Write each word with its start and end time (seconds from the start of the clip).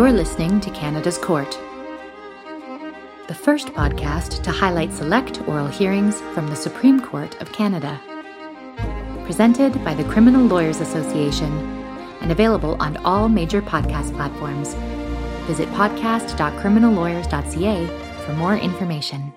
You're 0.00 0.12
listening 0.12 0.60
to 0.60 0.70
Canada's 0.70 1.18
Court, 1.18 1.60
the 3.28 3.34
first 3.34 3.68
podcast 3.68 4.42
to 4.44 4.50
highlight 4.50 4.94
select 4.94 5.46
oral 5.46 5.66
hearings 5.66 6.22
from 6.32 6.48
the 6.48 6.56
Supreme 6.56 7.00
Court 7.00 7.38
of 7.42 7.52
Canada. 7.52 8.00
Presented 9.26 9.84
by 9.84 9.92
the 9.92 10.04
Criminal 10.04 10.46
Lawyers 10.46 10.80
Association 10.80 11.52
and 12.22 12.32
available 12.32 12.78
on 12.80 12.96
all 13.04 13.28
major 13.28 13.60
podcast 13.60 14.16
platforms. 14.16 14.72
Visit 15.46 15.68
podcast.criminallawyers.ca 15.72 17.86
for 18.24 18.32
more 18.32 18.56
information. 18.56 19.34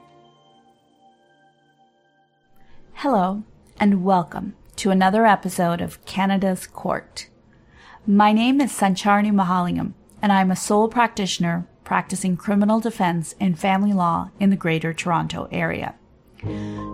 Hello, 2.94 3.44
and 3.82 4.06
welcome 4.06 4.56
to 4.78 4.92
another 4.92 5.26
episode 5.26 5.82
of 5.82 6.06
Canada's 6.06 6.68
Court. 6.68 7.28
My 8.08 8.32
name 8.32 8.62
is 8.62 8.72
Sancharni 8.72 9.34
Mahalingam, 9.34 9.96
and 10.24 10.32
I'm 10.32 10.50
a 10.50 10.56
sole 10.56 10.88
practitioner 10.88 11.68
practicing 11.84 12.36
criminal 12.38 12.80
defense 12.80 13.36
and 13.42 13.60
family 13.60 13.92
law 13.92 14.32
in 14.40 14.50
the 14.50 14.56
Greater 14.56 14.94
Toronto 14.94 15.50
Area. 15.52 15.96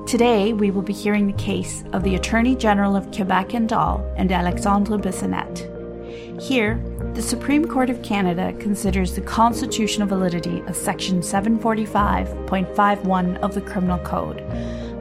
Today, 0.07 0.51
we 0.51 0.71
will 0.71 0.81
be 0.81 0.93
hearing 0.93 1.27
the 1.27 1.33
case 1.33 1.83
of 1.93 2.01
the 2.03 2.15
Attorney 2.15 2.55
General 2.55 2.95
of 2.95 3.11
Quebec 3.11 3.53
and 3.53 3.69
Dahl 3.69 4.03
and 4.17 4.31
Alexandre 4.31 4.97
Bissonnette. 4.97 5.77
Here, 6.41 6.83
the 7.13 7.21
Supreme 7.21 7.67
Court 7.67 7.91
of 7.91 8.01
Canada 8.01 8.51
considers 8.59 9.13
the 9.13 9.21
constitutional 9.21 10.07
validity 10.07 10.61
of 10.61 10.75
Section 10.75 11.21
745.51 11.21 13.37
of 13.39 13.53
the 13.53 13.61
Criminal 13.61 13.99
Code, 13.99 14.39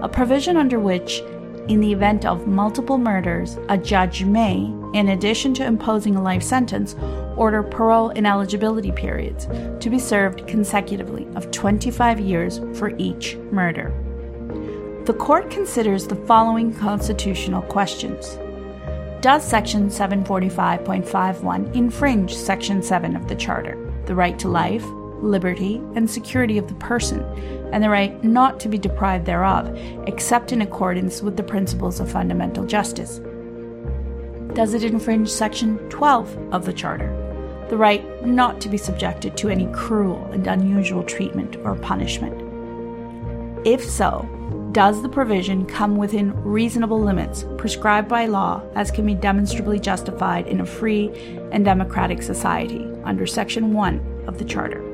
a 0.03 0.09
provision 0.09 0.59
under 0.59 0.79
which, 0.79 1.23
in 1.69 1.81
the 1.81 1.93
event 1.93 2.25
of 2.25 2.47
multiple 2.47 2.99
murders, 2.99 3.59
a 3.69 3.77
judge 3.77 4.25
may, 4.25 4.73
in 4.95 5.09
addition 5.09 5.53
to 5.55 5.65
imposing 5.65 6.17
a 6.17 6.23
life 6.23 6.43
sentence, 6.43 6.97
order 7.37 7.63
parole 7.63 8.11
ineligibility 8.11 8.91
periods 8.91 9.47
to 9.81 9.91
be 9.91 9.99
served 9.99 10.47
consecutively 10.47 11.29
of 11.37 11.51
25 11.51 12.19
years 12.21 12.59
for 12.79 12.97
each 12.97 13.37
murder. 13.53 13.93
The 15.05 15.15
court 15.15 15.51
considers 15.51 16.07
the 16.07 16.17
following 16.17 16.75
constitutional 16.75 17.63
questions. 17.63 18.39
Does 19.21 19.43
Section 19.43 19.89
745.51 19.89 21.75
infringe 21.75 22.35
Section 22.35 22.83
7 22.83 23.17
of 23.17 23.29
the 23.29 23.35
Charter, 23.35 23.77
the 24.07 24.15
right 24.15 24.39
to 24.39 24.49
life, 24.49 24.85
liberty, 25.23 25.77
and 25.95 26.09
security 26.09 26.59
of 26.59 26.69
the 26.69 26.75
person, 26.75 27.23
and 27.73 27.83
the 27.83 27.91
right 27.91 28.23
not 28.25 28.59
to 28.61 28.69
be 28.69 28.79
deprived 28.79 29.27
thereof, 29.27 29.77
except 30.07 30.53
in 30.53 30.63
accordance 30.63 31.23
with 31.23 31.37
the 31.37 31.43
principles 31.43 32.01
of 32.01 32.11
fundamental 32.11 32.65
justice? 32.65 33.21
Does 34.55 34.75
it 34.75 34.85
infringe 34.85 35.29
Section 35.29 35.79
12 35.89 36.53
of 36.53 36.65
the 36.65 36.73
Charter, 36.73 37.15
the 37.69 37.77
right 37.77 38.27
not 38.27 38.61
to 38.63 38.69
be 38.69 38.79
subjected 38.79 39.37
to 39.37 39.49
any 39.49 39.67
cruel 39.73 40.25
and 40.33 40.47
unusual 40.47 41.03
treatment 41.03 41.57
or 41.57 41.75
punishment? 41.77 42.35
If 43.67 43.85
so, 43.85 44.27
does 44.73 45.03
the 45.03 45.09
provision 45.09 45.67
come 45.67 45.97
within 45.97 46.35
reasonable 46.43 47.01
limits 47.01 47.45
prescribed 47.57 48.09
by 48.09 48.27
law 48.27 48.63
as 48.75 48.91
can 48.91 49.07
be 49.07 49.15
demonstrably 49.15 49.79
justified 49.79 50.47
in 50.47 50.61
a 50.61 50.67
free 50.67 51.11
and 51.53 51.65
democratic 51.65 52.23
society 52.23 52.87
under 53.05 53.27
Section 53.27 53.73
1 53.73 54.25
of 54.27 54.39
the 54.39 54.45
Charter? 54.45 54.88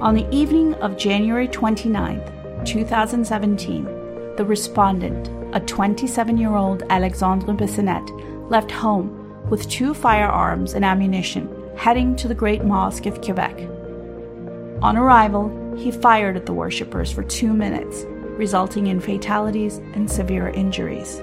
On 0.00 0.14
the 0.14 0.30
evening 0.30 0.74
of 0.74 0.96
January 0.96 1.48
29, 1.48 2.62
2017, 2.64 3.84
the 4.36 4.44
respondent, 4.44 5.28
a 5.56 5.58
27 5.58 6.38
year 6.38 6.54
old 6.54 6.84
Alexandre 6.88 7.52
Bissonnette, 7.52 8.48
left 8.48 8.70
home 8.70 9.44
with 9.50 9.68
two 9.68 9.92
firearms 9.94 10.74
and 10.74 10.84
ammunition 10.84 11.52
heading 11.76 12.14
to 12.14 12.28
the 12.28 12.34
Great 12.34 12.62
Mosque 12.62 13.06
of 13.06 13.20
Quebec. 13.20 13.58
On 14.82 14.96
arrival, 14.96 15.74
he 15.76 15.90
fired 15.90 16.36
at 16.36 16.46
the 16.46 16.52
worshippers 16.52 17.10
for 17.10 17.24
two 17.24 17.52
minutes, 17.52 18.04
resulting 18.38 18.86
in 18.86 19.00
fatalities 19.00 19.78
and 19.94 20.08
severe 20.08 20.50
injuries. 20.50 21.20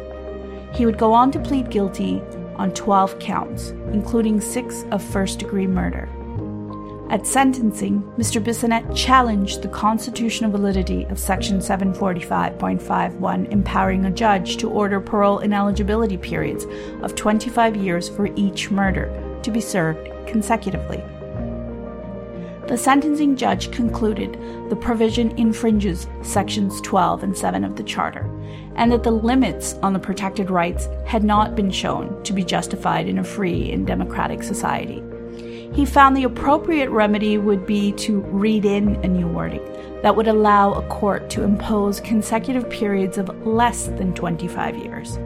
He 0.74 0.86
would 0.86 0.98
go 0.98 1.14
on 1.14 1.32
to 1.32 1.40
plead 1.40 1.70
guilty 1.70 2.22
on 2.58 2.74
12 2.74 3.20
counts, 3.20 3.70
including 3.94 4.42
six 4.42 4.84
of 4.92 5.02
first 5.02 5.40
degree 5.40 5.66
murder. 5.66 6.10
At 7.08 7.28
sentencing, 7.28 8.02
Mr. 8.18 8.44
Bissonnette 8.44 8.96
challenged 8.96 9.62
the 9.62 9.68
constitutional 9.68 10.50
validity 10.50 11.04
of 11.06 11.20
Section 11.20 11.60
745.51, 11.60 13.52
empowering 13.52 14.06
a 14.06 14.12
judge 14.12 14.58
to 14.58 14.72
order 14.72 15.00
parole 15.00 15.40
ineligibility 15.40 16.18
periods 16.18 16.66
of 17.04 17.14
25 17.14 17.76
years 17.76 18.10
for 18.10 18.26
each 18.36 18.72
murder 18.72 19.40
to 19.44 19.52
be 19.52 19.62
served 19.62 20.10
consecutively. 20.26 20.98
The 22.68 22.76
sentencing 22.76 23.36
judge 23.36 23.72
concluded 23.72 24.34
the 24.72 24.76
provision 24.76 25.30
infringes 25.38 26.08
Sections 26.24 26.82
12 26.82 27.22
and 27.22 27.38
7 27.38 27.64
of 27.64 27.76
the 27.76 27.84
Charter, 27.84 28.28
and 28.78 28.92
that 28.92 29.04
the 29.04 29.12
limits 29.12 29.74
on 29.84 29.94
the 29.94 30.00
protected 30.00 30.50
rights 30.50 30.90
had 31.06 31.24
not 31.24 31.56
been 31.56 31.70
shown 31.70 32.24
to 32.24 32.34
be 32.34 32.44
justified 32.44 33.08
in 33.08 33.20
a 33.20 33.24
free 33.24 33.72
and 33.72 33.86
democratic 33.86 34.42
society 34.42 35.04
he 35.76 35.86
found 35.86 36.16
the 36.16 36.24
appropriate 36.24 36.90
remedy 36.90 37.38
would 37.38 37.68
be 37.68 37.92
to 37.92 38.22
read 38.22 38.64
in 38.64 38.96
a 39.04 39.08
new 39.08 39.28
wording 39.28 39.62
that 40.02 40.16
would 40.16 40.30
allow 40.30 40.72
a 40.72 40.88
court 40.88 41.30
to 41.32 41.44
impose 41.44 42.00
consecutive 42.00 42.70
periods 42.70 43.18
of 43.18 43.46
less 43.46 43.88
than 43.88 44.14
25 44.14 44.78
years. 44.78 45.18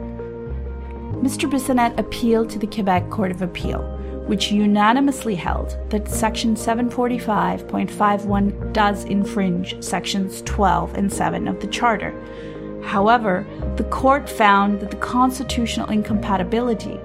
Mr. 1.22 1.48
Bissonnette 1.48 1.96
appealed 1.98 2.50
to 2.50 2.58
the 2.58 2.66
Quebec 2.66 3.10
Court 3.10 3.30
of 3.30 3.42
Appeal, 3.42 3.80
which 4.26 4.50
unanimously 4.50 5.36
held 5.36 5.78
that 5.90 6.08
Section 6.08 6.56
745.51 6.56 8.72
does 8.72 9.04
infringe 9.04 9.80
Sections 9.84 10.42
12 10.42 10.94
and 10.94 11.12
7 11.12 11.46
of 11.46 11.60
the 11.60 11.68
Charter. 11.68 12.12
However, 12.82 13.46
the 13.76 13.84
court 13.84 14.28
found 14.28 14.80
that 14.80 14.90
the 14.90 14.96
constitutional 14.96 15.90
incompatibility 15.90 16.98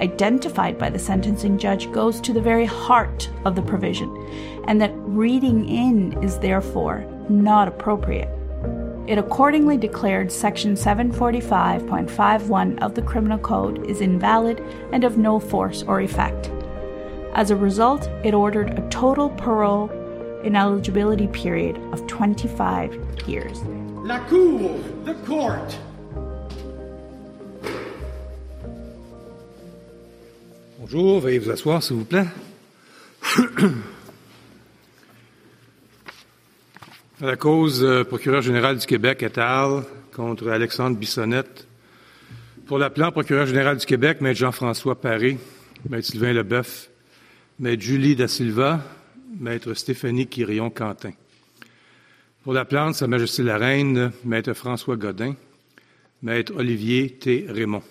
identified 0.00 0.78
by 0.78 0.90
the 0.90 0.98
sentencing 0.98 1.58
judge 1.58 1.90
goes 1.92 2.20
to 2.20 2.32
the 2.32 2.40
very 2.40 2.64
heart 2.64 3.30
of 3.44 3.54
the 3.54 3.62
provision, 3.62 4.10
and 4.66 4.80
that 4.80 4.92
reading 4.96 5.68
in 5.68 6.20
is 6.22 6.38
therefore 6.38 7.04
not 7.28 7.68
appropriate. 7.68 8.28
It 9.06 9.18
accordingly 9.18 9.76
declared 9.76 10.30
Section 10.30 10.74
745.51 10.74 12.82
of 12.82 12.94
the 12.94 13.02
Criminal 13.02 13.38
Code 13.38 13.84
is 13.86 14.00
invalid 14.00 14.60
and 14.92 15.02
of 15.02 15.18
no 15.18 15.40
force 15.40 15.82
or 15.82 16.00
effect. 16.00 16.50
As 17.34 17.50
a 17.50 17.56
result, 17.56 18.08
it 18.22 18.34
ordered 18.34 18.78
a 18.78 18.88
total 18.90 19.30
parole 19.30 19.90
ineligibility 20.44 21.26
period 21.28 21.78
of 21.92 22.06
25 22.06 22.94
years. 23.26 23.60
La 24.04 24.24
Cour, 24.28 24.78
the 25.04 25.14
court. 25.26 25.78
Bonjour, 30.82 31.20
veuillez 31.20 31.38
vous 31.38 31.50
asseoir, 31.50 31.80
s'il 31.80 31.94
vous 31.94 32.04
plaît. 32.04 32.26
à 37.20 37.24
la 37.24 37.36
cause 37.36 37.84
euh, 37.84 38.02
procureur 38.02 38.42
général 38.42 38.78
du 38.78 38.84
Québec 38.84 39.22
et 39.22 39.38
al. 39.38 39.84
contre 40.12 40.48
Alexandre 40.48 40.96
Bissonnette. 40.96 41.68
Pour 42.66 42.78
l'appelant 42.78 43.12
procureur 43.12 43.46
général 43.46 43.76
du 43.76 43.86
Québec, 43.86 44.20
Maître 44.20 44.40
Jean-François 44.40 45.00
Paré, 45.00 45.38
Maître 45.88 46.08
Sylvain 46.08 46.32
Leboeuf, 46.32 46.90
Maître 47.60 47.80
Julie 47.80 48.16
Da 48.16 48.26
Silva, 48.26 48.80
Maître 49.38 49.74
Stéphanie 49.74 50.26
Quirion-Quentin. 50.26 51.12
Pour 52.42 52.54
la 52.54 52.64
plante, 52.64 52.96
Sa 52.96 53.06
Majesté 53.06 53.44
la 53.44 53.56
Reine, 53.56 54.10
Maître 54.24 54.52
François 54.52 54.96
Godin, 54.96 55.36
Maître 56.24 56.52
Olivier 56.56 57.08
T. 57.08 57.46
Raymond. 57.48 57.84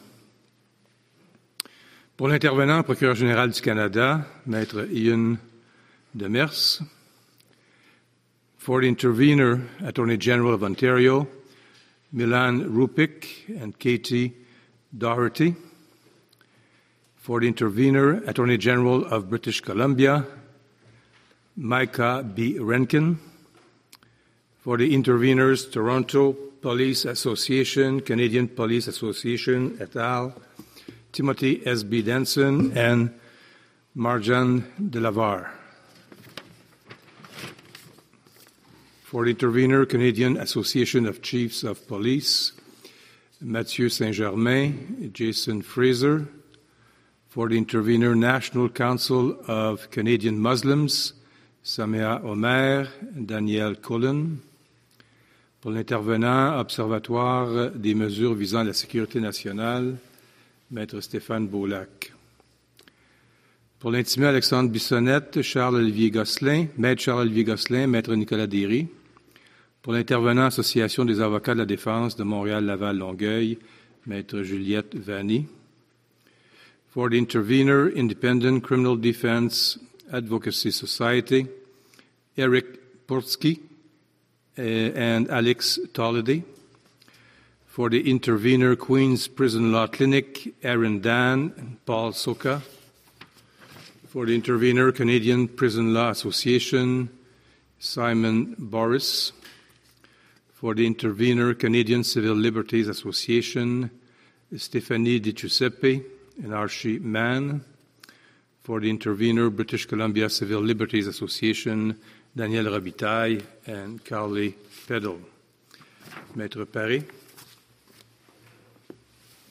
Pour 2.21 2.27
l'intervenant, 2.27 2.83
procureur 2.83 3.15
général 3.15 3.49
du 3.49 3.59
Canada, 3.61 4.23
Maître 4.45 4.87
Ian 4.93 5.37
Demers. 6.13 6.83
For 8.59 8.79
the 8.79 8.85
intervener, 8.85 9.61
Attorney 9.83 10.17
General 10.19 10.53
of 10.53 10.61
Ontario, 10.61 11.27
Milan 12.13 12.63
Rupik 12.65 13.49
and 13.59 13.71
Katie 13.79 14.33
Doherty. 14.95 15.55
For 17.15 17.39
the 17.39 17.47
intervener, 17.47 18.21
Attorney 18.27 18.59
General 18.59 19.03
of 19.05 19.27
British 19.27 19.61
Columbia, 19.61 20.23
Micah 21.57 22.23
B. 22.23 22.59
Renkin. 22.59 23.17
For 24.59 24.77
the 24.77 24.93
interveners, 24.93 25.71
Toronto 25.71 26.33
Police 26.33 27.03
Association, 27.05 27.99
Canadian 27.99 28.47
Police 28.47 28.85
Association, 28.85 29.75
et 29.79 29.95
al., 29.95 30.35
Timothy 31.11 31.61
S. 31.65 31.83
B. 31.83 32.01
Denson, 32.01 32.75
and 32.77 33.13
Marjan 33.95 34.63
Delavar. 34.79 35.49
For 39.03 39.25
the 39.25 39.31
intervener, 39.31 39.85
Canadian 39.85 40.37
Association 40.37 41.05
of 41.05 41.21
Chiefs 41.21 41.63
of 41.63 41.85
Police, 41.87 42.53
Mathieu 43.41 43.89
Saint 43.89 44.15
Germain, 44.15 45.11
Jason 45.13 45.61
Fraser. 45.61 46.27
For 47.27 47.49
the 47.49 47.57
intervener, 47.57 48.15
National 48.15 48.69
Council 48.69 49.37
of 49.47 49.89
Canadian 49.89 50.39
Muslims, 50.39 51.13
Samia 51.63 52.23
Omer, 52.23 52.87
Daniel 53.25 53.75
Cullen. 53.75 54.41
Pour 55.61 55.71
l'intervenant, 55.71 56.57
Observatoire 56.59 57.71
des 57.71 57.95
mesures 57.95 58.33
visant 58.33 58.63
la 58.63 58.73
sécurité 58.73 59.19
nationale, 59.19 59.97
Maître 60.71 61.01
Stéphane 61.01 61.47
Beaulac. 61.47 62.13
Pour 63.79 63.91
l'intimé, 63.91 64.27
Alexandre 64.27 64.69
Bissonnette, 64.69 65.41
Charles-Olivier 65.41 66.11
Gosselin, 66.11 66.67
Maître 66.77 67.01
Charles-Olivier 67.01 67.43
Gosselin, 67.43 67.87
Maître 67.87 68.15
Nicolas 68.15 68.47
Derry. 68.47 68.87
Pour 69.81 69.91
l'intervenant, 69.91 70.45
Association 70.45 71.03
des 71.03 71.19
avocats 71.19 71.55
de 71.55 71.59
la 71.59 71.65
défense 71.65 72.15
de 72.15 72.23
Montréal-Laval-Longueuil, 72.23 73.57
Maître 74.07 74.43
Juliette 74.43 74.95
Vanny. 74.95 75.45
For 76.93 77.09
the 77.09 77.15
intervener, 77.15 77.91
Independent 77.97 78.61
Criminal 78.61 78.97
Defense 78.97 79.77
Advocacy 80.11 80.71
Society, 80.71 81.47
Eric 82.37 83.07
Portsky 83.07 83.59
and 84.57 85.27
Alex 85.29 85.81
Tolliday. 85.93 86.43
For 87.71 87.89
the 87.89 88.11
intervener, 88.11 88.75
Queen's 88.75 89.29
Prison 89.29 89.71
Law 89.71 89.87
Clinic, 89.87 90.53
Aaron 90.61 90.99
Dan 90.99 91.53
and 91.55 91.85
Paul 91.85 92.11
Soka. 92.11 92.61
For 94.09 94.25
the 94.25 94.35
intervener, 94.35 94.91
Canadian 94.91 95.47
Prison 95.47 95.93
Law 95.93 96.09
Association, 96.09 97.07
Simon 97.79 98.57
Boris. 98.59 99.31
For 100.53 100.75
the 100.75 100.85
intervener, 100.85 101.53
Canadian 101.53 102.03
Civil 102.03 102.35
Liberties 102.35 102.89
Association, 102.89 103.89
Stephanie 104.57 105.19
Di 105.19 105.31
Giuseppe 105.31 106.03
and 106.43 106.53
Archie 106.53 106.99
Mann. 106.99 107.63
For 108.63 108.81
the 108.81 108.89
intervener, 108.89 109.49
British 109.49 109.85
Columbia 109.85 110.29
Civil 110.29 110.59
Liberties 110.59 111.07
Association, 111.07 111.97
Daniel 112.35 112.65
Robitaille 112.65 113.41
and 113.65 114.03
Carly 114.03 114.57
Peddle. 114.89 115.21
Maître 116.35 116.69
Paris. 116.69 117.20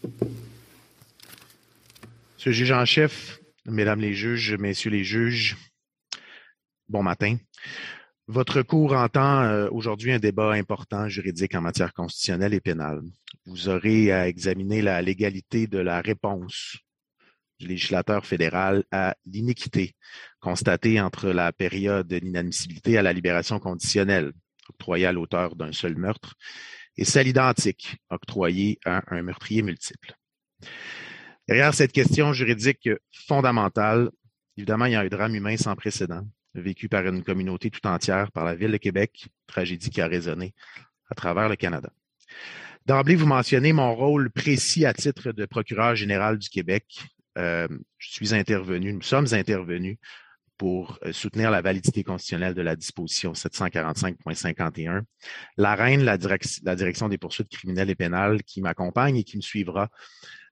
Monsieur 0.02 0.16
le 2.46 2.52
juge 2.52 2.72
en 2.72 2.84
chef, 2.84 3.40
mesdames 3.66 4.00
les 4.00 4.14
juges, 4.14 4.54
messieurs 4.54 4.90
les 4.90 5.04
juges, 5.04 5.56
bon 6.88 7.02
matin. 7.02 7.36
Votre 8.26 8.62
cours 8.62 8.92
entend 8.92 9.42
euh, 9.42 9.68
aujourd'hui 9.70 10.12
un 10.12 10.18
débat 10.18 10.52
important 10.52 11.08
juridique 11.08 11.54
en 11.54 11.60
matière 11.60 11.92
constitutionnelle 11.92 12.54
et 12.54 12.60
pénale. 12.60 13.02
Vous 13.44 13.68
aurez 13.68 14.12
à 14.12 14.28
examiner 14.28 14.82
la 14.82 15.02
légalité 15.02 15.66
de 15.66 15.78
la 15.78 16.00
réponse 16.00 16.76
du 17.58 17.66
législateur 17.66 18.24
fédéral 18.24 18.84
à 18.90 19.16
l'iniquité 19.26 19.94
constatée 20.40 21.00
entre 21.00 21.30
la 21.30 21.52
période 21.52 22.12
d'inadmissibilité 22.12 22.96
à 22.96 23.02
la 23.02 23.12
libération 23.12 23.58
conditionnelle 23.58 24.32
octroyée 24.70 25.06
à 25.06 25.12
l'auteur 25.12 25.56
d'un 25.56 25.72
seul 25.72 25.96
meurtre 25.96 26.36
et 27.00 27.04
celle 27.04 27.26
identique 27.26 27.96
octroyée 28.10 28.78
à 28.84 29.02
un 29.08 29.22
meurtrier 29.22 29.62
multiple. 29.62 30.14
Derrière 31.48 31.74
cette 31.74 31.92
question 31.92 32.34
juridique 32.34 32.90
fondamentale, 33.26 34.10
évidemment, 34.58 34.84
il 34.84 34.92
y 34.92 34.94
a 34.94 35.00
un 35.00 35.08
drame 35.08 35.34
humain 35.34 35.56
sans 35.56 35.74
précédent, 35.74 36.28
vécu 36.54 36.90
par 36.90 37.06
une 37.06 37.24
communauté 37.24 37.70
tout 37.70 37.84
entière, 37.86 38.30
par 38.30 38.44
la 38.44 38.54
Ville 38.54 38.70
de 38.70 38.76
Québec, 38.76 39.28
tragédie 39.46 39.88
qui 39.88 40.02
a 40.02 40.06
résonné 40.06 40.54
à 41.08 41.14
travers 41.14 41.48
le 41.48 41.56
Canada. 41.56 41.90
D'emblée, 42.84 43.16
vous 43.16 43.26
mentionnez 43.26 43.72
mon 43.72 43.94
rôle 43.94 44.30
précis 44.30 44.84
à 44.84 44.92
titre 44.92 45.32
de 45.32 45.46
procureur 45.46 45.96
général 45.96 46.38
du 46.38 46.50
Québec. 46.50 47.02
Euh, 47.38 47.66
je 47.96 48.12
suis 48.12 48.34
intervenu, 48.34 48.92
nous 48.92 49.02
sommes 49.02 49.32
intervenus 49.32 49.96
pour 50.60 50.98
euh, 51.06 51.12
soutenir 51.14 51.50
la 51.50 51.62
validité 51.62 52.04
constitutionnelle 52.04 52.52
de 52.52 52.60
la 52.60 52.76
disposition 52.76 53.32
745.51. 53.32 55.04
La 55.56 55.74
reine, 55.74 56.02
la, 56.02 56.18
direction 56.18 57.08
des 57.08 57.16
poursuites 57.16 57.48
criminelles 57.48 57.88
et 57.88 57.94
pénales 57.94 58.42
qui 58.42 58.60
m'accompagne 58.60 59.16
et 59.16 59.24
qui 59.24 59.38
me 59.38 59.40
suivra 59.40 59.88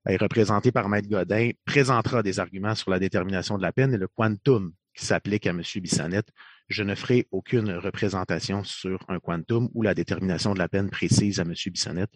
est 0.06 0.16
représentée 0.16 0.72
par 0.72 0.88
Maître 0.88 1.10
Godin, 1.10 1.50
présentera 1.66 2.22
des 2.22 2.40
arguments 2.40 2.74
sur 2.74 2.90
la 2.90 2.98
détermination 2.98 3.58
de 3.58 3.62
la 3.62 3.70
peine 3.70 3.92
et 3.92 3.98
le 3.98 4.08
quantum 4.08 4.72
qui 4.94 5.04
s'applique 5.04 5.46
à 5.46 5.50
M. 5.50 5.60
Bissonnette. 5.76 6.30
Je 6.70 6.84
ne 6.84 6.94
ferai 6.94 7.28
aucune 7.30 7.70
représentation 7.72 8.64
sur 8.64 9.04
un 9.08 9.18
quantum 9.18 9.68
ou 9.74 9.82
la 9.82 9.92
détermination 9.92 10.54
de 10.54 10.58
la 10.58 10.68
peine 10.68 10.88
précise 10.88 11.38
à 11.38 11.42
M. 11.42 11.52
Bissonnette. 11.66 12.14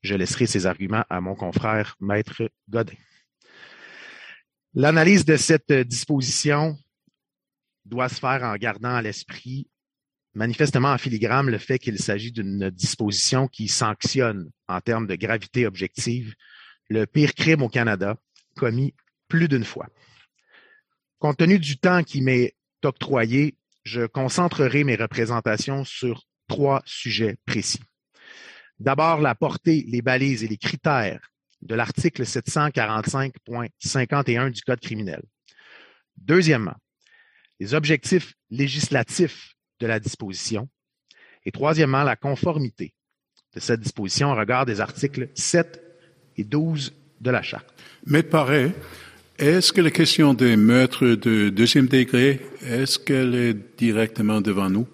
Je 0.00 0.14
laisserai 0.14 0.46
ces 0.46 0.64
arguments 0.64 1.04
à 1.10 1.20
mon 1.20 1.34
confrère 1.34 1.96
Maître 2.00 2.48
Godin. 2.70 2.96
L'analyse 4.72 5.26
de 5.26 5.36
cette 5.36 5.70
disposition 5.70 6.78
doit 7.86 8.08
se 8.08 8.20
faire 8.20 8.42
en 8.42 8.56
gardant 8.56 8.94
à 8.94 9.02
l'esprit 9.02 9.68
manifestement 10.34 10.92
en 10.92 10.98
filigrane 10.98 11.50
le 11.50 11.58
fait 11.58 11.78
qu'il 11.78 11.98
s'agit 11.98 12.30
d'une 12.30 12.68
disposition 12.70 13.48
qui 13.48 13.68
sanctionne 13.68 14.50
en 14.68 14.80
termes 14.82 15.06
de 15.06 15.14
gravité 15.14 15.66
objective 15.66 16.34
le 16.90 17.06
pire 17.06 17.34
crime 17.34 17.62
au 17.62 17.68
Canada 17.68 18.16
commis 18.54 18.94
plus 19.28 19.48
d'une 19.48 19.64
fois. 19.64 19.88
Compte 21.18 21.38
tenu 21.38 21.58
du 21.58 21.78
temps 21.78 22.04
qui 22.04 22.20
m'est 22.20 22.54
octroyé, 22.84 23.56
je 23.84 24.04
concentrerai 24.06 24.84
mes 24.84 24.96
représentations 24.96 25.84
sur 25.84 26.24
trois 26.48 26.82
sujets 26.84 27.38
précis. 27.46 27.80
D'abord, 28.78 29.22
la 29.22 29.34
portée, 29.34 29.86
les 29.88 30.02
balises 30.02 30.44
et 30.44 30.48
les 30.48 30.58
critères 30.58 31.30
de 31.62 31.74
l'article 31.74 32.24
745.51 32.24 34.50
du 34.50 34.60
Code 34.60 34.80
criminel. 34.80 35.22
Deuxièmement, 36.18 36.76
les 37.60 37.74
objectifs 37.74 38.34
législatifs 38.50 39.54
de 39.80 39.86
la 39.86 40.00
disposition. 40.00 40.68
Et 41.44 41.52
troisièmement, 41.52 42.02
la 42.02 42.16
conformité 42.16 42.94
de 43.54 43.60
cette 43.60 43.80
disposition 43.80 44.32
au 44.32 44.34
regard 44.34 44.66
des 44.66 44.80
articles 44.80 45.28
7 45.34 45.80
et 46.36 46.44
12 46.44 46.94
de 47.20 47.30
la 47.30 47.42
Charte. 47.42 47.72
Mais 48.04 48.22
pareil, 48.22 48.72
est-ce 49.38 49.72
que 49.72 49.80
la 49.80 49.90
question 49.90 50.34
des 50.34 50.56
meurtres 50.56 51.06
de 51.06 51.50
deuxième 51.50 51.86
degré, 51.86 52.40
est-ce 52.62 52.98
qu'elle 52.98 53.34
est 53.34 53.78
directement 53.78 54.40
devant 54.40 54.70
nous? 54.70 54.86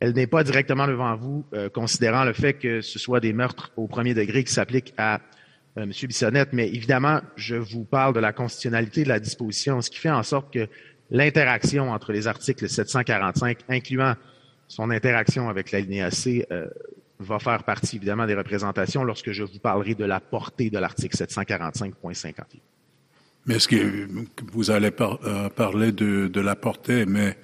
Elle 0.00 0.14
n'est 0.14 0.26
pas 0.26 0.42
directement 0.42 0.86
devant 0.86 1.14
vous, 1.14 1.44
euh, 1.52 1.68
considérant 1.68 2.24
le 2.24 2.32
fait 2.32 2.54
que 2.54 2.80
ce 2.80 2.98
soit 2.98 3.20
des 3.20 3.32
meurtres 3.32 3.70
au 3.76 3.86
premier 3.86 4.14
degré 4.14 4.44
qui 4.44 4.52
s'appliquent 4.52 4.94
à 4.96 5.20
euh, 5.78 5.82
M. 5.82 5.92
Bissonnette, 6.08 6.52
mais 6.52 6.68
évidemment, 6.68 7.20
je 7.36 7.54
vous 7.54 7.84
parle 7.84 8.14
de 8.14 8.20
la 8.20 8.32
constitutionnalité 8.32 9.04
de 9.04 9.08
la 9.08 9.20
disposition, 9.20 9.80
ce 9.80 9.90
qui 9.90 9.98
fait 9.98 10.10
en 10.10 10.22
sorte 10.22 10.52
que 10.52 10.68
l'interaction 11.10 11.90
entre 11.90 12.12
les 12.12 12.26
articles 12.26 12.68
745, 12.68 13.58
incluant 13.68 14.14
son 14.68 14.90
interaction 14.90 15.48
avec 15.48 15.72
l'alinéa 15.72 16.10
C, 16.10 16.46
euh, 16.52 16.68
va 17.18 17.38
faire 17.38 17.64
partie 17.64 17.96
évidemment 17.96 18.26
des 18.26 18.34
représentations 18.34 19.04
lorsque 19.04 19.32
je 19.32 19.42
vous 19.42 19.58
parlerai 19.58 19.94
de 19.94 20.04
la 20.04 20.20
portée 20.20 20.70
de 20.70 20.78
l'article 20.78 21.16
745.51. 21.16 22.34
Mais 23.46 23.56
est-ce 23.56 23.68
que 23.68 24.08
vous 24.52 24.70
allez 24.70 24.90
euh, 25.00 25.48
parler 25.50 25.92
de, 25.92 26.28
de, 26.28 26.40
la 26.40 26.56
portée, 26.56 27.06
mais 27.06 27.36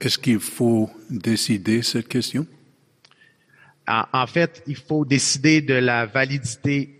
est-ce 0.00 0.18
qu'il 0.18 0.40
faut 0.40 0.90
décider 1.10 1.82
cette 1.82 2.08
question? 2.08 2.46
En, 3.88 4.04
en, 4.12 4.26
fait, 4.26 4.62
il 4.66 4.76
faut 4.76 5.04
décider 5.04 5.60
de 5.62 5.74
la 5.74 6.06
validité 6.06 6.98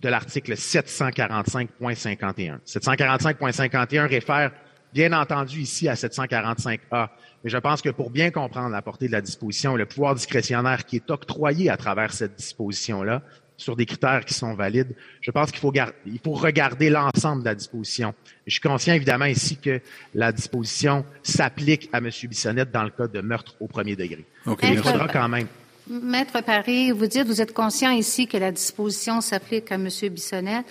de 0.00 0.08
l'article 0.08 0.54
745.51. 0.54 2.58
745.51 2.66 4.08
réfère 4.08 4.50
bien 4.92 5.12
entendu 5.12 5.60
ici 5.60 5.88
à 5.88 5.94
745A. 5.94 7.08
Mais 7.44 7.50
je 7.50 7.58
pense 7.58 7.82
que 7.82 7.90
pour 7.90 8.10
bien 8.10 8.30
comprendre 8.30 8.70
la 8.70 8.82
portée 8.82 9.06
de 9.06 9.12
la 9.12 9.20
disposition, 9.20 9.76
le 9.76 9.86
pouvoir 9.86 10.14
discrétionnaire 10.14 10.84
qui 10.84 10.96
est 10.96 11.10
octroyé 11.10 11.70
à 11.70 11.76
travers 11.76 12.12
cette 12.12 12.36
disposition-là, 12.36 13.22
sur 13.56 13.76
des 13.76 13.86
critères 13.86 14.24
qui 14.24 14.34
sont 14.34 14.54
valides, 14.54 14.94
je 15.20 15.30
pense 15.30 15.50
qu'il 15.50 15.60
faut, 15.60 15.72
il 16.06 16.18
faut 16.22 16.32
regarder 16.32 16.90
l'ensemble 16.90 17.42
de 17.42 17.48
la 17.48 17.54
disposition. 17.54 18.12
Je 18.46 18.52
suis 18.52 18.60
conscient 18.60 18.94
évidemment 18.94 19.26
ici 19.26 19.56
que 19.56 19.80
la 20.14 20.32
disposition 20.32 21.04
s'applique 21.22 21.88
à 21.92 21.98
M. 21.98 22.10
Bissonnette 22.24 22.72
dans 22.72 22.82
le 22.82 22.90
cas 22.90 23.06
de 23.06 23.20
meurtre 23.20 23.54
au 23.60 23.68
premier 23.68 23.94
degré. 23.94 24.24
Okay. 24.46 24.72
il 24.72 24.78
faudra 24.78 25.06
quand 25.08 25.28
même. 25.28 25.46
Maître 25.88 26.42
Paris, 26.42 26.90
vous 26.92 27.06
dites, 27.06 27.26
vous 27.26 27.40
êtes 27.40 27.52
conscient 27.52 27.90
ici 27.90 28.26
que 28.26 28.36
la 28.36 28.52
disposition 28.52 29.20
s'applique 29.20 29.70
à 29.70 29.76
M. 29.76 29.88
Bissonnette. 30.10 30.66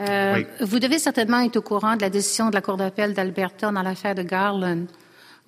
Euh, 0.00 0.34
Oui. 0.36 0.46
Vous 0.60 0.78
devez 0.78 0.98
certainement 0.98 1.40
être 1.40 1.56
au 1.56 1.62
courant 1.62 1.96
de 1.96 2.02
la 2.02 2.10
décision 2.10 2.48
de 2.50 2.54
la 2.54 2.60
Cour 2.60 2.76
d'appel 2.76 3.14
d'Alberta 3.14 3.70
dans 3.70 3.82
l'affaire 3.82 4.14
de 4.14 4.22
Garland, 4.22 4.86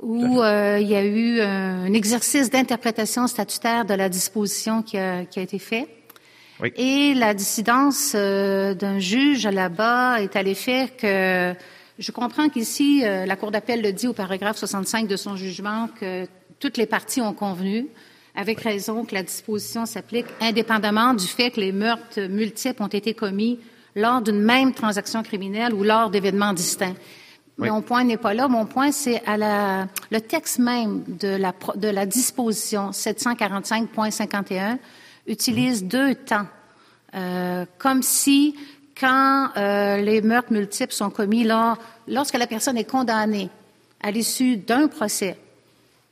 où 0.01 0.43
euh, 0.43 0.79
il 0.81 0.89
y 0.89 0.95
a 0.95 1.05
eu 1.05 1.41
un 1.41 1.93
exercice 1.93 2.51
d'interprétation 2.51 3.27
statutaire 3.27 3.85
de 3.85 3.95
la 3.95 4.09
disposition 4.09 4.83
qui 4.83 4.99
a, 4.99 5.25
qui 5.25 5.41
a 5.41 5.43
été 5.43 5.59
fait. 5.59 5.89
Oui. 6.61 6.73
Et 6.77 7.15
la 7.15 7.35
dissidence 7.35 8.13
euh, 8.15 8.75
d'un 8.75 8.99
juge 8.99 9.47
là-bas 9.47 10.23
est 10.23 10.37
à 10.37 10.43
l'effet 10.43 10.91
que 10.97 11.55
je 11.99 12.13
comprends 12.13 12.49
qu'ici, 12.49 13.03
euh, 13.05 13.27
la 13.27 13.37
Cour 13.37 13.51
d'appel 13.51 13.83
le 13.83 13.93
dit 13.93 14.07
au 14.07 14.13
paragraphe 14.13 14.59
65 14.59 15.09
de 15.09 15.17
son 15.17 15.37
jugement 15.37 15.89
que 15.99 16.27
toutes 16.61 16.77
les 16.77 16.87
parties 16.87 17.21
ont 17.21 17.33
convenu, 17.33 17.89
avec 18.35 18.61
raison, 18.61 19.05
que 19.05 19.15
la 19.15 19.23
disposition 19.23 19.87
s'applique 19.87 20.27
indépendamment 20.41 21.15
du 21.15 21.27
fait 21.27 21.51
que 21.51 21.61
les 21.61 21.73
meurtres 21.73 22.21
multiples 22.29 22.83
ont 22.83 22.89
été 22.89 23.15
commis 23.15 23.59
lors 23.97 24.23
d'une 24.23 24.41
même 24.41 24.73
transaction 24.75 25.25
criminelle 25.25 25.75
ou 25.75 25.83
lors 25.83 26.11
d'événements 26.11 26.53
distincts. 26.53 26.95
Mon 27.59 27.81
point 27.81 28.05
n'est 28.05 28.19
pas 28.19 28.35
là. 28.35 28.49
Mon 28.49 28.67
point, 28.67 28.93
c'est 28.93 29.25
à 29.25 29.39
la, 29.39 29.89
le 30.11 30.21
texte 30.21 30.59
même 30.59 31.03
de 31.09 31.37
la, 31.37 31.55
de 31.75 31.89
la 31.89 32.05
disposition 32.05 32.91
745.51 32.91 34.77
utilise 35.27 35.83
mmh. 35.83 35.89
deux 35.89 36.15
temps, 36.15 36.47
euh, 37.15 37.65
comme 37.79 38.03
si 38.03 38.55
quand 38.99 39.51
euh, 39.57 39.97
les 39.97 40.21
meurtres 40.21 40.53
multiples 40.53 40.93
sont 40.93 41.11
commis 41.11 41.45
lors, 41.45 41.79
lorsque 42.07 42.37
la 42.37 42.47
personne 42.47 42.77
est 42.77 42.89
condamnée 42.89 43.49
à 44.03 44.11
l'issue 44.11 44.59
d'un 44.59 44.89
procès 44.89 45.39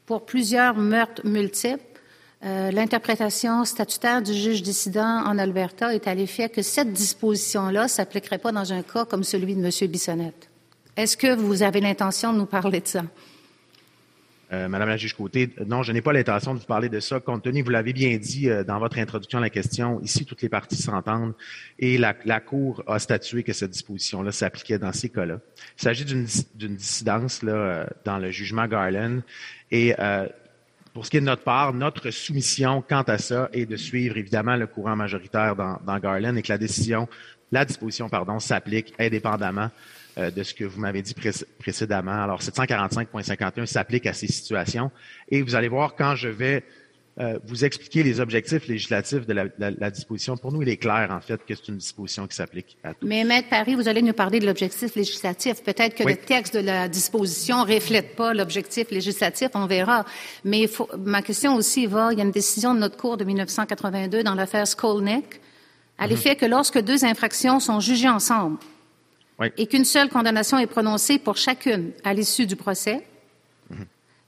pour 0.07 0.25
plusieurs 0.25 0.77
meurtres 0.77 1.23
multiples, 1.25 1.94
euh, 2.45 2.71
l'interprétation 2.71 3.65
statutaire 3.65 4.21
du 4.21 4.35
juge 4.35 4.63
dissident 4.63 5.25
en 5.25 5.39
Alberta 5.39 5.95
est 5.95 6.07
à 6.07 6.15
l'effet 6.15 6.51
que 6.51 6.61
cette 6.61 6.93
disposition-là 6.93 7.89
s'appliquerait 7.89 8.39
pas 8.39 8.53
dans 8.53 8.71
un 8.71 8.83
cas 8.83 9.07
comme 9.07 9.25
celui 9.25 9.55
de 9.55 9.65
M. 9.65 9.91
Bissonnette. 9.91 10.51
Est-ce 10.95 11.17
que 11.17 11.35
vous 11.35 11.63
avez 11.63 11.81
l'intention 11.81 12.35
de 12.35 12.39
nous 12.39 12.47
parler 12.47 12.81
de 12.81 12.87
ça? 12.87 13.03
Euh, 14.53 14.69
Madame 14.69 14.91
la 14.91 14.99
juge 14.99 15.15
Côté, 15.15 15.49
non, 15.67 15.83
je 15.83 15.91
n'ai 15.93 16.03
pas 16.03 16.13
l'intention 16.13 16.53
de 16.53 16.59
vous 16.59 16.67
parler 16.67 16.91
de 16.91 17.01
ça, 17.01 17.19
compte 17.19 17.45
tenu, 17.45 17.63
vous 17.63 17.71
l'avez 17.71 17.95
bien 17.95 18.19
dit 18.19 18.51
euh, 18.51 18.63
dans 18.63 18.79
votre 18.79 18.99
introduction 18.99 19.39
à 19.39 19.41
la 19.41 19.49
question, 19.49 20.01
ici, 20.03 20.27
toutes 20.27 20.43
les 20.43 20.51
parties 20.51 20.77
s'entendent 20.77 21.33
et 21.79 21.97
la, 21.97 22.13
Cour 22.41 22.83
a 22.87 22.99
statué 22.99 23.43
que 23.43 23.55
cette 23.55 23.71
disposition-là 23.71 24.33
s'appliquait 24.33 24.79
dans 24.79 24.93
ces 24.93 25.09
cas-là. 25.09 25.41
Il 25.79 25.83
s'agit 25.83 26.05
d'une 26.05 26.77
dissidence 26.77 27.43
dans 27.43 28.19
le 28.19 28.31
jugement 28.31 28.67
Garland 28.67 29.21
et 29.71 29.95
pour 30.95 31.05
ce 31.05 31.11
qui 31.11 31.17
est 31.17 31.21
de 31.21 31.27
notre 31.27 31.43
part, 31.43 31.75
notre 31.75 32.11
soumission 32.11 32.83
quant 32.89 33.03
à 33.03 33.19
ça 33.19 33.51
est 33.53 33.67
de 33.67 33.77
suivre 33.77 34.17
évidemment 34.17 34.55
le 34.55 34.69
courant 34.69 34.95
majoritaire 34.95 35.57
dans, 35.57 35.99
Garland 35.99 36.37
et 36.37 36.43
que 36.43 36.53
la 36.53 36.57
décision, 36.57 37.09
la 37.51 37.65
disposition, 37.65 38.09
pardon, 38.09 38.39
s'applique 38.39 38.95
indépendamment 39.01 39.71
euh, 40.19 40.31
de 40.31 40.45
ce 40.45 40.55
que 40.55 40.65
vous 40.65 40.81
m'avez 40.81 41.03
dit 41.03 41.15
précédemment. 41.59 42.23
Alors, 42.23 42.41
745.51 42.41 43.67
s'applique 43.67 44.07
à 44.07 44.13
ces 44.13 44.29
situations. 44.29 44.93
Et 45.29 45.43
vous 45.43 45.57
allez 45.57 45.67
voir 45.67 45.97
quand 45.97 46.15
je 46.15 46.29
vais 46.29 46.63
euh, 47.21 47.39
vous 47.47 47.65
expliquer 47.65 48.03
les 48.03 48.19
objectifs 48.19 48.67
législatifs 48.67 49.25
de 49.25 49.33
la, 49.33 49.91
disposition. 49.91 50.37
Pour 50.37 50.51
nous, 50.51 50.63
il 50.63 50.69
est 50.69 50.79
clair, 50.79 51.11
en 51.13 51.21
fait, 51.21 51.45
que 51.47 51.55
c'est 51.55 51.69
une 51.69 51.77
disposition 51.77 52.27
qui 52.27 52.35
s'applique 52.35 52.77
à 52.83 52.93
tous. 52.93 53.07
Mais, 53.07 53.23
Maître 53.23 53.49
Paris, 53.49 53.77
vous 53.77 53.87
allez 53.87 54.03
nous 54.03 54.13
parler 54.13 54.41
de 54.41 54.47
l'objectif 54.47 54.97
législatif. 54.97 55.63
Peut-être 55.63 55.95
que 55.95 56.03
le 56.03 56.17
texte 56.17 56.57
de 56.57 56.61
la 56.61 56.89
disposition 56.89 57.65
ne 57.65 57.73
reflète 57.73 58.17
pas 58.17 58.35
l'objectif 58.35 58.91
législatif, 58.91 59.51
on 59.55 59.67
verra. 59.67 60.05
Mais 60.45 60.67
faut, 60.67 60.89
ma 60.99 61.23
question 61.23 61.55
aussi 61.55 61.87
va, 61.87 62.13
il 62.13 62.19
y 62.19 62.21
a 62.21 62.25
une 62.25 62.33
décision 62.33 62.75
de 62.75 62.81
notre 62.81 62.97
Cour 62.97 63.17
de 63.17 63.23
1982 63.23 64.25
dans 64.25 64.35
l'affaire 64.35 64.67
Skolnick, 64.67 65.41
à 65.99 66.09
l'effet 66.09 66.35
que 66.35 66.47
lorsque 66.47 66.81
deux 66.81 67.05
infractions 67.05 67.61
sont 67.61 67.79
jugées 67.79 68.09
ensemble, 68.09 68.59
et 69.57 69.67
qu'une 69.69 69.85
seule 69.85 70.09
condamnation 70.09 70.59
est 70.59 70.67
prononcée 70.67 71.19
pour 71.19 71.37
chacune 71.37 71.93
à 72.03 72.13
l'issue 72.13 72.47
du 72.47 72.57
procès, 72.57 73.05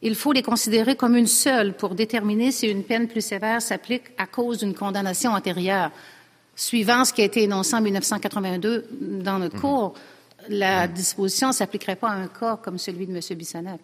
il 0.03 0.15
faut 0.15 0.33
les 0.33 0.43
considérer 0.43 0.97
comme 0.97 1.17
une 1.17 1.27
seule 1.27 1.75
pour 1.75 1.95
déterminer 1.95 2.53
si 2.53 2.69
une 2.69 2.85
peine 2.85 3.09
plus 3.09 3.23
sévère 3.23 3.63
s'applique 3.63 4.05
à 4.19 4.27
cause 4.27 4.59
d'une 4.59 4.75
condamnation 4.75 5.33
antérieure. 5.33 5.91
Suivant 6.55 7.05
ce 7.05 7.13
qui 7.13 7.23
a 7.23 7.25
été 7.25 7.43
énoncé 7.43 7.75
en 7.75 7.81
1982 7.81 8.87
dans 9.23 9.39
notre 9.39 9.57
mhm. 9.57 9.61
cours, 9.61 9.95
la 10.49 10.87
disposition 10.87 11.49
ne 11.49 11.53
s'appliquerait 11.53 11.97
pas 11.97 12.11
à 12.11 12.15
un 12.15 12.29
cas 12.29 12.59
comme 12.63 12.79
celui 12.79 13.07
de 13.07 13.13
M. 13.13 13.21
Bissonnette. 13.37 13.81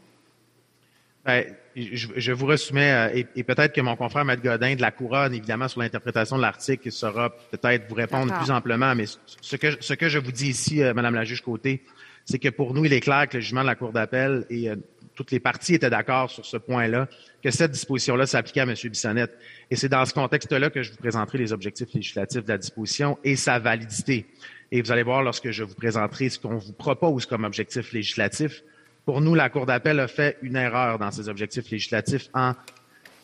Ben, 1.24 1.44
je, 1.76 2.32
vous 2.32 2.46
ressoumets, 2.46 3.14
euh, 3.14 3.22
et, 3.36 3.44
peut-être 3.44 3.72
que 3.72 3.80
mon 3.80 3.94
confrère 3.94 4.24
Maître 4.24 4.42
Godin 4.42 4.74
de 4.74 4.80
la 4.80 4.90
Couronne, 4.90 5.32
évidemment, 5.32 5.68
sur 5.68 5.80
l'interprétation 5.80 6.36
de 6.36 6.42
l'article, 6.42 6.90
saura 6.90 7.30
peut-être 7.30 7.88
vous 7.88 7.94
répondre 7.94 8.36
plus 8.38 8.50
amplement, 8.50 8.94
mais 8.96 9.04
ce 9.40 9.56
que, 9.56 9.76
ce 9.80 9.94
que 9.94 10.08
je 10.08 10.18
vous 10.18 10.32
dis 10.32 10.48
ici, 10.48 10.82
euh, 10.82 10.94
Madame 10.94 11.14
la 11.14 11.24
juge 11.24 11.40
Côté, 11.40 11.84
c'est 12.24 12.40
que 12.40 12.48
pour 12.48 12.74
nous, 12.74 12.84
il 12.84 12.92
est 12.92 13.00
clair 13.00 13.28
que 13.28 13.36
le 13.36 13.40
jugement 13.40 13.62
de 13.62 13.66
la 13.66 13.76
Cour 13.76 13.92
d'appel 13.92 14.46
et 14.50 14.68
euh, 14.68 14.76
toutes 15.22 15.30
les 15.30 15.38
parties 15.38 15.74
étaient 15.74 15.88
d'accord 15.88 16.30
sur 16.30 16.44
ce 16.44 16.56
point-là, 16.56 17.08
que 17.44 17.52
cette 17.52 17.70
disposition-là 17.70 18.26
s'appliquait 18.26 18.62
à 18.62 18.64
M. 18.64 18.74
Bissonnette. 18.74 19.38
Et 19.70 19.76
c'est 19.76 19.88
dans 19.88 20.04
ce 20.04 20.12
contexte-là 20.12 20.68
que 20.68 20.82
je 20.82 20.90
vous 20.90 20.96
présenterai 20.96 21.38
les 21.38 21.52
objectifs 21.52 21.94
législatifs 21.94 22.42
de 22.42 22.48
la 22.48 22.58
disposition 22.58 23.18
et 23.22 23.36
sa 23.36 23.60
validité. 23.60 24.26
Et 24.72 24.82
vous 24.82 24.90
allez 24.90 25.04
voir, 25.04 25.22
lorsque 25.22 25.52
je 25.52 25.62
vous 25.62 25.76
présenterai 25.76 26.28
ce 26.28 26.40
qu'on 26.40 26.56
vous 26.56 26.72
propose 26.72 27.26
comme 27.26 27.44
objectif 27.44 27.92
législatif, 27.92 28.64
pour 29.04 29.20
nous, 29.20 29.36
la 29.36 29.48
Cour 29.48 29.64
d'appel 29.64 30.00
a 30.00 30.08
fait 30.08 30.38
une 30.42 30.56
erreur 30.56 30.98
dans 30.98 31.12
ses 31.12 31.28
objectifs 31.28 31.70
législatifs 31.70 32.28
en, 32.34 32.54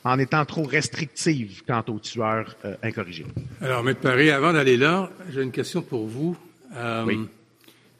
en 0.05 0.19
étant 0.21 0.45
trop 0.45 0.62
restrictive 0.62 1.62
quant 1.67 1.83
aux 1.88 1.99
tueurs 1.99 2.55
euh, 2.64 2.76
incorrigés. 2.85 3.26
Alors, 3.61 3.88
M. 3.88 3.97
Paris, 3.97 4.31
avant 4.31 4.52
d'aller 4.52 4.76
là, 4.76 5.11
j'ai 5.33 5.43
une 5.43 5.50
question 5.50 5.83
pour 5.83 6.07
vous. 6.07 6.37
Euh, 6.76 7.05
oui. 7.05 7.19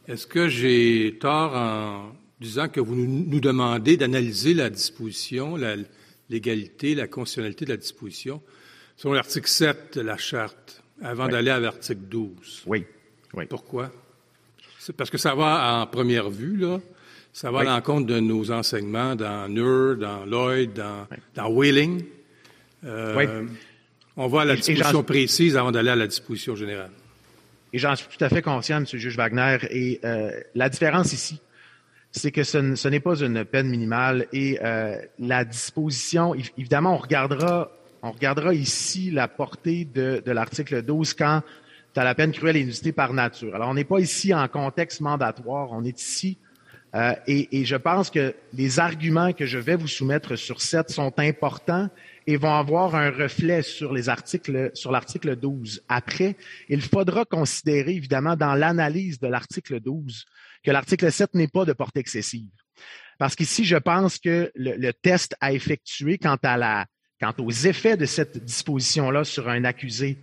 Est-ce 0.07 0.28
que 0.28 0.49
j'ai 0.49 1.19
tort 1.21 1.57
en 1.57 2.12
disant 2.40 2.68
que 2.68 2.80
vous 2.80 2.95
nous, 2.95 3.40
demandez 3.40 3.97
d'analyser 3.97 4.54
la 4.54 4.71
disposition, 4.71 5.57
la 5.57 5.76
légalité, 6.30 6.95
la 6.95 7.07
constitutionnalité 7.07 7.64
de 7.64 7.71
la 7.71 7.76
disposition 7.76 8.42
selon 8.97 9.14
l'article 9.14 9.49
7 9.49 9.99
de 9.99 10.00
la 10.02 10.16
Charte, 10.16 10.83
avant 11.02 11.28
d'aller 11.28 11.50
à 11.50 11.61
l'article 11.61 12.00
12? 12.09 12.64
Oui. 12.66 12.85
oui. 13.33 13.47
Pourquoi? 13.47 13.90
Parce 14.97 15.09
que 15.11 15.18
ça 15.18 15.35
va 15.35 15.80
en 15.80 15.87
première 15.87 16.30
vue, 16.30 16.57
là. 16.57 16.80
Ça 17.33 17.52
va 17.52 17.61
à 17.61 17.64
l'encontre 17.64 18.07
de 18.07 18.18
nos 18.18 18.50
enseignements 18.50 19.14
dans 19.14 19.49
NUR, 19.49 19.97
dans 19.97 20.25
Lloyd, 20.25 20.73
dans, 20.73 21.07
dans 21.37 21.49
Whaling. 21.49 22.02
Euh, 22.85 23.47
on 24.16 24.26
va 24.26 24.40
à 24.40 24.45
la 24.45 24.57
disposition 24.57 25.04
précise 25.04 25.57
avant 25.57 25.71
d'aller 25.71 25.90
à 25.90 25.97
la 25.97 26.09
disposition 26.09 26.57
générale. 26.57 26.90
Et 27.73 27.78
j'en 27.78 27.95
suis 27.95 28.09
tout 28.09 28.25
à 28.25 28.28
fait 28.28 28.42
conscient, 28.42 28.78
M. 28.78 28.87
le 28.92 28.99
juge 28.99 29.16
Wagner. 29.16 29.59
Et 29.71 30.00
euh, 30.04 30.33
la 30.57 30.68
différence 30.68 31.12
ici, 31.12 31.38
c'est 32.11 32.33
que 32.33 32.43
ce, 32.43 32.88
n'est 32.88 33.00
pas 33.00 33.17
une 33.17 33.45
peine 33.45 33.69
minimale. 33.69 34.27
Et 34.33 34.59
euh, 34.62 34.97
la 35.19 35.45
disposition, 35.45 36.35
évidemment, 36.57 36.95
on 36.95 36.99
regardera, 36.99 37.71
on 38.03 38.12
regardera 38.12 38.55
ici 38.55 39.11
la 39.11 39.29
portée 39.29 39.85
de, 39.85 40.23
de 40.25 40.33
l'article 40.33 40.83
12 40.83 41.15
quand 41.15 41.43
as 41.97 42.05
la 42.05 42.15
peine 42.15 42.31
cruelle 42.31 42.57
et 42.57 42.61
inusitée 42.61 42.93
par 42.93 43.12
nature. 43.12 43.57
Alors, 43.57 43.69
on 43.71 43.75
n'est 43.75 43.83
pas 43.83 43.99
ici 43.99 44.33
en 44.33 44.47
contexte 44.47 45.00
mandatoire, 45.00 45.73
on 45.73 45.85
est 45.85 46.00
ici 46.00 46.38
euh, 46.95 47.12
et, 47.27 47.65
je 47.65 47.77
pense 47.77 48.11
que 48.11 48.35
les 48.55 48.81
arguments 48.81 49.33
que 49.33 49.45
je 49.45 49.59
vais 49.59 49.77
vous 49.77 49.88
soumettre 49.88 50.37
sur 50.37 50.62
7 50.62 50.91
sont 50.91 51.12
importants 51.19 51.91
et 52.28 52.37
vont 52.37 52.54
avoir 52.54 52.94
un 52.94 53.11
reflet 53.11 53.62
sur 53.62 53.94
les 53.94 54.11
articles, 54.11 54.70
sur 54.75 54.92
l'article 54.92 55.35
12. 55.35 55.82
Après, 55.88 56.37
il 56.68 56.82
faudra 56.82 57.25
considérer, 57.25 57.94
évidemment, 57.94 58.37
dans 58.37 58.52
l'analyse 58.52 59.18
de 59.18 59.28
l'article 59.28 59.80
12, 59.80 60.26
que 60.62 60.70
l'article 60.70 61.11
7 61.11 61.32
n'est 61.32 61.49
pas 61.49 61.64
de 61.64 61.73
portée 61.73 62.00
excessive. 62.00 62.50
Parce 63.18 63.35
qu'ici, 63.35 63.64
je 63.64 63.78
pense 63.78 64.18
que 64.18 64.52
le, 64.54 64.90
test 64.92 65.37
à 65.40 65.54
effectuer 65.54 66.18
quant 66.18 66.37
à 66.42 66.58
la, 66.58 66.85
quant 67.18 67.32
aux 67.38 67.50
effets 67.50 67.97
de 67.97 68.04
cette 68.04 68.44
disposition-là 68.44 69.25
sur 69.25 69.49
un 69.49 69.64
accusé 69.64 70.18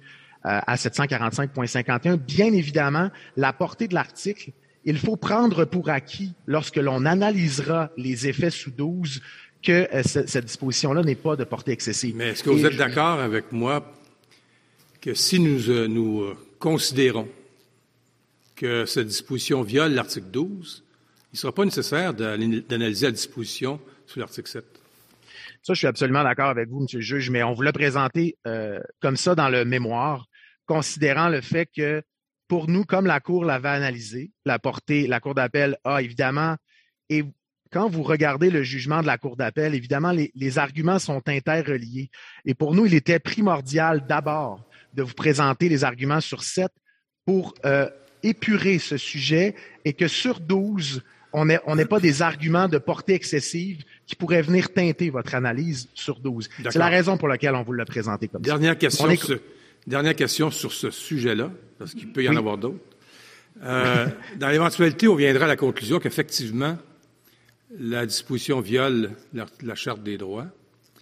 euh, 0.46 0.60
à 0.68 0.76
745.51, 0.76 2.18
bien 2.18 2.54
évidemment, 2.54 3.10
la 3.36 3.52
portée 3.52 3.88
de 3.88 3.96
l'article 3.96 4.52
il 4.86 5.00
faut 5.00 5.18
prendre 5.18 5.66
pour 5.66 5.90
acquis, 5.90 6.34
lorsque 6.46 6.78
l'on 6.78 7.06
analysera 7.06 7.90
les 7.98 8.28
effets 8.28 8.52
sous 8.52 8.70
12, 8.70 9.20
que 9.66 9.88
euh, 9.94 10.04
cette 10.04 10.46
disposition-là 10.46 11.02
n'est 11.02 11.16
pas 11.16 11.36
de 11.36 11.44
portée 11.44 11.72
excessive. 11.72 12.16
Mais 12.16 12.30
est-ce 12.30 12.44
que 12.44 12.50
vous 12.50 12.66
êtes 12.66 12.78
d'accord 12.78 13.20
avec 13.20 13.52
moi 13.52 13.92
que 15.02 15.14
si 15.14 15.40
nous, 15.40 15.70
euh, 15.70 15.88
nous 15.88 16.22
euh, 16.22 16.38
considérons 16.60 17.28
que 18.56 18.86
cette 18.86 19.08
disposition 19.08 19.64
viole 19.64 19.94
l'article 19.94 20.28
12, 20.32 20.84
il 21.34 21.36
ne 21.36 21.38
sera 21.38 21.54
pas 21.54 21.66
nécessaire 21.66 22.14
d'analyser 22.14 23.08
la 23.08 23.12
disposition 23.12 23.82
sous 24.06 24.20
l'article 24.20 24.50
7? 24.50 24.64
Ça, 25.62 25.74
je 25.74 25.80
suis 25.80 25.88
absolument 25.88 26.24
d'accord 26.24 26.50
avec 26.50 26.70
vous, 26.70 26.82
Monsieur 26.82 27.00
le 27.00 27.04
juge, 27.04 27.30
mais 27.30 27.44
on 27.44 27.54
vous 27.54 27.64
l'a 27.64 27.74
présenté 27.74 28.38
comme 29.02 29.18
ça 29.18 29.36
dans 29.36 29.50
le 29.50 29.66
mémoire, 29.66 30.28
considérant 30.68 31.28
le 31.28 31.42
fait 31.42 31.68
que 31.76 32.02
pour 32.48 32.70
nous, 32.70 32.86
comme 32.86 33.08
la 33.08 33.20
Cour 33.20 33.44
l'avait 33.44 33.70
analysé, 33.70 34.32
la 34.46 34.60
portée, 34.60 35.08
la 35.08 35.20
Cour 35.20 35.36
d'appel 35.36 35.78
a 35.84 36.02
évidemment, 36.02 36.56
et 37.10 37.26
quand 37.76 37.90
vous 37.90 38.04
regardez 38.04 38.50
le 38.50 38.64
jugement 38.64 39.02
de 39.02 39.06
la 39.06 39.18
Cour 39.18 39.36
d'appel, 39.36 39.76
évidemment, 39.76 40.14
les, 40.14 40.58
arguments 40.58 40.98
sont 40.98 41.22
interreliés. 41.28 42.10
Et 42.46 42.54
pour 42.54 42.74
nous, 42.74 42.86
il 42.86 42.94
était 42.94 43.20
primordial 43.20 44.06
d'abord 44.08 44.66
de 44.94 45.04
vous 45.04 45.14
présenter 45.14 45.68
les 45.68 45.84
arguments 45.84 46.22
sur 46.22 46.42
7 46.42 46.72
pour 47.26 47.54
euh, 47.66 47.90
épurer 48.24 48.80
ce 48.80 48.96
sujet 48.96 49.56
et 49.84 49.92
que 49.92 50.08
sur 50.08 50.40
12, 50.40 51.04
on 51.34 51.44
n'ait 51.44 51.86
pas 51.86 52.00
des 52.00 52.22
arguments 52.22 52.70
de 52.70 52.78
portée 52.78 53.14
excessive 53.14 53.84
qui 54.08 54.16
pourraient 54.16 54.42
venir 54.42 54.72
teinter 54.72 55.10
votre 55.10 55.36
analyse 55.36 55.90
sur 55.94 56.22
12. 56.22 56.48
C'est 56.70 56.76
la 56.76 56.88
raison 56.88 57.18
pour 57.18 57.28
laquelle 57.28 57.56
on 57.56 57.64
vous 57.64 57.74
l'a 57.74 57.84
présenté 57.84 58.30
comme 58.30 58.42
Dernière 58.42 58.76
ça. 58.90 59.06
Question, 59.10 59.38
Dernière 59.86 60.16
question 60.16 60.50
sur 60.50 60.72
ce 60.72 60.92
sujet-là, 60.92 61.52
parce 61.78 61.94
qu'il 61.94 62.10
peut 62.14 62.24
y 62.24 62.30
en 62.30 62.38
avoir 62.38 62.58
d'autres. 62.58 62.80
Euh, 63.62 64.08
dans 64.38 64.48
l'éventualité, 64.48 65.10
on 65.10 65.16
viendra 65.16 65.44
à 65.44 65.50
la 65.50 65.58
conclusion 65.58 66.00
qu'effectivement, 66.00 66.78
la 67.80 68.06
disposition 68.06 68.60
viole 68.62 69.12
la, 69.34 69.76
Charte 69.76 70.04
des 70.04 70.18
droits, 70.18 70.48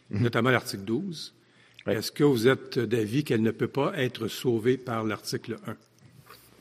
mhm. 0.10 0.22
notamment 0.22 0.50
l'article 0.50 0.84
12. 0.84 1.34
Est-ce 1.88 2.12
que 2.12 2.24
vous 2.24 2.48
êtes 2.48 2.80
d'avis 2.80 3.24
qu'elle 3.24 3.42
ne 3.42 3.52
peut 3.52 3.68
pas 3.68 3.94
être 3.98 4.28
sauvée 4.28 4.78
par 4.78 5.04
l'article 5.04 5.58
1? 5.68 5.76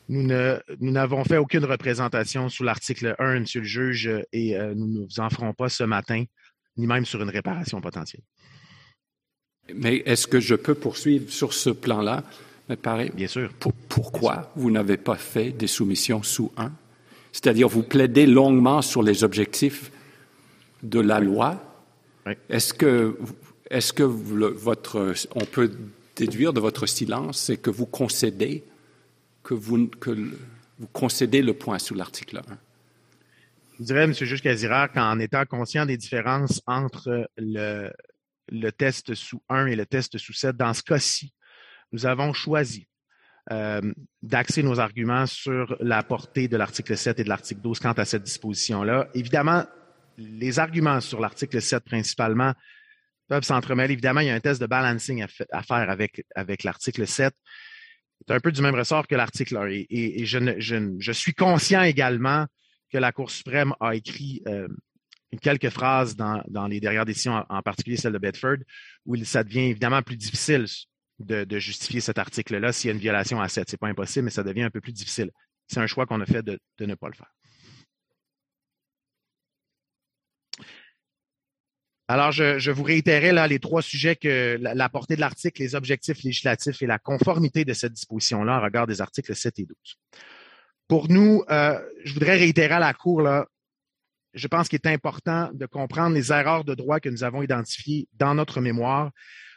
Nous 0.09 0.91
n'avons 0.91 1.25
fait 1.25 1.37
aucune 1.37 1.65
représentation 1.65 2.49
sous 2.49 2.65
l'article 2.65 3.15
1, 3.19 3.41
Monsieur 3.41 3.61
le 3.61 3.67
juge, 3.67 4.11
et 4.33 4.57
euh, 4.57 4.75
nous 4.75 4.89
ne 4.89 5.05
vous 5.07 5.21
en 5.21 5.31
ferons 5.31 5.55
pas 5.55 5.69
ce 5.69 5.85
matin, 5.85 6.25
ni 6.77 6.87
même 6.87 7.07
sur 7.07 7.23
une 7.23 7.31
réparation 7.31 7.81
potentielle. 7.81 8.23
Mais 9.75 10.03
est-ce 10.05 10.27
que 10.27 10.41
je 10.41 10.57
peux 10.57 10.75
poursuivre 10.75 11.31
sur 11.31 11.55
ce 11.55 11.71
plan-là? 11.71 12.25
Bien 13.15 13.29
sûr. 13.29 13.51
pourquoi 13.89 14.51
vous 14.57 14.71
n'avez 14.71 14.97
pas 14.97 15.17
fait 15.17 15.51
des 15.51 15.67
soumissions 15.67 16.23
sous 16.23 16.51
1? 16.57 16.73
C'est-à-dire, 17.33 17.69
vous 17.69 17.83
plaidez 17.83 18.27
longuement 18.27 18.83
sur 18.83 19.03
les 19.03 19.25
objectifs 19.25 19.91
de 20.83 21.01
la 21.01 21.21
loi. 21.21 21.63
Est-ce 22.49 22.73
que, 22.73 23.19
est-ce 23.71 23.93
que 23.93 24.03
votre, 24.03 25.15
on 25.35 25.45
peut 25.45 25.71
déduire 26.17 26.53
de 26.53 26.61
votre 26.61 26.87
silence, 26.87 27.39
c'est 27.39 27.57
que 27.57 27.71
vous 27.71 27.87
concédez 27.87 28.65
que 29.43 29.55
vous, 29.55 29.89
que 29.89 30.11
vous 30.11 30.87
concédez 30.93 31.43
le 31.43 31.55
point 31.55 31.79
sous 31.79 31.95
l'article 31.95 32.39
1? 32.39 32.59
Je 33.79 33.85
dirais, 33.85 34.05
M. 34.05 34.13
Juge 34.13 34.43
Casirard, 34.43 34.93
qu'en 34.93 35.19
étant 35.19 35.45
conscient 35.45 35.87
des 35.87 35.97
différences 35.97 36.63
entre 36.67 37.29
le, 37.37 37.91
le 38.49 38.71
test 38.71 39.15
sous 39.15 39.43
1 39.49 39.67
et 39.67 39.77
le 39.77 39.87
test 39.87 40.19
sous 40.19 40.33
7, 40.33 40.57
dans 40.57 40.75
ce 40.75 40.83
cas-ci, 40.83 41.33
nous 41.91 42.07
avons 42.07 42.33
choisi 42.33 42.87
euh, 43.51 43.81
d'axer 44.23 44.63
nos 44.63 44.79
arguments 44.79 45.27
sur 45.27 45.77
la 45.81 46.03
portée 46.03 46.47
de 46.47 46.57
l'article 46.57 46.97
7 46.97 47.19
et 47.19 47.25
de 47.25 47.29
l'article 47.29 47.61
12 47.61 47.81
quant 47.81 47.93
à 47.93 48.05
cette 48.05 48.23
disposition-là. 48.23 49.09
Évidemment, 49.15 49.65
les 50.19 50.59
arguments 50.59 51.01
sur 51.01 51.21
l'article 51.21 51.61
7 51.61 51.85
principalement 51.85 52.55
peuvent 53.29 53.45
s'entremêler. 53.45 53.93
Évidemment, 53.93 54.21
il 54.21 54.27
y 54.27 54.31
a 54.31 54.35
un 54.35 54.41
test 54.41 54.61
de 54.61 54.67
balancing 54.67 55.23
à, 55.23 55.63
faire 55.63 55.91
avec, 55.91 56.25
avec 56.35 56.65
l'article 56.65 57.07
7. 57.07 57.35
C'est 58.27 58.35
un 58.35 58.41
peu 58.41 58.53
du 58.53 58.63
même 58.63 58.75
ressort 58.75 59.07
que 59.07 59.15
l'article 59.15 59.57
1. 59.57 59.67
Et, 59.91 60.25
je, 60.25 61.13
suis 61.13 61.35
conscient 61.35 61.83
également 61.83 62.47
que 62.91 62.99
la 62.99 63.11
Cour 63.13 63.31
suprême 63.31 63.75
a 63.81 63.95
écrit 63.95 64.43
euh, 64.47 64.69
quelques 65.41 65.71
phrases 65.71 66.15
dans, 66.15 66.67
les 66.69 66.81
dernières 66.81 67.05
décisions, 67.05 67.45
en, 67.49 67.63
particulier 67.63 67.97
celle 67.97 68.13
de 68.13 68.19
Bedford, 68.19 68.59
où 69.07 69.17
ça 69.25 69.43
devient 69.43 69.71
évidemment 69.71 70.03
plus 70.03 70.17
difficile 70.17 70.67
de, 71.19 71.59
justifier 71.59 72.01
cet 72.01 72.19
article-là 72.19 72.73
s'il 72.73 72.89
y 72.89 72.91
a 72.91 72.95
une 72.95 73.01
violation 73.01 73.41
à 73.41 73.49
7. 73.49 73.69
Ce 73.69 73.75
n'est 73.75 73.79
pas 73.79 73.89
impossible, 73.89 74.27
mais 74.27 74.31
ça 74.31 74.43
devient 74.43 74.63
un 74.63 74.71
peu 74.71 74.81
plus 74.81 74.93
difficile. 74.93 75.31
C'est 75.69 75.81
un 75.81 75.87
choix 75.87 76.07
qu'on 76.07 76.21
a 76.21 76.27
fait 76.27 76.43
de, 76.43 76.59
ne 76.81 76.95
pas 76.95 77.09
le 77.09 77.15
faire. 77.15 77.33
Alors, 82.13 82.33
je, 82.33 82.71
vous 82.71 82.83
réitérais 82.83 83.33
là 83.33 83.47
les 83.47 83.59
trois 83.59 83.83
sujets 83.83 84.17
que 84.17 84.59
la, 84.61 84.89
portée 84.89 85.17
de 85.17 85.21
l'article, 85.21 85.63
les 85.63 85.75
objectifs 85.75 86.23
législatifs 86.23 86.83
et 86.83 86.87
la 86.87 86.99
conformité 86.99 87.65
de 87.65 87.73
cette 87.73 87.93
disposition-là 87.93 88.59
en 88.59 88.63
regard 88.63 88.87
des 88.87 89.01
articles 89.01 89.35
7 89.35 89.59
et 89.61 89.65
12. 89.65 89.77
Pour 90.89 91.09
nous, 91.09 91.43
euh, 91.51 91.81
je 92.05 92.13
voudrais 92.13 92.37
réitérer 92.37 92.75
à 92.75 92.81
la 92.81 92.93
Cour, 92.93 93.23
là, 93.23 93.47
je 94.35 94.47
pense 94.47 94.69
qu'il 94.69 94.79
est 94.83 94.89
important 94.89 95.51
de 95.55 95.67
comprendre 95.67 96.15
les 96.15 96.33
erreurs 96.33 96.65
de 96.65 96.75
droit 96.75 97.01
que 97.01 97.09
nous 97.09 97.25
avons 97.25 97.43
identifiées 97.43 98.09
dans 98.15 98.35
notre 98.35 98.61
mémoire 98.61 99.11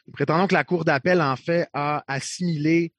nous 0.08 0.14
prétendons 0.14 0.48
que 0.48 0.54
la 0.54 0.64
Cour 0.64 0.86
d'appel, 0.86 1.22
en 1.22 1.36
fait, 1.36 1.68
a 1.74 2.04
assimilé 2.08 2.94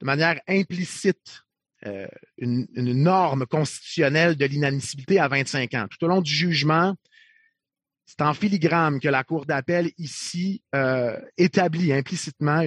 de 0.00 0.06
manière 0.06 0.40
implicite 0.48 1.42
euh, 1.86 2.08
une, 2.38 2.66
norme 2.74 3.46
constitutionnelle 3.46 4.36
de 4.36 4.44
l'inadmissibilité 4.46 5.18
à 5.18 5.28
25 5.28 5.74
ans. 5.74 5.86
Tout 5.90 6.04
au 6.04 6.08
long 6.08 6.20
du 6.20 6.32
jugement, 6.32 6.94
c'est 8.10 8.22
en 8.22 8.34
filigrane 8.34 8.98
que 8.98 9.08
la 9.08 9.22
Cour 9.22 9.46
d'appel 9.46 9.92
ici 9.96 10.62
euh, 10.74 11.16
établit 11.38 11.92
implicitement 11.92 12.60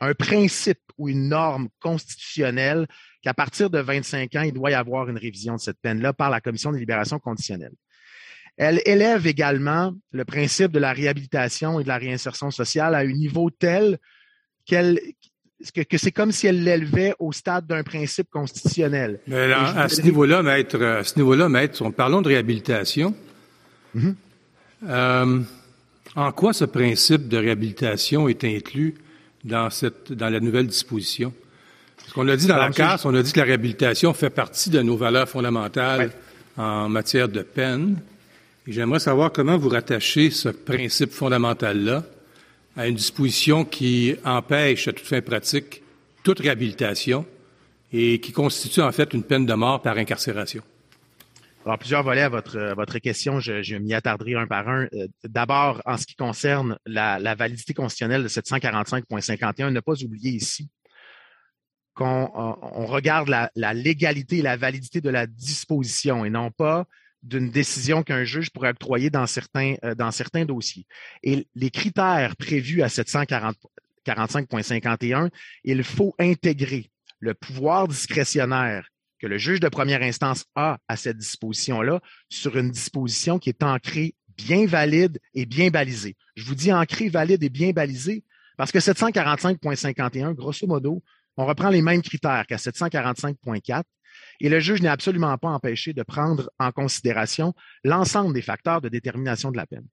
un 0.00 0.14
principe 0.14 0.80
ou 0.98 1.08
une 1.08 1.28
norme 1.28 1.68
constitutionnelle 1.80 2.88
qu'à 3.22 3.34
partir 3.34 3.70
de 3.70 3.78
25 3.78 4.34
ans, 4.34 4.42
il 4.42 4.52
doit 4.52 4.72
y 4.72 4.74
avoir 4.74 5.08
une 5.08 5.16
révision 5.16 5.54
de 5.54 5.60
cette 5.60 5.78
peine-là 5.80 6.12
par 6.12 6.28
la 6.28 6.40
Commission 6.40 6.72
des 6.72 6.80
libérations 6.80 7.20
conditionnelles. 7.20 7.74
Elle 8.56 8.82
élève 8.84 9.28
également 9.28 9.94
le 10.10 10.24
principe 10.24 10.72
de 10.72 10.80
la 10.80 10.92
réhabilitation 10.92 11.78
et 11.78 11.84
de 11.84 11.88
la 11.88 11.98
réinsertion 11.98 12.50
sociale 12.50 12.96
à 12.96 12.98
un 12.98 13.12
niveau 13.12 13.48
tel 13.48 13.98
qu'elle 14.66 14.98
que, 15.72 15.98
c'est 15.98 16.10
comme 16.10 16.32
si 16.32 16.48
elle 16.48 16.64
l'élevait 16.64 17.14
au 17.20 17.30
stade 17.30 17.68
d'un 17.68 17.84
principe 17.84 18.28
constitutionnel. 18.28 19.20
Mais 19.28 19.52
à, 19.52 19.88
ce 19.88 20.02
niveau-là, 20.02 20.42
maître, 20.42 20.82
à 20.82 21.04
ce 21.04 21.14
niveau-là, 21.14 21.48
maître, 21.48 21.88
parlons 21.90 22.22
de 22.22 22.26
réhabilitation. 22.26 23.14
Mm-hmm. 23.94 24.14
Euh, 24.88 25.40
en 26.16 26.32
quoi 26.32 26.52
ce 26.52 26.64
principe 26.64 27.28
de 27.28 27.36
réhabilitation 27.36 28.28
est 28.28 28.44
inclus 28.44 28.94
dans 29.44 29.70
cette 29.70 30.12
dans 30.12 30.28
la 30.28 30.40
nouvelle 30.40 30.66
disposition? 30.66 31.32
Parce 31.96 32.12
qu'on 32.12 32.28
a 32.28 32.36
dit 32.36 32.46
dans 32.46 32.56
la 32.56 32.98
on 33.04 33.14
a 33.14 33.22
dit 33.22 33.32
que 33.32 33.38
la 33.38 33.46
réhabilitation 33.46 34.12
fait 34.12 34.30
partie 34.30 34.70
de 34.70 34.82
nos 34.82 34.96
valeurs 34.96 35.28
fondamentales 35.28 36.10
en 36.56 36.88
matière 36.88 37.28
de 37.28 37.42
peine. 37.42 38.00
J'aimerais 38.66 39.00
savoir 39.00 39.32
comment 39.32 39.56
vous 39.56 39.68
rattachez 39.68 40.30
ce 40.30 40.48
principe 40.48 41.12
fondamental-là 41.12 42.04
à 42.76 42.86
une 42.88 42.94
disposition 42.94 43.64
qui 43.64 44.14
empêche 44.24 44.88
à 44.88 44.92
toute 44.92 45.06
fin 45.06 45.20
pratique 45.20 45.82
toute 46.22 46.40
réhabilitation 46.40 47.26
et 47.92 48.20
qui 48.20 48.32
constitue 48.32 48.80
en 48.80 48.92
fait 48.92 49.12
une 49.12 49.22
peine 49.22 49.46
de 49.46 49.54
mort 49.54 49.82
par 49.82 49.96
incarcération. 49.98 50.62
Alors, 51.64 51.78
plusieurs 51.78 52.02
volets 52.02 52.22
à 52.22 52.28
votre, 52.28 52.74
votre 52.74 52.98
question, 52.98 53.38
je, 53.38 53.62
je 53.62 53.76
m'y 53.76 53.94
attarderai 53.94 54.34
un 54.34 54.48
par 54.48 54.68
un. 54.68 54.88
Euh, 54.94 55.06
d'abord, 55.22 55.80
en 55.84 55.96
ce 55.96 56.06
qui 56.06 56.16
concerne 56.16 56.76
la, 56.86 57.36
validité 57.36 57.72
constitutionnelle 57.72 58.24
de 58.24 58.28
745.51, 58.28 59.70
ne 59.70 59.78
pas 59.78 59.92
oublier 60.02 60.32
ici 60.32 60.70
qu'on 61.94 62.28
on 62.34 62.86
regarde 62.86 63.28
la, 63.28 63.48
la, 63.54 63.74
légalité 63.74 64.38
et 64.38 64.42
la 64.42 64.56
validité 64.56 65.00
de 65.00 65.10
la 65.10 65.28
disposition 65.28 66.24
et 66.24 66.30
non 66.30 66.50
pas 66.50 66.86
d'une 67.22 67.50
décision 67.50 68.02
qu'un 68.02 68.24
juge 68.24 68.50
pourrait 68.50 68.70
octroyer 68.70 69.10
dans 69.10 69.28
certains, 69.28 69.76
euh, 69.84 69.94
dans 69.94 70.10
certains 70.10 70.44
dossiers. 70.44 70.84
Et 71.22 71.46
les 71.54 71.70
critères 71.70 72.34
prévus 72.34 72.82
à 72.82 72.88
745.51, 72.88 75.30
il 75.62 75.84
faut 75.84 76.16
intégrer 76.18 76.90
le 77.20 77.34
pouvoir 77.34 77.86
discrétionnaire 77.86 78.91
que 79.22 79.28
le 79.28 79.38
juge 79.38 79.60
de 79.60 79.68
première 79.68 80.02
instance 80.02 80.44
a 80.56 80.78
à 80.88 80.96
cette 80.96 81.16
disposition-là 81.16 82.00
sur 82.28 82.58
une 82.58 82.72
disposition 82.72 83.38
qui 83.38 83.50
est 83.50 83.62
ancrée 83.62 84.16
bien 84.36 84.66
valide 84.66 85.20
et 85.32 85.46
bien 85.46 85.70
balisée. 85.70 86.16
Je 86.34 86.44
vous 86.44 86.56
dis 86.56 86.72
ancrée, 86.72 87.08
valide 87.08 87.42
et 87.44 87.48
bien 87.48 87.70
balisée 87.70 88.24
parce 88.56 88.72
que 88.72 88.80
745.51, 88.80 90.34
grosso 90.34 90.66
modo, 90.66 91.04
on 91.36 91.46
reprend 91.46 91.70
les 91.70 91.82
mêmes 91.82 92.02
critères 92.02 92.46
qu'à 92.48 92.56
745.4 92.56 93.84
et 94.40 94.48
le 94.48 94.58
juge 94.58 94.82
n'est 94.82 94.88
absolument 94.88 95.38
pas 95.38 95.50
empêché 95.50 95.92
de 95.92 96.02
prendre 96.02 96.50
en 96.58 96.72
considération 96.72 97.54
l'ensemble 97.84 98.34
des 98.34 98.42
facteurs 98.42 98.80
de 98.80 98.88
détermination 98.88 99.52
de 99.52 99.56
la 99.56 99.66
peine. 99.66 99.86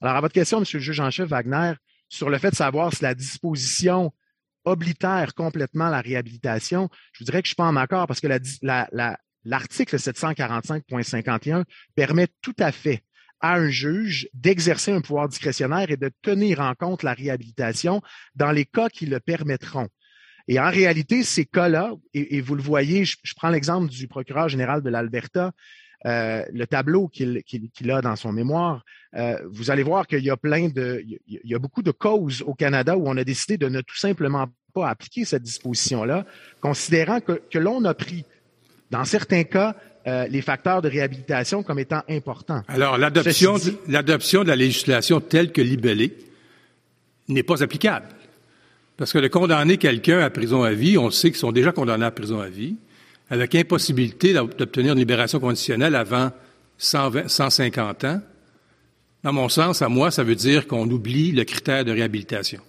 Alors, 0.00 0.14
à 0.14 0.20
votre 0.20 0.34
question, 0.34 0.60
Monsieur 0.60 0.78
le 0.78 0.84
juge 0.84 1.00
en 1.00 1.10
chef 1.10 1.28
Wagner, 1.28 1.72
sur 2.08 2.30
le 2.30 2.38
fait 2.38 2.50
de 2.50 2.56
savoir 2.56 2.94
si 2.94 3.02
la 3.02 3.14
disposition 3.14 4.12
oblitère 4.68 5.34
complètement 5.34 5.88
la 5.88 6.00
réhabilitation, 6.00 6.88
je 7.12 7.20
vous 7.20 7.24
dirais 7.24 7.42
que 7.42 7.46
je 7.46 7.50
suis 7.50 7.56
pas 7.56 7.64
en 7.64 7.76
accord 7.76 8.06
parce 8.06 8.20
que 8.20 8.28
l'article 9.44 9.96
745.51 9.96 11.64
permet 11.94 12.28
tout 12.42 12.56
à 12.58 12.72
fait 12.72 13.02
à 13.40 13.54
un 13.54 13.68
juge 13.68 14.28
d'exercer 14.34 14.92
un 14.92 15.00
pouvoir 15.00 15.28
discrétionnaire 15.28 15.90
et 15.90 15.96
de 15.96 16.10
tenir 16.22 16.60
en 16.60 16.74
compte 16.74 17.02
la 17.02 17.14
réhabilitation 17.14 18.02
dans 18.34 18.50
les 18.50 18.64
cas 18.64 18.88
qui 18.88 19.06
le 19.06 19.20
permettront. 19.20 19.88
Et 20.48 20.58
en 20.58 20.70
réalité, 20.70 21.22
ces 21.22 21.44
cas-là, 21.44 21.92
et, 22.14 22.40
vous 22.40 22.54
le 22.54 22.62
voyez, 22.62 23.04
je, 23.04 23.16
prends 23.36 23.50
l'exemple 23.50 23.88
du 23.88 24.08
procureur 24.08 24.48
général 24.48 24.82
de 24.82 24.88
l'Alberta, 24.88 25.52
euh, 26.06 26.44
le 26.52 26.66
tableau 26.66 27.08
qu'il 27.08 27.90
a 27.90 28.00
dans 28.00 28.16
son 28.16 28.32
mémoire, 28.32 28.84
euh, 29.16 29.36
vous 29.50 29.70
allez 29.70 29.82
voir 29.82 30.06
qu'il 30.06 30.22
y 30.22 30.30
a 30.30 30.36
plein 30.36 30.68
de, 30.68 31.02
il 31.06 31.40
y 31.44 31.54
a 31.54 31.58
beaucoup 31.58 31.82
de 31.82 31.90
causes 31.90 32.42
au 32.46 32.54
Canada 32.54 32.96
où 32.96 33.08
on 33.08 33.16
a 33.16 33.24
décidé 33.24 33.56
de 33.56 33.68
ne 33.68 33.80
tout 33.80 33.96
simplement 33.96 34.46
pas 34.74 34.88
appliquer 34.88 35.24
cette 35.24 35.42
disposition-là, 35.42 36.24
considérant 36.60 37.20
que, 37.20 37.40
que 37.50 37.58
l'on 37.58 37.84
a 37.84 37.94
pris, 37.94 38.24
dans 38.90 39.04
certains 39.04 39.44
cas, 39.44 39.74
euh, 40.06 40.26
les 40.28 40.40
facteurs 40.40 40.80
de 40.80 40.88
réhabilitation 40.88 41.62
comme 41.62 41.78
étant 41.80 42.02
importants. 42.08 42.62
Alors, 42.68 42.96
l'adoption 42.96 43.56
de 43.58 44.48
la 44.48 44.56
législation 44.56 45.20
telle 45.20 45.52
que 45.52 45.60
libellée 45.60 46.16
n'est 47.28 47.42
pas 47.42 47.62
applicable. 47.62 48.06
Parce 48.96 49.12
que 49.12 49.18
de 49.18 49.28
condamner 49.28 49.76
quelqu'un 49.76 50.20
à 50.20 50.30
prison 50.30 50.62
à 50.62 50.72
vie, 50.72 50.96
on 50.96 51.10
sait 51.10 51.30
qu'ils 51.30 51.38
sont 51.38 51.52
déjà 51.52 51.72
condamnés 51.72 52.06
à 52.06 52.10
prison 52.10 52.40
à 52.40 52.48
vie, 52.48 52.76
avec 53.30 53.54
impossibilité 53.54 54.32
d'obtenir 54.32 54.92
une 54.92 54.98
libération 54.98 55.40
conditionnelle 55.40 55.94
avant 55.94 56.30
150 56.78 58.04
ans. 58.04 58.20
Dans 59.24 59.32
mon 59.32 59.48
sens, 59.48 59.82
à 59.82 59.88
moi, 59.88 60.10
ça 60.10 60.22
veut 60.22 60.36
dire 60.36 60.66
qu'on 60.66 60.88
oublie 60.88 61.32
le 61.32 61.44
critère 61.44 61.84
de 61.84 61.92
réhabilitation. 61.92 62.60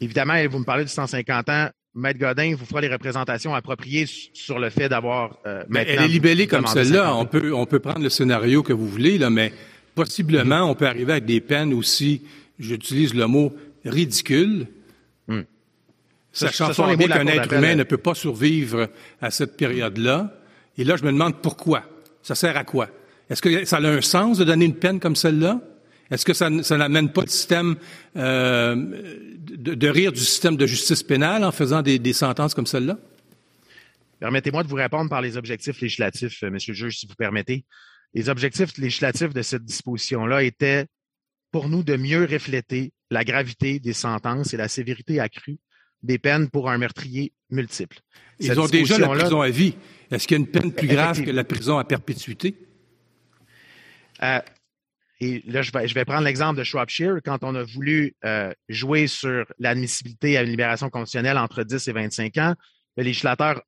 Évidemment, 0.00 0.34
vous 0.48 0.58
me 0.58 0.64
parlez 0.64 0.84
de 0.84 0.88
150 0.88 1.48
ans. 1.48 1.68
Maître 1.94 2.18
Godin 2.18 2.54
vous 2.58 2.66
fera 2.66 2.82
des 2.82 2.88
représentations 2.88 3.54
appropriées 3.54 4.06
sur 4.06 4.58
le 4.58 4.68
fait 4.68 4.88
d'avoir 4.88 5.38
euh, 5.46 5.64
Elle 5.74 6.02
est 6.02 6.08
libellée 6.08 6.46
comme 6.46 6.66
celle-là. 6.66 7.14
On 7.16 7.24
peut, 7.24 7.54
on 7.54 7.64
peut 7.64 7.78
prendre 7.78 8.02
le 8.02 8.10
scénario 8.10 8.62
que 8.62 8.74
vous 8.74 8.86
voulez, 8.86 9.16
là, 9.16 9.30
mais 9.30 9.52
possiblement, 9.94 10.70
on 10.70 10.74
peut 10.74 10.86
arriver 10.86 11.12
avec 11.12 11.24
des 11.24 11.40
peines 11.40 11.72
aussi, 11.72 12.22
j'utilise 12.58 13.14
le 13.14 13.26
mot 13.26 13.54
ridicule. 13.84 14.66
Sachant 16.36 16.74
fondé 16.74 17.08
qu'un 17.08 17.26
être 17.26 17.50
humain 17.50 17.74
ne 17.76 17.82
peut 17.82 17.96
pas 17.96 18.14
survivre 18.14 18.90
à 19.22 19.30
cette 19.30 19.56
période-là. 19.56 20.38
Et 20.76 20.84
là, 20.84 20.96
je 20.96 21.04
me 21.04 21.10
demande 21.10 21.40
pourquoi. 21.40 21.84
Ça 22.22 22.34
sert 22.34 22.58
à 22.58 22.64
quoi? 22.64 22.90
Est-ce 23.30 23.40
que 23.40 23.64
ça 23.64 23.78
a 23.78 23.88
un 23.88 24.02
sens 24.02 24.36
de 24.36 24.44
donner 24.44 24.66
une 24.66 24.76
peine 24.76 25.00
comme 25.00 25.16
celle-là? 25.16 25.60
Est-ce 26.10 26.26
que 26.26 26.34
ça, 26.34 26.50
n'amène 26.50 27.10
pas 27.10 27.22
le 27.22 27.28
système 27.28 27.76
euh, 28.16 28.76
de, 29.48 29.88
rire 29.88 30.12
du 30.12 30.20
système 30.20 30.56
de 30.56 30.66
justice 30.66 31.02
pénale 31.02 31.42
en 31.42 31.52
faisant 31.52 31.80
des, 31.80 32.12
sentences 32.12 32.54
comme 32.54 32.66
celle-là? 32.66 32.98
Permettez-moi 34.20 34.62
de 34.62 34.68
vous 34.68 34.76
répondre 34.76 35.08
par 35.08 35.22
les 35.22 35.38
objectifs 35.38 35.80
législatifs, 35.80 36.42
euh, 36.42 36.50
Monsieur 36.50 36.72
le 36.72 36.76
juge, 36.76 36.98
si 36.98 37.06
vous 37.06 37.14
permettez. 37.14 37.64
Les 38.12 38.28
objectifs 38.28 38.76
législatifs 38.76 39.32
de 39.32 39.42
cette 39.42 39.64
disposition-là 39.64 40.42
étaient 40.42 40.86
pour 41.50 41.70
nous 41.70 41.82
de 41.82 41.96
mieux 41.96 42.26
refléter 42.30 42.92
la 43.10 43.24
gravité 43.24 43.80
des 43.80 43.94
sentences 43.94 44.52
et 44.52 44.58
la 44.58 44.68
sévérité 44.68 45.18
accrue 45.18 45.58
des 46.06 46.18
peines 46.18 46.48
pour 46.48 46.70
un 46.70 46.78
meurtrier 46.78 47.32
multiple. 47.50 47.98
Ils 48.38 48.58
ont 48.58 48.66
déjà 48.66 48.98
la 48.98 49.08
prison 49.08 49.40
à 49.40 49.50
vie. 49.50 49.74
Est-ce 50.10 50.26
qu'il 50.26 50.36
y 50.36 50.40
a 50.40 50.42
une 50.44 50.50
peine 50.50 50.72
plus 50.72 50.88
grave 50.88 51.22
que 51.22 51.30
la 51.30 51.44
prison 51.44 51.78
à 51.78 51.84
perpétuité? 51.84 52.54
Euh, 54.22 54.40
et 55.20 55.42
là, 55.46 55.62
je 55.62 55.72
vais, 55.72 56.04
prendre 56.04 56.24
l'exemple 56.24 56.58
de 56.58 56.64
Shropshire. 56.64 57.18
Quand 57.24 57.38
on 57.42 57.54
a 57.54 57.64
voulu 57.64 58.14
euh, 58.24 58.52
jouer 58.68 59.06
sur 59.06 59.46
l'admissibilité 59.58 60.36
à 60.36 60.42
une 60.42 60.50
libération 60.50 60.90
conditionnelle 60.90 61.38
entre 61.38 61.62
10 61.62 61.88
et 61.88 61.92
25 61.92 62.36
ans, 62.38 62.54
le 62.96 63.02
législateur 63.02 63.62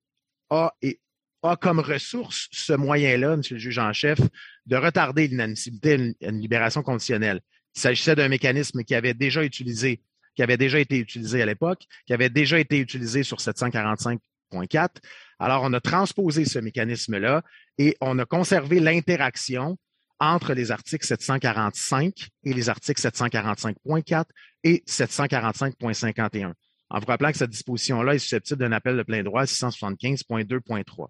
a, 0.51 0.73
et, 0.83 1.01
a 1.43 1.57
comme 1.57 1.81
ressource 1.81 2.49
ce 2.53 2.75
moyen-là, 2.75 3.35
M. 3.35 3.43
le 3.51 3.59
juge 3.59 3.79
en 3.79 3.93
chef, 3.93 4.19
de 4.67 4.77
retarder 4.77 5.29
l'inadmissibilité 5.29 5.93
à 6.23 6.29
une, 6.29 6.41
libération 6.41 6.83
conditionnelle. 6.83 7.41
Il 7.77 7.81
s'agissait 7.81 8.15
d'un 8.15 8.29
mécanisme 8.29 8.83
qui 8.85 8.95
avait 8.95 9.15
déjà 9.15 9.43
utilisé, 9.43 10.03
qui 10.39 10.43
avait 10.45 10.57
déjà 10.57 10.79
été 10.79 10.99
utilisé 10.99 11.43
à 11.43 11.47
l'époque, 11.47 11.83
qui 12.07 12.13
avait 12.13 12.31
déjà 12.31 12.61
été 12.61 12.79
utilisé 12.79 13.25
sur 13.25 13.39
745.4. 13.39 14.89
Alors, 15.41 15.65
on 15.65 15.73
a 15.73 15.81
transposé 15.81 16.45
ce 16.45 16.61
mécanisme-là 16.61 17.43
et 17.77 17.97
on 18.01 18.17
a 18.21 18.25
conservé 18.25 18.79
l'interaction 18.79 19.77
entre 20.21 20.55
les 20.55 20.71
articles 20.71 21.05
745 21.05 22.29
et 22.45 22.55
les 22.55 22.69
articles 22.69 23.01
745.4 23.01 24.27
et 24.63 24.85
745.51. 24.87 26.53
En 26.91 27.01
vous 27.01 27.07
rappelant 27.07 27.33
que 27.33 27.39
cette 27.39 27.51
disposition-là 27.51 28.15
est 28.15 28.21
susceptible 28.21 28.61
d'un 28.61 28.71
appel 28.71 28.97
de 28.97 29.03
plein 29.03 29.25
droit 29.25 29.43
675.2.3. 29.43 31.09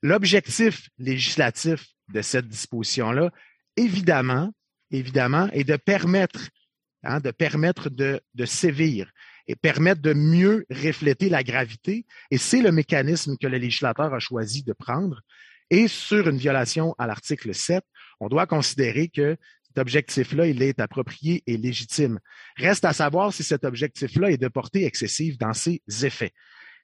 L'objectif 0.00 0.88
législatif 0.96 1.88
de 2.08 2.22
cette 2.22 2.48
disposition-là, 2.48 3.30
évidemment, 3.76 4.50
évidemment, 4.90 5.50
est 5.52 5.64
de 5.64 5.76
permettre, 5.76 6.48
hein, 7.04 7.20
de 7.20 7.30
permettre 7.30 7.90
de, 7.90 8.20
de 8.34 8.44
sévir 8.44 9.10
et 9.46 9.56
permettre 9.56 10.00
de 10.00 10.12
mieux 10.12 10.64
refléter 10.70 11.28
la 11.28 11.42
gravité. 11.42 12.06
Et 12.30 12.38
c'est 12.38 12.62
le 12.62 12.72
mécanisme 12.72 13.36
que 13.36 13.46
le 13.46 13.58
législateur 13.58 14.14
a 14.14 14.18
choisi 14.18 14.62
de 14.62 14.72
prendre. 14.72 15.20
Et 15.70 15.88
sur 15.88 16.28
une 16.28 16.36
violation 16.36 16.94
à 16.98 17.06
l'article 17.06 17.54
7, 17.54 17.82
on 18.20 18.28
doit 18.28 18.46
considérer 18.46 19.08
que 19.08 19.36
cet 19.72 19.78
objectif-là, 19.78 20.46
il 20.46 20.62
est 20.62 20.80
approprié 20.80 21.42
et 21.46 21.56
légitime. 21.56 22.20
Reste 22.56 22.84
à 22.84 22.92
savoir 22.92 23.32
si 23.32 23.42
cet 23.42 23.64
objectif-là 23.64 24.30
est 24.30 24.36
de 24.36 24.48
portée 24.48 24.84
excessive 24.84 25.38
dans 25.38 25.54
ses 25.54 25.80
effets. 26.02 26.32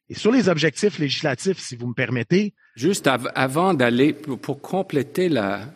Et 0.08 0.14
sur 0.14 0.32
les 0.32 0.48
objectifs 0.48 0.98
législatifs, 0.98 1.58
si 1.58 1.76
vous 1.76 1.88
me 1.88 1.92
permettez. 1.92 2.54
Juste 2.76 3.06
avant 3.06 3.74
d'aller, 3.74 4.14
pour, 4.14 4.62
compléter 4.62 5.28
la, 5.28 5.68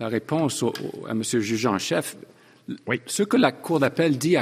réponse 0.00 0.64
à 1.06 1.12
M. 1.12 1.22
le 1.32 1.40
juge 1.40 1.66
en 1.66 1.78
chef, 1.78 2.16
ce 3.06 3.22
que 3.22 3.36
la 3.36 3.52
Cour 3.52 3.80
d'appel 3.80 4.18
dit 4.18 4.36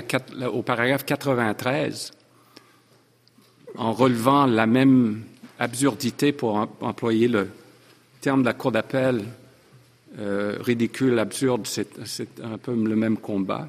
au 0.53 0.63
paragraphe 0.63 1.05
93, 1.05 2.13
en 3.77 3.93
relevant 3.93 4.47
la 4.47 4.67
même 4.67 5.23
absurdité 5.59 6.33
pour 6.33 6.69
employer 6.81 7.29
le 7.29 7.49
terme 8.21 8.41
de 8.41 8.47
la 8.47 8.55
Cour 8.55 8.73
d'appel 8.73 9.25
euh, 10.19 10.57
ridicule, 10.61 11.19
absurde, 11.19 11.67
c'est 11.67 12.41
un 12.43 12.59
peu 12.59 12.75
le 12.75 12.97
même 12.97 13.19
combat, 13.19 13.69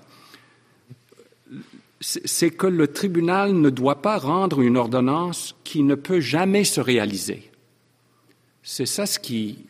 c'est 2.00 2.52
que 2.52 2.68
le 2.68 2.88
tribunal 2.88 3.54
ne 3.54 3.70
doit 3.70 4.02
pas 4.02 4.18
rendre 4.18 4.62
une 4.62 4.78
ordonnance 4.78 5.56
qui 5.64 5.84
ne 5.84 5.96
peut 5.96 6.20
jamais 6.20 6.64
se 6.64 6.80
réaliser. 6.80 7.50
C'est 8.64 8.86
ça 8.86 9.06
ce 9.06 9.20
qui 9.20 9.66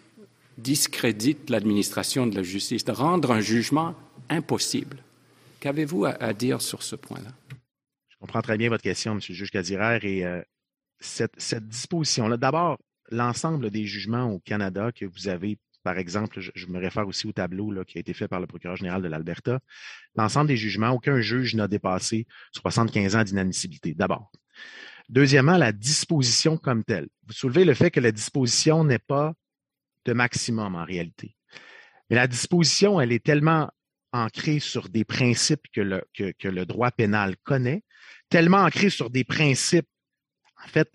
discrédite 0.57 1.49
l'administration 1.49 2.27
de 2.27 2.35
la 2.35 2.43
justice, 2.43 2.83
de 2.83 2.91
rendre 2.91 3.31
un 3.31 3.39
jugement 3.39 3.95
impossible. 4.29 4.97
Qu'avez-vous 5.59 6.05
à, 6.05 6.33
dire 6.33 6.61
sur 6.61 6.83
ce 6.83 6.95
point-là? 6.95 7.31
Je 8.09 8.15
comprends 8.19 8.41
très 8.41 8.57
bien 8.57 8.69
votre 8.69 8.83
question, 8.83 9.13
M. 9.13 9.19
le 9.27 9.33
juge 9.33 9.51
Cadirer, 9.51 9.99
et 10.03 10.25
euh, 10.25 10.41
cette, 10.99 11.33
cette 11.37 11.67
disposition-là, 11.67 12.37
d'abord, 12.37 12.77
l'ensemble 13.09 13.71
des 13.71 13.85
jugements 13.85 14.31
au 14.31 14.39
Canada 14.39 14.91
que 14.91 15.05
vous 15.05 15.27
avez 15.27 15.57
par 15.87 15.99
exemple, 15.99 16.41
je, 16.41 16.65
me 16.67 16.79
réfère 16.79 17.07
aussi 17.07 17.27
au 17.27 17.31
tableau 17.31 17.71
qui 17.85 17.97
a 17.97 18.01
été 18.01 18.11
fait 18.13 18.27
par 18.27 18.41
le 18.41 18.45
procureur 18.45 18.75
général 18.75 19.01
de 19.01 19.07
l'Alberta. 19.07 19.61
L'ensemble 20.17 20.49
des 20.49 20.57
jugements, 20.57 20.89
aucun 20.89 21.21
juge 21.21 21.55
n'a 21.55 21.69
dépassé 21.69 22.27
75 22.51 23.15
ans 23.15 23.23
d'inadmissibilité, 23.23 23.93
d'abord. 23.93 24.29
Deuxièmement, 25.07 25.55
la 25.55 25.71
disposition 25.71 26.57
comme 26.57 26.83
telle. 26.83 27.07
Vous 27.25 27.31
soulevez 27.31 27.63
le 27.63 27.73
fait 27.73 27.89
que 27.89 28.01
la 28.01 28.11
disposition 28.11 28.83
n'est 28.83 28.99
pas 28.99 29.33
de 30.03 30.11
maximum 30.11 30.75
en 30.75 30.83
réalité. 30.83 31.37
Mais 32.09 32.17
la 32.17 32.27
disposition, 32.27 32.99
elle 32.99 33.13
est 33.13 33.23
tellement 33.23 33.71
ancrée 34.17 34.59
sur 34.59 34.89
des 34.89 35.03
principes 35.03 35.65
que 35.73 35.81
le, 35.81 36.65
droit 36.65 36.91
pénal 36.91 37.35
connaît, 37.43 37.83
tellement 38.29 38.59
ancrée 38.59 38.89
sur 38.89 39.09
des 39.09 39.23
principes, 39.23 39.87
en 40.63 40.67
fait, 40.67 40.91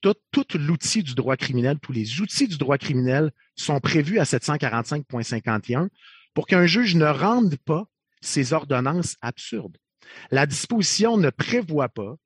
tout, 0.00 0.44
l'outil 0.54 1.02
du 1.02 1.14
droit 1.14 1.36
criminel, 1.36 1.78
tous 1.80 1.92
les 1.92 2.20
outils 2.20 2.48
du 2.48 2.58
droit 2.58 2.78
criminel 2.78 3.32
sont 3.56 3.80
prévus 3.80 4.18
à 4.18 4.24
745.51 4.24 5.88
pour 6.34 6.46
qu'un 6.46 6.66
juge 6.66 6.94
ne 6.94 7.06
rende 7.06 7.56
pas 7.56 7.86
ces 8.20 8.52
ordonnances 8.52 9.16
absurdes. 9.22 9.78
La 10.30 10.46
disposition 10.46 11.16
ne 11.16 11.30
prévoit 11.30 11.88
pas, 11.88 12.16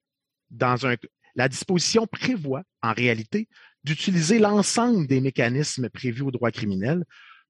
dans 0.50 0.86
un, 0.86 0.96
la 1.36 1.48
disposition 1.48 2.06
prévoit 2.06 2.62
en 2.82 2.92
réalité 2.92 3.48
d'utiliser 3.84 4.38
l'ensemble 4.38 5.06
des 5.06 5.20
mécanismes 5.20 5.88
prévus 5.88 6.22
au 6.22 6.30
droit 6.30 6.50
criminel 6.50 7.04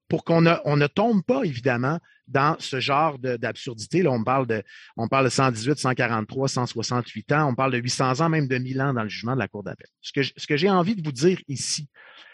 pour 0.09 0.23
qu'on 0.23 0.41
ne, 0.41 0.87
tombe 0.87 1.23
pas, 1.23 1.43
évidemment, 1.43 1.99
dans 2.27 2.55
ce 2.59 2.79
genre 2.79 3.17
d'absurdité. 3.19 4.01
Là, 4.01 4.11
on 4.11 4.23
parle 4.23 4.47
de, 4.47 4.63
on 4.97 5.07
parle 5.07 5.25
de 5.25 5.29
118, 5.29 5.77
143, 5.77 6.47
168 6.47 7.31
ans, 7.31 7.49
on 7.49 7.55
parle 7.55 7.71
de 7.71 7.77
800 7.77 8.21
ans, 8.21 8.29
même 8.29 8.47
de 8.47 8.57
1000 8.57 8.81
ans 8.81 8.93
dans 8.93 9.03
le 9.03 9.09
jugement 9.09 9.35
de 9.35 9.39
la 9.39 9.47
Cour 9.47 9.63
d'appel. 9.63 9.87
Ce 10.01 10.11
que, 10.11 10.21
ce 10.23 10.47
que 10.47 10.57
j'ai 10.57 10.69
envie 10.69 10.95
de 10.95 11.03
vous 11.03 11.11
dire 11.11 11.39
ici, 11.47 11.87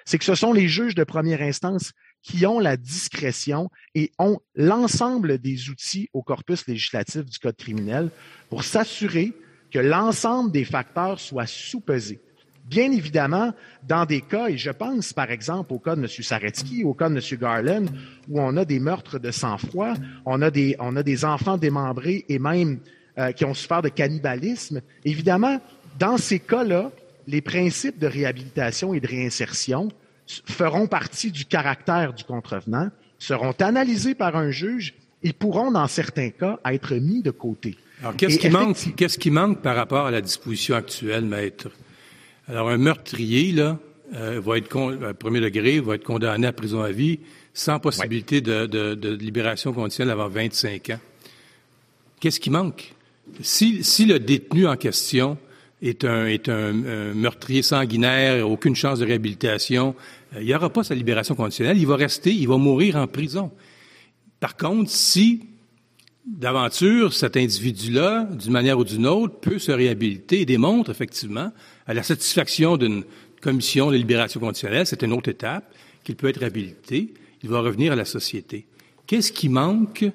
c'est 0.05 0.17
que 0.17 0.25
ce 0.25 0.35
sont 0.35 0.53
les 0.53 0.67
juges 0.67 0.95
de 0.95 1.03
première 1.03 1.41
instance 1.41 1.91
qui 2.21 2.45
ont 2.45 2.59
la 2.59 2.77
discrétion 2.77 3.69
et 3.93 4.11
ont 4.19 4.39
l'ensemble 4.55 5.37
des 5.37 5.69
outils 5.69 6.09
au 6.13 6.23
corpus 6.23 6.65
législatif 6.67 7.25
du 7.25 7.37
Code 7.39 7.57
criminel 7.57 8.09
pour 8.49 8.63
s'assurer 8.63 9.33
que 9.69 9.79
l'ensemble 9.79 10.51
des 10.51 10.65
facteurs 10.65 11.19
soient 11.19 11.45
sous-pesés. 11.45 12.21
Bien 12.65 12.91
évidemment, 12.91 13.53
dans 13.87 14.05
des 14.05 14.21
cas, 14.21 14.47
et 14.47 14.57
je 14.57 14.71
pense 14.71 15.13
par 15.13 15.29
exemple 15.29 15.71
au 15.73 15.79
cas 15.79 15.95
de 15.95 16.01
M. 16.01 16.07
Saretsky, 16.07 16.83
au 16.83 16.95
cas 16.95 17.09
de 17.09 17.15
M. 17.15 17.39
Garland, 17.39 17.85
où 18.27 18.41
on 18.41 18.57
a 18.57 18.65
des 18.65 18.79
meurtres 18.79 19.19
de 19.19 19.29
sang-froid, 19.29 19.93
on, 20.25 20.41
a 20.41 20.49
des, 20.49 20.75
on 20.79 20.95
a 20.95 21.03
des 21.03 21.25
enfants 21.25 21.57
démembrés 21.57 22.25
et 22.27 22.39
même 22.39 22.79
euh, 23.19 23.31
qui 23.33 23.45
ont 23.45 23.53
souffert 23.53 23.83
de 23.83 23.89
cannibalisme, 23.89 24.81
évidemment, 25.03 25.61
dans 25.99 26.17
ces 26.17 26.39
cas-là, 26.39 26.91
les 27.27 27.41
principes 27.41 27.99
de 27.99 28.07
réhabilitation 28.07 28.93
et 28.93 28.99
de 28.99 29.07
réinsertion 29.07 29.89
feront 30.27 30.87
partie 30.87 31.31
du 31.31 31.45
caractère 31.45 32.13
du 32.13 32.23
contrevenant, 32.23 32.89
seront 33.19 33.53
analysés 33.59 34.15
par 34.15 34.35
un 34.35 34.49
juge 34.51 34.95
et 35.23 35.33
pourront, 35.33 35.71
dans 35.71 35.87
certains 35.87 36.29
cas, 36.29 36.59
être 36.65 36.95
mis 36.95 37.21
de 37.21 37.31
côté. 37.31 37.77
Alors, 38.01 38.15
qu'est-ce 38.15 38.37
qui, 38.37 38.49
manque, 38.49 38.77
qu'est-ce 38.95 39.17
qui 39.17 39.31
manque 39.31 39.61
par 39.61 39.75
rapport 39.75 40.07
à 40.07 40.11
la 40.11 40.21
disposition 40.21 40.75
actuelle, 40.75 41.25
maître? 41.25 41.69
Alors, 42.47 42.69
un 42.69 42.77
meurtrier, 42.77 43.51
là, 43.51 43.79
euh, 44.13 44.39
va 44.43 44.57
être 44.57 44.75
euh, 44.77 45.13
premier 45.13 45.39
degré, 45.39 45.79
va 45.79 45.95
être 45.95 46.03
condamné 46.03 46.45
à 46.45 46.53
prison 46.53 46.81
à 46.81 46.91
vie 46.91 47.19
sans 47.53 47.79
possibilité 47.79 48.41
de, 48.41 49.15
libération 49.15 49.73
conditionnelle 49.73 50.11
avant 50.11 50.27
25 50.27 50.89
ans. 50.91 50.99
Qu'est-ce 52.19 52.39
qui 52.39 52.49
manque? 52.51 52.93
Si, 53.41 54.05
le 54.05 54.19
détenu 54.19 54.67
en 54.67 54.75
question 54.75 55.37
est 55.81 56.05
un, 56.05 56.27
est 56.27 56.49
un, 56.49 56.71
meurtrier 57.15 57.63
sanguinaire, 57.63 58.47
aucune 58.47 58.75
chance 58.75 58.99
de 58.99 59.05
réhabilitation, 59.05 59.95
euh, 60.35 60.41
il 60.41 60.45
n'y 60.45 60.53
aura 60.53 60.69
pas 60.69 60.83
sa 60.83 60.93
libération 60.93 61.33
conditionnelle, 61.33 61.79
il 61.79 61.87
va 61.87 61.95
rester, 61.95 62.31
il 62.31 62.47
va 62.47 62.57
mourir 62.57 62.97
en 62.97 63.07
prison. 63.07 63.51
Par 64.39 64.55
contre, 64.55 64.91
si 64.91 65.47
d'aventure, 66.25 67.13
cet 67.13 67.37
individu-là, 67.37 68.27
d'une 68.31 68.51
manière 68.51 68.77
ou 68.77 68.83
d'une 68.83 69.07
autre, 69.07 69.39
peut 69.39 69.59
se 69.59 69.71
réhabiliter 69.71 70.41
et 70.41 70.45
démontre 70.45 70.91
effectivement 70.91 71.51
à 71.87 71.93
la 71.93 72.03
satisfaction 72.03 72.77
d'une 72.77 73.03
commission 73.41 73.91
de 73.91 73.95
libération 73.95 74.39
conditionnelle, 74.39 74.87
c'est 74.87 75.03
une 75.03 75.13
autre 75.13 75.29
étape, 75.29 75.71
qu'il 76.03 76.15
peut 76.15 76.27
être 76.27 76.39
réhabilité, 76.39 77.13
il 77.43 77.49
va 77.49 77.59
revenir 77.59 77.91
à 77.91 77.95
la 77.95 78.05
société. 78.05 78.65
Qu'est-ce 79.07 79.31
qui 79.31 79.49
manque, 79.49 80.05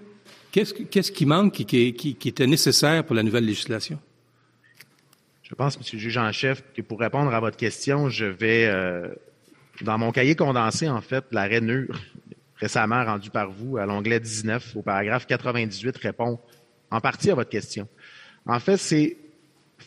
qu'est-ce, 0.51 1.13
qui 1.13 1.27
manque 1.27 1.53
qui, 1.53 2.17
était 2.25 2.47
nécessaire 2.47 3.05
pour 3.05 3.15
la 3.15 3.23
nouvelle 3.23 3.45
législation? 3.45 3.99
Je 5.43 5.55
pense, 5.55 5.77
M. 5.77 5.83
le 5.93 5.99
juge 5.99 6.17
en 6.17 6.31
chef, 6.33 6.63
que 6.75 6.83
pour 6.83 7.01
répondre 7.01 7.33
à 7.35 7.41
votre 7.41 7.57
question, 7.57 8.09
je 8.09 8.25
vais, 8.25 8.67
euh, 8.67 9.09
dans 9.83 9.99
mon 9.99 10.13
cahier 10.13 10.37
condensé, 10.37 10.89
en 10.89 11.01
fait, 11.01 11.25
l'arrêt 11.33 11.61
NUR, 11.61 12.01
récemment 12.57 13.05
rendu 13.05 13.31
par 13.31 13.51
vous, 13.51 13.77
à 13.77 13.87
l'onglet 13.87 14.21
19, 14.21 14.77
au 14.77 14.83
paragraphe 14.83 15.27
98, 15.27 15.97
répond 15.99 16.39
en 16.91 17.01
partie 17.01 17.31
à 17.31 17.35
votre 17.35 17.51
question. 17.51 17.89
En 18.47 18.61
fait, 18.61 18.77
c'est 18.77 19.17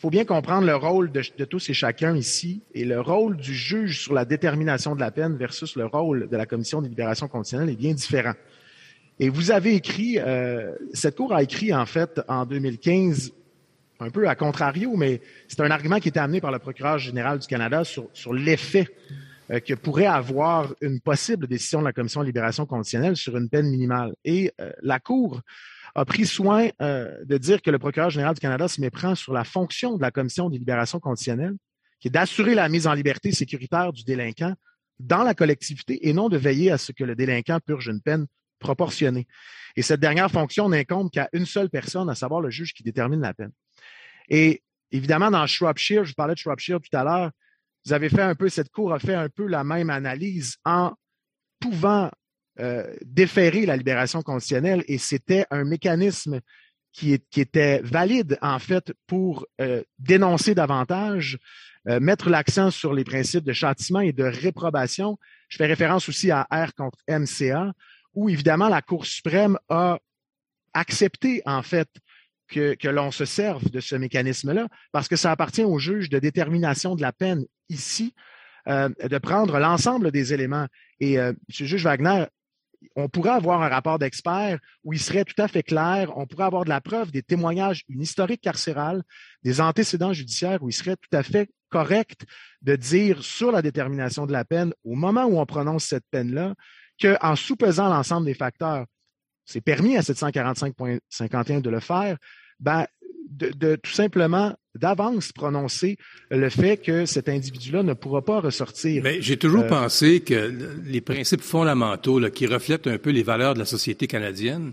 faut 0.04 0.10
bien 0.10 0.26
comprendre 0.26 0.66
le 0.66 0.76
rôle 0.76 1.10
de, 1.10 1.22
de, 1.38 1.44
tous 1.46 1.70
et 1.70 1.72
chacun 1.72 2.14
ici 2.14 2.60
et 2.74 2.84
le 2.84 3.00
rôle 3.00 3.38
du 3.38 3.54
juge 3.54 4.02
sur 4.02 4.12
la 4.12 4.26
détermination 4.26 4.94
de 4.94 5.00
la 5.00 5.10
peine 5.10 5.34
versus 5.34 5.76
le 5.76 5.86
rôle 5.86 6.28
de 6.28 6.36
la 6.36 6.44
commission 6.44 6.82
des 6.82 6.90
libérations 6.90 7.26
conditionnelles 7.26 7.70
est 7.70 7.74
bien 7.76 7.94
différent. 7.94 8.34
Et 9.18 9.30
vous 9.30 9.50
avez 9.50 9.74
écrit, 9.74 10.18
euh, 10.18 10.74
cette 10.92 11.16
cour 11.16 11.32
a 11.32 11.42
écrit 11.42 11.72
en 11.72 11.86
fait 11.86 12.20
en 12.28 12.44
2015 12.44 13.32
un 13.98 14.10
peu 14.10 14.28
à 14.28 14.34
contrario, 14.34 14.94
mais 14.94 15.22
c'est 15.48 15.62
un 15.62 15.70
argument 15.70 15.98
qui 16.00 16.08
était 16.08 16.20
amené 16.20 16.42
par 16.42 16.52
le 16.52 16.58
procureur 16.58 16.98
général 16.98 17.38
du 17.38 17.46
Canada 17.46 17.82
sur, 17.82 18.10
sur 18.12 18.34
l'effet 18.34 18.86
euh, 19.50 19.60
que 19.60 19.72
pourrait 19.72 20.04
avoir 20.04 20.74
une 20.82 21.00
possible 21.00 21.46
décision 21.46 21.80
de 21.80 21.86
la 21.86 21.94
Commission 21.94 22.20
de 22.20 22.26
libération 22.26 22.66
conditionnelle 22.66 23.16
sur 23.16 23.38
une 23.38 23.48
peine 23.48 23.70
minimale. 23.70 24.12
Et 24.22 24.52
euh, 24.60 24.70
la 24.82 25.00
Cour 25.00 25.40
a 25.94 26.04
pris 26.04 26.26
soin 26.26 26.68
euh, 26.82 27.24
de 27.24 27.38
dire 27.38 27.62
que 27.62 27.70
le 27.70 27.78
procureur 27.78 28.10
général 28.10 28.34
du 28.34 28.40
Canada 28.40 28.68
se 28.68 28.80
méprend 28.80 29.14
sur 29.14 29.32
la 29.32 29.44
fonction 29.44 29.96
de 29.96 30.02
la 30.02 30.10
Commission 30.10 30.50
des 30.50 30.58
libérations 30.58 31.00
conditionnelles, 31.00 31.54
qui 32.00 32.08
est 32.08 32.10
d'assurer 32.10 32.54
la 32.54 32.68
mise 32.68 32.86
en 32.86 32.94
liberté 32.94 33.32
sécuritaire 33.32 33.92
du 33.92 34.04
délinquant 34.04 34.54
dans 34.98 35.22
la 35.22 35.34
collectivité 35.34 36.08
et 36.08 36.12
non 36.12 36.28
de 36.28 36.36
veiller 36.36 36.70
à 36.70 36.78
ce 36.78 36.92
que 36.92 37.04
le 37.04 37.14
délinquant 37.14 37.58
purge 37.60 37.88
une 37.88 38.00
peine 38.00 38.26
proportionnée. 38.58 39.26
Et 39.76 39.82
cette 39.82 40.00
dernière 40.00 40.30
fonction 40.30 40.68
n'incombe 40.68 41.10
qu'à 41.10 41.28
une 41.32 41.46
seule 41.46 41.70
personne, 41.70 42.08
à 42.08 42.14
savoir 42.14 42.40
le 42.40 42.50
juge 42.50 42.72
qui 42.72 42.82
détermine 42.82 43.20
la 43.20 43.34
peine. 43.34 43.52
Et 44.28 44.62
évidemment, 44.90 45.30
dans 45.30 45.46
Shropshire, 45.46 46.04
je 46.04 46.10
vous 46.10 46.14
parlais 46.14 46.34
de 46.34 46.38
Shropshire 46.38 46.80
tout 46.80 46.96
à 46.96 47.04
l'heure, 47.04 47.30
vous 47.84 47.92
avez 47.92 48.08
fait 48.08 48.22
un 48.22 48.34
peu, 48.34 48.48
cette 48.48 48.70
cour 48.70 48.94
a 48.94 48.98
fait 48.98 49.14
un 49.14 49.28
peu 49.28 49.46
la 49.46 49.62
même 49.62 49.90
analyse 49.90 50.56
en 50.64 50.94
pouvant 51.60 52.10
euh, 52.60 52.94
déférer 53.04 53.66
la 53.66 53.76
libération 53.76 54.22
conditionnelle 54.22 54.84
et 54.86 54.96
c'était 54.96 55.44
un 55.50 55.64
mécanisme 55.64 56.40
qui, 56.92 57.12
était 57.12 57.80
valide 57.82 58.38
en 58.42 58.60
fait 58.60 58.92
pour 59.08 59.44
euh, 59.60 59.82
dénoncer 59.98 60.54
davantage, 60.54 61.36
euh, 61.88 61.98
mettre 61.98 62.30
l'accent 62.30 62.70
sur 62.70 62.94
les 62.94 63.02
principes 63.02 63.42
de 63.42 63.52
châtiment 63.52 63.98
et 63.98 64.12
de 64.12 64.22
réprobation. 64.22 65.18
Je 65.48 65.56
fais 65.56 65.66
référence 65.66 66.08
aussi 66.08 66.30
à 66.30 66.46
R 66.52 66.74
contre 66.76 66.98
MCA, 67.08 67.72
où 68.14 68.28
évidemment 68.28 68.68
la 68.68 68.82
Cour 68.82 69.04
suprême 69.04 69.58
a 69.68 69.98
accepté 70.74 71.42
en 71.46 71.64
fait 71.64 71.88
que, 72.46 72.76
l'on 72.86 73.10
se 73.10 73.24
serve 73.24 73.68
de 73.68 73.80
ce 73.80 73.96
mécanisme-là, 73.96 74.68
parce 74.92 75.08
que 75.08 75.16
ça 75.16 75.32
appartient 75.32 75.64
au 75.64 75.80
juge 75.80 76.08
de 76.08 76.20
détermination 76.20 76.94
de 76.94 77.02
la 77.02 77.10
peine 77.12 77.46
ici, 77.68 78.14
de 78.66 79.18
prendre 79.18 79.58
l'ensemble 79.58 80.12
des 80.12 80.32
éléments. 80.32 80.68
Et 81.00 81.14
M. 81.14 81.34
juge 81.48 81.82
Wagner, 81.82 82.26
on 82.96 83.08
pourrait 83.08 83.30
avoir 83.30 83.62
un 83.62 83.68
rapport 83.68 83.98
d'expert 83.98 84.58
où 84.82 84.92
il 84.92 85.00
serait 85.00 85.24
tout 85.24 85.40
à 85.40 85.48
fait 85.48 85.62
clair, 85.62 86.16
on 86.16 86.26
pourrait 86.26 86.44
avoir 86.44 86.64
de 86.64 86.68
la 86.68 86.80
preuve, 86.80 87.10
des 87.10 87.22
témoignages, 87.22 87.84
une 87.88 88.02
historique 88.02 88.40
carcérale, 88.40 89.02
des 89.42 89.60
antécédents 89.60 90.12
judiciaires 90.12 90.62
où 90.62 90.68
il 90.68 90.72
serait 90.72 90.96
tout 90.96 91.16
à 91.16 91.22
fait 91.22 91.50
correct 91.70 92.24
de 92.62 92.76
dire 92.76 93.22
sur 93.22 93.50
la 93.50 93.62
détermination 93.62 94.26
de 94.26 94.32
la 94.32 94.44
peine, 94.44 94.72
au 94.84 94.94
moment 94.94 95.24
où 95.24 95.38
on 95.38 95.46
prononce 95.46 95.84
cette 95.84 96.06
peine-là, 96.10 96.54
qu'en 97.00 97.36
sous-pesant 97.36 97.88
l'ensemble 97.88 98.26
des 98.26 98.34
facteurs, 98.34 98.86
c'est 99.44 99.60
permis 99.60 99.96
à 99.96 100.00
745.51 100.00 101.60
de 101.60 101.70
le 101.70 101.80
faire, 101.80 102.16
ben, 102.60 102.86
de, 103.28 103.50
de, 103.50 103.76
tout 103.76 103.90
simplement 103.90 104.54
d'avance 104.74 105.32
prononcer 105.32 105.96
le 106.30 106.48
fait 106.48 106.76
que 106.76 107.06
cet 107.06 107.28
individu-là 107.28 107.82
ne 107.82 107.94
pourra 107.94 108.22
pas 108.22 108.40
ressortir. 108.40 109.02
Mais 109.02 109.22
j'ai 109.22 109.36
toujours 109.36 109.64
euh, 109.64 109.68
pensé 109.68 110.20
que 110.20 110.52
les 110.84 111.00
principes 111.00 111.42
fondamentaux 111.42 112.18
là, 112.18 112.30
qui 112.30 112.46
reflètent 112.46 112.86
un 112.86 112.98
peu 112.98 113.10
les 113.10 113.22
valeurs 113.22 113.54
de 113.54 113.60
la 113.60 113.64
société 113.64 114.06
canadienne, 114.06 114.72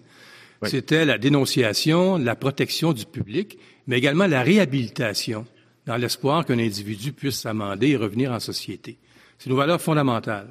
oui. 0.62 0.70
c'était 0.70 1.06
la 1.06 1.18
dénonciation, 1.18 2.18
la 2.18 2.36
protection 2.36 2.94
du 2.94 3.06
public, 3.06 3.58
mais 3.88 3.98
également 3.98 4.28
la 4.28 4.42
réhabilitation, 4.42 5.46
dans 5.86 5.98
l'espoir 5.98 6.46
qu'un 6.46 6.60
individu 6.60 7.14
puisse 7.14 7.40
s'amender 7.40 7.90
et 7.90 7.96
revenir 7.96 8.32
en 8.32 8.40
société. 8.40 8.98
C'est 9.38 9.50
nos 9.50 9.56
valeurs 9.56 9.82
fondamentales. 9.82 10.50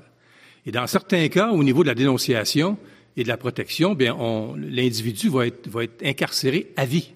Et 0.67 0.73
dans 0.73 0.87
certains 0.87 1.29
cas, 1.29 1.51
au 1.51 1.63
niveau 1.63 1.83
de 1.83 1.89
la 1.89 1.95
dénonciation 1.95 2.77
et 3.17 3.23
de 3.23 3.29
la 3.29 3.37
protection, 3.37 3.95
bien, 3.95 4.17
l'individu 4.57 5.29
va 5.29 5.47
être, 5.47 5.69
va 5.69 5.85
être 5.85 6.05
incarcéré 6.05 6.73
à 6.77 6.85
vie. 6.85 7.13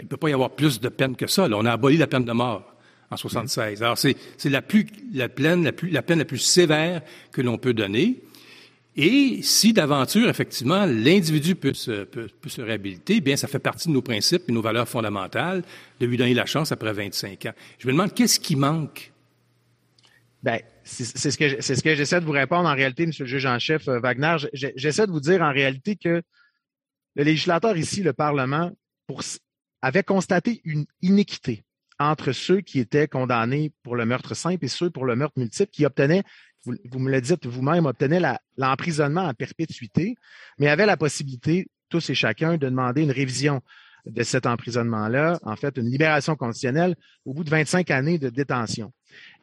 Il 0.00 0.04
ne 0.04 0.08
peut 0.08 0.16
pas 0.16 0.30
y 0.30 0.32
avoir 0.32 0.50
plus 0.50 0.80
de 0.80 0.88
peine 0.88 1.16
que 1.16 1.26
ça. 1.26 1.48
Là. 1.48 1.56
On 1.58 1.64
a 1.64 1.72
aboli 1.72 1.96
la 1.96 2.06
peine 2.06 2.24
de 2.24 2.32
mort 2.32 2.64
en 3.10 3.16
76. 3.16 3.82
Alors, 3.82 3.98
c'est 3.98 4.16
la, 4.44 4.62
plus, 4.62 4.86
la, 5.12 5.28
peine, 5.28 5.64
la, 5.64 5.72
plus, 5.72 5.90
la 5.90 6.02
peine 6.02 6.18
la 6.18 6.24
plus 6.24 6.38
sévère 6.38 7.02
que 7.32 7.40
l'on 7.40 7.58
peut 7.58 7.74
donner. 7.74 8.22
Et 8.96 9.40
si 9.42 9.74
d'aventure, 9.74 10.28
effectivement, 10.28 10.86
l'individu 10.86 11.54
peut 11.54 11.74
se, 11.74 12.04
peut, 12.04 12.28
peut 12.40 12.48
se 12.48 12.62
réhabiliter, 12.62 13.20
bien, 13.20 13.36
ça 13.36 13.46
fait 13.46 13.58
partie 13.58 13.88
de 13.88 13.92
nos 13.92 14.00
principes 14.00 14.44
et 14.48 14.52
nos 14.52 14.62
valeurs 14.62 14.88
fondamentales 14.88 15.62
de 16.00 16.06
lui 16.06 16.16
donner 16.16 16.32
la 16.32 16.46
chance 16.46 16.72
après 16.72 16.94
25 16.94 17.46
ans. 17.46 17.52
Je 17.78 17.86
me 17.86 17.92
demande, 17.92 18.14
qu'est-ce 18.14 18.40
qui 18.40 18.56
manque? 18.56 19.12
Bien, 20.42 20.60
c'est 20.82 21.30
ce 21.30 21.36
que 21.36 21.60
c'est 21.60 21.74
ce 21.74 21.82
que 21.82 21.94
j'essaie 21.94 22.20
de 22.20 22.24
vous 22.24 22.32
répondre 22.32 22.68
en 22.68 22.74
réalité, 22.74 23.06
Monsieur 23.06 23.24
le 23.24 23.28
juge 23.28 23.46
en 23.46 23.58
chef 23.58 23.88
euh, 23.88 23.98
Wagner. 23.98 24.36
J'essaie 24.52 25.06
de 25.06 25.10
vous 25.10 25.20
dire 25.20 25.42
en 25.42 25.52
réalité 25.52 25.96
que 25.96 26.22
le 27.16 27.24
législateur 27.24 27.76
ici, 27.76 28.02
le 28.02 28.12
Parlement, 28.12 28.70
pour, 29.06 29.22
avait 29.86 30.02
constaté 30.02 30.60
une 30.64 30.84
iniquité 31.00 31.64
entre 32.00 32.32
ceux 32.32 32.60
qui 32.60 32.80
étaient 32.80 33.06
condamnés 33.06 33.72
pour 33.84 33.94
le 33.94 34.04
meurtre 34.04 34.34
simple 34.34 34.64
et 34.64 34.68
ceux 34.68 34.90
pour 34.90 35.04
le 35.04 35.14
meurtre 35.14 35.38
multiple 35.38 35.70
qui 35.70 35.86
obtenaient, 35.86 36.24
vous, 36.64 36.74
vous 36.90 36.98
me 36.98 37.08
le 37.08 37.20
dites 37.20 37.46
vous-même, 37.46 37.86
obtenaient 37.86 38.20
l'emprisonnement 38.56 39.28
à 39.28 39.32
perpétuité, 39.32 40.16
mais 40.58 40.66
avaient 40.68 40.86
la 40.86 40.96
possibilité, 40.96 41.68
tous 41.88 42.10
et 42.10 42.16
chacun, 42.16 42.56
de 42.56 42.68
demander 42.68 43.02
une 43.02 43.12
révision 43.12 43.62
de 44.06 44.22
cet 44.24 44.46
emprisonnement-là, 44.46 45.38
en 45.42 45.54
fait, 45.54 45.76
une 45.76 45.88
libération 45.88 46.34
conditionnelle 46.34 46.96
au 47.24 47.32
bout 47.32 47.44
de 47.44 47.50
25 47.50 47.88
années 47.92 48.18
de 48.18 48.28
détention. 48.28 48.92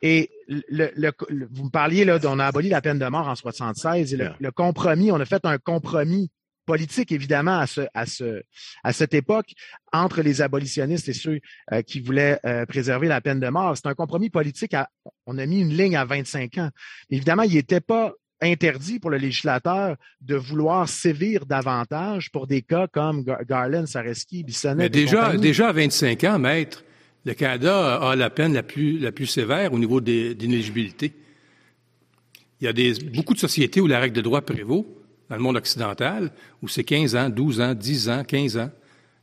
Et 0.01 0.29
le, 0.47 0.91
le, 0.95 1.13
vous 1.51 1.63
me 1.65 1.69
parliez, 1.69 2.03
là, 2.03 2.19
on 2.25 2.39
a 2.39 2.45
aboli 2.45 2.67
la 2.67 2.81
peine 2.81 2.99
de 2.99 3.05
mort 3.05 3.29
en 3.29 3.35
76, 3.35 4.13
et 4.13 4.17
le, 4.17 4.31
le 4.37 4.51
compromis, 4.51 5.09
on 5.09 5.19
a 5.21 5.25
fait 5.25 5.45
un 5.45 5.57
compromis 5.57 6.31
politique, 6.65 7.11
évidemment, 7.11 7.59
à, 7.59 7.67
ce, 7.67 7.81
à, 7.93 8.05
ce, 8.05 8.41
à 8.83 8.93
cette 8.93 9.13
époque, 9.13 9.53
entre 9.91 10.21
les 10.21 10.41
abolitionnistes 10.41 11.09
et 11.09 11.13
ceux 11.13 11.39
euh, 11.71 11.81
qui 11.81 11.99
voulaient 11.99 12.39
euh, 12.45 12.65
préserver 12.65 13.07
la 13.07 13.21
peine 13.21 13.39
de 13.39 13.49
mort. 13.49 13.75
C'est 13.75 13.87
un 13.87 13.93
compromis 13.93 14.29
politique. 14.29 14.73
À, 14.73 14.89
on 15.25 15.37
a 15.37 15.45
mis 15.45 15.61
une 15.61 15.75
ligne 15.75 15.95
à 15.95 16.05
25 16.05 16.57
ans. 16.57 16.69
Évidemment, 17.09 17.43
il 17.43 17.53
n'était 17.53 17.81
pas 17.81 18.13
interdit 18.41 18.99
pour 18.99 19.09
le 19.09 19.17
législateur 19.17 19.95
de 20.21 20.35
vouloir 20.35 20.89
sévir 20.89 21.45
davantage 21.45 22.31
pour 22.31 22.47
des 22.47 22.61
cas 22.61 22.87
comme 22.87 23.23
Garland, 23.47 23.85
Sareski, 23.85 24.43
Bissonnette. 24.43 24.77
Mais 24.77 24.89
déjà, 24.89 25.35
déjà 25.37 25.69
à 25.69 25.71
25 25.71 26.23
ans, 26.25 26.39
maître, 26.39 26.83
le 27.25 27.33
Canada 27.33 27.95
a 27.95 28.15
la 28.15 28.29
peine 28.29 28.53
la 28.53 28.63
plus, 28.63 28.99
la 28.99 29.11
plus 29.11 29.27
sévère 29.27 29.71
au 29.73 29.79
niveau 29.79 30.01
d'inéligibilité. 30.01 31.13
Il 32.59 32.65
y 32.65 32.67
a 32.67 32.73
des, 32.73 32.93
beaucoup 33.13 33.33
de 33.33 33.39
sociétés 33.39 33.81
où 33.81 33.87
la 33.87 33.99
règle 33.99 34.15
de 34.15 34.21
droit 34.21 34.41
prévaut 34.41 35.02
dans 35.33 35.37
le 35.37 35.43
monde 35.43 35.57
occidental, 35.57 36.29
où 36.61 36.67
c'est 36.67 36.83
15 36.83 37.15
ans, 37.15 37.27
12 37.27 37.59
ans, 37.59 37.73
10 37.73 38.09
ans, 38.09 38.23
15 38.23 38.57
ans, 38.57 38.69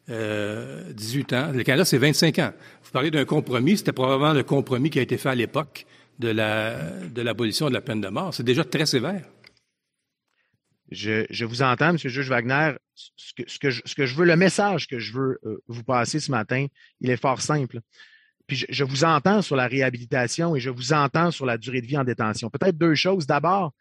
euh, 0.08 0.92
18 0.92 1.32
ans. 1.34 1.52
Le 1.52 1.62
Canada, 1.62 1.84
c'est 1.84 1.98
25 1.98 2.36
ans. 2.40 2.52
Vous 2.82 2.90
parlez 2.90 3.12
d'un 3.12 3.24
compromis, 3.24 3.78
c'était 3.78 3.92
probablement 3.92 4.32
le 4.32 4.42
compromis 4.42 4.90
qui 4.90 4.98
a 4.98 5.02
été 5.02 5.16
fait 5.16 5.28
à 5.28 5.36
l'époque 5.36 5.86
de 6.18 6.30
l'abolition 7.22 7.66
la, 7.66 7.70
de, 7.70 7.74
de 7.74 7.78
la 7.78 7.80
peine 7.80 8.00
de 8.00 8.08
mort. 8.08 8.34
C'est 8.34 8.42
déjà 8.42 8.64
très 8.64 8.86
sévère. 8.86 9.24
Je, 10.90 11.26
je, 11.30 11.44
vous 11.44 11.62
entends, 11.62 11.90
M. 11.90 11.96
le 12.02 12.10
juge 12.10 12.28
Wagner. 12.28 12.72
Ce 12.96 13.32
que, 13.36 13.70
ce 13.70 13.94
que, 13.94 14.04
je, 14.04 14.14
veux, 14.16 14.24
le 14.24 14.34
message 14.34 14.88
que 14.88 14.98
je 14.98 15.12
veux 15.12 15.38
euh, 15.46 15.62
vous 15.68 15.84
passer 15.84 16.18
ce 16.18 16.32
matin, 16.32 16.66
il 17.00 17.08
est 17.08 17.16
fort 17.16 17.40
simple. 17.40 17.78
Puis 18.48 18.56
je, 18.56 18.66
je, 18.68 18.82
vous 18.82 19.04
entends 19.04 19.42
sur 19.42 19.54
la 19.54 19.68
réhabilitation 19.68 20.56
et 20.56 20.60
je 20.60 20.70
vous 20.70 20.92
entends 20.92 21.30
sur 21.30 21.46
la 21.46 21.56
durée 21.56 21.80
de 21.80 21.86
vie 21.86 21.96
en 21.96 22.02
détention. 22.02 22.50
Peut-être 22.50 22.76
deux 22.76 22.96
choses. 22.96 23.28
D'abord, 23.28 23.72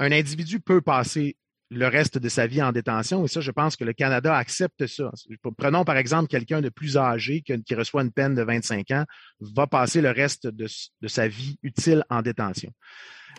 un 0.00 0.10
individu 0.10 0.58
peut 0.58 0.80
passer 0.80 1.36
le 1.70 1.86
reste 1.86 2.18
de 2.18 2.28
sa 2.28 2.46
vie 2.46 2.62
en 2.62 2.72
détention. 2.72 3.24
Et 3.24 3.28
ça, 3.28 3.40
je 3.40 3.50
pense 3.50 3.76
que 3.76 3.84
le 3.84 3.92
Canada 3.92 4.36
accepte 4.36 4.86
ça. 4.86 5.10
Prenons 5.56 5.84
par 5.84 5.96
exemple 5.96 6.28
quelqu'un 6.28 6.60
de 6.60 6.68
plus 6.68 6.96
âgé 6.96 7.42
qui, 7.42 7.74
reçoit 7.74 8.02
une 8.02 8.12
peine 8.12 8.34
de 8.34 8.42
25 8.42 8.90
ans, 8.90 9.04
va 9.40 9.66
passer 9.66 10.00
le 10.00 10.10
reste 10.10 10.46
de, 10.48 10.66
sa 11.06 11.28
vie 11.28 11.58
utile 11.62 12.04
en 12.10 12.22
détention. 12.22 12.72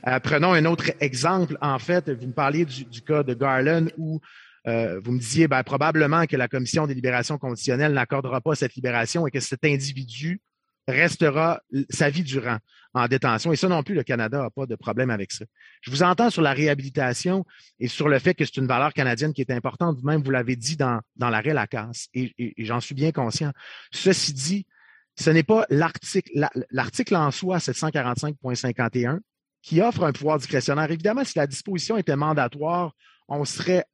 Euh, 0.07 0.19
prenons 0.19 0.53
un 0.53 0.65
autre 0.65 0.91
exemple. 1.01 1.57
En 1.61 1.77
fait, 1.77 2.09
vous 2.09 2.27
me 2.27 2.33
parliez 2.33 2.65
du, 2.65 2.85
du 2.85 3.01
cas 3.01 3.23
de 3.23 3.33
Garland 3.33 3.87
où 3.97 4.21
euh, 4.67 4.99
vous 5.03 5.11
me 5.11 5.19
disiez 5.19 5.47
ben, 5.47 5.63
probablement 5.63 6.25
que 6.25 6.37
la 6.37 6.47
Commission 6.47 6.87
des 6.87 6.93
libérations 6.93 7.37
conditionnelles 7.37 7.93
n'accordera 7.93 8.41
pas 8.41 8.55
cette 8.55 8.75
libération 8.75 9.27
et 9.27 9.31
que 9.31 9.39
cet 9.39 9.65
individu 9.65 10.41
restera 10.87 11.61
sa 11.89 12.09
vie 12.09 12.23
durant 12.23 12.57
en 12.93 13.07
détention. 13.07 13.53
Et 13.53 13.55
ça 13.55 13.67
non 13.67 13.83
plus, 13.83 13.95
le 13.95 14.03
Canada 14.03 14.41
n'a 14.41 14.49
pas 14.49 14.65
de 14.65 14.75
problème 14.75 15.09
avec 15.09 15.31
ça. 15.31 15.45
Je 15.81 15.91
vous 15.91 16.03
entends 16.03 16.29
sur 16.29 16.41
la 16.41 16.53
réhabilitation 16.53 17.45
et 17.79 17.87
sur 17.87 18.09
le 18.09 18.19
fait 18.19 18.33
que 18.33 18.45
c'est 18.45 18.57
une 18.57 18.67
valeur 18.67 18.93
canadienne 18.93 19.33
qui 19.33 19.41
est 19.41 19.51
importante. 19.51 19.97
Vous-même, 19.97 20.21
vous 20.21 20.31
l'avez 20.31 20.55
dit 20.55 20.75
dans, 20.75 20.99
dans 21.15 21.29
l'arrêt 21.29 21.53
Lacasse, 21.53 22.07
et, 22.13 22.33
j'en 22.57 22.79
suis 22.79 22.95
bien 22.95 23.11
conscient. 23.11 23.51
Ceci 23.91 24.33
dit, 24.33 24.65
ce 25.15 25.29
n'est 25.29 25.43
pas 25.43 25.65
l'article, 25.69 26.47
l'article 26.71 27.15
en 27.15 27.31
soi, 27.31 27.57
745.51, 27.57 29.19
qui 29.61 29.81
offre 29.81 30.03
un 30.03 30.11
pouvoir 30.11 30.37
discrétionnaire. 30.37 30.89
Évidemment, 30.91 31.23
si 31.23 31.37
la 31.37 31.47
disposition 31.47 31.97
était 31.97 32.15
mandatoire, 32.15 32.93
on 33.27 33.45
serait 33.45 33.85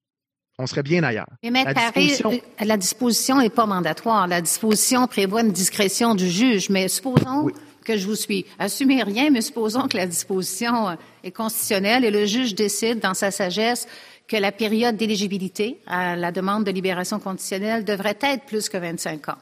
on 0.58 0.67
serait 0.67 0.84
bien 0.84 1.04
ailleurs. 1.04 1.28
Mais 1.43 1.63
la 1.63 1.74
disposition... 1.74 2.32
Euh, 2.32 2.65
la 2.65 2.78
disposition 2.78 3.38
n'est 3.38 3.50
pas 3.50 3.65
mandatoire. 3.65 4.28
La 4.28 4.41
disposition 4.41 5.08
prévoit 5.08 5.41
une 5.41 5.52
discrétion 5.52 6.15
du 6.15 6.30
juge. 6.30 6.70
Mais 6.70 6.88
supposons 6.88 7.50
que 7.84 7.98
je 7.98 8.06
vous 8.06 8.15
suis. 8.15 8.46
Assumez 8.60 9.04
rien, 9.04 9.30
mais 9.30 9.41
supposons 9.41 9.88
que 9.88 9.96
la 9.96 10.08
disposition 10.08 10.89
euh, 10.89 10.96
est 11.24 11.32
constitutionnelle 11.32 12.04
et 12.04 12.12
le 12.12 12.26
juge 12.26 12.56
décide 12.56 13.00
dans 13.00 13.13
sa 13.13 13.32
sagesse 13.32 13.88
que 14.28 14.36
la 14.36 14.52
période 14.52 14.98
d'éligibilité 14.98 15.80
à 15.88 16.15
la 16.15 16.32
demande 16.32 16.65
de 16.65 16.72
libération 16.72 17.20
conditionnelle 17.20 17.86
devrait 17.86 18.17
être 18.22 18.46
plus 18.46 18.67
que 18.67 18.78
25 18.78 19.30
ans. 19.30 19.38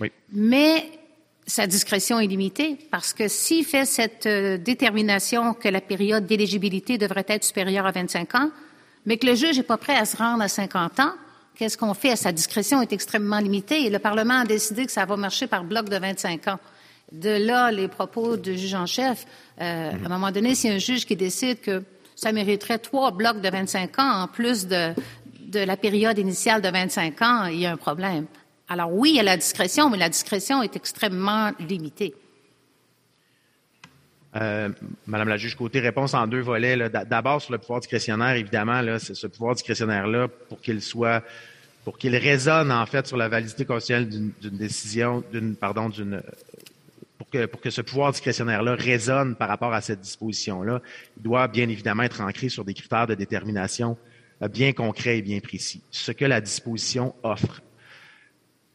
Oui. 0.00 0.10
Mais 0.32 0.88
sa 1.46 1.66
discrétion 1.66 2.18
est 2.18 2.26
limitée 2.26 2.78
parce 2.90 3.12
que 3.12 3.28
s'il 3.28 3.66
fait 3.66 3.84
cette 3.84 4.26
euh, 4.26 4.56
détermination 4.56 5.52
que 5.52 5.68
la 5.68 5.82
période 5.82 6.26
d'éligibilité 6.26 6.96
devrait 6.96 7.26
être 7.28 7.44
supérieure 7.44 7.86
à 7.86 7.92
25 7.92 8.34
ans, 8.34 8.50
mais 9.06 9.16
que 9.18 9.26
le 9.26 9.34
juge 9.34 9.56
n'est 9.56 9.62
pas 9.62 9.76
prêt 9.76 9.96
à 9.96 10.04
se 10.04 10.16
rendre 10.16 10.42
à 10.42 10.48
50 10.48 11.00
ans, 11.00 11.12
qu'est-ce 11.54 11.76
qu'on 11.76 11.94
fait? 11.94 12.16
Sa 12.16 12.32
discrétion 12.32 12.80
est 12.82 12.92
extrêmement 12.92 13.38
limitée 13.38 13.86
et 13.86 13.90
le 13.90 13.98
Parlement 13.98 14.40
a 14.40 14.44
décidé 14.44 14.86
que 14.86 14.92
ça 14.92 15.04
va 15.04 15.16
marcher 15.16 15.46
par 15.46 15.64
bloc 15.64 15.88
de 15.88 15.96
25 15.96 16.48
ans. 16.48 16.58
De 17.12 17.30
là, 17.30 17.70
les 17.70 17.88
propos 17.88 18.36
du 18.36 18.56
juge 18.56 18.74
en 18.74 18.86
chef. 18.86 19.26
Euh, 19.60 19.90
À 19.92 20.06
un 20.06 20.08
moment 20.08 20.30
donné, 20.30 20.54
s'il 20.54 20.70
y 20.70 20.72
a 20.72 20.76
un 20.76 20.78
juge 20.78 21.06
qui 21.06 21.16
décide 21.16 21.60
que 21.60 21.82
ça 22.16 22.32
mériterait 22.32 22.78
trois 22.78 23.10
blocs 23.10 23.40
de 23.40 23.48
25 23.48 23.98
ans 23.98 24.22
en 24.22 24.28
plus 24.28 24.66
de, 24.66 24.92
de 25.40 25.60
la 25.60 25.76
période 25.76 26.18
initiale 26.18 26.62
de 26.62 26.68
25 26.68 27.22
ans, 27.22 27.44
il 27.46 27.60
y 27.60 27.66
a 27.66 27.72
un 27.72 27.76
problème. 27.76 28.26
Alors 28.68 28.92
oui, 28.92 29.10
il 29.10 29.16
y 29.16 29.20
a 29.20 29.22
la 29.22 29.36
discrétion, 29.36 29.90
mais 29.90 29.98
la 29.98 30.08
discrétion 30.08 30.62
est 30.62 30.74
extrêmement 30.74 31.50
limitée. 31.60 32.14
Euh, 34.36 34.68
Madame 35.06 35.28
la 35.28 35.36
juge 35.36 35.54
Côté, 35.54 35.80
réponse 35.80 36.14
en 36.14 36.26
deux 36.26 36.40
volets. 36.40 36.88
D'abord 36.88 37.40
sur 37.40 37.52
le 37.52 37.58
pouvoir 37.58 37.80
discrétionnaire, 37.80 38.34
évidemment, 38.34 38.82
ce 38.98 39.26
pouvoir 39.26 39.54
discrétionnaire-là, 39.54 40.28
pour 40.48 40.60
qu'il 40.60 40.82
soit, 40.82 41.22
pour 41.84 41.98
qu'il 41.98 42.16
résonne 42.16 42.72
en 42.72 42.86
fait 42.86 43.06
sur 43.06 43.16
la 43.16 43.28
validité 43.28 43.64
constitutionnelle 43.64 44.08
d'une 44.40 44.56
décision, 44.56 45.22
d'une 45.32 45.54
pardon, 45.54 45.88
d'une 45.88 46.20
pour 47.18 47.30
que, 47.30 47.46
pour 47.46 47.60
que 47.60 47.70
ce 47.70 47.80
pouvoir 47.80 48.12
discrétionnaire-là 48.12 48.74
résonne 48.74 49.36
par 49.36 49.48
rapport 49.48 49.72
à 49.72 49.80
cette 49.80 50.00
disposition-là, 50.00 50.82
il 51.16 51.22
doit 51.22 51.46
bien 51.48 51.68
évidemment 51.68 52.02
être 52.02 52.20
ancré 52.20 52.48
sur 52.48 52.64
des 52.64 52.74
critères 52.74 53.06
de 53.06 53.14
détermination 53.14 53.96
euh, 54.42 54.48
bien 54.48 54.72
concrets 54.72 55.18
et 55.18 55.22
bien 55.22 55.40
précis. 55.40 55.82
Ce 55.90 56.12
que 56.12 56.24
la 56.24 56.40
disposition 56.40 57.14
offre. 57.22 57.62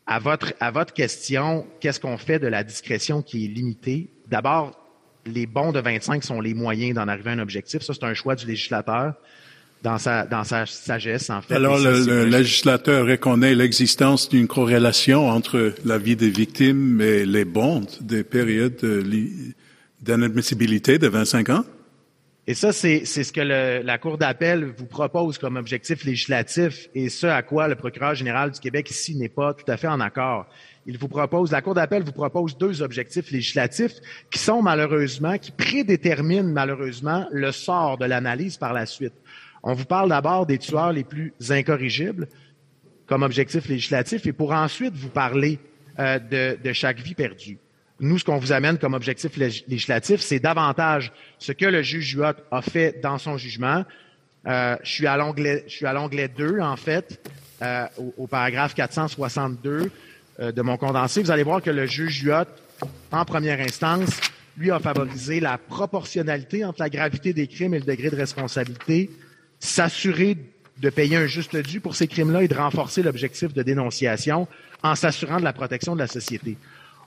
À 0.08 0.20
votre, 0.20 0.54
à 0.60 0.72
votre 0.72 0.94
question, 0.94 1.68
qu'est-ce 1.80 2.00
qu'on 2.00 2.18
fait 2.18 2.40
de 2.40 2.48
la 2.48 2.64
discrétion 2.64 3.22
qui 3.22 3.46
est 3.46 3.48
limitée? 3.48 4.10
D'abord, 4.28 4.80
les 5.26 5.46
bons 5.46 5.72
de 5.72 5.80
25 5.80 6.24
sont 6.24 6.42
les 6.42 6.54
moyens 6.54 6.96
d'en 6.96 7.08
arriver 7.08 7.32
à 7.32 7.34
un 7.34 7.40
objectif. 7.40 7.82
Ça, 7.82 7.94
c'est 7.94 8.04
un 8.04 8.14
choix 8.14 8.36
du 8.36 8.46
législateur 8.46 9.14
dans 9.84 9.98
sa, 9.98 10.26
dans 10.26 10.44
sa 10.44 10.66
sagesse, 10.66 11.30
en 11.30 11.42
fait. 11.42 11.56
Alors, 11.56 11.80
le, 11.80 12.26
législateur 12.26 13.06
reconnaît 13.06 13.56
l'existence 13.56 14.30
d'une 14.30 14.48
corrélation 14.48 15.30
entre 15.30 15.74
la 15.86 15.98
vie 15.98 16.16
des 16.16 16.30
victimes 16.30 17.02
et 17.02 17.26
les 17.26 17.46
bons 17.46 17.86
des 18.02 18.24
périodes 18.24 18.76
d'inadmissibilité 20.02 20.98
de 20.98 21.08
25 21.08 21.50
ans? 21.50 21.64
Et 22.48 22.56
ça, 22.56 22.74
c'est 22.74 23.06
ce 23.06 23.32
que 23.32 23.42
la 23.42 23.98
Cour 24.00 24.18
d'appel 24.18 24.74
vous 24.76 24.88
propose 24.88 25.38
comme 25.38 25.56
objectif 25.56 26.04
législatif 26.04 26.90
et 26.96 27.10
ce 27.10 27.28
à 27.28 27.44
quoi 27.44 27.68
le 27.68 27.76
procureur 27.76 28.16
général 28.16 28.52
du 28.52 28.60
Québec 28.60 28.90
ici 28.90 29.16
n'est 29.16 29.30
pas 29.30 29.54
tout 29.54 29.72
à 29.72 29.78
fait 29.78 29.88
en 29.88 30.00
accord 30.00 30.48
il 30.86 30.98
vous 30.98 31.08
propose, 31.08 31.52
la 31.52 31.62
Cour 31.62 31.76
d'appel 31.76 32.04
vous 32.04 32.12
propose 32.12 32.58
deux 32.58 32.82
objectifs 32.82 33.32
législatifs 33.32 33.96
qui 34.32 34.40
sont 34.40 34.62
malheureusement, 34.62 35.38
qui 35.38 35.52
prédéterminent 35.52 36.52
malheureusement 36.52 37.28
le 37.32 37.52
sort 37.52 37.98
de 37.98 38.06
l'analyse 38.06 38.58
par 38.58 38.74
la 38.74 38.86
suite. 38.86 39.14
On 39.64 39.74
vous 39.74 39.86
parle 39.86 40.10
d'abord 40.10 40.46
des 40.46 40.58
tueurs 40.58 40.94
les 40.94 41.04
plus 41.04 41.34
incorrigibles 41.50 42.28
comme 43.06 43.24
objectif 43.24 43.68
législatif 43.68 44.26
et 44.28 44.34
pour 44.34 44.52
ensuite 44.52 44.94
vous 44.96 45.10
parler 45.10 45.60
euh, 46.00 46.56
de, 46.64 46.74
chaque 46.74 47.00
vie 47.00 47.16
perdue. 47.16 47.58
Nous, 48.00 48.20
ce 48.20 48.24
qu'on 48.24 48.38
vous 48.38 48.54
amène 48.54 48.78
comme 48.78 48.94
objectif 48.94 49.36
législatif, 49.36 50.22
c'est 50.22 50.40
davantage 50.40 51.12
ce 51.40 51.52
que 51.52 51.66
le 51.66 51.82
juge 51.82 52.06
Juot 52.06 52.36
a 52.52 52.62
fait 52.62 53.02
dans 53.02 53.18
son 53.18 53.38
jugement. 53.38 53.84
Euh, 54.48 54.78
je 54.84 54.90
suis 54.90 55.08
à 55.08 55.18
l'onglet 55.18 56.28
2, 56.30 56.62
en 56.62 56.78
fait, 56.78 57.20
euh, 57.62 57.86
au, 58.18 58.28
paragraphe 58.28 58.76
462. 58.76 59.92
Euh, 60.42 60.52
de 60.54 60.62
mon 60.62 60.78
condensé, 60.78 61.22
vous 61.22 61.32
allez 61.32 61.44
voir 61.44 61.62
que 61.62 61.70
le 61.70 61.86
juge 61.86 62.22
Juot, 62.22 62.48
en 63.12 63.26
première 63.26 63.60
instance, 63.60 64.10
lui 64.58 64.72
a 64.72 64.80
favorisé 64.80 65.42
la 65.42 65.58
proportionnalité 65.58 66.64
entre 66.64 66.82
la 66.82 66.90
gravité 66.90 67.34
des 67.34 67.48
crimes 67.48 67.74
et 67.74 67.80
le 67.80 67.86
degré 67.86 68.10
de 68.10 68.16
responsabilité, 68.16 69.10
s'assurer 69.60 70.38
de 70.78 70.90
payer 70.90 71.18
un 71.18 71.26
juste 71.26 71.58
dû 71.58 71.82
pour 71.82 71.96
ces 71.96 72.08
crimes-là 72.08 72.44
et 72.44 72.48
de 72.48 72.56
renforcer 72.56 73.04
l'objectif 73.04 73.54
de 73.54 73.64
dénonciation 73.64 74.48
en 74.82 74.96
s'assurant 74.96 75.40
de 75.40 75.44
la 75.44 75.52
protection 75.52 75.94
de 75.94 76.00
la 76.00 76.08
société. 76.08 76.56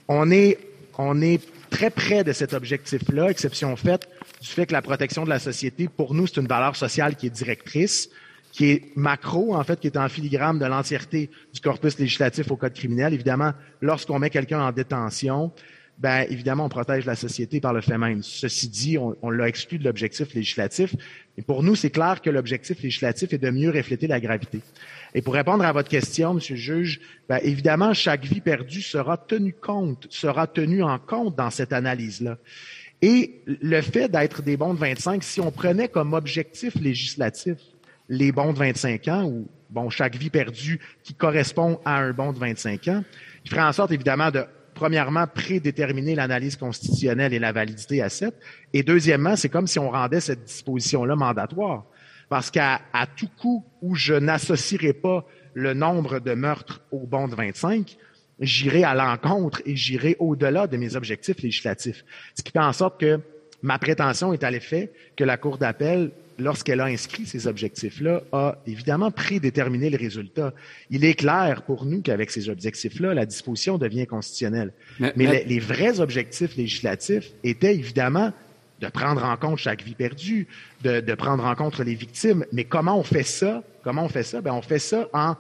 On 0.08 0.30
est, 0.30 0.58
on 0.98 1.22
est 1.22 1.40
très 1.70 1.88
près 1.88 2.24
de 2.24 2.32
cet 2.32 2.52
objectif-là, 2.52 3.30
exception 3.30 3.74
faite 3.76 4.08
du 4.42 4.48
fait 4.48 4.66
que 4.66 4.74
la 4.74 4.82
protection 4.82 5.24
de 5.24 5.30
la 5.30 5.38
société, 5.38 5.88
pour 5.88 6.12
nous, 6.12 6.26
c'est 6.26 6.40
une 6.40 6.48
valeur 6.48 6.76
sociale 6.76 7.16
qui 7.16 7.28
est 7.28 7.30
directrice 7.30 8.10
qui 8.52 8.70
est 8.70 8.96
macro, 8.96 9.54
en 9.54 9.64
fait, 9.64 9.80
qui 9.80 9.88
est 9.88 9.96
en 9.96 10.08
filigrane 10.08 10.58
de 10.58 10.66
l'entièreté 10.66 11.30
du 11.52 11.60
corpus 11.60 11.98
législatif 11.98 12.50
au 12.50 12.56
code 12.56 12.74
criminel. 12.74 13.14
Évidemment, 13.14 13.52
lorsqu'on 13.80 14.18
met 14.18 14.30
quelqu'un 14.30 14.60
en 14.60 14.70
détention, 14.70 15.50
ben 15.98 16.26
évidemment, 16.28 16.66
on 16.66 16.68
protège 16.68 17.06
la 17.06 17.14
société 17.14 17.60
par 17.60 17.72
le 17.72 17.80
fait 17.80 17.96
même. 17.96 18.22
Ceci 18.22 18.68
dit, 18.68 18.98
on, 18.98 19.30
l'a 19.30 19.48
exclu 19.48 19.78
de 19.78 19.84
l'objectif 19.84 20.34
législatif. 20.34 20.94
Et 21.38 21.42
pour 21.42 21.62
nous, 21.62 21.76
c'est 21.76 21.90
clair 21.90 22.20
que 22.20 22.28
l'objectif 22.28 22.82
législatif 22.82 23.32
est 23.32 23.38
de 23.38 23.50
mieux 23.50 23.70
refléter 23.70 24.06
la 24.06 24.20
gravité. 24.20 24.60
Et 25.14 25.22
pour 25.22 25.34
répondre 25.34 25.64
à 25.64 25.72
votre 25.72 25.88
question, 25.88 26.34
Monsieur 26.34 26.54
le 26.54 26.60
juge, 26.60 27.00
ben, 27.28 27.38
évidemment, 27.42 27.94
chaque 27.94 28.24
vie 28.24 28.40
perdue 28.40 28.82
sera 28.82 29.16
tenue 29.16 29.54
compte, 29.54 30.06
sera 30.10 30.46
tenue 30.46 30.82
en 30.82 30.98
compte 30.98 31.36
dans 31.36 31.50
cette 31.50 31.72
analyse-là. 31.72 32.36
Et 33.00 33.40
le 33.46 33.80
fait 33.80 34.08
d'être 34.08 34.42
des 34.42 34.56
bons 34.56 34.74
de 34.74 34.78
25, 34.78 35.22
si 35.24 35.40
on 35.40 35.50
prenait 35.50 35.88
comme 35.88 36.12
objectif 36.12 36.74
législatif 36.76 37.56
les 38.12 38.30
bons 38.30 38.52
de 38.52 38.58
25 38.58 39.08
ans 39.08 39.24
ou 39.24 39.48
bon 39.70 39.88
chaque 39.88 40.16
vie 40.16 40.28
perdue 40.28 40.78
qui 41.02 41.14
correspond 41.14 41.80
à 41.86 41.96
un 41.96 42.12
bon 42.12 42.34
de 42.34 42.38
25 42.38 42.88
ans, 42.88 43.02
il 43.42 43.50
ferait 43.50 43.62
en 43.62 43.72
sorte 43.72 43.90
évidemment 43.90 44.30
de 44.30 44.44
premièrement 44.74 45.26
prédéterminer 45.26 46.14
l'analyse 46.14 46.56
constitutionnelle 46.56 47.32
et 47.32 47.38
la 47.38 47.52
validité 47.52 48.02
à 48.02 48.10
7 48.10 48.34
et 48.74 48.82
deuxièmement, 48.82 49.34
c'est 49.34 49.48
comme 49.48 49.66
si 49.66 49.78
on 49.78 49.90
rendait 49.90 50.20
cette 50.20 50.44
disposition-là 50.44 51.16
mandatoire 51.16 51.86
parce 52.28 52.50
qu'à 52.50 52.82
tout 53.16 53.30
coup 53.40 53.64
où 53.80 53.94
je 53.94 54.12
n'associerai 54.12 54.92
pas 54.92 55.24
le 55.54 55.72
nombre 55.72 56.18
de 56.18 56.34
meurtres 56.34 56.82
au 56.90 57.06
bon 57.06 57.28
de 57.28 57.34
25, 57.34 57.96
j'irai 58.40 58.84
à 58.84 58.94
l'encontre 58.94 59.62
et 59.64 59.74
j'irai 59.74 60.16
au-delà 60.18 60.66
de 60.66 60.76
mes 60.76 60.96
objectifs 60.96 61.40
législatifs. 61.40 62.04
Ce 62.36 62.42
qui 62.42 62.52
fait 62.52 62.58
en 62.58 62.74
sorte 62.74 63.00
que 63.00 63.20
ma 63.62 63.78
prétention 63.78 64.34
est 64.34 64.44
à 64.44 64.50
l'effet 64.50 64.92
que 65.16 65.24
la 65.24 65.38
Cour 65.38 65.56
d'appel 65.56 66.10
lorsqu'elle 66.42 66.80
a 66.80 66.86
inscrit 66.86 67.26
ces 67.26 67.46
objectifs-là, 67.46 68.22
a 68.32 68.56
évidemment 68.66 69.10
prédéterminé 69.10 69.90
le 69.90 69.96
résultat. 69.96 70.52
Il 70.90 71.04
est 71.04 71.14
clair 71.14 71.62
pour 71.62 71.84
nous 71.84 72.02
qu'avec 72.02 72.30
ces 72.30 72.48
objectifs-là, 72.48 73.14
la 73.14 73.26
disposition 73.26 73.78
devient 73.78 74.06
constitutionnelle. 74.06 74.72
Mais, 75.00 75.44
Les, 75.46 75.60
vrais 75.60 76.00
objectifs 76.00 76.56
législatifs 76.56 77.30
étaient 77.44 77.74
évidemment 77.74 78.32
de 78.80 78.88
prendre 78.88 79.24
en 79.24 79.36
compte 79.36 79.58
chaque 79.58 79.82
vie 79.82 79.94
perdue, 79.94 80.48
de, 80.82 81.14
prendre 81.14 81.44
en 81.44 81.54
compte 81.54 81.78
les 81.78 81.94
victimes. 81.94 82.44
Mais 82.52 82.64
comment 82.64 82.98
on 82.98 83.04
fait 83.04 83.22
ça? 83.22 83.62
Comment 83.84 84.04
on 84.04 84.08
fait 84.08 84.24
ça? 84.24 84.40
Ben, 84.40 84.52
on 84.52 84.62
fait 84.62 84.80
ça 84.80 85.08
en 85.12 85.36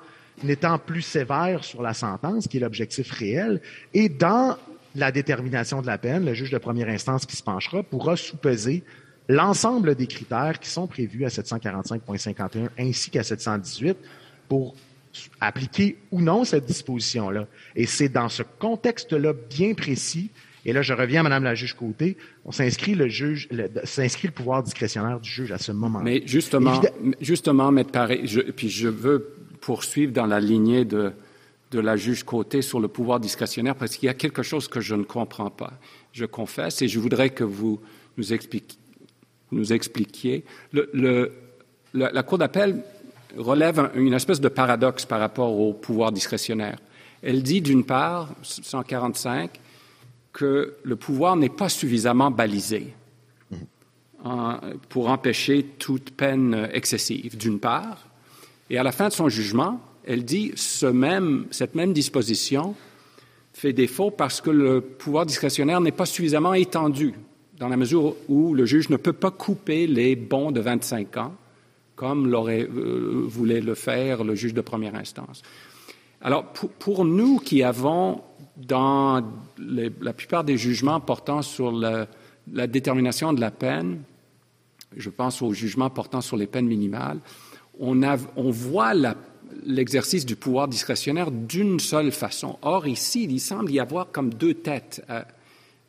étant 0.48 0.78
plus 0.78 1.02
sévère 1.02 1.64
sur 1.64 1.82
la 1.82 1.92
sentence, 1.94 2.48
qui 2.48 2.56
est 2.56 2.60
l'objectif 2.60 3.10
réel, 3.10 3.60
et 3.92 4.08
dans 4.08 4.56
la 4.94 5.10
détermination 5.10 5.82
de 5.82 5.86
la 5.86 5.98
peine, 5.98 6.24
le 6.24 6.34
juge 6.34 6.50
de 6.50 6.58
première 6.58 6.88
instance 6.88 7.26
qui 7.26 7.36
se 7.36 7.42
penchera 7.42 7.82
pourra 7.82 8.16
sous-peser 8.16 8.82
l'ensemble 9.28 9.94
des 9.94 10.06
critères 10.06 10.58
qui 10.58 10.68
sont 10.68 10.86
prévus 10.86 11.24
à 11.24 11.28
745.51 11.28 12.68
ainsi 12.78 13.10
qu'à 13.10 13.22
718 13.22 13.96
pour 14.48 14.74
appliquer 15.40 15.98
ou 16.10 16.20
non 16.20 16.44
cette 16.44 16.64
disposition-là. 16.64 17.46
Et 17.76 17.86
c'est 17.86 18.08
dans 18.08 18.28
ce 18.28 18.42
contexte-là 18.42 19.32
bien 19.50 19.74
précis, 19.74 20.30
et 20.64 20.72
là 20.72 20.82
je 20.82 20.94
reviens 20.94 21.20
à 21.20 21.22
Madame 21.24 21.44
la 21.44 21.54
juge 21.54 21.74
Côté, 21.74 22.16
on 22.44 22.52
s'inscrit 22.52 22.94
le 22.94 23.08
juge, 23.08 23.48
s'inscrit 23.84 24.28
le 24.28 24.34
pouvoir 24.34 24.62
discrétionnaire 24.62 25.20
du 25.20 25.28
juge 25.28 25.52
à 25.52 25.58
ce 25.58 25.72
moment-là. 25.72 26.04
Mais 26.04 26.22
justement, 26.26 26.80
justement, 27.20 27.72
Paré, 27.84 28.22
je, 28.24 28.40
puis 28.40 28.68
je 28.68 28.88
veux 28.88 29.34
poursuivre 29.60 30.12
dans 30.12 30.26
la 30.26 30.40
lignée 30.40 30.84
de, 30.84 31.12
de 31.70 31.80
la 31.80 31.96
juge 31.96 32.24
Côté 32.24 32.62
sur 32.62 32.80
le 32.80 32.88
pouvoir 32.88 33.20
discrétionnaire 33.20 33.74
parce 33.76 33.96
qu'il 33.96 34.06
y 34.06 34.10
a 34.10 34.14
quelque 34.14 34.42
chose 34.42 34.68
que 34.68 34.80
je 34.80 34.94
ne 34.94 35.04
comprends 35.04 35.50
pas. 35.50 35.72
Je 36.12 36.24
confesse 36.24 36.82
et 36.82 36.88
je 36.88 36.98
voudrais 36.98 37.30
que 37.30 37.44
vous 37.44 37.80
nous 38.16 38.32
expliquiez 38.32 38.78
nous 39.52 39.72
expliquiez. 39.72 40.44
la, 40.72 42.22
Cour 42.22 42.38
d'appel 42.38 42.82
relève 43.36 43.90
une 43.94 44.14
espèce 44.14 44.40
de 44.40 44.48
paradoxe 44.48 45.04
par 45.04 45.20
rapport 45.20 45.58
au 45.58 45.72
pouvoir 45.72 46.12
discrétionnaire. 46.12 46.78
Elle 47.22 47.42
dit 47.42 47.60
d'une 47.60 47.84
part, 47.84 48.30
145, 48.42 49.50
que 50.32 50.74
le 50.82 50.96
pouvoir 50.96 51.36
n'est 51.36 51.48
pas 51.48 51.68
suffisamment 51.68 52.30
balisé 52.30 52.94
pour 54.88 55.08
empêcher 55.08 55.64
toute 55.78 56.12
peine 56.12 56.68
excessive, 56.72 57.36
d'une 57.36 57.58
part. 57.58 58.06
Et 58.70 58.78
à 58.78 58.82
la 58.82 58.92
fin 58.92 59.08
de 59.08 59.12
son 59.12 59.28
jugement, 59.28 59.80
elle 60.04 60.24
dit 60.24 60.52
ce 60.56 60.86
même, 60.86 61.46
cette 61.50 61.74
même 61.74 61.92
disposition 61.92 62.74
fait 63.52 63.72
défaut 63.72 64.10
parce 64.10 64.40
que 64.40 64.50
le 64.50 64.80
pouvoir 64.80 65.26
discrétionnaire 65.26 65.80
n'est 65.80 65.92
pas 65.92 66.06
suffisamment 66.06 66.54
étendu, 66.54 67.14
dans 67.58 67.68
la 67.68 67.76
mesure 67.76 68.14
où 68.28 68.54
le 68.54 68.64
juge 68.66 68.88
ne 68.88 68.96
peut 68.96 69.12
pas 69.12 69.30
couper 69.30 69.86
les 69.86 70.16
bons 70.16 70.50
de 70.50 70.60
25 70.60 71.16
ans, 71.18 71.34
comme 71.94 72.28
l'aurait 72.28 72.68
euh, 72.68 73.24
voulait 73.26 73.60
le 73.60 73.74
faire 73.74 74.24
le 74.24 74.34
juge 74.34 74.54
de 74.54 74.60
première 74.60 74.94
instance. 74.94 75.42
Alors, 76.22 76.44
pour, 76.52 77.04
nous 77.04 77.38
qui 77.38 77.64
avons, 77.64 78.22
dans 78.56 79.24
la 79.58 80.12
plupart 80.12 80.44
des 80.44 80.56
jugements 80.56 81.00
portant 81.00 81.42
sur 81.42 81.72
la, 81.72 82.06
détermination 82.68 83.32
de 83.32 83.40
la 83.40 83.50
peine, 83.50 84.02
je 84.96 85.10
pense 85.10 85.42
aux 85.42 85.52
jugements 85.52 85.90
portant 85.90 86.20
sur 86.20 86.36
les 86.36 86.46
peines 86.46 86.66
minimales, 86.66 87.18
on, 87.80 88.50
voit 88.50 88.92
l'exercice 89.66 90.24
du 90.24 90.36
pouvoir 90.36 90.68
discrétionnaire 90.68 91.32
d'une 91.32 91.80
seule 91.80 92.12
façon. 92.12 92.56
Or, 92.62 92.86
ici, 92.86 93.24
il 93.28 93.40
semble 93.40 93.72
y 93.72 93.80
avoir 93.80 94.12
comme 94.12 94.32
deux 94.32 94.54
têtes 94.54 95.04
euh, 95.10 95.22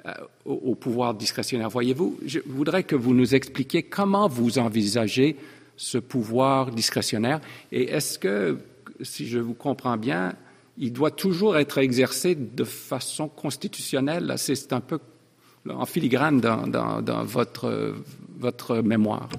euh, 0.05 0.13
au, 0.45 0.75
pouvoir 0.75 1.13
discrétionnaire. 1.13 1.69
Voyez-vous, 1.69 2.19
je 2.25 2.39
voudrais 2.45 2.83
que 2.83 2.95
vous 2.95 3.13
nous 3.13 3.35
expliquiez 3.35 3.83
comment 3.83 4.27
vous 4.27 4.59
envisagez 4.59 5.37
ce 5.77 5.97
pouvoir 5.97 6.71
discrétionnaire 6.71 7.39
et 7.71 7.83
est-ce 7.89 8.19
que, 8.19 8.59
si 9.01 9.27
je 9.27 9.39
vous 9.39 9.53
comprends 9.53 9.95
bien, 9.95 10.35
il 10.77 10.91
doit 10.91 11.11
toujours 11.11 11.57
être 11.57 11.77
exercé 11.77 12.35
de 12.35 12.63
façon 12.63 13.29
constitutionnelle? 13.29 14.33
C'est 14.37 14.73
un 14.73 14.81
peu 14.81 14.99
en 15.69 15.85
filigrane 15.85 16.41
dans, 16.41 17.23
votre, 17.23 17.95
votre 18.37 18.81
mémoire. 18.81 19.29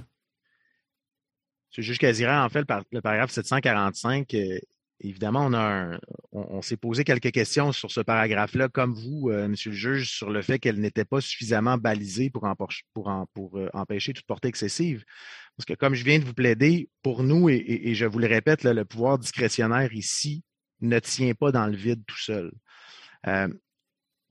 M. 1.76 1.84
juge 1.84 1.98
Casiran, 1.98 2.42
en 2.44 2.48
fait, 2.48 2.66
le, 2.90 3.00
paragraphe 3.00 3.32
745, 3.32 4.32
euh, 4.34 4.58
évidemment, 5.01 5.49
on, 5.53 5.99
on, 6.32 6.62
s'est 6.62 6.76
posé 6.76 7.05
quelques 7.05 7.30
questions 7.30 7.72
sur 7.72 7.90
ce 7.90 8.01
paragraphe-là, 8.01 8.68
comme 8.68 8.95
vous, 8.95 9.30
euh, 9.30 9.49
Monsieur 9.49 9.70
le 9.70 9.76
juge, 9.76 10.11
sur 10.11 10.30
le 10.30 10.42
fait 10.42 10.59
qu'elle 10.59 10.80
n'était 10.80 11.05
pas 11.05 11.20
suffisamment 11.20 11.78
balisée 11.78 12.30
pour, 12.30 12.47
euh, 12.47 13.68
empêcher 13.72 14.12
toute 14.12 14.26
portée 14.26 14.49
excessive. 14.49 15.05
Parce 15.57 15.66
que, 15.66 15.74
comme 15.74 15.95
je 15.95 16.05
viens 16.05 16.18
de 16.18 16.24
vous 16.24 16.34
plaider, 16.34 16.88
pour 17.03 17.22
nous, 17.22 17.49
et, 17.49 17.95
je 17.95 18.07
vous 18.07 18.18
le 18.18 18.26
répète, 18.26 18.64
le 18.64 18.84
pouvoir 18.84 19.18
discrétionnaire 19.18 19.92
ici 19.92 20.42
ne 20.80 20.99
tient 20.99 21.34
pas 21.34 21.53
dans 21.53 21.66
le 21.66 21.76
vide 21.76 22.03
tout 22.07 22.18
seul. 22.18 22.53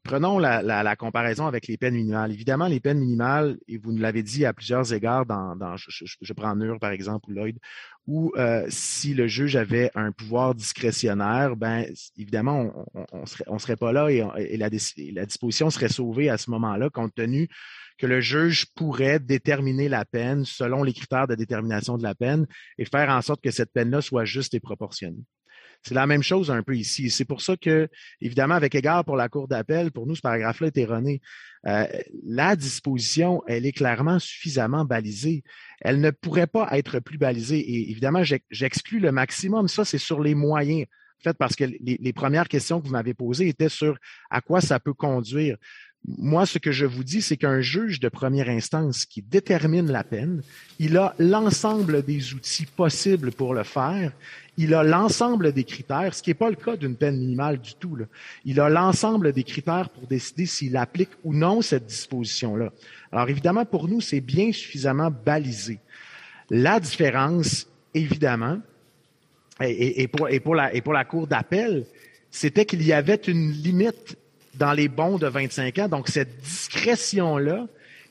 Prenons 0.04 0.38
la, 0.38 0.96
comparaison 0.98 1.48
avec 1.48 1.68
les 1.68 1.78
peines 1.78 1.96
minimales. 1.96 2.32
Évidemment, 2.32 2.68
les 2.68 2.82
peines 2.82 3.00
minimales, 3.00 3.58
et 3.70 3.78
vous 3.78 3.94
nous 3.94 4.02
l'avez 4.02 4.22
dit 4.22 4.46
à 4.46 4.54
plusieurs 4.54 4.94
égards, 4.94 5.26
dans, 5.26 5.78
je, 5.78 6.34
prends 6.34 6.56
Nur 6.56 6.78
par 6.80 6.92
exemple 6.92 7.30
ou 7.30 7.34
Lloyd, 7.34 7.58
où 8.06 8.34
euh, 8.36 8.66
si 8.68 9.14
le 9.14 9.28
juge 9.28 9.56
avait 9.56 9.92
un 9.96 10.12
pouvoir 10.12 10.56
discrétionnaire, 10.56 11.56
ben 11.56 11.86
évidemment, 12.18 12.86
on 12.94 13.22
ne 13.22 13.26
serait, 13.26 13.46
serait, 13.60 13.76
pas 13.78 13.94
là 13.94 14.10
et, 14.10 14.58
la, 14.58 14.70
la, 15.14 15.26
disposition 15.26 15.70
serait 15.70 15.88
sauvée 15.88 16.30
à 16.30 16.38
ce 16.38 16.52
moment-là, 16.52 16.90
compte 16.90 17.16
tenu 17.16 17.48
que 17.98 18.06
le 18.06 18.20
juge 18.20 18.66
pourrait 18.76 19.20
déterminer 19.20 19.88
la 19.88 20.04
peine 20.04 20.44
selon 20.44 20.84
les 20.84 20.94
critères 20.94 21.28
de 21.28 21.36
détermination 21.36 21.98
de 21.98 22.04
la 22.04 22.16
peine 22.16 22.46
et 22.78 22.84
faire 22.84 23.10
en 23.10 23.22
sorte 23.22 23.42
que 23.42 23.52
cette 23.52 23.72
peine-là 23.72 24.02
soit 24.02 24.26
juste 24.26 24.54
et 24.54 24.60
proportionnée. 24.60 25.24
C'est 25.84 25.94
la 25.94 26.08
même 26.08 26.24
chose 26.24 26.50
un 26.50 26.64
peu 26.64 26.76
ici. 26.76 27.10
C'est 27.10 27.26
pour 27.26 27.42
ça 27.42 27.58
que, 27.58 27.90
évidemment, 28.22 28.56
avec 28.56 28.74
égard 28.74 29.04
pour 29.04 29.18
la 29.18 29.28
Cour 29.28 29.50
d'appel, 29.50 29.92
pour 29.92 30.08
nous, 30.08 30.16
ce 30.16 30.22
paragraphe-là 30.22 30.68
est 30.68 30.78
erroné. 30.78 31.22
Euh, 31.68 31.86
la 32.26 32.56
disposition, 32.56 33.44
elle 33.48 33.66
est 33.66 33.74
clairement 33.74 34.18
suffisamment 34.18 34.86
balisée. 34.86 35.44
Elle 35.82 36.00
ne 36.00 36.12
pourrait 36.12 36.48
pas 36.48 36.70
être 36.72 37.00
plus 37.00 37.18
balisée. 37.18 37.60
Et 37.60 37.92
évidemment, 37.92 38.24
j'exclus 38.50 39.00
le 39.00 39.12
maximum. 39.12 39.68
Ça, 39.68 39.84
c'est 39.84 39.98
sur 39.98 40.22
les 40.22 40.36
moyens. 40.36 40.86
En 41.20 41.24
fait, 41.24 41.38
parce 41.38 41.56
que 41.56 41.66
les, 41.66 41.98
les 42.00 42.14
premières 42.14 42.48
questions 42.48 42.80
que 42.80 42.88
vous 42.88 42.94
m'avez 42.94 43.14
posées 43.14 43.48
étaient 43.48 43.70
sur 43.70 43.98
à 44.30 44.40
quoi 44.40 44.62
ça 44.62 44.80
peut 44.80 44.94
conduire. 44.94 45.58
Moi, 46.06 46.46
ce 46.46 46.58
que 46.58 46.72
je 46.72 46.86
vous 46.86 47.06
dis, 47.06 47.22
c'est 47.22 47.38
qu'un 47.38 47.62
juge 47.62 48.02
de 48.02 48.10
première 48.10 48.50
instance 48.50 49.06
qui 49.06 49.22
détermine 49.22 49.90
la 49.90 50.04
peine, 50.04 50.42
il 50.78 50.98
a 50.98 51.16
l'ensemble 51.18 52.04
des 52.04 52.34
outils 52.34 52.66
possibles 52.66 53.32
pour 53.32 53.54
le 53.54 53.64
faire. 53.64 54.12
Il 54.58 54.74
a 54.74 54.84
l'ensemble 54.84 55.54
des 55.54 55.64
critères, 55.64 56.14
ce 56.14 56.22
qui 56.22 56.30
n'est 56.30 56.36
pas 56.36 56.50
le 56.50 56.58
cas 56.58 56.76
d'une 56.76 56.98
peine 56.98 57.18
minimale 57.18 57.60
du 57.60 57.74
tout. 57.76 57.98
Il 58.44 58.60
a 58.60 58.70
l'ensemble 58.70 59.32
des 59.32 59.44
critères 59.44 59.90
pour 59.90 60.06
décider 60.06 60.46
s'il 60.46 60.76
applique 60.76 61.10
ou 61.24 61.34
non 61.34 61.62
cette 61.62 61.86
disposition-là. 61.86 62.72
Alors 63.12 63.30
évidemment, 63.30 63.64
pour 63.64 63.88
nous, 63.88 64.02
c'est 64.02 64.22
bien 64.22 64.52
suffisamment 64.52 65.10
balisé. 65.10 65.80
La 66.50 66.82
différence, 66.82 67.66
évidemment, 67.94 68.60
et 69.62 70.08
pour 70.10 70.56
la 70.56 71.06
Cour 71.06 71.28
d'appel, 71.28 71.86
c'était 72.30 72.66
qu'il 72.66 72.84
y 72.84 72.92
avait 72.92 73.16
une 73.16 73.52
limite 73.52 74.18
dans 74.56 74.74
les 74.74 74.88
bons 74.88 75.18
de 75.18 75.28
25 75.28 75.80
ans. 75.80 75.88
Donc, 75.88 76.08
cette 76.08 76.42
discrétion-là 76.42 77.68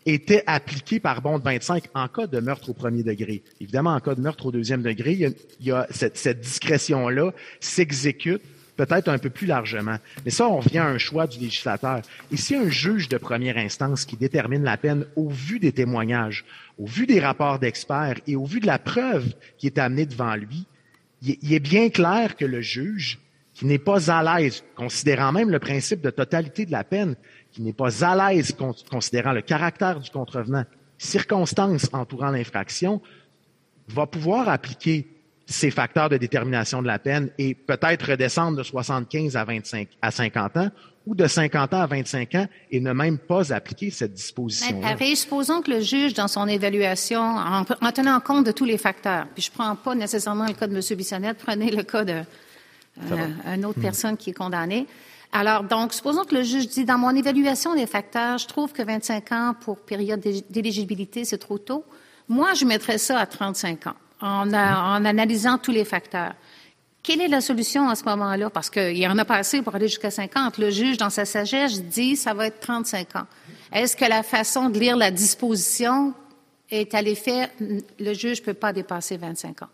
était 0.06 0.42
appliquée 0.46 1.00
par 1.00 1.22
bond 1.22 1.38
de 1.38 1.44
25 1.44 1.84
en 1.94 2.08
cas 2.08 2.26
de 2.26 2.40
meurtre 2.40 2.70
au 2.70 2.74
premier 2.74 3.02
degré. 3.02 3.42
Évidemment, 3.60 3.94
en 3.94 4.00
cas 4.00 4.14
de 4.14 4.20
meurtre 4.20 4.46
au 4.46 4.52
deuxième 4.52 4.82
degré, 4.82 5.12
il 5.60 5.66
y 5.66 5.70
a, 5.70 5.86
cette, 5.90 6.16
cette 6.16 6.40
discrétion-là 6.40 7.32
s'exécute 7.60 8.42
peut-être 8.76 9.08
un 9.08 9.18
peu 9.18 9.30
plus 9.30 9.46
largement. 9.46 9.96
Mais 10.24 10.30
ça, 10.30 10.48
on 10.48 10.60
vient 10.60 10.84
à 10.84 10.88
un 10.88 10.98
choix 10.98 11.26
du 11.26 11.38
législateur. 11.38 12.02
Et 12.30 12.36
si 12.36 12.56
un 12.56 12.68
juge 12.68 13.08
de 13.08 13.16
première 13.16 13.56
instance 13.56 14.04
qui 14.04 14.16
détermine 14.16 14.64
la 14.64 14.76
peine 14.76 15.04
au 15.14 15.28
vu 15.28 15.58
des 15.58 15.72
témoignages, 15.72 16.44
au 16.78 16.86
vu 16.86 17.06
des 17.06 17.20
rapports 17.20 17.58
d'experts 17.58 18.20
et 18.26 18.34
au 18.34 18.44
vu 18.44 18.60
de 18.60 18.66
la 18.66 18.78
preuve 18.78 19.34
qui 19.58 19.66
est 19.66 19.78
amenée 19.78 20.06
devant 20.06 20.34
lui, 20.34 20.66
il 21.22 21.52
est 21.52 21.60
bien 21.60 21.88
clair 21.90 22.34
que 22.36 22.44
le 22.44 22.60
juge 22.60 23.20
qui 23.62 23.68
n'est 23.68 23.78
pas 23.78 24.10
à 24.10 24.40
l'aise, 24.40 24.64
considérant 24.74 25.30
même 25.30 25.48
le 25.48 25.60
principe 25.60 26.00
de 26.00 26.10
totalité 26.10 26.66
de 26.66 26.72
la 26.72 26.82
peine, 26.82 27.14
qui 27.52 27.62
n'est 27.62 27.72
pas 27.72 28.04
à 28.04 28.32
l'aise 28.32 28.56
considérant 28.90 29.30
le 29.30 29.40
caractère 29.40 30.00
du 30.00 30.10
contrevenant, 30.10 30.64
circonstances 30.98 31.88
entourant 31.92 32.32
l'infraction, 32.32 33.00
va 33.86 34.08
pouvoir 34.08 34.48
appliquer 34.48 35.06
ces 35.46 35.70
facteurs 35.70 36.08
de 36.08 36.16
détermination 36.16 36.82
de 36.82 36.88
la 36.88 36.98
peine 36.98 37.30
et 37.38 37.54
peut-être 37.54 38.10
redescendre 38.10 38.58
de 38.58 38.64
75 38.64 39.36
à 39.36 39.44
25 39.44 39.90
à 40.02 40.10
50 40.10 40.56
ans 40.56 40.70
ou 41.06 41.14
de 41.14 41.28
50 41.28 41.72
ans 41.72 41.82
à 41.82 41.86
25 41.86 42.34
ans 42.34 42.48
et 42.68 42.80
ne 42.80 42.92
même 42.92 43.18
pas 43.18 43.52
appliquer 43.52 43.90
cette 43.90 44.14
disposition. 44.14 44.76
Mais 44.82 45.14
supposons 45.14 45.62
que 45.62 45.70
le 45.70 45.80
juge, 45.80 46.14
dans 46.14 46.26
son 46.26 46.48
évaluation, 46.48 47.20
en, 47.20 47.92
tenant 47.92 48.18
compte 48.18 48.44
de 48.44 48.50
tous 48.50 48.64
les 48.64 48.78
facteurs, 48.78 49.28
puis 49.32 49.44
je 49.44 49.52
prends 49.52 49.76
pas 49.76 49.94
nécessairement 49.94 50.48
le 50.48 50.54
cas 50.54 50.66
de 50.66 50.74
M. 50.74 50.82
Bissonnette, 50.98 51.38
prenez 51.38 51.70
le 51.70 51.84
cas 51.84 52.04
de 52.04 52.22
euh, 53.00 53.54
une 53.54 53.64
autre 53.64 53.78
hmm. 53.78 53.82
personne 53.82 54.16
qui 54.16 54.30
est 54.30 54.34
condamnée. 54.34 54.86
Alors, 55.32 55.64
donc, 55.64 55.94
supposons 55.94 56.24
que 56.24 56.34
le 56.34 56.42
juge 56.42 56.68
dit, 56.68 56.84
dans 56.84 56.98
mon 56.98 57.14
évaluation 57.16 57.74
des 57.74 57.86
facteurs, 57.86 58.38
je 58.38 58.46
trouve 58.46 58.72
que 58.72 58.82
25 58.82 59.32
ans 59.32 59.54
pour 59.58 59.78
période 59.78 60.20
d'éligibilité, 60.50 61.24
c'est 61.24 61.38
trop 61.38 61.58
tôt. 61.58 61.84
Moi, 62.28 62.52
je 62.54 62.66
mettrais 62.66 62.98
ça 62.98 63.18
à 63.18 63.26
35 63.26 63.86
ans, 63.86 63.94
en, 64.20 64.46
hmm. 64.46 64.54
en 64.54 65.04
analysant 65.04 65.58
tous 65.58 65.72
les 65.72 65.84
facteurs. 65.84 66.34
Quelle 67.02 67.20
est 67.20 67.28
la 67.28 67.40
solution 67.40 67.88
à 67.88 67.96
ce 67.96 68.04
moment-là? 68.04 68.48
Parce 68.50 68.70
qu'il 68.70 68.96
y 68.96 69.08
en 69.08 69.18
a 69.18 69.24
pas 69.24 69.36
assez 69.36 69.60
pour 69.60 69.74
aller 69.74 69.88
jusqu'à 69.88 70.12
50. 70.12 70.58
Le 70.58 70.70
juge, 70.70 70.98
dans 70.98 71.10
sa 71.10 71.24
sagesse, 71.24 71.82
dit 71.82 72.14
ça 72.14 72.32
va 72.32 72.46
être 72.46 72.60
35 72.60 73.16
ans. 73.16 73.26
Est-ce 73.72 73.96
que 73.96 74.04
la 74.04 74.22
façon 74.22 74.68
de 74.68 74.78
lire 74.78 74.96
la 74.96 75.10
disposition 75.10 76.14
est 76.70 76.94
à 76.94 77.02
l'effet, 77.02 77.50
le 77.98 78.12
juge 78.14 78.40
ne 78.40 78.44
peut 78.44 78.54
pas 78.54 78.72
dépasser 78.72 79.16
25 79.16 79.62
ans? 79.62 79.68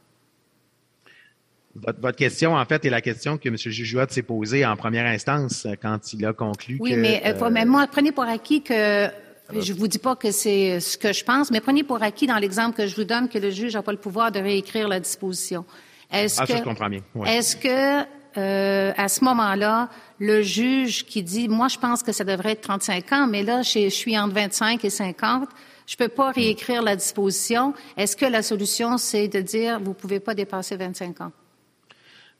Votre, 2.00 2.16
question, 2.16 2.54
en 2.54 2.64
fait, 2.64 2.84
est 2.84 2.90
la 2.90 3.00
question 3.00 3.38
que 3.38 3.48
M. 3.48 3.56
Jujuat 3.56 4.06
s'est 4.08 4.22
posée 4.22 4.64
en 4.64 4.76
première 4.76 5.06
instance 5.06 5.66
euh, 5.66 5.74
quand 5.80 6.12
il 6.12 6.24
a 6.26 6.32
conclu 6.32 6.78
oui, 6.80 6.90
que... 6.90 6.94
Oui, 6.96 7.00
mais, 7.00 7.22
euh, 7.26 7.50
mais, 7.50 7.64
moi, 7.64 7.86
prenez 7.90 8.12
pour 8.12 8.24
acquis 8.24 8.62
que... 8.62 9.08
Je 9.54 9.72
vous 9.72 9.88
dis 9.88 9.98
pas 9.98 10.14
que 10.14 10.30
c'est 10.30 10.78
ce 10.78 10.98
que 10.98 11.12
je 11.12 11.24
pense, 11.24 11.50
mais 11.50 11.60
prenez 11.60 11.82
pour 11.82 12.02
acquis 12.02 12.26
dans 12.26 12.36
l'exemple 12.36 12.76
que 12.76 12.86
je 12.86 12.94
vous 12.94 13.04
donne 13.04 13.30
que 13.30 13.38
le 13.38 13.50
juge 13.50 13.74
n'a 13.74 13.82
pas 13.82 13.92
le 13.92 13.98
pouvoir 13.98 14.30
de 14.30 14.38
réécrire 14.38 14.88
la 14.88 15.00
disposition. 15.00 15.64
Est-ce 16.12 16.40
ah, 16.42 16.46
que, 16.46 16.52
ça, 16.52 16.58
je 16.58 16.64
comprends 16.64 16.90
bien. 16.90 17.00
Est-ce 17.24 17.56
que, 17.56 18.06
euh, 18.36 18.92
à 18.94 19.08
ce 19.08 19.24
moment-là, 19.24 19.88
le 20.18 20.42
juge 20.42 21.06
qui 21.06 21.22
dit, 21.22 21.48
moi, 21.48 21.68
je 21.68 21.78
pense 21.78 22.02
que 22.02 22.12
ça 22.12 22.24
devrait 22.24 22.52
être 22.52 22.60
35 22.60 23.12
ans, 23.12 23.26
mais 23.26 23.42
là, 23.42 23.62
je, 23.62 23.84
je 23.84 23.88
suis 23.88 24.18
entre 24.18 24.34
25 24.34 24.84
et 24.84 24.90
50, 24.90 25.48
je 25.86 25.96
peux 25.96 26.08
pas 26.08 26.30
réécrire 26.30 26.82
la 26.82 26.94
disposition. 26.94 27.72
Est-ce 27.96 28.16
que 28.16 28.26
la 28.26 28.42
solution, 28.42 28.98
c'est 28.98 29.28
de 29.28 29.40
dire, 29.40 29.80
vous 29.80 29.94
pouvez 29.94 30.20
pas 30.20 30.34
dépasser 30.34 30.76
25 30.76 31.22
ans? 31.22 31.32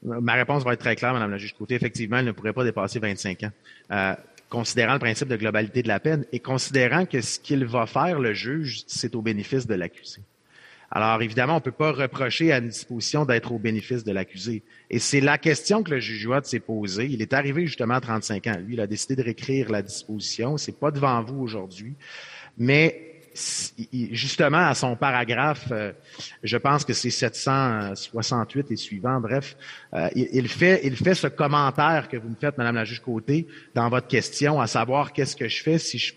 Ma 0.02 0.34
réponse 0.34 0.64
va 0.64 0.74
être 0.74 0.80
très 0.80 0.96
claire, 0.96 1.12
Madame 1.12 1.30
la 1.30 1.38
juge 1.38 1.54
Côté. 1.54 1.74
Effectivement, 1.74 2.18
elle 2.18 2.26
ne 2.26 2.32
pourrait 2.32 2.52
pas 2.52 2.64
dépasser 2.64 2.98
25 2.98 3.44
ans. 3.44 3.50
Euh, 3.90 4.14
considérant 4.48 4.94
le 4.94 4.98
principe 4.98 5.28
de 5.28 5.36
globalité 5.36 5.82
de 5.82 5.88
la 5.88 6.00
peine 6.00 6.24
et 6.32 6.38
considérant 6.38 7.04
que 7.04 7.20
ce 7.20 7.38
qu'il 7.38 7.64
va 7.64 7.86
faire, 7.86 8.18
le 8.18 8.32
juge, 8.32 8.82
c'est 8.86 9.14
au 9.14 9.22
bénéfice 9.22 9.66
de 9.66 9.74
l'accusé. 9.74 10.22
Alors, 10.90 11.20
évidemment, 11.20 11.54
on 11.54 11.56
ne 11.56 11.62
peut 11.62 11.70
pas 11.70 11.92
reprocher 11.92 12.50
à 12.50 12.58
une 12.58 12.68
disposition 12.68 13.26
d'être 13.26 13.52
au 13.52 13.58
bénéfice 13.58 14.04
de 14.04 14.12
l'accusé. 14.12 14.62
Et 14.88 14.98
c'est 14.98 15.20
la 15.20 15.36
question 15.36 15.82
que 15.82 15.90
le 15.90 16.00
juge 16.00 16.26
Watt 16.26 16.46
s'est 16.46 16.60
posée. 16.60 17.06
Il 17.10 17.20
est 17.20 17.34
arrivé 17.34 17.66
justement 17.66 17.94
à 17.94 18.00
35 18.00 18.46
ans. 18.46 18.56
Lui, 18.64 18.74
il 18.74 18.80
a 18.80 18.86
décidé 18.86 19.14
de 19.14 19.22
réécrire 19.22 19.70
la 19.70 19.82
disposition. 19.82 20.56
C'est 20.56 20.78
pas 20.78 20.90
devant 20.90 21.22
vous 21.22 21.42
aujourd'hui. 21.42 21.94
Mais 22.56 23.07
justement, 24.12 24.66
à 24.66 24.74
son 24.74 24.96
paragraphe, 24.96 25.68
euh, 25.70 25.92
je 26.42 26.56
pense 26.56 26.84
que 26.84 26.92
c'est 26.92 27.10
768 27.10 28.70
et 28.70 28.76
suivant, 28.76 29.20
bref, 29.20 29.56
euh, 29.94 30.08
il, 30.14 30.48
fait, 30.48 30.80
il 30.84 30.96
fait 30.96 31.14
ce 31.14 31.26
commentaire 31.26 32.08
que 32.08 32.16
vous 32.16 32.28
me 32.28 32.34
faites, 32.34 32.58
Madame 32.58 32.76
la 32.76 32.84
juge 32.84 33.00
Côté, 33.00 33.46
dans 33.74 33.88
votre 33.88 34.08
question, 34.08 34.60
à 34.60 34.66
savoir 34.66 35.12
qu'est-ce 35.12 35.36
que 35.36 35.48
je 35.48 35.62
fais 35.62 35.78
si 35.78 35.98
je, 35.98 36.14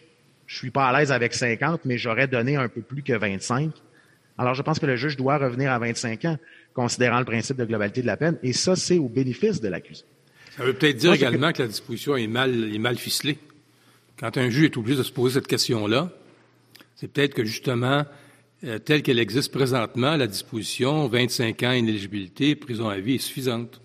je 0.47 0.57
suis 0.57 0.71
pas 0.71 0.87
à 0.89 0.99
l'aise 0.99 1.11
avec 1.11 1.33
50, 1.33 1.81
mais 1.85 1.97
j'aurais 1.97 2.27
donné 2.27 2.55
un 2.55 2.67
peu 2.67 2.81
plus 2.81 3.03
que 3.03 3.13
25. 3.13 3.71
Alors, 4.37 4.53
je 4.53 4.61
pense 4.61 4.79
que 4.79 4.85
le 4.85 4.95
juge 4.95 5.17
doit 5.17 5.37
revenir 5.37 5.71
à 5.71 5.79
25 5.79 6.25
ans, 6.25 6.37
considérant 6.73 7.19
le 7.19 7.25
principe 7.25 7.57
de 7.57 7.65
globalité 7.65 8.01
de 8.01 8.07
la 8.07 8.17
peine, 8.17 8.37
et 8.43 8.53
ça, 8.53 8.75
c'est 8.75 8.97
au 8.97 9.07
bénéfice 9.07 9.61
de 9.61 9.67
l'accusé. 9.67 10.03
Ça 10.57 10.63
veut 10.63 10.73
peut-être 10.73 10.97
dire 10.97 11.13
également 11.13 11.51
que... 11.53 11.61
la 11.61 11.67
disposition 11.67 12.17
est 12.17 12.27
mal, 12.27 12.73
est 12.73 12.79
mal 12.79 12.97
ficelée. 12.97 13.37
Quand 14.19 14.37
un 14.37 14.49
juge 14.49 14.65
est 14.65 14.77
obligé 14.77 14.97
de 14.97 15.03
se 15.03 15.11
poser 15.11 15.35
cette 15.35 15.47
question-là, 15.47 16.11
c'est 17.01 17.07
peut-être 17.07 17.33
que 17.33 17.43
justement, 17.43 18.05
euh, 18.63 18.77
telle 18.77 19.01
qu'elle 19.01 19.17
existe 19.17 19.51
présentement, 19.51 20.15
la 20.17 20.27
disposition 20.27 21.07
25 21.07 21.63
ans 21.63 21.71
inéligibilité, 21.71 22.53
prison 22.55 22.89
à 22.89 22.99
vie 22.99 23.15
est 23.15 23.17
suffisante. 23.17 23.81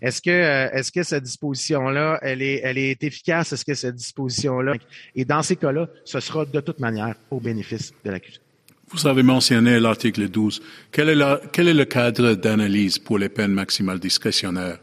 Est-ce 0.00 0.22
que, 0.22 0.30
euh, 0.30 0.70
est-ce 0.70 0.92
que 0.92 1.02
cette 1.02 1.24
disposition-là, 1.24 2.20
elle 2.22 2.40
est, 2.40 2.60
elle 2.62 2.78
est 2.78 3.02
efficace? 3.02 3.52
Est-ce 3.52 3.64
que 3.64 3.74
cette 3.74 3.96
disposition-là, 3.96 4.74
et 5.16 5.24
dans 5.24 5.42
ces 5.42 5.56
cas-là, 5.56 5.88
ce 6.04 6.20
sera 6.20 6.44
de 6.44 6.60
toute 6.60 6.78
manière 6.78 7.16
au 7.32 7.40
bénéfice 7.40 7.92
de 8.04 8.12
l'accusé? 8.12 8.38
Vous 8.92 9.04
avez 9.08 9.24
mentionné 9.24 9.80
l'article 9.80 10.28
12. 10.28 10.62
Quel 10.92 11.08
est, 11.08 11.50
quel 11.50 11.66
est 11.66 11.74
le 11.74 11.84
cadre 11.84 12.34
d'analyse 12.34 13.00
pour 13.00 13.18
les 13.18 13.28
peines 13.28 13.52
maximales 13.52 13.98
discrétionnaires? 13.98 14.78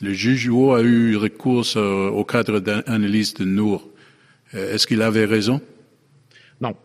Le 0.00 0.12
juge 0.12 0.48
a 0.48 0.82
eu 0.82 1.16
recours 1.16 1.66
euh, 1.74 2.08
au 2.10 2.24
cadre 2.24 2.60
d'analyse 2.60 3.34
de 3.34 3.44
Nour. 3.44 3.88
Est-ce 4.52 4.86
qu'il 4.86 5.02
avait 5.02 5.24
raison? 5.24 5.60
Non. 6.60 6.76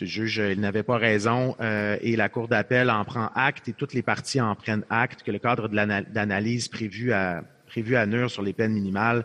Le 0.00 0.06
juge, 0.06 0.36
il 0.36 0.60
n'avait 0.60 0.84
pas 0.84 0.96
raison 0.96 1.56
euh, 1.60 1.96
et 2.02 2.14
la 2.14 2.28
Cour 2.28 2.46
d'appel 2.46 2.88
en 2.88 3.04
prend 3.04 3.30
acte 3.34 3.68
et 3.68 3.72
toutes 3.72 3.94
les 3.94 4.02
parties 4.02 4.40
en 4.40 4.54
prennent 4.54 4.84
acte 4.90 5.24
que 5.24 5.32
le 5.32 5.40
cadre 5.40 5.66
d'analyse 5.66 6.68
prévu 6.68 7.12
à, 7.12 7.42
prévu 7.66 7.96
à 7.96 8.06
Nur 8.06 8.30
sur 8.30 8.42
les 8.42 8.52
peines 8.52 8.72
minimales 8.72 9.24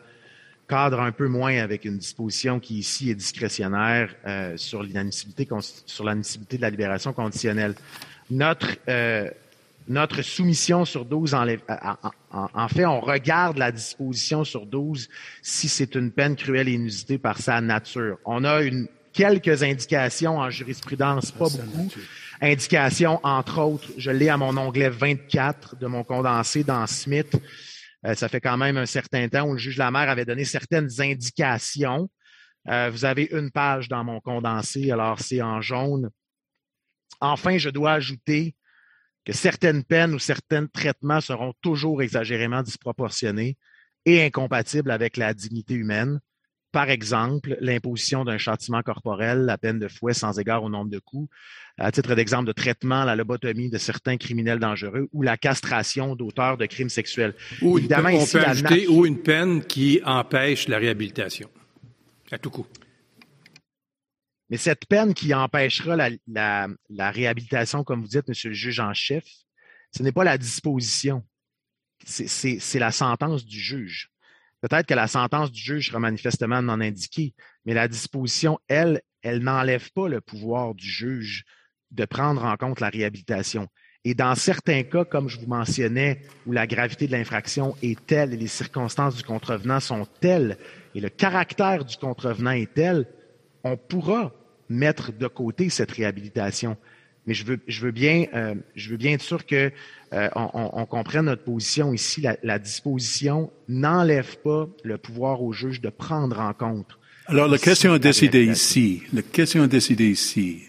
cadre 0.67 1.01
un 1.01 1.11
peu 1.11 1.27
moins 1.27 1.57
avec 1.57 1.85
une 1.85 1.97
disposition 1.97 2.59
qui 2.59 2.79
ici 2.79 3.11
est 3.11 3.15
discrétionnaire 3.15 4.15
euh, 4.25 4.57
sur 4.57 4.81
l'inadmissibilité 4.81 5.47
sur 5.85 6.05
de 6.05 6.61
la 6.61 6.69
libération 6.69 7.13
conditionnelle. 7.13 7.75
Notre 8.31 8.77
euh, 8.87 9.29
notre 9.89 10.21
soumission 10.21 10.85
sur 10.85 11.03
12 11.03 11.33
en, 11.33 11.45
en, 12.31 12.67
fait, 12.69 12.85
on 12.85 13.01
regarde 13.01 13.57
la 13.57 13.69
disposition 13.69 14.45
sur 14.45 14.65
12 14.65 15.09
si 15.41 15.67
c'est 15.67 15.95
une 15.95 16.09
peine 16.09 16.37
cruelle 16.37 16.69
et 16.69 16.73
inusitée 16.73 17.17
par 17.17 17.37
sa 17.37 17.59
nature. 17.59 18.17
On 18.23 18.45
a 18.45 18.61
une, 18.61 18.87
quelques 19.13 19.63
indications 19.63 20.37
en 20.37 20.49
jurisprudence, 20.49 21.31
pas 21.31 21.49
beaucoup. 21.49 21.89
Indications, 22.41 23.19
entre 23.23 23.61
autres, 23.61 23.87
je 23.97 24.11
l'ai 24.11 24.29
à 24.29 24.37
mon 24.37 24.57
onglet 24.57 24.89
24 24.89 25.77
de 25.77 25.87
mon 25.87 26.03
condensé 26.03 26.63
dans 26.63 26.85
Smith. 26.87 27.35
Euh, 28.05 28.15
ça 28.15 28.27
fait 28.27 28.41
quand 28.41 28.57
même 28.57 28.77
un 28.77 28.85
certain 28.85 29.29
temps 29.29 29.47
où 29.47 29.53
le 29.53 29.59
juge 29.59 29.75
de 29.75 29.79
la 29.79 29.91
mer 29.91 30.09
avait 30.09 30.25
donné 30.25 30.43
certaines 30.43 30.89
indications. 30.99 32.09
Euh, 32.67 32.89
vous 32.91 33.05
avez 33.05 33.29
une 33.31 33.51
page 33.51 33.87
dans 33.87 34.03
mon 34.03 34.19
condensé, 34.19 34.91
alors 34.91 35.19
c'est 35.19 35.41
en 35.41 35.61
jaune. 35.61 36.09
Enfin, 37.21 37.57
je 37.57 37.69
dois 37.69 37.93
ajouter 37.93 38.55
que 39.25 39.31
certaines 39.31 39.83
peines 39.83 40.13
ou 40.13 40.19
certains 40.19 40.67
traitements 40.67 41.21
seront 41.21 41.53
toujours 41.61 42.01
exagérément 42.01 42.61
disproportionnés 42.61 43.57
et 44.05 44.25
incompatibles 44.25 44.91
avec 44.91 45.15
la 45.17 45.33
dignité 45.33 45.75
humaine. 45.75 46.19
Par 46.73 46.89
exemple, 46.89 47.55
l'imposition 47.61 48.25
d'un 48.25 48.39
châtiment 48.39 48.81
corporel, 48.81 49.45
la 49.45 49.59
peine 49.59 49.77
de 49.77 49.87
fouet 49.87 50.15
sans 50.15 50.39
égard 50.39 50.63
au 50.63 50.69
nombre 50.69 50.89
de 50.89 50.97
coups, 50.97 51.29
à 51.77 51.91
titre 51.91 52.15
d'exemple 52.15 52.47
de 52.47 52.51
traitement, 52.51 53.05
la 53.05 53.15
lobotomie 53.15 53.69
de 53.69 53.77
certains 53.77 54.17
criminels 54.17 54.57
dangereux 54.57 55.07
ou 55.13 55.21
la 55.21 55.37
castration 55.37 56.15
d'auteurs 56.15 56.57
de 56.57 56.65
crimes 56.65 56.89
sexuels. 56.89 57.35
Ou 57.61 57.77
Évidemment, 57.77 58.09
on 58.09 58.25
peut 58.25 58.43
ajouter 58.43 58.87
ou 58.87 59.05
une 59.05 59.21
peine 59.21 59.63
qui 59.63 60.01
empêche 60.03 60.67
la 60.67 60.79
réhabilitation, 60.79 61.47
à 62.31 62.39
tout 62.39 62.49
coup. 62.49 62.65
Mais 64.49 64.57
cette 64.57 64.87
peine 64.87 65.13
qui 65.13 65.31
empêchera 65.31 65.95
la, 65.95 66.67
la 66.89 67.11
réhabilitation, 67.11 67.83
comme 67.83 68.01
vous 68.01 68.07
dites, 68.07 68.27
Monsieur 68.27 68.49
le 68.49 68.55
juge 68.55 68.79
en 68.79 68.95
chef, 68.95 69.25
ce 69.95 70.01
n'est 70.01 70.11
pas 70.11 70.23
la 70.23 70.39
disposition, 70.39 71.23
c'est 72.03 72.79
la 72.79 72.91
sentence 72.91 73.45
du 73.45 73.59
juge. 73.59 74.09
Peut-être 74.63 74.87
que 74.87 74.93
la 74.93 75.07
sentence 75.07 75.51
du 75.51 75.59
juge 75.59 75.89
sera 75.89 75.99
manifestement 75.99 76.61
non 76.61 76.79
indiquée, 76.79 77.33
mais 77.65 77.73
la 77.73 77.89
disposition, 77.89 78.59
elle, 78.69 79.01
elle 79.21 79.43
n'enlève 79.43 79.91
pas 79.91 80.07
le 80.07 80.21
pouvoir 80.21 80.73
du 80.73 80.87
juge 80.87 81.43
de 81.91 82.05
prendre 82.05 82.45
en 82.45 82.55
compte 82.55 82.79
la 82.79 82.87
réhabilitation. 82.87 83.67
Et 84.05 84.13
dans 84.13 84.35
certains 84.35 84.83
cas, 84.83 85.03
comme 85.03 85.27
je 85.27 85.37
vous 85.37 85.47
mentionnais, 85.47 86.21
où 86.45 86.53
la 86.53 86.65
gravité 86.65 87.07
de 87.07 87.11
l'infraction 87.11 87.75
est 87.81 88.05
telle 88.05 88.33
et 88.33 88.37
les 88.37 88.47
circonstances 88.47 89.17
du 89.17 89.23
contrevenant 89.23 89.81
sont 89.81 90.07
telles 90.21 90.57
et 90.95 91.01
le 91.01 91.09
caractère 91.09 91.83
du 91.83 91.97
contrevenant 91.97 92.51
est 92.51 92.73
tel, 92.73 93.05
on 93.65 93.75
pourra 93.75 94.31
mettre 94.69 95.11
de 95.11 95.27
côté 95.27 95.69
cette 95.69 95.91
réhabilitation. 95.91 96.77
Mais 97.25 97.33
je 97.33 97.45
veux, 97.45 97.59
je 97.67 97.81
veux 97.81 97.91
bien, 97.91 98.25
euh, 98.33 98.55
je 98.75 98.89
veux 98.89 98.97
bien 98.97 99.13
être 99.13 99.21
sûr 99.21 99.45
que 99.45 99.71
euh, 100.13 100.29
on, 100.35 100.85
comprenne 100.85 101.25
notre 101.25 101.43
position 101.43 101.93
ici. 101.93 102.21
La, 102.21 102.37
la 102.43 102.59
disposition 102.59 103.51
n'enlève 103.69 104.37
pas 104.39 104.67
le 104.83 104.97
pouvoir 104.97 105.41
au 105.41 105.53
juge 105.53 105.81
de 105.81 105.89
prendre 105.89 106.39
en 106.39 106.53
compte. 106.53 106.97
Alors 107.27 107.47
la 107.47 107.57
question 107.57 107.93
à 107.93 107.99
décider 107.99 108.43
ici, 108.43 109.03
la 109.13 109.21
question 109.21 109.63
à 109.63 109.67
décider 109.67 110.09
ici 110.09 110.63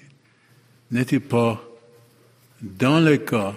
n'était 0.90 1.20
pas 1.20 1.62
dans 2.62 3.00
le 3.00 3.16
cas 3.16 3.55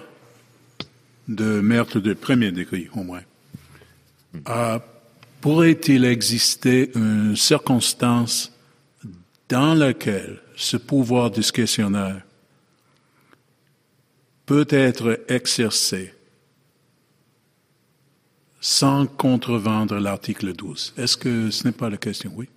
de 1.28 1.60
meurtre 1.60 2.00
de 2.00 2.14
premier 2.14 2.50
degré, 2.50 2.88
au 2.94 3.02
moins. 3.02 3.22
Euh, 4.48 4.78
pourrait-il 5.40 6.04
exister 6.04 6.90
une 6.94 7.36
circonstance 7.36 8.52
dans 9.48 9.74
laquelle 9.74 10.40
ce 10.56 10.76
pouvoir 10.76 11.30
discrétionnaire 11.30 12.22
peut 14.48 14.66
être 14.70 15.20
exercé 15.28 16.14
sans 18.60 19.04
contrevendre 19.04 19.98
l'article 20.00 20.54
12. 20.54 20.94
Est-ce 20.96 21.18
que 21.18 21.50
ce 21.50 21.66
n'est 21.66 21.72
pas 21.72 21.90
la 21.90 21.98
question? 21.98 22.32
Oui. 22.34 22.48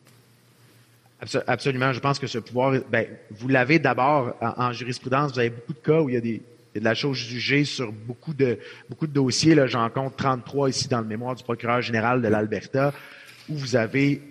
Absolument. 1.48 1.92
Je 1.92 2.00
pense 2.00 2.18
que 2.18 2.28
ce 2.28 2.38
pouvoir, 2.38 2.80
ben, 2.89 3.08
vous 3.32 3.50
l'avez 3.50 3.78
d'abord 3.78 4.34
en, 4.39 4.72
jurisprudence. 4.72 5.34
Vous 5.34 5.39
avez 5.39 5.50
beaucoup 5.50 5.74
de 5.74 5.80
cas 5.80 6.00
où 6.00 6.08
il 6.08 6.16
y 6.16 6.18
a, 6.18 6.22
de 6.22 6.84
la 6.84 6.96
chose 6.96 7.18
jugée 7.18 7.66
sur 7.66 7.92
beaucoup 7.92 8.34
de, 8.34 8.58
beaucoup 8.89 9.06
de 9.06 9.12
dossiers. 9.12 9.58
J'en 9.68 9.89
compte 9.89 10.16
33 10.16 10.70
ici 10.70 10.88
dans 10.88 11.02
le 11.02 11.08
mémoire 11.08 11.36
du 11.36 11.44
procureur 11.44 11.82
général 11.82 12.22
de 12.22 12.28
l'Alberta, 12.30 12.94
où 13.50 13.56
vous 13.56 13.76
avez 13.76 14.22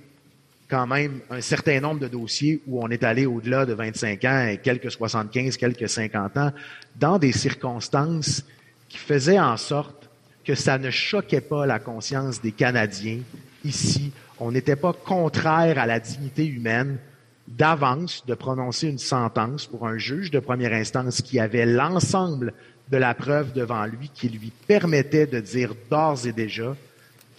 quand 0.70 0.86
même 0.86 1.20
un 1.30 1.40
certain 1.40 1.80
nombre 1.80 2.00
de 2.00 2.08
dossiers 2.08 2.62
où 2.66 2.82
on 2.82 2.88
est 2.88 3.02
allé 3.02 3.26
au-delà 3.26 3.66
de 3.66 3.74
25 3.74 4.24
ans 4.24 4.46
et 4.46 4.58
quelques 4.58 4.90
75, 4.90 5.56
quelques 5.56 5.88
50 5.88 6.36
ans, 6.36 6.52
dans 6.96 7.18
des 7.18 7.32
circonstances 7.32 8.44
qui 8.88 8.98
faisaient 8.98 9.40
en 9.40 9.56
sorte 9.56 10.08
que 10.44 10.54
ça 10.54 10.78
ne 10.78 10.90
choquait 10.90 11.40
pas 11.40 11.66
la 11.66 11.78
conscience 11.78 12.40
des 12.40 12.52
Canadiens 12.52 13.20
ici. 13.64 14.12
On 14.38 14.52
n'était 14.52 14.76
pas 14.76 14.92
contraire 14.92 15.78
à 15.78 15.86
la 15.86 16.00
dignité 16.00 16.46
humaine 16.46 16.98
d'avance 17.48 18.24
de 18.26 18.34
prononcer 18.34 18.88
une 18.88 18.98
sentence 18.98 19.66
pour 19.66 19.86
un 19.86 19.98
juge 19.98 20.30
de 20.30 20.38
première 20.38 20.72
instance 20.72 21.20
qui 21.20 21.40
avait 21.40 21.66
l'ensemble 21.66 22.54
de 22.90 22.96
la 22.96 23.14
preuve 23.14 23.52
devant 23.52 23.84
lui, 23.86 24.10
qui 24.14 24.28
lui 24.28 24.52
permettait 24.66 25.26
de 25.26 25.40
dire 25.40 25.74
d'ores 25.90 26.26
et 26.26 26.32
déjà 26.32 26.76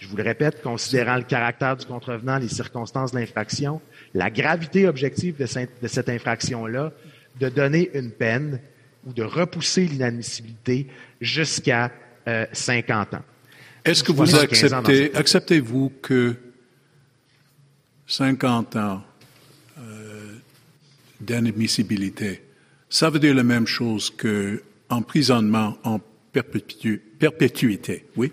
je 0.02 0.08
vous 0.08 0.16
le 0.16 0.24
répète, 0.24 0.62
considérant 0.62 1.14
le 1.14 1.22
caractère 1.22 1.76
du 1.76 1.86
contrevenant, 1.86 2.38
les 2.38 2.48
circonstances 2.48 3.12
de 3.12 3.20
l'infraction, 3.20 3.80
la 4.14 4.30
gravité 4.30 4.88
objective 4.88 5.36
de, 5.36 5.46
cette 5.46 6.08
infraction-là, 6.08 6.92
de 7.38 7.48
donner 7.48 7.88
une 7.94 8.10
peine 8.10 8.60
ou 9.06 9.12
de 9.12 9.22
repousser 9.22 9.86
l'inadmissibilité 9.86 10.88
jusqu'à 11.20 11.92
50 12.52 13.14
euh, 13.14 13.16
ans. 13.16 13.22
Est-ce 13.84 14.02
que 14.02 14.10
vous 14.10 14.34
acceptez, 14.34 15.14
acceptez-vous 15.14 15.92
que 16.02 16.34
50 18.08 18.74
ans 18.74 19.04
euh, 19.78 20.32
d'inadmissibilité, 21.20 22.42
ça 22.90 23.08
veut 23.08 23.20
dire 23.20 23.36
la 23.36 23.44
même 23.44 23.68
chose 23.68 24.10
que 24.10 24.64
emprisonnement 24.88 25.78
en 25.84 26.00
perpétuité, 26.32 28.04
oui? 28.16 28.32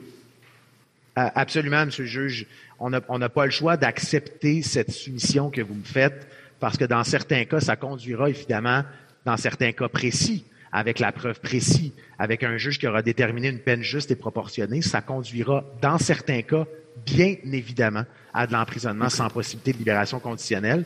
Absolument, 1.16 1.86
Monsieur 1.86 2.04
le 2.04 2.10
juge. 2.10 2.48
On 2.80 2.90
n'a 2.90 3.30
pas 3.30 3.46
le 3.46 3.52
choix 3.52 3.78
d'accepter 3.78 4.62
cette 4.62 4.92
soumission 4.92 5.50
que 5.50 5.62
vous 5.62 5.76
me 5.76 5.84
faites 5.84 6.28
parce 6.60 6.78
que 6.78 6.86
dans 6.86 7.04
certains 7.04 7.46
cas, 7.46 7.60
ça 7.60 7.76
conduira 7.76 8.30
évidemment 8.30 8.84
dans 9.26 9.38
certains 9.38 9.72
cas 9.72 9.88
précis, 9.88 10.46
avec 10.72 11.00
la 11.00 11.12
preuve 11.12 11.40
précise, 11.40 11.92
avec 12.18 12.44
un 12.44 12.58
juge 12.58 12.80
qui 12.80 12.88
aura 12.88 13.02
déterminé 13.02 13.50
une 13.50 13.60
peine 13.60 13.82
juste 13.82 14.12
et 14.12 14.16
proportionnée, 14.16 14.82
ça 14.82 15.02
conduira, 15.02 15.66
dans 15.82 15.98
certains 15.98 16.42
cas, 16.42 16.66
bien 17.06 17.36
évidemment, 17.44 18.06
à 18.34 18.48
de 18.48 18.54
l'emprisonnement 18.54 19.10
sans 19.10 19.30
possibilité 19.30 19.74
de 19.74 19.78
libération 19.78 20.20
conditionnelle, 20.20 20.86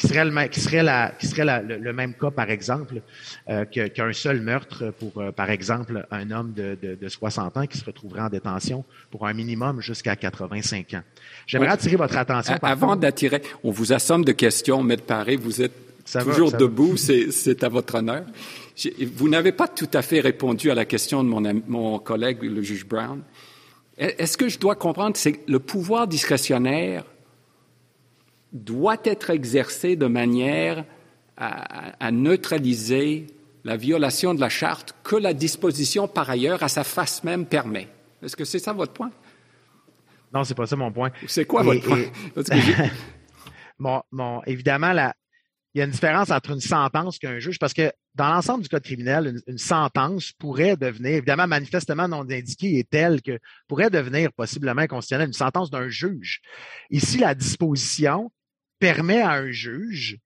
qui 0.00 0.08
serait 0.08 0.24
le, 0.24 0.48
qui 0.48 0.60
serait 0.60 0.82
la, 0.82 1.12
qui 1.18 1.26
serait 1.26 1.62
le, 1.62 1.92
même 1.92 2.14
cas, 2.14 2.30
par 2.30 2.50
exemple, 2.50 3.02
euh, 3.50 3.66
qu'un 3.66 4.12
seul 4.14 4.40
meurtre 4.40 4.94
pour, 4.98 5.20
euh, 5.20 5.30
par 5.30 5.50
exemple, 5.50 6.06
un 6.10 6.30
homme 6.30 6.54
de, 6.54 6.78
de, 6.80 6.94
de, 6.94 7.08
60 7.08 7.56
ans 7.58 7.66
qui 7.66 7.76
se 7.76 7.84
retrouverait 7.84 8.22
en 8.22 8.30
détention 8.30 8.82
pour 9.10 9.26
un 9.26 9.34
minimum 9.34 9.82
jusqu'à 9.82 10.16
85 10.16 10.94
ans. 10.94 11.02
J'aimerais 11.46 11.68
attirer 11.68 11.96
votre 11.96 12.16
attention. 12.16 12.54
Avant 12.62 12.96
d'attirer, 12.96 13.42
on 13.62 13.72
vous 13.72 13.92
assomme 13.92 14.24
de 14.24 14.32
questions, 14.32 14.82
Maître 14.82 15.04
Paré, 15.04 15.36
vous 15.36 15.60
êtes 15.60 15.74
toujours 16.10 16.52
debout, 16.52 16.96
c'est 17.30 17.62
à 17.62 17.68
votre 17.68 17.96
honneur. 17.96 18.24
Vous 19.14 19.28
n'avez 19.28 19.52
pas 19.52 19.68
tout 19.68 19.90
à 19.92 20.00
fait 20.00 20.20
répondu 20.20 20.70
à 20.70 20.74
la 20.74 20.86
question 20.86 21.22
de 21.22 21.28
mon, 21.28 21.62
mon 21.68 21.98
collègue, 21.98 22.42
le 22.42 22.62
juge 22.62 22.86
Brown. 22.86 23.20
Est-ce 23.98 24.38
que 24.38 24.48
je 24.48 24.58
dois 24.58 24.76
comprendre 24.76 25.14
que 25.22 25.28
le 25.46 25.58
pouvoir 25.58 26.08
discrétionnaire 26.08 27.04
doit 28.52 28.98
être 29.04 29.30
exercé 29.30 29.96
de 29.96 30.06
manière 30.06 30.84
à, 31.36 32.10
neutraliser 32.10 33.26
la 33.64 33.76
violation 33.76 34.34
de 34.34 34.40
la 34.40 34.50
charte 34.50 34.94
que 35.02 35.16
la 35.16 35.32
disposition, 35.32 36.06
par 36.06 36.28
ailleurs, 36.28 36.62
à 36.62 36.68
sa 36.68 36.84
face 36.84 37.24
même 37.24 37.46
permet. 37.46 37.88
Est-ce 38.22 38.36
que 38.36 38.44
c'est 38.44 38.58
ça 38.58 38.72
votre 38.72 38.92
point? 38.92 39.10
Non, 40.34 40.44
c'est 40.44 40.54
pas 40.54 40.66
ça 40.66 40.76
mon 40.76 40.92
point. 40.92 41.10
C'est 41.26 41.46
quoi 41.46 41.62
votre 41.62 41.82
point? 41.82 42.04
bon, 44.12 44.42
évidemment, 44.46 44.92
la, 44.92 45.14
il 45.74 45.78
y 45.78 45.82
a 45.82 45.84
une 45.84 45.92
différence 45.92 46.30
entre 46.30 46.50
une 46.50 46.60
sentence 46.60 47.18
qu'un 47.18 47.38
juge, 47.38 47.58
parce 47.58 47.72
que 47.72 47.92
dans 48.16 48.28
l'ensemble 48.28 48.64
du 48.64 48.68
code 48.68 48.82
criminel, 48.82 49.40
une, 49.46 49.58
sentence 49.58 50.32
pourrait 50.32 50.76
devenir, 50.76 51.12
évidemment, 51.12 51.46
manifestement 51.46 52.08
non 52.08 52.22
indiquée 52.28 52.78
et 52.78 52.84
telle 52.84 53.22
que 53.22 53.38
pourrait 53.68 53.90
devenir 53.90 54.32
possiblement 54.32 54.86
constitutionnelle 54.86 55.28
une 55.28 55.32
sentence 55.32 55.70
d'un 55.70 55.88
juge. 55.88 56.40
Ici, 56.90 57.18
la 57.18 57.34
disposition 57.34 58.32
permet 58.80 59.20
à 59.20 59.32
un 59.32 59.50
juge 59.52 60.18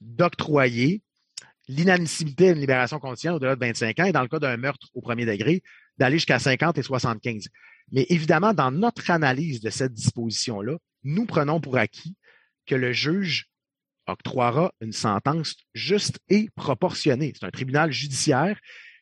d'octroyer 0.00 1.02
l'inadmissibilité 1.68 2.52
d'une 2.52 2.60
libération 2.60 3.00
conditionnelle 3.00 3.36
au-delà 3.36 3.56
de 3.56 3.60
25 3.60 3.98
ans 3.98 4.04
et 4.04 4.12
dans 4.12 4.22
le 4.22 4.28
cas 4.28 4.38
d'un 4.38 4.56
meurtre 4.56 4.86
au 4.94 5.00
premier 5.00 5.26
degré, 5.26 5.62
d'aller 5.98 6.16
jusqu'à 6.16 6.38
50 6.38 6.78
et 6.78 6.82
75. 6.82 7.48
Mais 7.90 8.06
évidemment, 8.08 8.54
dans 8.54 8.70
notre 8.70 9.10
analyse 9.10 9.60
de 9.60 9.70
cette 9.70 9.92
disposition-là, 9.92 10.76
nous 11.02 11.26
prenons 11.26 11.60
pour 11.60 11.76
acquis 11.76 12.14
que 12.66 12.74
le 12.74 12.92
juge 12.92 13.48
octroiera 14.06 14.72
une 14.80 14.92
sentence 14.92 15.56
juste 15.74 16.20
et 16.28 16.48
proportionnée. 16.54 17.32
C'est 17.34 17.46
un 17.46 17.50
tribunal 17.50 17.90
judiciaire 17.90 18.58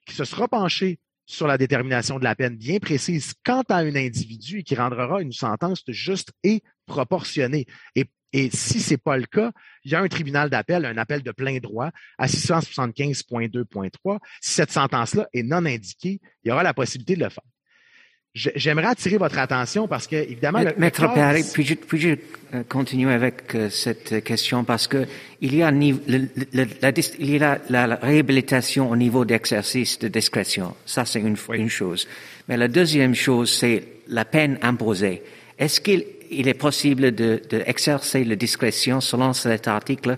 qui 0.06 0.14
se 0.14 0.24
sera 0.24 0.48
penché 0.48 0.98
sur 1.26 1.46
la 1.46 1.56
détermination 1.58 2.18
de 2.18 2.24
la 2.24 2.34
peine 2.34 2.56
bien 2.56 2.78
précise 2.78 3.34
quant 3.44 3.62
à 3.68 3.76
un 3.76 3.94
individu 3.96 4.58
et 4.58 4.62
qui 4.62 4.74
rendra 4.74 5.22
une 5.22 5.32
sentence 5.32 5.82
juste 5.88 6.32
et 6.42 6.62
proportionnée. 6.86 7.66
Et, 7.94 8.04
et 8.34 8.50
si 8.52 8.80
ce 8.80 8.90
n'est 8.90 8.98
pas 8.98 9.16
le 9.16 9.26
cas, 9.26 9.52
il 9.84 9.92
y 9.92 9.94
a 9.94 10.00
un 10.00 10.08
tribunal 10.08 10.50
d'appel, 10.50 10.84
un 10.84 10.98
appel 10.98 11.22
de 11.22 11.30
plein 11.30 11.58
droit 11.58 11.90
à 12.18 12.26
675.2.3. 12.26 14.18
Si 14.40 14.54
cette 14.54 14.72
sentence-là 14.72 15.28
est 15.32 15.44
non 15.44 15.64
indiquée, 15.64 16.20
il 16.42 16.48
y 16.48 16.50
aura 16.50 16.64
la 16.64 16.74
possibilité 16.74 17.14
de 17.14 17.22
le 17.22 17.30
faire. 17.30 17.44
J'aimerais 18.34 18.88
attirer 18.88 19.18
votre 19.18 19.38
attention 19.38 19.86
parce 19.86 20.08
que, 20.08 20.16
évidemment... 20.16 20.64
Maître 20.76 21.14
Perry, 21.14 21.44
puis-je 21.52 21.74
puis 21.74 22.18
euh, 22.52 22.64
continuer 22.68 23.12
avec 23.12 23.54
euh, 23.54 23.70
cette 23.70 24.24
question 24.24 24.64
parce 24.64 24.88
que 24.88 25.06
il 25.40 25.54
y 25.54 25.62
a, 25.62 25.70
le, 25.70 26.28
la, 26.82 26.90
il 27.20 27.30
y 27.30 27.40
a 27.40 27.60
la, 27.70 27.94
réhabilitation 27.94 28.90
au 28.90 28.96
niveau 28.96 29.24
d'exercice 29.24 30.00
de 30.00 30.08
discrétion. 30.08 30.74
Ça, 30.84 31.04
c'est 31.04 31.20
une, 31.20 31.36
une 31.52 31.70
chose. 31.70 32.08
Mais 32.48 32.56
la 32.56 32.66
deuxième 32.66 33.14
chose, 33.14 33.52
c'est 33.52 33.84
la 34.08 34.24
peine 34.24 34.58
imposée. 34.62 35.22
Est-ce 35.56 35.80
qu'il 35.80 36.04
il 36.36 36.48
est 36.48 36.54
possible 36.54 37.12
d'exercer 37.12 38.20
de, 38.20 38.24
de 38.24 38.30
la 38.30 38.36
discrétion 38.36 39.00
selon 39.00 39.32
cet 39.32 39.68
article 39.68 40.16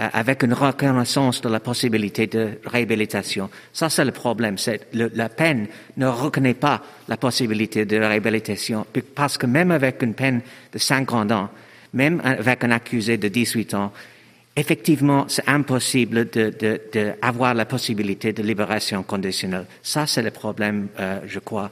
euh, 0.00 0.08
avec 0.14 0.42
une 0.42 0.54
reconnaissance 0.54 1.42
de 1.42 1.50
la 1.50 1.60
possibilité 1.60 2.26
de 2.26 2.58
réhabilitation. 2.64 3.50
Ça, 3.74 3.90
c'est 3.90 4.06
le 4.06 4.12
problème. 4.12 4.56
La 4.94 5.28
peine 5.28 5.66
ne 5.98 6.06
reconnaît 6.06 6.54
pas 6.54 6.82
la 7.08 7.18
possibilité 7.18 7.84
de 7.84 7.98
réhabilitation 7.98 8.86
parce 9.14 9.36
que 9.36 9.44
même 9.44 9.70
avec 9.70 10.02
une 10.02 10.14
peine 10.14 10.40
de 10.72 10.78
50 10.78 11.32
ans, 11.32 11.50
même 11.92 12.22
avec 12.24 12.64
un 12.64 12.70
accusé 12.70 13.18
de 13.18 13.28
18 13.28 13.74
ans, 13.74 13.92
effectivement, 14.56 15.26
c'est 15.28 15.46
impossible 15.46 16.24
d'avoir 16.24 17.52
de, 17.52 17.58
la 17.58 17.66
possibilité 17.66 18.32
de 18.32 18.42
libération 18.42 19.02
conditionnelle. 19.02 19.66
Ça, 19.82 20.06
c'est 20.06 20.22
le 20.22 20.30
problème, 20.30 20.88
euh, 20.98 21.20
je 21.26 21.38
crois, 21.38 21.70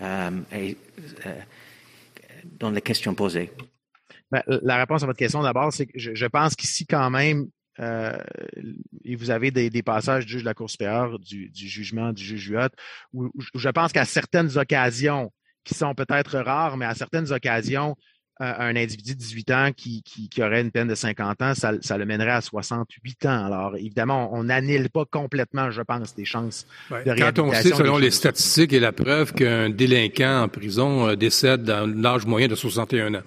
euh, 0.00 0.30
dans 2.44 2.70
les 2.70 2.80
questions 2.80 3.14
posées. 3.14 3.50
Ben, 4.30 4.42
la 4.46 4.76
réponse 4.76 5.02
à 5.02 5.06
votre 5.06 5.18
question 5.18 5.42
d'abord, 5.42 5.72
c'est 5.72 5.86
que 5.86 5.98
je, 5.98 6.26
pense 6.26 6.54
qu'ici, 6.54 6.86
quand 6.86 7.08
même, 7.10 7.48
euh, 7.80 8.18
et 9.04 9.16
vous 9.16 9.30
avez 9.30 9.50
des, 9.50 9.82
passages 9.82 10.26
du 10.26 10.32
juge 10.32 10.42
de 10.42 10.46
la 10.46 10.54
Cour 10.54 10.68
supérieure, 10.68 11.18
du, 11.18 11.50
jugement 11.54 12.12
du 12.12 12.22
juge 12.22 12.48
Huot, 12.48 12.68
où, 13.12 13.30
je 13.54 13.68
pense 13.70 13.92
qu'à 13.92 14.04
certaines 14.04 14.58
occasions, 14.58 15.32
qui 15.64 15.74
sont 15.74 15.94
peut-être 15.94 16.38
rares, 16.38 16.76
mais 16.76 16.86
à 16.86 16.94
certaines 16.94 17.30
occasions, 17.32 17.90
euh, 17.90 17.94
un 18.40 18.76
individu 18.76 19.14
de 19.14 19.18
18 19.18 19.50
ans 19.50 19.70
qui, 19.76 20.02
aurait 20.38 20.60
une 20.60 20.70
peine 20.70 20.88
de 20.88 20.94
50 20.94 21.42
ans, 21.42 21.54
ça, 21.54 21.98
le 21.98 22.06
mènerait 22.06 22.30
à 22.30 22.40
68 22.40 23.26
ans. 23.26 23.46
Alors, 23.46 23.76
évidemment, 23.76 24.30
on 24.32 24.44
n'annule 24.44 24.90
pas 24.90 25.04
complètement, 25.04 25.70
je 25.70 25.82
pense, 25.82 26.14
des 26.14 26.24
chances 26.24 26.66
de 26.90 26.94
réhabilitation. 26.94 27.32
Quand 27.34 27.48
on 27.48 27.52
sait, 27.52 27.74
selon 27.74 27.98
les 27.98 28.10
statistiques 28.10 28.72
et 28.72 28.80
la 28.80 28.92
preuve, 28.92 29.32
qu'un 29.32 29.70
délinquant 29.70 30.42
en 30.42 30.48
prison 30.48 31.08
euh, 31.08 31.16
décède 31.16 31.64
dans 31.64 31.86
l'âge 31.86 32.26
moyen 32.26 32.48
de 32.48 32.54
61 32.54 33.14
ans. 33.14 33.22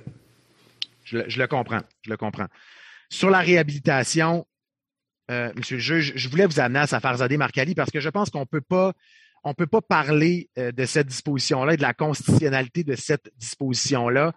Je, 1.03 1.19
je 1.27 1.39
le 1.39 1.47
comprends, 1.47 1.81
je 2.03 2.09
le 2.09 2.17
comprends. 2.17 2.47
Sur 3.09 3.29
la 3.29 3.39
réhabilitation, 3.39 4.45
euh, 5.29 5.51
Monsieur 5.55 5.77
le 5.77 5.81
juge, 5.81 6.13
je 6.15 6.29
voulais 6.29 6.45
vous 6.45 6.59
amener 6.59 6.79
à 6.79 6.87
Safarzadeh 6.87 7.37
Marcali 7.37 7.75
parce 7.75 7.91
que 7.91 7.99
je 7.99 8.09
pense 8.09 8.29
qu'on 8.29 8.45
peut 8.45 8.61
pas 8.61 8.93
on 9.43 9.53
peut 9.53 9.67
pas 9.67 9.81
parler 9.81 10.49
euh, 10.57 10.71
de 10.71 10.85
cette 10.85 11.07
disposition-là 11.07 11.73
et 11.73 11.77
de 11.77 11.81
la 11.81 11.93
constitutionnalité 11.93 12.83
de 12.83 12.95
cette 12.95 13.31
disposition-là 13.37 14.33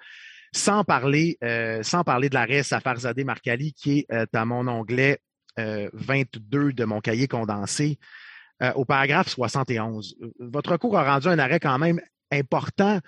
sans 0.55 0.85
parler 0.85 1.37
euh, 1.43 1.83
sans 1.83 2.05
parler 2.05 2.29
de 2.29 2.35
l'arrêt 2.35 2.63
Safarzadeh 2.63 3.25
Marcali 3.25 3.73
qui 3.73 4.01
est 4.01 4.13
euh, 4.13 4.27
à 4.33 4.45
mon 4.45 4.67
onglet 4.69 5.19
22 5.57 6.73
de 6.73 6.85
mon 6.85 7.01
cahier 7.01 7.29
condensé 7.29 8.01
au 8.75 8.85
paragraphe 8.85 9.29
71. 9.29 10.17
Votre 10.41 10.77
cours 10.79 10.99
a 10.99 11.05
rendu 11.05 11.29
un 11.29 11.39
arrêt 11.39 11.61
quand 11.61 11.79
même 11.79 12.01
important 12.33 12.99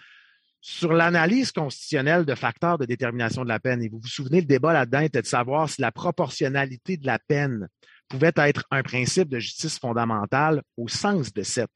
sur 0.60 0.92
l'analyse 0.92 1.52
constitutionnelle 1.52 2.24
de 2.24 2.34
facteurs 2.34 2.78
de 2.78 2.84
détermination 2.84 3.44
de 3.44 3.48
la 3.48 3.60
peine, 3.60 3.82
et 3.82 3.88
vous 3.88 4.00
vous 4.00 4.08
souvenez, 4.08 4.40
le 4.40 4.46
débat 4.46 4.72
là-dedans 4.72 5.00
était 5.00 5.22
de 5.22 5.26
savoir 5.26 5.68
si 5.68 5.80
la 5.80 5.92
proportionnalité 5.92 6.96
de 6.96 7.06
la 7.06 7.18
peine 7.18 7.68
pouvait 8.08 8.32
être 8.36 8.64
un 8.70 8.82
principe 8.82 9.28
de 9.28 9.38
justice 9.38 9.78
fondamentale 9.78 10.62
au 10.76 10.88
sens 10.88 11.32
de 11.32 11.42
cette. 11.42 11.70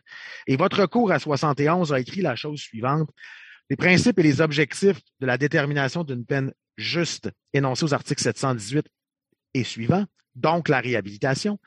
Et 0.46 0.56
votre 0.56 0.86
cours 0.86 1.12
à 1.12 1.18
71 1.18 1.92
a 1.92 2.00
écrit 2.00 2.20
la 2.20 2.36
chose 2.36 2.60
suivante. 2.60 3.08
Les 3.70 3.76
principes 3.76 4.18
et 4.18 4.24
les 4.24 4.40
objectifs 4.40 5.00
de 5.20 5.26
la 5.26 5.38
détermination 5.38 6.02
d'une 6.02 6.26
peine 6.26 6.52
juste 6.76 7.30
énoncés 7.52 7.84
aux 7.84 7.94
articles 7.94 8.22
718 8.22 8.86
et 9.54 9.64
suivants, 9.64 10.06
donc 10.34 10.68
la 10.68 10.80
réhabilitation, 10.80 11.58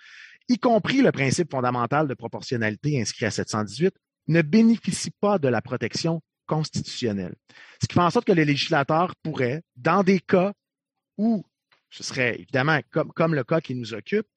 y 0.50 0.60
compris 0.60 1.02
le 1.02 1.14
principe 1.14 1.52
fondamental 1.52 2.08
de 2.08 2.14
proportionnalité 2.14 3.00
inscrit 3.00 3.26
à 3.26 3.32
718, 3.32 3.96
ne 4.28 4.42
bénéficient 4.42 5.14
pas 5.22 5.40
de 5.40 5.48
la 5.48 5.62
protection 5.62 6.22
constitutionnel. 6.46 7.36
Ce 7.82 7.88
qui 7.88 7.94
fait 7.94 8.02
en 8.02 8.10
sorte 8.10 8.28
que 8.28 8.34
les 8.34 8.46
législateurs 8.46 9.16
pourraient, 9.24 9.64
dans 9.78 10.04
des 10.04 10.20
cas 10.20 10.54
où 11.18 11.46
ce 11.90 12.04
serait 12.04 12.36
évidemment 12.36 12.80
comme, 12.92 13.14
comme 13.14 13.34
le 13.34 13.44
cas 13.44 13.62
qui 13.62 13.76
nous 13.76 13.94
occupe, 13.94 14.28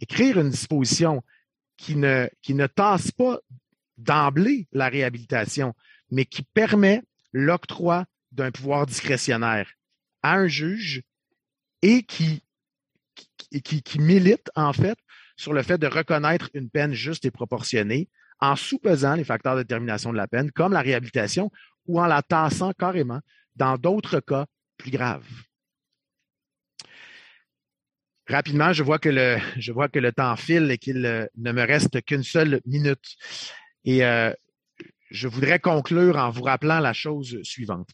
écrire 0.00 0.40
une 0.40 0.50
disposition 0.50 1.22
qui 1.76 1.96
ne, 1.96 2.28
qui 2.40 2.54
ne 2.54 2.66
tasse 2.66 3.10
pas 3.10 3.38
d'emblée 3.98 4.66
la 4.72 4.88
réhabilitation, 4.88 5.74
mais 6.12 6.26
qui 6.26 6.42
permet 6.42 7.02
l'octroi 7.32 8.04
d'un 8.30 8.52
pouvoir 8.52 8.86
discrétionnaire 8.86 9.72
à 10.22 10.34
un 10.34 10.46
juge 10.46 11.02
et 11.80 12.04
qui, 12.04 12.44
milite 13.98 14.50
en 14.54 14.72
fait 14.72 14.98
sur 15.36 15.52
le 15.52 15.62
fait 15.62 15.78
de 15.78 15.86
reconnaître 15.86 16.50
une 16.54 16.70
peine 16.70 16.92
juste 16.92 17.24
et 17.24 17.30
proportionnée 17.30 18.08
en 18.40 18.56
sous-pesant 18.56 19.14
les 19.14 19.24
facteurs 19.24 19.56
de 19.56 19.62
détermination 19.62 20.12
de 20.12 20.16
la 20.16 20.28
peine, 20.28 20.50
comme 20.52 20.72
la 20.72 20.82
réhabilitation, 20.82 21.50
ou 21.86 22.00
en 22.00 22.06
la 22.06 22.22
tassant 22.22 22.72
carrément 22.72 23.20
dans 23.56 23.78
d'autres 23.78 24.20
cas 24.20 24.46
plus 24.76 24.90
graves. 24.90 25.26
Rapidement, 28.28 28.72
je 28.72 28.82
vois 28.82 28.98
que 28.98 29.08
le, 29.08 29.38
je 29.56 29.72
vois 29.72 29.88
que 29.88 29.98
le 29.98 30.12
temps 30.12 30.36
file 30.36 30.70
et 30.70 30.78
qu'il 30.78 31.04
euh, 31.06 31.26
ne 31.36 31.52
me 31.52 31.62
reste 31.62 32.02
qu'une 32.04 32.22
seule 32.22 32.60
minute. 32.66 33.16
Et 33.84 34.04
euh, 34.04 34.32
je 35.12 35.28
voudrais 35.28 35.60
conclure 35.60 36.16
en 36.16 36.30
vous 36.30 36.42
rappelant 36.42 36.80
la 36.80 36.94
chose 36.94 37.38
suivante. 37.42 37.90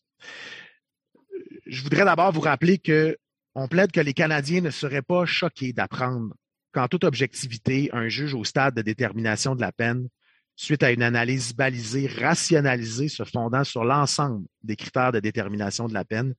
Je 1.66 1.82
voudrais 1.82 2.04
d'abord 2.04 2.32
vous 2.32 2.40
rappeler 2.40 2.78
que 2.78 3.18
on 3.54 3.66
plaide 3.66 3.90
que 3.90 4.00
les 4.00 4.14
Canadiens 4.14 4.60
ne 4.60 4.70
seraient 4.70 5.02
pas 5.02 5.26
choqués 5.26 5.72
d'apprendre 5.72 6.34
qu'en 6.72 6.86
toute 6.86 7.02
objectivité, 7.02 7.90
un 7.92 8.08
juge 8.08 8.34
au 8.34 8.44
stade 8.44 8.74
de 8.74 8.82
détermination 8.82 9.56
de 9.56 9.60
la 9.60 9.72
peine, 9.72 10.08
suite 10.54 10.84
à 10.84 10.92
une 10.92 11.02
analyse 11.02 11.54
balisée, 11.54 12.06
rationalisée, 12.06 13.08
se 13.08 13.24
fondant 13.24 13.64
sur 13.64 13.84
l'ensemble 13.84 14.46
des 14.62 14.76
critères 14.76 15.12
de 15.12 15.18
détermination 15.18 15.88
de 15.88 15.94
la 15.94 16.04
peine, 16.04 16.34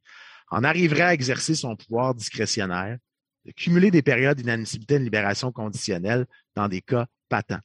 en 0.49 0.63
arriverait 0.63 1.01
à 1.01 1.13
exercer 1.13 1.55
son 1.55 1.75
pouvoir 1.75 2.15
discrétionnaire 2.15 2.97
de 3.45 3.51
cumuler 3.51 3.91
des 3.91 4.01
périodes 4.01 4.37
d'inadmissibilité 4.37 4.97
de 4.97 5.03
libération 5.03 5.51
conditionnelle 5.51 6.25
dans 6.55 6.69
des 6.69 6.81
cas 6.81 7.07
patents. 7.27 7.59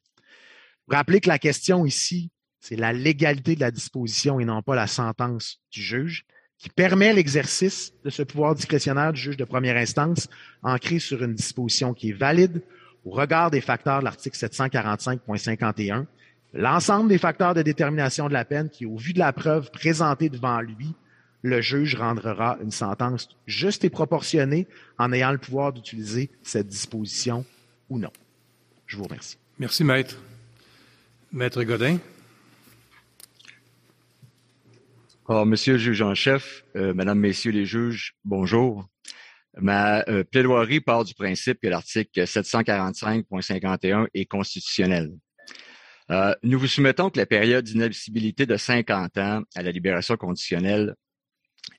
Rappelez 0.88 1.20
que 1.20 1.28
la 1.28 1.38
question 1.38 1.86
ici, 1.86 2.30
c'est 2.64 2.76
la 2.76 2.94
légalité 2.94 3.56
de 3.56 3.60
la 3.60 3.70
disposition 3.70 4.40
et 4.40 4.46
non 4.46 4.62
pas 4.62 4.74
la 4.74 4.86
sentence 4.86 5.60
du 5.70 5.82
juge 5.82 6.24
qui 6.56 6.70
permet 6.70 7.12
l'exercice 7.12 7.92
de 8.02 8.08
ce 8.08 8.22
pouvoir 8.22 8.54
discrétionnaire 8.54 9.12
du 9.12 9.20
juge 9.20 9.36
de 9.36 9.44
première 9.44 9.76
instance 9.76 10.30
ancré 10.62 10.98
sur 10.98 11.22
une 11.22 11.34
disposition 11.34 11.92
qui 11.92 12.08
est 12.08 12.14
valide 12.14 12.62
au 13.04 13.10
regard 13.10 13.50
des 13.50 13.60
facteurs 13.60 13.98
de 13.98 14.04
l'article 14.04 14.38
745.51, 14.38 16.06
l'ensemble 16.54 17.10
des 17.10 17.18
facteurs 17.18 17.52
de 17.52 17.60
détermination 17.60 18.28
de 18.28 18.32
la 18.32 18.46
peine 18.46 18.70
qui, 18.70 18.86
au 18.86 18.96
vu 18.96 19.12
de 19.12 19.18
la 19.18 19.34
preuve 19.34 19.70
présentée 19.70 20.30
devant 20.30 20.62
lui, 20.62 20.94
le 21.42 21.60
juge 21.60 21.96
rendra 21.96 22.56
une 22.62 22.70
sentence 22.70 23.28
juste 23.46 23.84
et 23.84 23.90
proportionnée 23.90 24.66
en 24.96 25.12
ayant 25.12 25.32
le 25.32 25.38
pouvoir 25.38 25.74
d'utiliser 25.74 26.30
cette 26.42 26.68
disposition 26.68 27.44
ou 27.90 27.98
non. 27.98 28.12
Je 28.86 28.96
vous 28.96 29.04
remercie. 29.04 29.36
Merci, 29.58 29.84
Maître. 29.84 30.16
Maître 31.30 31.62
Godin. 31.62 31.98
Alors, 35.26 35.46
Monsieur 35.46 35.72
le 35.74 35.78
juge 35.78 36.02
en 36.02 36.14
chef, 36.14 36.64
euh, 36.76 36.92
Mesdames, 36.92 37.18
Messieurs 37.18 37.50
les 37.50 37.64
juges, 37.64 38.14
bonjour. 38.24 38.86
Ma 39.56 40.02
euh, 40.08 40.22
plaidoirie 40.22 40.80
part 40.80 41.04
du 41.04 41.14
principe 41.14 41.60
que 41.62 41.68
l'article 41.68 42.24
745.51 42.24 44.08
est 44.12 44.26
constitutionnel. 44.26 45.12
Euh, 46.10 46.34
nous 46.42 46.58
vous 46.58 46.66
soumettons 46.66 47.08
que 47.08 47.18
la 47.18 47.24
période 47.24 47.64
d'inadmissibilité 47.64 48.44
de 48.44 48.58
50 48.58 49.16
ans 49.16 49.42
à 49.54 49.62
la 49.62 49.70
libération 49.70 50.18
conditionnelle 50.18 50.94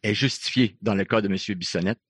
est 0.02 0.16
justifiée 0.16 0.76
dans 0.82 0.96
le 0.96 1.06
cas 1.06 1.22
de 1.22 1.28
M. 1.28 1.38
Bissonnette, 1.56 2.02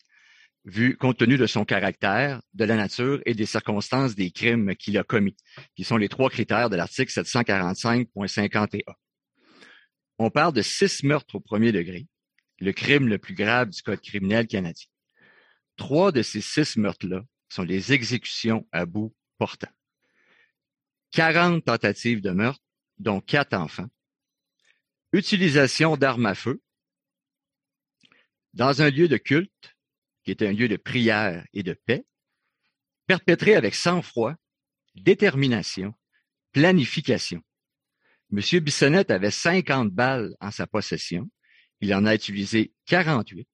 vu 0.63 0.95
compte 0.95 1.17
tenu 1.17 1.38
de 1.38 1.47
son 1.47 1.65
caractère, 1.65 2.39
de 2.53 2.63
la 2.63 2.77
nature 2.77 3.21
et 3.25 3.33
des 3.33 3.45
circonstances 3.45 4.15
des 4.15 4.31
crimes 4.31 4.73
qu'il 4.77 4.97
a 4.97 5.03
commis, 5.03 5.36
qui 5.75 5.83
sont 5.83 5.97
les 5.97 6.07
trois 6.07 6.29
critères 6.29 6.69
de 6.69 6.77
l'article 6.77 7.11
745.51. 7.11 8.83
On 10.18 10.30
parle 10.30 10.53
de 10.53 10.61
six 10.61 11.03
meurtres 11.03 11.36
au 11.36 11.39
premier 11.39 11.72
degré, 11.72 12.07
le 12.59 12.72
crime 12.72 13.07
le 13.07 13.18
plus 13.18 13.34
grave 13.34 13.70
du 13.70 13.82
Code 13.82 14.01
criminel 14.01 14.47
canadien. 14.47 14.88
Trois 15.76 16.11
de 16.11 16.22
ces 16.22 16.41
six 16.41 16.78
meurtres-là 16.78 17.22
sont 17.49 17.66
des 17.66 17.91
exécutions 17.91 18.68
à 18.72 18.86
bout 18.86 19.13
portant. 19.38 19.72
40 21.11 21.66
tentatives 21.66 22.22
de 22.22 22.32
meurtre, 22.32 22.61
dont 22.97 23.20
quatre 23.20 23.53
enfants. 23.53 23.88
Utilisation 25.11 25.97
d'armes 25.97 26.26
à 26.26 26.36
feu 26.36 26.61
dans 28.53 28.82
un 28.82 28.89
lieu 28.89 29.07
de 29.09 29.18
culte, 29.18 29.76
qui 30.24 30.32
est 30.32 30.41
un 30.41 30.53
lieu 30.53 30.68
de 30.68 30.78
prière 30.78 31.45
et 31.53 31.61
de 31.61 31.74
paix, 31.74 32.05
perpétré 33.05 33.55
avec 33.55 33.76
sang-froid, 33.76 34.34
détermination, 34.95 35.93
planification. 36.53 37.43
M. 38.36 38.59
Bissonnette 38.59 39.11
avait 39.11 39.31
50 39.31 39.91
balles 39.91 40.36
en 40.41 40.51
sa 40.51 40.67
possession. 40.67 41.29
Il 41.79 41.93
en 41.95 42.05
a 42.05 42.13
utilisé 42.13 42.73
48. 42.88 43.47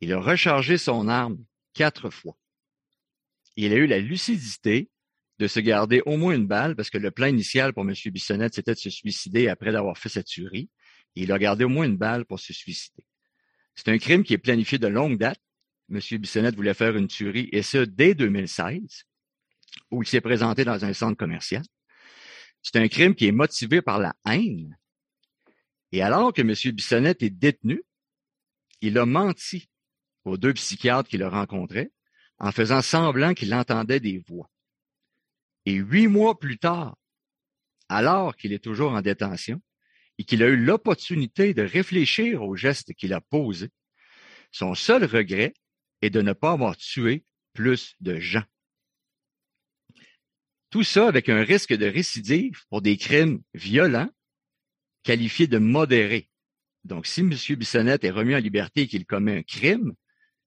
Il 0.00 0.12
a 0.12 0.20
rechargé 0.20 0.78
son 0.78 1.08
arme 1.08 1.38
quatre 1.74 2.08
fois. 2.08 2.36
Il 3.56 3.72
a 3.72 3.76
eu 3.76 3.86
la 3.86 3.98
lucidité 3.98 4.90
de 5.40 5.48
se 5.48 5.58
garder 5.58 6.02
au 6.06 6.16
moins 6.16 6.34
une 6.34 6.46
balle 6.46 6.76
parce 6.76 6.88
que 6.88 6.98
le 6.98 7.10
plan 7.10 7.26
initial 7.26 7.72
pour 7.72 7.82
M. 7.82 7.94
Bissonnette, 8.12 8.54
c'était 8.54 8.74
de 8.74 8.78
se 8.78 8.90
suicider 8.90 9.48
après 9.48 9.72
d'avoir 9.72 9.98
fait 9.98 10.08
cette 10.08 10.26
tuerie. 10.26 10.70
il 11.16 11.32
a 11.32 11.38
gardé 11.38 11.64
au 11.64 11.68
moins 11.68 11.86
une 11.86 11.96
balle 11.96 12.24
pour 12.26 12.38
se 12.38 12.52
suicider. 12.52 13.04
C'est 13.74 13.88
un 13.88 13.98
crime 13.98 14.22
qui 14.22 14.34
est 14.34 14.38
planifié 14.38 14.78
de 14.78 14.86
longue 14.86 15.18
date. 15.18 15.40
M. 15.90 15.98
Bissonnette 16.18 16.54
voulait 16.54 16.74
faire 16.74 16.96
une 16.96 17.08
tuerie, 17.08 17.48
et 17.50 17.62
ce, 17.62 17.78
dès 17.78 18.14
2016, 18.14 19.04
où 19.90 20.02
il 20.02 20.06
s'est 20.06 20.20
présenté 20.20 20.64
dans 20.64 20.84
un 20.84 20.92
centre 20.92 21.16
commercial. 21.16 21.64
C'est 22.62 22.76
un 22.76 22.88
crime 22.88 23.14
qui 23.14 23.26
est 23.26 23.32
motivé 23.32 23.82
par 23.82 23.98
la 23.98 24.14
haine. 24.26 24.78
Et 25.92 26.02
alors 26.02 26.32
que 26.32 26.42
M. 26.42 26.54
Bissonnette 26.74 27.22
est 27.22 27.30
détenu, 27.30 27.82
il 28.80 28.98
a 28.98 29.06
menti 29.06 29.68
aux 30.24 30.36
deux 30.36 30.54
psychiatres 30.54 31.08
qu'il 31.08 31.22
a 31.22 31.30
rencontrés 31.30 31.90
en 32.38 32.52
faisant 32.52 32.82
semblant 32.82 33.34
qu'il 33.34 33.54
entendait 33.54 34.00
des 34.00 34.18
voix. 34.18 34.50
Et 35.66 35.74
huit 35.74 36.06
mois 36.06 36.38
plus 36.38 36.58
tard, 36.58 36.96
alors 37.88 38.36
qu'il 38.36 38.52
est 38.52 38.64
toujours 38.64 38.92
en 38.92 39.02
détention 39.02 39.60
et 40.18 40.24
qu'il 40.24 40.42
a 40.42 40.46
eu 40.46 40.56
l'opportunité 40.56 41.54
de 41.54 41.62
réfléchir 41.62 42.42
aux 42.42 42.56
gestes 42.56 42.94
qu'il 42.94 43.12
a 43.12 43.20
posés, 43.20 43.70
son 44.52 44.74
seul 44.74 45.04
regret 45.04 45.54
est 46.02 46.10
de 46.10 46.22
ne 46.22 46.32
pas 46.32 46.52
avoir 46.52 46.76
tué 46.76 47.24
plus 47.52 47.94
de 48.00 48.18
gens. 48.18 48.44
Tout 50.70 50.84
ça 50.84 51.08
avec 51.08 51.28
un 51.28 51.42
risque 51.42 51.74
de 51.74 51.86
récidive 51.86 52.62
pour 52.68 52.80
des 52.80 52.96
crimes 52.96 53.42
violents 53.54 54.08
qualifiés 55.02 55.48
de 55.48 55.58
modérés. 55.58 56.28
Donc, 56.84 57.06
si 57.06 57.20
M. 57.20 57.30
Bissonnette 57.30 58.04
est 58.04 58.10
remis 58.10 58.34
en 58.34 58.38
liberté 58.38 58.82
et 58.82 58.86
qu'il 58.86 59.04
commet 59.04 59.38
un 59.38 59.42
crime, 59.42 59.92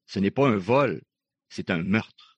ce 0.07 0.19
n'est 0.19 0.31
pas 0.31 0.47
un 0.47 0.57
vol, 0.57 1.01
c'est 1.49 1.69
un 1.69 1.83
meurtre. 1.83 2.37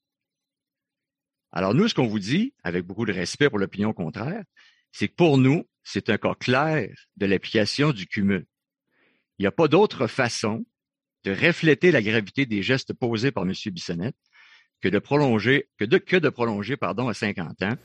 Alors, 1.51 1.73
nous, 1.73 1.87
ce 1.87 1.93
qu'on 1.93 2.07
vous 2.07 2.19
dit, 2.19 2.53
avec 2.63 2.85
beaucoup 2.85 3.05
de 3.05 3.13
respect 3.13 3.49
pour 3.49 3.59
l'opinion 3.59 3.93
contraire, 3.93 4.43
c'est 4.91 5.07
que 5.07 5.15
pour 5.15 5.37
nous, 5.37 5.69
c'est 5.83 6.09
un 6.09 6.17
cas 6.17 6.35
clair 6.35 6.89
de 7.15 7.25
l'application 7.25 7.91
du 7.91 8.07
cumul. 8.07 8.45
Il 9.37 9.43
n'y 9.43 9.47
a 9.47 9.51
pas 9.51 9.67
d'autre 9.67 10.07
façon 10.07 10.65
de 11.23 11.31
refléter 11.31 11.91
la 11.91 12.01
gravité 12.01 12.45
des 12.45 12.63
gestes 12.63 12.93
posés 12.93 13.31
par 13.31 13.43
M. 13.43 13.53
Bissonnette 13.67 14.17
que 14.81 14.89
de 14.89 14.99
prolonger, 14.99 15.67
que 15.77 15.85
de, 15.85 15.97
que 15.97 16.17
de 16.17 16.29
prolonger 16.29 16.77
pardon, 16.77 17.07
à 17.07 17.13
50 17.13 17.61
ans 17.63 17.77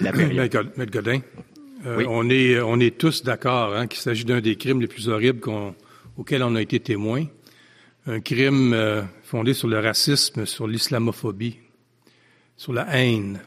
la 0.00 0.12
période. 0.12 0.72
Maître 0.76 0.92
Godin, 0.92 1.20
euh, 1.86 2.04
on, 2.08 2.28
est, 2.30 2.60
on 2.60 2.80
est 2.80 2.96
tous 2.96 3.22
d'accord 3.22 3.74
hein, 3.74 3.86
qu'il 3.86 4.00
s'agit 4.00 4.24
d'un 4.24 4.40
des 4.40 4.56
crimes 4.56 4.80
les 4.80 4.86
plus 4.86 5.08
horribles 5.08 5.40
auxquels 6.16 6.42
on 6.42 6.54
a 6.54 6.62
été 6.62 6.80
témoin. 6.80 7.24
Un 8.06 8.20
crime 8.20 8.72
euh, 8.72 9.02
fondé 9.22 9.54
sur 9.54 9.68
le 9.68 9.78
racisme, 9.78 10.46
sur 10.46 10.66
l'islamophobie, 10.66 11.58
sur 12.56 12.72
la 12.72 12.86
haine, 12.96 13.40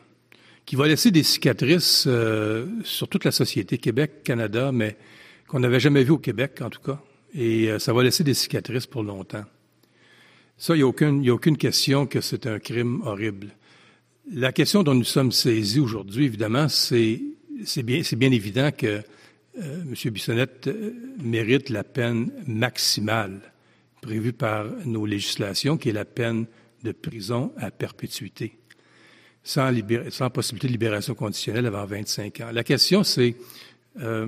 qui 0.65 0.75
va 0.75 0.87
laisser 0.87 1.11
des 1.11 1.23
cicatrices 1.23 2.05
euh, 2.07 2.67
sur 2.83 3.07
toute 3.07 3.25
la 3.25 3.31
société, 3.31 3.77
Québec, 3.77 4.23
Canada, 4.23 4.71
mais 4.71 4.97
qu'on 5.47 5.59
n'avait 5.59 5.79
jamais 5.79 6.03
vu 6.03 6.11
au 6.11 6.19
Québec, 6.19 6.61
en 6.61 6.69
tout 6.69 6.81
cas. 6.81 7.01
Et 7.33 7.69
ça 7.79 7.93
va 7.93 8.03
laisser 8.03 8.23
des 8.23 8.33
cicatrices 8.33 8.85
pour 8.85 9.03
longtemps. 9.03 9.45
Ça, 10.61 10.75
il 10.75 10.77
n'y 10.77 11.29
a, 11.29 11.33
aucune, 11.33 11.57
question 11.57 12.05
que 12.05 12.21
c'est 12.21 12.45
un 12.45 12.59
crime 12.59 13.01
horrible. 13.03 13.47
La 14.31 14.51
question 14.51 14.83
dont 14.83 14.93
nous 14.93 15.03
sommes 15.03 15.31
saisis 15.31 15.79
aujourd'hui, 15.79 16.25
évidemment, 16.25 16.69
c'est 16.69 17.19
bien, 17.77 18.01
bien 18.15 18.31
évident 18.31 18.69
que 18.71 18.85
euh, 18.85 19.01
M. 19.57 20.11
Bissonnette 20.11 20.67
euh, 20.67 20.93
mérite 21.23 21.69
la 21.69 21.83
peine 21.83 22.31
maximale 22.45 23.41
prévue 24.03 24.33
par 24.33 24.65
nos 24.85 25.07
législations, 25.07 25.79
qui 25.79 25.89
est 25.89 25.93
la 25.93 26.05
peine 26.05 26.45
de 26.83 26.91
prison 26.91 27.51
à 27.57 27.71
perpétuité, 27.71 28.59
sans, 29.43 29.71
sans 30.11 30.29
possibilité 30.29 30.67
de 30.67 30.73
libération 30.73 31.15
conditionnelle 31.15 31.65
avant 31.65 31.85
25 31.85 32.39
ans. 32.41 32.51
La 32.53 32.63
question, 32.63 33.03
c'est 33.03 33.35
euh, 33.99 34.27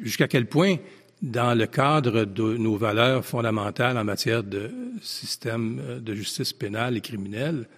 jusqu'à 0.00 0.28
quel 0.28 0.46
point 0.46 0.76
dans 1.22 1.58
le 1.58 1.66
cadre 1.66 2.24
de 2.24 2.56
nos 2.56 2.76
valeurs 2.76 3.24
fondamentales 3.24 3.98
en 3.98 4.04
matière 4.04 4.44
de 4.44 4.70
système 5.00 5.80
euh, 5.80 6.00
de 6.00 6.14
justice 6.14 6.52
pénale 6.52 6.96
et 6.96 7.00
criminelle, 7.00 7.68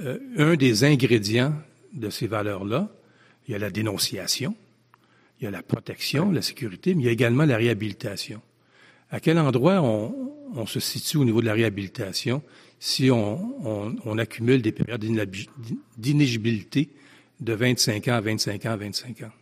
euh, 0.00 0.18
un 0.36 0.56
des 0.56 0.84
ingrédients 0.84 1.54
de 1.92 2.10
ces 2.10 2.26
valeurs-là, 2.26 2.88
il 3.46 3.52
y 3.52 3.54
a 3.54 3.58
la 3.58 3.70
dénonciation, 3.70 4.54
il 5.40 5.44
y 5.44 5.46
a 5.46 5.50
la 5.50 5.62
protection, 5.62 6.30
la 6.30 6.42
sécurité, 6.42 6.94
mais 6.94 7.02
il 7.02 7.06
y 7.06 7.08
a 7.08 7.12
également 7.12 7.44
la 7.44 7.56
réhabilitation. 7.56 8.40
À 9.10 9.18
quel 9.18 9.38
endroit 9.38 9.82
on, 9.82 10.66
se 10.66 10.78
situe 10.78 11.16
au 11.16 11.24
niveau 11.24 11.40
de 11.40 11.46
la 11.46 11.54
réhabilitation 11.54 12.42
si 12.78 13.10
on, 13.10 14.18
accumule 14.18 14.62
des 14.62 14.72
périodes 14.72 15.04
d'inéligibilité 15.96 16.90
de 17.40 17.52
25 17.52 18.08
ans 18.08 18.14
à 18.14 18.20
25 18.20 18.66
ans 18.66 18.70
à 18.70 18.76
25 18.76 19.22
ans? 19.22 19.32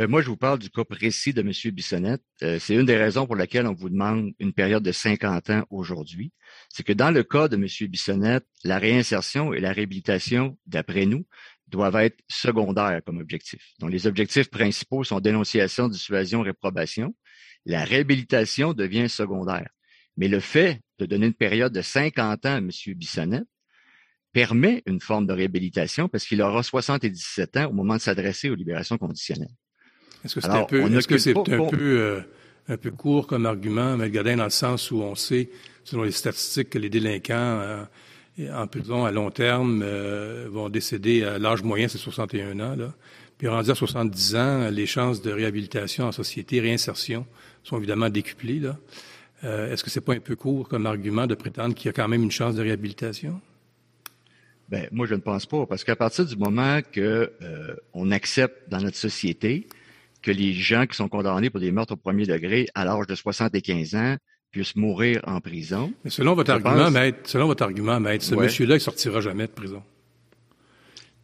Ben 0.00 0.08
moi, 0.08 0.22
je 0.22 0.28
vous 0.28 0.36
parle 0.38 0.58
du 0.58 0.70
cas 0.70 0.84
précis 0.84 1.34
de 1.34 1.42
M. 1.42 1.52
Bissonnette. 1.74 2.22
Euh, 2.42 2.58
c'est 2.58 2.74
une 2.74 2.86
des 2.86 2.96
raisons 2.96 3.26
pour 3.26 3.36
lesquelles 3.36 3.66
on 3.66 3.74
vous 3.74 3.90
demande 3.90 4.32
une 4.38 4.54
période 4.54 4.82
de 4.82 4.92
50 4.92 5.50
ans 5.50 5.66
aujourd'hui. 5.68 6.32
C'est 6.70 6.82
que 6.82 6.94
dans 6.94 7.10
le 7.10 7.22
cas 7.22 7.48
de 7.48 7.56
M. 7.56 7.66
Bissonnette, 7.86 8.46
la 8.64 8.78
réinsertion 8.78 9.52
et 9.52 9.60
la 9.60 9.74
réhabilitation, 9.74 10.56
d'après 10.64 11.04
nous, 11.04 11.26
doivent 11.68 11.96
être 11.96 12.16
secondaires 12.30 13.02
comme 13.04 13.18
objectif. 13.18 13.74
Donc, 13.78 13.90
les 13.90 14.06
objectifs 14.06 14.48
principaux 14.48 15.04
sont 15.04 15.20
dénonciation, 15.20 15.86
dissuasion, 15.86 16.40
réprobation. 16.40 17.14
La 17.66 17.84
réhabilitation 17.84 18.72
devient 18.72 19.10
secondaire. 19.10 19.68
Mais 20.16 20.28
le 20.28 20.40
fait 20.40 20.80
de 20.98 21.04
donner 21.04 21.26
une 21.26 21.34
période 21.34 21.74
de 21.74 21.82
50 21.82 22.46
ans 22.46 22.54
à 22.54 22.56
M. 22.56 22.70
Bissonnette 22.96 23.44
permet 24.32 24.82
une 24.86 25.02
forme 25.02 25.26
de 25.26 25.34
réhabilitation 25.34 26.08
parce 26.08 26.24
qu'il 26.24 26.40
aura 26.40 26.62
77 26.62 27.58
ans 27.58 27.66
au 27.66 27.74
moment 27.74 27.96
de 27.96 28.00
s'adresser 28.00 28.48
aux 28.48 28.54
libérations 28.54 28.96
conditionnelles. 28.96 29.52
Est-ce 30.24 30.34
que 30.34 30.40
c'est 30.40 30.48
un 30.48 30.64
peu, 30.64 30.80
est-ce 30.92 31.08
que 31.08 31.18
c'est 31.18 31.36
un 31.36 31.42
peu, 31.42 31.76
euh, 31.80 32.20
un 32.68 32.76
peu 32.76 32.90
court 32.90 33.26
comme 33.26 33.46
argument, 33.46 33.94
M. 33.94 34.10
Godin, 34.10 34.36
dans 34.36 34.44
le 34.44 34.50
sens 34.50 34.90
où 34.90 35.02
on 35.02 35.14
sait, 35.14 35.50
selon 35.84 36.02
les 36.02 36.12
statistiques, 36.12 36.70
que 36.70 36.78
les 36.78 36.90
délinquants 36.90 37.34
euh, 37.36 37.84
en 38.52 38.66
prison 38.66 39.04
à 39.04 39.10
long 39.10 39.30
terme 39.30 39.82
euh, 39.84 40.46
vont 40.50 40.68
décéder 40.68 41.24
à 41.24 41.38
l'âge 41.38 41.62
moyen, 41.62 41.88
c'est 41.88 41.98
61 41.98 42.60
ans, 42.60 42.76
là. 42.76 42.92
Puis 43.38 43.48
rendu 43.48 43.70
à 43.70 43.74
70 43.74 44.36
ans, 44.36 44.70
les 44.70 44.84
chances 44.84 45.22
de 45.22 45.32
réhabilitation 45.32 46.04
en 46.04 46.12
société, 46.12 46.60
réinsertion, 46.60 47.26
sont 47.62 47.78
évidemment 47.78 48.10
décuplées, 48.10 48.60
là. 48.60 48.76
Est-ce 49.42 49.82
que 49.82 49.88
c'est 49.88 50.02
pas 50.02 50.12
un 50.12 50.20
peu 50.20 50.36
court 50.36 50.68
comme 50.68 50.84
argument 50.84 51.26
de 51.26 51.34
prétendre 51.34 51.74
qu'il 51.74 51.86
y 51.86 51.88
a 51.88 51.94
quand 51.94 52.08
même 52.08 52.22
une 52.22 52.30
chance 52.30 52.56
de 52.56 52.60
réhabilitation? 52.60 53.40
Ben, 54.70 54.86
moi, 54.92 55.04
je 55.06 55.14
ne 55.14 55.20
pense 55.20 55.46
pas, 55.46 55.66
parce 55.66 55.82
qu'à 55.82 55.96
partir 55.96 56.24
du 56.24 56.36
moment 56.36 56.80
que 56.80 57.32
euh, 57.42 57.74
on 57.92 58.12
accepte 58.12 58.70
dans 58.70 58.80
notre 58.80 58.96
société 58.96 59.66
que 60.22 60.30
les 60.30 60.52
gens 60.52 60.86
qui 60.86 60.96
sont 60.96 61.08
condamnés 61.08 61.50
pour 61.50 61.60
des 61.60 61.72
meurtres 61.72 61.94
au 61.94 61.96
premier 61.96 62.26
degré 62.26 62.66
à 62.74 62.84
l'âge 62.84 63.06
de 63.06 63.14
75 63.14 63.94
ans 63.94 64.16
puissent 64.50 64.76
mourir 64.76 65.20
en 65.26 65.40
prison. 65.40 65.92
Mais 66.04 66.10
selon 66.10 66.34
votre 66.34 66.50
argument, 66.50 66.90
maître, 66.90 67.18
selon 67.24 67.46
votre 67.46 67.62
argument, 67.62 68.00
maître, 68.00 68.24
ce 68.24 68.34
monsieur-là, 68.34 68.76
il 68.76 68.80
sortira 68.80 69.20
jamais 69.20 69.46
de 69.46 69.52
prison. 69.52 69.82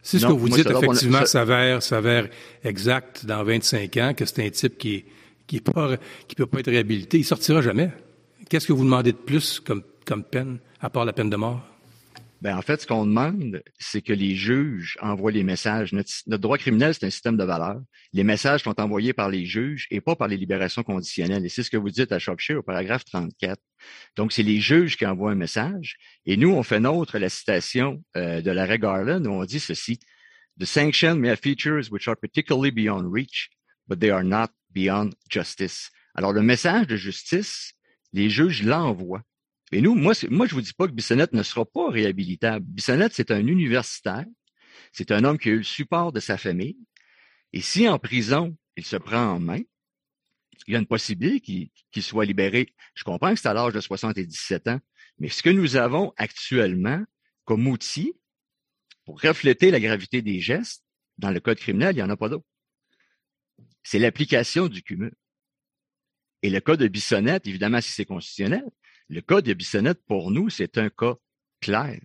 Si 0.01 0.19
ce 0.19 0.25
que 0.25 0.31
vous 0.31 0.47
dites 0.47 0.69
effectivement 0.69 1.25
s'avère, 1.25 1.83
s'avère 1.83 2.29
exact 2.63 3.25
dans 3.25 3.43
25 3.43 3.97
ans, 3.97 4.13
que 4.13 4.25
c'est 4.25 4.45
un 4.45 4.49
type 4.49 4.77
qui 4.77 5.03
qui 5.47 5.61
pas, 5.61 5.95
qui 6.27 6.35
peut 6.35 6.45
pas 6.45 6.59
être 6.59 6.69
réhabilité, 6.69 7.17
il 7.17 7.23
sortira 7.23 7.61
jamais. 7.61 7.89
Qu'est-ce 8.49 8.67
que 8.67 8.73
vous 8.73 8.83
demandez 8.83 9.13
de 9.13 9.17
plus 9.17 9.59
comme, 9.59 9.81
comme 10.05 10.23
peine, 10.23 10.59
à 10.81 10.89
part 10.89 11.05
la 11.05 11.13
peine 11.13 11.29
de 11.29 11.37
mort? 11.37 11.61
Ben, 12.41 12.55
en 12.55 12.61
fait, 12.61 12.81
ce 12.81 12.87
qu'on 12.87 13.05
demande, 13.05 13.63
c'est 13.79 14.03
que 14.03 14.13
les 14.13 14.35
juges 14.35 14.97
envoient 15.01 15.31
les 15.31 15.43
messages. 15.43 15.91
Notre, 15.91 16.37
droit 16.37 16.59
criminel, 16.59 16.93
c'est 16.93 17.05
un 17.05 17.09
système 17.09 17.35
de 17.35 17.43
valeurs. 17.43 17.81
Les 18.13 18.23
messages 18.23 18.61
sont 18.61 18.79
envoyés 18.79 19.13
par 19.13 19.29
les 19.29 19.45
juges 19.45 19.87
et 19.89 20.01
pas 20.01 20.15
par 20.15 20.27
les 20.27 20.37
libérations 20.37 20.83
conditionnelles. 20.83 21.45
Et 21.45 21.49
c'est 21.49 21.63
ce 21.63 21.71
que 21.71 21.77
vous 21.77 21.89
dites 21.89 22.11
à 22.11 22.19
Shropshire 22.19 22.59
au 22.59 22.61
paragraphe 22.61 23.05
34. 23.05 23.59
Donc, 24.15 24.33
c'est 24.33 24.43
les 24.43 24.59
juges 24.59 24.97
qui 24.97 25.05
envoient 25.07 25.31
un 25.31 25.35
message. 25.35 25.97
Et 26.27 26.37
nous, 26.37 26.51
on 26.51 26.61
fait 26.61 26.79
nôtre 26.79 27.17
la 27.17 27.29
citation 27.29 28.03
euh, 28.15 28.41
de 28.41 28.51
l'arrêt 28.51 28.77
Garland 28.77 29.25
où 29.25 29.31
on 29.31 29.43
dit 29.43 29.59
ceci. 29.59 29.99
The 30.59 30.65
sanction 30.65 31.15
may 31.15 31.29
have 31.29 31.39
features 31.39 31.89
which 31.91 32.07
are 32.07 32.15
particularly 32.15 32.71
beyond 32.71 33.11
reach, 33.11 33.49
but 33.87 33.99
they 33.99 34.11
are 34.11 34.23
not 34.23 34.49
beyond 34.71 35.11
justice. 35.27 35.89
Alors, 36.13 36.33
le 36.33 36.43
message 36.43 36.85
de 36.85 36.97
justice, 36.97 37.73
les 38.13 38.29
juges 38.29 38.63
l'envoient. 38.63 39.23
Et 39.71 39.81
nous, 39.81 39.95
moi, 39.95 40.13
moi, 40.29 40.47
je 40.47 40.55
vous 40.55 40.61
dis 40.61 40.73
pas 40.73 40.87
que 40.87 40.93
Bissonnette 40.93 41.33
ne 41.33 41.43
sera 41.43 41.65
pas 41.65 41.89
réhabilitable. 41.89 42.65
Bissonnette, 42.65 43.13
c'est 43.13 43.31
un 43.31 43.45
universitaire. 43.45 44.25
C'est 44.91 45.11
un 45.11 45.23
homme 45.23 45.37
qui 45.37 45.49
a 45.49 45.51
eu 45.51 45.57
le 45.57 45.63
support 45.63 46.11
de 46.11 46.19
sa 46.19 46.37
famille. 46.37 46.77
Et 47.53 47.61
si 47.61 47.87
en 47.87 47.99
prison, 47.99 48.55
il 48.77 48.85
se 48.85 48.95
prend 48.95 49.33
en 49.33 49.39
main, 49.39 49.61
il 50.67 50.73
y 50.73 50.75
a 50.75 50.79
une 50.79 50.87
possibilité 50.87 51.71
qu'il 51.91 52.03
soit 52.03 52.25
libéré. 52.25 52.73
Je 52.93 53.03
comprends 53.03 53.33
que 53.33 53.39
c'est 53.39 53.47
à 53.47 53.53
l'âge 53.53 53.73
de 53.73 53.81
77 53.81 54.67
ans, 54.67 54.79
mais 55.19 55.29
ce 55.29 55.43
que 55.43 55.49
nous 55.49 55.75
avons 55.75 56.13
actuellement 56.17 57.03
comme 57.45 57.67
outil 57.67 58.13
pour 59.05 59.21
refléter 59.21 59.71
la 59.71 59.79
gravité 59.79 60.21
des 60.21 60.39
gestes, 60.39 60.83
dans 61.17 61.31
le 61.31 61.39
code 61.39 61.57
criminel, 61.57 61.95
il 61.95 61.97
n'y 61.97 62.03
en 62.03 62.09
a 62.09 62.17
pas 62.17 62.29
d'autre. 62.29 62.45
C'est 63.83 63.99
l'application 63.99 64.67
du 64.67 64.83
cumul. 64.83 65.13
Et 66.43 66.49
le 66.49 66.59
cas 66.59 66.75
de 66.75 66.87
Bissonnette, 66.87 67.47
évidemment, 67.47 67.81
si 67.81 67.91
c'est 67.91 68.05
constitutionnel, 68.05 68.65
le 69.09 69.21
cas 69.21 69.41
de 69.41 69.53
Bissonnette, 69.53 70.03
pour 70.05 70.31
nous, 70.31 70.49
c'est 70.49 70.77
un 70.77 70.89
cas 70.89 71.15
clair. 71.61 71.99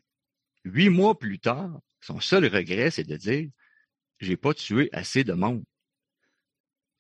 Huit 0.65 0.89
mois 0.89 1.19
plus 1.19 1.39
tard, 1.39 1.81
son 2.01 2.21
seul 2.21 2.47
regret, 2.47 2.91
c'est 2.91 3.05
de 3.05 3.17
dire 3.17 3.49
j'ai 4.21 4.37
pas 4.37 4.55
tué 4.55 4.89
assez 4.93 5.25
de 5.25 5.33
monde. 5.33 5.65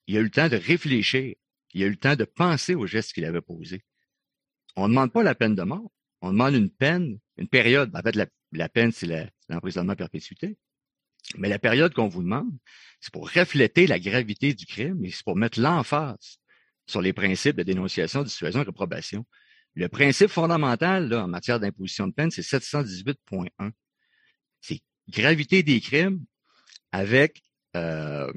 Il 0.06 0.16
a 0.16 0.20
eu 0.20 0.24
le 0.24 0.30
temps 0.30 0.48
de 0.48 0.56
réfléchir. 0.56 1.34
Il 1.72 1.82
a 1.82 1.86
eu 1.86 1.90
le 1.90 1.96
temps 1.96 2.16
de 2.16 2.24
penser 2.24 2.74
aux 2.74 2.86
gestes 2.86 3.12
qu'il 3.12 3.24
avait 3.24 3.40
posés. 3.40 3.84
On 4.76 4.88
ne 4.88 4.88
demande 4.88 5.12
pas 5.12 5.22
la 5.22 5.34
peine 5.34 5.54
de 5.54 5.62
mort. 5.62 5.90
On 6.20 6.32
demande 6.32 6.54
une 6.54 6.70
peine, 6.70 7.18
une 7.36 7.48
période. 7.48 7.94
En 7.94 8.00
fait, 8.02 8.16
la, 8.52 8.68
peine, 8.68 8.92
c'est 8.92 9.30
l'emprisonnement 9.48 9.94
perpétuité. 9.94 10.58
Mais 11.36 11.48
la 11.48 11.58
période 11.58 11.94
qu'on 11.94 12.08
vous 12.08 12.22
demande, 12.22 12.50
c'est 13.00 13.12
pour 13.12 13.30
refléter 13.30 13.86
la 13.86 14.00
gravité 14.00 14.54
du 14.54 14.66
crime 14.66 15.04
et 15.04 15.10
c'est 15.10 15.24
pour 15.24 15.36
mettre 15.36 15.60
l'emphase 15.60 16.38
sur 16.86 17.00
les 17.00 17.12
principes 17.12 17.56
de 17.56 17.62
dénonciation, 17.62 18.22
de 18.22 18.28
situation 18.28 18.60
et 18.60 18.64
de 18.64 18.70
reprobation. 18.70 19.24
Le 19.74 19.88
principe 19.88 20.28
fondamental 20.28 21.08
là, 21.08 21.24
en 21.24 21.28
matière 21.28 21.58
d'imposition 21.58 22.06
de 22.06 22.12
peine, 22.12 22.30
c'est 22.30 22.42
718.1. 22.42 23.70
C'est 24.60 24.80
gravité 25.08 25.62
des 25.62 25.80
crimes 25.80 26.24
avec 26.92 27.42
euh, 27.76 28.30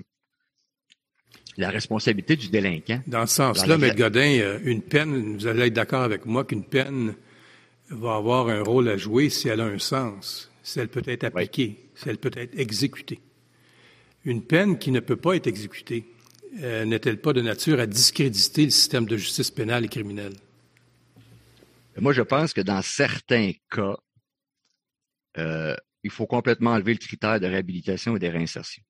la 1.58 1.70
responsabilité 1.70 2.36
du 2.36 2.50
délinquant. 2.50 3.02
Dans 3.08 3.26
ce 3.26 3.36
sens-là, 3.36 3.76
M. 3.76 3.96
Godin, 3.96 4.40
euh, 4.40 4.60
une 4.64 4.82
peine, 4.82 5.36
vous 5.36 5.48
allez 5.48 5.68
être 5.68 5.74
d'accord 5.74 6.04
avec 6.04 6.26
moi 6.26 6.46
qu'une 6.46 6.64
peine 6.64 7.16
va 7.90 8.16
avoir 8.16 8.48
un 8.50 8.64
rôle 8.64 8.90
à 8.90 8.98
jouer 8.98 9.30
si 9.30 9.48
elle 9.48 9.62
a 9.62 9.66
un 9.66 9.80
sens, 9.80 10.52
si 10.64 10.80
elle 10.80 10.88
peut 10.88 11.04
être 11.06 11.26
appliquée, 11.26 11.90
si 11.96 12.10
elle 12.10 12.18
peut 12.18 12.32
être 12.36 12.58
exécutée. 12.58 13.20
Une 14.24 14.42
peine 14.42 14.80
qui 14.80 14.92
ne 14.92 15.00
peut 15.00 15.18
pas 15.18 15.36
être 15.36 15.48
exécutée 15.48 16.06
euh, 16.62 16.86
n'est-elle 16.86 17.20
pas 17.20 17.34
de 17.34 17.42
nature 17.42 17.80
à 17.80 17.86
discréditer 17.86 18.66
le 18.66 18.72
système 18.72 19.06
de 19.06 19.18
justice 19.18 19.52
pénale 19.52 19.86
et 19.86 19.90
criminelle? 19.90 20.34
Moi, 21.98 22.12
je 22.14 22.22
pense 22.22 22.54
que 22.54 22.62
dans 22.62 22.82
certains 22.82 23.52
cas, 23.70 23.96
euh, 25.38 25.76
il 26.04 26.12
faut 26.12 26.28
complètement 26.28 26.72
enlever 26.72 26.94
le 26.94 27.00
critère 27.00 27.40
de 27.40 27.48
réhabilitation 27.48 28.16
et 28.16 28.20
de 28.20 28.28
réinsertion. 28.28 28.84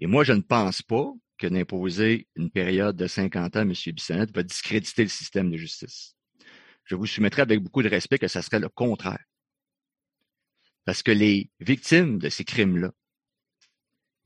Et 0.00 0.06
moi, 0.06 0.24
je 0.24 0.32
ne 0.32 0.40
pense 0.40 0.82
pas 0.82 1.12
que 1.38 1.46
d'imposer 1.46 2.26
une 2.34 2.50
période 2.50 2.96
de 2.96 3.06
50 3.06 3.56
ans 3.56 3.60
à 3.60 3.62
M. 3.62 3.72
Bissonnette 3.72 4.34
va 4.34 4.42
discréditer 4.42 5.02
le 5.02 5.08
système 5.08 5.50
de 5.50 5.56
justice. 5.56 6.16
Je 6.84 6.94
vous 6.94 7.06
soumettrai 7.06 7.42
avec 7.42 7.60
beaucoup 7.60 7.82
de 7.82 7.88
respect 7.88 8.18
que 8.18 8.28
ça 8.28 8.42
serait 8.42 8.60
le 8.60 8.68
contraire. 8.68 9.22
Parce 10.84 11.02
que 11.02 11.12
les 11.12 11.50
victimes 11.60 12.18
de 12.18 12.28
ces 12.28 12.44
crimes-là, 12.44 12.92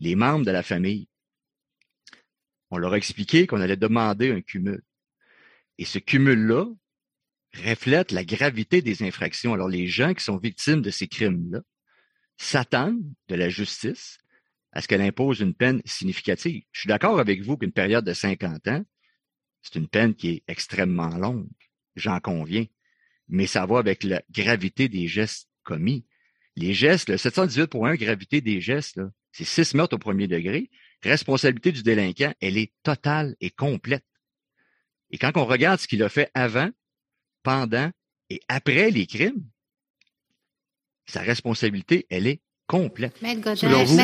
les 0.00 0.14
membres 0.14 0.44
de 0.44 0.50
la 0.50 0.62
famille, 0.62 1.09
on 2.70 2.78
leur 2.78 2.94
a 2.94 2.96
expliqué 2.96 3.46
qu'on 3.46 3.61
allait 3.61 3.76
demander 3.76 4.30
un 4.30 4.40
cumul. 4.40 4.82
Et 5.78 5.84
ce 5.84 5.98
cumul-là 5.98 6.66
reflète 7.64 8.12
la 8.12 8.24
gravité 8.24 8.82
des 8.82 9.02
infractions. 9.02 9.54
Alors, 9.54 9.68
les 9.68 9.86
gens 9.86 10.14
qui 10.14 10.24
sont 10.24 10.36
victimes 10.36 10.82
de 10.82 10.90
ces 10.90 11.09
crimes-là 11.09 11.61
s'attendent 12.36 13.02
de 13.28 13.34
la 13.34 13.48
justice 13.48 14.18
à 14.72 14.82
ce 14.82 14.88
qu'elle 14.88 15.02
impose 15.02 15.40
une 15.40 15.54
peine 15.54 15.80
significative. 15.84 16.62
Je 16.72 16.80
suis 16.80 16.88
d'accord 16.88 17.18
avec 17.18 17.42
vous 17.42 17.57
qu'une 17.57 17.72
période 17.72 18.04
de 18.04 18.12
50 18.12 18.68
ans, 18.68 18.84
c'est 19.62 19.76
une 19.76 19.88
peine 19.88 20.14
qui 20.14 20.28
est 20.28 20.42
extrêmement 20.48 21.16
longue. 21.16 21.48
J'en 21.96 22.20
conviens. 22.20 22.66
Mais 23.28 23.46
ça 23.46 23.66
va 23.66 23.78
avec 23.78 24.04
la 24.04 24.22
gravité 24.30 24.88
des 24.88 25.09
gestes 25.09 25.48
commis. 25.64 26.07
Les 26.54 26.74
gestes, 26.74 27.09
le 27.09 27.16
718.1, 27.16 27.96
gravité 27.96 28.40
des 28.40 28.61
gestes, 28.61 29.00
c'est 29.32 29.44
six 29.44 29.74
meurtres 29.74 29.96
au 29.96 29.98
premier 29.98 30.28
degré. 30.28 30.70
Responsabilité 31.02 31.72
du 31.72 31.82
délinquant, 31.82 32.32
elle 32.40 32.57
est 32.57 32.72
totale 32.82 33.34
et 33.40 33.50
complète. 33.50 34.04
Et 35.11 35.18
quand 35.18 35.36
on 35.36 35.44
regarde 35.44 35.80
ce 35.80 35.88
qu'il 35.88 36.02
a 36.02 36.09
fait 36.09 36.30
avant, 36.34 36.70
pendant 37.47 37.90
et 38.28 38.40
après 38.49 38.90
les 38.90 39.07
crimes, 39.07 39.44
sa 41.07 41.20
responsabilité, 41.20 42.05
elle 42.11 42.26
est 42.26 42.40
complète. 42.66 43.14
selon 43.55 43.84
vous, 43.84 43.99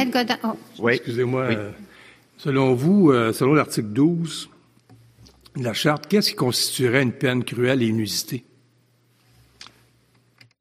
oh. 0.78 0.88
Excusez-moi. 0.88 1.42
Euh, 1.42 1.72
selon 2.36 2.74
vous, 2.74 3.10
euh, 3.10 3.32
selon 3.32 3.54
l'article 3.54 3.88
12 3.88 4.48
de 5.56 5.64
la 5.64 5.72
Charte, 5.72 6.06
qu'est-ce 6.06 6.30
qui 6.30 6.36
constituerait 6.36 7.02
une 7.02 7.12
peine 7.12 7.42
cruelle 7.42 7.82
et 7.82 7.86
inusitée? 7.86 8.44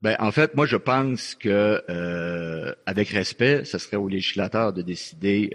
Ben, 0.01 0.15
en 0.17 0.31
fait, 0.31 0.55
moi, 0.55 0.65
je 0.65 0.77
pense 0.77 1.35
que, 1.35 1.83
euh, 1.87 2.73
avec 2.87 3.09
respect, 3.09 3.63
ce 3.63 3.77
serait 3.77 3.97
au 3.97 4.07
législateur 4.07 4.73
de 4.73 4.81
décider, 4.81 5.51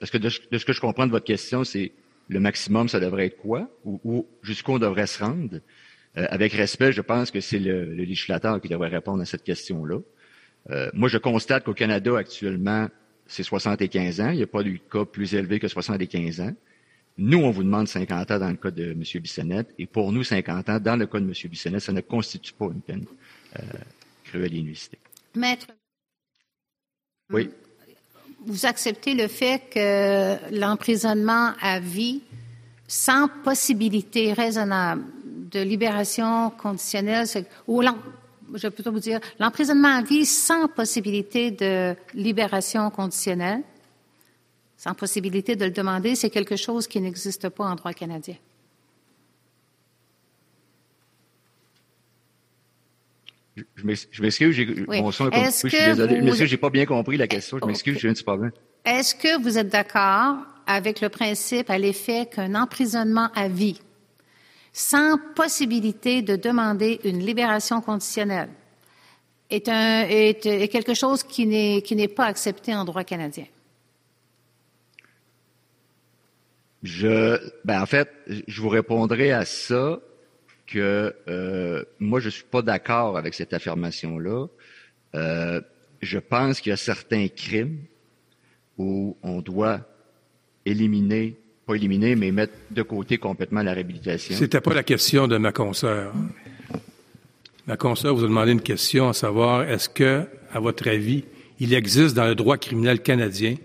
parce 0.00 0.10
que 0.10 0.18
de, 0.18 0.28
ce 0.28 0.64
que 0.64 0.72
je 0.72 0.80
comprends 0.80 1.06
de 1.06 1.12
votre 1.12 1.24
question, 1.24 1.62
c'est 1.62 1.92
le 2.28 2.40
maximum, 2.40 2.88
ça 2.88 2.98
devrait 2.98 3.26
être 3.26 3.36
quoi, 3.36 3.70
ou, 3.84 4.00
ou 4.02 4.26
jusqu'où 4.42 4.72
on 4.72 4.78
devrait 4.80 5.06
se 5.06 5.22
rendre? 5.22 5.60
Euh, 6.16 6.26
avec 6.30 6.52
respect, 6.52 6.92
je 6.92 7.00
pense 7.00 7.30
que 7.30 7.40
c'est 7.40 7.58
le, 7.58 7.92
législateur 7.92 8.60
qui 8.60 8.68
devrait 8.68 8.88
répondre 8.88 9.22
à 9.22 9.24
cette 9.24 9.42
question-là. 9.42 9.98
Euh, 10.70 10.90
moi, 10.94 11.08
je 11.08 11.18
constate 11.18 11.64
qu'au 11.64 11.74
Canada, 11.74 12.16
actuellement, 12.16 12.88
c'est 13.26 13.42
75 13.42 14.20
ans. 14.20 14.30
Il 14.30 14.36
n'y 14.36 14.42
a 14.42 14.46
pas 14.46 14.62
de 14.62 14.76
cas 14.90 15.04
plus 15.04 15.34
élevé 15.34 15.58
que 15.58 15.68
75 15.68 16.40
ans. 16.40 16.52
Nous, 17.16 17.38
on 17.38 17.50
vous 17.50 17.62
demande 17.62 17.88
50 17.88 18.30
ans 18.30 18.38
dans 18.38 18.50
le 18.50 18.56
cas 18.56 18.70
de 18.70 18.92
M. 18.92 19.02
Bissonnette. 19.20 19.74
Et 19.78 19.86
pour 19.86 20.12
nous, 20.12 20.24
50 20.24 20.68
ans, 20.68 20.80
dans 20.80 20.96
le 20.96 21.06
cas 21.06 21.20
de 21.20 21.24
M. 21.24 21.32
Bissonnette, 21.50 21.82
ça 21.82 21.92
ne 21.92 22.00
constitue 22.00 22.52
pas 22.52 22.66
une 22.66 22.80
peine 22.80 23.04
euh, 23.58 23.62
cruelle 24.24 24.54
et 24.54 24.74
Maître. 25.36 25.66
Oui. 27.30 27.50
Vous 28.46 28.66
acceptez 28.66 29.14
le 29.14 29.26
fait 29.26 29.62
que 29.70 30.54
l'emprisonnement 30.54 31.52
à 31.60 31.80
vie, 31.80 32.22
sans 32.86 33.28
possibilité 33.42 34.32
raisonnable 34.32 35.02
de 35.54 35.60
libération 35.60 36.50
conditionnelle, 36.50 37.26
ou 37.66 37.82
je 38.54 38.62
vais 38.62 38.70
plutôt 38.70 38.92
vous 38.92 39.00
dire, 39.00 39.20
l'emprisonnement 39.38 39.96
à 39.96 40.02
vie 40.02 40.26
sans 40.26 40.68
possibilité 40.68 41.50
de 41.50 41.94
libération 42.14 42.90
conditionnelle, 42.90 43.62
sans 44.76 44.94
possibilité 44.94 45.56
de 45.56 45.64
le 45.64 45.70
demander, 45.70 46.14
c'est 46.14 46.30
quelque 46.30 46.56
chose 46.56 46.86
qui 46.86 47.00
n'existe 47.00 47.48
pas 47.48 47.64
en 47.64 47.74
droit 47.74 47.92
canadien. 47.92 48.36
Je 53.76 54.20
m'excuse, 54.20 54.54
j'ai 54.54 54.66
mon 54.88 55.12
son 55.12 55.30
Je 55.30 55.50
suis 55.50 55.70
désolé. 55.70 56.20
Vous... 56.20 56.34
Je 56.34 56.44
j'ai 56.44 56.56
pas 56.56 56.70
bien 56.70 56.86
compris 56.86 57.16
la 57.16 57.28
question. 57.28 57.58
Je 57.60 57.66
m'excuse, 57.66 57.98
j'ai 57.98 58.08
un 58.08 58.12
petit 58.12 58.24
problème. 58.24 58.50
Est-ce 58.84 59.14
que 59.14 59.40
vous 59.40 59.56
êtes 59.58 59.68
d'accord 59.68 60.38
avec 60.66 61.00
le 61.00 61.08
principe 61.08 61.70
à 61.70 61.78
l'effet 61.78 62.26
qu'un 62.26 62.54
emprisonnement 62.54 63.30
à 63.34 63.48
vie, 63.48 63.80
sans 64.74 65.18
possibilité 65.36 66.20
de 66.20 66.34
demander 66.34 67.00
une 67.04 67.20
libération 67.20 67.80
conditionnelle, 67.80 68.50
est, 69.48 70.68
quelque 70.68 70.94
chose 70.94 71.22
qui 71.22 71.46
n'est 71.46 72.08
pas 72.08 72.26
accepté 72.26 72.74
en 72.74 72.84
droit 72.84 73.04
canadien? 73.04 73.46
Je, 76.82 77.38
ben 77.64 77.80
en 77.80 77.86
fait, 77.86 78.10
je 78.26 78.60
vous 78.60 78.68
répondrai 78.68 79.30
à 79.30 79.44
ça 79.44 80.00
que 80.66 81.14
euh, 81.28 81.84
moi, 82.00 82.18
je 82.18 82.28
suis 82.28 82.44
pas 82.44 82.60
d'accord 82.60 83.16
avec 83.16 83.32
cette 83.32 83.54
affirmation-là. 83.54 84.48
Euh, 85.14 85.60
je 86.02 86.18
pense 86.18 86.60
qu'il 86.60 86.70
y 86.70 86.72
a 86.72 86.76
certains 86.76 87.28
crimes 87.28 87.78
où 88.76 89.16
on 89.22 89.40
doit 89.40 89.80
éliminer, 90.66 91.38
pas 91.66 91.74
éliminer, 91.74 92.14
mais 92.16 92.30
mettre 92.30 92.54
de 92.70 92.82
côté 92.82 93.18
complètement 93.18 93.62
la 93.62 93.72
réhabilitation. 93.72 94.36
C'était 94.36 94.60
pas 94.60 94.74
la 94.74 94.82
question 94.82 95.26
de 95.26 95.36
ma 95.38 95.52
consoeur. 95.52 96.12
Ma 97.66 97.76
consoeur 97.76 98.14
vous 98.14 98.24
a 98.24 98.28
demandé 98.28 98.52
une 98.52 98.60
question, 98.60 99.08
à 99.08 99.14
savoir 99.14 99.62
est-ce 99.62 99.88
que, 99.88 100.24
à 100.52 100.60
votre 100.60 100.88
avis, 100.88 101.24
il 101.60 101.72
existe 101.72 102.14
dans 102.14 102.26
le 102.26 102.34
droit 102.34 102.58
criminel 102.58 103.00
canadien 103.00 103.56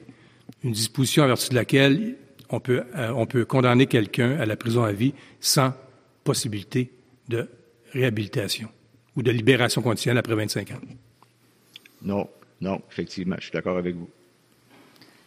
une 0.64 0.72
disposition 0.72 1.24
à 1.24 1.28
vertu 1.28 1.50
de 1.50 1.56
laquelle 1.56 2.16
on 2.50 2.60
peut, 2.60 2.84
euh, 2.96 3.12
on 3.16 3.26
peut 3.26 3.46
condamner 3.46 3.88
quelqu'un 3.88 4.40
à 4.40 4.46
la 4.46 4.56
prison 4.56 4.84
à 4.84 4.92
vie 4.92 5.14
sans 5.40 5.74
possibilité 6.24 6.92
de 7.28 7.48
réhabilitation 7.92 8.70
ou 9.16 9.22
de 9.24 9.32
libération 9.32 9.82
conditionnelle 9.82 10.20
après 10.20 10.36
25 10.36 10.72
ans? 10.72 10.80
Non, 12.02 12.30
non, 12.62 12.82
effectivement, 12.92 13.36
je 13.38 13.44
suis 13.44 13.52
d'accord 13.52 13.78
avec 13.78 13.96
vous. 13.96 14.10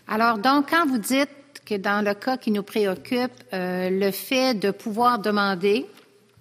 Alors, 0.09 0.39
donc, 0.39 0.71
quand 0.71 0.87
vous 0.87 0.99
dites 0.99 1.29
que 1.65 1.75
dans 1.77 2.05
le 2.05 2.15
cas 2.15 2.37
qui 2.37 2.51
nous 2.51 2.63
préoccupe, 2.63 3.33
euh, 3.53 3.91
le 3.91 4.11
fait 4.11 4.55
de 4.55 4.71
pouvoir 4.71 5.19
demander, 5.19 5.87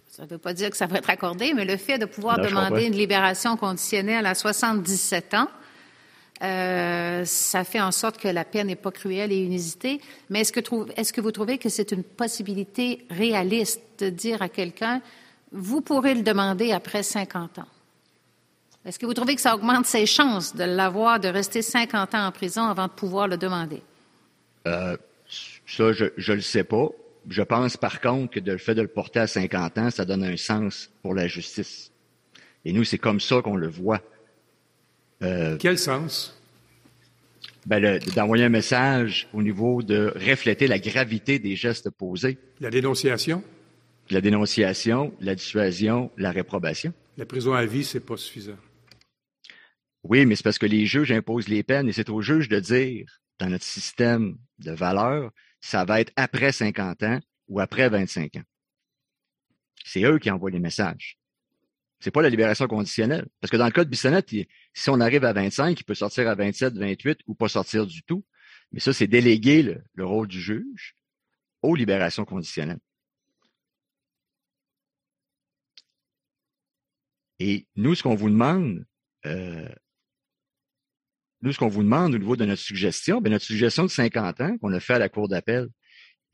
ça 0.09 0.23
ne 0.23 0.27
veut 0.27 0.37
pas 0.37 0.53
dire 0.53 0.69
que 0.69 0.77
ça 0.77 0.87
va 0.87 0.97
être 0.97 1.09
accordé, 1.09 1.53
mais 1.53 1.65
le 1.65 1.77
fait 1.77 1.97
de 1.97 2.05
pouvoir 2.05 2.39
demander 2.39 2.85
une 2.85 2.95
libération 2.95 3.55
conditionnelle 3.57 4.25
à 4.25 4.35
77 4.35 5.33
ans, 5.35 5.47
euh, 6.43 7.23
ça 7.25 7.63
fait 7.63 7.79
en 7.79 7.91
sorte 7.91 8.17
que 8.17 8.27
la 8.27 8.43
peine 8.43 8.67
n'est 8.67 8.75
pas 8.75 8.91
cruelle 8.91 9.31
et 9.31 9.43
inusitée. 9.43 10.01
Mais 10.29 10.41
est-ce 10.41 10.51
que, 10.51 10.59
est 10.99 11.11
que 11.11 11.21
vous 11.21 11.31
trouvez 11.31 11.57
que 11.59 11.69
c'est 11.69 11.91
une 11.91 12.03
possibilité 12.03 13.05
réaliste 13.11 13.81
de 13.99 14.09
dire 14.09 14.41
à 14.41 14.49
quelqu'un, 14.49 15.01
vous 15.51 15.81
pourrez 15.81 16.15
le 16.15 16.23
demander 16.23 16.71
après 16.71 17.03
50 17.03 17.59
ans? 17.59 17.67
Est-ce 18.83 18.97
que 18.97 19.05
vous 19.05 19.13
trouvez 19.13 19.35
que 19.35 19.41
ça 19.41 19.53
augmente 19.53 19.85
ses 19.85 20.07
chances 20.07 20.55
de 20.55 20.63
l'avoir, 20.63 21.19
de 21.19 21.27
rester 21.27 21.61
50 21.61 22.15
ans 22.15 22.25
en 22.25 22.31
prison 22.31 22.63
avant 22.63 22.87
de 22.87 22.91
pouvoir 22.91 23.27
le 23.27 23.37
demander? 23.37 23.83
Euh, 24.65 24.97
ça, 25.71 25.91
je 25.93 26.05
ne 26.05 26.35
le 26.35 26.41
sais 26.41 26.63
pas. 26.63 26.89
Je 27.29 27.41
pense 27.41 27.77
par 27.77 28.01
contre 28.01 28.33
que 28.33 28.39
le 28.39 28.57
fait 28.57 28.75
de 28.75 28.81
le 28.81 28.87
porter 28.87 29.19
à 29.19 29.27
50 29.27 29.77
ans, 29.77 29.91
ça 29.91 30.05
donne 30.05 30.23
un 30.23 30.37
sens 30.37 30.91
pour 31.01 31.13
la 31.13 31.27
justice. 31.27 31.91
Et 32.65 32.73
nous, 32.73 32.83
c'est 32.83 32.97
comme 32.97 33.19
ça 33.19 33.41
qu'on 33.41 33.55
le 33.55 33.67
voit. 33.67 34.01
Euh, 35.23 35.55
Quel 35.59 35.77
sens? 35.77 36.37
Ben, 37.65 37.99
d'envoyer 38.15 38.45
un 38.45 38.49
message 38.49 39.27
au 39.33 39.43
niveau 39.43 39.83
de 39.83 40.11
refléter 40.15 40.67
la 40.67 40.79
gravité 40.79 41.37
des 41.37 41.55
gestes 41.55 41.91
posés. 41.91 42.37
La 42.59 42.71
dénonciation? 42.71 43.43
La 44.09 44.19
dénonciation, 44.19 45.13
la 45.21 45.35
dissuasion, 45.35 46.11
la 46.17 46.31
réprobation. 46.31 46.91
La 47.17 47.25
prison 47.25 47.53
à 47.53 47.65
vie, 47.65 47.83
c'est 47.83 47.99
pas 47.99 48.17
suffisant. 48.17 48.57
Oui, 50.03 50.25
mais 50.25 50.35
c'est 50.35 50.43
parce 50.43 50.57
que 50.57 50.65
les 50.65 50.87
juges 50.87 51.11
imposent 51.11 51.47
les 51.47 51.61
peines 51.61 51.87
et 51.87 51.93
c'est 51.93 52.09
aux 52.09 52.21
juges 52.21 52.49
de 52.49 52.59
dire, 52.59 53.21
dans 53.39 53.47
notre 53.47 53.63
système 53.63 54.37
de 54.59 54.71
valeurs, 54.71 55.31
ça 55.61 55.85
va 55.85 56.01
être 56.01 56.11
après 56.15 56.51
50 56.51 57.03
ans 57.03 57.19
ou 57.47 57.59
après 57.59 57.87
25 57.89 58.35
ans. 58.35 58.43
C'est 59.85 60.03
eux 60.03 60.19
qui 60.19 60.29
envoient 60.29 60.51
les 60.51 60.59
messages. 60.59 61.17
C'est 61.99 62.11
pas 62.11 62.23
la 62.23 62.29
libération 62.29 62.67
conditionnelle. 62.67 63.27
Parce 63.39 63.51
que 63.51 63.57
dans 63.57 63.65
le 63.65 63.71
cas 63.71 63.83
de 63.83 63.89
Bissonnette, 63.89 64.29
si 64.73 64.89
on 64.89 64.99
arrive 64.99 65.23
à 65.23 65.33
25, 65.33 65.79
il 65.79 65.83
peut 65.83 65.93
sortir 65.93 66.27
à 66.27 66.35
27, 66.35 66.73
28 66.73 67.19
ou 67.27 67.35
pas 67.35 67.47
sortir 67.47 67.85
du 67.85 68.01
tout. 68.03 68.25
Mais 68.71 68.79
ça, 68.79 68.91
c'est 68.91 69.07
déléguer 69.07 69.81
le, 69.93 70.05
rôle 70.05 70.27
du 70.27 70.41
juge 70.41 70.95
aux 71.61 71.75
libérations 71.75 72.25
conditionnelles. 72.25 72.79
Et 77.39 77.67
nous, 77.75 77.95
ce 77.95 78.03
qu'on 78.03 78.15
vous 78.15 78.29
demande, 78.29 78.85
euh, 79.25 79.69
nous, 81.41 81.53
ce 81.53 81.57
qu'on 81.57 81.67
vous 81.67 81.83
demande 81.83 82.13
au 82.13 82.17
niveau 82.17 82.35
de 82.35 82.45
notre 82.45 82.61
suggestion, 82.61 83.21
bien, 83.21 83.31
notre 83.31 83.45
suggestion 83.45 83.83
de 83.83 83.89
50 83.89 84.41
ans 84.41 84.57
qu'on 84.59 84.71
a 84.73 84.79
fait 84.79 84.93
à 84.93 84.99
la 84.99 85.09
Cour 85.09 85.27
d'appel 85.27 85.67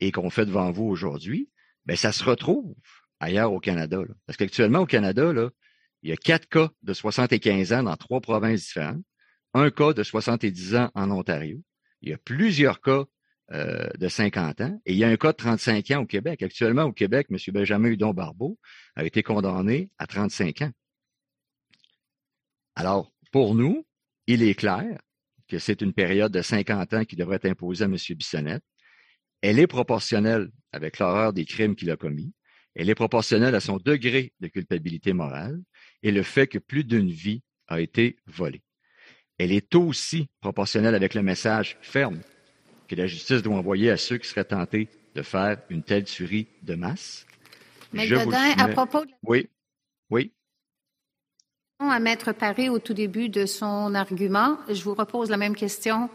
et 0.00 0.12
qu'on 0.12 0.30
fait 0.30 0.46
devant 0.46 0.70
vous 0.70 0.84
aujourd'hui, 0.84 1.48
bien, 1.86 1.96
ça 1.96 2.12
se 2.12 2.22
retrouve 2.24 2.74
ailleurs 3.20 3.52
au 3.52 3.60
Canada. 3.60 4.02
Parce 4.26 4.36
qu'actuellement, 4.36 4.80
au 4.80 4.86
Canada, 4.86 5.32
là, 5.32 5.50
il 6.02 6.10
y 6.10 6.12
a 6.12 6.16
quatre 6.16 6.48
cas 6.48 6.70
de 6.82 6.92
75 6.92 7.72
ans 7.72 7.82
dans 7.82 7.96
trois 7.96 8.20
provinces 8.20 8.66
différentes, 8.66 9.02
un 9.54 9.70
cas 9.70 9.92
de 9.92 10.02
70 10.02 10.76
ans 10.76 10.90
en 10.94 11.10
Ontario, 11.10 11.60
il 12.02 12.10
y 12.10 12.12
a 12.12 12.18
plusieurs 12.18 12.80
cas 12.80 13.04
euh, 13.52 13.88
de 13.98 14.08
50 14.08 14.60
ans, 14.60 14.80
et 14.84 14.92
il 14.92 14.98
y 14.98 15.04
a 15.04 15.08
un 15.08 15.16
cas 15.16 15.32
de 15.32 15.38
35 15.38 15.90
ans 15.92 16.02
au 16.02 16.06
Québec. 16.06 16.42
Actuellement, 16.42 16.84
au 16.84 16.92
Québec, 16.92 17.28
M. 17.30 17.38
Benjamin 17.48 17.88
Hudon-Barbeau 17.88 18.58
a 18.94 19.04
été 19.04 19.22
condamné 19.22 19.90
à 19.98 20.06
35 20.06 20.62
ans. 20.62 20.70
Alors, 22.76 23.10
pour 23.32 23.54
nous, 23.54 23.86
il 24.28 24.42
est 24.42 24.54
clair 24.54 25.00
que 25.48 25.58
c'est 25.58 25.80
une 25.80 25.94
période 25.94 26.30
de 26.30 26.42
50 26.42 26.94
ans 26.94 27.04
qui 27.04 27.16
devrait 27.16 27.36
être 27.36 27.46
imposée 27.46 27.84
à 27.84 27.86
M. 27.86 27.96
Bissonnette. 28.10 28.62
Elle 29.40 29.58
est 29.58 29.66
proportionnelle 29.66 30.50
avec 30.70 30.98
l'horreur 30.98 31.32
des 31.32 31.46
crimes 31.46 31.74
qu'il 31.74 31.90
a 31.90 31.96
commis. 31.96 32.34
Elle 32.74 32.90
est 32.90 32.94
proportionnelle 32.94 33.54
à 33.54 33.60
son 33.60 33.78
degré 33.78 34.34
de 34.40 34.48
culpabilité 34.48 35.14
morale 35.14 35.58
et 36.02 36.12
le 36.12 36.22
fait 36.22 36.46
que 36.46 36.58
plus 36.58 36.84
d'une 36.84 37.10
vie 37.10 37.42
a 37.68 37.80
été 37.80 38.18
volée. 38.26 38.62
Elle 39.38 39.52
est 39.52 39.74
aussi 39.74 40.28
proportionnelle 40.40 40.94
avec 40.94 41.14
le 41.14 41.22
message 41.22 41.78
ferme 41.80 42.20
que 42.86 42.96
la 42.96 43.06
justice 43.06 43.42
doit 43.42 43.56
envoyer 43.56 43.90
à 43.90 43.96
ceux 43.96 44.18
qui 44.18 44.28
seraient 44.28 44.44
tentés 44.44 44.88
de 45.14 45.22
faire 45.22 45.58
une 45.70 45.82
telle 45.82 46.04
tuerie 46.04 46.48
de 46.62 46.74
masse. 46.74 47.26
Mais 47.94 48.06
Godin, 48.06 48.52
à 48.58 48.68
propos 48.68 49.06
de... 49.06 49.10
Oui, 49.22 49.48
oui. 50.10 50.32
À 51.80 52.00
Maître 52.00 52.32
Paré 52.32 52.68
au 52.68 52.80
tout 52.80 52.92
début 52.92 53.28
de 53.28 53.46
son 53.46 53.94
argument, 53.94 54.58
je 54.68 54.82
vous 54.82 54.94
repose 54.94 55.30
la 55.30 55.36
même 55.36 55.54
question 55.54 56.10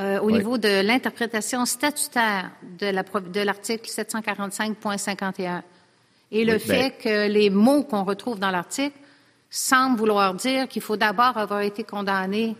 euh, 0.00 0.18
au 0.18 0.32
niveau 0.32 0.58
de 0.58 0.84
l'interprétation 0.84 1.64
statutaire 1.66 2.50
de 2.80 3.40
l'article 3.44 3.88
745.51 3.88 5.62
et 6.32 6.44
le 6.44 6.54
ben 6.54 6.58
fait 6.58 6.98
que 7.00 7.28
les 7.28 7.48
mots 7.48 7.84
qu'on 7.84 8.02
retrouve 8.02 8.40
dans 8.40 8.50
l'article 8.50 8.98
semblent 9.50 9.96
vouloir 9.96 10.34
dire 10.34 10.66
qu'il 10.66 10.82
faut 10.82 10.96
d'abord 10.96 11.38
avoir 11.38 11.60
été 11.60 11.84
condamné 11.84 12.56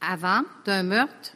avant 0.00 0.42
d'un 0.64 0.84
meurtre 0.84 1.32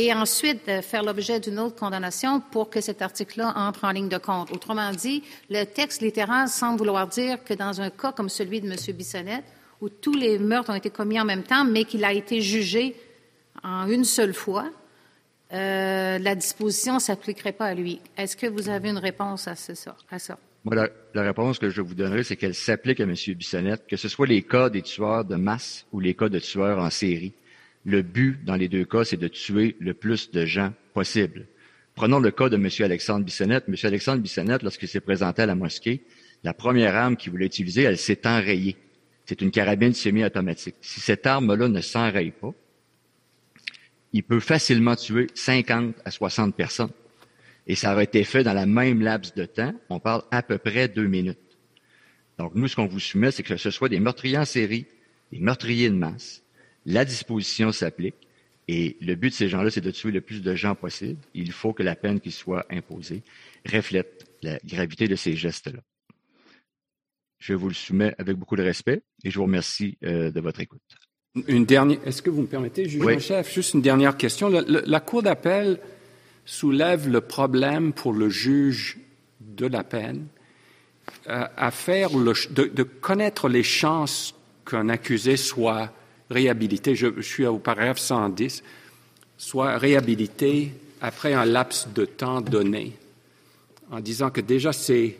et 0.00 0.14
ensuite 0.14 0.70
faire 0.82 1.02
l'objet 1.02 1.40
d'une 1.40 1.58
autre 1.58 1.74
condamnation 1.74 2.40
pour 2.40 2.70
que 2.70 2.80
cet 2.80 3.02
article-là 3.02 3.52
entre 3.56 3.82
en 3.82 3.90
ligne 3.90 4.08
de 4.08 4.16
compte. 4.16 4.52
Autrement 4.52 4.92
dit, 4.92 5.24
le 5.50 5.64
texte 5.64 6.02
littéral 6.02 6.46
semble 6.48 6.78
vouloir 6.78 7.08
dire 7.08 7.42
que 7.42 7.52
dans 7.52 7.80
un 7.80 7.90
cas 7.90 8.12
comme 8.12 8.28
celui 8.28 8.60
de 8.60 8.70
M. 8.70 8.76
Bissonnette, 8.96 9.42
où 9.80 9.88
tous 9.88 10.14
les 10.14 10.38
meurtres 10.38 10.70
ont 10.70 10.76
été 10.76 10.90
commis 10.90 11.20
en 11.20 11.24
même 11.24 11.42
temps, 11.42 11.64
mais 11.64 11.82
qu'il 11.82 12.04
a 12.04 12.12
été 12.12 12.40
jugé 12.40 12.94
en 13.64 13.88
une 13.88 14.04
seule 14.04 14.34
fois, 14.34 14.70
euh, 15.52 16.18
la 16.18 16.34
disposition 16.36 16.94
ne 16.94 17.00
s'appliquerait 17.00 17.50
pas 17.50 17.66
à 17.66 17.74
lui. 17.74 18.00
Est-ce 18.16 18.36
que 18.36 18.46
vous 18.46 18.68
avez 18.68 18.90
une 18.90 18.98
réponse 18.98 19.48
à, 19.48 19.56
ça? 19.56 19.96
Moi, 20.62 20.88
la, 21.12 21.22
réponse 21.24 21.58
que 21.58 21.70
je 21.70 21.80
vous 21.80 21.96
donnerai, 21.96 22.22
c'est 22.22 22.36
qu'elle 22.36 22.54
s'applique 22.54 23.00
à 23.00 23.02
M. 23.02 23.14
Bissonnette, 23.34 23.88
que 23.88 23.96
ce 23.96 24.08
soit 24.08 24.28
les 24.28 24.42
cas 24.42 24.70
des 24.70 24.82
tueurs 24.82 25.24
de 25.24 25.34
masse 25.34 25.86
ou 25.90 25.98
les 25.98 26.14
cas 26.14 26.28
de 26.28 26.38
tueurs 26.38 26.78
en 26.78 26.90
série. 26.90 27.32
Le 27.84 28.02
but, 28.02 28.44
dans 28.44 28.56
les 28.56 28.68
deux 28.68 28.84
cas, 28.84 29.04
c'est 29.04 29.16
de 29.16 29.28
tuer 29.28 29.76
le 29.80 29.94
plus 29.94 30.30
de 30.30 30.44
gens 30.44 30.72
possible. 30.94 31.46
Prenons 31.94 32.20
le 32.20 32.30
cas 32.30 32.48
de 32.48 32.56
M. 32.56 32.68
Alexandre 32.80 33.24
Bissonnette. 33.24 33.64
M. 33.68 33.74
Alexandre 33.82 34.22
Bissonnette, 34.22 34.62
lorsqu'il 34.62 34.88
s'est 34.88 35.00
présenté 35.00 35.42
à 35.42 35.46
la 35.46 35.54
mosquée, 35.54 36.02
la 36.44 36.54
première 36.54 36.94
arme 36.94 37.16
qu'il 37.16 37.32
voulait 37.32 37.46
utiliser, 37.46 37.82
elle 37.82 37.98
s'est 37.98 38.26
enrayée. 38.26 38.76
C'est 39.24 39.42
une 39.42 39.50
carabine 39.50 39.92
semi-automatique. 39.92 40.76
Si 40.80 41.00
cette 41.00 41.26
arme-là 41.26 41.68
ne 41.68 41.80
s'enraye 41.80 42.30
pas, 42.30 42.54
il 44.12 44.22
peut 44.22 44.40
facilement 44.40 44.96
tuer 44.96 45.26
50 45.34 45.96
à 46.04 46.10
60 46.10 46.54
personnes. 46.54 46.90
Et 47.66 47.74
ça 47.74 47.92
aurait 47.92 48.04
été 48.04 48.24
fait 48.24 48.44
dans 48.44 48.54
la 48.54 48.64
même 48.64 49.02
laps 49.02 49.34
de 49.34 49.44
temps. 49.44 49.74
On 49.90 50.00
parle 50.00 50.22
à 50.30 50.42
peu 50.42 50.56
près 50.56 50.88
deux 50.88 51.06
minutes. 51.06 51.38
Donc, 52.38 52.54
nous, 52.54 52.68
ce 52.68 52.76
qu'on 52.76 52.86
vous 52.86 53.00
soumet, 53.00 53.30
c'est 53.30 53.42
que 53.42 53.56
ce 53.56 53.70
soit 53.70 53.88
des 53.88 54.00
meurtriers 54.00 54.38
en 54.38 54.44
série, 54.44 54.86
des 55.32 55.40
meurtriers 55.40 55.90
de 55.90 55.94
masse. 55.94 56.42
La 56.88 57.04
disposition 57.04 57.70
s'applique. 57.70 58.14
Et 58.66 58.96
le 59.02 59.14
but 59.14 59.28
de 59.28 59.34
ces 59.34 59.48
gens-là, 59.48 59.70
c'est 59.70 59.82
de 59.82 59.90
tuer 59.90 60.10
le 60.10 60.22
plus 60.22 60.42
de 60.42 60.54
gens 60.54 60.74
possible. 60.74 61.20
Il 61.34 61.52
faut 61.52 61.74
que 61.74 61.82
la 61.82 61.94
peine 61.94 62.18
qui 62.18 62.30
soit 62.30 62.64
imposée 62.70 63.22
reflète 63.70 64.26
la 64.42 64.58
gravité 64.64 65.06
de 65.06 65.14
ces 65.14 65.36
gestes-là. 65.36 65.80
Je 67.38 67.52
vous 67.52 67.68
le 67.68 67.74
soumets 67.74 68.14
avec 68.18 68.36
beaucoup 68.36 68.56
de 68.56 68.62
respect 68.62 69.02
et 69.22 69.30
je 69.30 69.38
vous 69.38 69.44
remercie 69.44 69.98
euh, 70.02 70.30
de 70.30 70.40
votre 70.40 70.60
écoute. 70.60 70.80
Une 71.46 71.66
dernière, 71.66 71.98
est-ce 72.06 72.22
que 72.22 72.30
vous 72.30 72.42
me 72.42 72.46
permettez, 72.46 72.88
juge 72.88 73.06
en 73.06 73.18
chef, 73.18 73.54
juste 73.54 73.74
une 73.74 73.82
dernière 73.82 74.16
question. 74.16 74.48
la 74.48 75.00
Cour 75.00 75.22
d'appel 75.22 75.78
soulève 76.46 77.06
le 77.08 77.20
problème 77.20 77.92
pour 77.92 78.14
le 78.14 78.30
juge 78.30 78.98
de 79.40 79.66
la 79.66 79.84
peine 79.84 80.26
euh, 81.28 81.46
à 81.54 81.70
faire 81.70 82.16
le, 82.16 82.32
de, 82.50 82.64
de, 82.64 82.82
connaître 82.82 83.48
les 83.48 83.62
chances 83.62 84.34
qu'un 84.64 84.88
accusé 84.88 85.36
soit 85.36 85.92
réhabilité. 86.30 86.94
Je, 86.94 87.20
suis 87.20 87.46
au 87.46 87.58
paragraphe 87.58 87.98
110, 87.98 88.62
soit 89.36 89.78
réhabilité 89.78 90.72
après 91.00 91.34
un 91.34 91.44
laps 91.44 91.88
de 91.94 92.04
temps 92.04 92.40
donné, 92.40 92.92
en 93.90 94.00
disant 94.00 94.30
que 94.30 94.40
déjà 94.40 94.72
c'est, 94.72 95.16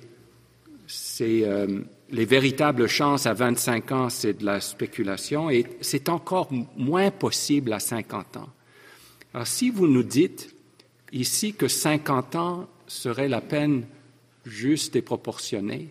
c'est 0.86 1.42
euh, 1.44 1.80
les 2.10 2.24
véritables 2.24 2.88
chances 2.88 3.26
à 3.26 3.34
25 3.34 3.92
ans, 3.92 4.08
c'est 4.08 4.34
de 4.34 4.44
la 4.44 4.60
spéculation 4.60 5.50
et 5.50 5.66
c'est 5.80 6.08
encore 6.08 6.50
moins 6.76 7.10
possible 7.10 7.72
à 7.72 7.80
50 7.80 8.38
ans. 8.38 8.48
Alors 9.34 9.46
si 9.46 9.70
vous 9.70 9.86
nous 9.86 10.02
dites 10.02 10.54
ici 11.12 11.54
que 11.54 11.68
50 11.68 12.36
ans 12.36 12.68
serait 12.86 13.28
la 13.28 13.40
peine 13.40 13.84
juste 14.44 14.96
et 14.96 15.02
proportionnée, 15.02 15.88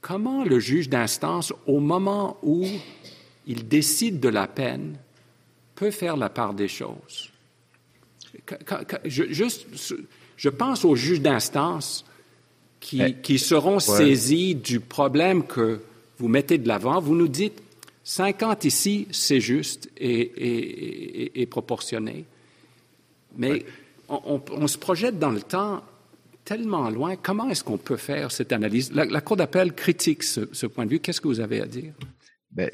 comment 0.00 0.44
le 0.44 0.58
juge 0.58 0.88
d'instance, 0.88 1.52
au 1.66 1.80
moment 1.80 2.38
où 2.42 2.66
il 3.46 3.68
décide 3.68 4.20
de 4.20 4.28
la 4.28 4.46
peine, 4.46 4.96
peut 5.74 5.90
faire 5.90 6.16
la 6.16 6.28
part 6.28 6.54
des 6.54 6.68
choses? 6.68 7.30
Je, 9.04 9.24
juste, 9.32 9.66
je 10.36 10.48
pense 10.48 10.84
aux 10.84 10.94
juges 10.94 11.20
d'instance 11.20 12.04
qui, 12.78 13.02
eh, 13.02 13.14
qui, 13.14 13.38
seront 13.38 13.78
saisis 13.78 14.54
du 14.54 14.80
problème 14.80 15.44
que 15.44 15.80
vous 16.18 16.28
mettez 16.28 16.58
de 16.58 16.68
l'avant. 16.68 17.00
Vous 17.00 17.14
nous 17.14 17.28
dites 17.28 17.60
50 18.04 18.64
ici, 18.64 19.06
c'est 19.10 19.40
juste 19.40 19.90
et, 19.96 20.20
et, 20.20 21.42
et, 21.42 21.46
proportionné. 21.46 22.24
Mais 23.36 23.64
on, 24.08 24.40
on, 24.50 24.66
se 24.66 24.78
projette 24.78 25.18
dans 25.18 25.30
le 25.30 25.42
temps 25.42 25.82
tellement 26.44 26.90
loin. 26.90 27.16
Comment 27.16 27.48
est-ce 27.48 27.62
qu'on 27.62 27.78
peut 27.78 27.96
faire 27.96 28.32
cette 28.32 28.52
analyse? 28.52 28.92
La, 28.92 29.20
Cour 29.20 29.36
d'appel 29.36 29.72
critique 29.72 30.22
ce, 30.22 30.66
point 30.66 30.84
de 30.86 30.90
vue. 30.90 31.00
Qu'est-ce 31.00 31.20
que 31.20 31.28
vous 31.28 31.40
avez 31.40 31.60
à 31.60 31.66
dire? 31.66 31.92
Bien, 32.50 32.68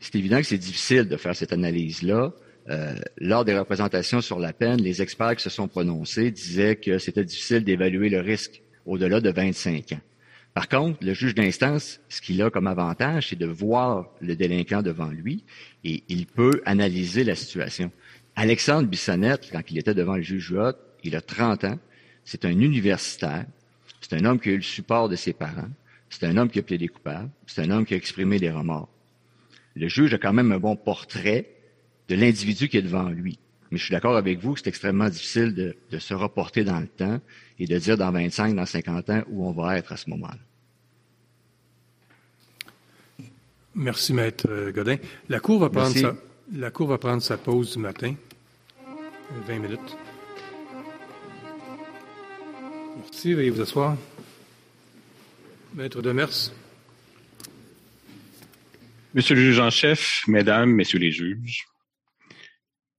c'est 0.00 0.16
évident 0.16 0.38
que 0.38 0.46
c'est 0.46 0.58
difficile 0.58 1.08
de 1.08 1.16
faire 1.16 1.34
cette 1.34 1.52
analyse-là. 1.52 2.32
Euh, 2.68 2.94
lors 3.18 3.44
des 3.44 3.58
représentations 3.58 4.20
sur 4.20 4.38
la 4.38 4.52
peine, 4.52 4.80
les 4.80 5.02
experts 5.02 5.36
qui 5.36 5.42
se 5.42 5.50
sont 5.50 5.66
prononcés 5.66 6.30
disaient 6.30 6.76
que 6.76 6.98
c'était 6.98 7.24
difficile 7.24 7.64
d'évaluer 7.64 8.08
le 8.10 8.20
risque 8.20 8.62
au-delà 8.86 9.20
de 9.20 9.30
25 9.30 9.92
ans. 9.92 10.00
Par 10.54 10.68
contre, 10.68 11.04
le 11.04 11.14
juge 11.14 11.34
d'instance, 11.34 12.00
ce 12.08 12.20
qu'il 12.20 12.42
a 12.42 12.50
comme 12.50 12.66
avantage, 12.66 13.28
c'est 13.28 13.38
de 13.38 13.46
voir 13.46 14.10
le 14.20 14.34
délinquant 14.36 14.82
devant 14.82 15.08
lui 15.08 15.44
et 15.84 16.02
il 16.08 16.26
peut 16.26 16.60
analyser 16.66 17.24
la 17.24 17.34
situation. 17.34 17.90
Alexandre 18.36 18.88
Bissonnette, 18.88 19.48
quand 19.52 19.62
il 19.70 19.78
était 19.78 19.94
devant 19.94 20.16
le 20.16 20.22
juge 20.22 20.50
Huot, 20.50 20.72
il 21.04 21.16
a 21.16 21.20
30 21.20 21.64
ans, 21.64 21.78
c'est 22.24 22.44
un 22.44 22.50
universitaire. 22.50 23.46
C'est 24.00 24.14
un 24.14 24.24
homme 24.24 24.40
qui 24.40 24.48
a 24.50 24.52
eu 24.52 24.56
le 24.56 24.62
support 24.62 25.08
de 25.08 25.16
ses 25.16 25.32
parents. 25.32 25.68
C'est 26.08 26.26
un 26.26 26.36
homme 26.36 26.50
qui 26.50 26.58
a 26.58 26.62
plaidé 26.62 26.88
coupable. 26.88 27.30
C'est 27.46 27.62
un 27.62 27.70
homme 27.70 27.84
qui 27.84 27.94
a 27.94 27.96
exprimé 27.96 28.38
des 28.38 28.50
remords. 28.50 28.88
Le 29.80 29.88
juge 29.88 30.12
a 30.12 30.18
quand 30.18 30.34
même 30.34 30.52
un 30.52 30.58
bon 30.58 30.76
portrait 30.76 31.56
de 32.10 32.14
l'individu 32.14 32.68
qui 32.68 32.76
est 32.76 32.82
devant 32.82 33.08
lui. 33.08 33.38
Mais 33.70 33.78
je 33.78 33.84
suis 33.84 33.92
d'accord 33.92 34.14
avec 34.14 34.38
vous 34.38 34.52
que 34.52 34.60
c'est 34.60 34.68
extrêmement 34.68 35.08
difficile 35.08 35.54
de, 35.54 35.74
de, 35.90 35.98
se 35.98 36.12
reporter 36.12 36.64
dans 36.64 36.80
le 36.80 36.86
temps 36.86 37.18
et 37.58 37.66
de 37.66 37.78
dire 37.78 37.96
dans 37.96 38.12
25, 38.12 38.54
dans 38.54 38.66
50 38.66 39.10
ans 39.10 39.22
où 39.30 39.46
on 39.46 39.52
va 39.52 39.78
être 39.78 39.92
à 39.92 39.96
ce 39.96 40.10
moment-là. 40.10 40.36
Merci, 43.74 44.12
Maître 44.12 44.70
Godin. 44.70 44.96
La 45.30 45.40
Cour 45.40 45.60
va 45.60 45.70
prendre, 45.70 45.96
sa, 45.96 46.14
la 46.52 46.70
cour 46.70 46.88
va 46.88 46.98
prendre 46.98 47.22
sa 47.22 47.38
pause 47.38 47.72
du 47.72 47.78
matin, 47.78 48.14
20 49.46 49.58
minutes. 49.60 49.96
Merci, 52.98 53.32
veuillez 53.32 53.50
vous 53.50 53.62
asseoir. 53.62 53.96
Maître 55.74 56.02
Demers. 56.02 56.52
Monsieur 59.12 59.34
le 59.34 59.40
juge 59.40 59.58
en 59.58 59.70
chef, 59.70 60.22
mesdames, 60.28 60.70
messieurs 60.70 61.00
les 61.00 61.10
juges. 61.10 61.64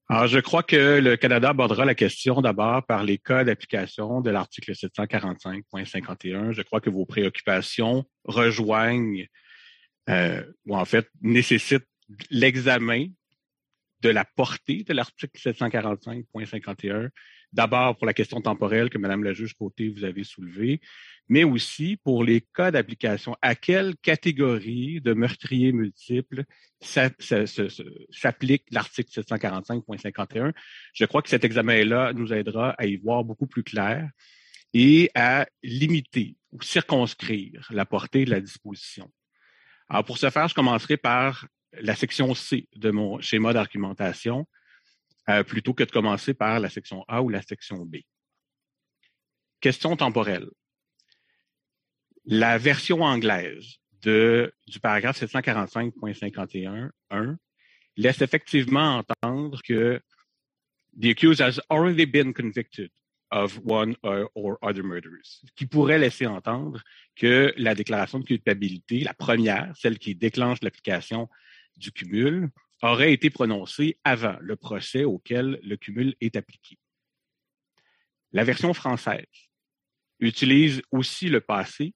Alors, 0.09 0.28
je 0.28 0.39
crois 0.39 0.62
que 0.62 0.99
le 0.99 1.16
Canada 1.16 1.51
abordera 1.51 1.86
la 1.86 1.95
question 1.95 2.41
d'abord 2.41 2.86
par 2.86 3.05
les 3.05 3.18
cas 3.18 3.45
d'application 3.45 4.20
de 4.20 4.30
l'article 4.30 4.74
745.51. 4.74 6.51
Je 6.51 6.62
crois 6.64 6.82
que 6.82 6.89
vos 6.89 7.05
préoccupations 7.05 8.03
rejoignent 8.26 9.26
euh, 10.09 10.43
ou 10.66 10.76
en 10.76 10.84
fait 10.84 11.07
nécessitent 11.22 11.88
l'examen 12.30 13.05
de 14.01 14.09
la 14.09 14.26
portée 14.36 14.84
de 14.84 14.93
l'article 14.93 15.39
745.51 15.39 17.09
D'abord 17.54 17.97
pour 17.97 18.06
la 18.06 18.14
question 18.14 18.39
temporelle 18.39 18.89
que 18.89 18.97
Madame 18.97 19.24
la 19.24 19.34
juge 19.34 19.54
Côté 19.54 19.89
vous 19.89 20.06
avez 20.06 20.24
soulevée, 20.24 20.80
mais 21.28 21.43
aussi 21.43 21.97
pour 22.04 22.24
les 22.24 22.41
cas 22.41 22.72
d'application. 22.72 23.36
À 23.41 23.56
quelle 23.56 23.95
catégorie 23.97 25.02
de 25.02 25.14
meurtriers 25.14 25.74
multiples 25.74 26.45
s'applique 26.80 28.66
l'article 28.72 29.12
745.51? 29.12 30.54
Je 30.93 31.06
crois 31.06 31.22
que 31.22 31.30
cet 31.30 31.43
examen-là 31.43 32.14
nous 32.14 32.32
aidera 32.32 32.72
à 32.72 32.86
y 32.86 32.95
voir 32.95 33.24
beaucoup 33.24 33.47
plus 33.47 33.64
clair 33.64 34.10
et 34.74 35.12
à 35.16 35.45
limiter 35.64 36.38
ou 36.52 36.62
circonscrire 36.62 37.68
la 37.72 37.86
portée 37.86 38.26
de 38.26 38.32
la 38.32 38.39
disposition. 38.39 39.12
Alors, 39.89 40.06
pour 40.06 40.18
ce 40.18 40.30
faire, 40.30 40.47
je 40.47 40.56
commencerai 40.56 40.95
par 40.95 41.47
la 41.74 41.95
section 41.95 42.34
C 42.34 42.68
de 42.76 42.91
mon 42.91 43.20
schéma 43.20 43.52
d'argumentation, 43.54 44.47
euh, 45.30 45.44
plutôt 45.44 45.74
que 45.74 45.84
de 45.84 45.92
commencer 45.92 46.34
par 46.34 46.60
la 46.60 46.70
section 46.70 47.06
A 47.08 47.22
ou 47.22 47.30
la 47.30 47.42
section 47.42 47.86
B. 47.86 47.98
Question 49.60 49.96
temporelle. 49.96 50.50
La 52.26 52.58
version 52.58 53.02
anglaise 53.02 53.78
de, 54.02 54.54
du 54.68 54.80
paragraphe 54.80 55.22
745.51.1 55.22 57.38
laisse 57.98 58.22
effectivement 58.22 59.04
entendre 59.22 59.62
que 59.64 60.02
the 61.00 61.10
accused 61.10 61.42
has 61.42 61.60
already 61.70 62.06
been 62.06 62.34
convicted 62.34 62.89
of 63.32 63.60
one 63.64 63.96
or 64.04 64.58
other 64.62 64.84
murders, 64.84 65.42
qui 65.56 65.66
pourrait 65.66 66.00
laisser 66.00 66.28
entendre 66.28 66.82
que 67.16 67.54
la 67.56 67.76
déclaration 67.76 68.20
de 68.20 68.26
culpabilité, 68.26 69.00
la 69.00 69.14
première, 69.14 69.72
celle 69.78 70.00
qui 70.00 70.16
déclenche 70.16 70.62
l'application 70.62 71.30
du 71.78 71.92
cumul, 71.92 72.50
aurait 72.82 73.13
été 73.13 73.29
prononcé 73.29 73.97
avant 74.03 74.37
le 74.41 74.55
procès 74.55 75.03
auquel 75.03 75.59
le 75.63 75.78
cumul 75.78 76.16
est 76.21 76.36
appliqué. 76.36 76.78
La 78.32 78.43
version 78.43 78.74
française 78.74 79.25
utilise 80.20 80.82
aussi 80.91 81.29
le 81.29 81.41
passé, 81.41 81.93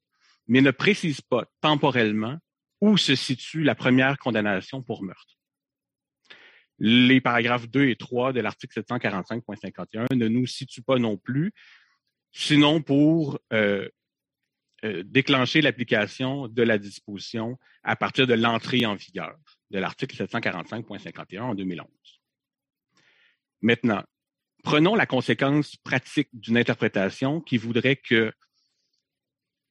mais 0.47 0.61
ne 0.61 0.71
précise 0.71 1.21
pas 1.21 1.45
temporellement 1.61 2.37
où 2.81 2.97
se 2.97 3.15
situe 3.15 3.63
la 3.63 3.75
première 3.75 4.17
condamnation 4.17 4.81
pour 4.83 5.03
meurtre. 5.03 5.37
Les 6.77 7.21
paragraphes 7.21 7.69
2 7.69 7.87
et 7.87 7.95
3 7.95 8.33
de 8.33 8.41
l'article 8.41 8.81
745.51 8.81 10.13
ne 10.13 10.27
nous 10.27 10.45
situent 10.45 10.81
pas 10.81 10.99
non 10.99 11.17
plus, 11.17 11.53
sinon 12.33 12.81
pour 12.81 13.39
euh, 13.53 13.87
euh, 14.83 15.03
déclencher 15.05 15.61
l'application 15.61 16.49
de 16.49 16.63
la 16.63 16.77
disposition 16.77 17.57
à 17.83 17.95
partir 17.95 18.27
de 18.27 18.33
l'entrée 18.33 18.85
en 18.85 18.95
vigueur 18.95 19.37
de 19.71 19.79
l'article 19.79 20.25
745.51 20.25 21.41
en 21.41 21.55
2011. 21.55 21.87
Maintenant, 23.61 24.03
prenons 24.63 24.95
la 24.95 25.05
conséquence 25.05 25.75
pratique 25.77 26.29
d'une 26.33 26.57
interprétation 26.57 27.41
qui 27.41 27.57
voudrait 27.57 27.95
que 27.95 28.33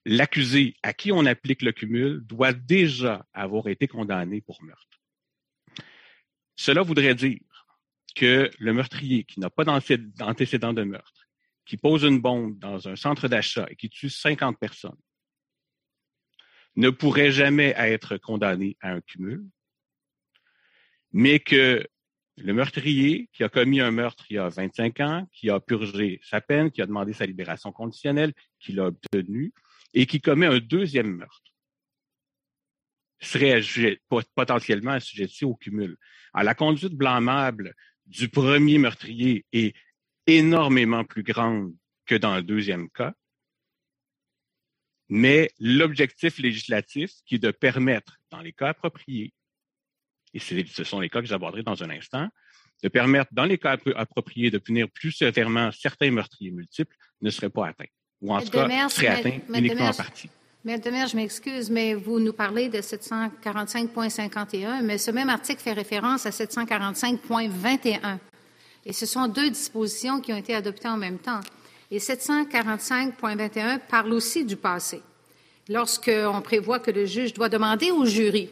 l'accusé 0.05 0.77
à 0.83 0.93
qui 0.93 1.13
on 1.13 1.25
applique 1.27 1.63
le 1.63 1.73
cumul 1.73 2.21
doit 2.25 2.53
déjà 2.53 3.27
avoir 3.33 3.69
été 3.69 3.87
condamné 3.89 4.41
pour 4.41 4.63
meurtre. 4.63 5.01
Cela 6.57 6.83
voudrait 6.83 7.15
dire 7.15 7.41
que 8.15 8.51
le 8.59 8.73
meurtrier 8.73 9.25
qui 9.25 9.41
n'a 9.41 9.51
pas 9.51 9.65
d'antécédent 9.65 10.73
de 10.73 10.85
meurtre, 10.85 11.27
qui 11.65 11.77
pose 11.77 12.05
une 12.05 12.21
bombe 12.21 12.59
dans 12.59 12.89
un 12.89 12.97
centre 12.97 13.29
d'achat 13.29 13.67
et 13.71 13.77
qui 13.77 13.89
tue 13.89 14.11
50 14.11 14.59
personnes, 14.59 14.97
ne 16.77 16.91
pourrait 16.91 17.33
jamais 17.33 17.75
être 17.77 18.17
condamné 18.17 18.77
à 18.81 18.91
un 18.91 19.01
cumul, 19.01 19.45
mais 21.15 21.39
que 21.39 21.87
le 22.39 22.53
meurtrier 22.53 23.31
qui 23.33 23.45
a 23.45 23.49
commis 23.49 23.81
un 23.81 23.93
meurtre 23.93 24.27
il 24.29 24.35
y 24.35 24.39
a 24.39 24.49
25 24.49 25.01
ans, 25.01 25.29
qui 25.33 25.49
a 25.49 25.61
purgé 25.61 26.21
sa 26.25 26.41
peine, 26.41 26.73
qui 26.73 26.83
a 26.83 26.87
demandé 26.87 27.13
sa 27.13 27.25
libération 27.25 27.71
conditionnelle, 27.71 28.35
qui 28.59 28.73
l'a 28.73 28.87
obtenue, 28.87 29.53
et 29.95 30.07
qui 30.07 30.21
commet 30.21 30.47
un 30.47 30.59
deuxième 30.59 31.15
meurtre, 31.15 31.55
serait 33.21 33.63
potentiellement 34.35 34.91
assujetti 34.91 35.45
au 35.45 35.55
cumul. 35.55 35.97
Alors, 36.33 36.47
la 36.47 36.55
conduite 36.57 36.95
blâmable 36.95 37.77
du 38.07 38.29
premier 38.29 38.79
meurtrier 38.79 39.47
est 39.53 39.75
énormément 40.27 41.05
plus 41.05 41.23
grande 41.23 41.73
que 42.07 42.17
dans 42.17 42.35
le 42.35 42.43
deuxième 42.43 42.91
cas, 42.91 43.15
mais 45.09 45.53
l'objectif 45.61 46.39
législatif 46.39 47.13
qui 47.25 47.37
est 47.37 47.39
de 47.39 47.53
permettre, 47.53 48.19
dans 48.31 48.41
les 48.41 48.53
cas 48.53 48.71
appropriés, 48.71 49.33
et 50.35 50.41
ce 50.41 50.85
sont 50.85 51.01
les 51.01 51.09
cas 51.09 51.21
que 51.21 51.27
j'aborderai 51.27 51.63
dans 51.63 51.83
un 51.83 51.91
instant, 51.91 52.29
de 52.83 52.89
permettre, 52.89 53.31
dans 53.33 53.45
les 53.45 53.57
cas 53.57 53.79
appropriés, 53.97 54.51
de 54.51 54.59
punir 54.59 54.89
plus 54.91 55.13
sévèrement 55.13 55.71
certains 55.73 56.11
meurtriers 56.11 56.51
multiples 56.51 56.95
ne 57.23 57.31
serait 57.31 57.49
pas 57.49 57.69
atteint, 57.69 57.87
ou 58.21 58.35
en 58.35 58.43
tout 58.43 58.51
cas 58.51 58.89
serait 58.89 59.07
atteint 59.07 59.39
uniquement 59.55 59.89
en 59.89 59.95
partie. 59.95 60.29
M. 60.67 60.81
Demers, 60.81 61.09
je 61.09 61.17
m'excuse, 61.17 61.71
mais 61.71 61.95
vous 61.95 62.19
nous 62.19 62.33
parlez 62.33 62.69
de 62.69 62.79
745.51, 62.79 64.83
mais 64.83 64.99
ce 64.99 65.11
même 65.11 65.29
article 65.29 65.63
fait 65.63 65.75
référence 65.75 66.27
à 66.27 66.31
745.21. 66.31 68.19
Et 68.87 68.93
ce 68.93 69.07
sont 69.07 69.29
deux 69.29 69.51
dispositions 69.51 70.21
qui 70.21 70.33
ont 70.33 70.37
été 70.37 70.55
adoptées 70.55 70.89
en 70.89 70.97
même 70.97 71.19
temps. 71.19 71.41
Et 71.91 71.99
745.21 71.99 73.81
parle 73.89 74.13
aussi 74.15 74.45
du 74.45 74.57
passé. 74.57 75.03
Lorsqu'on 75.69 76.41
prévoit 76.43 76.79
que 76.79 76.91
le 76.91 77.05
juge 77.05 77.35
doit 77.35 77.51
demander 77.51 77.91
au 77.91 78.07
jury 78.07 78.51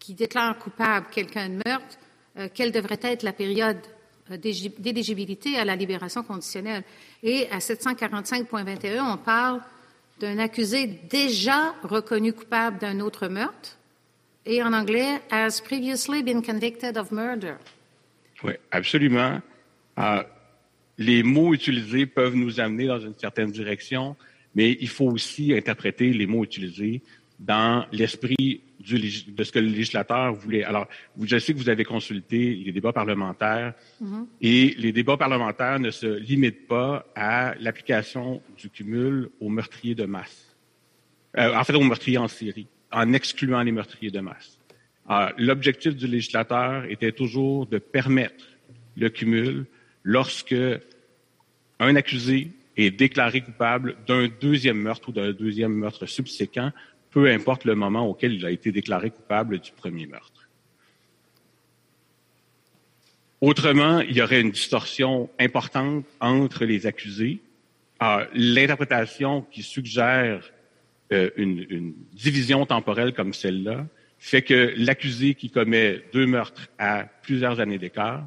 qui 0.00 0.14
déclare 0.14 0.58
coupable 0.58 1.06
quelqu'un 1.12 1.48
de 1.48 1.60
meurtre, 1.64 1.98
euh, 2.38 2.48
quelle 2.52 2.72
devrait 2.72 2.98
être 3.02 3.22
la 3.22 3.32
période 3.32 3.78
euh, 4.32 4.36
d'éligibilité 4.36 5.56
à 5.56 5.64
la 5.64 5.76
libération 5.76 6.24
conditionnelle. 6.24 6.82
Et 7.22 7.48
à 7.50 7.58
745.21, 7.58 9.00
on 9.00 9.16
parle 9.18 9.60
d'un 10.18 10.38
accusé 10.38 10.86
déjà 11.08 11.74
reconnu 11.82 12.32
coupable 12.32 12.78
d'un 12.78 13.00
autre 13.00 13.28
meurtre, 13.28 13.76
et 14.46 14.62
en 14.62 14.72
anglais, 14.72 15.20
has 15.30 15.60
previously 15.60 16.22
been 16.22 16.42
convicted 16.42 16.96
of 16.96 17.12
murder. 17.12 17.54
Oui, 18.42 18.54
absolument. 18.70 19.40
Euh, 19.98 20.22
les 20.98 21.22
mots 21.22 21.52
utilisés 21.54 22.06
peuvent 22.06 22.34
nous 22.34 22.58
amener 22.58 22.86
dans 22.86 23.00
une 23.00 23.14
certaine 23.14 23.50
direction, 23.50 24.16
mais 24.54 24.76
il 24.80 24.88
faut 24.88 25.06
aussi 25.06 25.54
interpréter 25.54 26.12
les 26.12 26.26
mots 26.26 26.44
utilisés 26.44 27.02
dans 27.40 27.86
l'esprit 27.90 28.60
de 28.80 29.44
ce 29.44 29.52
que 29.52 29.58
le 29.58 29.66
législateur 29.66 30.32
voulait. 30.34 30.62
Alors, 30.64 30.86
je 31.20 31.38
sais 31.38 31.52
que 31.52 31.58
vous 31.58 31.68
avez 31.68 31.84
consulté 31.84 32.54
les 32.54 32.72
débats 32.72 32.92
parlementaires 32.92 33.74
mm-hmm. 34.02 34.26
et 34.40 34.74
les 34.78 34.92
débats 34.92 35.16
parlementaires 35.16 35.80
ne 35.80 35.90
se 35.90 36.06
limitent 36.06 36.66
pas 36.66 37.06
à 37.14 37.54
l'application 37.60 38.42
du 38.56 38.70
cumul 38.70 39.30
aux 39.40 39.48
meurtriers 39.48 39.94
de 39.94 40.04
masse. 40.04 40.54
Euh, 41.38 41.54
en 41.54 41.64
fait, 41.64 41.74
aux 41.74 41.82
meurtriers 41.82 42.18
en 42.18 42.28
série, 42.28 42.66
en 42.92 43.12
excluant 43.12 43.62
les 43.62 43.72
meurtriers 43.72 44.10
de 44.10 44.20
masse. 44.20 44.58
L'objectif 45.38 45.96
du 45.96 46.06
législateur 46.06 46.84
était 46.84 47.10
toujours 47.10 47.66
de 47.66 47.78
permettre 47.78 48.44
le 48.96 49.08
cumul 49.08 49.66
lorsque 50.04 50.54
un 51.80 51.96
accusé 51.96 52.52
est 52.76 52.90
déclaré 52.90 53.40
coupable 53.40 53.96
d'un 54.06 54.28
deuxième 54.40 54.78
meurtre 54.78 55.08
ou 55.08 55.12
d'un 55.12 55.32
deuxième 55.32 55.72
meurtre 55.72 56.06
subséquent 56.06 56.70
peu 57.10 57.28
importe 57.30 57.64
le 57.64 57.74
moment 57.74 58.06
auquel 58.06 58.34
il 58.34 58.46
a 58.46 58.50
été 58.50 58.72
déclaré 58.72 59.10
coupable 59.10 59.58
du 59.58 59.72
premier 59.72 60.06
meurtre. 60.06 60.48
Autrement, 63.40 64.00
il 64.00 64.16
y 64.16 64.22
aurait 64.22 64.40
une 64.40 64.50
distorsion 64.50 65.30
importante 65.38 66.04
entre 66.20 66.64
les 66.64 66.86
accusés. 66.86 67.40
L'interprétation 68.34 69.42
qui 69.50 69.62
suggère 69.62 70.52
euh, 71.12 71.30
une, 71.36 71.66
une, 71.70 71.94
division 72.12 72.64
temporelle 72.66 73.12
comme 73.12 73.34
celle-là 73.34 73.86
fait 74.18 74.42
que 74.42 74.74
l'accusé 74.76 75.34
qui 75.34 75.50
commet 75.50 76.02
deux 76.12 76.26
meurtres 76.26 76.68
à 76.78 77.04
plusieurs 77.22 77.60
années 77.60 77.78
d'écart 77.78 78.26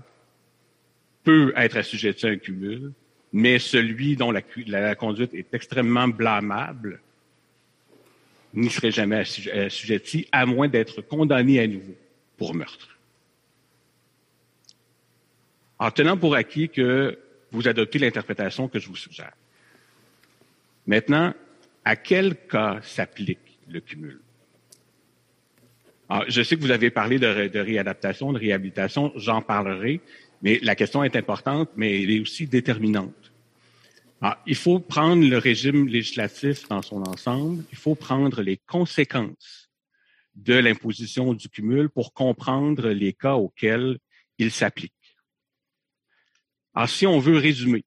peut 1.24 1.54
être 1.56 1.78
assujetti 1.78 2.26
à 2.26 2.30
un 2.30 2.38
cumul, 2.38 2.92
mais 3.32 3.58
celui 3.60 4.16
dont 4.16 4.32
la, 4.32 4.42
la 4.68 4.96
conduite 4.96 5.34
est 5.34 5.54
extrêmement 5.54 6.08
blâmable 6.08 7.00
n'y 8.54 8.70
serait 8.70 8.92
jamais 8.92 9.24
assujetti, 9.52 10.28
à 10.32 10.46
moins 10.46 10.68
d'être 10.68 11.02
condamné 11.02 11.60
à 11.60 11.68
nouveau 11.68 11.96
pour 12.38 12.54
meurtre. 12.54 12.98
En 15.80 15.92
tenant 15.92 16.18
pour 16.18 16.36
acquis 16.36 16.70
que 16.70 17.20
vous 17.52 17.68
adoptez 17.68 18.00
l'interprétation 18.00 18.68
que 18.68 18.80
je 18.80 18.88
vous 18.88 18.96
suggère. 18.96 19.34
Maintenant, 20.88 21.34
à 21.86 21.96
quel 21.96 22.36
cas 22.48 22.80
s'applique 22.82 23.60
le 23.68 23.80
cumul? 23.80 24.20
Alors, 26.10 26.26
je 26.28 26.44
sais 26.44 26.56
que 26.56 26.62
vous 26.62 26.72
avez 26.72 26.90
parlé 26.90 27.20
de 27.20 27.60
réadaptation, 27.60 28.34
de 28.34 28.40
réhabilitation, 28.40 29.12
j'en 29.16 29.42
parlerai, 29.42 30.02
mais 30.42 30.60
la 30.62 30.76
question 30.76 31.04
est 31.04 31.16
importante, 31.16 31.70
mais 31.76 32.04
elle 32.04 32.12
est 32.12 32.20
aussi 32.20 32.48
déterminante. 32.48 33.23
Ah, 34.26 34.42
il 34.46 34.56
faut 34.56 34.80
prendre 34.80 35.28
le 35.28 35.38
régime 35.38 35.86
législatif 35.86 36.70
dans 36.70 36.82
son 36.82 37.02
ensemble, 37.02 37.66
il 37.74 37.78
faut 37.78 37.94
prendre 37.94 38.42
les 38.42 38.56
conséquences 38.56 39.70
de 40.34 40.54
l'imposition 40.54 41.34
du 41.34 41.50
cumul 41.50 41.90
pour 41.90 42.14
comprendre 42.14 42.88
les 42.88 43.12
cas 43.12 43.34
auxquels 43.34 44.00
il 44.38 44.50
s'applique. 44.50 45.18
Alors, 46.74 46.88
si 46.88 47.06
on 47.06 47.20
veut 47.20 47.38
résumer, 47.38 47.84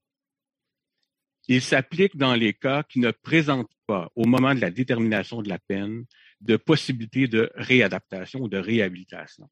il 1.48 1.62
s'applique 1.62 2.18
dans 2.18 2.34
les 2.34 2.52
cas 2.52 2.82
qui 2.82 3.00
ne 3.00 3.12
présentent 3.12 3.72
pas, 3.86 4.10
au 4.14 4.26
moment 4.26 4.54
de 4.54 4.60
la 4.60 4.70
détermination 4.70 5.40
de 5.40 5.48
la 5.48 5.58
peine, 5.58 6.04
de 6.42 6.58
possibilité 6.58 7.28
de 7.28 7.50
réadaptation 7.54 8.40
ou 8.40 8.48
de 8.50 8.58
réhabilitation. 8.58 9.48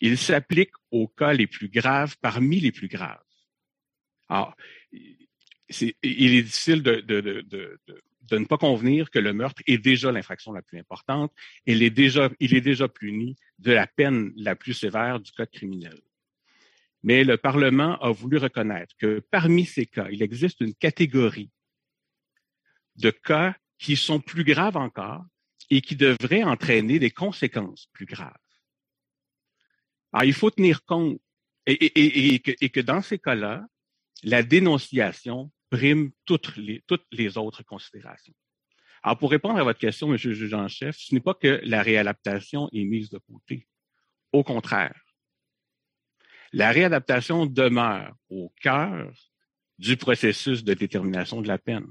Il 0.00 0.18
s'applique 0.18 0.72
aux 0.90 1.06
cas 1.06 1.32
les 1.32 1.46
plus 1.46 1.68
graves 1.68 2.16
parmi 2.20 2.58
les 2.58 2.72
plus 2.72 2.88
graves. 2.88 3.22
Alors, 4.28 4.56
il 5.68 6.34
est 6.34 6.42
difficile 6.42 6.82
de, 6.82 7.78
ne 8.32 8.44
pas 8.44 8.58
convenir 8.58 9.10
que 9.10 9.18
le 9.18 9.32
meurtre 9.32 9.62
est 9.66 9.78
déjà 9.78 10.12
l'infraction 10.12 10.52
la 10.52 10.62
plus 10.62 10.78
importante 10.78 11.32
il 11.66 11.82
est 11.82 11.90
déjà, 11.90 12.30
il 12.40 12.54
est 12.54 12.60
déjà 12.60 12.88
puni 12.88 13.36
de 13.58 13.72
la 13.72 13.86
peine 13.86 14.32
la 14.36 14.56
plus 14.56 14.74
sévère 14.74 15.20
du 15.20 15.30
code 15.32 15.50
criminel. 15.50 16.00
Mais 17.02 17.24
le 17.24 17.36
Parlement 17.36 17.96
a 18.00 18.10
voulu 18.10 18.38
reconnaître 18.38 18.94
que 18.96 19.20
parmi 19.30 19.64
ces 19.64 19.86
cas, 19.86 20.08
il 20.10 20.22
existe 20.22 20.60
une 20.60 20.74
catégorie 20.74 21.50
de 22.96 23.10
cas 23.10 23.54
qui 23.78 23.96
sont 23.96 24.20
plus 24.20 24.44
graves 24.44 24.76
encore 24.76 25.24
et 25.70 25.80
qui 25.80 25.94
devraient 25.94 26.42
entraîner 26.42 26.98
des 26.98 27.10
conséquences 27.10 27.88
plus 27.92 28.06
graves. 28.06 28.34
Alors, 30.12 30.24
il 30.24 30.32
faut 30.32 30.50
tenir 30.50 30.84
compte 30.84 31.20
et 31.66 32.40
que 32.40 32.80
dans 32.80 33.02
ces 33.02 33.18
cas-là, 33.18 33.66
la 34.22 34.42
dénonciation 34.42 35.50
prime 35.70 36.10
toutes 36.24 36.56
les, 36.56 36.82
toutes 36.86 37.06
les 37.12 37.36
autres 37.36 37.62
considérations. 37.62 38.34
Alors, 39.02 39.18
pour 39.18 39.30
répondre 39.30 39.58
à 39.58 39.64
votre 39.64 39.78
question, 39.78 40.08
Monsieur 40.08 40.30
le 40.30 40.34
juge 40.34 40.54
en 40.54 40.68
chef, 40.68 40.96
ce 40.98 41.14
n'est 41.14 41.20
pas 41.20 41.34
que 41.34 41.60
la 41.64 41.82
réadaptation 41.82 42.68
est 42.72 42.84
mise 42.84 43.10
de 43.10 43.18
côté. 43.18 43.66
Au 44.32 44.42
contraire, 44.42 45.00
la 46.52 46.70
réadaptation 46.70 47.46
demeure 47.46 48.14
au 48.28 48.52
cœur 48.60 49.12
du 49.78 49.96
processus 49.96 50.64
de 50.64 50.74
détermination 50.74 51.40
de 51.40 51.48
la 51.48 51.58
peine. 51.58 51.86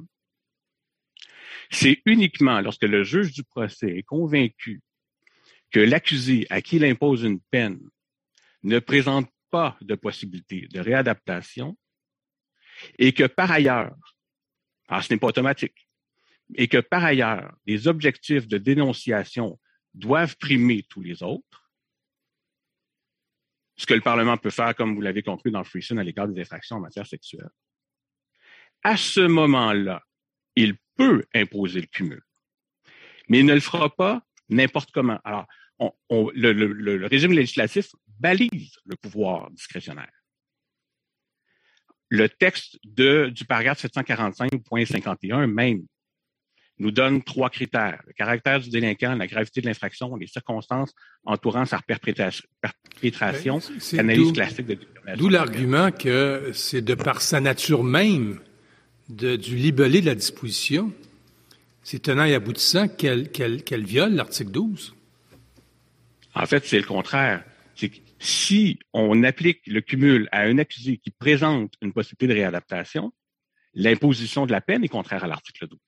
C'est 1.70 2.02
uniquement 2.06 2.60
lorsque 2.62 2.84
le 2.84 3.04
juge 3.04 3.34
du 3.34 3.44
procès 3.44 3.98
est 3.98 4.04
convaincu 4.04 4.82
que 5.72 5.80
l'accusé 5.80 6.48
à 6.50 6.62
qui 6.62 6.78
il 6.78 6.86
impose 6.86 7.24
une 7.24 7.40
peine 7.40 7.80
ne 8.64 8.80
présente 8.80 9.30
pas 9.50 9.78
de 9.82 9.96
possibilité 9.96 10.68
de 10.68 10.80
réadaptation 10.80 11.78
et 12.98 13.14
que 13.14 13.24
par 13.24 13.52
ailleurs, 13.52 13.96
alors 14.88 15.04
ce 15.04 15.14
n'est 15.14 15.20
pas 15.20 15.28
automatique, 15.28 15.88
et 16.56 16.68
que 16.68 16.78
par 16.78 17.04
ailleurs, 17.04 17.54
les 17.66 17.88
objectifs 17.88 18.48
de 18.48 18.58
dénonciation 18.58 19.60
doivent 19.94 20.38
primer 20.38 20.84
tous 20.84 21.02
les 21.02 21.24
autres, 21.24 21.72
ce 23.76 23.86
que 23.86 23.94
le 23.94 24.02
Parlement 24.02 24.38
peut 24.38 24.50
faire, 24.50 24.76
comme 24.76 24.96
vous 24.96 25.02
l'avez 25.02 25.22
compris 25.22 25.52
dans 25.52 25.64
Freeson, 25.64 25.98
à 25.98 26.04
l'égard 26.04 26.28
des 26.28 26.42
infractions 26.42 26.78
en 26.78 26.80
matière 26.80 27.06
sexuelle. 27.06 27.50
À 28.84 28.98
ce 28.98 29.22
moment-là, 29.22 30.04
il 30.56 30.78
peut 30.96 31.26
imposer 31.36 31.82
le 31.82 31.88
cumul, 31.88 32.24
mais 33.28 33.40
il 33.40 33.46
ne 33.46 33.54
le 33.54 33.60
fera 33.60 33.94
pas 33.94 34.26
n'importe 34.50 34.92
comment. 34.92 35.20
Alors, 35.24 35.46
le 36.10 37.06
régime 37.06 37.34
législatif 37.34 37.90
balise 38.08 38.80
le 38.86 38.96
pouvoir 38.96 39.52
discrétionnaire 39.52 40.17
le 42.10 42.30
texte 42.30 42.80
de, 42.86 43.30
du 43.30 43.46
paragraphe 43.46 43.84
745.51 43.84 45.46
même 45.48 45.84
nous 46.80 46.92
donne 46.92 47.24
trois 47.24 47.50
critères. 47.50 48.02
Le 48.06 48.14
caractère 48.14 48.60
du 48.60 48.70
délinquant, 48.70 49.16
la 49.16 49.28
gravité 49.28 49.62
de 49.62 49.66
l'infraction, 49.66 50.16
les 50.16 50.28
circonstances 50.28 50.94
entourant 51.26 51.66
sa 51.66 51.80
perpétration, 51.80 52.46
l'analyse 53.94 54.32
classique 54.32 54.68
de 54.68 54.78
D'où 55.16 55.30
l'argument 55.30 55.92
que 55.92 56.52
c'est 56.54 56.82
de 56.82 56.94
par 56.94 57.22
sa 57.22 57.40
nature 57.40 57.84
même 57.84 58.40
de, 59.10 59.36
du 59.36 59.56
libellé 59.56 60.02
de 60.02 60.06
la 60.06 60.16
disposition, 60.16 60.92
c'est 61.82 62.02
tenant 62.02 62.26
et 62.26 62.36
aboutissant 62.36 62.88
qu'elle 62.88 63.86
viole 63.86 64.14
l'article 64.14 64.52
12. 64.52 64.94
En 66.36 66.46
fait, 66.46 66.66
c'est 66.66 66.80
le 66.80 66.86
contraire. 66.86 67.44
Si 68.20 68.80
on 68.94 69.24
applique 69.24 69.62
le 69.68 69.82
cumul 69.82 70.28
à 70.32 70.42
un 70.42 70.58
accusé 70.58 70.98
qui 70.98 71.12
présente 71.12 71.74
une 71.82 71.94
possibilité 71.94 72.28
de 72.28 72.34
réadaptation, 72.34 73.14
l'imposition 73.74 74.46
de 74.46 74.52
la 74.52 74.62
peine 74.62 74.84
est 74.84 74.90
contraire 74.90 75.24
à 75.24 75.28
l'article 75.28 75.68
12. 75.68 75.80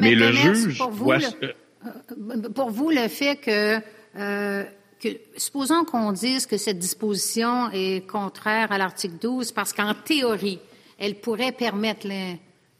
mais, 0.00 0.14
le 0.14 0.32
juge 0.32 0.78
pour 0.78 0.90
vous, 0.90 1.12
le, 1.12 1.54
euh, 1.86 2.48
pour 2.50 2.70
vous, 2.70 2.90
le 2.90 3.08
fait 3.08 3.36
que, 3.36 3.80
euh, 4.16 4.64
que 5.00 5.08
supposons 5.36 5.84
qu'on 5.84 6.12
dise 6.12 6.46
que 6.46 6.58
cette 6.58 6.78
disposition 6.78 7.70
est 7.72 8.06
contraire 8.08 8.70
à 8.70 8.78
l'article 8.78 9.16
12 9.20 9.52
parce 9.52 9.72
qu'en 9.72 9.94
théorie, 9.94 10.60
elle 10.98 11.16
pourrait 11.20 11.52
permettre 11.52 12.06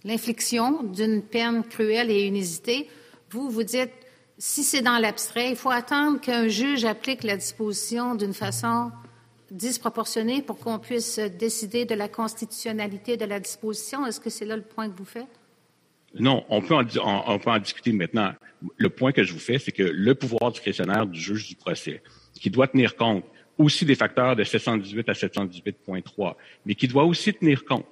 l'infliction 0.05 0.84
d'une 0.84 1.22
peine 1.22 1.64
cruelle 1.64 2.10
et 2.10 2.26
inusitée. 2.26 2.88
Vous, 3.30 3.51
vous 3.51 3.64
dites, 3.64 3.93
si 4.38 4.62
c'est 4.62 4.82
dans 4.82 4.98
l'abstrait, 4.98 5.50
il 5.50 5.56
faut 5.56 5.70
attendre 5.70 6.20
qu'un 6.20 6.48
juge 6.48 6.84
applique 6.84 7.24
la 7.24 7.36
disposition 7.36 8.14
d'une 8.14 8.34
façon 8.34 8.90
disproportionnée 9.50 10.42
pour 10.42 10.58
qu'on 10.58 10.78
puisse 10.78 11.18
décider 11.18 11.84
de 11.84 11.94
la 11.94 12.08
constitutionnalité 12.08 13.16
de 13.16 13.24
la 13.24 13.40
disposition. 13.40 14.04
Est-ce 14.04 14.20
que 14.20 14.30
c'est 14.30 14.44
là 14.44 14.56
le 14.56 14.62
point 14.62 14.90
que 14.90 14.96
vous 14.96 15.04
faites? 15.04 15.28
Non, 16.18 16.44
on 16.48 16.60
peut, 16.60 16.74
en, 16.74 17.58
discuter 17.58 17.92
maintenant. 17.92 18.32
Le 18.76 18.90
point 18.90 19.12
que 19.12 19.22
je 19.22 19.32
vous 19.32 19.38
fais, 19.38 19.58
c'est 19.58 19.72
que 19.72 19.82
le 19.82 20.14
pouvoir 20.14 20.50
discrétionnaire 20.50 21.06
du 21.06 21.20
juge 21.20 21.48
du 21.48 21.56
procès, 21.56 22.02
qui 22.34 22.50
doit 22.50 22.68
tenir 22.68 22.96
compte 22.96 23.24
aussi 23.58 23.84
des 23.84 23.94
facteurs 23.94 24.36
de 24.36 24.44
718 24.44 25.08
à 25.08 25.12
718.3, 25.12 26.34
mais 26.64 26.74
qui 26.74 26.88
doit 26.88 27.04
aussi 27.04 27.32
tenir 27.32 27.64
compte 27.64 27.86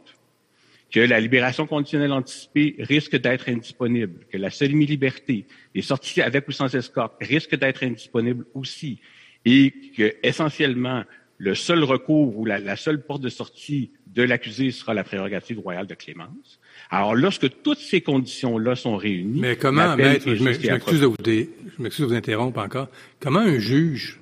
que 0.94 1.00
la 1.00 1.18
libération 1.18 1.66
conditionnelle 1.66 2.12
anticipée 2.12 2.76
risque 2.78 3.20
d'être 3.20 3.48
indisponible, 3.48 4.20
que 4.30 4.38
la 4.38 4.50
semi-liberté, 4.50 5.44
les 5.74 5.82
sorties 5.82 6.22
avec 6.22 6.46
ou 6.46 6.52
sans 6.52 6.72
escorte 6.72 7.14
risquent 7.20 7.56
d'être 7.56 7.82
indisponibles 7.82 8.44
aussi, 8.54 9.00
et 9.44 9.74
que 9.96 10.14
essentiellement 10.22 11.02
le 11.38 11.56
seul 11.56 11.82
recours 11.82 12.38
ou 12.38 12.44
la, 12.44 12.76
seule 12.76 13.02
porte 13.02 13.22
de 13.22 13.28
sortie 13.28 13.90
de 14.06 14.22
l'accusé 14.22 14.70
sera 14.70 14.94
la 14.94 15.02
prérogative 15.02 15.58
royale 15.58 15.88
de 15.88 15.94
clémence. 15.94 16.60
Alors, 16.90 17.16
lorsque 17.16 17.50
toutes 17.64 17.80
ces 17.80 18.00
conditions-là 18.00 18.76
sont 18.76 18.96
réunies... 18.96 19.40
Mais 19.40 19.56
comment, 19.56 19.96
maître, 19.96 20.32
je 20.32 20.44
m'excuse 20.44 21.00
de, 21.00 21.06
vous, 21.06 21.16
de 21.16 22.04
vous 22.04 22.14
interrompre 22.14 22.60
encore, 22.60 22.86
comment 23.18 23.40
un 23.40 23.58
juge 23.58 24.20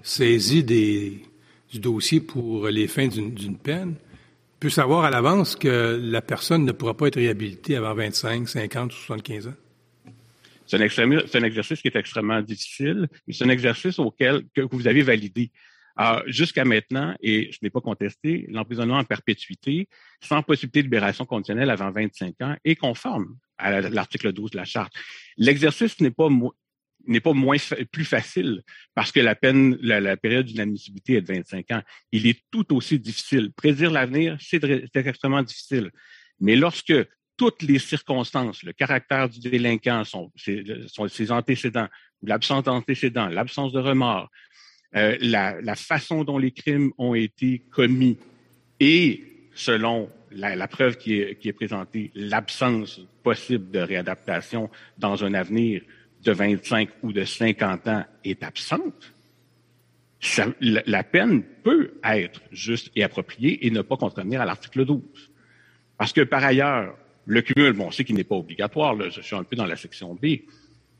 saisit 0.00 0.64
des, 0.64 1.18
du 1.70 1.80
dossier 1.80 2.20
pour 2.20 2.68
les 2.68 2.88
fins 2.88 3.08
d'une 3.08 3.58
peine? 3.58 3.96
Peut 4.60 4.70
savoir 4.70 5.04
à 5.04 5.10
l'avance 5.10 5.56
que 5.56 6.00
la 6.02 6.20
personne 6.20 6.64
ne 6.64 6.72
pourra 6.72 6.96
pas 6.96 7.08
être 7.08 7.16
réhabilitée 7.16 7.76
avant 7.76 7.94
25, 7.94 8.48
50 8.48 8.92
ou 8.92 8.96
75 8.96 9.48
ans? 9.48 9.54
C'est 10.66 10.76
un, 10.76 11.44
exercice 11.44 11.80
qui 11.80 11.88
est 11.88 11.96
extrêmement 11.96 12.42
difficile, 12.42 13.08
mais 13.26 13.32
c'est 13.32 13.44
un 13.44 13.48
exercice 13.48 13.98
auquel 13.98 14.44
que 14.54 14.60
vous 14.60 14.86
avez 14.86 15.02
validé. 15.02 15.50
Jusqu'à 16.26 16.64
maintenant, 16.64 17.14
et 17.20 17.50
je 17.50 17.58
n'ai 17.62 17.70
pas 17.70 17.80
contesté, 17.80 18.46
l'emprisonnement 18.50 18.98
en 18.98 19.04
perpétuité, 19.04 19.88
sans 20.20 20.42
possibilité 20.42 20.80
de 20.80 20.84
libération 20.84 21.24
conditionnelle 21.24 21.70
avant 21.70 21.90
25 21.90 22.34
ans, 22.42 22.54
est 22.64 22.76
conforme 22.76 23.36
à 23.56 23.80
l'article 23.80 24.32
12 24.32 24.52
de 24.52 24.56
la 24.58 24.64
Charte. 24.64 24.92
L'exercice 25.38 26.00
n'est 26.00 26.12
pas 26.12 26.28
n'est 27.08 27.20
pas 27.20 27.32
moins 27.32 27.56
plus 27.90 28.04
facile 28.04 28.62
parce 28.94 29.10
que 29.12 29.20
la 29.20 29.34
peine, 29.34 29.76
la, 29.80 30.16
période 30.16 30.46
d'inadmissibilité 30.46 31.14
est 31.14 31.22
de 31.22 31.32
25 31.34 31.70
ans. 31.72 31.82
Il 32.12 32.26
est 32.26 32.42
tout 32.50 32.74
aussi 32.74 32.98
difficile. 32.98 33.52
Prédire 33.52 33.90
l'avenir, 33.90 34.36
c'est 34.40 34.62
extrêmement 34.94 35.42
difficile. 35.42 35.90
Mais 36.40 36.54
lorsque 36.54 36.94
toutes 37.36 37.62
les 37.62 37.78
circonstances, 37.78 38.62
le 38.62 38.72
caractère 38.72 39.28
du 39.28 39.40
délinquant, 39.40 40.04
sont, 40.04 40.30
ses, 40.36 41.30
antécédents, 41.30 41.88
l'absence 42.22 42.64
d'antécédents, 42.64 43.28
l'absence 43.28 43.72
de 43.72 43.78
remords, 43.78 44.28
euh, 44.96 45.16
la, 45.20 45.74
façon 45.76 46.24
dont 46.24 46.38
les 46.38 46.50
crimes 46.50 46.92
ont 46.98 47.14
été 47.14 47.62
commis 47.70 48.18
et, 48.80 49.24
selon 49.54 50.10
la, 50.30 50.68
preuve 50.68 50.96
qui 50.98 51.14
est 51.20 51.52
présentée, 51.52 52.10
l'absence 52.14 53.00
possible 53.22 53.70
de 53.70 53.80
réadaptation 53.80 54.68
dans 54.98 55.24
un 55.24 55.34
avenir 55.34 55.82
de 56.24 56.32
25 56.32 56.88
ou 57.02 57.12
de 57.12 57.24
50 57.24 57.88
ans 57.88 58.04
est 58.24 58.42
absente, 58.42 59.12
la, 60.60 61.04
peine 61.04 61.42
peut 61.62 61.92
être 62.04 62.40
juste 62.50 62.90
et 62.96 63.04
appropriée 63.04 63.66
et 63.66 63.70
ne 63.70 63.82
pas 63.82 63.96
contrevenir 63.96 64.40
à 64.40 64.44
l'article 64.44 64.84
12. 64.84 65.00
Parce 65.96 66.12
que 66.12 66.22
par 66.22 66.44
ailleurs, 66.44 66.96
le 67.26 67.42
cumul, 67.42 67.72
bon, 67.72 67.86
on 67.86 67.90
sait 67.90 68.04
qu'il 68.04 68.16
n'est 68.16 68.24
pas 68.24 68.36
obligatoire, 68.36 68.94
là, 68.94 69.08
je 69.10 69.20
suis 69.20 69.36
un 69.36 69.44
peu 69.44 69.54
dans 69.54 69.66
la 69.66 69.76
section 69.76 70.14
B, 70.14 70.40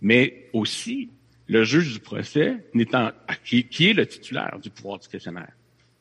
mais 0.00 0.48
aussi 0.52 1.10
le 1.48 1.64
juge 1.64 1.94
du 1.94 2.00
procès, 2.00 2.56
n'étant, 2.74 3.10
qui, 3.44 3.64
qui 3.64 3.88
est 3.88 3.94
le 3.94 4.06
titulaire 4.06 4.58
du 4.62 4.70
pouvoir 4.70 4.98
discrétionnaire, 4.98 5.52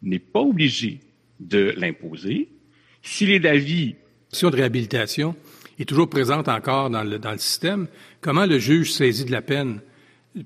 n'est 0.01 0.19
pas 0.19 0.41
obligé 0.41 0.99
de 1.39 1.73
l'imposer. 1.77 2.49
S'il 3.01 3.31
est 3.31 3.39
d'avis... 3.39 3.95
de 4.31 4.47
réhabilitation, 4.47 5.35
est 5.79 5.85
toujours 5.85 6.09
présente 6.09 6.47
encore 6.49 6.89
dans 6.89 7.03
le 7.03 7.19
système, 7.37 7.87
comment 8.27 8.45
le 8.45 8.59
juge 8.59 8.91
saisi 8.91 9.23
de 9.23 9.31
la 9.31 9.41
peine 9.41 9.79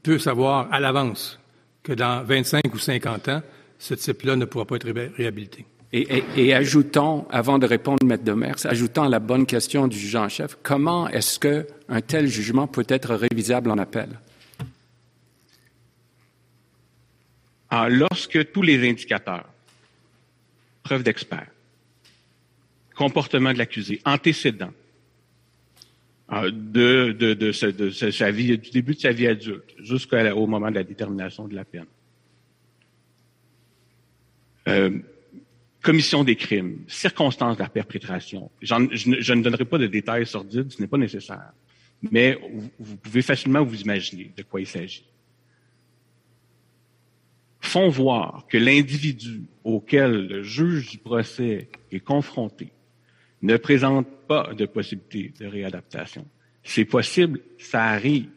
peut 0.03 0.19
savoir 0.19 0.71
à 0.71 0.79
l'avance 0.79 1.39
que 1.81 1.93
dans 1.93 2.23
25 2.23 2.61
ou 2.71 2.77
50 2.77 3.29
ans, 3.29 3.41
ce 3.79 3.95
type-là 3.95 4.35
ne 4.35 4.45
pourra 4.45 4.65
pas 4.65 4.75
être 4.75 4.87
réhabilité? 5.17 5.65
Et, 5.91 6.01
et, 6.01 6.23
et, 6.37 6.53
ajoutons, 6.53 7.25
avant 7.31 7.57
de 7.57 7.65
répondre, 7.65 8.05
Maître 8.05 8.23
Demers, 8.23 8.63
ajoutons 8.67 9.09
la 9.09 9.17
bonne 9.17 9.47
question 9.47 9.87
du 9.87 9.97
juge 9.97 10.15
en 10.15 10.29
chef, 10.29 10.59
comment 10.61 11.09
est-ce 11.09 11.39
qu'un 11.39 12.01
tel 12.01 12.27
jugement 12.27 12.67
peut 12.67 12.85
être 12.87 13.15
révisable 13.15 13.71
en 13.71 13.79
appel? 13.79 14.09
Alors, 17.71 17.89
lorsque 17.89 18.51
tous 18.51 18.61
les 18.61 18.87
indicateurs, 18.87 19.49
preuves 20.83 21.01
d'expert, 21.01 21.47
comportement 22.95 23.51
de 23.51 23.57
l'accusé, 23.57 23.99
antécédents, 24.05 24.73
euh, 26.33 26.49
de, 26.51 27.11
de, 27.11 27.33
de, 27.33 27.51
sa 27.51 28.31
vie, 28.31 28.57
du 28.57 28.69
début 28.71 28.95
de 28.95 28.99
sa 28.99 29.11
vie 29.11 29.27
adulte 29.27 29.75
jusqu'au 29.79 30.47
moment 30.47 30.69
de 30.69 30.75
la 30.75 30.83
détermination 30.83 31.47
de 31.47 31.55
la 31.55 31.65
peine. 31.65 31.87
Euh, 34.69 34.99
commission 35.81 36.23
des 36.23 36.35
crimes, 36.37 36.83
circonstances 36.87 37.57
de 37.57 37.63
la 37.63 37.69
perpétration. 37.69 38.49
Je, 38.61 38.73
je, 38.93 39.33
ne 39.33 39.41
donnerai 39.41 39.65
pas 39.65 39.77
de 39.77 39.87
détails 39.87 40.25
sordides, 40.25 40.71
ce 40.71 40.79
n'est 40.79 40.87
pas 40.87 40.97
nécessaire. 40.97 41.51
Mais 42.11 42.39
vous, 42.79 42.97
pouvez 42.97 43.21
facilement 43.21 43.63
vous 43.63 43.81
imaginer 43.81 44.31
de 44.35 44.43
quoi 44.43 44.61
il 44.61 44.67
s'agit. 44.67 45.05
Font 47.59 47.89
voir 47.89 48.45
que 48.47 48.57
l'individu 48.57 49.43
auquel 49.63 50.27
le 50.27 50.43
juge 50.43 50.91
du 50.91 50.97
procès 50.97 51.69
est 51.91 51.99
confronté 51.99 52.71
ne 53.41 53.57
présente 53.57 54.07
pas 54.27 54.53
de 54.53 54.65
possibilité 54.65 55.33
de 55.39 55.47
réadaptation. 55.47 56.25
C'est 56.63 56.85
possible, 56.85 57.41
ça 57.57 57.85
arrive. 57.85 58.29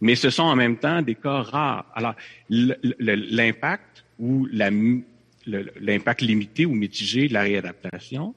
Mais 0.00 0.14
ce 0.14 0.30
sont 0.30 0.42
en 0.42 0.56
même 0.56 0.76
temps 0.78 1.00
des 1.00 1.14
cas 1.14 1.42
rares. 1.42 1.86
Alors, 1.94 2.14
l'impact 2.48 4.04
ou 4.18 4.46
l'impact 4.46 6.20
limité 6.22 6.66
ou 6.66 6.74
mitigé 6.74 7.28
de 7.28 7.34
la 7.34 7.42
réadaptation 7.42 8.34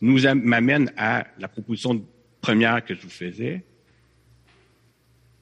nous 0.00 0.20
m'amène 0.34 0.92
à 0.96 1.26
la 1.38 1.48
proposition 1.48 2.04
première 2.40 2.84
que 2.84 2.94
je 2.94 3.00
vous 3.00 3.08
faisais. 3.08 3.64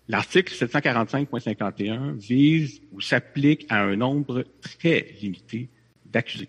L'article 0.09 0.55
745.51 0.55 2.17
vise 2.17 2.81
ou 2.93 3.01
s'applique 3.01 3.67
à 3.69 3.83
un 3.83 3.97
nombre 3.97 4.45
très 4.61 5.15
limité 5.21 5.69
d'accusés 6.07 6.49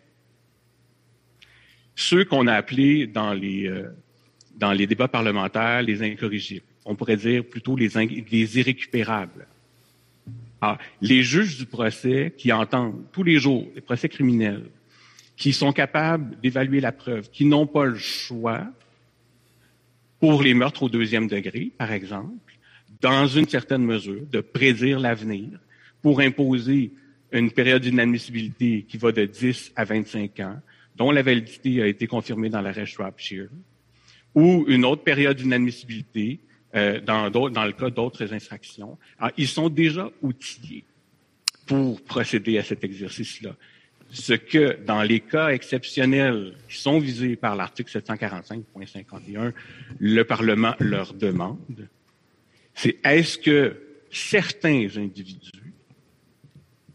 ceux 1.98 2.24
qu'on 2.24 2.46
a 2.48 2.54
appelés 2.54 3.08
dans 3.08 3.34
les, 3.34 3.68
euh, 3.68 3.90
dans 4.56 4.72
les 4.72 4.88
débats 4.88 5.10
parlementaires 5.10 5.82
les 5.82 6.04
incorrigibles. 6.04 6.66
On 6.86 6.96
pourrait 6.96 7.18
dire 7.18 7.44
plutôt 7.44 7.76
les, 7.76 7.90
les 8.32 8.60
irrécupérables. 8.60 9.48
Ah, 10.62 10.78
les 11.02 11.24
juges 11.24 11.58
du 11.58 11.66
procès 11.66 12.34
qui 12.38 12.54
entendent 12.54 13.04
tous 13.12 13.24
les 13.24 13.40
jours 13.40 13.68
les 13.76 13.82
procès 13.82 14.10
criminels, 14.10 14.70
qui 15.36 15.54
sont 15.54 15.74
capables 15.74 16.40
d'évaluer 16.40 16.80
la 16.80 16.92
preuve, 16.92 17.30
qui 17.32 17.46
n'ont 17.46 17.68
pas 17.68 17.86
le 17.86 17.98
choix 17.98 18.66
pour 20.20 20.42
les 20.42 20.54
meurtres 20.54 20.84
au 20.84 20.90
deuxième 20.90 21.28
degré, 21.28 21.72
par 21.78 21.92
exemple, 21.92 22.54
dans 23.02 23.28
une 23.28 23.48
certaine 23.48 23.84
mesure, 23.84 24.22
de 24.32 24.42
prédire 24.42 25.00
l'avenir 25.00 25.60
pour 26.02 26.20
imposer 26.20 26.92
une 27.32 27.52
période 27.52 27.82
d'inadmissibilité 27.82 28.86
qui 28.88 28.98
va 28.98 29.12
de 29.12 29.26
10 29.26 29.74
à 29.76 29.84
25 29.84 30.40
ans, 30.40 30.60
dont 30.98 31.12
la 31.12 31.22
validité 31.22 31.82
a 31.82 31.88
été 31.88 32.08
confirmée 32.08 32.50
dans 32.50 32.62
l'arrêt 32.62 32.86
Shropshire, 32.86 33.50
ou 34.34 34.66
une 34.68 34.84
autre 34.84 35.04
période 35.04 35.38
d'inadmissibilité 35.38 36.40
euh, 36.76 37.00
dans, 37.00 37.30
le 37.30 37.72
cas 37.72 37.90
d'autres 37.90 38.34
infractions. 38.34 38.98
Alors, 39.20 39.32
ils 39.38 39.48
sont 39.48 39.70
déjà 39.70 40.12
outillés 40.22 40.84
pour 41.66 42.02
procéder 42.02 42.58
à 42.58 42.64
cet 42.64 42.84
exercice-là. 42.84 43.56
ce 44.10 44.34
que, 44.34 44.78
dans 44.86 45.04
les 45.04 45.20
cas 45.20 45.50
exceptionnels 45.50 46.56
qui 46.68 46.78
sont 46.78 47.00
visés 47.00 47.36
par 47.36 47.56
l'article 47.56 47.92
745.51, 47.92 49.54
le 50.00 50.24
Parlement 50.24 50.74
leur 50.80 51.14
demande, 51.14 51.88
c'est 52.74 52.98
est-ce 53.04 53.38
que 53.38 53.76
certains 54.12 54.88
individus 54.96 55.74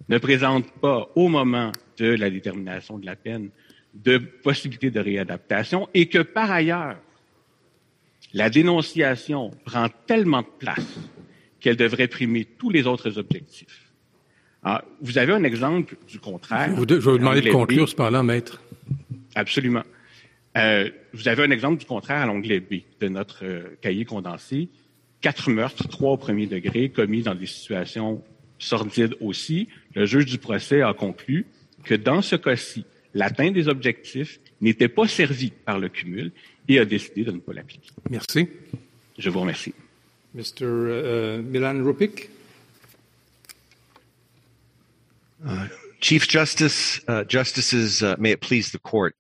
ne 0.09 0.19
présentent 0.19 0.73
pas, 0.81 1.09
au 1.15 1.29
moment 1.29 1.73
de 1.99 2.07
la 2.07 2.31
détermination 2.31 2.99
de 2.99 3.07
la 3.07 3.17
peine, 3.17 3.51
de 3.95 4.19
possibilités 4.19 4.91
de 4.91 5.01
réadaptation 5.01 5.89
et 5.95 6.07
que, 6.07 6.19
par 6.19 6.51
ailleurs, 6.51 6.97
la 8.33 8.51
dénonciation 8.51 9.51
prend 9.65 9.89
tellement 10.07 10.43
de 10.43 10.47
place 10.59 10.99
qu'elle 11.61 11.77
devrait 11.77 12.09
primer 12.09 12.45
tous 12.45 12.71
les 12.71 12.87
autres 12.87 13.19
objectifs. 13.19 13.93
Ah, 14.65 14.85
vous 15.01 15.19
avez 15.19 15.33
un 15.33 15.45
exemple 15.45 15.97
du 16.09 16.19
contraire. 16.21 16.69
je 16.77 16.95
vais 16.95 16.99
vous 16.99 17.19
demander 17.19 17.41
de 17.41 17.51
conclure 17.51 17.89
ce 17.89 17.95
par-là, 17.95 18.23
maître. 18.23 18.63
Absolument. 19.35 19.83
Euh, 20.57 20.91
vous 21.13 21.29
avez 21.29 21.43
un 21.43 21.51
exemple 21.51 21.81
du 21.81 21.87
contraire 21.87 22.23
à 22.23 22.27
l'onglet 22.27 22.61
B 22.61 22.83
de 23.01 23.09
notre 23.09 23.45
euh, 23.45 23.77
cahier 23.81 24.05
condensé. 24.05 24.69
Quatre 25.21 25.51
meurtres, 25.51 25.89
trois 25.89 26.13
au 26.13 26.17
premier 26.17 26.47
degré, 26.47 26.91
commis 26.91 27.23
dans 27.23 27.35
des 27.35 27.47
situations 27.47 28.23
sordides 28.59 29.17
aussi. 29.21 29.69
Le 29.95 30.05
juge 30.05 30.27
du 30.27 30.39
procès 30.39 30.83
a 30.83 30.93
conclu 30.95 31.47
que 31.85 31.95
dans 31.95 32.23
ce 32.23 32.37
cas-ci, 32.37 32.85
l'atteinte 33.15 33.55
des 33.55 33.69
objectifs 33.69 34.41
n'était 34.61 34.89
pas 34.89 35.09
servie 35.09 35.53
par 35.65 35.79
le 35.79 35.89
cumul 35.89 36.33
et 36.69 36.79
a 36.79 36.85
décidé 36.85 37.25
de 37.25 37.33
ne 37.33 37.39
pas 37.39 37.53
l'appliquer. 37.53 37.91
Merci. 38.11 38.49
Je 39.19 39.31
vous 39.31 39.41
remercie. 39.41 39.75
Mr. 40.35 40.63
Uh, 40.63 41.43
Milan 41.43 41.83
Rupik. 41.85 42.31
Uh, 45.47 45.69
Chief 46.01 46.27
Justice, 46.27 47.01
uh, 47.09 47.25
Justices, 47.25 48.03
uh, 48.03 48.17
may 48.19 48.33
it 48.33 48.41
please 48.41 48.73
the 48.73 48.79
court. 48.79 49.15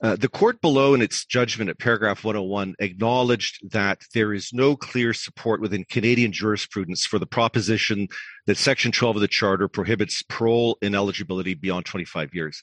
Uh, 0.00 0.14
the 0.14 0.28
court 0.28 0.60
below 0.60 0.94
in 0.94 1.02
its 1.02 1.24
judgment 1.24 1.68
at 1.68 1.78
paragraph 1.78 2.22
101 2.22 2.76
acknowledged 2.78 3.58
that 3.72 4.00
there 4.14 4.32
is 4.32 4.52
no 4.52 4.76
clear 4.76 5.12
support 5.12 5.60
within 5.60 5.84
Canadian 5.84 6.30
jurisprudence 6.30 7.04
for 7.04 7.18
the 7.18 7.26
proposition 7.26 8.06
that 8.46 8.56
Section 8.56 8.92
12 8.92 9.16
of 9.16 9.22
the 9.22 9.26
Charter 9.26 9.66
prohibits 9.66 10.22
parole 10.22 10.78
ineligibility 10.82 11.54
beyond 11.54 11.84
25 11.84 12.32
years. 12.32 12.62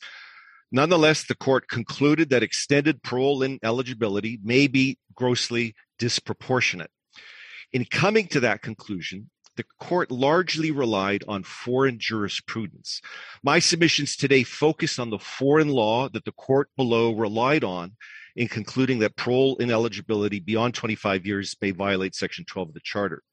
Nonetheless, 0.71 1.25
the 1.25 1.35
court 1.35 1.67
concluded 1.69 2.29
that 2.29 2.43
extended 2.43 3.03
parole 3.03 3.43
ineligibility 3.43 4.39
may 4.43 4.67
be 4.67 4.97
grossly 5.13 5.75
disproportionate. 5.99 6.91
In 7.71 7.85
coming 7.85 8.27
to 8.27 8.39
that 8.41 8.61
conclusion, 8.61 9.29
the 9.57 9.65
court 9.79 10.11
largely 10.11 10.71
relied 10.71 11.23
on 11.27 11.43
foreign 11.43 11.97
jurisprudence. 11.99 13.01
My 13.43 13.59
submissions 13.59 14.15
today 14.15 14.43
focus 14.43 14.99
on 14.99 15.09
the 15.09 15.19
foreign 15.19 15.69
law 15.69 16.09
that 16.09 16.25
the 16.25 16.33
court 16.33 16.69
below 16.75 17.13
relied 17.13 17.63
on 17.63 17.95
in 18.35 18.47
concluding 18.47 18.99
that 18.99 19.15
parole 19.15 19.55
ineligibility 19.57 20.39
beyond 20.39 20.73
25 20.73 21.25
years 21.25 21.55
may 21.61 21.71
violate 21.71 22.15
Section 22.15 22.43
12 22.45 22.69
of 22.69 22.73
the 22.73 22.81
Charter. 22.83 23.23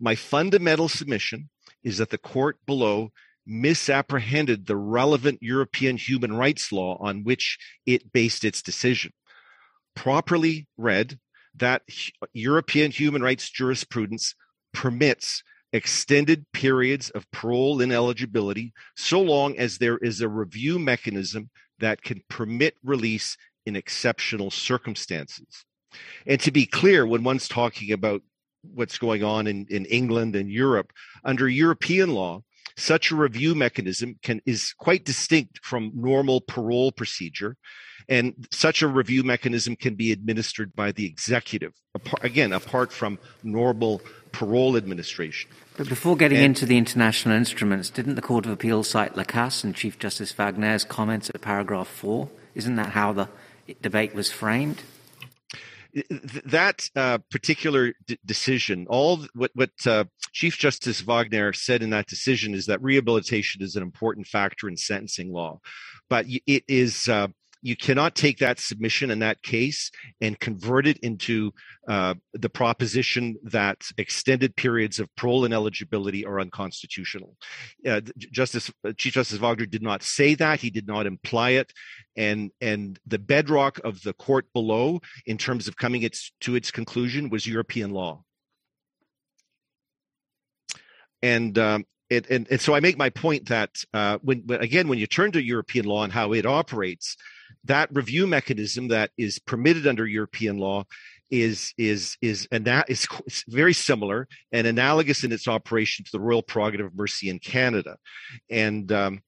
My 0.00 0.14
fundamental 0.14 0.88
submission 0.88 1.48
is 1.84 1.98
that 1.98 2.10
the 2.10 2.18
court 2.18 2.58
below 2.66 3.12
misapprehended 3.48 4.66
the 4.66 4.76
relevant 4.76 5.38
European 5.42 5.96
human 5.96 6.34
rights 6.34 6.70
law 6.70 6.98
on 7.00 7.24
which 7.24 7.58
it 7.86 8.12
based 8.12 8.44
its 8.44 8.62
decision. 8.62 9.12
Properly 9.96 10.66
read, 10.76 11.18
that 11.56 11.82
European 12.32 12.90
human 12.90 13.22
rights 13.22 13.50
jurisprudence 13.50 14.34
permits 14.72 15.42
extended 15.72 16.46
periods 16.52 17.10
of 17.10 17.30
parole 17.30 17.80
ineligibility 17.80 18.72
so 18.96 19.20
long 19.20 19.58
as 19.58 19.78
there 19.78 19.98
is 19.98 20.20
a 20.20 20.28
review 20.28 20.78
mechanism 20.78 21.50
that 21.78 22.02
can 22.02 22.22
permit 22.28 22.74
release 22.82 23.36
in 23.66 23.76
exceptional 23.76 24.50
circumstances. 24.50 25.64
And 26.26 26.40
to 26.40 26.50
be 26.50 26.66
clear, 26.66 27.06
when 27.06 27.24
one's 27.24 27.48
talking 27.48 27.92
about 27.92 28.22
what's 28.62 28.98
going 28.98 29.22
on 29.22 29.46
in, 29.46 29.66
in 29.68 29.84
England 29.86 30.36
and 30.36 30.50
Europe, 30.50 30.92
under 31.24 31.48
European 31.48 32.14
law, 32.14 32.42
such 32.78 33.10
a 33.10 33.16
review 33.16 33.54
mechanism 33.54 34.18
can 34.22 34.40
is 34.46 34.72
quite 34.78 35.04
distinct 35.04 35.58
from 35.64 35.90
normal 35.94 36.40
parole 36.40 36.92
procedure 36.92 37.56
and 38.08 38.46
such 38.50 38.82
a 38.82 38.88
review 38.88 39.22
mechanism 39.22 39.76
can 39.76 39.94
be 39.94 40.12
administered 40.12 40.74
by 40.74 40.92
the 40.92 41.04
executive 41.04 41.72
again 42.22 42.52
apart 42.52 42.92
from 42.92 43.18
normal 43.42 44.00
parole 44.30 44.76
administration. 44.76 45.50
But 45.76 45.88
before 45.88 46.16
getting 46.16 46.38
and, 46.38 46.46
into 46.46 46.66
the 46.66 46.78
international 46.78 47.34
instruments 47.34 47.90
didn't 47.90 48.14
the 48.14 48.22
court 48.22 48.46
of 48.46 48.52
appeal 48.52 48.84
cite 48.84 49.16
lacasse 49.16 49.64
and 49.64 49.74
chief 49.74 49.98
justice 49.98 50.32
wagner's 50.38 50.84
comments 50.84 51.30
at 51.30 51.40
paragraph 51.40 51.88
4 51.88 52.28
isn't 52.54 52.76
that 52.76 52.90
how 52.90 53.12
the 53.12 53.28
debate 53.82 54.14
was 54.14 54.30
framed 54.30 54.82
that 56.44 56.88
uh, 56.96 57.18
particular 57.30 57.92
d- 58.06 58.18
decision, 58.24 58.86
all 58.88 59.26
what, 59.34 59.50
what 59.54 59.70
uh, 59.86 60.04
Chief 60.32 60.56
Justice 60.58 61.00
Wagner 61.00 61.52
said 61.52 61.82
in 61.82 61.90
that 61.90 62.06
decision 62.06 62.54
is 62.54 62.66
that 62.66 62.82
rehabilitation 62.82 63.62
is 63.62 63.76
an 63.76 63.82
important 63.82 64.26
factor 64.26 64.68
in 64.68 64.76
sentencing 64.76 65.32
law, 65.32 65.60
but 66.10 66.26
it 66.46 66.64
is 66.68 67.08
uh, 67.08 67.28
you 67.62 67.76
cannot 67.76 68.14
take 68.14 68.38
that 68.38 68.58
submission 68.58 69.10
in 69.10 69.18
that 69.20 69.42
case 69.42 69.90
and 70.20 70.38
convert 70.38 70.86
it 70.86 70.98
into 70.98 71.52
uh, 71.88 72.14
the 72.32 72.48
proposition 72.48 73.36
that 73.42 73.82
extended 73.96 74.54
periods 74.56 74.98
of 74.98 75.14
parole 75.16 75.44
ineligibility 75.44 76.24
are 76.24 76.40
unconstitutional. 76.40 77.36
Uh, 77.86 78.00
Justice 78.16 78.70
uh, 78.84 78.92
Chief 78.96 79.14
Justice 79.14 79.38
Wagner 79.38 79.66
did 79.66 79.82
not 79.82 80.02
say 80.02 80.34
that; 80.34 80.60
he 80.60 80.70
did 80.70 80.86
not 80.86 81.06
imply 81.06 81.50
it, 81.50 81.72
and 82.16 82.50
and 82.60 82.98
the 83.06 83.18
bedrock 83.18 83.80
of 83.84 84.02
the 84.02 84.12
court 84.12 84.46
below, 84.52 85.00
in 85.26 85.38
terms 85.38 85.68
of 85.68 85.76
coming 85.76 86.02
its 86.02 86.32
to 86.40 86.54
its 86.54 86.70
conclusion, 86.70 87.30
was 87.30 87.46
European 87.46 87.90
law. 87.90 88.22
And 91.22 91.58
um, 91.58 91.84
and, 92.10 92.46
and, 92.50 92.60
so 92.60 92.74
I 92.74 92.80
make 92.80 92.96
my 92.96 93.10
point 93.10 93.48
that 93.48 93.70
uh, 93.92 94.18
when, 94.22 94.42
when, 94.46 94.62
again, 94.62 94.88
when 94.88 94.98
you 94.98 95.06
turn 95.06 95.32
to 95.32 95.42
European 95.42 95.84
law 95.84 96.04
and 96.04 96.12
how 96.12 96.32
it 96.32 96.46
operates, 96.46 97.16
that 97.64 97.88
review 97.92 98.26
mechanism 98.26 98.88
that 98.88 99.10
is 99.16 99.38
permitted 99.38 99.86
under 99.86 100.06
European 100.06 100.58
law 100.58 100.84
is 101.30 101.74
is 101.76 102.16
is 102.22 102.48
and 102.50 102.64
that 102.64 102.88
is 102.88 103.06
very 103.48 103.72
similar 103.72 104.26
and 104.52 104.66
analogous 104.66 105.24
in 105.24 105.32
its 105.32 105.46
operation 105.46 106.04
to 106.04 106.10
the 106.12 106.20
royal 106.20 106.42
prerogative 106.42 106.86
of 106.86 106.96
mercy 106.96 107.28
in 107.28 107.38
Canada, 107.38 107.96
and 108.50 108.90
um, 108.92 109.20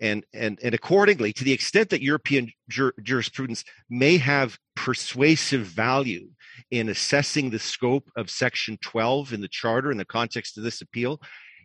and 0.00 0.24
and 0.32 0.58
and 0.62 0.74
accordingly, 0.74 1.32
to 1.32 1.44
the 1.44 1.52
extent 1.52 1.90
that 1.90 2.02
European 2.02 2.50
jur- 2.68 2.94
jurisprudence 3.02 3.64
may 3.90 4.16
have 4.16 4.58
persuasive 4.74 5.62
value 5.62 6.28
in 6.70 6.88
assessing 6.88 7.50
the 7.50 7.58
scope 7.58 8.10
of 8.16 8.30
Section 8.30 8.78
12 8.80 9.32
in 9.32 9.40
the 9.40 9.48
Charter 9.48 9.90
in 9.90 9.98
the 9.98 10.04
context 10.04 10.56
of 10.56 10.64
this 10.64 10.80
appeal, 10.80 11.20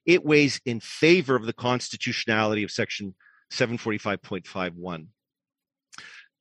it 0.06 0.26
weighs 0.26 0.60
in 0.66 0.80
favor 0.80 1.36
of 1.36 1.46
the 1.46 1.54
constitutionality 1.54 2.64
of 2.64 2.72
Section 2.72 3.16
745.51 3.52 5.08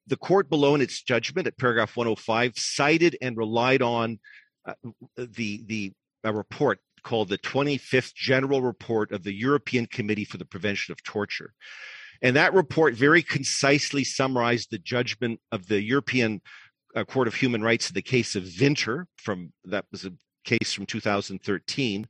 the 0.08 0.16
court 0.16 0.48
below 0.48 0.74
in 0.74 0.80
its 0.80 1.02
judgment 1.02 1.46
at 1.46 1.58
paragraph 1.58 1.96
105 1.96 2.52
cited 2.56 3.16
and 3.20 3.36
relied 3.36 3.82
on 3.82 4.18
uh, 4.66 4.74
the 5.16 5.62
the 5.66 5.92
a 6.24 6.32
report 6.32 6.80
called 7.02 7.28
the 7.28 7.38
25th 7.38 8.14
General 8.14 8.60
Report 8.60 9.12
of 9.12 9.22
the 9.22 9.32
European 9.32 9.86
Committee 9.86 10.24
for 10.24 10.36
the 10.36 10.44
Prevention 10.44 10.92
of 10.92 11.02
Torture. 11.04 11.52
And 12.22 12.34
that 12.36 12.52
report 12.52 12.94
very 12.94 13.22
concisely 13.22 14.02
summarized 14.02 14.70
the 14.70 14.78
judgment 14.78 15.40
of 15.52 15.68
the 15.68 15.80
European 15.80 16.40
uh, 16.96 17.04
Court 17.04 17.28
of 17.28 17.34
Human 17.36 17.62
Rights 17.62 17.88
in 17.88 17.94
the 17.94 18.02
case 18.02 18.34
of 18.34 18.48
Winter 18.60 19.06
from 19.16 19.52
that 19.64 19.84
was 19.92 20.04
a 20.04 20.12
case 20.44 20.72
from 20.72 20.86
2013 20.86 22.06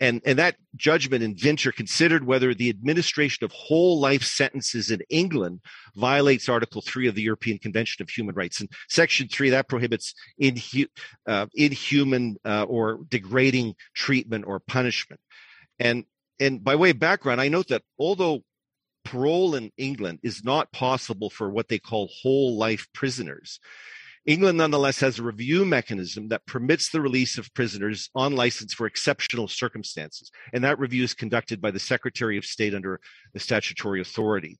and, 0.00 0.22
and 0.24 0.38
that 0.38 0.56
judgment 0.76 1.22
in 1.22 1.36
Venture 1.36 1.72
considered 1.72 2.24
whether 2.24 2.54
the 2.54 2.70
administration 2.70 3.44
of 3.44 3.52
whole 3.52 4.00
life 4.00 4.22
sentences 4.22 4.90
in 4.90 5.00
England 5.10 5.60
violates 5.94 6.48
Article 6.48 6.80
3 6.80 7.06
of 7.06 7.14
the 7.14 7.22
European 7.22 7.58
Convention 7.58 8.02
of 8.02 8.08
Human 8.08 8.34
Rights. 8.34 8.60
And 8.60 8.70
Section 8.88 9.28
3, 9.28 9.50
that 9.50 9.68
prohibits 9.68 10.14
inhu- 10.40 10.88
uh, 11.28 11.46
inhuman 11.54 12.36
uh, 12.46 12.62
or 12.62 13.00
degrading 13.10 13.74
treatment 13.94 14.46
or 14.46 14.58
punishment. 14.58 15.20
And, 15.78 16.04
and 16.40 16.64
by 16.64 16.76
way 16.76 16.90
of 16.90 16.98
background, 16.98 17.42
I 17.42 17.48
note 17.48 17.68
that 17.68 17.82
although 17.98 18.42
parole 19.04 19.54
in 19.54 19.70
England 19.76 20.20
is 20.22 20.42
not 20.44 20.72
possible 20.72 21.28
for 21.28 21.50
what 21.50 21.68
they 21.68 21.78
call 21.78 22.08
whole 22.22 22.56
life 22.56 22.86
prisoners, 22.94 23.60
England 24.26 24.58
nonetheless 24.58 25.00
has 25.00 25.18
a 25.18 25.22
review 25.22 25.64
mechanism 25.64 26.28
that 26.28 26.46
permits 26.46 26.90
the 26.90 27.00
release 27.00 27.38
of 27.38 27.52
prisoners 27.54 28.10
on 28.14 28.36
license 28.36 28.74
for 28.74 28.86
exceptional 28.86 29.48
circumstances. 29.48 30.30
And 30.52 30.62
that 30.62 30.78
review 30.78 31.04
is 31.04 31.14
conducted 31.14 31.60
by 31.60 31.70
the 31.70 31.78
Secretary 31.78 32.36
of 32.36 32.44
State 32.44 32.74
under 32.74 33.00
the 33.32 33.40
statutory 33.40 34.00
authority. 34.00 34.58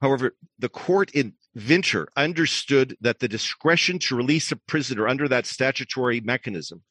However, 0.00 0.36
the 0.58 0.68
court 0.68 1.10
in 1.12 1.34
Vinter 1.56 2.06
understood 2.16 2.96
that 3.00 3.18
the 3.18 3.28
discretion 3.28 3.98
to 4.00 4.16
release 4.16 4.52
a 4.52 4.56
prisoner 4.56 5.08
under 5.08 5.26
that 5.28 5.46
statutory 5.46 6.20
mechanism 6.20 6.82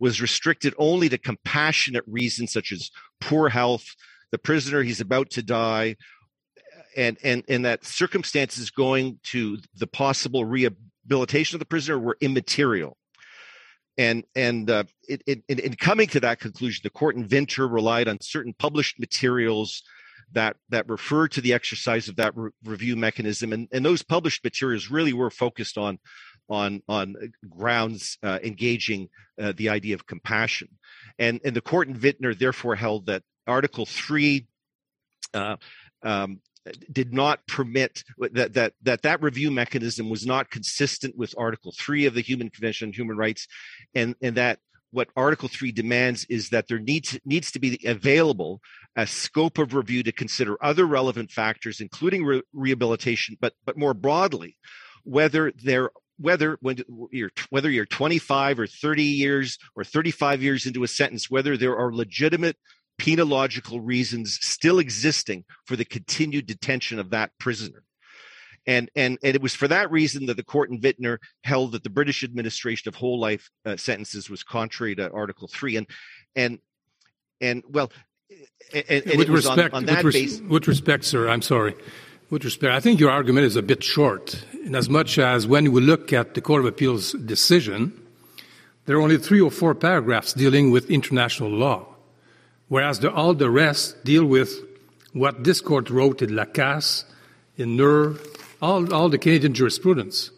was 0.00 0.20
restricted 0.20 0.74
only 0.76 1.08
to 1.08 1.18
compassionate 1.18 2.04
reasons 2.06 2.52
such 2.52 2.72
as 2.72 2.90
poor 3.20 3.48
health, 3.48 3.84
the 4.32 4.38
prisoner, 4.38 4.82
he's 4.82 5.00
about 5.00 5.30
to 5.30 5.42
die, 5.42 5.94
and 6.96 7.18
and 7.22 7.44
and 7.48 7.64
that 7.64 7.84
circumstances 7.84 8.70
going 8.70 9.18
to 9.24 9.58
the 9.76 9.86
possible 9.86 10.44
rehabilitation 10.44 11.56
of 11.56 11.60
the 11.60 11.66
prisoner 11.66 11.98
were 11.98 12.16
immaterial. 12.20 12.96
And 13.96 14.24
and 14.34 14.68
uh, 14.68 14.84
it, 15.08 15.22
it, 15.26 15.44
in 15.48 15.74
coming 15.74 16.08
to 16.08 16.20
that 16.20 16.40
conclusion, 16.40 16.80
the 16.82 16.90
court 16.90 17.16
in 17.16 17.28
Vinter 17.28 17.70
relied 17.70 18.08
on 18.08 18.18
certain 18.20 18.52
published 18.58 18.98
materials 18.98 19.82
that 20.32 20.56
that 20.70 20.88
refer 20.88 21.28
to 21.28 21.40
the 21.40 21.52
exercise 21.52 22.08
of 22.08 22.16
that 22.16 22.36
re- 22.36 22.50
review 22.64 22.96
mechanism, 22.96 23.52
and, 23.52 23.68
and 23.72 23.84
those 23.84 24.02
published 24.02 24.42
materials 24.42 24.90
really 24.90 25.12
were 25.12 25.30
focused 25.30 25.78
on 25.78 25.98
on 26.48 26.82
on 26.88 27.14
grounds 27.48 28.18
uh, 28.22 28.38
engaging 28.42 29.08
uh, 29.40 29.52
the 29.56 29.68
idea 29.68 29.94
of 29.94 30.06
compassion, 30.06 30.68
and 31.18 31.40
and 31.44 31.54
the 31.54 31.60
court 31.60 31.86
in 31.86 31.94
Vintner 31.94 32.34
therefore 32.34 32.74
held 32.74 33.06
that 33.06 33.22
Article 33.46 33.86
Three. 33.86 34.46
Uh, 35.32 35.56
um, 36.02 36.40
did 36.92 37.12
not 37.12 37.46
permit 37.46 38.02
that, 38.18 38.54
that 38.54 38.72
that 38.82 39.02
that 39.02 39.22
review 39.22 39.50
mechanism 39.50 40.08
was 40.08 40.24
not 40.26 40.50
consistent 40.50 41.16
with 41.16 41.34
Article 41.36 41.72
Three 41.78 42.06
of 42.06 42.14
the 42.14 42.22
Human 42.22 42.50
Convention 42.50 42.88
on 42.88 42.92
Human 42.92 43.16
Rights, 43.16 43.46
and 43.94 44.14
and 44.22 44.36
that 44.36 44.58
what 44.94 45.08
Article 45.16 45.48
3 45.48 45.72
demands 45.72 46.24
is 46.30 46.50
that 46.50 46.68
there 46.68 46.78
needs, 46.78 47.18
needs 47.24 47.50
to 47.50 47.58
be 47.58 47.78
available 47.84 48.60
a 48.96 49.06
scope 49.06 49.58
of 49.58 49.74
review 49.74 50.04
to 50.04 50.12
consider 50.12 50.56
other 50.64 50.86
relevant 50.86 51.32
factors, 51.32 51.80
including 51.80 52.24
re- 52.24 52.42
rehabilitation, 52.52 53.36
but, 53.40 53.54
but 53.66 53.76
more 53.76 53.92
broadly, 53.92 54.56
whether 55.02 55.52
there 55.62 55.90
whether 56.16 56.56
when 56.60 56.76
you're 57.10 57.32
whether 57.50 57.68
you're 57.68 57.84
25 57.86 58.60
or 58.60 58.68
30 58.68 59.02
years 59.02 59.58
or 59.74 59.82
35 59.82 60.44
years 60.44 60.64
into 60.64 60.84
a 60.84 60.88
sentence 60.88 61.28
whether 61.28 61.56
there 61.56 61.76
are 61.76 61.92
legitimate 61.92 62.56
penological 62.98 63.80
reasons 63.82 64.38
still 64.40 64.78
existing 64.78 65.44
for 65.66 65.76
the 65.76 65.84
continued 65.84 66.46
detention 66.46 66.98
of 66.98 67.10
that 67.10 67.30
prisoner 67.38 67.84
and, 68.66 68.90
and, 68.96 69.18
and 69.22 69.34
it 69.34 69.42
was 69.42 69.54
for 69.54 69.68
that 69.68 69.90
reason 69.90 70.26
that 70.26 70.36
the 70.36 70.44
court 70.44 70.70
in 70.70 70.80
Vintner 70.80 71.18
held 71.42 71.72
that 71.72 71.82
the 71.82 71.90
British 71.90 72.24
administration 72.24 72.88
of 72.88 72.94
whole 72.94 73.18
life 73.18 73.50
uh, 73.66 73.76
sentences 73.76 74.30
was 74.30 74.42
contrary 74.42 74.94
to 74.96 75.10
Article 75.10 75.48
3. 75.48 75.76
And, 75.76 75.86
and, 76.34 76.58
and 77.40 77.62
well, 77.68 77.92
and, 78.72 78.84
and 78.88 79.18
with 79.18 79.28
respect, 79.28 79.74
on, 79.74 79.88
on 79.88 80.04
with, 80.04 80.14
res- 80.14 80.42
with 80.42 80.66
respect, 80.66 81.04
sir, 81.04 81.28
I'm 81.28 81.42
sorry. 81.42 81.74
With 82.30 82.44
respect, 82.44 82.72
I 82.72 82.80
think 82.80 83.00
your 83.00 83.10
argument 83.10 83.46
is 83.46 83.54
a 83.54 83.62
bit 83.62 83.84
short, 83.84 84.44
in 84.64 84.74
as 84.74 84.88
much 84.88 85.18
as 85.18 85.46
when 85.46 85.70
we 85.70 85.82
look 85.82 86.12
at 86.12 86.34
the 86.34 86.40
Court 86.40 86.60
of 86.60 86.66
Appeal's 86.66 87.12
decision, 87.12 87.92
there 88.86 88.96
are 88.96 89.00
only 89.00 89.18
three 89.18 89.42
or 89.42 89.50
four 89.50 89.74
paragraphs 89.74 90.32
dealing 90.32 90.70
with 90.70 90.90
international 90.90 91.50
law, 91.50 91.93
whereas 92.68 93.00
the, 93.00 93.12
all 93.12 93.34
the 93.34 93.50
rest 93.50 94.04
deal 94.04 94.24
with 94.24 94.60
what 95.12 95.44
this 95.44 95.60
court 95.60 95.90
wrote 95.90 96.22
in 96.22 96.30
Lacasse, 96.30 97.04
in 97.56 97.76
Nur, 97.76 98.16
all, 98.60 98.92
all 98.92 99.08
the 99.08 99.18
Canadian 99.18 99.54
jurisprudence. 99.54 100.30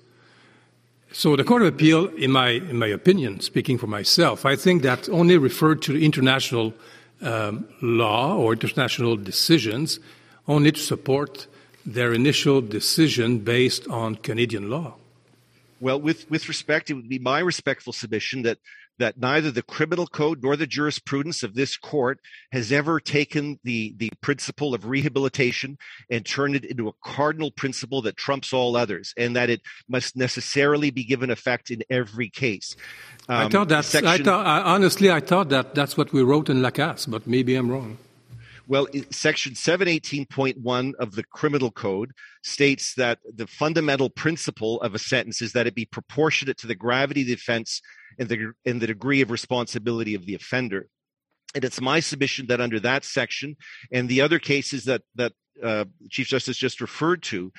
So 1.13 1.35
the 1.35 1.45
Court 1.45 1.63
of 1.63 1.69
Appeal, 1.69 2.09
in 2.09 2.31
my, 2.31 2.51
in 2.51 2.79
my 2.79 2.89
opinion, 2.89 3.41
speaking 3.41 3.79
for 3.79 3.87
myself, 3.87 4.45
I 4.45 4.55
think 4.55 4.83
that 4.83 5.09
only 5.09 5.39
referred 5.39 5.81
to 5.83 5.97
international 5.97 6.75
um, 7.23 7.67
law 7.81 8.37
or 8.37 8.53
international 8.53 9.17
decisions 9.17 9.99
only 10.47 10.73
to 10.73 10.81
support 10.81 11.47
their 11.87 12.13
initial 12.13 12.61
decision 12.61 13.39
based 13.39 13.89
on 13.89 14.17
Canadian 14.17 14.69
law. 14.69 14.95
Well, 15.81 16.01
with, 16.01 16.29
with 16.31 16.49
respect, 16.49 16.91
it 16.91 16.95
would 16.95 17.09
be 17.09 17.19
my 17.19 17.41
respectful 17.41 17.93
submission 17.93 18.43
that 18.43 18.59
that 18.99 19.19
neither 19.19 19.51
the 19.51 19.63
criminal 19.63 20.07
code 20.07 20.43
nor 20.43 20.57
the 20.57 20.67
jurisprudence 20.67 21.43
of 21.43 21.55
this 21.55 21.77
court 21.77 22.21
has 22.53 22.73
ever 22.73 23.01
taken 23.01 23.59
the, 23.65 23.95
the 23.97 24.11
principle 24.21 24.75
of 24.75 24.87
rehabilitation 24.87 25.79
and 26.11 26.25
turned 26.25 26.57
it 26.57 26.65
into 26.65 26.89
a 26.89 26.93
cardinal 27.05 27.51
principle 27.51 28.03
that 28.03 28.17
trumps 28.17 28.53
all 28.53 28.77
others, 28.77 29.13
and 29.17 29.37
that 29.37 29.51
it 29.51 29.61
must 29.89 30.17
necessarily 30.17 30.91
be 30.91 31.05
given 31.05 31.31
effect 31.31 31.71
in 31.71 31.83
every 31.91 32.29
case. 32.29 32.77
Um, 33.29 33.47
I 33.47 33.49
thought 33.49 33.69
that. 33.69 33.85
Section, 33.85 34.09
I 34.09 34.19
thought, 34.19 34.47
I, 34.47 34.61
honestly, 34.63 35.11
I 35.11 35.21
thought 35.21 35.49
that 35.51 35.75
that's 35.75 35.97
what 35.97 36.13
we 36.13 36.23
wrote 36.23 36.49
in 36.49 36.63
Lacasse, 36.63 37.07
but 37.07 37.27
maybe 37.27 37.55
I'm 37.55 37.71
wrong. 37.71 37.99
Well, 38.69 38.89
section 39.11 39.53
718.1 39.53 40.95
of 40.99 41.15
the 41.15 41.23
criminal 41.23 41.71
code 41.71 42.13
states 42.43 42.95
that 42.95 43.21
the 43.25 43.47
fundamental 43.47 44.11
principle 44.11 44.81
of 44.81 44.95
a 44.95 44.99
sentence 44.99 45.41
is 45.41 45.53
that 45.53 45.69
it 45.69 45.75
be 45.75 45.85
proportionate 45.85 46.59
to 46.59 46.67
the 46.67 46.75
gravity 46.75 47.21
of 47.21 47.29
the 47.29 47.35
offense 47.35 47.81
and 48.19 48.29
the, 48.29 48.53
and 48.65 48.81
the 48.81 48.89
degree 48.89 49.21
of 49.21 49.31
responsibility 49.31 50.15
of 50.15 50.27
the 50.27 50.35
offender. 50.35 50.89
And 51.55 51.65
it's 51.65 51.81
my 51.81 52.01
submission 52.01 52.49
that 52.49 52.61
under 52.61 52.81
that 52.81 53.05
section 53.05 53.57
and 53.93 54.09
the 54.09 54.21
other 54.21 54.41
cases 54.41 54.85
that, 54.87 55.03
that 55.15 55.33
uh, 55.63 55.85
Chief 56.11 56.27
Justice 56.27 56.57
just 56.57 56.81
referred 56.81 57.23
to, 57.25 57.53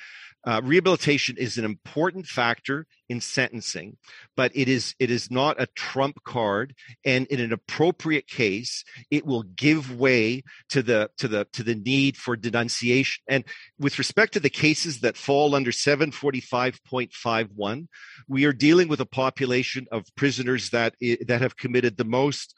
uh, 0.46 0.60
rehabilitation 0.64 1.36
is 1.36 1.58
an 1.58 1.64
important 1.64 2.26
factor 2.26 2.86
in 3.08 3.20
sentencing, 3.20 3.96
but 4.36 4.52
it 4.54 4.68
is 4.68 4.94
it 4.98 5.10
is 5.10 5.30
not 5.30 5.60
a 5.60 5.66
trump 5.74 6.22
card. 6.24 6.74
And 7.04 7.26
in 7.26 7.40
an 7.40 7.52
appropriate 7.52 8.28
case, 8.28 8.84
it 9.10 9.26
will 9.26 9.42
give 9.42 9.98
way 9.98 10.44
to 10.70 10.82
the 10.82 11.10
to 11.18 11.28
the 11.28 11.46
to 11.52 11.62
the 11.62 11.74
need 11.74 12.16
for 12.16 12.36
denunciation. 12.36 13.22
And 13.28 13.44
with 13.78 13.98
respect 13.98 14.32
to 14.34 14.40
the 14.40 14.50
cases 14.50 15.00
that 15.00 15.16
fall 15.16 15.54
under 15.54 15.72
745.51, 15.72 17.88
we 18.28 18.44
are 18.44 18.52
dealing 18.52 18.88
with 18.88 19.00
a 19.00 19.06
population 19.06 19.86
of 19.90 20.04
prisoners 20.16 20.70
that 20.70 20.94
that 21.26 21.42
have 21.42 21.56
committed 21.56 21.96
the 21.96 22.04
most 22.04 22.54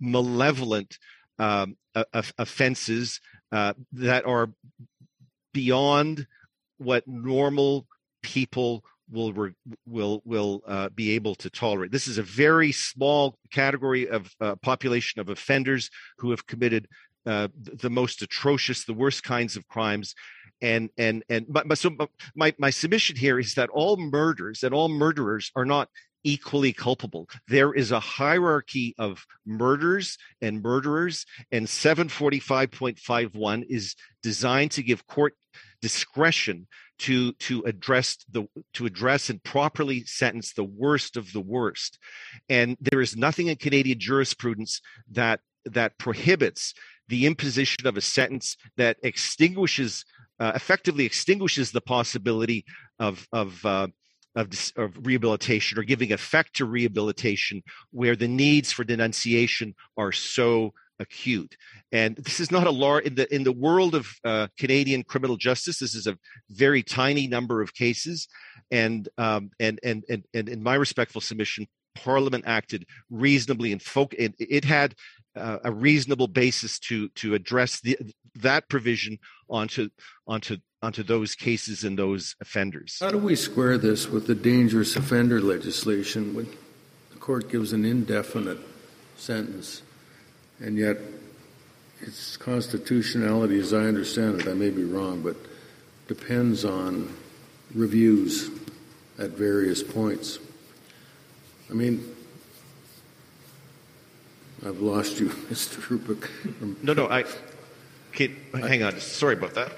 malevolent 0.00 0.98
um, 1.38 1.76
offenses 2.38 3.20
uh, 3.52 3.74
that 3.92 4.26
are 4.26 4.50
beyond 5.52 6.26
what 6.78 7.06
normal 7.06 7.86
people 8.22 8.84
will 9.10 9.32
will 9.86 10.22
will 10.24 10.62
uh, 10.66 10.88
be 10.90 11.12
able 11.12 11.34
to 11.36 11.50
tolerate. 11.50 11.92
This 11.92 12.08
is 12.08 12.18
a 12.18 12.22
very 12.22 12.72
small 12.72 13.38
category 13.52 14.08
of 14.08 14.34
uh, 14.40 14.56
population 14.56 15.20
of 15.20 15.28
offenders 15.28 15.90
who 16.18 16.30
have 16.30 16.46
committed 16.46 16.88
uh, 17.24 17.48
the 17.56 17.90
most 17.90 18.22
atrocious, 18.22 18.84
the 18.84 18.94
worst 18.94 19.22
kinds 19.22 19.56
of 19.56 19.66
crimes, 19.68 20.14
and 20.60 20.90
and 20.96 21.24
and 21.28 21.46
but, 21.48 21.78
so 21.78 21.90
my 22.34 22.54
my 22.58 22.70
submission 22.70 23.16
here 23.16 23.38
is 23.38 23.54
that 23.54 23.70
all 23.70 23.96
murders 23.96 24.62
and 24.62 24.74
all 24.74 24.88
murderers 24.88 25.50
are 25.54 25.64
not 25.64 25.88
equally 26.26 26.72
culpable. 26.72 27.28
There 27.46 27.72
is 27.72 27.92
a 27.92 28.00
hierarchy 28.00 28.94
of 28.98 29.24
murders 29.46 30.18
and 30.42 30.60
murderers, 30.60 31.24
and 31.52 31.66
745.51 31.66 33.64
is 33.68 33.94
designed 34.22 34.72
to 34.72 34.82
give 34.82 35.06
court 35.06 35.34
discretion 35.80 36.66
to 36.98 37.32
to 37.34 37.62
address 37.62 38.16
the 38.30 38.48
to 38.72 38.86
address 38.86 39.30
and 39.30 39.42
properly 39.44 40.02
sentence 40.04 40.52
the 40.54 40.64
worst 40.64 41.16
of 41.16 41.30
the 41.32 41.40
worst 41.40 41.98
and 42.48 42.76
there 42.80 43.02
is 43.02 43.14
nothing 43.14 43.48
in 43.48 43.56
canadian 43.56 43.98
jurisprudence 43.98 44.80
that 45.10 45.40
that 45.66 45.98
prohibits 45.98 46.72
the 47.08 47.26
imposition 47.26 47.86
of 47.86 47.98
a 47.98 48.00
sentence 48.00 48.56
that 48.78 48.96
extinguishes 49.02 50.06
uh, 50.40 50.52
effectively 50.54 51.04
extinguishes 51.04 51.70
the 51.70 51.82
possibility 51.82 52.64
of 52.98 53.28
of 53.32 53.64
uh, 53.66 53.86
of, 54.36 54.48
of, 54.76 55.06
rehabilitation 55.06 55.78
or 55.78 55.82
giving 55.82 56.12
effect 56.12 56.54
to 56.56 56.64
rehabilitation 56.64 57.62
where 57.90 58.14
the 58.14 58.28
needs 58.28 58.70
for 58.70 58.84
denunciation 58.84 59.74
are 59.96 60.12
so 60.12 60.72
acute. 60.98 61.56
And 61.92 62.16
this 62.16 62.40
is 62.40 62.50
not 62.50 62.66
a 62.66 62.70
large 62.70 63.04
in 63.04 63.14
the 63.14 63.34
in 63.34 63.44
the 63.44 63.52
world 63.52 63.94
of 63.94 64.08
uh, 64.24 64.48
Canadian 64.58 65.02
criminal 65.02 65.36
justice. 65.36 65.78
This 65.78 65.94
is 65.94 66.06
a 66.06 66.18
very 66.50 66.82
tiny 66.82 67.26
number 67.26 67.60
of 67.62 67.74
cases, 67.74 68.28
and 68.70 69.08
um, 69.18 69.50
and, 69.58 69.80
and 69.82 70.04
and 70.08 70.24
and 70.34 70.48
in 70.48 70.62
my 70.62 70.74
respectful 70.74 71.20
submission, 71.20 71.66
Parliament 71.94 72.44
acted 72.46 72.86
reasonably 73.10 73.72
and 73.72 73.82
folk. 73.82 74.14
It, 74.14 74.34
it 74.38 74.64
had 74.64 74.94
uh, 75.34 75.58
a 75.64 75.72
reasonable 75.72 76.28
basis 76.28 76.78
to 76.80 77.08
to 77.10 77.34
address 77.34 77.80
the, 77.80 77.98
that 78.36 78.68
provision 78.68 79.18
onto 79.48 79.88
onto 80.26 80.58
onto 80.86 81.02
those 81.02 81.34
cases 81.34 81.84
and 81.84 81.98
those 81.98 82.36
offenders. 82.40 82.98
How 83.00 83.10
do 83.10 83.18
we 83.18 83.36
square 83.36 83.76
this 83.76 84.08
with 84.08 84.26
the 84.26 84.34
dangerous 84.34 84.96
offender 84.96 85.40
legislation 85.40 86.34
when 86.34 86.46
the 87.12 87.18
court 87.18 87.50
gives 87.50 87.72
an 87.72 87.84
indefinite 87.84 88.58
sentence? 89.16 89.82
and 90.60 90.76
yet 90.76 90.98
its 92.00 92.36
constitutionality, 92.36 93.58
as 93.58 93.72
I 93.72 93.84
understand 93.84 94.40
it, 94.40 94.48
I 94.48 94.54
may 94.54 94.70
be 94.70 94.84
wrong, 94.84 95.22
but 95.22 95.36
depends 96.08 96.64
on 96.64 97.14
reviews 97.74 98.50
at 99.18 99.30
various 99.30 99.82
points. 99.82 100.38
I 101.70 101.74
mean, 101.74 102.14
I've 104.64 104.80
lost 104.80 105.20
you, 105.20 105.28
Mr. 105.50 105.88
Rupert. 105.88 106.30
No, 106.82 106.92
no, 106.92 107.08
I. 107.08 107.24
Kate, 108.12 108.32
hang 108.52 108.82
on. 108.82 108.98
Sorry 108.98 109.34
about 109.34 109.54
that. 109.54 109.72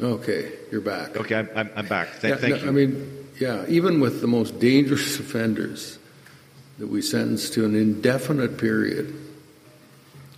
Okay, 0.00 0.52
you're 0.70 0.80
back. 0.80 1.16
Okay, 1.16 1.34
I'm, 1.34 1.70
I'm 1.74 1.86
back. 1.86 2.20
Th- 2.20 2.32
yeah, 2.32 2.36
thank 2.36 2.56
no, 2.56 2.62
you. 2.62 2.68
I 2.68 2.70
mean, 2.70 3.28
yeah, 3.40 3.64
even 3.68 4.00
with 4.00 4.20
the 4.20 4.28
most 4.28 4.60
dangerous 4.60 5.18
offenders, 5.18 5.98
that 6.78 6.86
we 6.86 7.02
sentence 7.02 7.50
to 7.50 7.64
an 7.64 7.74
indefinite 7.74 8.58
period. 8.58 9.14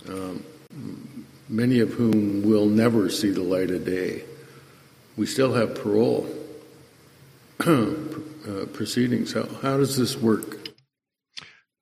Um, 0.07 0.43
many 1.47 1.79
of 1.79 1.91
whom 1.93 2.41
will 2.41 2.65
never 2.65 3.09
see 3.09 3.29
the 3.29 3.43
light 3.43 3.69
of 3.69 3.85
day. 3.85 4.23
We 5.15 5.27
still 5.27 5.53
have 5.53 5.75
parole 5.75 6.27
uh, 7.59 7.95
proceedings. 8.73 9.33
How, 9.33 9.47
how 9.61 9.77
does 9.77 9.95
this 9.95 10.17
work? 10.17 10.69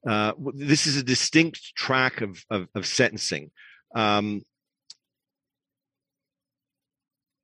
Uh, 0.05 0.33
this 0.53 0.87
is 0.87 0.97
a 0.97 1.03
distinct 1.03 1.75
track 1.75 2.21
of, 2.21 2.43
of, 2.49 2.67
of 2.75 2.85
sentencing. 2.85 3.51
Um, 3.95 4.43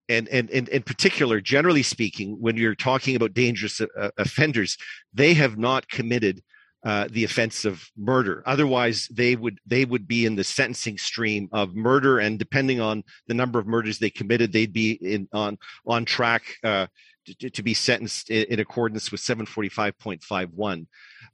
and, 0.09 0.27
and, 0.29 0.49
and 0.51 0.69
in 0.69 0.83
particular, 0.83 1.41
generally 1.41 1.83
speaking, 1.83 2.37
when 2.39 2.57
you're 2.57 2.75
talking 2.75 3.15
about 3.15 3.33
dangerous 3.33 3.81
uh, 3.81 4.09
offenders, 4.17 4.77
they 5.13 5.33
have 5.33 5.57
not 5.57 5.87
committed 5.89 6.41
uh, 6.85 7.07
the 7.09 7.23
offense 7.23 7.65
of 7.65 7.89
murder. 7.97 8.43
Otherwise, 8.45 9.09
they 9.11 9.35
would 9.35 9.59
they 9.65 9.85
would 9.85 10.07
be 10.07 10.27
in 10.27 10.35
the 10.35 10.43
sentencing 10.43 10.99
stream 10.99 11.49
of 11.51 11.75
murder, 11.75 12.19
and 12.19 12.37
depending 12.37 12.79
on 12.79 13.03
the 13.27 13.33
number 13.33 13.57
of 13.57 13.65
murders 13.65 13.97
they 13.97 14.11
committed, 14.11 14.53
they'd 14.53 14.71
be 14.71 14.91
in 14.91 15.27
on 15.33 15.57
on 15.87 16.05
track 16.05 16.43
uh, 16.63 16.85
to, 17.25 17.49
to, 17.49 17.63
be 17.63 17.73
sentenced 17.73 18.29
in, 18.29 18.45
in 18.53 18.59
accordance 18.59 19.11
with 19.11 19.19
745.51. 19.19 20.85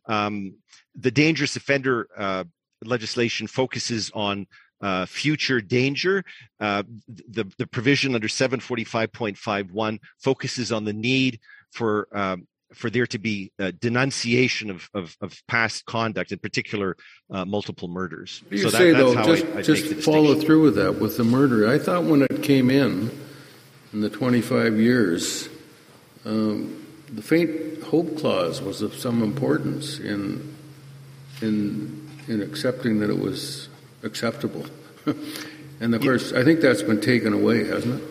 Um, 0.07 0.55
the 0.95 1.11
dangerous 1.11 1.57
offender 1.57 2.07
uh, 2.17 2.45
legislation 2.85 3.47
focuses 3.47 4.09
on 4.13 4.47
uh, 4.81 5.05
future 5.05 5.61
danger. 5.61 6.23
Uh, 6.59 6.83
the, 7.07 7.51
the 7.57 7.67
provision 7.67 8.15
under 8.15 8.27
745.51 8.27 9.99
focuses 10.19 10.71
on 10.71 10.85
the 10.85 10.93
need 10.93 11.39
for 11.71 12.07
um, 12.11 12.47
for 12.73 12.89
there 12.89 13.07
to 13.07 13.19
be 13.19 13.51
a 13.59 13.71
denunciation 13.71 14.69
of, 14.69 14.89
of, 14.93 15.17
of 15.21 15.41
past 15.47 15.85
conduct, 15.85 16.31
in 16.31 16.39
particular, 16.39 16.95
uh, 17.29 17.43
multiple 17.45 17.87
murders. 17.87 18.43
You 18.49 18.59
so 18.59 18.69
that, 18.69 18.77
say 18.77 18.93
though, 18.93 19.13
just, 19.13 19.45
I, 19.45 19.59
I 19.59 19.61
just 19.61 19.93
follow 20.05 20.35
through 20.35 20.63
with 20.63 20.75
that 20.75 20.99
with 20.99 21.17
the 21.17 21.23
murder. 21.23 21.69
I 21.69 21.77
thought 21.77 22.05
when 22.05 22.21
it 22.21 22.43
came 22.43 22.69
in, 22.69 23.11
in 23.93 24.01
the 24.01 24.09
25 24.09 24.79
years, 24.79 25.49
um, 26.25 26.85
the 27.11 27.21
faint 27.21 27.83
hope 27.83 28.17
clause 28.17 28.61
was 28.61 28.81
of 28.81 28.93
some 28.95 29.21
importance 29.21 29.99
in 29.99 30.55
in 31.41 32.09
in 32.27 32.41
accepting 32.41 32.99
that 32.99 33.09
it 33.09 33.19
was 33.19 33.67
acceptable. 34.03 34.65
and 35.79 35.95
of 35.95 36.01
course, 36.01 36.33
I 36.33 36.43
think 36.43 36.61
that's 36.61 36.81
been 36.81 37.01
taken 37.01 37.33
away, 37.33 37.65
hasn't 37.65 38.01
it? 38.01 38.07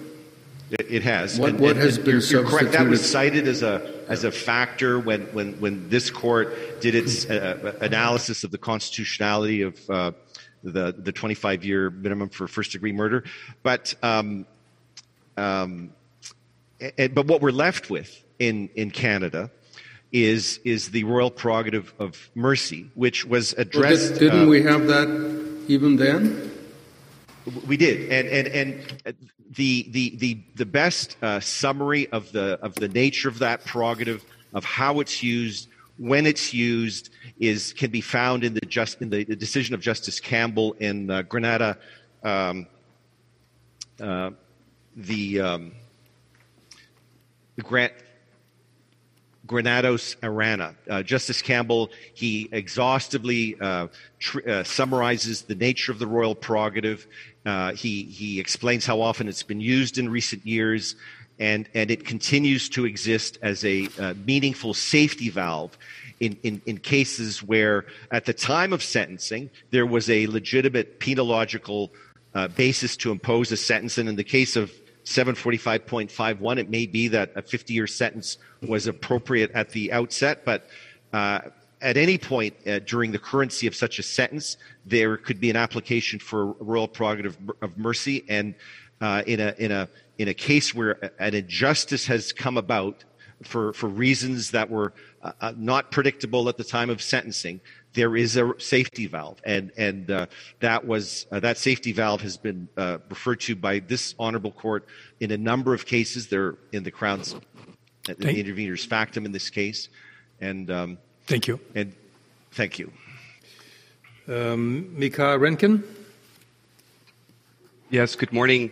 It, 0.89 1.03
has. 1.03 1.39
What, 1.39 1.51
and, 1.51 1.61
what 1.61 1.73
and, 1.73 1.81
has 1.81 1.97
and 1.97 2.05
been 2.05 2.21
you're, 2.21 2.43
you're 2.43 2.49
correct. 2.49 2.73
That 2.73 2.87
was 2.87 3.09
cited 3.09 3.49
as 3.49 3.63
a 3.63 4.05
as 4.09 4.23
a 4.23 4.31
factor 4.31 5.01
when 5.01 5.23
when 5.33 5.55
when 5.61 5.89
this 5.89 6.11
court 6.11 6.81
did 6.81 6.95
its 6.95 7.29
uh, 7.29 7.77
analysis 7.81 8.45
of 8.45 8.53
the 8.53 8.59
constitutionality 8.59 9.63
of 9.63 9.91
uh, 9.91 10.13
the 10.63 10.95
the 10.97 11.11
25 11.11 11.65
year 11.65 11.91
minimum 11.91 12.29
for 12.29 12.47
first 12.47 12.71
degree 12.71 12.93
murder, 12.93 13.25
but 13.65 13.95
um, 14.05 14.47
um, 15.37 15.93
but 16.79 17.27
what 17.27 17.41
we're 17.41 17.51
left 17.51 17.91
with 17.91 18.23
in 18.39 18.69
in 18.77 18.93
Canada 18.93 19.51
is 20.13 20.61
is 20.65 20.91
the 20.91 21.05
royal 21.05 21.31
prerogative 21.31 21.93
of 21.99 22.31
mercy, 22.35 22.91
which 22.95 23.25
was 23.25 23.55
addressed. 23.55 24.11
Well, 24.11 24.19
did, 24.19 24.33
not 24.33 24.45
uh, 24.45 24.49
we 24.49 24.63
have 24.63 24.87
that 24.87 25.40
even 25.71 25.97
then? 25.97 26.51
We 27.67 27.77
did, 27.77 28.11
and 28.11 28.29
and 28.29 28.49
and 28.49 29.03
the 29.57 29.87
the 29.91 30.17
the 30.17 30.39
the 30.57 30.67
best 30.67 31.17
uh, 31.23 31.41
summary 31.41 32.09
of 32.09 32.33
the 32.33 32.59
of 32.61 32.75
the 32.75 32.89
nature 32.89 33.29
of 33.29 33.39
that 33.39 33.65
prerogative, 33.65 34.25
of 34.53 34.65
how 34.65 35.01
it's 35.01 35.23
used, 35.23 35.69
when 35.97 36.27
it's 36.27 36.53
used, 36.53 37.11
is 37.39 37.73
can 37.73 37.91
be 37.91 38.01
found 38.01 38.45
in 38.45 38.53
the 38.53 38.61
just 38.61 39.01
in 39.01 39.11
the, 39.11 39.25
the 39.25 39.37
decision 39.37 39.75
of 39.75 39.81
Justice 39.81 40.21
Campbell 40.21 40.75
in 40.81 41.11
uh, 41.11 41.23
Granada. 41.23 41.79
Um, 42.23 42.67
uh, 44.01 44.31
the 44.97 45.41
um, 45.41 45.73
the 47.57 47.63
grant 47.63 47.93
Granados 49.51 50.15
Arana. 50.23 50.77
Uh, 50.89 51.03
Justice 51.03 51.43
Campbell, 51.43 51.91
he 52.15 52.49
exhaustively 52.53 53.57
uh, 53.61 53.89
tr- 54.21 54.49
uh, 54.49 54.63
summarizes 54.63 55.43
the 55.43 55.57
nature 55.57 55.91
of 55.91 55.99
the 55.99 56.07
royal 56.07 56.37
prerogative. 56.37 57.05
Uh, 57.45 57.73
he, 57.73 58.05
he 58.05 58.39
explains 58.39 58.87
how 58.87 59.01
often 59.01 59.27
it's 59.27 59.43
been 59.43 59.61
used 59.61 59.99
in 59.99 60.09
recent 60.09 60.47
years, 60.47 60.95
and, 61.41 61.69
and 61.75 61.91
it 61.91 62.05
continues 62.05 62.69
to 62.69 62.85
exist 62.85 63.39
as 63.43 63.65
a 63.65 63.89
uh, 63.99 64.15
meaningful 64.25 64.73
safety 64.73 65.31
valve 65.31 65.77
in, 66.21 66.39
in, 66.45 66.63
in 66.67 66.79
cases 66.79 67.43
where, 67.43 67.87
at 68.13 68.27
the 68.27 68.33
time 68.33 68.73
of 68.73 68.85
sentencing, 68.85 69.51
there 69.73 69.85
was 69.85 70.09
a 70.09 70.29
legitimate 70.29 71.01
penological 71.01 71.91
uh, 72.37 72.47
basis 72.47 72.97
to 72.99 73.11
impose 73.11 73.51
a 73.51 73.57
sentence. 73.57 73.99
And 73.99 74.09
in 74.09 74.15
the 74.15 74.23
case 74.23 74.55
of 74.55 74.71
745.51, 75.05 76.59
it 76.59 76.71
may 76.71 76.87
be 76.87 77.09
that 77.09 77.33
a 77.35 77.43
50 77.43 77.73
year 77.73 77.87
sentence 77.87 78.39
was 78.67 78.87
appropriate 78.87 79.51
at 79.53 79.71
the 79.71 79.93
outset, 79.93 80.45
but 80.45 80.67
uh, 81.13 81.41
at 81.83 81.97
any 81.97 82.19
point 82.19 82.55
uh, 82.67 82.79
during 82.81 83.13
the 83.13 83.19
currency 83.19 83.67
of 83.67 83.75
such 83.75 83.99
a 83.99 84.03
sentence, 84.03 84.57
there 84.85 85.17
could 85.17 85.41
be 85.41 85.51
an 85.51 85.57
application 85.57 86.19
for 86.19 86.53
royal 86.61 86.89
prerogative 86.89 87.37
of 87.63 87.77
mercy. 87.79 88.25
And 88.29 88.55
uh, 89.01 89.23
in, 89.27 89.41
a, 89.41 89.55
in, 89.59 89.73
a, 89.73 89.89
in 90.19 90.29
a 90.29 90.35
case 90.35 90.75
where 90.75 91.11
an 91.19 91.35
injustice 91.35 92.07
has 92.07 92.33
come 92.33 92.59
about 92.59 93.05
for, 93.43 93.73
for 93.73 93.89
reasons 93.89 94.51
that 94.51 94.69
were 94.69 94.93
uh, 95.23 95.33
uh 95.41 95.53
not 95.57 95.91
predictable 95.91 96.49
at 96.51 96.59
the 96.59 96.65
time 96.65 96.91
of 96.91 97.01
sentencing, 97.01 97.61
there 97.95 98.17
is 98.17 98.37
a 98.37 98.53
safety 98.59 99.07
valve, 99.07 99.41
and 99.45 99.73
and 99.77 100.11
uh, 100.11 100.27
that 100.61 100.87
was 100.87 101.27
uh, 101.33 101.41
that 101.41 101.59
safety 101.59 101.93
valve 101.93 102.21
has 102.21 102.37
been 102.37 102.69
uh, 102.77 102.99
referred 103.09 103.41
to 103.41 103.57
by 103.57 103.81
this 103.81 104.15
honorable 104.19 104.53
court 104.53 104.87
in 105.19 105.31
a 105.31 105.39
number 105.39 105.75
of 105.75 105.87
cases. 105.87 106.29
They're 106.29 106.57
in 106.73 106.83
the 106.83 106.91
Crown's 106.91 107.35
uh, 107.35 108.15
the 108.19 108.39
intervener's 108.39 108.85
factum 108.85 109.27
in 109.27 109.33
this 109.33 109.51
case, 109.51 109.89
and 110.41 110.71
um, 110.71 110.99
thank 111.27 111.49
you. 111.49 111.59
And 111.75 111.93
thank 112.53 112.79
you, 112.79 112.93
um, 114.29 114.97
Mika 114.99 115.39
Renkin. 115.39 115.83
Yes. 117.91 118.15
Good 118.15 118.33
morning. 118.33 118.71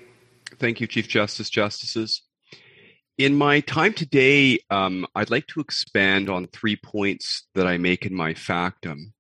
Thank 0.61 0.81
you, 0.81 0.87
Chief 0.87 1.09
Justice, 1.09 1.51
Justices. 1.51 2.23
In 3.19 3.35
my 3.35 3.59
time 3.59 3.93
today, 3.95 4.61
um, 4.71 5.05
I'd 5.17 5.31
like 5.31 5.49
to 5.49 5.59
expand 5.59 6.31
on 6.31 6.47
three 6.47 6.77
points 6.77 7.49
that 7.57 7.67
I 7.67 7.77
make 7.77 8.07
in 8.07 8.15
my 8.15 8.33
factum. 8.33 9.13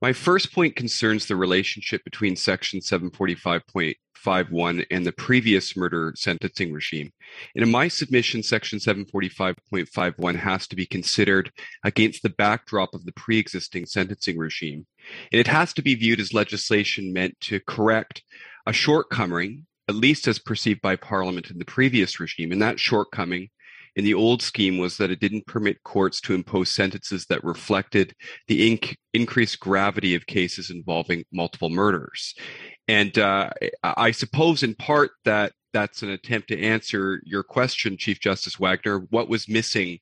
My 0.00 0.12
first 0.12 0.54
point 0.54 0.76
concerns 0.76 1.26
the 1.26 1.34
relationship 1.34 2.04
between 2.04 2.36
Section 2.36 2.78
745.51 2.78 4.86
and 4.92 5.04
the 5.04 5.10
previous 5.10 5.76
murder 5.76 6.12
sentencing 6.14 6.72
regime. 6.72 7.10
And 7.56 7.64
in 7.64 7.70
my 7.72 7.88
submission, 7.88 8.44
Section 8.44 8.78
745.51 8.78 10.36
has 10.36 10.68
to 10.68 10.76
be 10.76 10.86
considered 10.86 11.50
against 11.82 12.22
the 12.22 12.30
backdrop 12.30 12.94
of 12.94 13.04
the 13.04 13.12
pre 13.12 13.40
existing 13.40 13.86
sentencing 13.86 14.38
regime. 14.38 14.86
And 15.32 15.40
it 15.40 15.48
has 15.48 15.72
to 15.72 15.82
be 15.82 15.96
viewed 15.96 16.20
as 16.20 16.32
legislation 16.32 17.12
meant 17.12 17.40
to 17.40 17.58
correct 17.58 18.22
a 18.68 18.72
shortcoming 18.72 19.66
at 19.92 19.98
least 19.98 20.26
as 20.26 20.38
perceived 20.38 20.80
by 20.80 20.96
Parliament 20.96 21.50
in 21.50 21.58
the 21.58 21.64
previous 21.66 22.18
regime. 22.18 22.50
And 22.50 22.62
that 22.62 22.80
shortcoming 22.80 23.50
in 23.94 24.04
the 24.04 24.14
old 24.14 24.40
scheme 24.40 24.78
was 24.78 24.96
that 24.96 25.10
it 25.10 25.20
didn't 25.20 25.46
permit 25.46 25.82
courts 25.82 26.18
to 26.22 26.34
impose 26.34 26.70
sentences 26.70 27.26
that 27.26 27.44
reflected 27.44 28.14
the 28.48 28.78
inc- 28.78 28.96
increased 29.12 29.60
gravity 29.60 30.14
of 30.14 30.26
cases 30.26 30.70
involving 30.70 31.24
multiple 31.30 31.68
murders. 31.68 32.34
And 32.88 33.16
uh, 33.18 33.50
I 33.84 34.12
suppose, 34.12 34.62
in 34.62 34.74
part, 34.74 35.10
that 35.26 35.52
that's 35.74 36.02
an 36.02 36.08
attempt 36.08 36.48
to 36.48 36.60
answer 36.60 37.20
your 37.24 37.42
question, 37.42 37.98
Chief 37.98 38.18
Justice 38.18 38.58
Wagner. 38.58 39.00
What 39.10 39.28
was 39.28 39.46
missing 39.46 39.98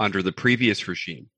under 0.00 0.20
the 0.20 0.32
previous 0.32 0.88
regime? 0.88 1.28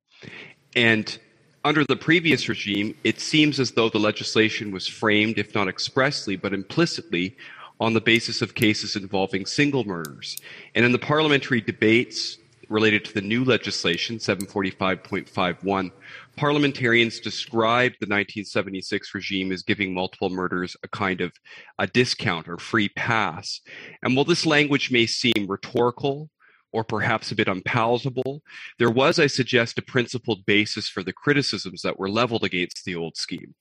And 0.75 1.19
under 1.65 1.85
the 1.85 1.97
previous 1.97 2.49
regime, 2.49 2.95
it 3.05 3.21
seems 3.21 3.61
as 3.61 3.73
though 3.73 3.91
the 3.91 3.99
legislation 3.99 4.71
was 4.71 4.87
framed, 4.87 5.39
if 5.39 5.55
not 5.55 5.69
expressly, 5.69 6.37
but 6.37 6.55
implicitly, 6.55 7.37
on 7.81 7.95
the 7.95 8.01
basis 8.01 8.43
of 8.43 8.55
cases 8.55 8.95
involving 8.95 9.47
single 9.47 9.85
murders. 9.85 10.37
And 10.75 10.85
in 10.85 10.93
the 10.93 10.99
parliamentary 10.99 11.61
debates 11.61 12.39
related 12.69 13.05
to 13.05 13.15
the 13.15 13.21
new 13.21 13.43
legislation, 13.43 14.19
745.51, 14.19 15.91
parliamentarians 16.37 17.19
described 17.19 17.97
the 17.99 18.07
1976 18.07 19.15
regime 19.15 19.51
as 19.51 19.63
giving 19.63 19.93
multiple 19.93 20.31
murders 20.31 20.77
a 20.85 20.89
kind 20.89 21.21
of 21.21 21.33
a 21.79 21.87
discount 21.87 22.49
or 22.49 22.59
free 22.59 22.89
pass. 22.91 23.61
And 24.03 24.15
while 24.15 24.25
this 24.25 24.47
language 24.47 24.93
may 24.93 25.07
seem 25.07 25.47
rhetorical, 25.49 26.31
or 26.73 26.85
perhaps 26.85 27.33
a 27.33 27.35
bit 27.35 27.49
unpalatable, 27.49 28.43
there 28.79 28.91
was, 28.91 29.19
I 29.19 29.27
suggest, 29.27 29.79
a 29.79 29.83
principled 29.83 30.47
basis 30.47 30.89
for 30.89 31.03
the 31.03 31.13
criticisms 31.13 31.83
that 31.83 31.99
were 31.99 32.09
leveled 32.09 32.45
against 32.45 32.85
the 32.85 32.95
old 32.95 33.17
scheme. 33.17 33.57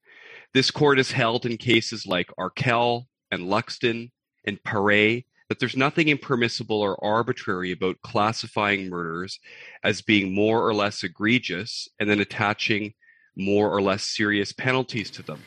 This 0.53 0.69
court 0.69 0.97
has 0.97 1.11
held 1.11 1.45
in 1.47 1.57
cases 1.57 2.05
like 2.05 2.29
Arkell, 2.37 3.08
and 3.31 3.43
Luxton 3.43 4.11
and 4.45 4.61
Paré 4.63 5.25
that 5.49 5.59
there's 5.59 5.75
nothing 5.75 6.09
impermissible 6.09 6.79
or 6.79 7.03
arbitrary 7.03 7.71
about 7.71 8.01
classifying 8.01 8.89
murders 8.89 9.39
as 9.83 10.01
being 10.01 10.33
more 10.33 10.65
or 10.65 10.73
less 10.73 11.03
egregious 11.03 11.89
and 11.99 12.09
then 12.09 12.19
attaching 12.19 12.93
more 13.35 13.69
or 13.69 13.81
less 13.81 14.03
serious 14.03 14.51
penalties 14.51 15.09
to 15.11 15.23
them. 15.23 15.41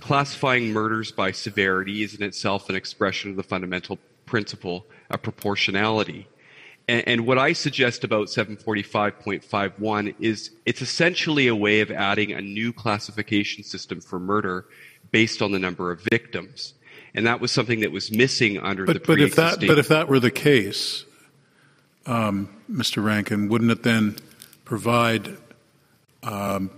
classifying 0.00 0.72
murders 0.72 1.10
by 1.10 1.32
severity 1.32 2.02
is 2.02 2.14
in 2.14 2.22
itself 2.22 2.68
an 2.68 2.76
expression 2.76 3.30
of 3.30 3.36
the 3.36 3.42
fundamental 3.42 3.98
principle 4.24 4.86
of 5.10 5.20
proportionality. 5.22 6.28
And, 6.88 7.02
and 7.08 7.26
what 7.26 7.38
I 7.38 7.52
suggest 7.52 8.04
about 8.04 8.28
745.51 8.28 10.14
is 10.20 10.52
it's 10.64 10.82
essentially 10.82 11.48
a 11.48 11.56
way 11.56 11.80
of 11.80 11.90
adding 11.90 12.32
a 12.32 12.40
new 12.40 12.72
classification 12.72 13.64
system 13.64 14.00
for 14.00 14.20
murder 14.20 14.66
based 15.10 15.42
on 15.42 15.50
the 15.50 15.58
number 15.58 15.90
of 15.90 16.00
victims. 16.10 16.74
And 17.16 17.26
that 17.26 17.40
was 17.40 17.50
something 17.50 17.80
that 17.80 17.90
was 17.90 18.12
missing 18.12 18.58
under 18.58 18.84
but, 18.84 18.92
the 18.92 19.00
but 19.00 19.20
if 19.20 19.36
that 19.36 19.60
but 19.60 19.78
if 19.78 19.88
that 19.88 20.06
were 20.06 20.20
the 20.20 20.30
case, 20.30 21.06
um, 22.04 22.50
Mr. 22.70 23.02
Rankin, 23.02 23.48
wouldn't 23.48 23.70
it 23.70 23.82
then 23.82 24.16
provide 24.66 25.38
um, 26.22 26.70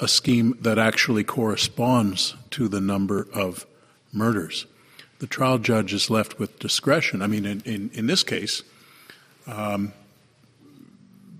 a 0.00 0.08
scheme 0.08 0.58
that 0.60 0.80
actually 0.80 1.22
corresponds 1.22 2.34
to 2.50 2.66
the 2.66 2.80
number 2.80 3.28
of 3.32 3.66
murders? 4.12 4.66
The 5.20 5.28
trial 5.28 5.58
judge 5.58 5.94
is 5.94 6.10
left 6.10 6.40
with 6.40 6.58
discretion. 6.58 7.22
I 7.22 7.28
mean, 7.28 7.46
in, 7.46 7.60
in, 7.64 7.90
in 7.94 8.06
this 8.08 8.24
case, 8.24 8.64
um, 9.46 9.92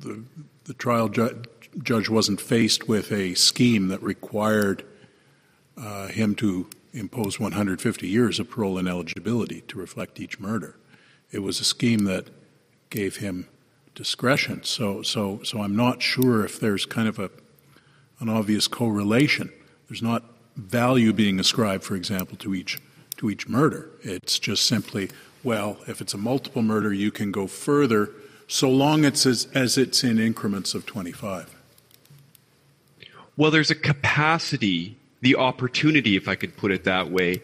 the, 0.01 0.23
the 0.67 0.75
trial 0.75 1.09
ju- 1.09 1.43
judge 1.83 2.09
wasn't 2.09 2.41
faced 2.41 2.87
with 2.87 3.11
a 3.11 3.35
scheme 3.35 3.89
that 3.89 4.01
required 4.01 4.85
uh, 5.77 6.07
him 6.07 6.37
to 6.37 6.69
impose 6.95 7.39
150 7.39 8.09
years 8.09 8.39
of 8.39 8.49
parole 8.49 8.79
ineligibility 8.79 9.63
to 9.63 9.79
reflect 9.79 10.21
each 10.21 10.41
murder. 10.41 10.77
It 11.31 11.41
was 11.41 11.61
a 11.61 11.65
scheme 11.65 12.05
that 12.05 12.29
gave 12.89 13.17
him 13.17 13.49
discretion. 13.95 14.63
So, 14.63 15.03
so, 15.03 15.43
so 15.43 15.61
I'm 15.61 15.77
not 15.77 16.01
sure 16.01 16.45
if 16.45 16.59
there's 16.61 16.87
kind 16.87 17.09
of 17.09 17.19
a 17.19 17.31
an 18.21 18.29
obvious 18.29 18.69
correlation. 18.69 19.53
There's 19.89 20.03
not 20.03 20.23
value 20.57 21.13
being 21.13 21.41
ascribed, 21.41 21.83
for 21.83 21.97
example, 21.97 22.37
to 22.39 22.55
each 22.55 22.81
to 23.17 23.31
each 23.31 23.49
murder. 23.49 23.91
It's 24.03 24.39
just 24.39 24.67
simply, 24.67 25.11
well, 25.43 25.77
if 25.87 26.01
it's 26.01 26.15
a 26.15 26.19
multiple 26.19 26.63
murder, 26.63 26.93
you 26.93 27.11
can 27.11 27.31
go 27.31 27.47
further, 27.47 28.11
so 28.49 28.69
long 28.69 29.05
it's 29.05 29.25
as, 29.25 29.47
as 29.55 29.79
it's 29.79 30.03
in 30.03 30.19
increments 30.19 30.75
of 30.75 30.85
25. 30.85 31.55
Well, 33.37 33.51
there's 33.51 33.71
a 33.71 33.77
capacity, 33.77 34.97
the 35.25 35.37
opportunity, 35.37 36.17
if 36.17 36.29
I 36.29 36.35
could 36.35 36.55
put 36.55 36.71
it 36.71 36.85
that 36.85 37.11
way, 37.11 37.43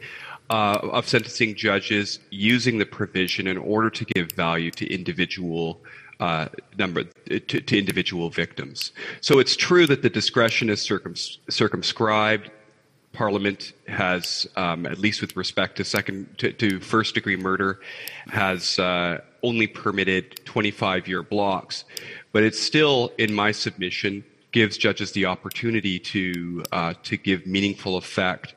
uh, 0.51 0.79
of 0.83 1.09
sentencing 1.09 1.55
judges 1.55 2.19
using 2.31 2.79
the 2.79 2.85
provision 2.85 3.47
in 3.47 3.57
order 3.57 3.89
to 3.89 4.05
give 4.05 4.31
value 4.33 4.71
to 4.73 4.87
individual 4.93 5.81
uh, 6.21 6.49
number 6.77 7.05
to, 7.05 7.41
to, 7.41 7.79
individual 7.79 8.29
victims. 8.29 8.93
So 9.23 9.39
it's 9.39 9.57
true 9.57 9.87
that 9.87 10.03
the 10.03 10.11
discretion 10.11 10.69
is 10.69 10.83
circum, 10.83 11.15
circumscribed. 11.49 12.51
Parliament 13.15 13.73
has, 13.89 14.47
um, 14.57 14.85
at 14.85 14.99
least 14.99 15.23
with 15.23 15.35
respect 15.35 15.77
to 15.77 15.85
second 15.85 16.37
to, 16.37 16.53
to 16.53 16.79
first 16.81 17.15
degree 17.15 17.37
murder, 17.37 17.81
has 18.27 18.79
uh, 18.79 19.21
only 19.43 19.67
permitted 19.67 20.45
25 20.45 21.09
year 21.09 21.23
blocks, 21.23 21.85
but 22.33 22.43
it's 22.43 22.61
still, 22.61 23.11
in 23.17 23.33
my 23.33 23.51
submission, 23.51 24.23
gives 24.53 24.77
judges 24.77 25.13
the 25.13 25.27
opportunity 25.27 25.99
to 25.99 26.65
uh, 26.73 26.95
to 27.05 27.17
give 27.17 27.47
meaningful 27.47 27.97
effect 27.97 28.55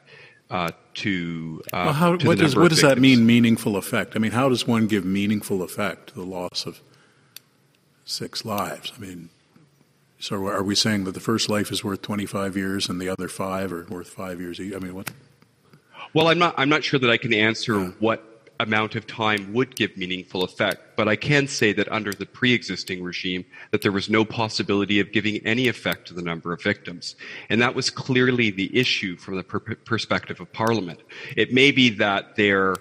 uh, 0.53 0.69
to, 0.93 1.63
uh, 1.73 1.81
well, 1.85 1.93
how, 1.93 2.15
to 2.15 2.27
what 2.27 2.37
does 2.37 2.55
what 2.55 2.69
does 2.69 2.81
that 2.81 2.99
mean? 2.99 3.25
Meaningful 3.25 3.75
effect. 3.75 4.15
I 4.15 4.19
mean, 4.19 4.31
how 4.31 4.49
does 4.49 4.67
one 4.67 4.85
give 4.85 5.03
meaningful 5.03 5.63
effect 5.63 6.09
to 6.09 6.13
the 6.13 6.23
loss 6.23 6.67
of 6.67 6.79
six 8.05 8.45
lives? 8.45 8.93
I 8.95 8.99
mean, 8.99 9.29
so 10.19 10.45
are 10.45 10.61
we 10.61 10.75
saying 10.75 11.05
that 11.05 11.13
the 11.13 11.19
first 11.19 11.49
life 11.49 11.71
is 11.71 11.83
worth 11.83 12.03
25 12.03 12.55
years 12.55 12.87
and 12.87 13.01
the 13.01 13.09
other 13.09 13.27
five 13.27 13.73
are 13.73 13.85
worth 13.89 14.09
five 14.09 14.39
years? 14.39 14.59
I 14.59 14.77
mean, 14.77 14.93
what? 14.93 15.11
Well, 16.13 16.27
I'm 16.27 16.37
not. 16.37 16.53
I'm 16.57 16.69
not 16.69 16.83
sure 16.83 16.99
that 16.99 17.09
I 17.09 17.17
can 17.17 17.33
answer 17.33 17.85
what 17.99 18.32
amount 18.59 18.95
of 18.95 19.07
time 19.07 19.53
would 19.53 19.75
give 19.75 19.97
meaningful 19.97 20.43
effect, 20.43 20.95
but 20.95 21.07
I 21.07 21.15
can 21.15 21.47
say 21.47 21.73
that 21.73 21.91
under 21.91 22.11
the 22.11 22.25
pre-existing 22.25 23.03
regime, 23.03 23.45
that 23.71 23.81
there 23.81 23.91
was 23.91 24.09
no 24.09 24.23
possibility 24.23 24.99
of 24.99 25.11
giving 25.11 25.37
any 25.45 25.67
effect 25.67 26.07
to 26.07 26.13
the 26.13 26.21
number 26.21 26.53
of 26.53 26.61
victims, 26.61 27.15
and 27.49 27.61
that 27.61 27.75
was 27.75 27.89
clearly 27.89 28.51
the 28.51 28.75
issue 28.77 29.17
from 29.17 29.37
the 29.37 29.43
per- 29.43 29.59
perspective 29.59 30.39
of 30.39 30.51
Parliament. 30.53 30.99
It 31.35 31.53
may 31.53 31.71
be 31.71 31.89
that 31.91 32.35
there 32.35 32.75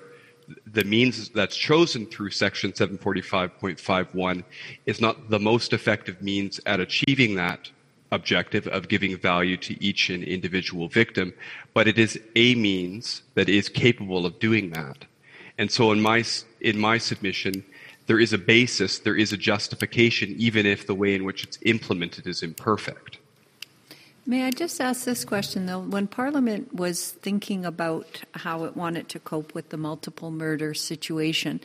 the 0.67 0.85
means 0.85 1.29
that's 1.31 1.57
chosen 1.57 2.05
through 2.07 2.31
section 2.31 2.73
745.51 2.73 4.45
is 4.87 5.01
not 5.01 5.31
the 5.31 5.39
most 5.39 5.73
effective 5.73 6.21
means 6.21 6.61
at 6.67 6.81
achieving 6.81 7.37
that 7.37 7.71
objective 8.11 8.67
of 8.69 8.89
giving 8.89 9.17
value 9.17 9.57
to 9.57 9.83
each 9.83 10.11
and 10.11 10.23
individual 10.23 10.89
victim, 10.89 11.33
but 11.73 11.89
it 11.89 11.99
is 11.99 12.21
a 12.37 12.55
means 12.55 13.23
that 13.35 13.49
is 13.49 13.69
capable 13.69 14.27
of 14.27 14.39
doing 14.39 14.71
that. 14.71 15.07
And 15.63 15.71
so 15.71 15.93
in 15.93 16.01
my 16.03 16.25
in 16.61 16.77
my 16.77 16.99
submission, 16.99 17.63
there 18.09 18.19
is 18.19 18.33
a 18.33 18.39
basis, 18.39 18.99
there 18.99 19.15
is 19.15 19.33
a 19.33 19.37
justification, 19.37 20.35
even 20.37 20.67
if 20.67 20.89
the 20.89 20.95
way 21.03 21.15
in 21.15 21.23
which 21.23 21.45
it's 21.45 21.57
implemented 21.63 22.27
is 22.27 22.43
imperfect. 22.43 23.19
May 24.27 24.43
I 24.43 24.51
just 24.51 24.81
ask 24.81 25.05
this 25.05 25.25
question, 25.25 25.67
though? 25.67 25.79
When 25.79 26.09
Parliament 26.09 26.75
was 26.75 27.13
thinking 27.13 27.65
about 27.65 28.23
how 28.35 28.65
it 28.65 28.77
wanted 28.77 29.09
to 29.11 29.21
cope 29.21 29.55
with 29.55 29.69
the 29.69 29.77
multiple 29.77 30.33
murder 30.33 30.75
situation, 30.75 31.61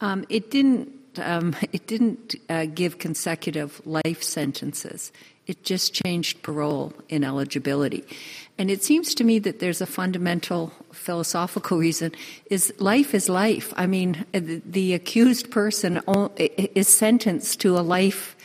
um, 0.00 0.24
it 0.28 0.50
didn't. 0.50 0.90
Um, 1.18 1.54
it 1.72 1.86
didn't 1.86 2.34
uh, 2.50 2.66
give 2.66 2.98
consecutive 2.98 3.80
life 3.86 4.24
sentences. 4.24 5.12
It 5.46 5.62
just 5.62 5.94
changed 5.94 6.42
parole 6.42 6.92
ineligibility. 7.08 8.02
And 8.58 8.72
it 8.72 8.82
seems 8.82 9.14
to 9.14 9.22
me 9.22 9.38
that 9.38 9.60
there's 9.60 9.80
a 9.80 9.86
fundamental 9.86 10.72
philosophical 11.06 11.78
reason 11.78 12.10
is 12.50 12.72
life 12.78 13.14
is 13.14 13.28
life. 13.28 13.72
I 13.76 13.86
mean, 13.86 14.26
the, 14.32 14.92
accused 14.92 15.50
person 15.50 16.00
is 16.36 16.88
sentenced 16.88 17.60
to 17.60 17.78
a 17.78 17.84
life 17.96 18.36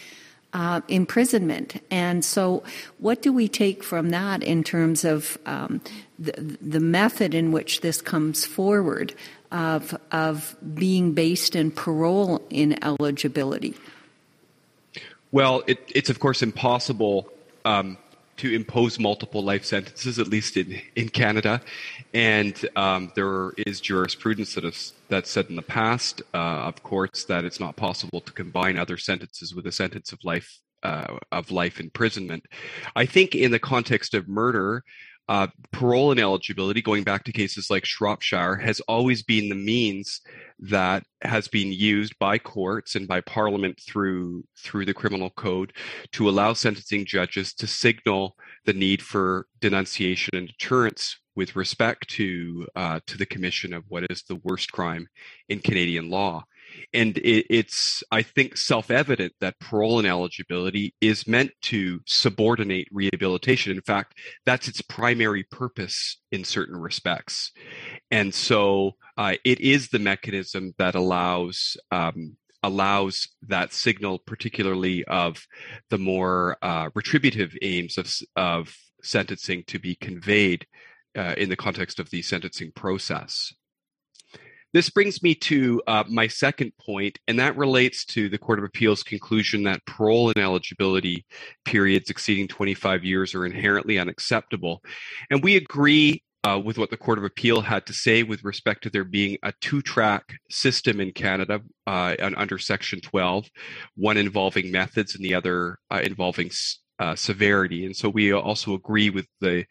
uh, 0.54 0.82
imprisonment. 0.88 1.82
And 1.90 2.24
so, 2.24 2.64
what 3.00 3.22
do 3.22 3.34
we 3.34 3.48
take 3.48 3.84
from 3.84 4.10
that 4.12 4.44
in 4.44 4.64
terms 4.64 5.06
of 5.06 5.38
um, 5.46 5.82
the, 6.20 6.34
the 6.62 6.80
method 6.80 7.34
in 7.34 7.52
which 7.52 7.82
this 7.82 8.02
comes 8.02 8.46
forward 8.46 9.14
of, 9.52 9.98
of 10.12 10.56
being 10.76 11.14
based 11.14 11.56
in 11.56 11.72
parole 11.72 12.42
ineligibility? 12.50 13.74
Well, 15.32 15.64
it, 15.68 15.80
it's 15.96 16.10
of 16.10 16.20
course 16.20 16.44
impossible 16.44 17.32
um, 17.64 17.98
to 18.42 18.56
impose 18.56 18.98
multiple 18.98 19.44
life 19.44 19.64
sentences, 19.64 20.18
at 20.18 20.28
least 20.28 20.58
in, 20.58 20.82
in 20.96 21.08
Canada. 21.10 21.62
And 22.16 22.56
um, 22.76 23.12
there 23.16 23.52
is 23.68 23.80
jurisprudence 23.80 24.56
that 24.56 24.64
has 24.64 24.94
that 25.10 25.28
said 25.28 25.46
in 25.50 25.56
the 25.56 25.62
past 25.62 26.24
uh, 26.34 26.70
of 26.70 26.82
courts 26.82 27.26
that 27.26 27.46
it's 27.46 27.60
not 27.60 27.76
possible 27.76 28.20
to 28.22 28.32
combine 28.34 28.80
other 28.80 28.98
sentences 28.98 29.54
with 29.54 29.68
a 29.68 29.72
sentence 29.72 30.12
of 30.12 30.20
life 30.24 30.60
uh, 30.82 31.18
of 31.32 31.52
life 31.52 31.80
imprisonment. 31.80 32.44
I 32.96 33.06
think 33.06 33.36
in 33.36 33.52
the 33.52 33.60
context 33.60 34.16
of 34.16 34.28
murder, 34.28 34.84
uh, 35.30 35.48
parole 35.72 36.12
ineligibility, 36.12 36.82
going 36.82 37.04
back 37.04 37.24
to 37.26 37.32
cases 37.32 37.70
like 37.70 37.86
Shropshire, 37.86 38.56
has 38.56 38.80
always 38.82 39.22
been 39.22 39.50
the 39.50 39.56
means 39.56 40.22
that 40.62 41.04
has 41.24 41.48
been 41.48 41.72
used 41.72 42.18
by 42.20 42.38
courts 42.38 42.96
and 42.96 43.08
by 43.08 43.22
Parliament 43.22 43.80
through 43.80 44.44
through 44.58 44.86
the 44.86 44.94
criminal 44.94 45.32
code 45.32 45.74
to 46.12 46.30
allow 46.30 46.54
sentencing 46.54 47.06
judges 47.06 47.54
to 47.56 47.68
signal 47.68 48.36
the 48.66 48.74
need 48.74 49.02
for 49.02 49.48
denunciation 49.60 50.36
and 50.36 50.48
deterrence 50.48 51.18
with 51.36 51.56
respect 51.56 52.08
to 52.10 52.68
uh, 52.76 53.00
to 53.08 53.18
the 53.18 53.26
commission 53.26 53.74
of 53.74 53.84
what 53.88 54.06
is 54.10 54.24
the 54.24 54.40
worst 54.44 54.72
crime 54.72 55.08
in 55.50 55.60
Canadian 55.60 56.10
law. 56.10 56.44
And 56.94 57.18
it, 57.18 57.46
it's, 57.50 58.04
I 58.12 58.22
think, 58.22 58.58
self 58.58 58.92
evident 58.92 59.34
that 59.40 59.60
parole 59.60 60.00
ineligibility 60.00 60.94
is 61.02 61.28
meant 61.28 61.52
to 61.64 62.00
subordinate 62.06 62.88
rehabilitation. 62.92 63.72
In 63.72 63.82
fact, 63.82 64.18
that's 64.46 64.68
its 64.68 64.82
primary 64.82 65.44
purpose 65.44 66.18
in 66.32 66.44
certain 66.44 66.78
respects. 66.78 67.52
And 68.10 68.34
so 68.34 68.94
uh, 69.18 69.36
it 69.44 69.60
is 69.60 69.90
the 69.90 70.00
mechanism 70.00 70.74
that 70.78 70.96
allows. 70.96 71.78
Um, 71.92 72.38
allows 72.64 73.28
that 73.48 73.74
signal, 73.74 74.20
particularly 74.20 75.04
of 75.06 75.44
the 75.90 75.98
more 75.98 76.58
uh, 76.62 76.92
retributive 76.94 77.58
aims 77.64 77.98
of, 77.98 78.14
of 78.36 78.78
sentencing, 79.02 79.64
to 79.66 79.80
be 79.80 79.96
conveyed 79.96 80.68
uh, 81.18 81.34
in 81.38 81.50
the 81.50 81.56
context 81.56 82.00
of 82.00 82.10
the 82.12 82.22
sentencing 82.22 82.72
process. 82.72 83.52
This 84.74 84.90
brings 84.90 85.22
me 85.22 85.36
to 85.36 85.82
uh, 85.88 86.04
my 86.08 86.28
second 86.28 86.72
point, 86.80 87.20
and 87.28 87.40
that 87.40 87.58
relates 87.58 88.06
to 88.06 88.30
the 88.30 88.38
Court 88.38 88.60
of 88.60 88.66
Appeal's 88.66 89.04
conclusion 89.04 89.64
that 89.64 89.86
parole 89.86 90.32
ineligibility 90.32 91.26
periods 91.66 92.10
exceeding 92.10 92.48
25 92.48 93.04
years 93.04 93.36
are 93.36 93.46
inherently 93.46 94.00
unacceptable. 94.00 94.82
And 95.30 95.44
we 95.44 95.58
agree 95.58 96.24
uh, 96.44 96.60
with 96.64 96.78
what 96.78 96.90
the 96.90 96.98
Court 96.98 97.18
of 97.18 97.24
Appeal 97.24 97.62
had 97.62 97.86
to 97.86 97.94
say 97.94 98.24
with 98.24 98.44
respect 98.44 98.84
to 98.84 98.90
there 98.90 99.04
being 99.04 99.38
a 99.44 99.54
two 99.62 99.82
track 99.82 100.34
system 100.50 101.00
in 101.00 101.12
Canada 101.12 101.62
uh, 101.86 102.16
under 102.20 102.58
Section 102.58 103.02
12, 103.02 103.48
one 103.96 104.18
involving 104.18 104.72
methods 104.72 105.16
and 105.16 105.24
the 105.24 105.36
other 105.36 105.78
uh, 105.92 106.02
involving 106.04 106.50
uh, 106.98 107.16
severity. 107.16 107.86
And 107.86 107.96
so 107.96 108.10
we 108.10 108.32
also 108.32 108.74
agree 108.74 109.10
with 109.10 109.28
the 109.40 109.66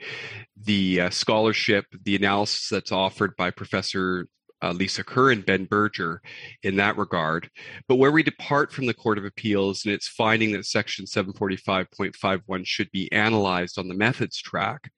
the 0.62 1.02
uh, 1.02 1.10
scholarship, 1.10 1.86
the 2.04 2.16
analysis 2.16 2.68
that's 2.68 2.92
offered 2.92 3.34
by 3.36 3.50
Professor 3.50 4.26
uh, 4.62 4.72
Lisa 4.72 5.04
Kerr 5.04 5.30
and 5.30 5.44
Ben 5.44 5.64
Berger 5.64 6.20
in 6.62 6.76
that 6.76 6.96
regard. 6.96 7.50
But 7.88 7.96
where 7.96 8.12
we 8.12 8.22
depart 8.22 8.72
from 8.72 8.86
the 8.86 8.94
Court 8.94 9.18
of 9.18 9.24
Appeals 9.24 9.84
and 9.84 9.94
its 9.94 10.08
finding 10.08 10.52
that 10.52 10.66
Section 10.66 11.06
745.51 11.06 12.66
should 12.66 12.90
be 12.90 13.10
analyzed 13.12 13.78
on 13.78 13.88
the 13.88 13.94
methods 13.94 14.40
track, 14.40 14.90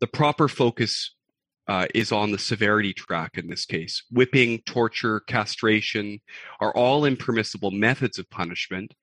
the 0.00 0.06
proper 0.06 0.48
focus 0.48 1.14
uh, 1.68 1.86
is 1.94 2.12
on 2.12 2.30
the 2.30 2.38
severity 2.38 2.92
track 2.92 3.38
in 3.38 3.48
this 3.48 3.64
case. 3.64 4.04
Whipping, 4.10 4.60
torture, 4.66 5.20
castration 5.20 6.20
are 6.60 6.74
all 6.76 7.04
impermissible 7.04 7.72
methods 7.72 8.18
of 8.18 8.30
punishment, 8.30 8.94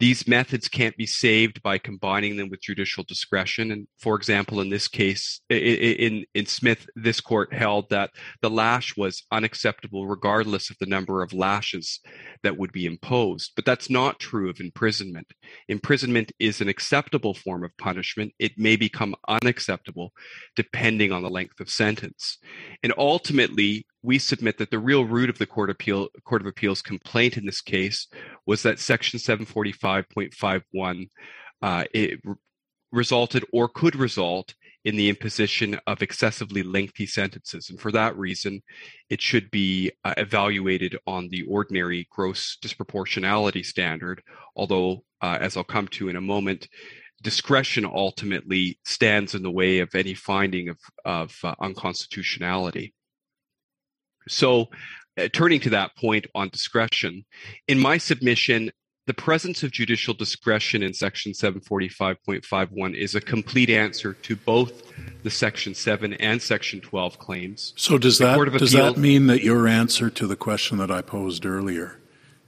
these 0.00 0.26
methods 0.26 0.66
can't 0.66 0.96
be 0.96 1.06
saved 1.06 1.62
by 1.62 1.76
combining 1.76 2.36
them 2.36 2.48
with 2.48 2.62
judicial 2.62 3.04
discretion. 3.04 3.70
And 3.70 3.86
for 3.98 4.16
example, 4.16 4.60
in 4.60 4.70
this 4.70 4.88
case, 4.88 5.42
in, 5.50 6.24
in 6.34 6.46
Smith, 6.46 6.88
this 6.96 7.20
court 7.20 7.52
held 7.52 7.90
that 7.90 8.10
the 8.40 8.48
lash 8.48 8.96
was 8.96 9.22
unacceptable 9.30 10.06
regardless 10.06 10.70
of 10.70 10.76
the 10.80 10.86
number 10.86 11.22
of 11.22 11.34
lashes 11.34 12.00
that 12.42 12.56
would 12.56 12.72
be 12.72 12.86
imposed. 12.86 13.52
But 13.54 13.66
that's 13.66 13.90
not 13.90 14.18
true 14.18 14.48
of 14.48 14.58
imprisonment. 14.58 15.26
Imprisonment 15.68 16.32
is 16.38 16.62
an 16.62 16.68
acceptable 16.70 17.34
form 17.34 17.62
of 17.62 17.76
punishment. 17.76 18.32
It 18.38 18.52
may 18.56 18.76
become 18.76 19.14
unacceptable 19.28 20.12
depending 20.56 21.12
on 21.12 21.22
the 21.22 21.28
length 21.28 21.60
of 21.60 21.68
sentence. 21.68 22.38
And 22.82 22.94
ultimately, 22.96 23.84
we 24.02 24.18
submit 24.18 24.58
that 24.58 24.70
the 24.70 24.78
real 24.78 25.04
root 25.04 25.30
of 25.30 25.38
the 25.38 25.46
Court, 25.46 25.70
Appeal, 25.70 26.08
Court 26.24 26.40
of 26.40 26.46
Appeals 26.46 26.82
complaint 26.82 27.36
in 27.36 27.46
this 27.46 27.60
case 27.60 28.06
was 28.46 28.62
that 28.62 28.78
Section 28.78 29.18
745.51 29.18 31.08
uh, 31.62 31.84
it 31.92 32.20
resulted 32.92 33.44
or 33.52 33.68
could 33.68 33.94
result 33.94 34.54
in 34.84 34.96
the 34.96 35.10
imposition 35.10 35.78
of 35.86 36.02
excessively 36.02 36.62
lengthy 36.62 37.06
sentences. 37.06 37.68
And 37.68 37.78
for 37.78 37.92
that 37.92 38.16
reason, 38.16 38.62
it 39.10 39.20
should 39.20 39.50
be 39.50 39.92
uh, 40.04 40.14
evaluated 40.16 40.96
on 41.06 41.28
the 41.28 41.42
ordinary 41.42 42.08
gross 42.10 42.56
disproportionality 42.62 43.64
standard, 43.64 44.22
although, 44.56 45.04
uh, 45.20 45.36
as 45.38 45.56
I'll 45.56 45.64
come 45.64 45.88
to 45.88 46.08
in 46.08 46.16
a 46.16 46.22
moment, 46.22 46.66
discretion 47.22 47.84
ultimately 47.84 48.78
stands 48.84 49.34
in 49.34 49.42
the 49.42 49.50
way 49.50 49.80
of 49.80 49.94
any 49.94 50.14
finding 50.14 50.70
of, 50.70 50.78
of 51.04 51.36
uh, 51.44 51.54
unconstitutionality. 51.60 52.94
So, 54.30 54.68
uh, 55.18 55.28
turning 55.32 55.60
to 55.60 55.70
that 55.70 55.96
point 55.96 56.26
on 56.34 56.48
discretion, 56.48 57.24
in 57.68 57.78
my 57.78 57.98
submission, 57.98 58.70
the 59.06 59.14
presence 59.14 59.64
of 59.64 59.72
judicial 59.72 60.14
discretion 60.14 60.84
in 60.84 60.94
Section 60.94 61.32
745.51 61.32 62.94
is 62.94 63.16
a 63.16 63.20
complete 63.20 63.68
answer 63.68 64.12
to 64.14 64.36
both 64.36 64.92
the 65.24 65.30
Section 65.30 65.74
7 65.74 66.14
and 66.14 66.40
Section 66.40 66.80
12 66.80 67.18
claims. 67.18 67.72
So, 67.76 67.98
does 67.98 68.18
that 68.18 68.36
does 68.56 68.72
that 68.72 68.96
mean 68.96 69.26
that 69.26 69.42
your 69.42 69.66
answer 69.66 70.10
to 70.10 70.26
the 70.26 70.36
question 70.36 70.78
that 70.78 70.92
I 70.92 71.02
posed 71.02 71.44
earlier 71.44 71.98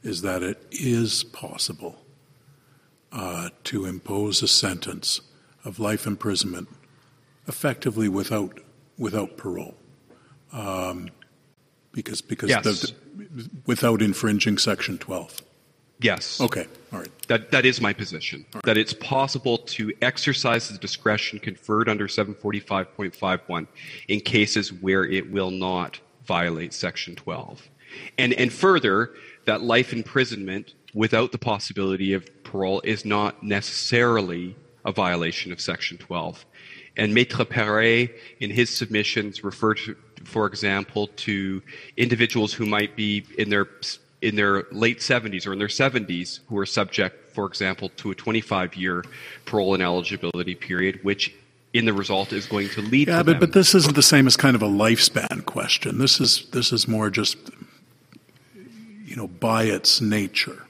is 0.05 0.23
that 0.23 0.43
it 0.43 0.65
is 0.71 1.25
possible 1.25 2.05
uh, 3.11 3.51
to 3.65 3.85
impose 3.85 4.43
a 4.43 4.49
sentence 4.49 5.21
of 5.65 5.79
life 5.79 6.07
imprisonment 6.07 6.69
effectively 7.49 8.09
without 8.09 8.61
without 8.97 9.37
parole? 9.37 9.75
Um, 10.53 11.09
because 11.93 12.21
because 12.21 12.51
yes. 12.51 12.65
the, 12.65 13.51
without 13.67 14.03
infringing 14.03 14.59
Section 14.59 14.99
12. 14.99 15.43
Yes. 16.01 16.41
Okay. 16.41 16.67
All 16.93 16.99
right. 16.99 17.29
That 17.29 17.51
that 17.53 17.65
is 17.65 17.81
my 17.81 17.93
position. 17.93 18.45
Right. 18.55 18.65
That 18.65 18.77
it's 18.77 18.93
possible 18.93 19.59
to 19.59 19.93
exercise 20.03 20.69
the 20.69 20.79
discretion 20.79 21.39
conferred 21.39 21.89
under 21.89 22.09
745.51 22.09 23.67
in 24.09 24.21
cases 24.21 24.73
where 24.73 25.05
it 25.05 25.31
will 25.31 25.51
not 25.51 26.01
violate 26.25 26.73
Section 26.73 27.15
12. 27.15 27.69
And 28.19 28.33
and 28.35 28.53
further, 28.53 29.15
that 29.45 29.63
life 29.63 29.93
imprisonment 29.93 30.75
without 30.95 31.33
the 31.33 31.39
possibility 31.39 32.13
of 32.13 32.29
parole 32.45 32.81
is 32.85 33.05
not 33.05 33.43
necessarily 33.43 34.57
a 34.85 34.93
violation 34.93 35.53
of 35.53 35.61
Section 35.61 35.99
12. 35.99 36.45
And 36.97 37.15
Maître 37.15 37.49
Perret, 37.49 38.15
in 38.41 38.51
his 38.51 38.77
submissions, 38.77 39.43
referred 39.43 39.79
to, 39.79 39.97
for 40.25 40.47
example, 40.47 41.09
to 41.09 41.63
individuals 41.97 42.53
who 42.53 42.67
might 42.67 42.97
be 42.97 43.25
in 43.39 43.51
their 43.51 43.69
in 44.21 44.37
their 44.37 44.65
late 44.71 44.99
70s 44.99 45.47
or 45.47 45.53
in 45.53 45.59
their 45.59 45.69
70s 45.69 46.41
who 46.49 46.57
are 46.57 46.65
subject, 46.65 47.35
for 47.35 47.45
example, 47.45 47.89
to 47.97 48.13
a 48.13 48.15
25 48.15 48.77
year 48.77 49.05
parole 49.45 49.75
and 49.75 49.83
eligibility 49.83 50.55
period, 50.55 51.01
which 51.03 51.35
in 51.73 51.87
the 51.87 51.93
result 51.93 52.33
is 52.33 52.47
going 52.47 52.69
to 52.71 52.83
lead 52.83 53.09
yeah, 53.09 53.19
to 53.19 53.25
but, 53.25 53.33
them. 53.33 53.41
but 53.41 53.53
this 53.53 53.75
isn't 53.75 53.97
the 53.97 54.03
same 54.03 54.27
as 54.27 54.37
kind 54.37 54.55
of 54.55 54.63
a 54.63 54.69
lifespan 54.69 55.45
question. 55.45 55.99
This 55.99 56.21
is 56.21 56.47
this 56.53 56.73
is 56.73 56.87
more 56.87 57.11
just 57.11 57.37
you 59.05 59.17
know 59.17 59.27
by 59.27 59.65
its 59.65 60.01
nature. 60.01 60.65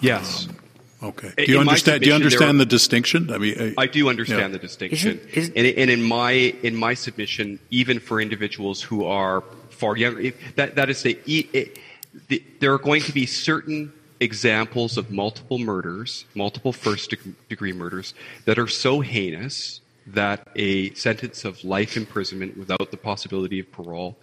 Yes. 0.00 0.46
Um, 0.48 0.56
Okay. 1.02 1.32
Do 1.36 1.52
you 1.52 1.60
understand? 1.60 2.02
Do 2.02 2.08
you 2.08 2.14
understand 2.14 2.58
the 2.58 2.66
distinction? 2.66 3.32
I 3.32 3.38
mean, 3.38 3.74
I, 3.78 3.82
I 3.82 3.86
do 3.86 4.08
understand 4.08 4.40
yeah. 4.40 4.48
the 4.48 4.58
distinction. 4.58 5.20
Is 5.32 5.48
it, 5.48 5.56
is 5.56 5.68
and, 5.70 5.78
and, 5.78 5.90
in 5.90 6.02
my 6.02 6.32
in 6.32 6.74
my 6.74 6.94
submission, 6.94 7.60
even 7.70 8.00
for 8.00 8.20
individuals 8.20 8.82
who 8.82 9.04
are 9.04 9.42
far 9.70 9.96
younger, 9.96 10.32
that 10.56 10.74
that 10.74 10.90
is 10.90 11.02
the, 11.02 11.16
it, 11.26 11.78
the 12.26 12.42
there 12.58 12.72
are 12.72 12.78
going 12.78 13.02
to 13.02 13.12
be 13.12 13.26
certain 13.26 13.92
examples 14.20 14.96
of 14.96 15.12
multiple 15.12 15.58
murders, 15.58 16.24
multiple 16.34 16.72
first 16.72 17.14
degree 17.48 17.72
murders 17.72 18.14
that 18.44 18.58
are 18.58 18.66
so 18.66 19.00
heinous 19.00 19.80
that 20.06 20.48
a 20.56 20.92
sentence 20.94 21.44
of 21.44 21.62
life 21.64 21.96
imprisonment 21.96 22.56
without 22.56 22.90
the 22.90 22.96
possibility 22.96 23.60
of 23.60 23.70
parole 23.70 24.16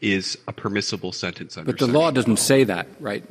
is 0.00 0.36
a 0.46 0.52
permissible 0.52 1.12
sentence. 1.12 1.56
Under 1.56 1.72
but 1.72 1.78
the 1.78 1.86
law 1.86 2.10
doesn't 2.10 2.36
12. 2.36 2.38
say 2.38 2.64
that, 2.64 2.86
right? 3.00 3.24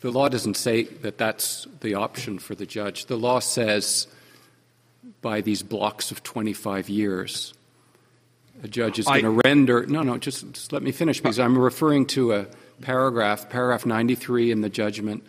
The 0.00 0.10
law 0.10 0.28
doesn't 0.28 0.56
say 0.56 0.84
that 0.84 1.18
that's 1.18 1.66
the 1.80 1.94
option 1.94 2.38
for 2.38 2.54
the 2.54 2.66
judge. 2.66 3.06
The 3.06 3.16
law 3.16 3.38
says 3.38 4.06
by 5.22 5.40
these 5.40 5.62
blocks 5.62 6.10
of 6.10 6.22
25 6.22 6.88
years, 6.88 7.54
a 8.62 8.68
judge 8.68 8.98
is 8.98 9.06
going 9.06 9.22
to 9.22 9.40
render. 9.44 9.86
No, 9.86 10.02
no, 10.02 10.18
just, 10.18 10.50
just 10.52 10.72
let 10.72 10.82
me 10.82 10.92
finish 10.92 11.20
because 11.20 11.38
I'm 11.38 11.58
referring 11.58 12.06
to 12.06 12.32
a 12.32 12.46
paragraph, 12.80 13.48
paragraph 13.48 13.86
93 13.86 14.50
in 14.50 14.60
the 14.60 14.68
judgment 14.68 15.24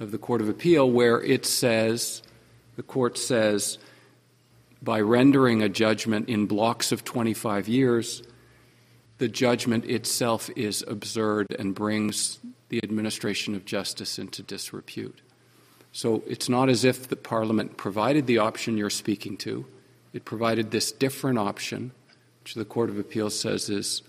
of 0.00 0.10
the 0.10 0.18
Court 0.18 0.40
of 0.40 0.48
Appeal, 0.48 0.90
where 0.90 1.20
it 1.22 1.44
says, 1.44 2.22
the 2.76 2.82
court 2.82 3.18
says, 3.18 3.78
by 4.82 5.00
rendering 5.00 5.62
a 5.62 5.68
judgment 5.68 6.28
in 6.28 6.46
blocks 6.46 6.92
of 6.92 7.04
25 7.04 7.68
years, 7.68 8.22
the 9.18 9.28
judgment 9.28 9.84
itself 9.84 10.48
is 10.54 10.84
absurd 10.86 11.48
and 11.58 11.74
brings 11.74 12.38
the 12.68 12.82
administration 12.82 13.54
of 13.54 13.64
justice 13.64 14.18
into 14.18 14.42
disrepute. 14.42 15.20
So 15.92 16.22
it's 16.26 16.48
not 16.48 16.68
as 16.68 16.84
if 16.84 17.08
the 17.08 17.16
Parliament 17.16 17.76
provided 17.76 18.26
the 18.26 18.38
option 18.38 18.76
you're 18.76 18.90
speaking 18.90 19.36
to. 19.38 19.66
It 20.12 20.24
provided 20.24 20.70
this 20.70 20.92
different 20.92 21.38
option, 21.38 21.92
which 22.42 22.54
the 22.54 22.64
Court 22.64 22.90
of 22.90 22.98
Appeals 22.98 23.38
says 23.38 23.68
is 23.68 24.02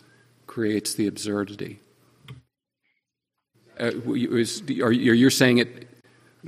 creates 0.48 0.94
the 0.94 1.08
absurdity. 1.08 1.80
Uh, 3.80 3.92
is, 4.14 4.62
are 4.82 4.92
you 4.92 5.30
saying 5.30 5.60
it 5.60 5.88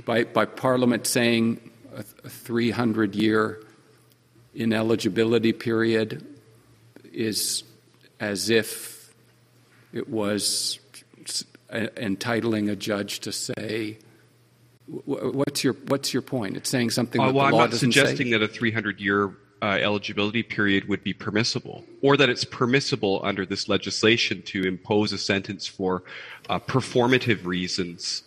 by, 0.04 0.24
by 0.24 0.44
Parliament 0.44 1.06
saying 1.06 1.70
a 1.94 2.02
300 2.28 3.14
year 3.14 3.62
ineligibility 4.54 5.52
period 5.52 6.26
is 7.12 7.64
as 8.20 8.50
if 8.50 9.14
it 9.92 10.08
was 10.08 10.78
entitling 11.72 12.68
a 12.68 12.76
judge 12.76 13.20
to 13.20 13.32
say, 13.32 13.98
what's 14.86 15.64
your, 15.64 15.74
what's 15.88 16.12
your 16.12 16.22
point? 16.22 16.56
It's 16.56 16.68
saying 16.68 16.90
something 16.90 17.20
uh, 17.20 17.26
that 17.26 17.34
well, 17.34 17.46
I'm 17.46 17.52
not 17.52 17.74
suggesting 17.74 18.28
say? 18.28 18.32
that 18.32 18.42
a 18.42 18.48
300 18.48 19.00
year 19.00 19.34
uh, 19.62 19.78
eligibility 19.80 20.42
period 20.42 20.88
would 20.88 21.04
be 21.04 21.12
permissible, 21.12 21.84
or 22.00 22.16
that 22.16 22.28
it's 22.28 22.44
permissible 22.44 23.20
under 23.22 23.46
this 23.46 23.68
legislation 23.68 24.42
to 24.42 24.64
impose 24.64 25.12
a 25.12 25.18
sentence 25.18 25.66
for 25.68 26.02
uh, 26.50 26.58
performative 26.58 27.46
reasons 27.46 28.24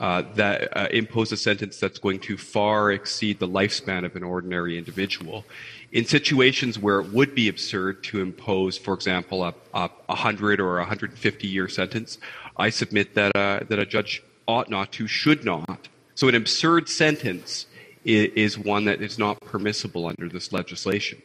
uh, 0.00 0.22
that 0.34 0.74
uh, 0.74 0.88
impose 0.90 1.30
a 1.30 1.36
sentence 1.36 1.78
that's 1.78 1.98
going 1.98 2.18
to 2.18 2.38
far 2.38 2.90
exceed 2.90 3.38
the 3.38 3.46
lifespan 3.46 4.06
of 4.06 4.16
an 4.16 4.22
ordinary 4.22 4.78
individual. 4.78 5.44
In 5.92 6.06
situations 6.06 6.78
where 6.78 7.00
it 7.00 7.12
would 7.12 7.34
be 7.34 7.48
absurd 7.48 8.02
to 8.04 8.22
impose, 8.22 8.78
for 8.78 8.94
example, 8.94 9.44
a, 9.44 9.54
a 9.74 9.90
100 10.06 10.58
or 10.60 10.78
150 10.78 11.46
year 11.46 11.68
sentence, 11.68 12.16
I 12.56 12.70
submit 12.70 13.14
that, 13.14 13.34
uh, 13.36 13.60
that 13.68 13.78
a 13.78 13.86
judge 13.86 14.22
ought 14.46 14.68
not 14.68 14.92
to, 14.92 15.06
should 15.06 15.44
not. 15.44 15.88
So 16.14 16.28
an 16.28 16.34
absurd 16.34 16.88
sentence 16.88 17.66
is, 18.04 18.30
is 18.34 18.58
one 18.58 18.84
that 18.86 19.00
is 19.00 19.18
not 19.18 19.40
permissible 19.40 20.06
under 20.06 20.28
this 20.28 20.52
legislation. 20.52 21.22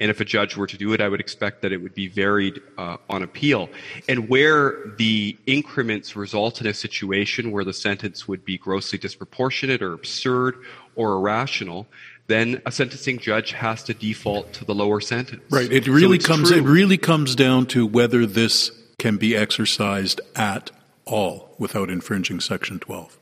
And 0.00 0.10
if 0.10 0.18
a 0.18 0.24
judge 0.24 0.56
were 0.56 0.66
to 0.66 0.78
do 0.78 0.94
it, 0.94 1.00
I 1.02 1.08
would 1.08 1.20
expect 1.20 1.60
that 1.60 1.72
it 1.72 1.76
would 1.76 1.94
be 1.94 2.08
varied 2.08 2.62
uh, 2.78 2.96
on 3.10 3.22
appeal. 3.22 3.68
And 4.08 4.30
where 4.30 4.94
the 4.96 5.36
increments 5.46 6.16
result 6.16 6.62
in 6.62 6.66
a 6.66 6.72
situation 6.72 7.52
where 7.52 7.64
the 7.64 7.74
sentence 7.74 8.26
would 8.26 8.42
be 8.42 8.56
grossly 8.56 8.98
disproportionate 8.98 9.82
or 9.82 9.92
absurd 9.92 10.56
or 10.96 11.12
irrational, 11.12 11.86
then 12.28 12.62
a 12.64 12.72
sentencing 12.72 13.18
judge 13.18 13.52
has 13.52 13.82
to 13.84 13.94
default 13.94 14.54
to 14.54 14.64
the 14.64 14.74
lower 14.74 15.00
sentence. 15.00 15.42
Right. 15.50 15.70
It 15.70 15.86
really 15.86 16.18
so 16.18 16.28
comes. 16.28 16.48
True. 16.48 16.58
It 16.58 16.62
really 16.62 16.96
comes 16.96 17.34
down 17.34 17.66
to 17.66 17.86
whether 17.86 18.24
this 18.24 18.70
can 19.00 19.16
be 19.16 19.34
exercised 19.34 20.20
at 20.36 20.70
all 21.06 21.48
without 21.58 21.88
infringing 21.88 22.38
Section 22.38 22.78
12. 22.78 23.18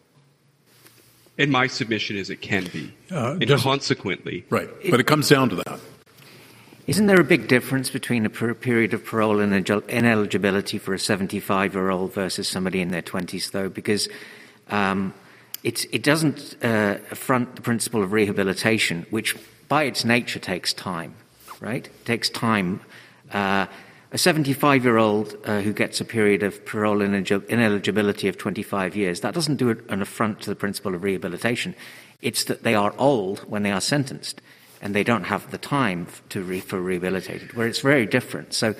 And 1.38 1.52
my 1.52 1.68
submission 1.68 2.16
is 2.16 2.30
it 2.30 2.42
can 2.42 2.64
be. 2.64 2.92
Uh, 3.12 3.36
and 3.40 3.46
just- 3.46 3.62
consequently, 3.62 4.44
Right. 4.50 4.68
But 4.90 4.98
it 4.98 5.06
comes 5.06 5.28
down 5.28 5.48
to 5.50 5.56
that. 5.56 5.78
Isn't 6.88 7.06
there 7.06 7.20
a 7.20 7.24
big 7.24 7.46
difference 7.46 7.90
between 7.90 8.26
a 8.26 8.30
per- 8.30 8.54
period 8.54 8.92
of 8.92 9.04
parole 9.04 9.38
and 9.40 9.52
ineligibility 9.52 10.78
for 10.78 10.94
a 10.94 10.98
75 10.98 11.74
year 11.74 11.90
old 11.90 12.12
versus 12.12 12.48
somebody 12.48 12.80
in 12.80 12.88
their 12.88 13.02
20s, 13.02 13.52
though? 13.52 13.68
Because 13.68 14.08
um, 14.70 15.14
it's, 15.62 15.84
it 15.92 16.02
doesn't 16.02 16.56
uh, 16.62 16.96
affront 17.12 17.54
the 17.56 17.62
principle 17.62 18.02
of 18.02 18.12
rehabilitation, 18.12 19.06
which 19.10 19.36
by 19.68 19.84
its 19.84 20.04
nature 20.04 20.40
takes 20.40 20.72
time, 20.72 21.14
right? 21.60 21.86
It 21.86 22.04
takes 22.04 22.30
time. 22.30 22.80
Uh, 23.30 23.66
a 24.10 24.18
75 24.18 24.84
year 24.84 24.96
old 24.96 25.36
uh, 25.44 25.60
who 25.60 25.72
gets 25.72 26.00
a 26.00 26.04
period 26.04 26.42
of 26.42 26.64
parole 26.64 26.98
inelig- 26.98 27.46
ineligibility 27.46 28.28
of 28.28 28.38
25 28.38 28.96
years, 28.96 29.20
that 29.20 29.34
doesn't 29.34 29.56
do 29.56 29.70
an 29.88 30.02
affront 30.02 30.40
to 30.40 30.50
the 30.50 30.56
principle 30.56 30.94
of 30.94 31.02
rehabilitation. 31.02 31.74
It's 32.22 32.44
that 32.44 32.62
they 32.62 32.74
are 32.74 32.94
old 32.98 33.40
when 33.40 33.62
they 33.62 33.70
are 33.70 33.80
sentenced 33.80 34.40
and 34.80 34.94
they 34.94 35.04
don't 35.04 35.24
have 35.24 35.50
the 35.50 35.58
time 35.58 36.06
to 36.30 36.42
re- 36.42 36.60
for 36.60 36.80
rehabilitated, 36.80 37.52
where 37.54 37.66
it's 37.66 37.80
very 37.80 38.06
different. 38.06 38.54
So 38.54 38.74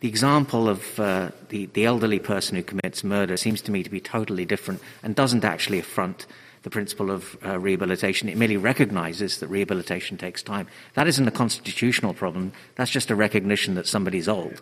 the 0.00 0.08
example 0.08 0.68
of 0.68 0.98
uh, 0.98 1.30
the, 1.50 1.66
the 1.66 1.84
elderly 1.84 2.18
person 2.18 2.56
who 2.56 2.62
commits 2.62 3.04
murder 3.04 3.36
seems 3.36 3.62
to 3.62 3.70
me 3.70 3.82
to 3.82 3.90
be 3.90 4.00
totally 4.00 4.44
different 4.44 4.80
and 5.02 5.14
doesn't 5.14 5.44
actually 5.44 5.78
affront 5.78 6.26
the 6.62 6.70
principle 6.70 7.10
of 7.10 7.36
uh, 7.44 7.58
rehabilitation. 7.58 8.28
It 8.28 8.36
merely 8.36 8.56
recognizes 8.56 9.38
that 9.38 9.48
rehabilitation 9.48 10.16
takes 10.16 10.42
time. 10.42 10.68
That 10.94 11.06
isn't 11.06 11.26
a 11.26 11.32
constitutional 11.32 12.14
problem. 12.14 12.52
That's 12.76 12.90
just 12.90 13.10
a 13.10 13.14
recognition 13.14 13.74
that 13.74 13.86
somebody's 13.86 14.28
old. 14.28 14.60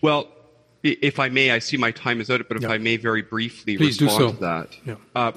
well, 0.00 0.28
if 0.84 1.18
I 1.18 1.28
may, 1.28 1.50
I 1.50 1.58
see 1.58 1.76
my 1.76 1.90
time 1.90 2.20
is 2.20 2.30
out, 2.30 2.46
but 2.46 2.56
if 2.56 2.70
I 2.70 2.78
may 2.78 2.96
very 2.96 3.22
briefly 3.22 3.76
Please 3.76 3.96
do 3.96 4.04
respond 4.04 4.30
so. 4.30 4.32
to 4.36 4.40
that. 4.40 4.76
Yeah. 4.86 4.94
Uh, 5.14 5.32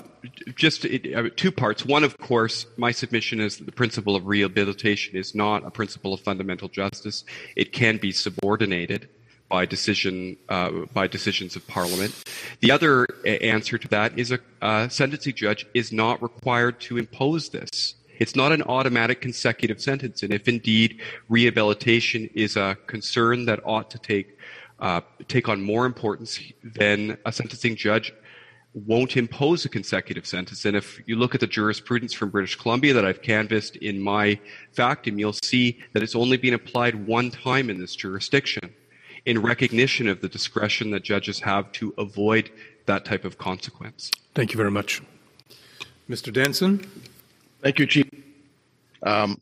just 0.56 0.86
uh, 0.86 1.30
two 1.36 1.52
parts. 1.52 1.84
One, 1.84 2.04
of 2.04 2.18
course, 2.20 2.68
my 2.78 2.92
submission 2.92 3.40
is 3.40 3.58
that 3.58 3.66
the 3.66 3.72
principle 3.72 4.16
of 4.16 4.28
rehabilitation 4.28 5.18
is 5.18 5.34
not 5.34 5.66
a 5.66 5.72
principle 5.72 6.14
of 6.14 6.20
fundamental 6.20 6.68
justice. 6.70 7.24
It 7.56 7.74
can 7.74 7.98
be 7.98 8.12
subordinated 8.12 9.10
by 9.52 9.66
decision 9.66 10.38
uh, 10.50 10.72
by 10.94 11.06
decisions 11.06 11.56
of 11.58 11.68
Parliament. 11.68 12.12
The 12.62 12.72
other 12.72 13.06
answer 13.26 13.78
to 13.78 13.88
that 13.90 14.18
is 14.18 14.32
a 14.32 14.40
uh, 14.62 14.88
sentencing 14.88 15.36
judge 15.36 15.68
is 15.74 15.92
not 15.92 16.24
required 16.24 16.80
to 16.88 16.98
impose 16.98 17.50
this. 17.50 17.96
It's 18.18 18.36
not 18.36 18.52
an 18.54 18.64
automatic 18.64 19.20
consecutive 19.20 19.80
sentence, 19.82 20.24
and 20.24 20.32
if 20.34 20.48
indeed 20.48 21.02
rehabilitation 21.28 22.30
is 22.34 22.56
a 22.56 22.78
concern 22.88 23.46
that 23.46 23.60
ought 23.66 23.90
to 23.92 24.00
take 24.00 24.38
uh, 24.80 25.02
take 25.28 25.50
on 25.50 25.62
more 25.62 25.86
importance, 25.86 26.40
then 26.64 27.18
a 27.26 27.32
sentencing 27.32 27.76
judge 27.76 28.14
won't 28.74 29.18
impose 29.18 29.66
a 29.66 29.70
consecutive 29.70 30.26
sentence. 30.26 30.64
And 30.64 30.78
if 30.78 31.02
you 31.06 31.18
look 31.18 31.36
at 31.36 31.42
the 31.42 31.52
jurisprudence 31.58 32.14
from 32.14 32.30
British 32.30 32.56
Columbia 32.56 32.94
that 32.94 33.06
I've 33.06 33.22
canvassed 33.22 33.76
in 33.76 34.00
my 34.00 34.40
factum, 34.72 35.20
you'll 35.20 35.42
see 35.44 35.66
that 35.92 36.02
it's 36.02 36.16
only 36.16 36.38
been 36.38 36.54
applied 36.54 36.96
one 37.06 37.32
time 37.32 37.70
in 37.70 37.80
this 37.80 37.96
jurisdiction 37.96 38.74
in 39.26 39.42
recognition 39.42 40.08
of 40.08 40.22
the 40.22 40.30
discretion 40.30 40.92
that 40.92 41.04
judges 41.04 41.40
have 41.40 41.72
to 41.74 41.94
avoid 41.98 42.52
that 42.86 43.06
type 43.06 43.26
of 43.26 43.38
consequence. 43.38 44.12
Thank 44.34 44.52
you 44.54 44.58
very 44.58 44.72
much. 44.72 45.02
Mr. 46.10 46.34
Denson? 46.34 46.86
Thank 47.62 47.80
you, 47.80 47.86
Chief. 47.86 48.10
Um, 49.04 49.38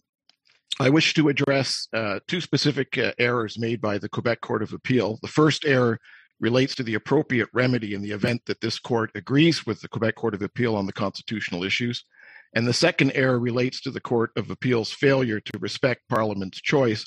I 0.79 0.89
wish 0.89 1.13
to 1.15 1.29
address 1.29 1.87
uh, 1.93 2.19
two 2.27 2.41
specific 2.41 2.97
uh, 2.97 3.11
errors 3.17 3.57
made 3.57 3.81
by 3.81 3.97
the 3.97 4.09
Quebec 4.09 4.41
Court 4.41 4.63
of 4.63 4.73
Appeal. 4.73 5.19
The 5.21 5.27
first 5.27 5.65
error 5.65 5.99
relates 6.39 6.73
to 6.75 6.83
the 6.83 6.93
appropriate 6.93 7.49
remedy 7.53 7.93
in 7.93 8.01
the 8.01 8.11
event 8.11 8.41
that 8.45 8.61
this 8.61 8.79
court 8.79 9.11
agrees 9.15 9.65
with 9.65 9.81
the 9.81 9.89
Quebec 9.89 10.15
Court 10.15 10.33
of 10.33 10.41
Appeal 10.41 10.75
on 10.75 10.85
the 10.85 10.93
constitutional 10.93 11.63
issues. 11.63 12.05
And 12.53 12.65
the 12.65 12.73
second 12.73 13.11
error 13.13 13.39
relates 13.39 13.81
to 13.81 13.91
the 13.91 13.99
Court 13.99 14.31
of 14.37 14.49
Appeal's 14.49 14.91
failure 14.91 15.39
to 15.39 15.59
respect 15.59 16.07
Parliament's 16.07 16.61
choice 16.61 17.05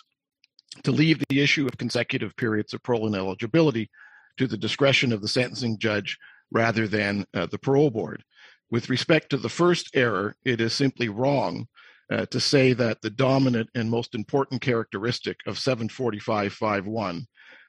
to 0.84 0.92
leave 0.92 1.22
the 1.28 1.40
issue 1.40 1.66
of 1.66 1.76
consecutive 1.78 2.36
periods 2.36 2.72
of 2.72 2.82
parole 2.82 3.06
ineligibility 3.06 3.90
to 4.38 4.46
the 4.46 4.56
discretion 4.56 5.12
of 5.12 5.20
the 5.20 5.28
sentencing 5.28 5.78
judge 5.78 6.18
rather 6.50 6.88
than 6.88 7.24
uh, 7.34 7.46
the 7.46 7.58
parole 7.58 7.90
board. 7.90 8.22
With 8.70 8.88
respect 8.88 9.30
to 9.30 9.36
the 9.36 9.48
first 9.48 9.90
error, 9.94 10.34
it 10.44 10.60
is 10.60 10.72
simply 10.72 11.08
wrong 11.08 11.66
uh, 12.10 12.26
to 12.26 12.40
say 12.40 12.72
that 12.72 13.00
the 13.02 13.10
dominant 13.10 13.68
and 13.74 13.90
most 13.90 14.14
important 14.14 14.60
characteristic 14.60 15.38
of 15.46 15.56
745.51 15.56 17.24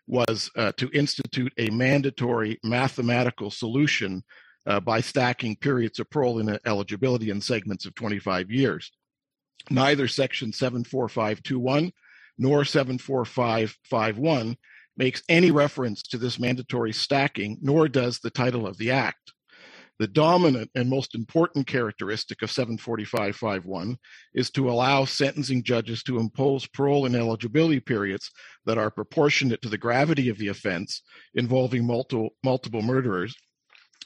was 0.07 0.49
uh, 0.57 0.71
to 0.77 0.89
institute 0.93 1.53
a 1.57 1.69
mandatory 1.69 2.59
mathematical 2.63 3.49
solution 3.49 4.23
uh, 4.65 4.79
by 4.79 5.01
stacking 5.01 5.55
periods 5.57 5.99
of 5.99 6.09
parole 6.09 6.39
ineligibility 6.39 7.29
in 7.29 7.41
segments 7.41 7.85
of 7.85 7.95
25 7.95 8.49
years. 8.51 8.91
Neither 9.69 10.07
section 10.07 10.51
74521 10.51 11.91
nor 12.37 12.65
74551 12.65 14.55
makes 14.97 15.23
any 15.27 15.51
reference 15.51 16.03
to 16.03 16.17
this 16.17 16.39
mandatory 16.39 16.93
stacking, 16.93 17.57
nor 17.61 17.87
does 17.87 18.19
the 18.19 18.29
title 18.29 18.67
of 18.67 18.77
the 18.77 18.91
act. 18.91 19.33
The 19.99 20.07
dominant 20.07 20.71
and 20.75 20.89
most 20.89 21.13
important 21.13 21.67
characteristic 21.67 22.41
of 22.41 22.51
74551 22.51 23.97
is 24.33 24.49
to 24.51 24.69
allow 24.69 25.05
sentencing 25.05 25.63
judges 25.63 26.01
to 26.03 26.19
impose 26.19 26.67
parole 26.67 27.05
ineligibility 27.05 27.79
periods 27.79 28.31
that 28.65 28.77
are 28.77 28.89
proportionate 28.89 29.61
to 29.61 29.69
the 29.69 29.77
gravity 29.77 30.29
of 30.29 30.37
the 30.37 30.47
offense 30.47 31.03
involving 31.35 31.85
multiple, 31.85 32.31
multiple 32.43 32.81
murderers, 32.81 33.35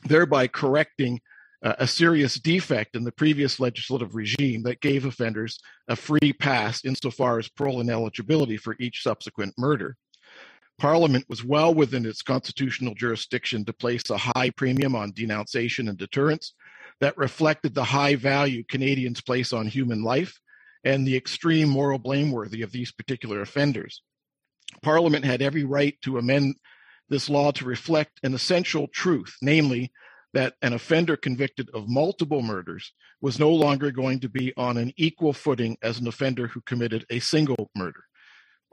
thereby 0.03 0.47
correcting 0.47 1.21
a 1.61 1.87
serious 1.87 2.35
defect 2.35 2.95
in 2.95 3.03
the 3.03 3.11
previous 3.11 3.59
legislative 3.59 4.15
regime 4.15 4.61
that 4.63 4.81
gave 4.81 5.05
offenders 5.05 5.59
a 5.87 5.95
free 5.95 6.33
pass 6.39 6.85
insofar 6.85 7.39
as 7.39 7.49
parole 7.49 7.81
ineligibility 7.81 8.57
for 8.57 8.75
each 8.79 9.01
subsequent 9.01 9.53
murder. 9.57 9.97
Parliament 10.77 11.25
was 11.27 11.43
well 11.43 11.73
within 11.73 12.05
its 12.05 12.21
constitutional 12.21 12.93
jurisdiction 12.93 13.65
to 13.65 13.73
place 13.73 14.07
a 14.11 14.17
high 14.17 14.51
premium 14.51 14.95
on 14.95 15.11
denunciation 15.11 15.89
and 15.89 15.97
deterrence 15.97 16.53
that 17.01 17.17
reflected 17.17 17.73
the 17.73 17.83
high 17.83 18.15
value 18.15 18.63
Canadians 18.69 19.21
place 19.21 19.51
on 19.53 19.65
human 19.65 20.03
life 20.03 20.39
and 20.83 21.05
the 21.05 21.17
extreme 21.17 21.67
moral 21.67 21.97
blameworthy 21.97 22.61
of 22.61 22.71
these 22.71 22.91
particular 22.91 23.41
offenders. 23.41 24.03
Parliament 24.83 25.25
had 25.25 25.41
every 25.41 25.63
right 25.63 25.95
to 26.03 26.19
amend 26.19 26.55
this 27.09 27.29
law 27.29 27.51
to 27.51 27.65
reflect 27.65 28.19
an 28.21 28.35
essential 28.35 28.87
truth, 28.93 29.35
namely 29.41 29.91
that 30.33 30.55
an 30.61 30.73
offender 30.73 31.15
convicted 31.15 31.69
of 31.73 31.87
multiple 31.87 32.41
murders 32.41 32.91
was 33.21 33.39
no 33.39 33.49
longer 33.49 33.91
going 33.91 34.19
to 34.19 34.29
be 34.29 34.53
on 34.57 34.77
an 34.77 34.91
equal 34.97 35.33
footing 35.33 35.77
as 35.81 35.99
an 35.99 36.07
offender 36.07 36.47
who 36.47 36.61
committed 36.61 37.05
a 37.09 37.19
single 37.19 37.69
murder. 37.75 38.03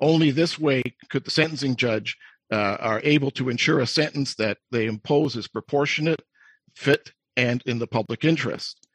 Only 0.00 0.30
this 0.30 0.58
way 0.58 0.82
could 1.10 1.24
the 1.24 1.30
sentencing 1.30 1.76
judge 1.76 2.16
uh, 2.52 2.76
are 2.80 3.00
able 3.04 3.30
to 3.32 3.48
ensure 3.48 3.80
a 3.80 3.86
sentence 3.86 4.34
that 4.36 4.58
they 4.70 4.86
impose 4.86 5.36
is 5.36 5.48
proportionate, 5.48 6.20
fit, 6.74 7.12
and 7.36 7.62
in 7.66 7.78
the 7.78 7.86
public 7.86 8.24
interest. 8.24 8.86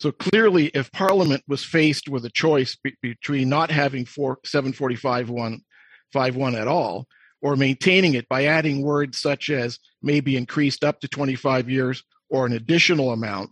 So 0.00 0.12
clearly, 0.12 0.66
if 0.74 0.92
Parliament 0.92 1.42
was 1.48 1.64
faced 1.64 2.08
with 2.08 2.24
a 2.24 2.30
choice 2.30 2.76
be- 2.76 2.94
between 3.02 3.48
not 3.48 3.70
having 3.70 4.04
4, 4.04 4.38
745.1 4.46 5.60
at 6.60 6.68
all 6.68 7.06
or 7.40 7.56
maintaining 7.56 8.14
it 8.14 8.28
by 8.28 8.44
adding 8.44 8.82
words 8.82 9.20
such 9.20 9.50
as 9.50 9.78
maybe 10.02 10.36
increased 10.36 10.84
up 10.84 11.00
to 11.00 11.08
25 11.08 11.70
years 11.70 12.02
or 12.30 12.46
an 12.46 12.52
additional 12.52 13.12
amount, 13.12 13.50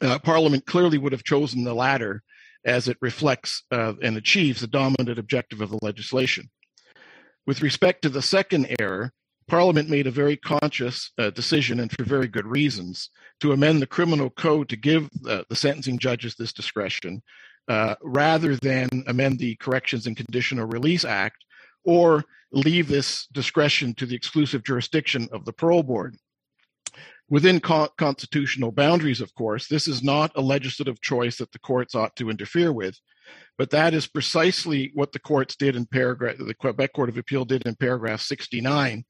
uh, 0.00 0.18
Parliament 0.18 0.66
clearly 0.66 0.98
would 0.98 1.12
have 1.12 1.24
chosen 1.24 1.64
the 1.64 1.74
latter 1.74 2.22
as 2.64 2.88
it 2.88 2.96
reflects 3.00 3.62
uh, 3.70 3.92
and 4.02 4.16
achieves 4.16 4.60
the 4.60 4.66
dominant 4.66 5.18
objective 5.18 5.60
of 5.60 5.70
the 5.70 5.78
legislation. 5.82 6.50
With 7.46 7.62
respect 7.62 8.02
to 8.02 8.08
the 8.08 8.22
second 8.22 8.74
error, 8.80 9.12
Parliament 9.46 9.90
made 9.90 10.06
a 10.06 10.10
very 10.10 10.36
conscious 10.36 11.12
uh, 11.18 11.28
decision, 11.30 11.78
and 11.78 11.92
for 11.92 12.04
very 12.04 12.28
good 12.28 12.46
reasons, 12.46 13.10
to 13.40 13.52
amend 13.52 13.82
the 13.82 13.86
criminal 13.86 14.30
code 14.30 14.70
to 14.70 14.76
give 14.76 15.10
the 15.20 15.44
sentencing 15.52 15.98
judges 15.98 16.34
this 16.34 16.54
discretion, 16.54 17.22
uh, 17.68 17.94
rather 18.02 18.56
than 18.56 18.88
amend 19.06 19.38
the 19.38 19.56
Corrections 19.56 20.06
and 20.06 20.16
Conditional 20.16 20.66
Release 20.66 21.04
Act, 21.04 21.44
or 21.84 22.24
leave 22.54 22.88
this 22.88 23.26
discretion 23.32 23.94
to 23.94 24.06
the 24.06 24.14
exclusive 24.14 24.64
jurisdiction 24.64 25.28
of 25.32 25.44
the 25.44 25.52
parole 25.52 25.82
board. 25.82 26.16
Within 27.28 27.58
co- 27.58 27.88
constitutional 27.96 28.70
boundaries, 28.70 29.20
of 29.20 29.34
course, 29.34 29.66
this 29.66 29.88
is 29.88 30.02
not 30.02 30.30
a 30.34 30.40
legislative 30.40 31.00
choice 31.00 31.38
that 31.38 31.50
the 31.52 31.58
courts 31.58 31.94
ought 31.94 32.14
to 32.16 32.30
interfere 32.30 32.72
with, 32.72 32.98
but 33.56 33.70
that 33.70 33.94
is 33.94 34.06
precisely 34.06 34.90
what 34.94 35.12
the 35.12 35.18
courts 35.18 35.56
did 35.56 35.74
in 35.74 35.86
paragraph, 35.86 36.36
the 36.38 36.54
Quebec 36.54 36.92
Court 36.92 37.08
of 37.08 37.16
Appeal 37.16 37.44
did 37.44 37.66
in 37.66 37.74
paragraph 37.76 38.20
69 38.20 39.04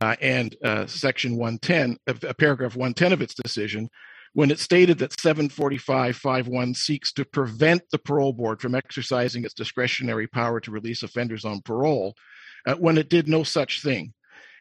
uh, 0.00 0.16
and 0.20 0.56
uh, 0.64 0.86
section 0.86 1.36
110, 1.36 1.98
uh, 2.06 2.32
paragraph 2.34 2.76
110 2.76 3.12
of 3.12 3.20
its 3.20 3.34
decision, 3.34 3.90
when 4.32 4.50
it 4.50 4.58
stated 4.58 4.98
that 4.98 5.10
745.51 5.10 6.76
seeks 6.76 7.12
to 7.12 7.24
prevent 7.24 7.82
the 7.90 7.98
parole 7.98 8.32
board 8.32 8.60
from 8.60 8.74
exercising 8.74 9.44
its 9.44 9.54
discretionary 9.54 10.28
power 10.28 10.60
to 10.60 10.70
release 10.70 11.02
offenders 11.02 11.44
on 11.44 11.60
parole, 11.62 12.14
uh, 12.66 12.74
when 12.74 12.98
it 12.98 13.08
did 13.08 13.28
no 13.28 13.42
such 13.42 13.82
thing, 13.82 14.12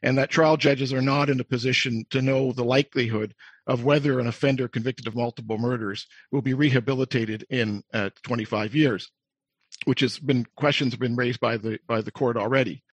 and 0.03 0.17
that 0.17 0.29
trial 0.29 0.57
judges 0.57 0.93
are 0.93 1.01
not 1.01 1.29
in 1.29 1.39
a 1.39 1.43
position 1.43 2.05
to 2.09 2.21
know 2.21 2.51
the 2.51 2.63
likelihood 2.63 3.33
of 3.67 3.83
whether 3.83 4.19
an 4.19 4.27
offender 4.27 4.67
convicted 4.67 5.07
of 5.07 5.15
multiple 5.15 5.57
murders 5.57 6.07
will 6.31 6.41
be 6.41 6.53
rehabilitated 6.53 7.45
in 7.49 7.83
uh, 7.93 8.09
25 8.23 8.73
years, 8.73 9.11
which 9.85 9.99
has 9.99 10.17
been 10.17 10.45
questions 10.55 10.93
have 10.93 10.99
been 10.99 11.15
raised 11.15 11.39
by 11.39 11.57
the 11.57 11.79
by 11.87 12.01
the 12.01 12.11
court 12.11 12.37
already. 12.37 12.83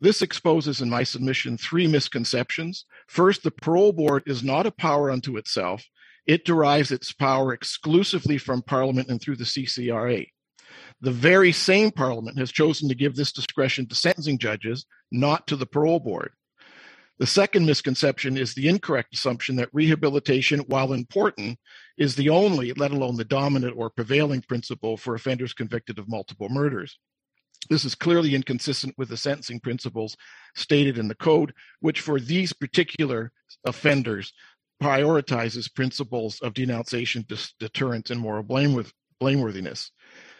This 0.00 0.22
exposes 0.22 0.80
in 0.80 0.90
my 0.90 1.02
submission 1.02 1.56
three 1.56 1.86
misconceptions. 1.86 2.84
First, 3.08 3.42
the 3.42 3.50
parole 3.50 3.92
board 3.92 4.24
is 4.26 4.42
not 4.42 4.66
a 4.66 4.70
power 4.70 5.10
unto 5.10 5.36
itself. 5.36 5.84
It 6.26 6.44
derives 6.44 6.90
its 6.90 7.12
power 7.12 7.52
exclusively 7.52 8.38
from 8.38 8.62
Parliament 8.62 9.08
and 9.08 9.20
through 9.20 9.36
the 9.36 9.44
CCRA. 9.44 10.26
The 11.04 11.10
very 11.10 11.52
same 11.52 11.90
Parliament 11.90 12.38
has 12.38 12.50
chosen 12.50 12.88
to 12.88 12.94
give 12.94 13.14
this 13.14 13.30
discretion 13.30 13.86
to 13.88 13.94
sentencing 13.94 14.38
judges, 14.38 14.86
not 15.12 15.46
to 15.48 15.56
the 15.56 15.66
parole 15.66 16.00
board. 16.00 16.32
The 17.18 17.26
second 17.26 17.66
misconception 17.66 18.38
is 18.38 18.54
the 18.54 18.68
incorrect 18.68 19.12
assumption 19.12 19.56
that 19.56 19.68
rehabilitation, 19.74 20.60
while 20.60 20.94
important, 20.94 21.58
is 21.98 22.16
the 22.16 22.30
only, 22.30 22.72
let 22.72 22.90
alone 22.90 23.16
the 23.16 23.24
dominant 23.26 23.74
or 23.76 23.90
prevailing 23.90 24.40
principle 24.40 24.96
for 24.96 25.14
offenders 25.14 25.52
convicted 25.52 25.98
of 25.98 26.08
multiple 26.08 26.48
murders. 26.48 26.98
This 27.68 27.84
is 27.84 27.94
clearly 27.94 28.34
inconsistent 28.34 28.94
with 28.96 29.10
the 29.10 29.18
sentencing 29.18 29.60
principles 29.60 30.16
stated 30.54 30.96
in 30.96 31.08
the 31.08 31.14
code, 31.14 31.52
which 31.80 32.00
for 32.00 32.18
these 32.18 32.54
particular 32.54 33.30
offenders 33.66 34.32
prioritizes 34.82 35.72
principles 35.72 36.40
of 36.40 36.54
denunciation, 36.54 37.26
deterrence, 37.60 38.08
and 38.08 38.20
moral 38.22 38.42
blameworthiness. 38.42 39.90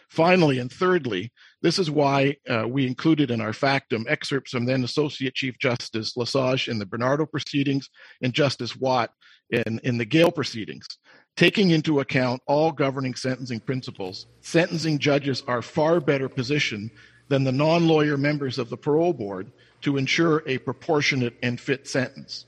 Finally, 0.09 0.59
and 0.59 0.71
thirdly, 0.71 1.31
this 1.61 1.79
is 1.79 1.89
why 1.89 2.35
uh, 2.49 2.67
we 2.67 2.85
included 2.85 3.31
in 3.31 3.41
our 3.41 3.53
factum 3.53 4.05
excerpts 4.07 4.51
from 4.51 4.65
then 4.65 4.83
Associate 4.83 5.33
Chief 5.33 5.57
Justice 5.57 6.15
Lesage 6.15 6.67
in 6.67 6.79
the 6.79 6.85
Bernardo 6.85 7.25
proceedings 7.25 7.89
and 8.21 8.33
Justice 8.33 8.75
Watt 8.75 9.11
in, 9.49 9.79
in 9.83 9.97
the 9.97 10.05
Gale 10.05 10.31
proceedings. 10.31 10.87
Taking 11.35 11.71
into 11.71 11.99
account 11.99 12.41
all 12.47 12.71
governing 12.71 13.15
sentencing 13.15 13.59
principles, 13.59 14.27
sentencing 14.41 14.99
judges 14.99 15.43
are 15.47 15.61
far 15.61 15.99
better 15.99 16.29
positioned 16.29 16.91
than 17.27 17.43
the 17.43 17.51
non 17.51 17.87
lawyer 17.87 18.17
members 18.17 18.57
of 18.57 18.69
the 18.69 18.77
parole 18.77 19.13
board 19.13 19.51
to 19.81 19.97
ensure 19.97 20.43
a 20.47 20.57
proportionate 20.59 21.35
and 21.43 21.59
fit 21.59 21.87
sentence. 21.87 22.45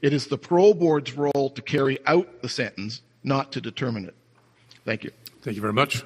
It 0.00 0.12
is 0.12 0.26
the 0.26 0.38
parole 0.38 0.74
board's 0.74 1.12
role 1.12 1.50
to 1.54 1.60
carry 1.60 1.98
out 2.06 2.40
the 2.40 2.48
sentence, 2.48 3.02
not 3.22 3.52
to 3.52 3.60
determine 3.60 4.06
it. 4.06 4.14
Thank 4.84 5.04
you. 5.04 5.10
Thank 5.42 5.56
you 5.56 5.60
very 5.60 5.74
much. 5.74 6.02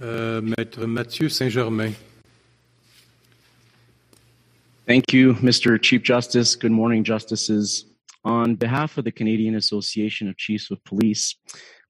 Uh, 0.00 0.40
Maître 0.40 0.86
Mathieu 0.86 1.28
Saint-Germain. 1.28 1.94
Thank 4.86 5.12
you, 5.12 5.34
Mr. 5.34 5.80
Chief 5.80 6.02
Justice. 6.02 6.56
Good 6.56 6.72
morning, 6.72 7.04
Justices. 7.04 7.84
On 8.24 8.54
behalf 8.54 8.96
of 8.96 9.04
the 9.04 9.12
Canadian 9.12 9.56
Association 9.56 10.26
of 10.28 10.38
Chiefs 10.38 10.70
of 10.70 10.82
Police, 10.84 11.36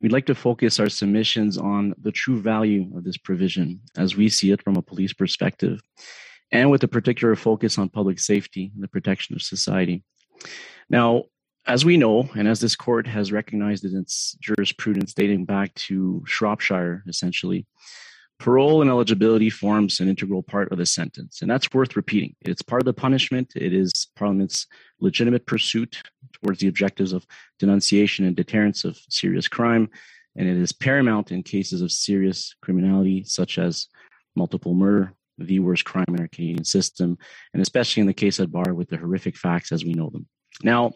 we'd 0.00 0.10
like 0.10 0.26
to 0.26 0.34
focus 0.34 0.80
our 0.80 0.88
submissions 0.88 1.56
on 1.56 1.94
the 2.02 2.10
true 2.10 2.40
value 2.40 2.90
of 2.96 3.04
this 3.04 3.16
provision 3.16 3.80
as 3.96 4.16
we 4.16 4.28
see 4.28 4.50
it 4.50 4.60
from 4.64 4.74
a 4.74 4.82
police 4.82 5.12
perspective, 5.12 5.80
and 6.50 6.68
with 6.68 6.82
a 6.82 6.88
particular 6.88 7.36
focus 7.36 7.78
on 7.78 7.88
public 7.88 8.18
safety 8.18 8.72
and 8.74 8.82
the 8.82 8.88
protection 8.88 9.36
of 9.36 9.42
society. 9.42 10.02
Now, 10.88 11.26
as 11.66 11.84
we 11.84 11.96
know, 11.96 12.28
and 12.34 12.48
as 12.48 12.60
this 12.60 12.76
court 12.76 13.06
has 13.06 13.32
recognized 13.32 13.84
in 13.84 13.96
its 13.96 14.36
jurisprudence 14.40 15.14
dating 15.14 15.44
back 15.44 15.74
to 15.74 16.22
Shropshire, 16.26 17.04
essentially, 17.06 17.66
parole 18.38 18.80
and 18.80 18.90
eligibility 18.90 19.50
forms 19.50 20.00
an 20.00 20.08
integral 20.08 20.42
part 20.42 20.72
of 20.72 20.78
the 20.78 20.86
sentence. 20.86 21.42
And 21.42 21.50
that's 21.50 21.72
worth 21.72 21.94
repeating. 21.94 22.34
It's 22.40 22.62
part 22.62 22.80
of 22.80 22.86
the 22.86 22.94
punishment, 22.94 23.52
it 23.54 23.74
is 23.74 23.92
Parliament's 24.16 24.66
legitimate 24.98 25.46
pursuit 25.46 26.02
towards 26.32 26.60
the 26.60 26.68
objectives 26.68 27.12
of 27.12 27.26
denunciation 27.58 28.24
and 28.24 28.34
deterrence 28.34 28.84
of 28.84 28.98
serious 29.08 29.46
crime. 29.46 29.90
And 30.36 30.48
it 30.48 30.56
is 30.56 30.72
paramount 30.72 31.32
in 31.32 31.42
cases 31.42 31.82
of 31.82 31.92
serious 31.92 32.54
criminality, 32.62 33.24
such 33.24 33.58
as 33.58 33.88
multiple 34.34 34.74
murder, 34.74 35.12
the 35.38 35.58
worst 35.58 35.84
crime 35.84 36.06
in 36.08 36.20
our 36.20 36.28
Canadian 36.28 36.64
system, 36.64 37.18
and 37.52 37.60
especially 37.60 38.00
in 38.00 38.06
the 38.06 38.14
case 38.14 38.40
at 38.40 38.52
bar 38.52 38.72
with 38.72 38.88
the 38.88 38.96
horrific 38.96 39.36
facts 39.36 39.72
as 39.72 39.84
we 39.84 39.92
know 39.92 40.08
them. 40.08 40.26
Now, 40.62 40.92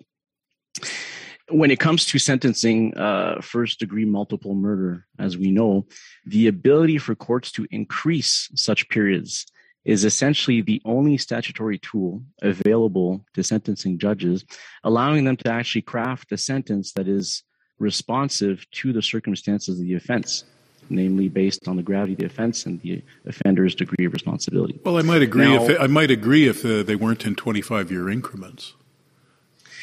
when 1.51 1.71
it 1.71 1.79
comes 1.79 2.07
to 2.07 2.19
sentencing 2.19 2.97
uh, 2.97 3.41
first 3.41 3.79
degree 3.79 4.05
multiple 4.05 4.55
murder, 4.55 5.07
as 5.19 5.37
we 5.37 5.51
know, 5.51 5.87
the 6.25 6.47
ability 6.47 6.99
for 6.99 7.15
courts 7.15 7.53
to 7.53 7.67
increase 7.71 8.49
such 8.55 8.89
periods 8.89 9.47
is 9.85 10.05
essentially 10.05 10.63
the 10.63 10.81
only 10.87 11.19
statutory 11.19 11.79
tool 11.79 12.23
available 12.41 13.23
to 13.35 13.43
sentencing 13.43 13.99
judges, 13.99 14.45
allowing 14.83 15.25
them 15.25 15.37
to 15.37 15.51
actually 15.51 15.83
craft 15.83 16.33
a 16.33 16.39
sentence 16.39 16.93
that 16.93 17.07
is 17.07 17.43
responsive 17.79 18.65
to 18.71 18.95
the 18.95 19.03
circumstances 19.03 19.79
of 19.79 19.85
the 19.85 19.95
offense, 19.95 20.45
namely 20.89 21.29
based 21.29 21.69
on 21.69 21.77
the 21.77 21.83
gravity 21.83 22.15
of 22.15 22.19
the 22.21 22.25
offense 22.25 22.65
and 22.65 22.81
the 22.81 23.03
offender's 23.27 23.75
degree 23.75 24.07
of 24.07 24.15
responsibility. 24.15 24.81
Well, 24.85 24.97
I 24.97 25.03
might 25.03 25.21
agree. 25.21 25.45
Now, 25.45 25.67
if 25.67 25.81
I 25.81 25.87
might 25.87 26.11
agree 26.11 26.49
if 26.49 26.65
uh, 26.65 26.83
they 26.83 26.97
weren't 26.97 27.27
in 27.27 27.35
twenty-five 27.35 27.91
year 27.91 28.09
increments. 28.09 28.73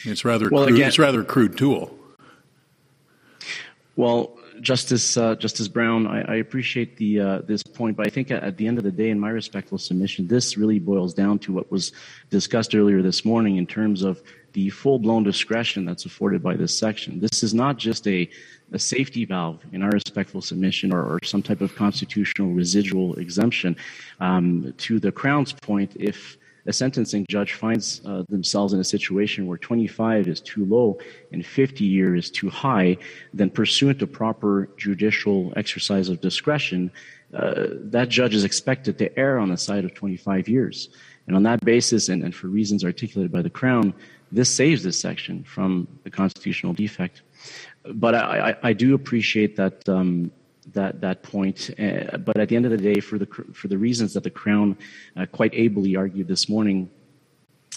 It's 0.06 0.26
rather 0.26 0.50
well, 0.50 0.66
crude, 0.66 0.76
again, 0.76 0.88
it's 0.88 1.00
rather 1.00 1.24
crude 1.24 1.58
tool. 1.58 1.98
Well, 3.96 4.38
Justice 4.62 5.18
uh, 5.18 5.36
Justice 5.36 5.68
Brown, 5.68 6.08
I, 6.08 6.22
I 6.22 6.36
appreciate 6.36 6.98
the 6.98 7.20
uh, 7.20 7.42
this 7.42 7.64
point, 7.64 7.98
but 7.98 8.08
I 8.08 8.10
think 8.10 8.32
at, 8.32 8.58
the 8.58 8.68
end 8.68 8.78
of 8.78 8.84
the 8.84 8.92
day, 8.92 9.10
in 9.10 9.20
my 9.20 9.30
respectful 9.30 9.78
submission, 9.78 10.28
this 10.28 10.56
really 10.58 10.80
boils 10.80 11.14
down 11.14 11.40
to 11.40 11.54
what 11.54 11.72
was 11.72 11.92
discussed 12.30 12.76
earlier 12.76 13.02
this 13.02 13.26
morning 13.26 13.58
in 13.58 13.66
terms 13.66 14.04
of 14.04 14.22
the 14.54 14.70
full 14.70 15.00
blown 15.00 15.24
discretion 15.24 15.86
that's 15.86 16.06
afforded 16.06 16.44
by 16.44 16.56
this 16.56 16.78
section. 16.78 17.20
This 17.20 17.44
is 17.44 17.54
not 17.54 17.78
just 17.78 18.08
a 18.08 18.30
a 18.74 18.80
safety 18.80 19.26
valve 19.26 19.60
in 19.74 19.84
our 19.84 19.90
respectful 19.90 20.42
submission 20.42 20.94
or, 20.94 21.04
or 21.04 21.20
some 21.24 21.42
type 21.42 21.60
of 21.60 21.76
constitutional 21.76 22.54
residual 22.54 23.16
exemption. 23.16 23.76
Um, 24.20 24.74
to 24.78 25.00
the 25.00 25.12
Crown's 25.12 25.52
point, 25.52 25.96
if 26.00 26.38
a 26.66 26.74
sentencing 26.74 27.26
judge 27.30 27.54
finds 27.54 28.02
uh, 28.06 28.24
themselves 28.30 28.74
in 28.74 28.80
a 28.80 28.84
situation 28.84 29.48
where 29.48 29.58
25 29.58 30.28
is 30.28 30.42
too 30.42 30.66
low 30.66 30.98
and 31.32 31.46
50 31.46 31.84
year 31.84 32.16
is 32.16 32.30
too 32.30 32.50
high, 32.50 32.98
then 33.34 33.50
pursuant 33.50 34.00
to 34.00 34.08
proper 34.08 34.70
judicial 34.78 35.54
exercise 35.56 36.10
of 36.10 36.22
discretion, 36.22 36.92
uh, 37.34 37.68
that 37.72 38.10
judge 38.10 38.36
is 38.36 38.44
expected 38.44 38.98
to 38.98 39.18
err 39.18 39.40
on 39.40 39.50
the 39.50 39.58
side 39.58 39.86
of 39.86 39.94
25 39.94 40.48
years. 40.48 40.90
And 41.28 41.36
on 41.36 41.44
that 41.44 41.64
basis, 41.64 42.10
and, 42.10 42.24
and 42.24 42.36
for 42.36 42.48
reasons 42.48 42.84
articulated 42.84 43.32
by 43.32 43.42
the 43.42 43.50
Crown, 43.50 43.94
this 44.32 44.54
saves 44.54 44.84
this 44.84 45.00
section 45.00 45.44
from 45.44 45.88
the 46.04 46.10
constitutional 46.10 46.74
defect. 46.74 47.22
But 47.94 48.16
I, 48.16 48.52
I, 48.52 48.70
I 48.70 48.74
do 48.74 48.94
appreciate 48.96 49.56
that 49.56 49.88
um, 49.88 50.32
that 50.74 51.02
that 51.02 51.24
point. 51.24 51.70
Uh, 51.80 52.18
but 52.18 52.38
at 52.38 52.50
the 52.50 52.56
end 52.56 52.66
of 52.66 52.72
the 52.72 52.78
day, 52.78 53.00
for 53.00 53.18
the 53.18 53.26
for 53.54 53.68
the 53.68 53.78
reasons 53.78 54.14
that 54.14 54.24
the 54.24 54.30
Crown 54.30 54.78
uh, 55.18 55.26
quite 55.26 55.54
ably 55.54 55.96
argued 55.96 56.28
this 56.28 56.50
morning, 56.50 56.90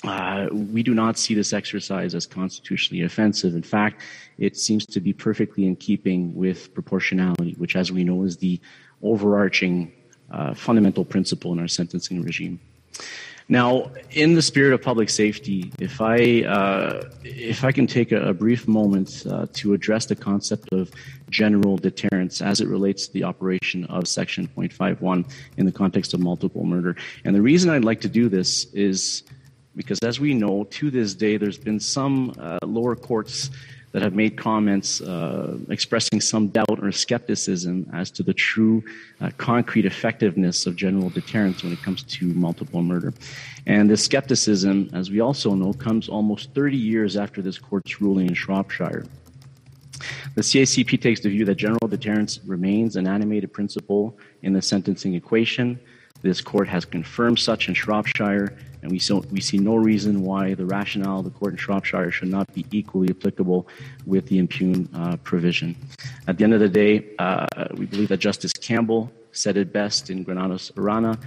uh, 0.05 0.49
we 0.53 0.83
do 0.83 0.95
not 0.95 1.19
see 1.19 1.35
this 1.35 1.53
exercise 1.53 2.15
as 2.15 2.27
constitutionally 2.27 3.05
offensive. 3.05 3.55
In 3.55 3.63
fact, 3.63 4.03
it 4.39 4.57
seems 4.57 4.85
to 4.87 5.01
be 5.01 5.13
perfectly 5.13 5.67
in 5.67 5.77
keeping 5.77 6.35
with 6.35 6.75
proportionality, 6.75 7.55
which, 7.59 7.77
as 7.77 7.91
we 7.91 8.05
know, 8.05 8.23
is 8.25 8.37
the 8.37 8.61
overarching 9.03 9.93
uh, 10.31 10.55
fundamental 10.55 11.05
principle 11.05 11.53
in 11.53 11.59
our 11.59 11.69
sentencing 11.69 12.23
regime. 12.23 12.59
Now, 13.49 13.91
in 14.11 14.35
the 14.35 14.41
spirit 14.41 14.73
of 14.73 14.81
public 14.81 15.11
safety, 15.11 15.71
if 15.79 16.01
I 16.01 16.45
uh, 16.45 17.11
if 17.25 17.63
I 17.63 17.73
can 17.73 17.87
take 17.87 18.11
a, 18.11 18.31
a 18.31 18.33
brief 18.33 18.67
moment 18.67 19.27
uh, 19.31 19.47
to 19.55 19.75
address 19.75 20.07
the 20.07 20.17
concept 20.17 20.73
of 20.73 20.91
general 21.29 21.77
deterrence 21.77 22.41
as 22.41 22.63
it 22.63 22.69
relates 22.69 23.07
to 23.07 23.13
the 23.13 23.25
operation 23.25 23.85
of 23.87 24.09
Section 24.09 24.49
0.51 24.57 25.31
in 25.59 25.67
the 25.67 25.73
context 25.73 26.15
of 26.15 26.21
multiple 26.21 26.65
murder, 26.65 26.97
and 27.25 27.35
the 27.35 27.43
reason 27.43 27.69
I'd 27.69 27.85
like 27.85 28.01
to 28.01 28.09
do 28.09 28.31
this 28.31 28.73
is 28.73 29.25
because, 29.77 29.99
as 30.01 30.19
we 30.19 30.33
know, 30.33 30.65
to 30.65 30.91
this 30.91 31.13
day, 31.13 31.37
there's 31.37 31.59
been 31.59 31.81
some 31.81 32.35
uh, 32.39 32.59
lower 32.63 32.97
courts 32.97 33.51
that 33.95 34.03
have 34.03 34.13
made 34.13 34.37
comments 34.37 35.01
uh, 35.01 35.57
expressing 35.69 36.21
some 36.21 36.49
doubt 36.49 36.81
or 36.83 36.91
skepticism 36.91 37.89
as 37.93 38.11
to 38.11 38.25
the 38.25 38.35
true 38.35 38.83
uh, 39.21 39.31
concrete 39.39 39.87
effectiveness 39.87 40.67
of 40.67 40.75
general 40.75 41.11
deterrence 41.11 41.63
when 41.63 41.73
it 41.73 41.81
comes 41.81 42.03
to 42.03 42.27
multiple 42.35 42.83
murder. 42.83 43.15
And 43.69 43.89
this 43.89 44.05
skepticism, 44.05 44.91
as 44.93 45.13
we 45.13 45.21
also 45.21 45.55
know, 45.55 45.73
comes 45.73 46.09
almost 46.09 46.53
30 46.55 46.77
years 46.77 47.17
after 47.17 47.41
this 47.41 47.57
court's 47.57 48.01
ruling 48.01 48.27
in 48.27 48.35
Shropshire. 48.35 49.07
The 50.35 50.43
CACP 50.43 51.01
takes 51.01 51.21
the 51.21 51.29
view 51.29 51.45
that 51.45 51.55
general 51.55 51.87
deterrence 51.87 52.41
remains 52.45 52.97
an 52.97 53.07
animated 53.07 53.53
principle 53.53 54.19
in 54.43 54.53
the 54.53 54.61
sentencing 54.61 55.15
equation, 55.15 55.79
This 56.25 56.41
court 56.41 56.69
has 56.69 56.87
confirmed 56.87 57.39
such 57.39 57.69
in 57.69 57.75
Shropshire, 57.75 58.57
and 58.81 58.91
we, 58.91 58.99
so, 58.99 59.23
we 59.31 59.43
see 59.43 59.59
no 59.59 59.77
reason 59.77 60.23
why 60.23 60.55
the 60.55 60.65
rationale 60.65 61.19
of 61.19 61.27
the 61.27 61.31
court 61.31 61.53
in 61.53 61.59
Shropshire 61.59 62.11
should 62.11 62.29
not 62.29 62.51
be 62.55 62.65
equally 62.71 63.11
applicable 63.11 63.69
with 64.07 64.27
the 64.29 64.39
impugn 64.39 64.89
uh, 64.95 65.19
provision. 65.19 65.77
At 66.27 66.39
the 66.39 66.45
end 66.45 66.55
of 66.55 66.61
the 66.61 66.69
day, 66.71 67.05
uh, 67.19 67.47
we 67.77 67.85
believe 67.85 68.09
that 68.09 68.21
Justice 68.21 68.55
Campbell 68.55 69.13
said 69.33 69.59
it 69.59 69.71
best 69.71 70.09
in 70.09 70.23
Granados 70.23 70.73
Arana, 70.79 71.19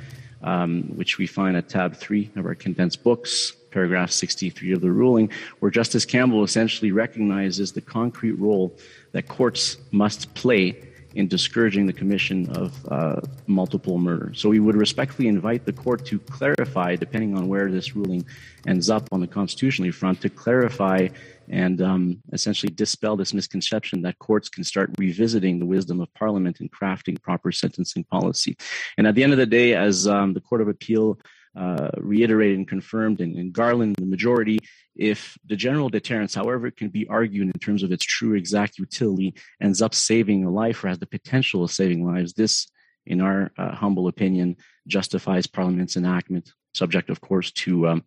um, 0.41 0.91
which 0.95 1.19
we 1.19 1.27
find 1.27 1.55
at 1.55 1.69
tab 1.69 1.95
three 1.95 2.31
of 2.35 2.47
our 2.47 2.55
condensed 2.55 3.03
books, 3.03 3.51
paragraph 3.69 4.09
63 4.09 4.71
of 4.71 4.81
the 4.81 4.89
ruling, 4.89 5.29
where 5.59 5.69
Justice 5.69 6.05
Campbell 6.05 6.43
essentially 6.43 6.91
recognizes 6.91 7.71
the 7.71 7.81
concrete 7.81 8.39
role 8.39 8.75
that 9.11 9.27
courts 9.27 9.77
must 9.91 10.33
play 10.33 10.86
in 11.17 11.27
discouraging 11.27 11.87
the 11.87 11.93
commission 11.93 12.47
of 12.51 12.85
uh, 12.89 13.19
multiple 13.47 13.97
murder. 13.97 14.31
So 14.35 14.49
we 14.49 14.59
would 14.59 14.75
respectfully 14.75 15.27
invite 15.27 15.65
the 15.65 15.73
court 15.73 16.05
to 16.05 16.19
clarify, 16.19 16.95
depending 16.95 17.35
on 17.35 17.47
where 17.47 17.71
this 17.71 17.95
ruling 17.95 18.23
ends 18.67 18.87
up 18.89 19.09
on 19.11 19.19
the 19.19 19.27
constitutionally 19.27 19.89
front, 19.89 20.21
to 20.21 20.29
clarify 20.29 21.07
and 21.49 21.81
um, 21.81 22.21
essentially 22.33 22.71
dispel 22.71 23.15
this 23.15 23.33
misconception 23.33 24.03
that 24.03 24.19
courts 24.19 24.47
can 24.47 24.63
start 24.63 24.91
revisiting 24.99 25.57
the 25.57 25.65
wisdom 25.65 26.01
of 26.01 26.13
Parliament 26.13 26.61
in 26.61 26.69
crafting 26.69 27.19
proper 27.19 27.51
sentencing 27.51 28.03
policy. 28.03 28.55
And 28.97 29.07
at 29.07 29.15
the 29.15 29.23
end 29.23 29.33
of 29.33 29.39
the 29.39 29.45
day, 29.47 29.73
as 29.73 30.07
um, 30.07 30.33
the 30.33 30.41
Court 30.41 30.61
of 30.61 30.67
Appeal 30.67 31.17
uh, 31.57 31.89
reiterated 31.97 32.57
and 32.57 32.67
confirmed 32.67 33.19
in, 33.19 33.35
in, 33.35 33.51
Garland, 33.51 33.95
the 33.95 34.05
majority, 34.05 34.59
if 34.97 35.37
the 35.45 35.55
general 35.55 35.89
deterrence, 35.89 36.33
however 36.33 36.67
it 36.67 36.77
can 36.77 36.89
be 36.89 37.07
argued 37.07 37.47
in 37.47 37.59
terms 37.59 37.83
of 37.83 37.91
its 37.91 38.05
true 38.05 38.33
exact 38.33 38.77
utility, 38.77 39.35
ends 39.61 39.81
up 39.81 39.93
saving 39.93 40.43
a 40.43 40.49
life 40.49 40.83
or 40.83 40.89
has 40.89 40.99
the 40.99 41.05
potential 41.05 41.63
of 41.63 41.71
saving 41.71 42.05
lives, 42.05 42.33
this, 42.33 42.67
in 43.05 43.21
our 43.21 43.51
uh, 43.57 43.73
humble 43.73 44.07
opinion, 44.07 44.57
justifies 44.87 45.47
Parliament's 45.47 45.97
enactment, 45.97 46.51
subject, 46.73 47.09
of 47.09 47.21
course, 47.21 47.51
to 47.51 47.87
um, 47.87 48.03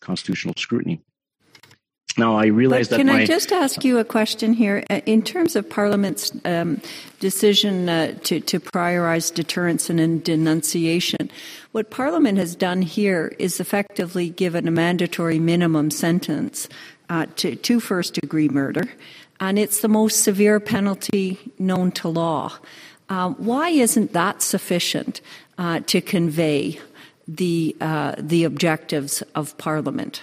constitutional 0.00 0.54
scrutiny. 0.56 1.02
Now, 2.18 2.36
I 2.36 2.46
realize 2.46 2.88
that. 2.88 2.98
but 2.98 3.04
that. 3.04 3.10
Can 3.10 3.16
my, 3.18 3.22
I 3.22 3.26
just 3.26 3.52
ask 3.52 3.84
you 3.84 3.98
a 3.98 4.04
question 4.04 4.52
here? 4.52 4.84
Uh, 4.90 5.00
in 5.06 5.22
terms 5.22 5.56
of 5.56 5.68
Parliament's 5.68 6.32
um, 6.44 6.80
decision 7.20 7.88
uh, 7.88 8.14
to, 8.24 8.40
to 8.40 8.60
prioritize 8.60 9.32
deterrence 9.32 9.88
and 9.88 10.22
denunciation, 10.22 11.30
what 11.72 11.90
Parliament 11.90 12.36
has 12.36 12.54
done 12.54 12.82
here 12.82 13.34
is 13.38 13.60
effectively 13.60 14.28
given 14.28 14.68
a 14.68 14.70
mandatory 14.70 15.38
minimum 15.38 15.90
sentence 15.90 16.68
uh, 17.08 17.26
to, 17.36 17.56
to 17.56 17.80
first 17.80 18.14
degree 18.14 18.48
murder, 18.48 18.84
and 19.40 19.58
it's 19.58 19.80
the 19.80 19.88
most 19.88 20.22
severe 20.22 20.60
penalty 20.60 21.38
known 21.58 21.92
to 21.92 22.08
law. 22.08 22.52
Uh, 23.08 23.30
why 23.30 23.70
isn't 23.70 24.12
that 24.12 24.42
sufficient 24.42 25.20
uh, 25.58 25.80
to 25.80 26.00
convey 26.00 26.78
the, 27.26 27.74
uh, 27.80 28.14
the 28.18 28.44
objectives 28.44 29.22
of 29.34 29.56
Parliament? 29.58 30.22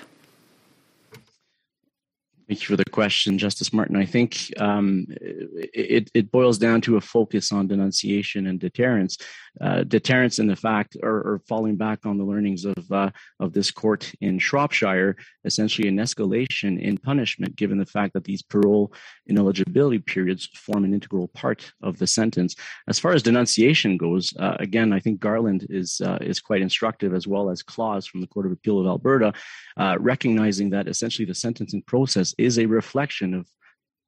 Thank 2.50 2.62
you 2.62 2.66
for 2.66 2.78
the 2.78 2.90
question, 2.90 3.38
Justice 3.38 3.72
Martin. 3.72 3.96
I 3.96 4.06
think 4.06 4.52
um, 4.60 5.06
it, 5.12 6.10
it, 6.16 6.32
boils 6.32 6.58
down 6.58 6.82
to 6.82 6.98
a 6.98 7.02
focus 7.02 7.52
on 7.52 7.68
denunciation 7.68 8.48
and 8.48 8.60
deterrence. 8.60 9.20
Uh, 9.62 9.84
deterrence 9.84 10.40
in 10.40 10.48
the 10.48 10.56
fact, 10.56 10.98
or, 11.04 11.42
falling 11.48 11.76
back 11.76 12.08
on 12.08 12.18
the 12.18 12.24
learnings 12.24 12.66
of 12.66 12.92
uh, 12.92 13.12
of 13.40 13.54
this 13.54 13.70
court 13.70 14.12
in 14.22 14.40
Shropshire, 14.40 15.16
essentially 15.46 15.88
an 15.88 15.98
escalation 15.98 16.82
in 16.82 16.98
punishment, 16.98 17.56
given 17.56 17.78
the 17.78 17.86
fact 17.86 18.14
that 18.14 18.24
these 18.24 18.42
parole 18.42 18.94
ineligibility 19.28 20.00
periods 20.00 20.48
form 20.56 20.86
an 20.86 20.94
integral 20.94 21.28
part 21.28 21.72
of 21.84 22.00
the 22.00 22.08
sentence. 22.08 22.56
As 22.88 22.98
far 22.98 23.14
as 23.14 23.22
denunciation 23.22 23.96
goes, 23.96 24.34
uh, 24.40 24.56
again, 24.60 24.92
I 24.92 25.00
think 25.00 25.20
Garland 25.20 25.68
is 25.70 26.02
uh, 26.04 26.18
is 26.20 26.40
quite 26.40 26.64
instructive, 26.64 27.14
as 27.14 27.28
well 27.28 27.52
as 27.52 27.62
Claus 27.62 28.08
from 28.08 28.22
the 28.22 28.28
Court 28.28 28.48
of 28.48 28.54
Appeal 28.54 28.80
of 28.80 28.88
Alberta, 28.88 29.34
uh, 29.78 29.98
recognizing 30.00 30.72
that 30.72 30.88
essentially 30.88 31.26
the 31.26 31.36
sentencing 31.36 31.84
process 31.84 32.34
is 32.40 32.58
a 32.58 32.66
reflection 32.66 33.34
of 33.34 33.48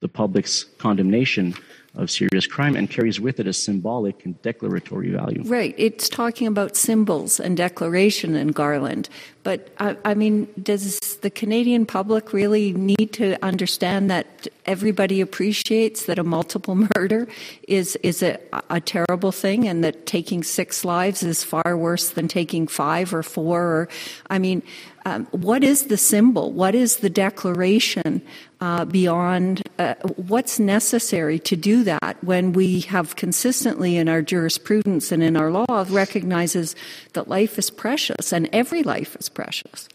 the 0.02 0.10
public's 0.10 0.66
condemnation 0.78 1.56
of 1.96 2.10
serious 2.10 2.48
crime 2.48 2.76
and 2.76 2.90
carries 2.90 3.20
with 3.20 3.40
it 3.40 3.48
a 3.48 3.54
symbolic 3.54 4.26
and 4.26 4.42
declaratory 4.42 5.10
value. 5.10 5.44
Right. 5.44 5.76
It's 5.78 6.08
talking 6.08 6.48
about 6.48 6.78
symbols 6.78 7.38
and 7.40 7.58
declaration 7.58 8.36
in 8.36 8.50
Garland. 8.50 9.10
But 9.44 9.70
I, 9.78 9.98
I, 10.06 10.14
mean, 10.14 10.48
does 10.62 11.00
the 11.18 11.30
Canadian 11.30 11.86
public 11.86 12.32
really 12.32 12.72
need 12.74 13.12
to 13.14 13.44
understand 13.44 14.10
that 14.10 14.48
everybody 14.66 15.20
appreciates 15.20 16.06
that 16.06 16.18
a 16.18 16.24
multiple 16.24 16.76
murder 16.96 17.28
is 17.68 17.98
is 17.98 18.24
a, 18.24 18.40
a 18.70 18.80
terrible 18.80 19.32
thing, 19.32 19.68
and 19.68 19.84
that 19.84 20.06
taking 20.06 20.44
six 20.44 20.86
lives 20.86 21.24
is 21.24 21.44
far 21.44 21.76
worse 21.76 22.12
than 22.12 22.28
taking 22.28 22.68
five 22.68 23.14
or 23.14 23.24
four? 23.24 23.62
Or, 23.62 23.90
I 24.30 24.38
mean, 24.38 24.62
um, 25.06 25.26
what 25.32 25.64
is 25.64 25.88
the 25.88 25.98
symbol? 25.98 26.52
What 26.52 26.76
is 26.76 26.98
the 26.98 27.10
declaration 27.10 28.22
uh, 28.62 28.86
beyond 28.86 29.64
uh, 29.80 29.96
what's 30.16 30.60
necessary 30.60 31.40
to 31.40 31.56
do 31.56 31.84
that 31.84 32.18
when 32.22 32.54
we 32.54 32.82
have 32.82 33.16
consistently 33.16 33.98
in 33.98 34.08
our 34.08 34.22
jurisprudence 34.22 35.12
and 35.12 35.24
in 35.24 35.36
our 35.36 35.52
law 35.52 35.86
recognizes 35.90 36.76
that 37.14 37.28
life 37.28 37.58
is 37.58 37.70
precious 37.70 38.32
and 38.32 38.48
every 38.54 38.84
life 38.84 39.16
is 39.16 39.30
precious? 39.30 39.90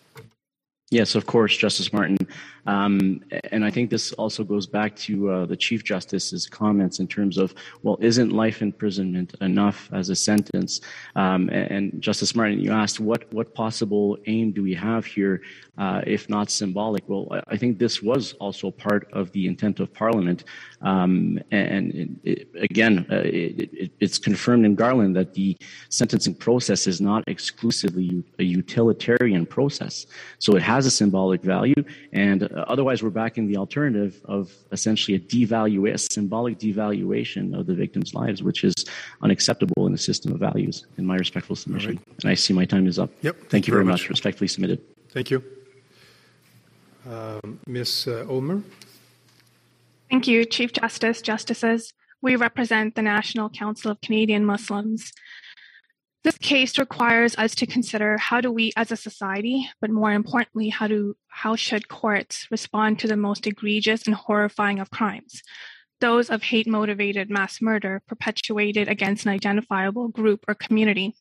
Yes, 0.91 1.15
of 1.15 1.27
course, 1.27 1.57
Justice 1.57 1.93
Martin. 1.93 2.19
Um, 2.67 3.23
and 3.53 3.65
I 3.65 3.71
think 3.71 3.91
this 3.91 4.13
also 4.13 4.45
goes 4.45 4.67
back 4.67 4.97
to 4.97 5.31
uh, 5.31 5.47
the 5.47 5.57
Chief 5.57 5.85
Justice's 5.85 6.47
comments 6.47 7.01
in 7.01 7.07
terms 7.07 7.39
of, 7.39 7.55
well, 7.83 7.99
isn't 8.01 8.31
life 8.31 8.63
imprisonment 8.63 9.35
enough 9.41 9.89
as 9.93 10.11
a 10.11 10.17
sentence? 10.17 10.81
Um, 11.15 11.49
and, 11.51 12.01
Justice 12.01 12.35
Martin, 12.35 12.61
you 12.61 12.73
asked 12.73 13.01
what 13.01 13.33
what 13.33 13.55
possible 13.55 14.19
aim 14.27 14.53
do 14.53 14.63
we 14.63 14.75
have 14.75 15.07
here, 15.07 15.43
uh, 15.79 16.03
if 16.07 16.29
not 16.29 16.51
symbolic? 16.51 17.03
Well, 17.09 17.29
I 17.49 17.57
think 17.57 17.79
this 17.79 18.03
was 18.03 18.33
also 18.35 18.71
part 18.71 19.09
of 19.13 19.31
the 19.33 19.47
intent 19.47 19.81
of 19.81 19.93
Parliament. 19.93 20.45
Um, 20.83 21.41
and 21.51 22.19
it, 22.25 22.49
again, 22.61 23.07
uh, 23.11 23.23
it, 23.25 23.93
it's 24.01 24.19
confirmed 24.19 24.65
in 24.67 24.75
Garland 24.75 25.17
that 25.17 25.35
the 25.35 25.57
sentencing 25.89 26.35
process 26.35 26.87
is 26.87 27.01
not 27.01 27.25
exclusively 27.27 28.25
a 28.39 28.45
utilitarian 28.45 29.47
process. 29.47 30.07
So 30.39 30.57
it 30.57 30.63
has 30.63 30.87
a 30.87 30.91
symbolic 30.91 31.43
value 31.43 31.83
and 32.13 32.43
uh, 32.57 32.65
otherwise, 32.69 33.03
we're 33.03 33.11
backing 33.11 33.47
the 33.47 33.57
alternative 33.57 34.21
of 34.25 34.53
essentially 34.73 35.15
a 35.17 35.21
devaluation, 35.21 35.95
a 35.95 35.99
symbolic 35.99 36.59
devaluation 36.59 37.59
of 37.59 37.67
the 37.67 37.75
victims' 37.75 38.15
lives, 38.15 38.43
which 38.43 38.65
is 38.65 38.75
unacceptable 39.23 39.87
in 39.87 39.93
a 39.93 39.99
system 39.99 40.33
of 40.33 40.41
values, 40.41 40.87
in 40.97 41.05
my 41.05 41.17
respectful 41.17 41.55
submission. 41.55 41.97
Right. 41.97 42.17
And 42.23 42.31
I 42.31 42.35
see 42.35 42.55
my 42.55 42.65
time 42.65 42.87
is 42.87 42.99
up. 42.99 43.11
Yep. 43.23 43.37
Thank, 43.37 43.51
Thank 43.51 43.67
you 43.67 43.73
very 43.73 43.85
much. 43.85 44.03
much. 44.03 44.11
Respectfully 44.11 44.49
submitted. 44.49 44.81
Thank 45.11 45.31
you. 45.31 45.43
Um, 47.09 47.61
Ms. 47.67 48.09
Uh, 48.09 48.27
Ulmer. 48.29 48.63
Thank 50.11 50.27
you, 50.27 50.45
Chief 50.45 50.73
Justice, 50.73 51.21
Justices. 51.21 51.93
We 52.23 52.37
represent 52.37 52.95
the 52.95 53.03
National 53.03 53.51
Council 53.51 53.91
of 53.91 54.01
Canadian 54.01 54.45
Muslims. 54.45 55.13
This 56.27 56.39
case 56.39 56.77
requires 56.77 57.37
us 57.39 57.55
to 57.55 57.69
consider 57.69 58.19
how 58.19 58.41
do 58.41 58.51
we 58.51 58.73
as 58.77 58.91
a 58.91 58.97
society, 58.97 59.71
but 59.81 59.91
more 59.91 60.11
importantly, 60.11 60.71
how 60.71 60.89
do 60.89 61.15
how 61.29 61.55
should 61.55 61.87
courts 61.87 62.49
respond 62.51 62.99
to 62.99 63.07
the 63.07 63.17
most 63.17 63.47
egregious 63.47 64.07
and 64.07 64.15
horrifying 64.17 64.81
of 64.81 64.91
crimes, 64.91 65.41
those 66.01 66.29
of 66.29 66.43
hate 66.43 66.67
motivated 66.67 67.31
mass 67.31 67.63
murder 67.63 68.03
perpetuated 68.09 68.89
against 68.89 69.25
an 69.25 69.31
identifiable 69.31 70.09
group 70.09 70.45
or 70.49 70.57
community. 70.57 71.15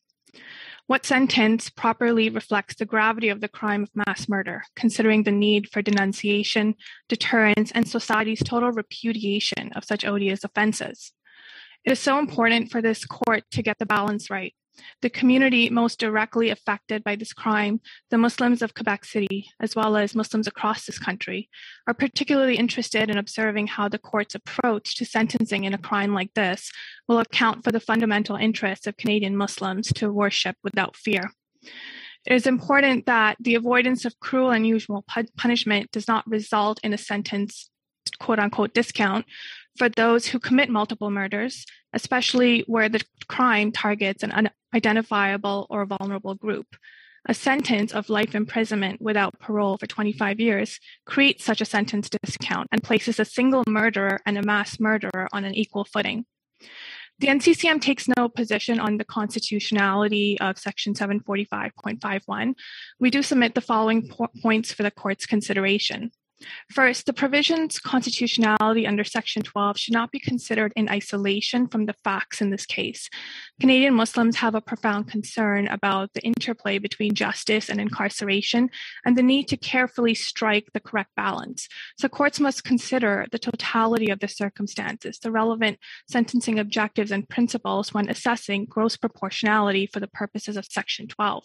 What 0.88 1.06
sentence 1.06 1.70
properly 1.70 2.28
reflects 2.28 2.74
the 2.74 2.84
gravity 2.84 3.28
of 3.28 3.40
the 3.40 3.48
crime 3.48 3.84
of 3.84 3.90
mass 3.94 4.28
murder, 4.28 4.64
considering 4.74 5.22
the 5.22 5.30
need 5.30 5.70
for 5.70 5.82
denunciation, 5.82 6.74
deterrence, 7.08 7.70
and 7.70 7.86
society's 7.86 8.42
total 8.42 8.72
repudiation 8.72 9.70
of 9.74 9.84
such 9.84 10.04
odious 10.04 10.42
offenses? 10.42 11.12
It 11.84 11.92
is 11.92 12.00
so 12.00 12.18
important 12.18 12.72
for 12.72 12.82
this 12.82 13.04
court 13.04 13.44
to 13.52 13.62
get 13.62 13.78
the 13.78 13.86
balance 13.86 14.30
right 14.30 14.52
the 15.02 15.10
community 15.10 15.70
most 15.70 15.98
directly 15.98 16.50
affected 16.50 17.02
by 17.04 17.16
this 17.16 17.32
crime, 17.32 17.80
the 18.10 18.18
Muslims 18.18 18.62
of 18.62 18.74
Quebec 18.74 19.04
City, 19.04 19.48
as 19.60 19.76
well 19.76 19.96
as 19.96 20.14
Muslims 20.14 20.46
across 20.46 20.84
this 20.84 20.98
country, 20.98 21.48
are 21.86 21.94
particularly 21.94 22.56
interested 22.56 23.10
in 23.10 23.18
observing 23.18 23.66
how 23.66 23.88
the 23.88 23.98
court's 23.98 24.34
approach 24.34 24.96
to 24.96 25.04
sentencing 25.04 25.64
in 25.64 25.74
a 25.74 25.78
crime 25.78 26.14
like 26.14 26.32
this 26.34 26.70
will 27.08 27.18
account 27.18 27.64
for 27.64 27.72
the 27.72 27.80
fundamental 27.80 28.36
interests 28.36 28.86
of 28.86 28.96
Canadian 28.96 29.36
Muslims 29.36 29.88
to 29.94 30.12
worship 30.12 30.56
without 30.62 30.96
fear. 30.96 31.30
It 32.26 32.32
is 32.32 32.46
important 32.46 33.06
that 33.06 33.36
the 33.38 33.54
avoidance 33.54 34.04
of 34.04 34.18
cruel 34.18 34.50
and 34.50 34.64
unusual 34.64 35.04
punishment 35.36 35.92
does 35.92 36.08
not 36.08 36.26
result 36.26 36.80
in 36.82 36.92
a 36.92 36.98
sentence 36.98 37.70
quote 38.18 38.38
unquote 38.38 38.74
discount 38.74 39.26
for 39.76 39.88
those 39.88 40.26
who 40.26 40.38
commit 40.38 40.70
multiple 40.70 41.10
murders, 41.10 41.64
especially 41.92 42.64
where 42.66 42.88
the 42.88 43.02
crime 43.28 43.70
targets 43.72 44.22
an 44.22 44.50
unidentifiable 44.76 45.66
or 45.70 45.86
vulnerable 45.86 46.34
group. 46.34 46.66
A 47.28 47.34
sentence 47.34 47.92
of 47.92 48.08
life 48.08 48.34
imprisonment 48.34 49.00
without 49.00 49.40
parole 49.40 49.78
for 49.78 49.86
25 49.86 50.38
years 50.38 50.78
creates 51.06 51.44
such 51.44 51.60
a 51.60 51.64
sentence 51.64 52.08
discount 52.08 52.68
and 52.70 52.82
places 52.82 53.18
a 53.18 53.24
single 53.24 53.64
murderer 53.66 54.20
and 54.26 54.38
a 54.38 54.42
mass 54.42 54.78
murderer 54.78 55.28
on 55.32 55.44
an 55.44 55.54
equal 55.54 55.84
footing. 55.84 56.24
The 57.18 57.28
NCCM 57.28 57.80
takes 57.80 58.06
no 58.16 58.28
position 58.28 58.78
on 58.78 58.98
the 58.98 59.04
constitutionality 59.04 60.38
of 60.38 60.58
Section 60.58 60.92
745.51. 60.92 62.54
We 63.00 63.10
do 63.10 63.22
submit 63.22 63.54
the 63.54 63.62
following 63.62 64.06
po- 64.06 64.28
points 64.42 64.72
for 64.72 64.82
the 64.82 64.90
court's 64.90 65.24
consideration. 65.24 66.12
First, 66.70 67.06
the 67.06 67.12
provision's 67.12 67.78
constitutionality 67.78 68.86
under 68.86 69.04
Section 69.04 69.42
12 69.42 69.78
should 69.78 69.94
not 69.94 70.10
be 70.10 70.18
considered 70.18 70.72
in 70.76 70.88
isolation 70.88 71.66
from 71.66 71.86
the 71.86 71.94
facts 72.04 72.40
in 72.40 72.50
this 72.50 72.66
case. 72.66 73.08
Canadian 73.60 73.94
Muslims 73.94 74.36
have 74.36 74.54
a 74.54 74.60
profound 74.60 75.08
concern 75.08 75.66
about 75.68 76.12
the 76.12 76.22
interplay 76.22 76.78
between 76.78 77.14
justice 77.14 77.70
and 77.70 77.80
incarceration 77.80 78.68
and 79.04 79.16
the 79.16 79.22
need 79.22 79.48
to 79.48 79.56
carefully 79.56 80.14
strike 80.14 80.68
the 80.74 80.80
correct 80.80 81.10
balance. 81.16 81.68
So, 81.96 82.08
courts 82.08 82.38
must 82.38 82.64
consider 82.64 83.26
the 83.32 83.38
totality 83.38 84.10
of 84.10 84.20
the 84.20 84.28
circumstances, 84.28 85.18
the 85.18 85.32
relevant 85.32 85.78
sentencing 86.08 86.58
objectives 86.58 87.10
and 87.10 87.28
principles 87.28 87.94
when 87.94 88.10
assessing 88.10 88.66
gross 88.66 88.96
proportionality 88.96 89.86
for 89.86 90.00
the 90.00 90.08
purposes 90.08 90.56
of 90.56 90.66
Section 90.66 91.08
12. 91.08 91.44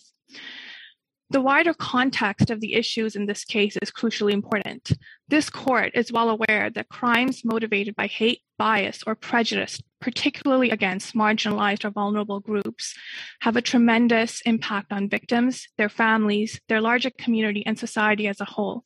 The 1.32 1.40
wider 1.40 1.74
context 1.74 2.50
of 2.50 2.60
the 2.60 2.74
issues 2.74 3.16
in 3.16 3.26
this 3.26 3.46
case 3.46 3.78
is 3.82 3.90
crucially 3.90 4.34
important. 4.34 4.92
This 5.30 5.50
court 5.50 5.92
is 5.94 6.12
well 6.12 6.30
aware 6.30 6.70
that 6.70 6.90
crimes 6.90 7.46
motivated 7.46 7.96
by 7.96 8.08
hate, 8.08 8.42
bias, 8.60 9.02
or 9.08 9.16
prejudice, 9.16 9.82
particularly 10.02 10.72
against 10.72 11.16
marginalized 11.16 11.86
or 11.86 11.90
vulnerable 11.90 12.42
groups, 12.42 12.94
have 13.40 13.56
a 13.56 13.62
tremendous 13.62 14.42
impact 14.42 14.92
on 14.92 15.08
victims, 15.08 15.70
their 15.78 15.88
families, 15.88 16.60
their 16.68 16.82
larger 16.82 17.12
community, 17.18 17.66
and 17.66 17.80
society 17.80 18.28
as 18.28 18.42
a 18.42 18.46
whole. 18.46 18.84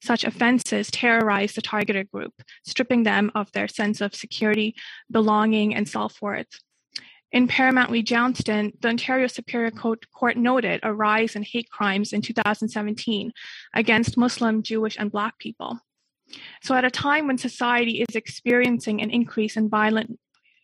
Such 0.00 0.22
offenses 0.22 0.92
terrorize 0.92 1.54
the 1.54 1.62
targeted 1.62 2.12
group, 2.12 2.32
stripping 2.64 3.02
them 3.02 3.32
of 3.34 3.50
their 3.50 3.66
sense 3.66 4.00
of 4.00 4.14
security, 4.14 4.76
belonging, 5.10 5.74
and 5.74 5.88
self 5.88 6.22
worth. 6.22 6.60
In 7.30 7.46
Paramount 7.46 7.90
v. 7.90 8.02
Johnston, 8.02 8.72
the 8.80 8.88
Ontario 8.88 9.26
Superior 9.26 9.70
Court, 9.70 10.10
Court, 10.12 10.36
noted 10.36 10.80
a 10.82 10.94
rise 10.94 11.36
in 11.36 11.42
hate 11.42 11.70
crimes 11.70 12.12
in 12.12 12.22
2017 12.22 13.32
against 13.74 14.16
Muslim, 14.16 14.62
Jewish, 14.62 14.96
and 14.98 15.12
Black 15.12 15.38
people. 15.38 15.78
So, 16.62 16.74
at 16.74 16.84
a 16.84 16.90
time 16.90 17.26
when 17.26 17.38
society 17.38 18.00
is 18.00 18.16
experiencing 18.16 19.02
an 19.02 19.10
increase 19.10 19.56
in 19.56 19.68
violent 19.68 20.18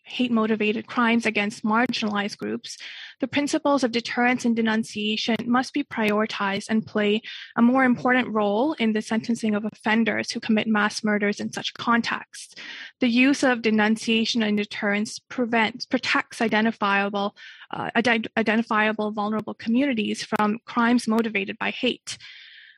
hate 0.05 0.31
motivated 0.31 0.87
crimes 0.87 1.25
against 1.25 1.63
marginalized 1.63 2.37
groups, 2.37 2.77
the 3.19 3.27
principles 3.27 3.83
of 3.83 3.91
deterrence 3.91 4.45
and 4.45 4.55
denunciation 4.55 5.35
must 5.45 5.73
be 5.73 5.83
prioritized 5.83 6.69
and 6.69 6.85
play 6.85 7.21
a 7.55 7.61
more 7.61 7.83
important 7.83 8.27
role 8.29 8.73
in 8.73 8.93
the 8.93 9.01
sentencing 9.01 9.55
of 9.55 9.65
offenders 9.65 10.31
who 10.31 10.39
commit 10.39 10.67
mass 10.67 11.03
murders 11.03 11.39
in 11.39 11.51
such 11.51 11.73
contexts. 11.73 12.55
The 12.99 13.09
use 13.09 13.43
of 13.43 13.61
denunciation 13.61 14.43
and 14.43 14.57
deterrence 14.57 15.19
prevents, 15.19 15.85
protects 15.85 16.41
identifiable, 16.41 17.35
uh, 17.71 17.89
identifiable 18.37 19.11
vulnerable 19.11 19.55
communities 19.55 20.23
from 20.23 20.59
crimes 20.65 21.07
motivated 21.07 21.57
by 21.57 21.71
hate. 21.71 22.17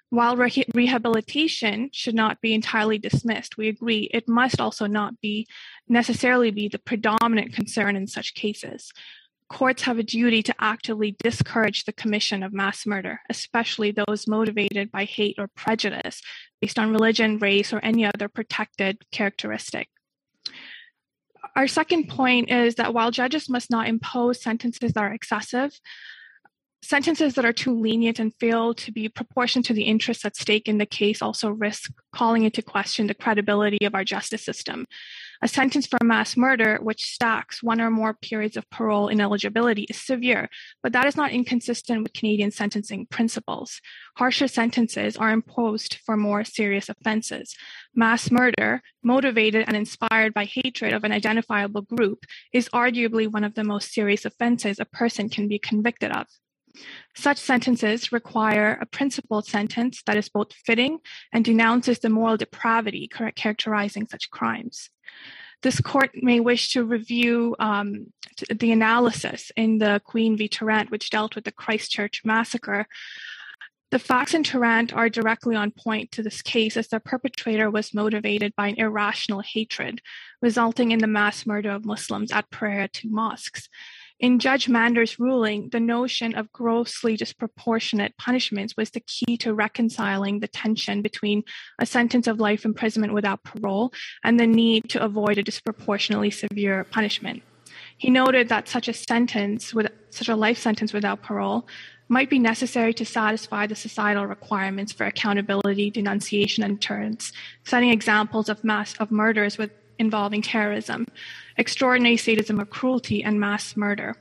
While 0.10 0.38
re- 0.38 0.64
rehabilitation 0.74 1.90
should 1.92 2.16
not 2.16 2.40
be 2.40 2.54
entirely 2.54 2.98
dismissed, 2.98 3.58
we 3.58 3.68
agree 3.68 4.10
it 4.14 4.30
must 4.30 4.62
also 4.62 4.86
not 4.86 5.20
be 5.20 5.48
necessarily 5.88 6.50
be 6.50 6.70
the 6.70 6.80
predominant 6.80 7.54
concern 7.54 7.96
in 7.96 8.08
such 8.08 8.34
cases. 8.34 8.92
Courts 9.50 9.84
have 9.84 9.98
a 9.98 10.04
duty 10.04 10.44
to 10.44 10.56
actively 10.60 11.16
discourage 11.24 11.86
the 11.86 11.94
commission 11.94 12.44
of 12.44 12.54
mass 12.54 12.86
murder, 12.86 13.22
especially 13.30 13.92
those 13.92 14.28
motivated 14.28 14.92
by 14.92 15.06
hate 15.06 15.36
or 15.38 15.48
prejudice 15.48 16.22
based 16.62 16.80
on 16.80 16.92
religion, 16.92 17.38
race, 17.38 17.72
or 17.72 17.80
any 17.80 18.06
other 18.06 18.28
protected 18.28 18.98
characteristic. 19.12 19.88
Our 21.56 21.68
second 21.68 22.10
point 22.10 22.52
is 22.52 22.76
that 22.76 22.94
while 22.94 23.12
judges 23.12 23.50
must 23.50 23.70
not 23.70 23.88
impose 23.88 24.42
sentences 24.42 24.94
that 24.94 25.04
are 25.04 25.14
excessive, 25.14 25.80
sentences 26.82 27.34
that 27.36 27.46
are 27.46 27.54
too 27.54 27.74
lenient 27.74 28.20
and 28.20 28.34
fail 28.36 28.74
to 28.74 28.92
be 28.92 29.10
proportioned 29.10 29.66
to 29.66 29.74
the 29.74 29.84
interests 29.84 30.26
at 30.26 30.36
stake 30.36 30.68
in 30.68 30.78
the 30.78 30.86
case 30.86 31.22
also 31.22 31.50
risk 31.50 31.92
calling 32.14 32.44
into 32.44 32.62
question 32.62 33.08
the 33.08 33.14
credibility 33.14 33.86
of 33.86 33.96
our 33.96 34.04
justice 34.04 34.44
system. 34.44 34.86
A 35.42 35.48
sentence 35.48 35.86
for 35.86 36.00
mass 36.04 36.36
murder, 36.36 36.80
which 36.82 37.06
stacks 37.06 37.62
one 37.62 37.80
or 37.80 37.92
more 37.92 38.16
periods 38.16 38.58
of 38.58 38.70
parole 38.72 39.08
ineligibility, 39.08 39.84
is 39.84 40.02
severe, 40.02 40.50
but 40.82 40.94
that 40.94 41.06
is 41.06 41.16
not 41.16 41.32
inconsistent 41.32 42.02
with 42.02 42.14
Canadian 42.14 42.50
sentencing 42.50 43.06
principles. 43.06 43.80
Harsher 44.16 44.48
sentences 44.48 45.16
are 45.16 45.32
imposed 45.32 45.98
for 46.06 46.18
more 46.18 46.44
serious 46.44 46.90
offenses. 46.90 47.56
Mass 47.94 48.32
murder, 48.32 48.82
motivated 49.04 49.66
and 49.68 49.78
inspired 49.78 50.34
by 50.34 50.46
hatred 50.46 50.94
of 50.94 51.04
an 51.04 51.12
identifiable 51.12 51.84
group, 51.84 52.26
is 52.52 52.70
arguably 52.70 53.32
one 53.32 53.44
of 53.44 53.54
the 53.54 53.64
most 53.64 53.94
serious 53.94 54.26
offenses 54.26 54.80
a 54.80 54.86
person 54.86 55.30
can 55.30 55.48
be 55.48 55.60
convicted 55.60 56.12
of. 56.12 56.26
Such 57.16 57.38
sentences 57.38 58.12
require 58.12 58.78
a 58.80 58.86
principled 58.86 59.46
sentence 59.46 60.04
that 60.06 60.18
is 60.18 60.30
both 60.30 60.54
fitting 60.54 61.00
and 61.34 61.44
denounces 61.44 62.00
the 62.00 62.10
moral 62.10 62.38
depravity 62.38 63.10
characterizing 63.36 64.08
such 64.08 64.30
crimes. 64.30 64.90
This 65.64 65.82
court 65.82 66.12
may 66.14 66.40
wish 66.40 66.74
to 66.74 66.84
review 66.84 67.56
um, 67.60 68.14
the 68.54 68.72
analysis 68.72 69.52
in 69.56 69.80
the 69.80 70.02
Queen 70.06 70.38
v. 70.38 70.48
Tarrant, 70.48 70.92
which 70.92 71.10
dealt 71.10 71.36
with 71.36 71.46
the 71.46 71.52
Christchurch 71.52 72.22
massacre. 72.24 72.86
The 73.90 74.00
facts 74.00 74.34
in 74.34 74.44
Tarrant 74.44 74.94
are 74.94 75.10
directly 75.10 75.56
on 75.56 75.72
point 75.72 76.12
to 76.12 76.22
this 76.22 76.42
case 76.42 76.78
as 76.78 76.90
the 76.90 77.00
perpetrator 77.00 77.72
was 77.72 77.94
motivated 77.94 78.54
by 78.56 78.68
an 78.68 78.76
irrational 78.80 79.42
hatred, 79.42 80.02
resulting 80.42 80.92
in 80.92 81.00
the 81.00 81.08
mass 81.08 81.46
murder 81.46 81.72
of 81.72 81.86
Muslims 81.86 82.32
at 82.32 82.52
prayer 82.52 82.88
to 82.90 83.10
mosques. 83.10 83.70
In 84.20 84.40
Judge 84.40 84.68
Mander's 84.68 85.20
ruling, 85.20 85.70
the 85.70 85.80
notion 85.80 86.34
of 86.34 86.52
grossly 86.52 87.16
disproportionate 87.16 88.18
punishments 88.18 88.76
was 88.76 88.90
the 88.90 89.02
key 89.02 89.38
to 89.38 89.54
reconciling 89.54 90.40
the 90.40 90.48
tension 90.48 91.04
between 91.04 91.44
a 91.78 91.86
sentence 91.86 92.26
of 92.26 92.40
life 92.40 92.66
imprisonment 92.66 93.14
without 93.14 93.44
parole 93.44 93.94
and 94.24 94.40
the 94.40 94.48
need 94.48 94.90
to 94.90 95.04
avoid 95.04 95.38
a 95.38 95.44
disproportionately 95.44 96.32
severe 96.32 96.84
punishment. 96.86 97.44
He 98.00 98.10
noted 98.10 98.50
that 98.50 98.68
such 98.68 98.88
a 98.88 98.94
sentence, 98.94 99.72
with 99.72 99.92
such 100.10 100.30
a 100.30 100.36
life 100.36 100.58
sentence 100.58 100.94
without 100.94 101.22
parole, 101.22 101.68
might 102.10 102.30
be 102.30 102.40
necessary 102.40 102.96
to 102.96 103.06
satisfy 103.06 103.68
the 103.68 103.76
societal 103.76 104.26
requirements 104.26 104.92
for 104.94 105.06
accountability, 105.06 105.92
denunciation, 105.92 106.64
and 106.64 106.80
deterrence, 106.80 107.34
citing 107.66 107.92
examples 107.92 108.50
of 108.50 108.64
mass 108.64 108.96
of 108.96 109.12
murders 109.12 109.60
with 109.60 109.70
involving 110.00 110.42
terrorism, 110.42 111.08
extraordinary 111.58 112.18
sadism 112.18 112.60
or 112.60 112.66
cruelty, 112.66 113.24
and 113.24 113.40
mass 113.40 113.76
murder. 113.76 114.16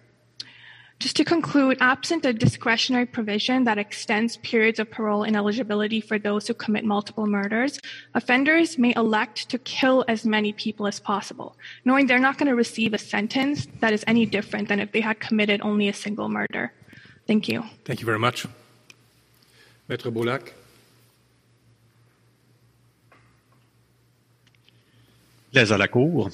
Just 0.98 1.16
to 1.16 1.24
conclude, 1.24 1.76
absent 1.80 2.24
a 2.24 2.32
discretionary 2.32 3.04
provision 3.04 3.64
that 3.64 3.76
extends 3.76 4.38
periods 4.38 4.78
of 4.78 4.90
parole 4.90 5.24
ineligibility 5.24 6.00
for 6.00 6.18
those 6.18 6.46
who 6.46 6.54
commit 6.54 6.86
multiple 6.86 7.26
murders, 7.26 7.78
offenders 8.14 8.78
may 8.78 8.94
elect 8.96 9.50
to 9.50 9.58
kill 9.58 10.06
as 10.08 10.24
many 10.24 10.54
people 10.54 10.86
as 10.86 10.98
possible, 10.98 11.54
knowing 11.84 12.06
they're 12.06 12.18
not 12.18 12.38
going 12.38 12.48
to 12.48 12.54
receive 12.54 12.94
a 12.94 12.98
sentence 12.98 13.68
that 13.80 13.92
is 13.92 14.04
any 14.06 14.24
different 14.24 14.68
than 14.68 14.80
if 14.80 14.90
they 14.92 15.02
had 15.02 15.20
committed 15.20 15.60
only 15.60 15.88
a 15.88 15.92
single 15.92 16.30
murder. 16.30 16.72
Thank 17.26 17.46
you. 17.46 17.62
Thank 17.84 18.00
you 18.00 18.06
very 18.06 18.18
much. 18.18 18.46
Maître 19.90 20.10
Boulac. 20.10 20.52
À 25.56 25.78
la 25.78 25.88
Cour. 25.88 26.28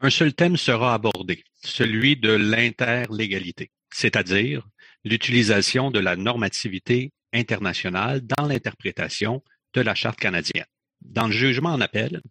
Un 0.00 0.08
seul 0.08 0.32
thème 0.32 0.56
sera 0.56 0.94
abordé, 0.94 1.44
celui 1.62 2.16
de 2.16 2.32
l'interlégalité, 2.32 3.70
c'est-à-dire 3.92 4.66
l'utilisation 5.04 5.90
de 5.90 5.98
la 5.98 6.16
normativité 6.16 7.12
internationale 7.34 8.22
dans 8.22 8.46
l'interprétation 8.46 9.44
de 9.74 9.82
la 9.82 9.94
Charte 9.94 10.18
canadienne. 10.18 10.64
Dans 11.02 11.26
le 11.26 11.34
jugement 11.34 11.68
en 11.68 11.82
appel, 11.82 12.22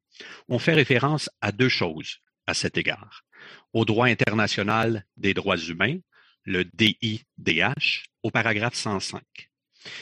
on 0.49 0.57
fait 0.57 0.73
référence 0.73 1.29
à 1.41 1.51
deux 1.51 1.69
choses 1.69 2.17
à 2.47 2.55
cet 2.55 2.75
égard. 2.75 3.21
Au 3.71 3.85
droit 3.85 4.07
international 4.07 5.05
des 5.15 5.35
droits 5.35 5.57
humains, 5.57 5.99
le 6.43 6.65
DIDH, 6.65 8.05
au 8.23 8.31
paragraphe 8.31 8.73
105, 8.73 9.21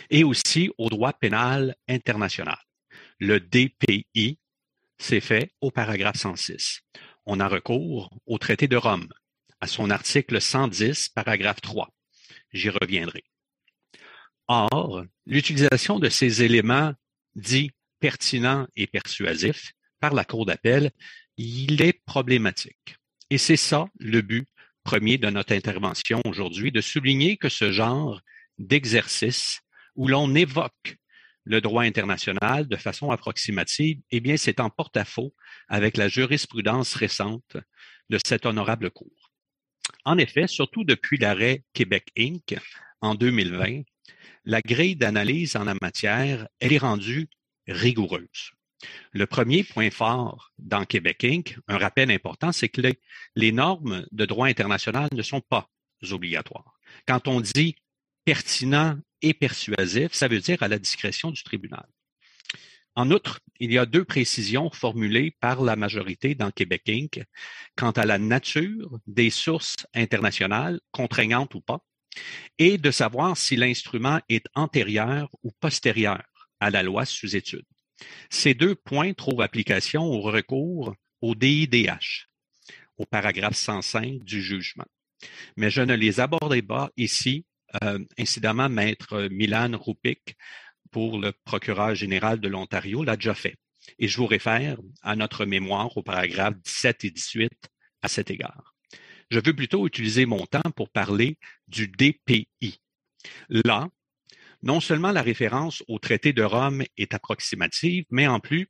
et 0.09 0.23
aussi 0.23 0.71
au 0.77 0.87
droit 0.87 1.11
pénal 1.11 1.75
international, 1.89 2.59
le 3.19 3.41
DPI, 3.41 4.39
c'est 5.01 5.19
fait 5.19 5.51
au 5.61 5.71
paragraphe 5.71 6.17
106. 6.17 6.81
On 7.25 7.39
a 7.39 7.47
recours 7.47 8.09
au 8.27 8.37
traité 8.37 8.67
de 8.67 8.77
Rome, 8.77 9.07
à 9.59 9.67
son 9.67 9.89
article 9.89 10.39
110, 10.39 11.09
paragraphe 11.09 11.59
3. 11.61 11.89
J'y 12.53 12.69
reviendrai. 12.69 13.23
Or, 14.47 15.03
l'utilisation 15.25 15.97
de 15.97 16.09
ces 16.09 16.43
éléments 16.43 16.93
dits 17.35 17.71
pertinents 17.99 18.67
et 18.75 18.85
persuasifs 18.85 19.71
par 19.99 20.13
la 20.13 20.23
Cour 20.23 20.45
d'appel, 20.45 20.91
il 21.37 21.81
est 21.81 21.99
problématique. 22.05 22.95
Et 23.31 23.37
c'est 23.37 23.57
ça 23.57 23.85
le 23.99 24.21
but 24.21 24.47
premier 24.83 25.17
de 25.17 25.29
notre 25.29 25.53
intervention 25.53 26.21
aujourd'hui, 26.25 26.71
de 26.71 26.81
souligner 26.81 27.37
que 27.37 27.49
ce 27.49 27.71
genre 27.71 28.21
d'exercice 28.59 29.61
où 29.95 30.07
l'on 30.07 30.35
évoque 30.35 30.97
le 31.43 31.61
droit 31.61 31.83
international 31.83 32.67
de 32.67 32.75
façon 32.75 33.11
approximative, 33.11 33.99
eh 34.11 34.19
bien, 34.19 34.37
c'est 34.37 34.59
en 34.59 34.69
porte-à-faux 34.69 35.33
avec 35.67 35.97
la 35.97 36.07
jurisprudence 36.07 36.93
récente 36.93 37.57
de 38.09 38.19
cette 38.23 38.45
honorable 38.45 38.91
Cour. 38.91 39.31
En 40.05 40.17
effet, 40.17 40.47
surtout 40.47 40.83
depuis 40.83 41.17
l'arrêt 41.17 41.63
Québec 41.73 42.09
Inc. 42.17 42.57
en 43.01 43.15
2020, 43.15 43.81
la 44.45 44.61
grille 44.61 44.95
d'analyse 44.95 45.55
en 45.55 45.65
la 45.65 45.75
matière, 45.81 46.47
elle 46.59 46.73
est 46.73 46.77
rendue 46.77 47.29
rigoureuse. 47.67 48.51
Le 49.11 49.27
premier 49.27 49.63
point 49.63 49.91
fort 49.91 50.51
dans 50.57 50.85
Québec 50.85 51.23
Inc., 51.23 51.57
un 51.67 51.77
rappel 51.77 52.09
important, 52.09 52.51
c'est 52.51 52.69
que 52.69 52.81
les, 53.35 53.51
normes 53.51 54.05
de 54.11 54.25
droit 54.25 54.47
international 54.47 55.07
ne 55.13 55.21
sont 55.21 55.41
pas 55.41 55.69
obligatoires. 56.09 56.79
Quand 57.07 57.27
on 57.27 57.41
dit 57.41 57.75
pertinent 58.25 58.97
et 59.21 59.33
persuasif, 59.33 60.13
ça 60.13 60.27
veut 60.27 60.39
dire 60.39 60.61
à 60.63 60.67
la 60.67 60.79
discrétion 60.79 61.31
du 61.31 61.43
tribunal. 61.43 61.85
En 62.95 63.09
outre, 63.09 63.39
il 63.59 63.71
y 63.71 63.77
a 63.77 63.85
deux 63.85 64.03
précisions 64.03 64.69
formulées 64.71 65.35
par 65.39 65.61
la 65.61 65.75
majorité 65.75 66.35
dans 66.35 66.51
Québec 66.51 66.83
Inc. 66.89 67.23
quant 67.77 67.91
à 67.91 68.05
la 68.05 68.17
nature 68.17 68.99
des 69.07 69.29
sources 69.29 69.87
internationales, 69.93 70.81
contraignantes 70.91 71.55
ou 71.55 71.61
pas, 71.61 71.79
et 72.57 72.77
de 72.77 72.91
savoir 72.91 73.37
si 73.37 73.55
l'instrument 73.55 74.19
est 74.27 74.45
antérieur 74.55 75.29
ou 75.43 75.51
postérieur 75.59 76.21
à 76.59 76.69
la 76.69 76.83
loi 76.83 77.05
sous 77.05 77.35
étude. 77.35 77.65
Ces 78.29 78.53
deux 78.53 78.75
points 78.75 79.13
trouvent 79.13 79.41
application 79.41 80.03
au 80.03 80.19
recours 80.21 80.95
au 81.21 81.35
DIDH, 81.35 82.27
au 82.97 83.05
paragraphe 83.05 83.55
105 83.55 84.23
du 84.23 84.41
jugement. 84.41 84.85
Mais 85.55 85.69
je 85.69 85.81
ne 85.81 85.93
les 85.93 86.19
aborderai 86.19 86.61
pas 86.61 86.91
ici. 86.97 87.45
Euh, 87.83 87.99
incidemment, 88.17 88.69
maître 88.69 89.27
Milan 89.31 89.71
Rupik, 89.79 90.35
pour 90.91 91.19
le 91.19 91.31
procureur 91.45 91.95
général 91.95 92.39
de 92.39 92.49
l'Ontario, 92.49 93.03
l'a 93.03 93.15
déjà 93.15 93.33
fait. 93.33 93.55
Et 93.97 94.07
je 94.07 94.17
vous 94.17 94.27
réfère 94.27 94.77
à 95.01 95.15
notre 95.15 95.45
mémoire 95.45 95.95
au 95.97 96.03
paragraphe 96.03 96.55
17 96.63 97.05
et 97.05 97.11
18 97.11 97.51
à 98.01 98.07
cet 98.07 98.29
égard. 98.29 98.75
Je 99.29 99.39
veux 99.39 99.55
plutôt 99.55 99.87
utiliser 99.87 100.25
mon 100.25 100.45
temps 100.45 100.71
pour 100.75 100.89
parler 100.89 101.37
du 101.67 101.87
DPI. 101.87 102.81
Là, 103.49 103.87
non 104.61 104.79
seulement 104.79 105.11
la 105.11 105.21
référence 105.21 105.83
au 105.87 105.99
traité 105.99 106.33
de 106.33 106.43
Rome 106.43 106.83
est 106.97 107.13
approximative, 107.13 108.05
mais 108.11 108.27
en 108.27 108.39
plus, 108.39 108.67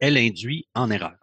elle 0.00 0.18
induit 0.18 0.66
en 0.74 0.90
erreur. 0.90 1.21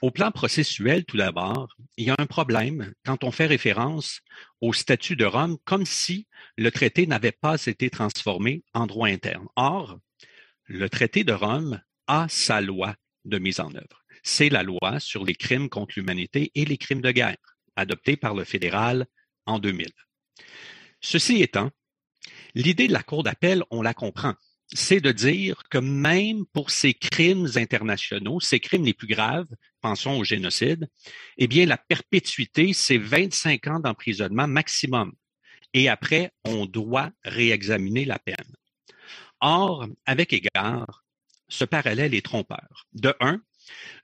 Au 0.00 0.12
plan 0.12 0.30
processuel, 0.30 1.04
tout 1.04 1.16
d'abord, 1.16 1.76
il 1.96 2.06
y 2.06 2.10
a 2.10 2.16
un 2.18 2.26
problème 2.26 2.92
quand 3.04 3.24
on 3.24 3.32
fait 3.32 3.46
référence 3.46 4.20
au 4.60 4.72
statut 4.72 5.16
de 5.16 5.24
Rome 5.24 5.58
comme 5.64 5.84
si 5.84 6.28
le 6.56 6.70
traité 6.70 7.06
n'avait 7.08 7.32
pas 7.32 7.66
été 7.66 7.90
transformé 7.90 8.62
en 8.74 8.86
droit 8.86 9.08
interne. 9.08 9.48
Or, 9.56 9.98
le 10.66 10.88
traité 10.88 11.24
de 11.24 11.32
Rome 11.32 11.80
a 12.06 12.26
sa 12.28 12.60
loi 12.60 12.94
de 13.24 13.38
mise 13.38 13.58
en 13.58 13.74
œuvre. 13.74 14.04
C'est 14.22 14.50
la 14.50 14.62
loi 14.62 15.00
sur 15.00 15.24
les 15.24 15.34
crimes 15.34 15.68
contre 15.68 15.94
l'humanité 15.96 16.52
et 16.54 16.64
les 16.64 16.78
crimes 16.78 17.00
de 17.00 17.10
guerre, 17.10 17.58
adoptée 17.74 18.16
par 18.16 18.34
le 18.34 18.44
fédéral 18.44 19.06
en 19.46 19.58
2000. 19.58 19.88
Ceci 21.00 21.42
étant, 21.42 21.70
L'idée 22.54 22.88
de 22.88 22.92
la 22.92 23.02
Cour 23.02 23.22
d'appel, 23.22 23.62
on 23.70 23.82
la 23.82 23.94
comprend. 23.94 24.34
C'est 24.74 25.00
de 25.00 25.12
dire 25.12 25.62
que 25.70 25.78
même 25.78 26.44
pour 26.52 26.70
ces 26.70 26.92
crimes 26.92 27.48
internationaux, 27.56 28.38
ces 28.40 28.60
crimes 28.60 28.84
les 28.84 28.92
plus 28.92 29.06
graves, 29.06 29.48
pensons 29.80 30.18
au 30.18 30.24
génocide, 30.24 30.88
eh 31.38 31.46
bien, 31.46 31.64
la 31.64 31.78
perpétuité, 31.78 32.74
c'est 32.74 32.98
25 32.98 33.66
ans 33.68 33.80
d'emprisonnement 33.80 34.46
maximum. 34.46 35.12
Et 35.72 35.88
après, 35.88 36.32
on 36.44 36.66
doit 36.66 37.10
réexaminer 37.24 38.04
la 38.04 38.18
peine. 38.18 38.54
Or, 39.40 39.86
avec 40.04 40.32
égard, 40.32 41.04
ce 41.48 41.64
parallèle 41.64 42.14
est 42.14 42.24
trompeur. 42.24 42.86
De 42.92 43.14
un, 43.20 43.40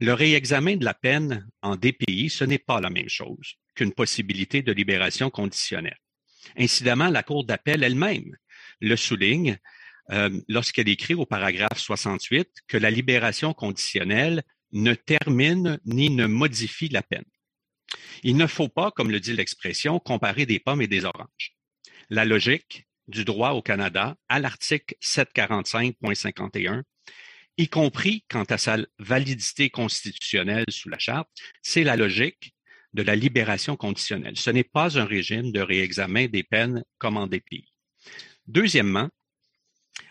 le 0.00 0.12
réexamen 0.12 0.76
de 0.76 0.84
la 0.84 0.94
peine 0.94 1.46
en 1.62 1.76
DPI, 1.76 2.30
ce 2.30 2.44
n'est 2.44 2.58
pas 2.58 2.80
la 2.80 2.90
même 2.90 3.08
chose 3.08 3.54
qu'une 3.74 3.92
possibilité 3.92 4.62
de 4.62 4.72
libération 4.72 5.30
conditionnelle. 5.30 5.98
Incidemment, 6.56 7.08
la 7.08 7.22
Cour 7.22 7.44
d'appel 7.44 7.82
elle-même 7.82 8.36
le 8.80 8.96
souligne 8.96 9.58
euh, 10.10 10.30
lorsqu'elle 10.48 10.88
écrit 10.88 11.14
au 11.14 11.26
paragraphe 11.26 11.78
68 11.78 12.48
que 12.68 12.76
la 12.76 12.90
libération 12.90 13.54
conditionnelle 13.54 14.42
ne 14.72 14.94
termine 14.94 15.78
ni 15.84 16.10
ne 16.10 16.26
modifie 16.26 16.88
la 16.88 17.02
peine. 17.02 17.24
Il 18.22 18.36
ne 18.36 18.46
faut 18.46 18.68
pas, 18.68 18.90
comme 18.90 19.10
le 19.10 19.20
dit 19.20 19.34
l'expression, 19.34 19.98
comparer 19.98 20.46
des 20.46 20.58
pommes 20.58 20.82
et 20.82 20.88
des 20.88 21.04
oranges. 21.04 21.56
La 22.10 22.24
logique 22.24 22.86
du 23.08 23.24
droit 23.24 23.50
au 23.50 23.62
Canada 23.62 24.16
à 24.28 24.38
l'article 24.40 24.94
745.51, 25.02 26.82
y 27.56 27.68
compris 27.68 28.24
quant 28.28 28.44
à 28.44 28.58
sa 28.58 28.78
validité 28.98 29.70
constitutionnelle 29.70 30.64
sous 30.68 30.88
la 30.88 30.98
charte, 30.98 31.28
c'est 31.62 31.84
la 31.84 31.96
logique 31.96 32.54
de 32.94 33.02
la 33.02 33.16
libération 33.16 33.76
conditionnelle. 33.76 34.36
Ce 34.36 34.50
n'est 34.50 34.64
pas 34.64 34.98
un 34.98 35.04
régime 35.04 35.52
de 35.52 35.60
réexamen 35.60 36.26
des 36.26 36.42
peines 36.42 36.84
comme 36.98 37.16
en 37.16 37.26
dépit. 37.26 37.72
Deuxièmement, 38.46 39.08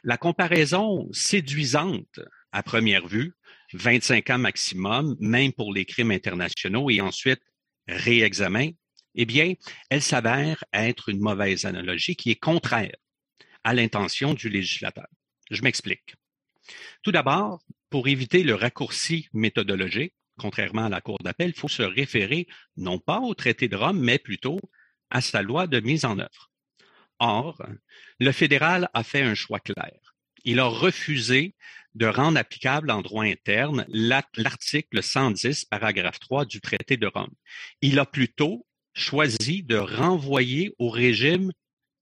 la 0.04 0.18
comparaison 0.18 1.10
séduisante 1.12 2.20
à 2.52 2.64
première 2.64 3.08
vue, 3.08 3.34
25 3.74 4.30
ans 4.30 4.38
maximum, 4.38 5.16
même 5.20 5.54
pour 5.54 5.74
les 5.74 5.86
crimes 5.86 6.12
internationaux, 6.12 6.90
et 6.90 7.02
ensuite 7.02 7.42
réexamen, 7.88 8.70
eh 9.16 9.26
bien, 9.26 9.54
elle 9.90 10.02
s'avère 10.02 10.64
être 10.74 11.10
une 11.10 11.20
mauvaise 11.20 11.66
analogie 11.66 12.16
qui 12.16 12.32
est 12.32 12.40
contraire 12.40 12.96
à 13.64 13.74
l'intention 13.74 14.34
du 14.34 14.50
législateur. 14.50 15.08
Je 15.52 15.62
m'explique. 15.62 16.16
Tout 17.02 17.12
d'abord, 17.12 17.62
pour 17.90 18.08
éviter 18.08 18.44
le 18.44 18.56
raccourci 18.56 19.28
méthodologique, 19.34 20.14
contrairement 20.38 20.86
à 20.86 20.90
la 20.90 21.02
Cour 21.02 21.20
d'appel, 21.20 21.50
il 21.50 21.60
faut 21.60 21.68
se 21.68 21.84
référer 21.84 22.48
non 22.78 23.00
pas 23.00 23.20
au 23.20 23.34
traité 23.34 23.68
de 23.68 23.76
Rome, 23.76 24.00
mais 24.00 24.18
plutôt 24.18 24.60
à 25.10 25.22
sa 25.22 25.42
loi 25.42 25.68
de 25.68 25.80
mise 25.80 26.06
en 26.06 26.18
œuvre. 26.18 26.53
Or, 27.26 27.66
le 28.20 28.34
fédéral 28.34 28.90
a 28.94 29.02
fait 29.02 29.22
un 29.22 29.34
choix 29.34 29.62
clair. 29.62 29.98
Il 30.44 30.60
a 30.60 30.66
refusé 30.66 31.56
de 31.96 32.06
rendre 32.06 32.38
applicable 32.38 32.92
en 32.92 33.02
droit 33.02 33.24
interne 33.24 33.86
l'article 33.88 35.02
110, 35.02 35.64
paragraphe 35.64 36.20
3 36.20 36.44
du 36.44 36.60
traité 36.60 36.98
de 36.98 37.08
Rome. 37.08 37.32
Il 37.82 37.98
a 38.00 38.06
plutôt 38.06 38.68
choisi 38.94 39.64
de 39.64 39.78
renvoyer 39.78 40.76
au 40.80 40.90
régime 40.90 41.54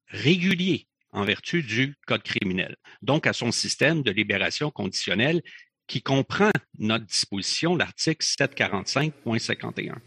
régulier 0.07 0.87
en 1.11 1.23
vertu 1.23 1.61
du 1.61 1.95
Code 2.07 2.23
criminel, 2.23 2.75
donc 3.03 3.27
à 3.27 3.33
son 3.33 3.51
système 3.51 4.01
de 4.01 4.09
libération 4.09 4.71
conditionnelle 4.71 5.43
qui 5.85 6.01
comprend 6.01 6.49
notre 6.79 7.05
disposition, 7.05 7.75
l'article 7.75 8.25
745.51. 8.25 9.97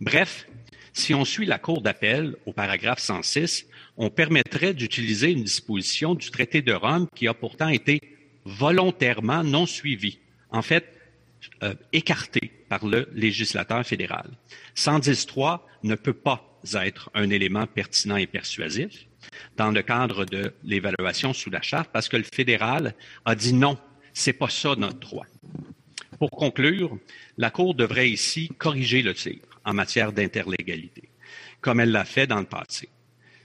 Bref, 0.00 0.46
si 0.92 1.14
on 1.14 1.24
suit 1.24 1.46
la 1.46 1.58
Cour 1.58 1.82
d'appel 1.82 2.36
au 2.46 2.52
paragraphe 2.52 3.00
106, 3.00 3.66
on 3.96 4.10
permettrait 4.10 4.74
d'utiliser 4.74 5.30
une 5.30 5.44
disposition 5.44 6.14
du 6.14 6.30
traité 6.30 6.62
de 6.62 6.72
Rome 6.72 7.06
qui 7.14 7.28
a 7.28 7.34
pourtant 7.34 7.68
été 7.68 8.00
volontairement 8.44 9.44
non 9.44 9.66
suivie, 9.66 10.18
en 10.50 10.62
fait 10.62 10.98
euh, 11.62 11.74
écartée 11.92 12.52
par 12.68 12.86
le 12.86 13.08
législateur 13.14 13.84
fédéral. 13.84 14.30
110.3 14.76 15.60
ne 15.82 15.94
peut 15.94 16.12
pas 16.12 16.60
être 16.74 17.10
un 17.14 17.30
élément 17.30 17.66
pertinent 17.66 18.16
et 18.16 18.26
persuasif 18.26 19.06
dans 19.56 19.70
le 19.70 19.82
cadre 19.82 20.24
de 20.24 20.54
l'évaluation 20.64 21.32
sous 21.32 21.50
la 21.50 21.62
charte 21.62 21.90
parce 21.92 22.08
que 22.08 22.16
le 22.16 22.24
fédéral 22.24 22.94
a 23.24 23.34
dit 23.34 23.52
non, 23.52 23.78
c'est 24.12 24.32
pas 24.32 24.48
ça 24.48 24.74
notre 24.76 25.00
droit. 25.00 25.26
Pour 26.18 26.30
conclure, 26.30 26.96
la 27.36 27.50
Cour 27.50 27.74
devrait 27.74 28.08
ici 28.08 28.48
corriger 28.58 29.02
le 29.02 29.14
tir 29.14 29.40
en 29.64 29.74
matière 29.74 30.12
d'interlégalité, 30.12 31.08
comme 31.60 31.80
elle 31.80 31.90
l'a 31.90 32.04
fait 32.04 32.26
dans 32.26 32.38
le 32.38 32.46
passé. 32.46 32.88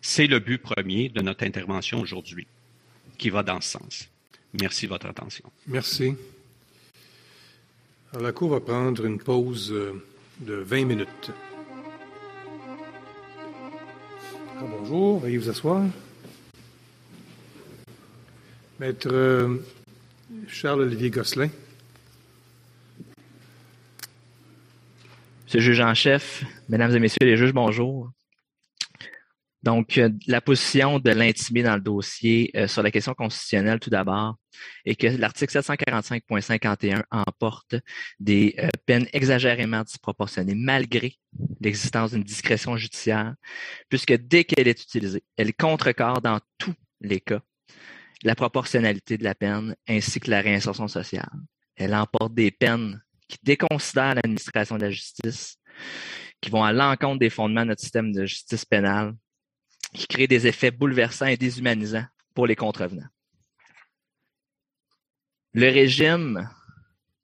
C'est 0.02 0.28
le 0.28 0.40
but 0.40 0.58
premier 0.58 1.10
de 1.10 1.22
notre 1.22 1.46
intervention 1.46 2.00
aujourd'hui, 2.02 2.48
qui 3.18 3.30
va 3.30 3.44
dans 3.44 3.62
ce 3.62 3.72
sens. 3.72 4.10
Merci 4.54 4.86
de 4.86 4.92
votre 4.92 5.08
attention. 5.08 5.46
Merci. 5.68 6.16
Alors, 8.12 8.24
la 8.24 8.32
Cour 8.32 8.52
va 8.52 8.60
prendre 8.60 9.06
une 9.06 9.18
pause 9.18 9.72
euh, 9.72 10.02
de 10.40 10.56
20 10.56 10.86
minutes. 10.86 11.32
Ah, 14.60 14.64
bonjour, 14.64 15.20
veuillez 15.20 15.38
vous 15.38 15.50
asseoir. 15.50 15.84
Maître 18.80 19.10
euh, 19.12 19.58
Charles-Olivier 20.48 21.10
Gosselin. 21.10 21.50
Monsieur 25.46 25.60
le 25.60 25.64
juge 25.64 25.80
en 25.80 25.94
chef, 25.94 26.44
mesdames 26.70 26.96
et 26.96 27.00
messieurs 27.00 27.18
les 27.22 27.38
juges, 27.38 27.54
bonjour. 27.54 28.12
Donc, 29.64 29.98
euh, 29.98 30.10
la 30.28 30.40
position 30.40 31.00
de 31.00 31.10
l'intimé 31.10 31.64
dans 31.64 31.76
le 31.76 31.82
dossier 31.82 32.52
euh, 32.56 32.68
sur 32.68 32.84
la 32.84 32.92
question 32.92 33.14
constitutionnelle, 33.14 33.80
tout 33.80 33.90
d'abord, 33.90 34.36
est 34.86 34.96
que 34.96 35.08
l'article 35.08 35.58
745.51 35.58 37.04
emporte 37.10 37.76
des 38.20 38.56
euh, 38.60 38.70
peines 38.86 39.08
exagérément 39.14 39.84
disproportionnées 39.84 40.56
malgré 40.56 41.16
l'existence 41.60 42.12
d'une 42.12 42.24
discrétion 42.24 42.78
judiciaire, 42.78 43.34
puisque 43.90 44.14
dès 44.14 44.44
qu'elle 44.44 44.68
est 44.68 44.82
utilisée, 44.82 45.24
elle 45.38 45.54
contrecarre 45.54 46.22
dans 46.22 46.40
tous 46.58 46.76
les 47.02 47.20
cas 47.20 47.42
la 48.24 48.36
proportionnalité 48.36 49.18
de 49.18 49.24
la 49.24 49.36
peine 49.36 49.76
ainsi 49.88 50.20
que 50.20 50.30
la 50.30 50.42
réinsertion 50.42 50.88
sociale. 50.88 51.30
Elle 51.76 51.96
emporte 51.96 52.34
des 52.34 52.52
peines 52.52 53.02
qui 53.28 53.38
déconsidère 53.44 54.16
l'administration 54.16 54.78
de 54.78 54.84
la 54.84 54.92
justice 54.92 55.58
qui 56.42 56.50
vont 56.50 56.64
à 56.64 56.72
l'encontre 56.74 57.20
des 57.20 57.30
fondements 57.30 57.62
de 57.62 57.70
notre 57.70 57.82
système 57.82 58.12
de 58.12 58.26
justice 58.26 58.66
pénale, 58.66 59.14
qui 59.94 60.08
créent 60.08 60.28
des 60.28 60.48
effets 60.48 60.72
bouleversants 60.72 61.28
et 61.28 61.38
déshumanisants 61.38 62.06
pour 62.34 62.48
les 62.48 62.56
contrevenants. 62.56 63.08
Le 65.54 65.70
régime 65.70 66.50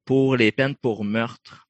pour 0.05 0.35
les 0.35 0.51
peines 0.51 0.75
pour 0.75 1.03
meurtre 1.03 1.67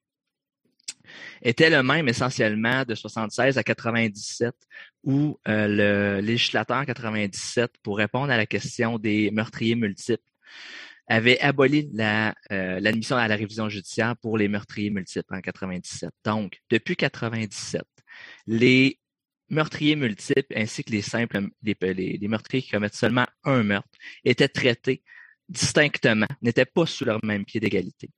était 1.41 1.69
le 1.69 1.83
même 1.83 2.07
essentiellement 2.07 2.83
de 2.85 2.95
76 2.95 3.57
à 3.57 3.63
97, 3.63 4.55
où 5.03 5.37
euh, 5.47 5.67
le 5.67 6.21
législateur 6.21 6.85
97, 6.85 7.73
pour 7.83 7.97
répondre 7.97 8.31
à 8.31 8.37
la 8.37 8.45
question 8.45 8.97
des 8.97 9.29
meurtriers 9.31 9.75
multiples, 9.75 10.23
avait 11.07 11.39
aboli 11.41 11.91
euh, 11.99 12.79
l'admission 12.79 13.17
à 13.17 13.27
la 13.27 13.35
révision 13.35 13.67
judiciaire 13.67 14.15
pour 14.17 14.37
les 14.37 14.47
meurtriers 14.47 14.89
multiples 14.89 15.35
en 15.35 15.41
97. 15.41 16.11
Donc, 16.23 16.61
depuis 16.69 16.95
97, 16.95 17.83
les 18.47 18.99
meurtriers 19.53 19.95
multiples 19.95 20.53
ainsi 20.55 20.83
que 20.83 20.91
les 20.91 21.01
simples 21.01 21.49
les, 21.63 21.75
les 22.17 22.27
meurtriers 22.27 22.61
qui 22.61 22.71
commettent 22.71 22.95
seulement 22.95 23.25
un 23.43 23.63
meurtre 23.63 23.89
étaient 24.25 24.47
traités 24.49 25.03
distinctement, 25.49 26.27
n'étaient 26.41 26.65
pas 26.65 26.85
sous 26.85 27.05
leur 27.05 27.19
même 27.23 27.45
pied 27.45 27.59
d'égalité 27.59 28.09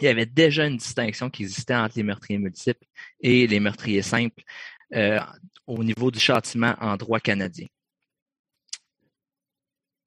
il 0.00 0.04
y 0.04 0.08
avait 0.08 0.26
déjà 0.26 0.66
une 0.66 0.76
distinction 0.76 1.30
qui 1.30 1.42
existait 1.42 1.74
entre 1.74 1.96
les 1.96 2.02
meurtriers 2.02 2.38
multiples 2.38 2.86
et 3.20 3.46
les 3.46 3.60
meurtriers 3.60 4.02
simples 4.02 4.42
euh, 4.94 5.20
au 5.66 5.84
niveau 5.84 6.10
du 6.10 6.18
châtiment 6.18 6.74
en 6.80 6.96
droit 6.96 7.20
canadien. 7.20 7.66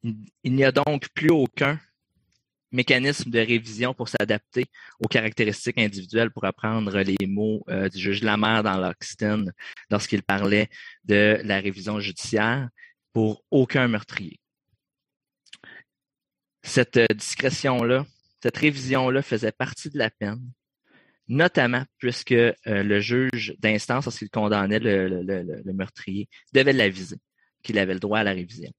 Il 0.03 0.53
n'y 0.53 0.65
a 0.65 0.71
donc 0.71 1.07
plus 1.13 1.29
aucun 1.29 1.79
mécanisme 2.73 3.29
de 3.29 3.39
révision 3.39 3.93
pour 3.93 4.09
s'adapter 4.09 4.65
aux 4.99 5.07
caractéristiques 5.07 5.79
individuelles, 5.79 6.31
pour 6.31 6.43
apprendre 6.43 6.99
les 6.99 7.27
mots 7.27 7.63
euh, 7.69 7.87
du 7.87 7.99
juge 7.99 8.21
Lamère 8.21 8.63
dans 8.63 8.77
l'Oxton 8.77 9.45
lorsqu'il 9.89 10.23
parlait 10.23 10.69
de 11.05 11.39
la 11.43 11.59
révision 11.59 11.99
judiciaire 11.99 12.67
pour 13.13 13.43
aucun 13.51 13.87
meurtrier. 13.87 14.39
Cette 16.63 16.97
euh, 16.97 17.07
discrétion-là 17.13 18.05
cette 18.43 18.57
révision-là 18.57 19.21
faisait 19.21 19.53
partie 19.53 19.89
de 19.89 19.97
la 19.97 20.09
peine, 20.09 20.51
notamment 21.29 21.85
puisque 21.97 22.33
euh, 22.33 22.53
le 22.65 22.99
juge 22.99 23.55
d'instance, 23.57 24.03
lorsqu'il 24.03 24.29
condamnait 24.29 24.79
le, 24.79 25.73
meurtrier, 25.73 26.27
devait 26.51 26.73
l'aviser 26.73 27.15
qu'il 27.63 27.79
avait 27.79 27.93
le 27.93 28.01
droit 28.01 28.19
à 28.19 28.25
la 28.25 28.33
révision. 28.33 28.69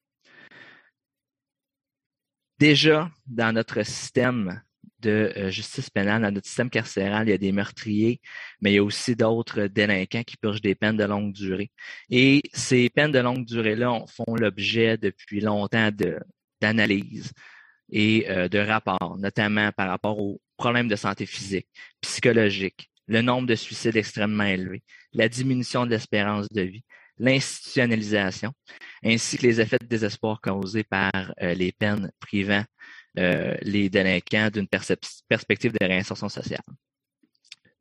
Déjà, 2.59 3.11
dans 3.27 3.53
notre 3.53 3.83
système 3.85 4.63
de 5.01 5.33
euh, 5.37 5.51
justice 5.51 5.91
pénale, 5.91 6.23
dans 6.23 6.31
notre 6.31 6.47
système 6.47 6.71
carcéral, 6.71 7.29
il 7.29 7.31
y 7.31 7.35
a 7.35 7.39
des 7.39 7.53
meurtriers, 7.53 8.21
mais 8.61 8.73
il 8.73 8.75
y 8.77 8.79
a 8.79 8.85
aussi 8.85 9.17
d'autres 9.17 9.67
délinquants 9.67 10.23
qui 10.25 10.37
purgent 10.37 10.63
des 10.63 10.75
peines 10.75 10.97
de 10.97 11.05
longue 11.05 11.33
durée. 11.33 11.71
Et 12.11 12.43
ces 12.53 12.89
peines 12.91 13.13
de 13.13 13.19
longue 13.19 13.45
durée-là 13.45 14.05
font 14.09 14.35
l'objet 14.37 14.97
depuis 14.97 15.41
longtemps 15.41 15.91
d'analyses 16.61 17.33
et 17.91 18.31
euh, 18.31 18.49
de 18.49 18.59
rapports, 18.59 19.17
notamment 19.19 19.71
par 19.73 19.89
rapport 19.89 20.19
aux 20.19 20.41
problèmes 20.57 20.89
de 20.89 20.97
santé 20.97 21.27
physique, 21.27 21.69
psychologique, 22.01 22.91
le 23.07 23.21
nombre 23.21 23.47
de 23.47 23.55
suicides 23.55 23.97
extrêmement 23.97 24.45
élevé, 24.45 24.83
la 25.13 25.29
diminution 25.29 25.85
de 25.85 25.91
l'espérance 25.91 26.49
de 26.49 26.63
vie, 26.63 26.85
l'institutionnalisation, 27.19 28.53
ainsi 29.05 29.39
que 29.39 29.43
les 29.43 29.61
effets 29.61 29.79
de 29.81 29.87
désespoir 29.87 30.41
causés 30.41 30.85
par 30.85 31.13
euh, 31.43 31.55
les 31.55 31.73
peines 31.73 32.11
privant 32.21 32.65
euh, 33.19 33.57
les 33.63 33.89
délinquants 33.89 34.51
d'une 34.51 34.67
perspective 34.67 35.73
de 35.73 35.87
réinsertion 35.87 36.29
sociale. 36.29 36.63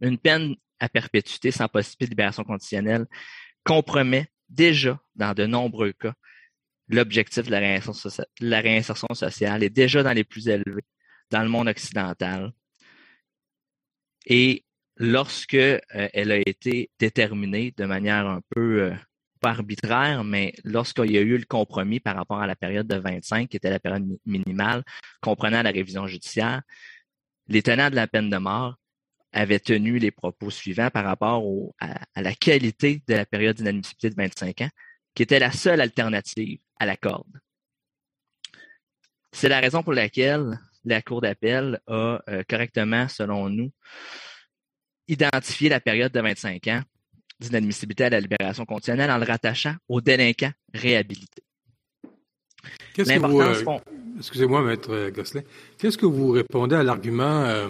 Une 0.01 0.17
peine 0.17 0.55
à 0.79 0.89
perpétuité 0.89 1.49
sans 1.49 1.67
possibilité 1.67 2.05
de 2.05 2.09
libération 2.11 2.43
conditionnelle 2.43 3.07
compromet 3.63 4.27
déjà, 4.49 4.99
dans 5.15 5.33
de 5.33 5.45
nombreux 5.45 5.93
cas, 5.93 6.13
l'objectif 6.87 7.45
de 7.45 7.51
la 7.51 8.59
réinsertion, 8.59 9.13
sociale, 9.15 9.63
est 9.63 9.69
déjà 9.69 10.03
dans 10.03 10.11
les 10.11 10.23
plus 10.23 10.49
élevés 10.49 10.83
dans 11.31 11.41
le 11.41 11.49
monde 11.49 11.67
occidental. 11.67 12.51
Et 14.27 14.65
lorsque 14.97 15.55
euh, 15.55 15.79
elle 15.91 16.31
a 16.31 16.37
été 16.37 16.91
déterminée 16.99 17.73
de 17.75 17.85
manière 17.85 18.27
un 18.27 18.41
peu 18.49 18.93
arbitraire, 19.45 20.23
mais 20.23 20.53
lorsqu'il 20.63 21.11
y 21.11 21.17
a 21.17 21.21
eu 21.21 21.37
le 21.37 21.45
compromis 21.45 21.99
par 21.99 22.15
rapport 22.15 22.41
à 22.41 22.47
la 22.47 22.55
période 22.55 22.87
de 22.87 22.95
25, 22.95 23.49
qui 23.49 23.57
était 23.57 23.69
la 23.69 23.79
période 23.79 24.05
minimale, 24.25 24.83
comprenant 25.21 25.61
la 25.61 25.71
révision 25.71 26.07
judiciaire, 26.07 26.61
les 27.47 27.61
tenants 27.61 27.89
de 27.89 27.95
la 27.95 28.07
peine 28.07 28.29
de 28.29 28.37
mort 28.37 28.75
avaient 29.31 29.59
tenu 29.59 29.97
les 29.97 30.11
propos 30.11 30.49
suivants 30.49 30.89
par 30.89 31.03
rapport 31.03 31.43
à, 31.79 32.21
la 32.21 32.33
qualité 32.33 33.03
de 33.07 33.15
la 33.15 33.25
période 33.25 33.57
d'inadmissibilité 33.57 34.09
de 34.11 34.15
25 34.15 34.61
ans, 34.61 34.69
qui 35.15 35.23
était 35.23 35.39
la 35.39 35.51
seule 35.51 35.81
alternative 35.81 36.59
à 36.79 36.85
la 36.85 36.95
corde. 36.95 37.39
C'est 39.31 39.49
la 39.49 39.59
raison 39.59 39.81
pour 39.81 39.93
laquelle 39.93 40.59
la 40.85 41.01
Cour 41.01 41.21
d'appel 41.21 41.79
a 41.87 42.21
euh, 42.29 42.43
correctement, 42.47 43.07
selon 43.07 43.49
nous, 43.49 43.71
identifié 45.07 45.69
la 45.69 45.79
période 45.79 46.11
de 46.11 46.21
25 46.21 46.67
ans 46.67 46.83
d'inadmissibilité 47.49 48.05
à 48.05 48.09
la 48.09 48.19
libération 48.19 48.65
conditionnelle 48.65 49.11
en 49.11 49.17
le 49.17 49.25
rattachant 49.25 49.75
aux 49.89 50.01
délinquants 50.01 50.51
réhabilités. 50.73 51.43
Euh, 52.99 53.55
excusez-moi, 54.17 54.61
Maître 54.61 55.09
Gosselin. 55.09 55.43
Qu'est-ce 55.77 55.97
que 55.97 56.05
vous 56.05 56.31
répondez 56.31 56.75
à 56.75 56.83
l'argument 56.83 57.43
euh, 57.43 57.67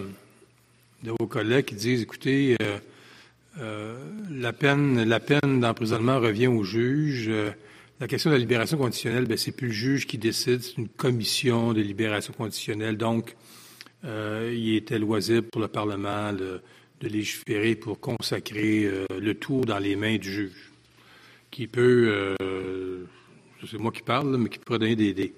de 1.04 1.12
vos 1.20 1.28
collègues 1.28 1.66
qui 1.66 1.76
disent, 1.76 2.02
écoutez, 2.02 2.58
la 3.58 4.54
peine, 4.54 5.04
la 5.04 5.20
peine 5.20 5.60
d'emprisonnement 5.60 6.20
revient 6.20 6.48
au 6.48 6.64
juge. 6.64 7.32
La 8.00 8.08
question 8.08 8.32
de 8.32 8.36
la 8.36 8.40
libération 8.40 8.78
conditionnelle, 8.78 9.26
ben, 9.26 9.38
c'est 9.38 9.52
plus 9.52 9.68
le 9.68 9.74
juge 9.74 10.08
qui 10.08 10.18
décide, 10.18 10.62
c'est 10.62 10.78
une 10.78 10.90
commission 10.90 11.74
de 11.74 11.82
libération 11.82 12.34
conditionnelle. 12.34 12.98
Donc, 12.98 13.36
euh, 14.04 14.54
il 14.54 14.76
était 14.76 15.00
loisible 15.00 15.44
pour 15.44 15.62
le 15.62 15.70
Parlement 15.70 16.34
de, 17.04 17.10
légiférer 17.10 17.76
pour 17.76 18.00
consacrer 18.00 18.86
euh, 18.86 19.06
le 19.20 19.34
tour 19.36 19.66
dans 19.66 19.80
les 19.80 19.96
mains 19.96 20.18
du 20.18 20.32
juge, 20.32 20.72
qui 21.52 21.68
peut, 21.68 22.36
euh, 22.42 23.06
c'est 23.70 23.78
moi 23.78 23.92
qui 23.92 24.02
parle, 24.02 24.38
mais 24.38 24.50
qui 24.50 24.60
pourrait 24.60 24.80
donner 24.80 24.96
des, 24.96 25.34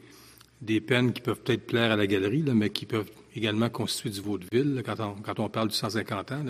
des, 0.62 0.82
peines 0.82 1.14
qui 1.14 1.22
peuvent 1.22 1.42
peut-être 1.42 1.66
plaire 1.66 1.92
à 1.92 1.96
la 1.96 2.08
galerie, 2.08 2.44
mais 2.44 2.70
qui 2.70 2.86
peuvent 2.86 3.10
également 3.36 3.70
constituer 3.70 4.10
du 4.10 4.22
vaudeville 4.22 4.82
quand, 4.86 5.00
on, 5.00 5.16
quand 5.16 5.40
on 5.40 5.50
parle 5.50 5.70
du 5.70 5.76
150 5.76 6.32
ans. 6.32 6.46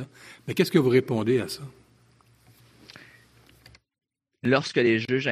Mais 0.47 0.53
qu'est-ce 0.53 0.71
que 0.71 0.79
vous 0.79 0.89
répondez 0.89 1.39
à 1.39 1.47
ça? 1.47 1.63
Lorsque 4.43 4.77
les 4.77 4.99
juges 4.99 5.29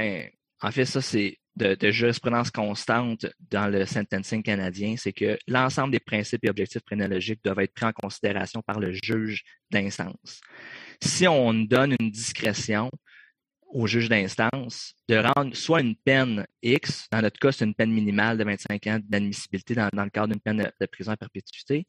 en 0.64 0.72
fait, 0.72 0.86
ça, 0.86 1.02
c'est 1.02 1.38
de, 1.56 1.92
jurisprudence 1.92 2.52
constante 2.52 3.28
dans 3.52 3.68
le 3.68 3.86
sentencing 3.86 4.42
canadien, 4.42 4.96
c'est 4.98 5.14
que 5.14 5.38
l'ensemble 5.48 5.92
des 5.92 6.00
principes 6.00 6.44
et 6.46 6.50
objectifs 6.50 6.82
prénologiques 6.82 7.44
doivent 7.44 7.60
être 7.60 7.74
pris 7.74 7.86
en 7.86 7.92
considération 7.92 8.62
par 8.62 8.80
le 8.80 8.94
juge 8.94 9.44
d'instance. 9.72 10.42
Si 11.02 11.28
on 11.28 11.54
donne 11.54 11.96
une 12.00 12.10
discrétion 12.10 12.90
au 13.68 13.88
juge 13.88 14.10
d'instance 14.10 14.94
de 15.10 15.16
rendre 15.16 15.56
soit 15.56 15.82
une 15.82 15.96
peine 15.96 16.46
X, 16.62 17.08
dans 17.12 17.22
notre 17.22 17.40
cas, 17.40 17.52
c'est 17.52 17.66
une 17.66 17.76
peine 17.76 17.92
minimale 17.92 18.38
de 18.38 18.44
25 18.44 18.88
ans 18.88 19.00
d'admissibilité 19.04 19.76
dans, 19.76 19.90
le 19.92 20.10
cadre 20.10 20.28
d'une 20.28 20.42
peine 20.42 20.72
de, 20.80 20.86
prison 20.86 21.12
à 21.12 21.18
perpétuité, 21.18 21.88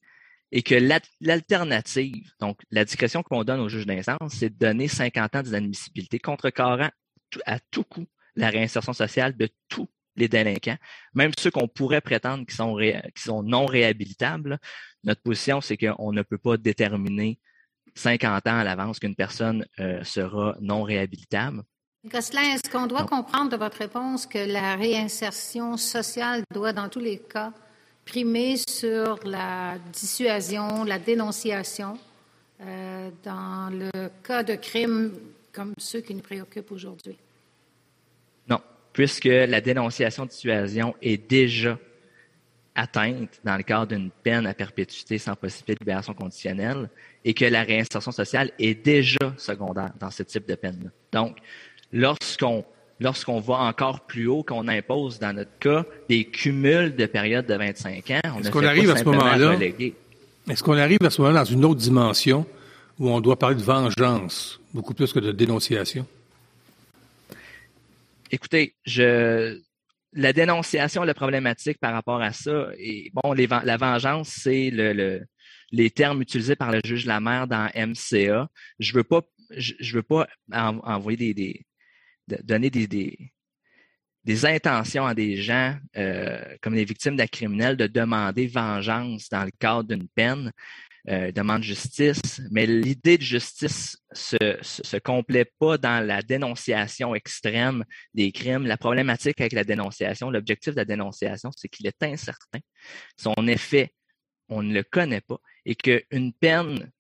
et 0.51 0.63
que 0.63 0.75
l'alternative, 1.21 2.31
donc 2.41 2.61
la 2.71 2.85
discrétion 2.85 3.23
qu'on 3.23 3.45
donne 3.45 3.61
au 3.61 3.69
juge 3.69 3.87
d'instance, 3.87 4.35
c'est 4.35 4.51
de 4.51 4.59
donner 4.59 4.89
50 4.89 5.37
ans 5.37 5.43
d'inadmissibilité 5.43 6.19
contrecarrant 6.19 6.91
à 7.47 7.59
tout 7.59 7.85
coup 7.85 8.07
la 8.37 8.51
réinsertion 8.51 8.93
sociale 8.93 9.37
de 9.37 9.49
tous 9.69 9.89
les 10.17 10.29
délinquants, 10.29 10.77
même 11.15 11.33
ceux 11.39 11.51
qu'on 11.51 11.69
pourrait 11.69 12.01
prétendre 12.01 12.47
qui 12.47 12.55
sont, 12.55 12.77
qui 12.77 13.23
sont 13.23 13.43
non 13.43 13.67
réhabilitables. 13.67 14.59
Notre 15.03 15.23
position, 15.23 15.61
c'est 15.61 15.77
qu'on 15.77 16.13
ne 16.13 16.23
peut 16.23 16.39
pas 16.39 16.57
déterminer 16.57 17.39
50 17.95 18.47
ans 18.47 18.59
à 18.59 18.65
l'avance 18.65 18.99
qu'une 18.99 19.15
personne 19.15 19.65
euh, 19.81 20.03
sera 20.05 20.57
non 20.61 20.83
réhabilitable. 20.83 21.63
Gosselin, 22.07 22.55
est-ce 22.55 22.71
qu'on 22.71 22.87
doit 22.87 23.05
comprendre 23.05 23.51
de 23.51 23.57
votre 23.57 23.79
réponse 23.79 24.27
que 24.27 24.39
la 24.39 24.77
réinsertion 24.77 25.77
sociale 25.77 26.43
doit, 26.53 26.73
dans 26.73 26.89
tous 26.89 27.01
les 27.01 27.19
cas, 27.19 27.53
primer 28.05 28.57
sur 28.69 29.19
la 29.25 29.79
dissuasion, 29.93 30.85
la 30.85 30.99
dénonciation 30.99 31.99
euh, 32.61 33.11
dans 33.23 33.71
le 33.73 34.11
cas 34.23 34.43
de 34.43 34.55
crimes 34.55 35.13
comme 35.53 35.73
ceux 35.79 36.01
qui 36.01 36.15
nous 36.15 36.21
préoccupent 36.21 36.73
aujourd'hui? 36.73 37.17
Puisque 38.95 39.25
la 39.25 39.61
dénonciation 39.61 40.25
de 40.25 40.31
dissuasion 40.31 40.95
est 41.03 41.29
déjà 41.29 41.79
atteinte 42.75 43.41
dans 43.45 43.57
le 43.57 43.63
cadre 43.63 43.95
d'une 43.95 44.11
peine 44.11 44.47
à 44.47 44.55
perpétuité 44.55 45.19
sans 45.19 45.37
possibilité 45.37 45.75
de 45.75 45.81
libération 45.81 46.15
conditionnelle 46.15 46.89
et 47.25 47.35
que 47.35 47.45
la 47.45 47.63
réinsertion 47.63 48.13
sociale 48.13 48.51
est 48.59 48.85
déjà 48.85 49.35
secondaire 49.37 49.93
dans 50.01 50.11
ce 50.11 50.23
type 50.23 50.49
de 50.49 50.55
peine-là. 50.55 50.91
Donc, 51.13 51.37
lorsqu'on 51.93 52.65
lorsqu'on 53.01 53.41
va 53.41 53.57
encore 53.57 54.01
plus 54.01 54.29
haut, 54.29 54.45
qu'on 54.45 54.69
impose 54.69 55.19
dans 55.19 55.33
notre 55.33 55.57
cas 55.59 55.85
des 56.09 56.25
cumuls 56.25 56.95
de 56.95 57.07
périodes 57.07 57.47
de 57.47 57.55
25 57.55 58.11
ans, 58.11 58.21
on 58.37 58.41
est-ce 58.41 58.51
qu'on 58.51 58.65
arrive 58.65 58.91
à 58.91 58.97
ce 58.97 59.05
moment-là? 59.05 59.57
Est-ce 60.49 60.63
qu'on 60.63 60.79
arrive 60.79 60.99
à 61.03 61.11
ce 61.11 61.21
moment-là 61.21 61.41
dans 61.41 61.51
une 61.51 61.65
autre 61.65 61.81
dimension 61.81 62.47
où 62.99 63.11
on 63.11 63.21
doit 63.21 63.39
parler 63.39 63.57
de 63.57 63.63
vengeance, 63.63 64.61
beaucoup 64.73 64.95
plus 64.95 65.13
que 65.13 65.19
de 65.19 65.33
dénonciation? 65.33 66.07
Écoutez, 68.35 68.75
je, 68.85 69.61
la 70.13 70.33
dénonciation, 70.33 71.05
la 71.05 71.15
problématique 71.15 71.79
par 71.79 71.93
rapport 71.93 72.21
à 72.21 72.33
ça, 72.33 72.71
et 72.79 73.13
bon, 73.15 73.33
la 73.33 73.77
vengeance, 73.77 74.29
c'est 74.29 74.71
le, 74.73 75.25
les 75.71 75.89
termes 75.91 76.21
utilisés 76.21 76.57
par 76.57 76.73
le 76.73 76.81
juge 76.85 77.07
Lamère 77.07 77.47
dans 77.47 77.71
MCA. 77.77 78.49
Je 78.81 78.93
veux 78.93 79.05
pas, 79.05 79.23
je, 79.51 79.95
veux 79.95 80.03
pas 80.03 80.27
envoyer 80.51 81.33
des, 81.33 81.65
donner 82.43 82.71
des, 82.71 82.89
des, 84.25 84.47
intentions 84.47 85.07
à 85.07 85.15
des 85.15 85.37
gens 85.37 85.77
euh, 85.97 86.43
comme 86.61 86.75
les 86.75 86.85
victimes 86.85 87.15
d'actes 87.15 87.35
criminels 87.35 87.77
de 87.77 87.87
demander 87.87 88.49
vengeance 88.49 89.29
dans 89.29 89.45
le 89.45 89.53
cadre 89.61 89.85
d'une 89.85 90.09
peine. 90.09 90.51
Euh, 91.11 91.33
demande 91.33 91.63
justice, 91.63 92.41
mais 92.51 92.65
l'idée 92.65 93.19
de 93.19 93.23
justice 93.23 93.99
se, 94.13 94.39
se, 94.63 94.97
complète 94.97 95.53
pas 95.59 95.77
dans 95.77 96.03
la 96.03 96.23
dénonciation 96.23 97.15
extrême 97.15 97.85
des 98.15 98.33
crimes. 98.33 98.67
La 98.67 98.79
problématique 98.79 99.39
avec 99.39 99.53
la 99.53 99.65
dénonciation, 99.65 100.31
l'objectif 100.31 100.73
de 100.73 100.79
la 100.79 100.87
dénonciation, 100.87 101.51
c'est 101.55 101.69
qu'il 101.69 101.87
est 101.87 102.03
incertain. 102.03 102.61
Son 103.19 103.35
effet, 103.49 103.93
on 104.49 104.63
ne 104.63 104.73
le 104.73 104.83
connaît 104.83 105.21
pas 105.21 105.37
et 105.67 105.75
qu'une 105.75 106.33
peine 106.33 106.91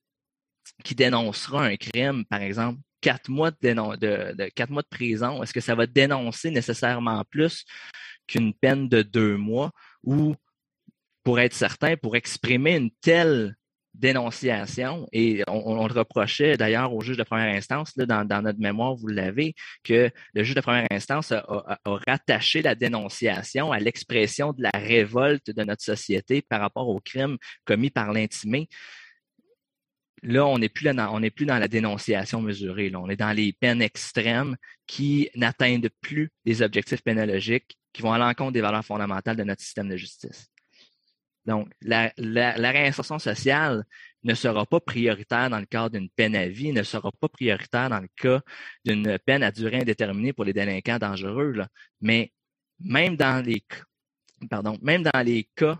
qui 0.85 0.95
dénoncera 0.95 1.65
un 1.65 1.77
crime, 1.77 2.27
par 2.27 2.43
exemple, 2.43 2.81
quatre 3.01 3.31
mois 3.31 3.53
de, 3.53 4.49
quatre 4.51 4.71
mois 4.71 4.83
de 4.83 4.89
prison, 4.89 5.43
est-ce 5.43 5.55
que 5.55 5.61
ça 5.61 5.75
va 5.75 5.87
dénoncer 5.87 6.51
nécessairement 6.51 7.25
plus 7.31 7.65
qu'une 8.27 8.53
peine 8.53 8.87
de 8.87 9.01
deux 9.01 9.39
mois 9.39 9.71
ou 10.03 10.35
pour 11.23 11.41
être 11.41 11.55
certain, 11.55 11.97
pour 11.97 12.17
exprimer 12.17 12.77
une 12.77 12.91
telle 13.01 13.57
dénonciation, 13.95 15.09
et 15.13 15.43
on, 15.49 15.87
le 15.87 15.93
reprochait 15.93 16.57
d'ailleurs 16.57 16.93
au 16.93 17.01
juge 17.01 17.17
de 17.17 17.23
première 17.23 17.55
instance, 17.55 17.97
dans, 17.97 18.43
notre 18.43 18.59
mémoire, 18.59 18.95
vous 18.97 19.07
l'avez, 19.07 19.55
que 19.85 20.11
le 20.35 20.43
juge 20.43 20.57
de 20.57 20.61
première 20.61 20.87
instance 20.91 21.33
a, 21.33 21.45
rattaché 22.07 22.61
la 22.63 22.75
dénonciation 22.75 23.73
à 23.73 23.79
l'expression 23.79 24.53
de 24.53 24.63
la 24.63 24.73
révolte 24.75 25.51
de 25.51 25.65
notre 25.65 25.83
société 25.83 26.43
par 26.43 26.61
rapport 26.61 26.89
aux 26.89 27.01
crimes 27.01 27.39
commis 27.65 27.91
par 27.91 28.13
l'intimé. 28.13 28.69
Là, 30.23 30.47
on 30.47 30.59
n'est 30.59 30.69
plus, 30.69 30.87
dans, 30.87 31.59
la 31.59 31.69
dénonciation 31.69 32.41
mesurée, 32.41 32.91
on 32.95 33.11
est 33.11 33.17
dans 33.17 33.33
les 33.33 33.53
peines 33.53 33.83
extrêmes 33.83 34.57
qui 34.87 35.31
n'atteignent 35.35 35.89
plus 36.01 36.31
les 36.45 36.63
objectifs 36.63 37.03
pénologiques 37.03 37.79
qui 37.93 38.03
vont 38.03 38.13
à 38.13 38.19
l'encontre 38.19 38.53
des 38.53 38.61
valeurs 38.61 38.85
fondamentales 38.85 39.37
de 39.37 39.45
notre 39.45 39.63
système 39.63 39.89
de 39.89 39.97
justice. 39.97 40.54
Donc, 41.47 41.69
la, 41.83 42.13
réinsertion 42.17 43.19
sociale 43.19 43.85
ne 44.23 44.35
sera 44.35 44.65
pas 44.65 44.81
prioritaire 44.81 45.51
dans 45.51 45.59
le 45.59 45.67
cadre 45.67 45.91
d'une 45.99 46.09
peine 46.09 46.35
à 46.35 46.49
vie, 46.49 46.73
ne 46.73 46.83
sera 46.83 47.11
pas 47.13 47.29
prioritaire 47.29 47.91
dans 47.91 48.01
le 48.01 48.09
cas 48.17 48.41
d'une 48.85 49.19
peine 49.19 49.43
à 49.43 49.51
durée 49.51 49.81
indéterminée 49.81 50.33
pour 50.33 50.45
les 50.45 50.55
délinquants 50.55 50.99
dangereux. 50.99 51.55
Mais 52.01 52.33
même 52.81 53.17
dans 53.17 53.45
les 53.45 53.63
cas 55.55 55.79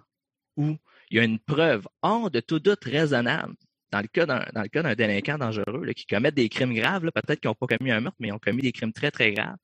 où 0.57 0.77
il 1.11 1.17
y 1.17 1.21
a 1.21 1.25
une 1.25 1.39
preuve 1.39 1.87
hors 2.03 2.31
de 2.31 2.41
tout 2.41 2.61
doute 2.61 2.85
raisonnable, 2.85 3.55
dans 3.91 4.01
le 4.01 4.09
cas 4.09 4.27
d'un, 4.27 4.45
dans 4.53 4.63
le 4.63 4.69
cas 4.69 4.83
d'un 4.83 4.95
délinquant 4.95 5.39
dangereux 5.39 5.87
qui 5.95 6.07
commet 6.07 6.33
des 6.33 6.49
crimes 6.49 6.75
graves, 6.75 7.03
peut-être 7.03 7.41
qu'ils 7.41 7.49
n'ont 7.49 7.55
pas 7.55 7.77
commis 7.77 7.93
un 7.93 8.01
meurtre, 8.01 8.17
mais 8.19 8.29
ils 8.29 8.33
ont 8.33 8.39
commis 8.39 8.63
des 8.63 8.73
crimes 8.73 8.93
très, 8.93 9.11
très 9.11 9.33
graves, 9.33 9.57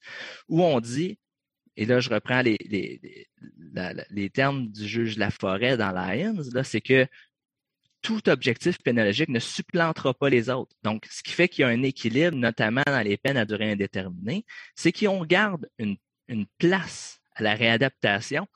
où 0.49 0.63
on 0.63 0.81
dit 0.81 1.19
et 1.77 1.87
là, 1.87 2.01
je 2.01 2.11
reprends 2.11 2.43
les, 2.43 4.31
termes 4.33 4.69
du 4.69 4.87
juge 4.87 5.17
Laforêt 5.17 5.77
dans 5.77 5.93
Lyons, 5.93 6.43
là, 6.53 6.65
c'est 6.65 6.81
que 6.81 7.07
tout 8.03 8.29
objectif 8.29 8.79
pénologique 8.79 9.29
ne 9.29 9.39
supplantera 9.39 10.15
pas 10.15 10.31
les 10.31 10.49
autres. 10.51 10.75
Donc, 10.83 11.07
ce 11.11 11.23
qui 11.23 11.33
fait 11.33 11.49
qu'il 11.49 11.63
y 11.63 11.65
a 11.65 11.69
un 11.69 11.83
équilibre, 11.83 12.37
notamment 12.37 12.83
dans 12.87 13.05
les 13.05 13.17
peines 13.17 13.37
à 13.37 13.45
durée 13.45 13.73
indéterminée, 13.73 14.45
c'est 14.75 14.93
qu'on 14.93 15.25
garde 15.25 15.69
une, 15.79 15.97
place 16.59 17.21
à 17.35 17.43
la 17.43 17.55
réadaptation, 17.55 18.47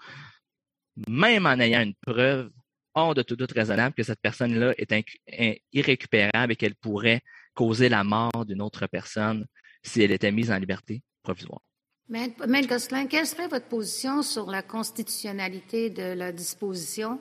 même 1.08 1.44
en 1.44 1.58
ayant 1.58 1.82
une 1.82 1.94
preuve 1.94 2.50
hors 2.94 3.14
de 3.14 3.22
tout 3.22 3.34
doute 3.34 3.50
raisonnable 3.50 3.96
que 3.96 4.04
cette 4.04 4.20
personne-là 4.20 4.74
est 4.76 5.62
irrécupérable 5.72 6.52
et 6.52 6.56
qu'elle 6.56 6.76
pourrait 6.76 7.22
causer 7.54 7.88
la 7.88 8.04
mort 8.04 8.44
d'une 8.46 8.62
autre 8.62 8.86
personne 8.86 9.46
si 9.82 10.02
elle 10.02 10.12
était 10.12 10.30
mise 10.30 10.52
en 10.52 10.58
liberté 10.58 11.02
provisoire. 11.24 11.62
Maître 12.08 12.68
Gosselin, 12.68 13.06
quelle 13.06 13.26
serait 13.26 13.48
votre 13.48 13.64
position 13.66 14.22
sur 14.22 14.50
la 14.50 14.60
constitutionnalité 14.62 15.88
de 15.88 16.12
la 16.12 16.32
disposition? 16.32 17.18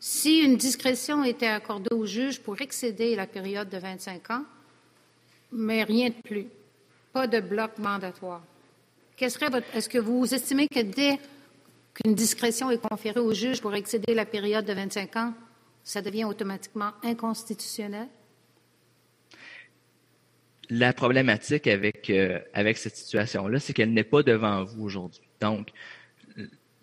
Si 0.00 0.38
une 0.38 0.56
discrétion 0.56 1.24
était 1.24 1.48
accordée 1.48 1.94
au 1.94 2.06
juge 2.06 2.40
pour 2.40 2.58
excéder 2.60 3.16
la 3.16 3.26
période 3.26 3.68
de 3.68 3.76
25 3.76 4.30
ans, 4.30 4.44
mais 5.52 5.82
rien 5.82 6.08
de 6.08 6.14
plus, 6.24 6.46
pas 7.12 7.26
de 7.26 7.40
bloc 7.40 7.76
mandatoire? 7.78 8.42
Est-ce 9.20 9.88
que 9.88 9.98
vous 9.98 10.32
estimez 10.32 10.68
que 10.68 10.80
dès 10.80 11.18
qu'une 11.92 12.14
discrétion 12.14 12.70
est 12.70 12.78
conférée 12.78 13.20
au 13.20 13.34
juge 13.34 13.60
pour 13.60 13.74
excéder 13.74 14.14
la 14.14 14.24
période 14.24 14.64
de 14.64 14.72
25 14.72 15.16
ans, 15.16 15.34
ça 15.84 16.00
devient 16.00 16.24
automatiquement 16.24 16.92
inconstitutionnel? 17.02 18.08
La 20.70 20.92
problématique 20.92 21.66
avec, 21.66 22.10
euh, 22.10 22.38
avec 22.52 22.76
cette 22.78 22.96
situation-là, 22.96 23.58
c'est 23.60 23.72
qu'elle 23.72 23.92
n'est 23.92 24.04
pas 24.04 24.22
devant 24.22 24.64
vous 24.64 24.84
aujourd'hui. 24.84 25.22
Donc, 25.40 25.70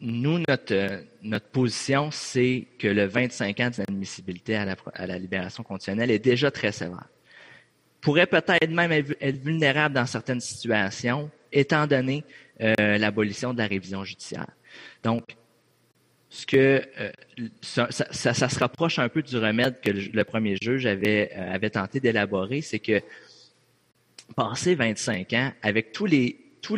nous, 0.01 0.39
notre, 0.47 1.03
notre 1.23 1.47
position, 1.47 2.09
c'est 2.11 2.67
que 2.79 2.87
le 2.87 3.05
25 3.05 3.59
ans 3.59 3.71
d'admissibilité 3.77 4.55
à 4.55 4.65
la, 4.65 4.75
à 4.93 5.07
la 5.07 5.17
libération 5.17 5.63
conditionnelle 5.63 6.11
est 6.11 6.19
déjà 6.19 6.51
très 6.51 6.71
sévère. 6.71 7.07
Pourrait 8.01 8.27
peut-être 8.27 8.69
même 8.69 8.91
être 8.91 9.37
vulnérable 9.43 9.95
dans 9.95 10.05
certaines 10.05 10.41
situations, 10.41 11.31
étant 11.51 11.87
donné 11.87 12.23
euh, 12.61 12.97
l'abolition 12.97 13.53
de 13.53 13.57
la 13.59 13.67
révision 13.67 14.03
judiciaire. 14.03 14.47
Donc, 15.03 15.35
ce 16.29 16.45
que 16.45 16.81
euh, 16.99 17.11
ça, 17.61 17.89
se 17.91 18.59
rapproche 18.59 18.99
un 18.99 19.09
peu 19.09 19.23
du 19.23 19.37
remède 19.37 19.79
que 19.79 19.91
le, 19.91 20.23
premier 20.23 20.57
juge 20.61 20.85
avait, 20.85 21.31
avait 21.31 21.69
tenté 21.69 21.99
d'élaborer, 21.99 22.61
c'est 22.61 22.79
que 22.79 23.01
passé 24.35 24.75
25 24.75 25.33
ans, 25.33 25.51
avec 25.61 25.87
euh, 26.01 26.29
tous 26.61 26.75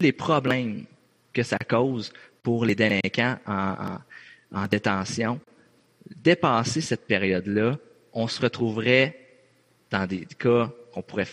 les 0.00 0.12
problèmes 0.12 0.84
que 1.32 1.42
ça 1.42 1.58
cause 1.58 2.12
pour 2.42 2.64
les 2.64 2.74
délinquants 2.74 3.38
en, 3.46 3.98
en, 4.52 4.66
détention, 4.66 5.40
dépasser 6.16 6.80
cette 6.80 7.06
période-là, 7.06 7.78
on 8.12 8.28
se 8.28 8.40
retrouverait 8.40 9.18
dans 9.90 10.06
des 10.06 10.26
cas 10.38 10.70
qu'on 10.92 11.02
pourrait, 11.02 11.26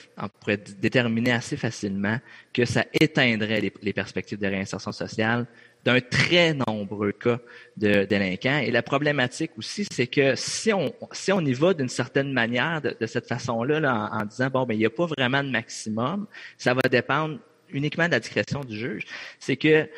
déterminer 0.80 1.32
assez 1.32 1.58
facilement 1.58 2.18
que 2.54 2.66
ça 2.66 2.86
éteindrait 2.94 3.72
les 3.82 3.94
perspectives 3.94 4.40
de 4.40 4.48
réinsertion 4.48 4.92
sociale 4.92 5.46
d'un 5.84 6.00
très 6.00 6.54
nombreux 6.54 7.12
cas 7.12 7.40
de 7.78 8.06
délinquants. 8.06 8.60
Et 8.60 8.72
la 8.72 8.84
problématique 8.84 9.52
aussi, 9.58 9.86
c'est 9.92 10.08
que 10.08 10.36
si 10.36 10.72
on, 10.74 10.94
si 11.12 11.32
on 11.32 11.42
y 11.42 11.54
va 11.54 11.74
d'une 11.74 11.90
certaine 11.90 12.32
manière, 12.32 12.82
de, 12.82 13.06
cette 13.06 13.28
façon-là, 13.28 14.10
en, 14.12 14.26
disant, 14.26 14.50
bon, 14.50 14.66
ben, 14.66 14.76
il 14.76 14.80
n'y 14.80 14.86
a 14.86 14.92
pas 14.92 15.08
vraiment 15.08 15.44
de 15.44 15.50
maximum, 15.50 16.28
ça 16.58 16.74
va 16.74 16.82
dépendre 16.90 17.40
uniquement 17.72 18.06
de 18.06 18.12
la 18.12 18.20
discrétion 18.20 18.62
du 18.62 18.78
juge, 18.78 19.06
c'est 19.40 19.56
que 19.56 19.90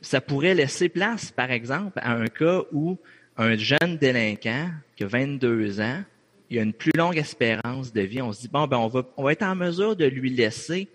ça 0.00 0.20
pourrait 0.20 0.54
laisser 0.54 0.88
place, 0.88 1.30
par 1.30 1.50
exemple, 1.50 1.98
à 2.00 2.12
un 2.12 2.26
cas 2.26 2.62
où 2.72 2.98
un 3.36 3.56
jeune 3.56 3.96
délinquant 4.00 4.70
qui 4.96 5.04
a 5.04 5.06
22 5.06 5.80
ans, 5.80 6.02
il 6.50 6.58
a 6.58 6.62
une 6.62 6.72
plus 6.72 6.92
longue 6.96 7.18
espérance 7.18 7.92
de 7.92 8.00
vie, 8.00 8.22
on 8.22 8.32
se 8.32 8.40
dit, 8.40 8.48
bon, 8.48 8.66
ben, 8.66 8.78
on 8.78 8.88
va, 8.88 9.02
on 9.16 9.24
va 9.24 9.32
être 9.32 9.42
en 9.42 9.54
mesure 9.54 9.94
de 9.94 10.06
lui 10.06 10.30
laisser, 10.30 10.88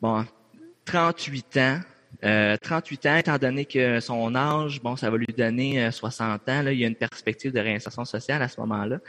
bon, 0.00 0.24
38 0.84 1.56
ans, 1.58 1.80
38 2.22 3.06
euh, 3.06 3.10
ans, 3.10 3.16
étant 3.16 3.38
donné 3.38 3.64
que 3.64 3.98
son 3.98 4.34
âge, 4.36 4.80
bon, 4.80 4.94
ça 4.94 5.10
va 5.10 5.16
lui 5.16 5.26
donner 5.26 5.90
60 5.90 6.48
euh, 6.48 6.52
ans, 6.52 6.66
il 6.68 6.78
y 6.78 6.84
a 6.84 6.86
une 6.86 6.94
perspective 6.94 7.52
de 7.52 7.58
réinsertion 7.58 8.04
sociale 8.04 8.42
à 8.42 8.48
ce 8.48 8.60
moment-là. 8.60 9.00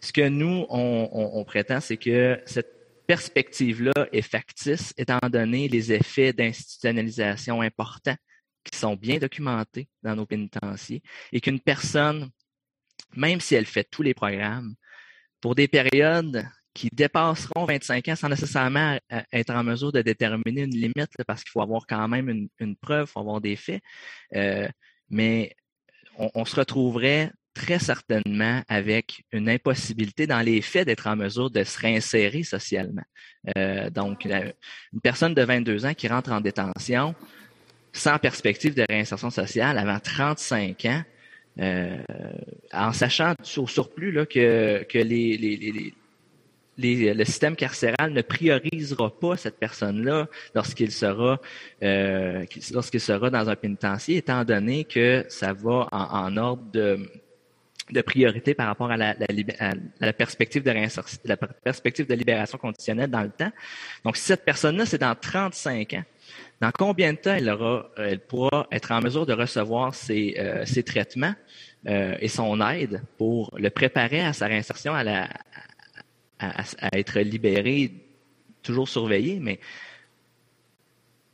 Ce 0.00 0.12
que 0.12 0.28
nous, 0.28 0.66
on, 0.68 1.08
on, 1.12 1.44
prétend, 1.44 1.80
c'est 1.80 1.96
que 1.96 2.40
cette 2.44 2.72
perspective-là 3.06 4.08
est 4.12 4.22
factice, 4.22 4.92
étant 4.96 5.20
donné 5.30 5.68
les 5.68 5.92
effets 5.92 6.32
d'institutionnalisation 6.32 7.60
importants 7.60 8.16
qui 8.64 8.76
sont 8.76 8.96
bien 8.96 9.18
documentés 9.18 9.88
dans 10.02 10.16
nos 10.16 10.26
pénitenciers, 10.26 11.02
et 11.30 11.40
qu'une 11.40 11.60
personne, 11.60 12.30
même 13.14 13.40
si 13.40 13.54
elle 13.54 13.66
fait 13.66 13.84
tous 13.88 14.02
les 14.02 14.12
programmes, 14.12 14.74
pour 15.40 15.54
des 15.54 15.68
périodes 15.68 16.44
qui 16.76 16.90
dépasseront 16.92 17.64
25 17.64 18.06
ans 18.08 18.16
sans 18.16 18.28
nécessairement 18.28 18.98
euh, 19.10 19.20
être 19.32 19.50
en 19.50 19.64
mesure 19.64 19.92
de 19.92 20.02
déterminer 20.02 20.62
une 20.64 20.76
limite, 20.76 21.10
parce 21.26 21.42
qu'il 21.42 21.50
faut 21.50 21.62
avoir 21.62 21.86
quand 21.86 22.06
même 22.06 22.48
une, 22.60 22.76
preuve, 22.76 23.06
il 23.08 23.12
faut 23.12 23.20
avoir 23.20 23.40
des 23.40 23.56
faits. 23.56 23.80
Euh, 24.34 24.68
mais 25.08 25.56
on, 26.18 26.44
se 26.44 26.56
retrouverait 26.56 27.30
très 27.54 27.78
certainement 27.78 28.62
avec 28.68 29.24
une 29.32 29.48
impossibilité 29.48 30.26
dans 30.26 30.40
les 30.40 30.60
faits 30.60 30.86
d'être 30.86 31.06
en 31.06 31.16
mesure 31.16 31.50
de 31.50 31.64
se 31.64 31.78
réinsérer 31.78 32.42
socialement. 32.42 33.04
Euh, 33.56 33.88
donc, 33.88 34.26
une 34.26 35.00
personne 35.02 35.32
de 35.32 35.42
22 35.42 35.86
ans 35.86 35.94
qui 35.94 36.08
rentre 36.08 36.30
en 36.30 36.42
détention 36.42 37.14
sans 37.92 38.18
perspective 38.18 38.74
de 38.74 38.84
réinsertion 38.86 39.30
sociale 39.30 39.78
avant 39.78 39.98
35 39.98 40.84
ans, 40.84 41.02
en 42.72 42.92
sachant 42.92 43.32
au 43.56 43.66
surplus 43.66 44.12
là, 44.12 44.26
que, 44.26 44.84
que 44.84 44.98
les, 44.98 45.38
les, 45.38 45.56
les 45.56 45.94
le 46.78 47.24
système 47.24 47.56
carcéral 47.56 48.12
ne 48.12 48.22
priorisera 48.22 49.10
pas 49.10 49.36
cette 49.36 49.58
personne-là 49.58 50.28
lorsqu'il 50.54 50.92
sera 50.92 51.40
euh, 51.82 52.44
lorsqu'il 52.72 53.00
sera 53.00 53.30
dans 53.30 53.48
un 53.48 53.56
pénitencier, 53.56 54.18
étant 54.18 54.44
donné 54.44 54.84
que 54.84 55.24
ça 55.28 55.52
va 55.52 55.88
en, 55.90 56.36
ordre 56.36 56.64
de, 56.72 58.00
priorité 58.02 58.54
par 58.54 58.66
rapport 58.66 58.90
à 58.90 58.96
la, 58.96 59.14
perspective 60.12 60.62
de 60.62 60.72
la 61.24 61.36
perspective 61.36 62.06
de 62.06 62.14
libération 62.14 62.58
conditionnelle 62.58 63.10
dans 63.10 63.22
le 63.22 63.30
temps. 63.30 63.52
Donc, 64.04 64.16
si 64.16 64.24
cette 64.24 64.44
personne-là, 64.44 64.86
c'est 64.86 64.98
dans 64.98 65.14
35 65.14 65.94
ans, 65.94 66.04
dans 66.60 66.70
combien 66.72 67.12
de 67.12 67.18
temps 67.18 67.34
elle, 67.34 67.48
aura, 67.48 67.90
elle 67.96 68.20
pourra 68.20 68.66
être 68.72 68.92
en 68.92 69.00
mesure 69.00 69.26
de 69.26 69.32
recevoir 69.32 69.94
ses, 69.94 70.34
euh, 70.38 70.64
traitements 70.82 71.34
euh, 71.86 72.16
et 72.18 72.28
son 72.28 72.60
aide 72.68 73.02
pour 73.18 73.54
le 73.58 73.70
préparer 73.70 74.20
à 74.20 74.32
sa 74.32 74.46
réinsertion 74.46 74.94
à 74.94 75.04
la, 75.04 75.28
à, 76.38 76.64
être 76.92 77.20
libéré, 77.20 77.92
toujours 78.62 78.88
surveillé, 78.88 79.38
mais 79.40 79.60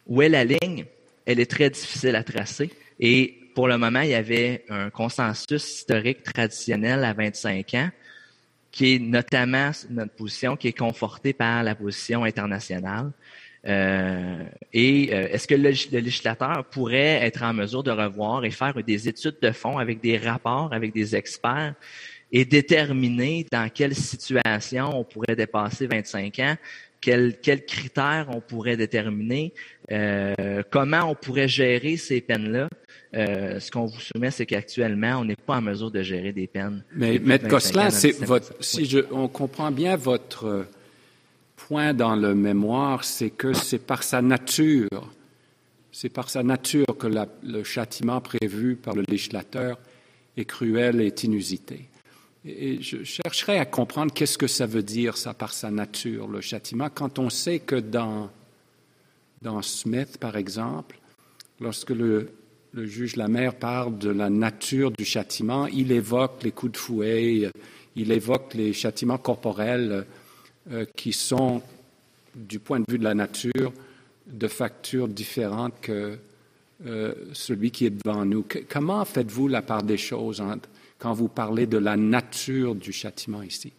où 0.06 0.22
est 0.22 0.28
la 0.28 0.44
ligne? 0.44 0.86
Elle 1.24 1.40
est 1.40 1.50
très 1.50 1.70
difficile 1.70 2.16
à 2.16 2.24
tracer. 2.24 2.70
Et 2.98 3.38
pour 3.54 3.68
le 3.68 3.78
moment, 3.78 4.00
il 4.00 4.10
y 4.10 4.14
avait 4.14 4.64
un 4.68 4.90
consensus 4.90 5.78
historique 5.78 6.22
traditionnel 6.22 7.04
à 7.04 7.12
25 7.12 7.74
ans, 7.74 7.90
qui 8.70 8.94
est 8.94 8.98
notamment 8.98 9.70
notre 9.90 10.12
position, 10.12 10.56
qui 10.56 10.68
est 10.68 10.78
confortée 10.78 11.32
par 11.32 11.62
la 11.62 11.74
position 11.74 12.24
internationale. 12.24 13.12
Euh, 13.64 14.42
et 14.72 15.10
euh, 15.12 15.28
est-ce 15.28 15.46
que 15.46 15.54
le, 15.54 15.70
le, 15.70 15.98
législateur 16.00 16.64
pourrait 16.64 17.24
être 17.24 17.44
en 17.44 17.52
mesure 17.52 17.84
de 17.84 17.92
revoir 17.92 18.44
et 18.44 18.50
faire 18.50 18.74
des 18.82 19.08
études 19.08 19.36
de 19.40 19.52
fond 19.52 19.78
avec 19.78 20.00
des 20.00 20.18
rapports, 20.18 20.72
avec 20.72 20.92
des 20.92 21.14
experts 21.14 21.74
et 22.32 22.44
déterminer 22.46 23.46
dans 23.52 23.68
quelle 23.68 23.94
situation 23.94 24.90
on 24.98 25.04
pourrait 25.04 25.36
dépasser 25.36 25.86
25 25.86 26.38
ans, 26.38 26.56
quels 27.00 27.66
critères 27.66 28.28
on 28.30 28.40
pourrait 28.40 28.76
déterminer, 28.76 29.52
euh, 29.90 30.62
comment 30.70 31.10
on 31.10 31.14
pourrait 31.14 31.48
gérer 31.48 31.96
ces 31.96 32.20
peines-là. 32.20 32.68
Euh, 33.14 33.60
ce 33.60 33.70
qu'on 33.70 33.86
vous 33.86 34.00
soumet, 34.00 34.30
c'est 34.30 34.46
qu'actuellement, 34.46 35.18
on 35.18 35.24
n'est 35.26 35.36
pas 35.36 35.56
en 35.56 35.60
mesure 35.60 35.90
de 35.90 36.02
gérer 36.02 36.32
des 36.32 36.46
peines. 36.46 36.82
Mais 36.94 37.18
Maître 37.18 37.48
Gosselin, 37.48 37.90
c'est 37.90 38.18
votre, 38.24 38.54
si 38.60 38.86
je, 38.86 39.00
on 39.10 39.28
comprend 39.28 39.70
bien 39.70 39.96
votre 39.96 40.66
point 41.56 41.92
dans 41.92 42.16
le 42.16 42.34
mémoire, 42.34 43.04
c'est 43.04 43.30
que 43.30 43.52
c'est 43.52 43.78
par 43.78 44.02
sa 44.02 44.22
nature, 44.22 45.12
c'est 45.90 46.08
par 46.08 46.30
sa 46.30 46.42
nature 46.42 46.96
que 46.98 47.08
le 47.42 47.64
châtiment 47.64 48.20
prévu 48.22 48.76
par 48.76 48.94
le 48.94 49.02
législateur 49.06 49.78
est 50.38 50.46
cruel 50.46 51.02
et 51.02 51.12
inusité. 51.24 51.90
Et 52.44 52.82
je 52.82 53.04
chercherai 53.04 53.58
à 53.58 53.64
comprendre 53.64 54.12
qu'est-ce 54.12 54.36
que 54.36 54.48
ça 54.48 54.66
veut 54.66 54.82
dire, 54.82 55.16
ça, 55.16 55.32
par 55.32 55.52
sa 55.52 55.70
nature, 55.70 56.26
le 56.26 56.40
châtiment, 56.40 56.88
quand 56.92 57.18
on 57.18 57.30
sait 57.30 57.60
que 57.60 57.76
dans, 57.76 58.30
dans 59.42 59.62
Smith, 59.62 60.18
par 60.18 60.36
exemple, 60.36 60.98
lorsque 61.60 61.90
le, 61.90 62.30
le 62.72 62.86
juge 62.86 63.16
Lamère 63.16 63.54
parle 63.54 63.96
de 63.98 64.10
la 64.10 64.28
nature 64.28 64.90
du 64.90 65.04
châtiment, 65.04 65.66
il 65.66 65.92
évoque 65.92 66.42
les 66.42 66.50
coups 66.50 66.72
de 66.72 66.76
fouet, 66.78 67.50
il 67.94 68.10
évoque 68.10 68.54
les 68.54 68.72
châtiments 68.72 69.18
corporels 69.18 70.04
euh, 70.70 70.84
qui 70.96 71.12
sont, 71.12 71.62
du 72.34 72.58
point 72.58 72.80
de 72.80 72.86
vue 72.88 72.98
de 72.98 73.04
la 73.04 73.14
nature, 73.14 73.72
de 74.26 74.48
factures 74.48 75.08
différentes 75.08 75.74
que 75.80 76.18
euh, 76.86 77.14
celui 77.32 77.70
qui 77.70 77.86
est 77.86 77.90
devant 77.90 78.24
nous. 78.24 78.44
comment 78.68 79.04
faites-vous 79.04 79.48
la 79.48 79.62
part 79.62 79.82
des 79.82 79.98
choses 79.98 80.42
quand 81.02 81.14
vous 81.14 81.28
parlez 81.28 81.66
de 81.66 81.78
la 81.78 81.96
nature 81.96 82.76
du 82.76 82.92
châtiment 82.92 83.42
ici? 83.42 83.74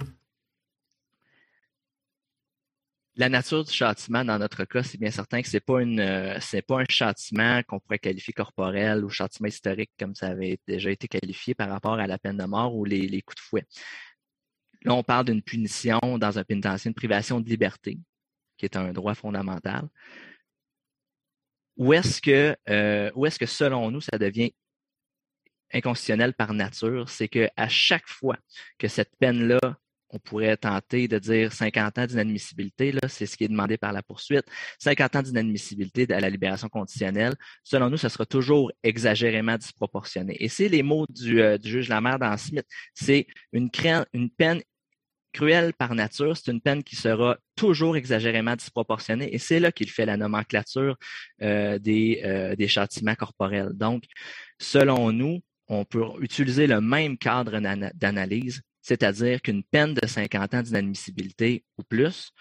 La 3.15 3.29
nature 3.29 3.63
du 3.63 3.71
châtiment, 3.71 4.25
dans 4.25 4.37
notre 4.37 4.65
cas, 4.65 4.83
c'est 4.83 4.97
bien 4.97 5.09
certain 5.09 5.41
que 5.41 5.47
ce 5.47 5.55
n'est 5.55 5.61
pas, 5.61 5.79
euh, 5.79 6.61
pas 6.67 6.81
un 6.81 6.85
châtiment 6.89 7.63
qu'on 7.63 7.79
pourrait 7.79 7.99
qualifier 7.99 8.33
corporel 8.33 9.05
ou 9.05 9.09
châtiment 9.09 9.47
historique 9.47 9.91
comme 9.97 10.15
ça 10.15 10.27
avait 10.27 10.59
déjà 10.67 10.91
été 10.91 11.07
qualifié 11.07 11.53
par 11.53 11.69
rapport 11.69 11.93
à 11.93 12.07
la 12.07 12.17
peine 12.17 12.35
de 12.35 12.43
mort 12.43 12.75
ou 12.75 12.83
les, 12.83 13.21
coups 13.21 13.37
de 13.37 13.41
fouet. 13.41 13.65
Là, 14.83 14.93
on 14.93 15.03
parle 15.03 15.27
d'une 15.27 15.41
punition 15.41 16.01
dans 16.17 16.37
un 16.37 16.43
pénitencier, 16.43 16.89
une 16.89 16.95
privation 16.95 17.39
de 17.39 17.47
liberté, 17.47 17.99
qui 18.57 18.65
est 18.65 18.75
un 18.75 18.91
droit 18.91 19.15
fondamental. 19.15 19.87
Où 21.77 21.93
est-ce 21.93 22.21
que, 22.21 22.57
euh, 22.67 23.11
où 23.15 23.25
est-ce 23.25 23.39
que 23.39 23.45
selon 23.45 23.91
nous, 23.91 24.01
ça 24.01 24.17
devient 24.17 24.51
inconstitutionnel 25.73 26.33
par 26.33 26.53
nature, 26.53 27.09
c'est 27.09 27.27
qu'à 27.27 27.67
chaque 27.67 28.07
fois 28.07 28.37
que 28.77 28.87
cette 28.87 29.11
peine-là, 29.19 29.59
on 30.13 30.19
pourrait 30.19 30.55
tenter 30.57 31.07
de 31.07 31.17
dire 31.17 31.51
50 31.51 31.97
ans 31.97 32.05
d'inadmissibilité, 32.05 32.93
c'est 33.07 33.25
ce 33.25 33.35
qui 33.35 33.45
est 33.45 33.47
demandé 33.47 33.77
par 33.77 33.91
la 33.91 34.03
poursuite, 34.03 34.45
50 34.79 35.15
ans 35.15 35.21
d'inadmissibilité 35.23 36.11
à 36.13 36.19
la 36.19 36.29
libération 36.29 36.69
conditionnelle, 36.69 37.33
selon 37.63 37.89
nous, 37.89 37.97
ce 37.97 38.09
sera 38.09 38.25
toujours 38.25 38.71
exagérément 38.83 39.57
disproportionné. 39.57 40.37
Et 40.39 40.49
c'est 40.49 40.69
les 40.69 40.83
mots 40.83 41.05
du, 41.09 41.41
euh, 41.41 41.57
juge 41.61 41.89
Lamère 41.89 42.19
dans 42.19 42.37
Smith, 42.37 42.65
c'est 42.93 43.25
une, 43.51 43.69
peine 43.71 44.61
cruelle 45.33 45.73
par 45.73 45.95
nature, 45.95 46.37
c'est 46.37 46.51
une 46.51 46.61
peine 46.61 46.83
qui 46.83 46.95
sera 46.95 47.37
toujours 47.55 47.97
exagérément 47.97 48.55
disproportionnée 48.55 49.33
et 49.33 49.39
c'est 49.39 49.59
là 49.59 49.71
qu'il 49.71 49.89
fait 49.89 50.05
la 50.05 50.15
nomenclature 50.15 50.95
euh, 51.41 51.79
euh, 51.87 52.55
des 52.55 52.67
châtiments 52.67 53.15
corporels. 53.15 53.71
Donc, 53.73 54.03
selon 54.59 55.11
nous, 55.11 55.41
on 55.73 55.85
peut 55.85 56.03
utiliser 56.19 56.67
le 56.67 56.81
même 56.81 57.17
cadre 57.17 57.59
d'analyse, 57.93 58.61
c'est-à-dire 58.81 59.41
qu'une 59.41 59.63
peine 59.63 59.93
de 59.93 60.05
50 60.05 60.53
ans 60.53 60.61
d'inadmissibilité 60.61 61.63
ou 61.77 61.83
plus 61.83 62.31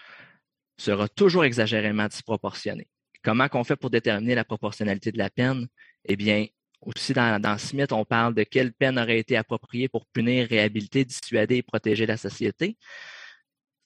sera 0.77 1.07
toujours 1.07 1.45
exagérément 1.45 2.07
disproportionnée. 2.07 2.87
Comment 3.23 3.47
qu'on 3.47 3.63
fait 3.63 3.75
pour 3.75 3.89
déterminer 3.89 4.35
la 4.35 4.43
proportionnalité 4.43 5.11
de 5.11 5.17
la 5.17 5.29
peine? 5.29 5.67
Eh 6.05 6.15
bien, 6.15 6.47
aussi 6.81 7.13
dans, 7.13 7.57
Smith, 7.57 7.93
on 7.93 8.03
parle 8.03 8.35
de 8.35 8.43
quelle 8.43 8.73
peine 8.73 8.99
aurait 8.99 9.19
été 9.19 9.37
appropriée 9.37 9.87
pour 9.87 10.05
punir, 10.07 10.49
réhabiliter, 10.49 11.05
dissuader 11.05 11.57
et 11.57 11.63
protéger 11.63 12.05
la 12.05 12.17
société. 12.17 12.77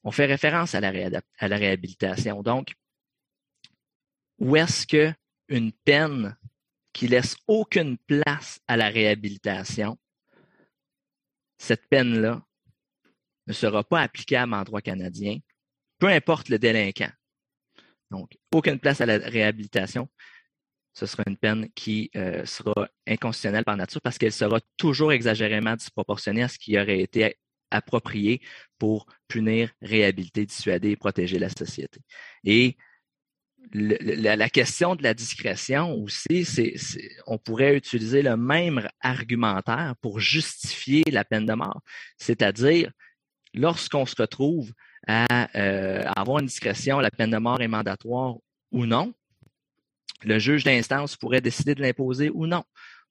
On 0.03 0.11
fait 0.11 0.26
référence 0.26 0.74
à 0.74 0.82
la, 0.82 0.92
à 1.38 1.48
la 1.48 1.58
réhabilitation. 1.58 2.42
Donc, 2.42 2.74
où 4.40 4.56
est-ce 4.56 4.88
qu'une 4.88 5.72
peine 5.85 6.35
qui 6.98 7.08
laisse 7.08 7.35
aucune 7.45 7.95
place 8.08 8.59
à 8.67 8.76
la 8.76 8.90
réhabilitation, 8.90 10.00
cette 11.59 11.88
peine-là 11.90 12.42
ne 13.45 13.53
sera 13.53 13.84
pas 13.84 14.01
applicable 14.01 14.56
en 14.56 14.64
droit 14.64 14.82
canadien, 14.82 15.38
peu 16.00 16.08
importe 16.08 16.50
le 16.50 16.58
délinquant. 16.58 17.11
Donc, 18.09 18.35
aucune 18.51 18.80
place 18.80 19.00
à 19.00 19.06
la 19.06 19.19
réhabilitation, 19.19 20.09
ce 20.93 21.06
sera 21.06 21.22
une 21.27 21.38
peine 21.38 21.69
qui 21.76 22.09
euh, 22.16 22.43
sera 22.48 22.90
inconstitutionnelle 23.06 23.64
par 23.64 23.77
nature 23.77 24.01
parce 24.01 24.17
qu'elle 24.17 24.34
sera 24.34 24.59
toujours 24.76 25.11
exagérément 25.11 25.76
disproportionnée 25.76 26.42
à 26.42 26.48
ce 26.48 26.58
qui 26.58 26.80
aurait 26.80 27.01
été 27.01 27.38
approprié 27.69 28.42
pour 28.80 29.06
punir, 29.27 29.72
réhabiliter, 29.84 30.48
dissuader 30.48 30.90
et 30.90 30.95
protéger 30.95 31.38
la 31.38 31.50
société. 31.50 32.00
Et 32.43 32.76
la, 33.73 34.49
question 34.49 34.95
de 34.95 35.03
la 35.03 35.13
discrétion 35.13 35.93
aussi, 35.95 36.45
c'est, 36.45 36.75
on 37.25 37.37
pourrait 37.37 37.75
utiliser 37.75 38.21
le 38.21 38.37
même 38.37 38.87
argumentaire 39.01 39.95
pour 40.01 40.19
justifier 40.19 41.03
la 41.11 41.23
peine 41.25 41.45
de 41.45 41.53
mort. 41.53 41.81
C'est-à-dire, 42.17 42.91
lorsqu'on 43.53 44.05
se 44.05 44.15
retrouve 44.17 44.71
à, 45.07 45.49
euh, 45.57 46.03
avoir 46.15 46.39
une 46.39 46.47
discrétion, 46.47 46.99
la 46.99 47.11
peine 47.11 47.31
de 47.31 47.37
mort 47.37 47.61
est 47.61 47.67
mandatoire 47.67 48.35
ou 48.71 48.85
non, 48.85 49.13
le 50.23 50.39
juge 50.39 50.63
d'instance 50.63 51.15
pourrait 51.15 51.41
décider 51.41 51.75
de 51.75 51.81
l'imposer 51.81 52.29
ou 52.33 52.47
non. 52.47 52.63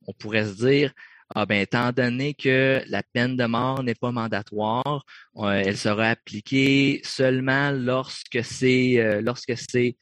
On 0.06 0.12
pourrait 0.12 0.46
se 0.46 0.54
dire, 0.54 0.92
ah 1.34 1.46
ben, 1.46 1.60
étant 1.60 1.92
donné 1.92 2.34
que 2.34 2.82
la 2.86 3.02
peine 3.02 3.36
de 3.36 3.46
mort 3.46 3.82
n'est 3.82 3.94
pas 3.94 4.12
mandatoire, 4.12 5.04
euh, 5.36 5.62
elle 5.64 5.76
sera 5.76 6.10
appliquée 6.10 7.00
seulement 7.04 7.72
lorsque 7.72 8.44
c'est 8.44 8.98
euh, 8.98 9.20
lorsque 9.20 9.56
c'est 9.56 9.96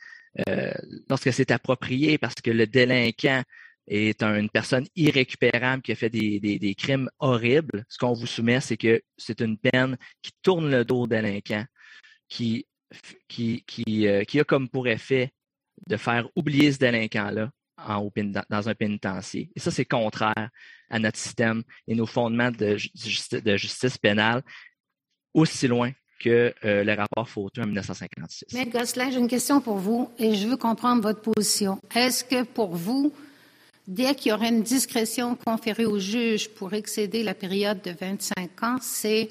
euh, 0.48 0.72
lorsque 1.08 1.32
c'est 1.32 1.50
approprié 1.50 2.18
parce 2.18 2.34
que 2.34 2.50
le 2.50 2.66
délinquant 2.66 3.42
est 3.86 4.22
une 4.22 4.50
personne 4.50 4.86
irrécupérable 4.96 5.82
qui 5.82 5.92
a 5.92 5.94
fait 5.94 6.10
des, 6.10 6.74
crimes 6.76 7.10
horribles, 7.18 7.84
ce 7.88 7.98
qu'on 7.98 8.14
vous 8.14 8.26
soumet, 8.26 8.60
c'est 8.60 8.76
que 8.76 9.02
c'est 9.16 9.40
une 9.40 9.58
peine 9.58 9.96
qui 10.22 10.32
tourne 10.42 10.70
le 10.70 10.84
dos 10.84 11.02
au 11.02 11.06
délinquant, 11.06 11.64
qui, 12.28 12.66
qui, 13.28 13.62
euh, 14.08 14.24
qui 14.24 14.40
a 14.40 14.44
comme 14.44 14.68
pour 14.68 14.88
effet 14.88 15.32
de 15.86 15.96
faire 15.96 16.28
oublier 16.34 16.72
ce 16.72 16.78
délinquant-là 16.78 17.50
dans 18.48 18.68
un 18.68 18.74
pénitencier. 18.74 19.50
Et 19.54 19.60
ça, 19.60 19.70
c'est 19.70 19.84
contraire 19.84 20.48
à 20.88 20.98
notre 20.98 21.18
système 21.18 21.62
et 21.86 21.94
nos 21.94 22.06
fondements 22.06 22.50
de, 22.50 22.76
de 23.40 23.56
justice 23.56 23.98
pénale, 23.98 24.42
aussi 25.34 25.68
loin 25.68 25.92
que 26.18 26.54
euh, 26.64 26.84
le 26.84 26.92
rapport 26.94 27.28
Fauteux 27.28 27.62
en 27.62 27.66
1956. 27.66 28.54
Maître 28.54 28.70
Gosselin, 28.70 29.10
j'ai 29.10 29.18
une 29.18 29.28
question 29.28 29.60
pour 29.60 29.76
vous 29.76 30.10
et 30.18 30.34
je 30.34 30.46
veux 30.46 30.56
comprendre 30.56 31.02
votre 31.02 31.20
position. 31.20 31.80
Est-ce 31.94 32.24
que 32.24 32.44
pour 32.44 32.74
vous, 32.76 33.12
dès 33.86 34.14
qu'il 34.14 34.30
y 34.30 34.34
aurait 34.34 34.48
une 34.48 34.62
discrétion 34.62 35.36
conférée 35.36 35.86
au 35.86 35.98
juge 35.98 36.48
pour 36.50 36.72
excéder 36.74 37.22
la 37.22 37.34
période 37.34 37.82
de 37.82 37.92
25 37.98 38.62
ans, 38.62 38.76
c'est 38.80 39.30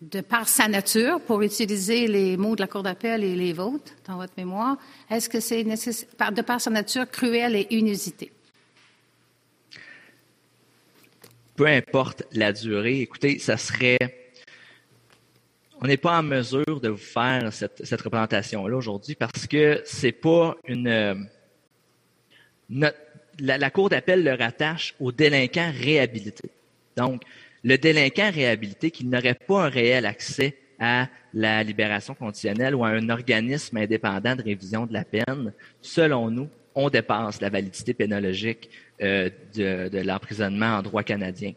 de 0.00 0.20
par 0.20 0.48
sa 0.48 0.68
nature, 0.68 1.20
pour 1.20 1.42
utiliser 1.42 2.06
les 2.06 2.36
mots 2.36 2.54
de 2.54 2.60
la 2.60 2.68
Cour 2.68 2.82
d'appel 2.82 3.24
et 3.24 3.34
les 3.34 3.52
vôtres 3.52 3.92
dans 4.06 4.16
votre 4.16 4.34
mémoire, 4.36 4.76
est-ce 5.10 5.28
que 5.28 5.40
c'est 5.40 5.64
de 5.64 6.42
par 6.42 6.60
sa 6.60 6.70
nature 6.70 7.10
cruelle 7.10 7.56
et 7.56 7.66
inusitée? 7.70 8.30
Peu 11.56 11.66
importe 11.66 12.22
la 12.32 12.52
durée, 12.52 13.00
écoutez, 13.00 13.40
ça 13.40 13.56
serait. 13.56 13.98
On 15.80 15.86
n'est 15.86 15.96
pas 15.96 16.18
en 16.18 16.22
mesure 16.22 16.80
de 16.80 16.88
vous 16.88 16.96
faire 16.96 17.52
cette, 17.52 17.84
cette 17.84 18.00
représentation-là 18.02 18.76
aujourd'hui 18.76 19.14
parce 19.14 19.46
que 19.46 19.80
c'est 19.84 20.12
pas 20.12 20.56
une. 20.66 21.28
la, 22.70 22.92
la 23.38 23.70
Cour 23.70 23.88
d'appel 23.88 24.24
le 24.24 24.34
rattache 24.34 24.94
aux 24.98 25.12
délinquants 25.12 25.70
réhabilités. 25.72 26.50
Donc, 26.96 27.22
le 27.62 27.78
délinquant 27.78 28.30
réhabilité 28.30 28.90
qui 28.90 29.04
n'aurait 29.04 29.34
pas 29.34 29.66
un 29.66 29.68
réel 29.68 30.06
accès 30.06 30.56
à 30.78 31.08
la 31.34 31.62
libération 31.62 32.14
conditionnelle 32.14 32.74
ou 32.74 32.84
à 32.84 32.88
un 32.88 33.08
organisme 33.08 33.76
indépendant 33.76 34.36
de 34.36 34.42
révision 34.42 34.86
de 34.86 34.92
la 34.92 35.04
peine, 35.04 35.52
selon 35.80 36.30
nous, 36.30 36.48
on 36.74 36.88
dépasse 36.88 37.40
la 37.40 37.50
validité 37.50 37.92
pénologique 37.94 38.70
euh, 39.02 39.30
de, 39.54 40.00
l'emprisonnement 40.00 40.76
en 40.76 40.82
droit 40.82 41.02
canadien. 41.02 41.52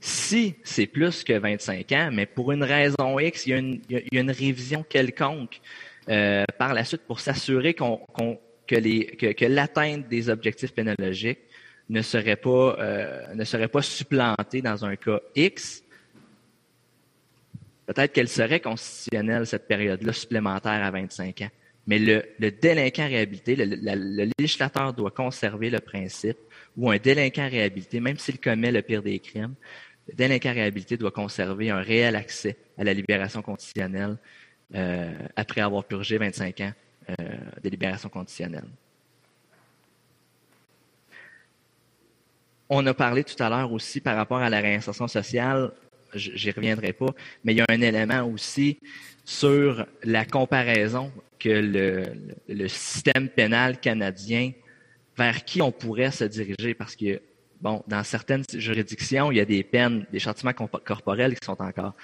Si 0.00 0.56
c'est 0.62 0.86
plus 0.86 1.24
que 1.24 1.32
25 1.32 1.92
ans, 1.92 2.10
mais 2.12 2.26
pour 2.26 2.52
une 2.52 2.62
raison 2.62 3.18
X, 3.18 3.46
il 3.46 3.50
y 3.50 3.54
a 3.54 4.20
une, 4.20 4.30
révision 4.30 4.82
quelconque 4.82 5.60
euh, 6.08 6.44
par 6.58 6.74
la 6.74 6.84
suite 6.84 7.02
pour 7.02 7.20
s'assurer 7.20 7.74
que, 7.74 9.44
l'atteinte 9.46 10.08
des 10.08 10.28
objectifs 10.28 10.72
pénologiques 10.72 11.40
ne 11.88 12.02
serait 12.02 12.36
pas, 12.36 12.76
euh, 12.78 13.34
ne 13.34 13.44
serait 13.44 13.68
pas 13.68 13.82
supplantée 13.82 14.60
dans 14.60 14.84
un 14.84 14.96
cas 14.96 15.20
X, 15.34 15.82
peut-être 17.86 18.12
qu'elle 18.12 18.28
serait 18.28 18.60
constitutionnelle, 18.60 19.46
cette 19.46 19.66
période-là 19.66 20.12
supplémentaire 20.12 20.84
à 20.84 20.90
25 20.90 21.42
ans. 21.42 21.50
Mais 21.86 22.00
le, 22.00 22.24
le 22.40 22.50
délinquant 22.50 23.06
réhabilité, 23.06 23.54
le, 23.54 23.64
le, 23.64 24.30
législateur 24.38 24.92
doit 24.92 25.12
conserver 25.12 25.70
le 25.70 25.78
principe 25.78 26.38
où 26.76 26.90
un 26.90 26.96
délinquant 26.96 27.48
réhabilité, 27.48 28.00
même 28.00 28.18
s'il 28.18 28.40
commet 28.40 28.72
le 28.72 28.82
pire 28.82 29.02
des 29.02 29.20
crimes, 29.20 29.54
réhabilité 30.18 30.96
doit 30.96 31.10
conserver 31.10 31.70
un 31.70 31.80
réel 31.80 32.16
accès 32.16 32.56
à 32.78 32.84
la 32.84 32.92
libération 32.92 33.42
conditionnelle 33.42 34.16
euh, 34.74 35.12
après 35.36 35.60
avoir 35.60 35.84
purgé 35.84 36.18
25 36.18 36.60
ans 36.60 36.72
euh, 37.10 37.14
de 37.62 37.68
libération 37.68 38.08
conditionnelle. 38.08 38.68
On 42.68 42.84
a 42.86 42.94
parlé 42.94 43.22
tout 43.22 43.40
à 43.40 43.48
l'heure 43.48 43.72
aussi 43.72 44.00
par 44.00 44.16
rapport 44.16 44.38
à 44.38 44.50
la 44.50 44.60
réinsertion 44.60 45.06
sociale, 45.06 45.70
j'y 46.14 46.50
reviendrai 46.50 46.92
pas, 46.92 47.14
mais 47.44 47.52
il 47.52 47.58
y 47.58 47.60
a 47.60 47.66
un 47.68 47.80
élément 47.80 48.24
aussi 48.24 48.78
sur 49.24 49.86
la 50.02 50.24
comparaison 50.24 51.12
que 51.38 51.48
le, 51.48 52.04
le, 52.48 52.68
système 52.68 53.28
pénal 53.28 53.78
canadien, 53.78 54.52
vers 55.16 55.44
qui 55.44 55.62
on 55.62 55.70
pourrait 55.70 56.10
se 56.10 56.24
diriger, 56.24 56.74
parce 56.74 56.96
que, 56.96 57.20
bon, 57.60 57.82
dans 57.86 58.04
certaines 58.04 58.44
juridictions, 58.52 59.30
il 59.32 59.38
y 59.38 59.40
a 59.40 59.44
des 59.44 59.62
peines, 59.64 60.06
des 60.12 60.18
châtiments 60.18 60.52
corporels 60.52 61.38
qui 61.38 61.44
sont 61.44 61.60
encore 61.60 61.94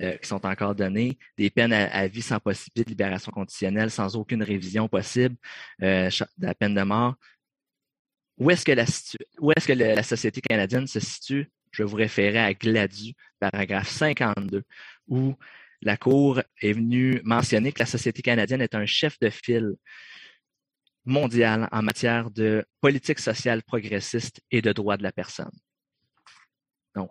euh, 0.00 0.16
qui 0.16 0.26
sont 0.26 0.44
encore 0.44 0.74
donnés, 0.74 1.16
des 1.38 1.50
peines 1.50 1.72
à, 1.72 2.08
vie 2.08 2.20
sans 2.20 2.40
possibilité 2.40 2.82
de 2.82 2.88
libération 2.90 3.30
conditionnelle, 3.30 3.92
sans 3.92 4.16
aucune 4.16 4.42
révision 4.42 4.88
possible, 4.88 5.36
euh, 5.82 6.10
de 6.36 6.46
la 6.46 6.54
peine 6.54 6.74
de 6.74 6.82
mort. 6.82 7.14
Où 8.36 8.50
est-ce 8.50 8.64
que, 8.64 8.72
la, 8.72 9.94
la 9.94 10.02
société 10.02 10.40
canadienne 10.40 10.88
se 10.88 10.98
situe? 10.98 11.48
Je 11.70 11.84
vais 11.84 11.88
vous 11.88 11.96
référer 11.96 12.40
à 12.40 12.52
Gladu, 12.54 13.14
paragraphe 13.38 13.88
52, 13.88 14.64
où 15.06 15.34
la 15.80 15.96
Cour 15.96 16.42
est 16.60 16.72
venue 16.72 17.20
mentionner 17.22 17.70
que 17.70 17.78
la 17.78 17.86
société 17.86 18.20
canadienne 18.20 18.62
est 18.62 18.74
un 18.74 18.86
chef 18.86 19.16
de 19.20 19.30
file 19.30 19.74
mondial 21.04 21.68
en 21.70 21.82
matière 21.82 22.30
de 22.30 22.64
politique 22.80 23.18
sociale 23.18 23.62
progressiste 23.62 24.40
et 24.50 24.62
de 24.62 24.72
droits 24.72 24.96
de 24.96 25.02
la 25.02 25.12
personne. 25.12 25.52
Donc, 26.94 27.10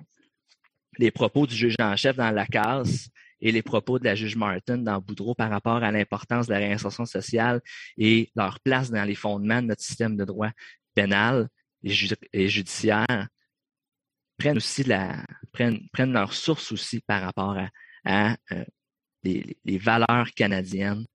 les 0.97 1.11
propos 1.11 1.47
du 1.47 1.55
juge 1.55 1.75
en 1.79 1.95
chef 1.95 2.15
dans 2.15 2.31
la 2.31 2.45
case 2.45 3.09
et 3.41 3.51
les 3.51 3.61
propos 3.61 3.99
de 3.99 4.05
la 4.05 4.15
juge 4.15 4.35
Martin 4.35 4.77
dans 4.77 4.99
Boudreau 4.99 5.35
par 5.35 5.49
rapport 5.49 5.83
à 5.83 5.91
l'importance 5.91 6.47
de 6.47 6.53
la 6.53 6.59
réinsertion 6.59 7.05
sociale 7.05 7.61
et 7.97 8.31
leur 8.35 8.59
place 8.61 8.89
dans 8.89 9.03
les 9.03 9.15
fondements 9.15 9.61
de 9.61 9.67
notre 9.67 9.83
système 9.83 10.15
de 10.15 10.23
droit 10.23 10.51
pénales 10.95 11.49
et, 11.83 12.47
judiciaires 12.47 13.27
prennent 14.37 14.57
aussi 14.57 14.83
leur 14.83 16.33
source 16.33 16.71
aussi 16.71 17.01
par 17.01 17.21
rapport 17.21 17.57
à, 18.05 18.35
euh, 18.51 18.65
les, 19.23 19.77
valeurs 19.77 20.31
canadiennes 20.35 21.05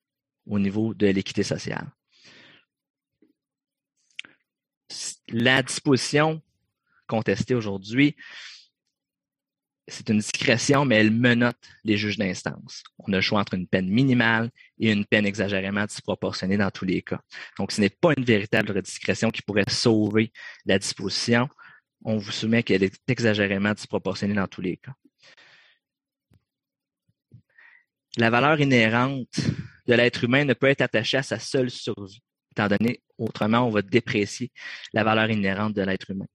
au 0.46 0.58
niveau 0.58 0.94
de 0.94 1.06
l'équité 1.06 1.42
sociale. 1.42 1.90
La 5.28 5.62
disposition 5.62 6.42
contestée 7.06 7.54
aujourd'hui, 7.54 8.16
c'est 9.88 10.10
une 10.10 10.18
discrétion, 10.18 10.84
mais 10.84 10.96
elle 10.96 11.10
menotte 11.10 11.56
les 11.82 11.96
juges 11.96 12.18
d'instance. 12.18 12.84
On 12.98 13.12
a 13.12 13.16
le 13.16 13.22
choix 13.22 13.40
entre 13.40 13.54
une 13.54 13.66
peine 13.66 13.88
minimale 13.88 14.50
et 14.78 14.92
une 14.92 15.06
peine 15.06 15.26
exagérément 15.26 15.86
disproportionnée 15.86 16.58
dans 16.58 16.70
tous 16.70 16.84
les 16.84 17.02
cas. 17.02 17.20
Donc, 17.58 17.72
ce 17.72 17.80
n'est 17.80 17.90
pas 17.90 18.12
une 18.16 18.24
véritable 18.24 18.80
discrétion 18.82 19.30
qui 19.30 19.42
pourrait 19.42 19.64
sauver 19.68 20.30
la 20.66 20.78
disposition. 20.78 21.48
On 22.04 22.18
vous 22.18 22.30
soumet 22.30 22.62
qu'elle 22.62 22.82
est 22.82 23.00
exagérément 23.08 23.72
disproportionnée 23.72 24.34
dans 24.34 24.46
tous 24.46 24.60
les 24.60 24.76
cas. 24.76 24.92
La 28.18 28.30
valeur 28.30 28.60
inhérente 28.60 29.40
de 29.86 29.94
l'être 29.94 30.24
humain 30.24 30.44
ne 30.44 30.52
peut 30.52 30.66
être 30.66 30.82
attachée 30.82 31.16
à 31.16 31.22
sa 31.22 31.38
seule 31.38 31.70
survie, 31.70 32.22
étant 32.58 32.76
donné, 32.76 33.02
autrement, 33.18 33.60
on 33.60 33.70
va 33.70 33.82
déprécier 33.82 34.50
la 34.92 35.04
valeur 35.04 35.30
inhérente 35.30 35.74
de 35.74 35.82
l'être 35.82 36.10
humain. 36.10 36.26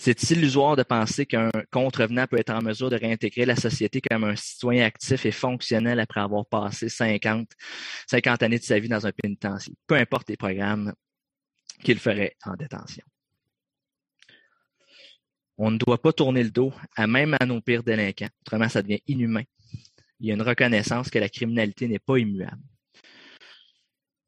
C'est 0.00 0.30
illusoire 0.30 0.76
de 0.76 0.84
penser 0.84 1.26
qu'un 1.26 1.50
contrevenant 1.72 2.26
peut 2.28 2.38
être 2.38 2.50
en 2.50 2.62
mesure 2.62 2.88
de 2.88 2.96
réintégrer 2.96 3.44
la 3.44 3.56
société 3.56 4.00
comme 4.00 4.22
un 4.22 4.36
citoyen 4.36 4.86
actif 4.86 5.26
et 5.26 5.32
fonctionnel 5.32 5.98
après 5.98 6.20
avoir 6.20 6.46
passé 6.46 6.88
50, 6.88 7.50
50 8.08 8.42
années 8.44 8.60
de 8.60 8.64
sa 8.64 8.78
vie 8.78 8.88
dans 8.88 9.06
un 9.06 9.10
pénitencier, 9.10 9.74
peu 9.88 9.96
importe 9.96 10.28
les 10.28 10.36
programmes 10.36 10.94
qu'il 11.82 11.98
ferait 11.98 12.36
en 12.44 12.54
détention. 12.54 13.02
On 15.56 15.72
ne 15.72 15.78
doit 15.78 16.00
pas 16.00 16.12
tourner 16.12 16.44
le 16.44 16.50
dos 16.50 16.72
à 16.94 17.08
même 17.08 17.36
à 17.40 17.44
nos 17.44 17.60
pires 17.60 17.82
délinquants, 17.82 18.30
autrement 18.42 18.68
ça 18.68 18.82
devient 18.82 19.02
inhumain. 19.08 19.42
Il 20.20 20.28
y 20.28 20.30
a 20.30 20.34
une 20.34 20.42
reconnaissance 20.42 21.10
que 21.10 21.18
la 21.18 21.28
criminalité 21.28 21.88
n'est 21.88 21.98
pas 21.98 22.18
immuable. 22.18 22.62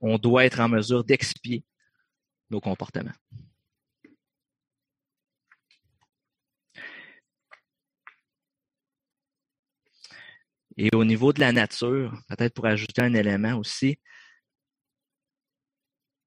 On 0.00 0.18
doit 0.18 0.44
être 0.44 0.60
en 0.60 0.68
mesure 0.68 1.04
d'expier 1.04 1.64
nos 2.50 2.60
comportements. 2.60 3.12
Et 10.76 10.88
au 10.94 11.04
niveau 11.04 11.32
de 11.32 11.40
la 11.40 11.52
nature, 11.52 12.12
peut-être 12.28 12.54
pour 12.54 12.64
ajouter 12.66 13.02
un 13.02 13.12
élément 13.12 13.54
aussi, 13.56 13.98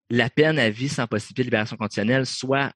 la 0.09 0.29
peine 0.29 0.59
à 0.59 0.69
vie 0.69 0.89
sans 0.89 1.07
possibilité 1.07 1.41
de 1.41 1.47
libération 1.47 1.75
conditionnelle, 1.75 2.27
soit, 2.27 2.71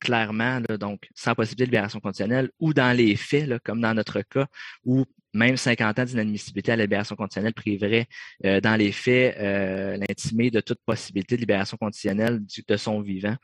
clairement, 0.00 0.60
donc 0.60 1.08
sans 1.14 1.34
possibilité 1.36 1.66
de 1.66 1.70
libération 1.70 2.00
conditionnelle, 2.00 2.50
ou 2.58 2.74
dans 2.74 2.96
les 2.96 3.14
faits, 3.14 3.62
comme 3.62 3.80
dans 3.80 3.94
notre 3.94 4.22
cas, 4.22 4.48
où 4.84 5.04
même 5.32 5.56
50 5.56 5.98
ans 5.98 6.04
d'inadmissibilité 6.04 6.72
à 6.72 6.76
la 6.76 6.84
libération 6.84 7.16
conditionnelle 7.16 7.54
priverait, 7.54 8.06
euh, 8.44 8.60
dans 8.60 8.76
les 8.76 8.92
faits, 8.92 9.36
euh, 9.38 9.96
l'intimé 9.96 10.50
de 10.50 10.60
toute 10.60 10.80
possibilité 10.84 11.36
de 11.36 11.40
libération 11.40 11.76
conditionnelle 11.76 12.40
de 12.66 12.76
son 12.76 13.00
vivant. 13.00 13.36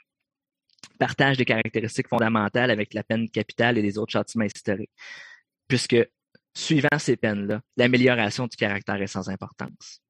Partage 0.99 1.37
des 1.37 1.45
caractéristiques 1.45 2.09
fondamentales 2.09 2.71
avec 2.71 2.95
la 2.95 3.03
peine 3.03 3.29
capitale 3.29 3.79
et 3.79 3.83
les 3.83 3.99
autres 3.99 4.13
châtiments 4.13 4.45
historiques. 4.45 4.91
Puisque 5.69 5.97
suivant 6.55 6.99
ces 6.99 7.17
peines-là, 7.17 7.61
l'amélioration 7.77 8.47
du 8.47 8.57
caractère 8.57 9.01
est 9.01 9.07
sans 9.07 9.29
importance. 9.29 10.01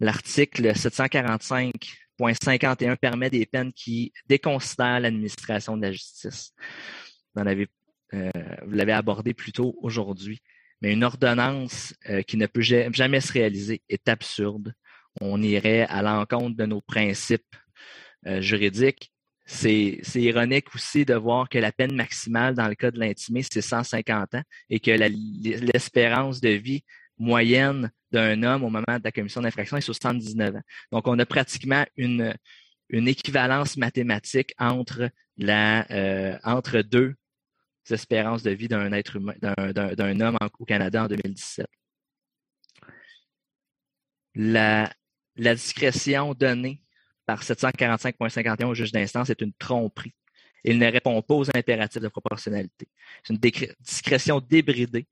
L'article 0.00 0.72
745.51 0.72 2.96
permet 2.96 3.30
des 3.30 3.46
peines 3.46 3.72
qui 3.72 4.12
déconsidèrent 4.26 4.98
l'administration 4.98 5.76
de 5.76 5.82
la 5.82 5.92
justice. 5.92 6.52
Vous, 7.36 7.44
euh, 8.14 8.30
l'avez 8.68 8.92
abordé 8.92 9.34
plus 9.34 9.52
tôt 9.52 9.76
aujourd'hui. 9.82 10.40
Mais 10.80 10.92
une 10.92 11.04
ordonnance 11.04 11.94
euh, 12.10 12.22
qui 12.22 12.36
ne 12.36 12.46
peut 12.46 12.60
jamais 12.60 13.20
se 13.20 13.32
réaliser 13.32 13.82
est 13.88 14.08
absurde. 14.08 14.74
On 15.20 15.40
irait 15.42 15.82
à 15.82 16.02
l'encontre 16.02 16.56
de 16.56 16.66
nos 16.66 16.80
principes 16.80 17.56
euh, 18.26 18.40
juridiques 18.40 19.12
c'est 19.46 20.00
ironique 20.16 20.74
aussi 20.74 21.04
de 21.04 21.14
voir 21.14 21.48
que 21.48 21.58
la 21.58 21.72
peine 21.72 21.94
maximale 21.94 22.54
dans 22.54 22.68
le 22.68 22.74
cas 22.74 22.90
de 22.90 22.98
l'intimé, 22.98 23.42
c'est 23.42 23.60
150 23.60 24.34
ans 24.34 24.42
et 24.70 24.80
que 24.80 24.90
l'espérance 24.90 26.40
de 26.40 26.50
vie 26.50 26.84
moyenne 27.18 27.90
d'un 28.10 28.42
homme 28.42 28.64
au 28.64 28.70
moment 28.70 28.98
de 28.98 29.04
la 29.04 29.12
commission 29.12 29.40
d'infraction 29.40 29.76
est 29.76 29.82
79 29.82 30.56
ans. 30.56 30.62
Donc, 30.90 31.06
on 31.06 31.18
a 31.18 31.26
pratiquement 31.26 31.84
une, 31.96 32.34
équivalence 32.90 33.76
mathématique 33.76 34.54
entre 34.58 35.10
deux 36.82 37.14
espérances 37.90 38.42
de 38.42 38.50
vie 38.50 38.68
d'un 38.68 38.92
être 38.92 39.18
d'un 39.18 40.20
homme 40.20 40.38
au 40.58 40.64
Canada 40.64 41.04
en 41.04 41.08
2017. 41.08 41.66
La, 44.34 44.90
la 45.36 45.54
discrétion 45.54 46.34
donnée 46.34 46.82
par 47.26 47.42
745.51 47.42 48.64
au 48.64 48.74
juge 48.74 48.92
d'instance 48.92 49.30
est 49.30 49.40
une 49.40 49.52
tromperie. 49.52 50.14
Il 50.64 50.78
ne 50.78 50.90
répond 50.90 51.20
pas 51.22 51.34
aux 51.34 51.56
impératifs 51.56 52.00
de 52.00 52.08
proportionnalité. 52.08 52.88
C'est 53.22 53.34
une 53.34 53.40
discrétion 53.80 54.40
débridée 54.40 55.06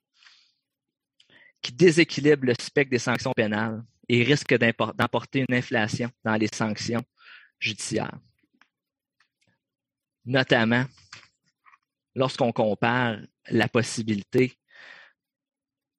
qui 1.60 1.72
déséquilibre 1.72 2.46
le 2.46 2.54
spectre 2.54 2.90
des 2.90 2.98
sanctions 2.98 3.32
pénales 3.32 3.82
et 4.08 4.22
risque 4.22 4.54
d'emporter 4.54 5.44
une 5.48 5.54
inflation 5.54 6.10
dans 6.24 6.36
les 6.36 6.48
sanctions 6.52 7.02
judiciaires. 7.58 8.18
Notamment 10.24 10.84
lorsqu'on 12.14 12.52
compare 12.52 13.18
la 13.50 13.68
possibilité 13.68 14.58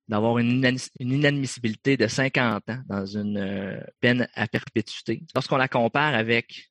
d'avoir 0.07 0.39
une, 0.39 0.77
inadmissibilité 0.99 1.95
de 1.95 2.07
50 2.07 2.69
ans 2.69 2.83
dans 2.87 3.05
une 3.05 3.37
euh, 3.37 3.79
peine 4.01 4.27
à 4.33 4.47
perpétuité. 4.47 5.23
Lorsqu'on 5.33 5.57
la 5.57 5.69
compare 5.69 6.13
avec 6.13 6.69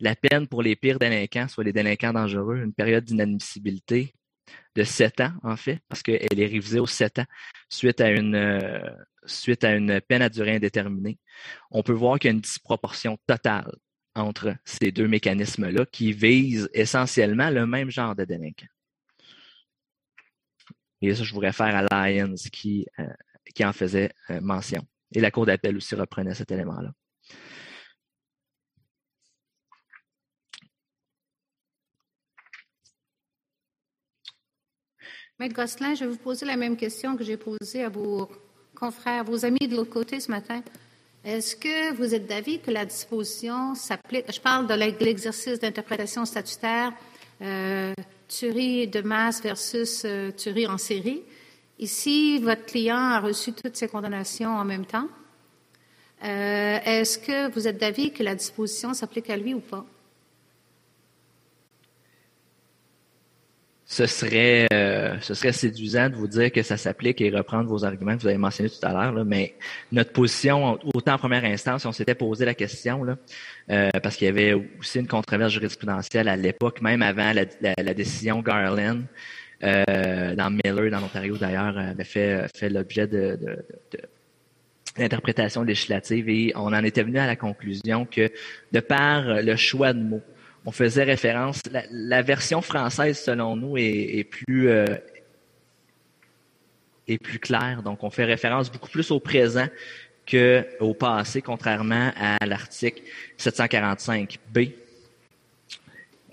la 0.00 0.16
peine 0.16 0.48
pour 0.48 0.62
les 0.62 0.74
pires 0.74 0.98
délinquants, 0.98 1.46
soit 1.46 1.62
les 1.62 1.72
délinquants 1.72 2.12
dangereux, 2.12 2.56
une 2.56 2.74
période 2.74 3.04
d'inadmissibilité 3.04 4.14
de 4.74 4.82
7 4.82 5.20
ans, 5.20 5.32
en 5.44 5.56
fait, 5.56 5.80
parce 5.88 6.02
qu'elle 6.02 6.40
est 6.40 6.46
révisée 6.46 6.80
aux 6.80 6.86
7 6.86 7.20
ans 7.20 7.26
suite 7.68 8.00
à 8.00 8.10
une 8.10 8.34
euh, 8.34 8.80
suite 9.24 9.62
à 9.62 9.72
une 9.76 10.00
peine 10.00 10.22
à 10.22 10.28
durée 10.28 10.56
indéterminée. 10.56 11.18
On 11.70 11.84
peut 11.84 11.92
voir 11.92 12.18
qu'il 12.18 12.28
y 12.30 12.32
a 12.32 12.34
une 12.34 12.40
disproportion 12.40 13.16
totale 13.28 13.70
entre 14.14 14.54
ces 14.64 14.92
deux 14.92 15.08
mécanismes-là 15.08 15.86
qui 15.86 16.12
visent 16.12 16.68
essentiellement 16.74 17.50
le 17.50 17.66
même 17.66 17.90
genre 17.90 18.14
de 18.14 18.24
délinquants. 18.24 18.66
Et 21.00 21.14
ça, 21.14 21.24
je 21.24 21.34
vous 21.34 21.40
réfère 21.40 21.84
à 21.90 22.10
Lyons 22.10 22.34
qui, 22.52 22.86
euh, 22.98 23.04
qui 23.54 23.64
en 23.64 23.72
faisait 23.72 24.12
euh, 24.30 24.40
mention. 24.40 24.82
Et 25.14 25.20
la 25.20 25.30
Cour 25.30 25.46
d'appel 25.46 25.76
aussi 25.76 25.94
reprenait 25.94 26.34
cet 26.34 26.52
élément-là. 26.52 26.92
Maître 35.38 35.56
Gosselin, 35.56 35.94
je 35.96 36.04
vais 36.04 36.10
vous 36.10 36.18
poser 36.18 36.46
la 36.46 36.56
même 36.56 36.76
question 36.76 37.16
que 37.16 37.24
j'ai 37.24 37.36
posée 37.36 37.82
à 37.82 37.88
vos 37.88 38.30
confrères, 38.76 39.24
vos 39.24 39.44
amis 39.44 39.66
de 39.66 39.74
l'autre 39.74 39.90
côté 39.90 40.20
ce 40.20 40.30
matin. 40.30 40.62
Est-ce 41.24 41.54
que 41.54 41.94
vous 41.94 42.16
êtes 42.16 42.26
d'avis 42.26 42.58
que 42.58 42.72
la 42.72 42.84
disposition 42.84 43.76
s'applique, 43.76 44.24
je 44.32 44.40
parle 44.40 44.66
de 44.66 44.74
l'exercice 44.74 45.60
d'interprétation 45.60 46.24
statutaire, 46.24 46.92
euh, 47.40 47.94
tuerie 48.26 48.88
de 48.88 49.02
masse 49.02 49.40
versus 49.40 50.02
euh, 50.04 50.32
tuerie 50.32 50.66
en 50.66 50.78
série. 50.78 51.22
Ici, 51.78 52.40
votre 52.40 52.64
client 52.64 52.96
a 52.96 53.20
reçu 53.20 53.52
toutes 53.52 53.76
ces 53.76 53.86
condamnations 53.86 54.50
en 54.50 54.64
même 54.64 54.84
temps. 54.84 55.06
Euh, 56.24 56.78
est-ce 56.84 57.18
que 57.18 57.52
vous 57.52 57.68
êtes 57.68 57.78
d'avis 57.78 58.12
que 58.12 58.24
la 58.24 58.34
disposition 58.34 58.92
s'applique 58.92 59.30
à 59.30 59.36
lui 59.36 59.54
ou 59.54 59.60
pas? 59.60 59.84
Ce 63.92 64.06
serait, 64.06 64.66
euh, 64.72 65.20
ce 65.20 65.34
serait 65.34 65.52
séduisant 65.52 66.08
de 66.08 66.14
vous 66.14 66.26
dire 66.26 66.50
que 66.50 66.62
ça 66.62 66.78
s'applique 66.78 67.20
et 67.20 67.28
reprendre 67.28 67.68
vos 67.68 67.84
arguments 67.84 68.16
que 68.16 68.22
vous 68.22 68.26
avez 68.26 68.38
mentionnés 68.38 68.70
tout 68.70 68.86
à 68.86 68.90
l'heure. 68.90 69.22
Mais 69.26 69.54
notre 69.92 70.12
position, 70.12 70.78
autant 70.94 71.12
en 71.12 71.18
première 71.18 71.44
instance, 71.44 71.84
on 71.84 71.92
s'était 71.92 72.14
posé 72.14 72.46
la 72.46 72.54
question, 72.54 73.04
euh, 73.70 73.90
parce 74.02 74.16
qu'il 74.16 74.24
y 74.24 74.30
avait 74.30 74.54
aussi 74.80 74.98
une 74.98 75.06
controverse 75.06 75.52
jurisprudentielle 75.52 76.28
à 76.28 76.36
l'époque, 76.36 76.80
même 76.80 77.02
avant 77.02 77.34
la, 77.34 77.92
décision 77.92 78.40
Garland, 78.40 79.02
euh, 79.62 80.34
dans 80.36 80.48
Miller, 80.48 80.90
dans 80.90 81.00
l'Ontario 81.00 81.36
d'ailleurs, 81.36 81.76
avait 81.76 82.04
fait, 82.04 82.70
l'objet 82.70 83.06
de, 83.06 83.38
de, 84.96 85.64
législative 85.66 86.30
et 86.30 86.52
on 86.54 86.72
en 86.72 86.82
était 86.82 87.02
venu 87.02 87.18
à 87.18 87.26
la 87.26 87.36
conclusion 87.36 88.06
que 88.06 88.30
de 88.72 88.80
par 88.80 89.42
le 89.42 89.56
choix 89.56 89.92
de 89.92 90.00
mots, 90.00 90.22
on 90.64 90.72
faisait 90.72 91.04
référence. 91.04 91.60
La, 91.90 92.22
version 92.22 92.62
française, 92.62 93.18
selon 93.18 93.56
nous, 93.56 93.76
est, 93.76 94.24
plus 94.24 94.68
euh, 94.68 94.84
est 97.08 97.18
plus 97.18 97.38
claire. 97.38 97.82
Donc, 97.82 98.02
on 98.04 98.10
fait 98.10 98.24
référence 98.24 98.70
beaucoup 98.70 98.90
plus 98.90 99.10
au 99.10 99.20
présent 99.20 99.66
qu'au 100.30 100.94
passé, 100.94 101.42
contrairement 101.42 102.12
à 102.16 102.44
l'article 102.46 103.02
745b. 103.38 104.72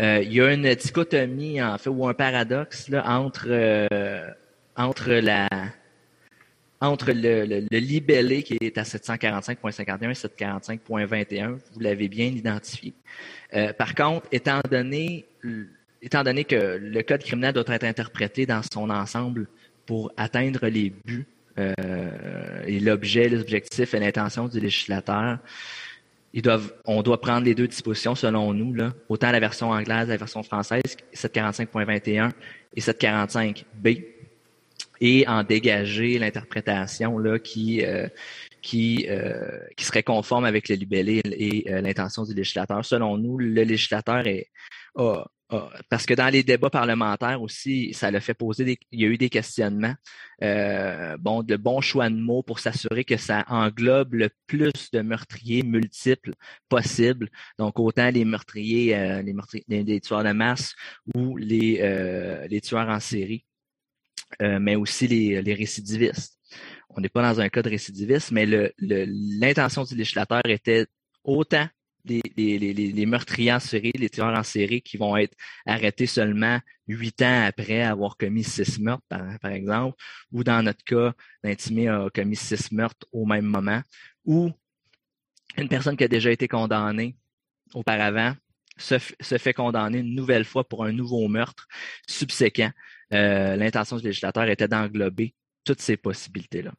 Euh, 0.01 0.21
il 0.23 0.33
y 0.33 0.41
a 0.41 0.53
une 0.53 0.73
dichotomie, 0.75 1.61
en 1.61 1.77
fait, 1.77 1.89
ou 1.89 2.07
un 2.07 2.13
paradoxe 2.13 2.87
euh, 2.91 4.29
entre 4.75 5.11
la 5.11 5.49
entre 6.81 7.11
le, 7.11 7.67
libellé 7.71 8.43
qui 8.43 8.57
est 8.61 8.77
à 8.77 8.83
745.51 8.83 10.09
et 10.09 10.13
745.21, 10.13 11.57
vous 11.73 11.79
l'avez 11.79 12.07
bien 12.07 12.27
identifié. 12.27 12.93
Euh, 13.53 13.73
par 13.73 13.95
contre, 13.95 14.27
étant 14.31 14.61
donné, 14.69 15.25
étant 16.01 16.23
donné 16.23 16.45
que 16.45 16.77
le 16.81 17.01
code 17.03 17.23
criminel 17.23 17.53
doit 17.53 17.65
être 17.67 17.83
interprété 17.83 18.45
dans 18.45 18.61
son 18.71 18.89
ensemble 18.89 19.47
pour 19.85 20.11
atteindre 20.15 20.67
les 20.67 20.93
buts 21.05 21.25
euh, 21.57 22.63
et 22.65 22.79
l'objet, 22.79 23.27
les 23.27 23.41
objectifs 23.41 23.93
et 23.93 23.99
l'intention 23.99 24.47
du 24.47 24.59
législateur, 24.59 25.39
on 26.85 27.01
doit 27.01 27.19
prendre 27.19 27.45
les 27.45 27.55
deux 27.55 27.67
dispositions 27.67 28.15
selon 28.15 28.53
nous, 28.53 28.75
autant 29.09 29.31
la 29.31 29.39
version 29.39 29.71
anglaise, 29.71 30.07
la 30.07 30.17
version 30.17 30.43
française, 30.43 30.83
745.21 31.13 32.31
et 32.75 32.81
745b, 32.81 34.05
et 35.01 35.27
en 35.27 35.43
dégager 35.43 36.19
l'interprétation 36.19 37.17
là 37.17 37.39
qui 37.39 37.83
euh, 37.85 38.07
qui 38.61 39.05
euh, 39.09 39.59
qui 39.77 39.85
serait 39.85 40.03
conforme 40.03 40.45
avec 40.45 40.69
le 40.69 40.75
libellé 40.75 41.21
et 41.25 41.71
euh, 41.71 41.81
l'intention 41.81 42.23
du 42.23 42.33
législateur. 42.33 42.83
Selon 42.83 43.17
nous, 43.17 43.37
le 43.37 43.63
législateur 43.63 44.27
est 44.27 44.49
parce 45.89 46.05
que 46.05 46.13
dans 46.13 46.27
les 46.27 46.43
débats 46.43 46.69
parlementaires 46.69 47.41
aussi, 47.41 47.91
ça 47.93 48.11
l'a 48.11 48.19
fait 48.19 48.35
poser 48.35 48.77
il 48.91 49.01
y 49.01 49.05
a 49.05 49.07
eu 49.07 49.17
des 49.17 49.29
questionnements. 49.29 49.95
bon, 50.41 51.41
de 51.41 51.55
bons 51.55 51.81
choix 51.81 52.09
de 52.09 52.15
mots 52.15 52.43
pour 52.43 52.59
s'assurer 52.59 53.03
que 53.03 53.17
ça 53.17 53.45
englobe 53.47 54.13
le 54.13 54.29
plus 54.45 54.91
de 54.91 55.01
meurtriers 55.01 55.63
multiples 55.63 56.33
possible. 56.67 57.29
Donc 57.57 57.79
autant 57.79 58.11
les 58.11 58.25
meurtriers, 58.25 59.23
les 59.23 59.33
meurtriers, 59.33 59.65
les, 59.69 60.01
tueurs 60.01 60.23
de 60.23 60.33
masse 60.33 60.75
ou 61.15 61.37
les 61.37 62.47
les 62.47 62.61
tueurs 62.61 62.89
en 62.89 62.99
série. 62.99 63.45
Euh, 64.41 64.59
mais 64.59 64.75
aussi 64.75 65.07
les, 65.07 65.53
récidivistes. 65.53 66.37
On 66.89 67.01
n'est 67.01 67.09
pas 67.09 67.21
dans 67.21 67.39
un 67.41 67.49
cas 67.49 67.61
de 67.61 67.69
récidiviste, 67.69 68.31
mais 68.31 68.45
l'intention 68.79 69.83
du 69.83 69.95
législateur 69.95 70.41
était 70.45 70.87
autant 71.23 71.67
les, 72.05 73.05
meurtriers 73.05 73.53
en 73.53 73.59
série, 73.59 73.91
les 73.95 74.09
tireurs 74.09 74.37
en 74.37 74.43
série 74.43 74.81
qui 74.81 74.97
vont 74.97 75.15
être 75.17 75.35
arrêtés 75.65 76.07
seulement 76.07 76.59
huit 76.87 77.21
ans 77.21 77.45
après 77.45 77.81
avoir 77.81 78.17
commis 78.17 78.43
six 78.43 78.79
meurtres, 78.79 79.05
par, 79.09 79.51
exemple, 79.51 79.97
ou 80.31 80.43
dans 80.43 80.63
notre 80.63 80.83
cas, 80.83 81.13
l'intimé 81.43 81.87
a 81.89 82.07
commis 82.13 82.35
six 82.35 82.71
meurtres 82.71 83.05
au 83.11 83.25
même 83.25 83.45
moment, 83.45 83.81
ou 84.25 84.51
une 85.57 85.67
personne 85.67 85.97
qui 85.97 86.05
a 86.05 86.07
déjà 86.07 86.31
été 86.31 86.47
condamnée 86.47 87.15
auparavant 87.73 88.33
se 88.77 88.97
fait 89.37 89.53
condamner 89.53 89.99
une 89.99 90.15
nouvelle 90.15 90.45
fois 90.45 90.67
pour 90.67 90.85
un 90.85 90.93
nouveau 90.93 91.27
meurtre 91.27 91.67
subséquent 92.07 92.71
euh, 93.13 93.55
l'intention 93.55 93.97
du 93.97 94.03
législateur 94.03 94.47
était 94.49 94.67
d'englober 94.67 95.33
toutes 95.63 95.81
ces 95.81 95.97
possibilités-là. 95.97 96.71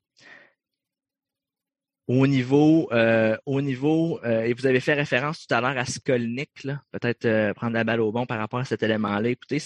Au 2.06 2.26
niveau, 2.26 2.88
euh, 2.92 3.36
au 3.46 3.60
niveau, 3.60 4.20
euh, 4.24 4.42
et 4.42 4.52
vous 4.52 4.66
avez 4.66 4.80
fait 4.80 4.94
référence 4.94 5.46
tout 5.46 5.54
à 5.54 5.60
l'heure 5.60 5.78
à 5.78 5.84
Skolnick, 5.84 6.66
peut-être 6.90 7.52
prendre 7.54 7.74
la 7.74 7.84
balle 7.84 8.00
au 8.00 8.10
bon 8.10 8.26
par 8.26 8.38
rapport 8.38 8.58
à 8.58 8.64
cet 8.64 8.82
élément-là. 8.82 9.28
Écoutez, 9.28 9.60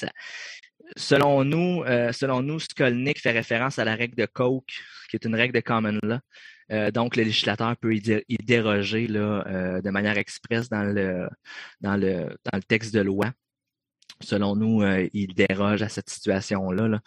selon 0.95 1.43
nous, 1.45 1.83
selon 2.13 2.43
nous, 2.43 2.61
Skolnick 2.61 3.19
fait 3.19 3.31
référence 3.31 3.79
à 3.79 3.85
la 3.85 3.95
règle 3.95 4.17
de 4.17 4.27
Koch, 4.27 4.83
qui 5.09 5.17
est 5.17 5.25
une 5.25 5.35
règle 5.35 5.55
de 5.55 5.61
common 5.61 5.99
law. 6.03 6.91
donc, 6.91 7.17
le 7.17 7.23
législateur 7.23 7.79
peut 7.79 7.95
y, 7.95 8.37
déroger 8.45 9.07
de 9.07 9.91
manière 9.91 10.19
expresse 10.19 10.69
dans 10.69 10.85
le, 10.85 11.27
dans, 11.81 11.97
le, 11.97 12.37
dans 12.45 12.59
le 12.59 12.63
texte 12.63 12.93
de 12.93 13.01
loi 13.01 13.33
selon 14.21 14.57
nous, 14.57 14.83
euh, 14.83 15.09
il 15.13 15.35
déroge 15.35 15.83
à 15.83 15.89
cette 15.89 16.11
situation-là. 16.11 17.01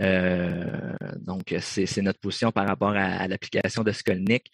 Euh, 0.00 0.92
donc, 1.20 1.54
c'est 1.60 2.02
notre 2.02 2.20
position 2.20 2.52
par 2.52 2.66
rapport 2.66 2.94
à, 2.96 3.26
l'application 3.28 3.82
de 3.82 3.92
Skolnick. 3.92 4.50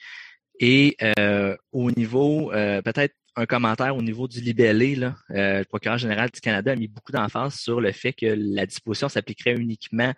Et 0.61 0.97
euh, 1.19 1.57
au 1.73 1.91
niveau, 1.91 2.51
peut-être 2.51 3.15
un 3.37 3.47
commentaire 3.47 3.97
au 3.97 4.03
niveau 4.03 4.27
du 4.27 4.41
libellé, 4.41 4.97
le 5.29 5.63
procureur 5.65 5.99
général 5.99 6.31
du 6.31 6.41
Canada 6.41 6.73
a 6.73 6.77
mis 6.77 6.89
beaucoup 6.89 7.13
d'emphase 7.13 7.55
sur 7.55 7.81
le 7.81 7.93
fait 7.93 8.13
que 8.13 8.27
la 8.27 8.67
disposition 8.67 9.09
s'appliquerait 9.09 9.55
uniquement 9.55 10.13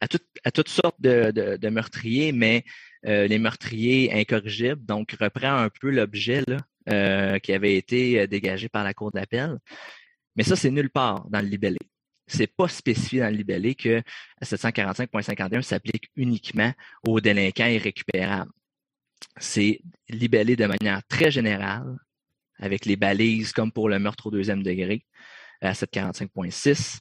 à, 0.00 0.08
toutes 0.08 0.68
sortes 0.68 1.00
de, 1.00 1.68
meurtriers, 1.70 2.32
mais 2.32 2.64
les 3.04 3.38
meurtriers 3.38 4.12
incorrigibles, 4.12 4.84
donc 4.84 5.16
reprend 5.18 5.56
un 5.56 5.70
peu 5.70 5.90
l'objet 5.90 6.44
qui 6.86 7.52
avait 7.54 7.76
été 7.76 8.26
dégagé 8.26 8.68
par 8.68 8.84
la 8.84 8.92
Cour 8.92 9.10
d'appel. 9.10 9.56
Mais 10.36 10.44
ça, 10.44 10.56
c'est 10.56 10.70
nulle 10.70 10.90
part 10.90 11.28
dans 11.30 11.40
le 11.40 11.46
libellé. 11.46 11.78
C'est 12.26 12.46
pas 12.46 12.68
spécifié 12.68 13.20
dans 13.20 13.30
le 13.30 13.36
libellé 13.36 13.74
que 13.74 14.02
745.51 14.42 15.62
s'applique 15.62 16.10
uniquement 16.16 16.72
aux 17.06 17.20
délinquants 17.20 17.66
irrécupérables. 17.66 18.50
C'est 19.36 19.80
libellé 20.08 20.56
de 20.56 20.66
manière 20.66 21.02
très 21.08 21.30
générale, 21.30 21.96
avec 22.58 22.86
les 22.86 22.96
balises 22.96 23.52
comme 23.52 23.72
pour 23.72 23.88
le 23.88 23.98
meurtre 23.98 24.28
au 24.28 24.30
deuxième 24.30 24.62
degré 24.62 25.04
à 25.60 25.72
745.6. 25.72 27.00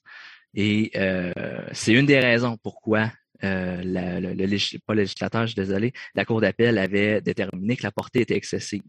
Et 0.54 0.92
euh, 0.96 1.32
c'est 1.72 1.94
une 1.94 2.06
des 2.06 2.20
raisons 2.20 2.58
pourquoi 2.62 3.12
euh, 3.44 3.82
le, 3.84 4.78
pas 4.86 4.94
le 4.94 5.02
législateur, 5.02 5.42
je 5.44 5.54
suis 5.54 5.56
désolé, 5.56 5.94
la 6.14 6.26
Cour 6.26 6.42
d'appel 6.42 6.78
avait 6.78 7.22
déterminé 7.22 7.76
que 7.76 7.84
la 7.84 7.92
portée 7.92 8.22
était 8.22 8.36
excessive. 8.36 8.84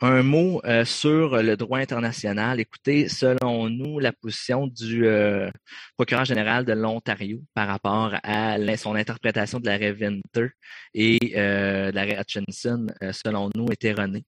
Un 0.00 0.22
mot 0.22 0.60
euh, 0.64 0.84
sur 0.84 1.42
le 1.42 1.56
droit 1.56 1.78
international. 1.78 2.60
Écoutez, 2.60 3.08
selon 3.08 3.68
nous, 3.70 3.98
la 3.98 4.12
position 4.12 4.66
du 4.66 5.06
euh, 5.06 5.50
procureur 5.96 6.24
général 6.24 6.64
de 6.64 6.72
l'Ontario 6.72 7.40
par 7.54 7.68
rapport 7.68 8.14
à 8.22 8.56
son 8.76 8.94
interprétation 8.94 9.60
de 9.60 9.66
l'arrêt 9.66 9.92
Winter 9.92 10.48
et 10.94 11.34
euh, 11.36 11.90
de 11.90 11.96
l'arrêt 11.96 12.18
Hutchinson, 12.20 12.86
selon 13.12 13.50
nous, 13.54 13.66
est 13.70 13.84
erronée. 13.84 14.24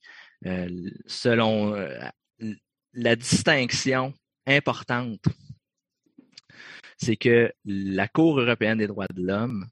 selon 1.07 1.75
la 2.95 3.17
distinction 3.17 4.15
importante, 4.47 5.25
c'est 6.97 7.17
que 7.17 7.53
la 7.65 8.09
Cour 8.09 8.41
européenne 8.41 8.79
des 8.79 8.87
droits 8.87 9.07
de 9.13 9.23
l'homme 9.23 9.67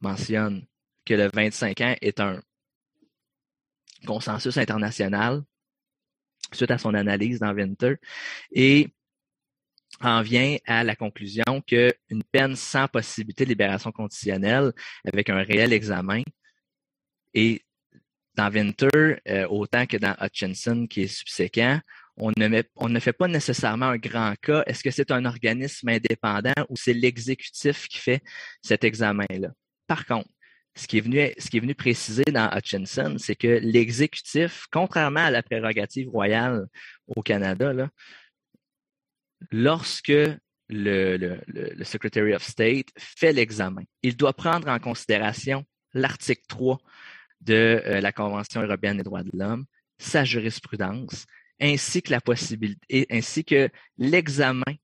mentionne 0.00 0.64
que 1.04 1.14
le 1.14 1.30
25 1.32 1.80
ans 1.80 1.94
est 2.00 2.20
un 2.20 2.40
consensus 4.08 4.56
international 4.56 5.42
suite 6.52 6.70
à 6.70 6.78
son 6.78 6.94
analyse 6.94 7.40
dans 7.40 7.52
Winter 7.52 7.96
et 8.50 8.88
en 10.00 10.22
vient 10.22 10.56
à 10.66 10.82
la 10.82 10.96
conclusion 10.96 11.60
qu'une 11.66 12.22
peine 12.32 12.56
sans 12.56 12.88
possibilité 12.88 13.44
de 13.44 13.50
libération 13.50 13.92
conditionnelle 13.92 14.72
avec 15.04 15.28
un 15.28 15.42
réel 15.42 15.72
examen 15.74 16.22
et 17.34 17.62
dans 18.34 18.50
Winter, 18.50 19.20
euh, 19.28 19.46
autant 19.48 19.84
que 19.84 19.96
dans 19.96 20.14
Hutchinson 20.20 20.86
qui 20.86 21.02
est 21.02 21.08
subséquent, 21.08 21.80
on 22.16 22.30
ne, 22.36 22.62
on 22.76 22.88
ne 22.88 23.00
fait 23.00 23.12
pas 23.12 23.28
nécessairement 23.28 23.86
un 23.86 23.98
grand 23.98 24.34
cas. 24.40 24.62
Est-ce 24.66 24.82
que 24.82 24.90
c'est 24.90 25.10
un 25.10 25.24
organisme 25.24 25.88
indépendant 25.88 26.64
ou 26.68 26.76
c'est 26.76 26.94
l'exécutif 26.94 27.88
qui 27.88 27.98
fait 27.98 28.22
cet 28.62 28.84
examen-là? 28.84 29.50
Par 29.86 30.06
contre, 30.06 30.28
ce 30.74 30.86
qui 30.86 30.98
est 30.98 31.60
venu, 31.60 31.74
préciser 31.74 32.24
dans 32.24 32.50
Hutchinson, 32.56 33.16
c'est 33.18 33.34
que 33.34 33.58
l'exécutif, 33.62 34.66
contrairement 34.70 35.24
à 35.24 35.30
la 35.30 35.42
prérogative 35.42 36.08
royale 36.08 36.66
au 37.08 37.22
Canada, 37.22 37.72
lorsque 39.50 40.12
le, 40.68 41.40
Secretary 41.82 42.34
of 42.34 42.42
State 42.42 42.88
fait 42.96 43.32
l'examen, 43.32 43.82
il 44.02 44.16
doit 44.16 44.34
prendre 44.34 44.68
en 44.68 44.78
considération 44.78 45.64
l'article 45.94 46.42
3 46.48 46.78
de 47.40 47.54
euh, 47.54 48.00
la 48.00 48.12
Convention 48.12 48.62
européenne 48.62 48.98
des 48.98 49.02
droits 49.02 49.22
de 49.22 49.30
l'homme, 49.32 49.64
sa 49.98 50.24
jurisprudence, 50.24 51.26
ainsi 51.60 52.02
que 52.02 52.10
la 52.10 52.20
possibilité, 52.20 53.06
ainsi 53.10 53.44
que 53.44 53.68
l'examen 53.96 54.74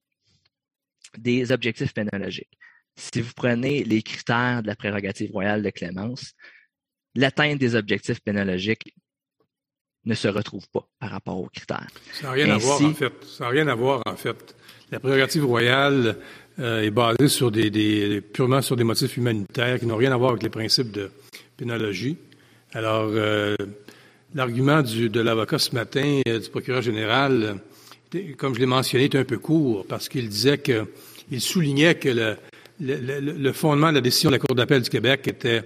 des 1.18 1.52
objectifs 1.52 1.92
pénologiques 1.92 2.58
si 2.96 3.20
vous 3.20 3.32
prenez 3.34 3.84
les 3.84 4.02
critères 4.02 4.62
de 4.62 4.68
la 4.68 4.76
prérogative 4.76 5.32
royale 5.32 5.62
de 5.62 5.70
clémence, 5.70 6.34
l'atteinte 7.14 7.58
des 7.58 7.74
objectifs 7.74 8.20
pénologiques 8.20 8.94
ne 10.04 10.14
se 10.14 10.28
retrouve 10.28 10.68
pas 10.70 10.86
par 11.00 11.10
rapport 11.10 11.40
aux 11.40 11.48
critères. 11.48 11.88
Ça 12.12 12.28
n'a 12.28 12.32
rien 12.32 12.50
à 12.50 12.58
voir, 12.58 12.82
en 12.82 12.94
fait. 12.94 13.12
Ça 13.24 13.44
n'a 13.44 13.50
rien 13.50 13.68
à 13.68 13.74
voir, 13.74 14.02
en 14.06 14.16
fait. 14.16 14.54
La 14.90 15.00
prérogative 15.00 15.46
royale 15.46 16.18
euh, 16.58 16.82
est 16.82 16.90
basée 16.90 17.28
sur 17.28 17.50
des, 17.50 18.20
purement 18.20 18.60
sur 18.60 18.76
des 18.76 18.84
motifs 18.84 19.16
humanitaires 19.16 19.78
qui 19.78 19.86
n'ont 19.86 19.96
rien 19.96 20.12
à 20.12 20.16
voir 20.16 20.32
avec 20.32 20.42
les 20.42 20.50
principes 20.50 20.92
de 20.92 21.10
pénologie. 21.56 22.18
Alors, 22.72 23.08
euh, 23.08 23.56
l'argument 24.34 24.82
de 24.82 25.20
l'avocat 25.20 25.58
ce 25.58 25.74
matin, 25.74 26.20
euh, 26.28 26.38
du 26.38 26.50
procureur 26.50 26.82
général, 26.82 27.56
comme 28.36 28.54
je 28.54 28.60
l'ai 28.60 28.66
mentionné, 28.66 29.04
est 29.04 29.14
un 29.14 29.24
peu 29.24 29.38
court 29.38 29.86
parce 29.88 30.08
qu'il 30.08 30.28
disait 30.28 30.58
que, 30.58 30.86
il 31.30 31.40
soulignait 31.40 31.94
que 31.94 32.10
le, 32.10 32.36
le, 32.80 33.52
fondement 33.52 33.90
de 33.90 33.96
la 33.96 34.00
décision 34.00 34.30
de 34.30 34.36
la 34.36 34.38
Cour 34.38 34.54
d'appel 34.54 34.82
du 34.82 34.90
Québec 34.90 35.28
était, 35.28 35.62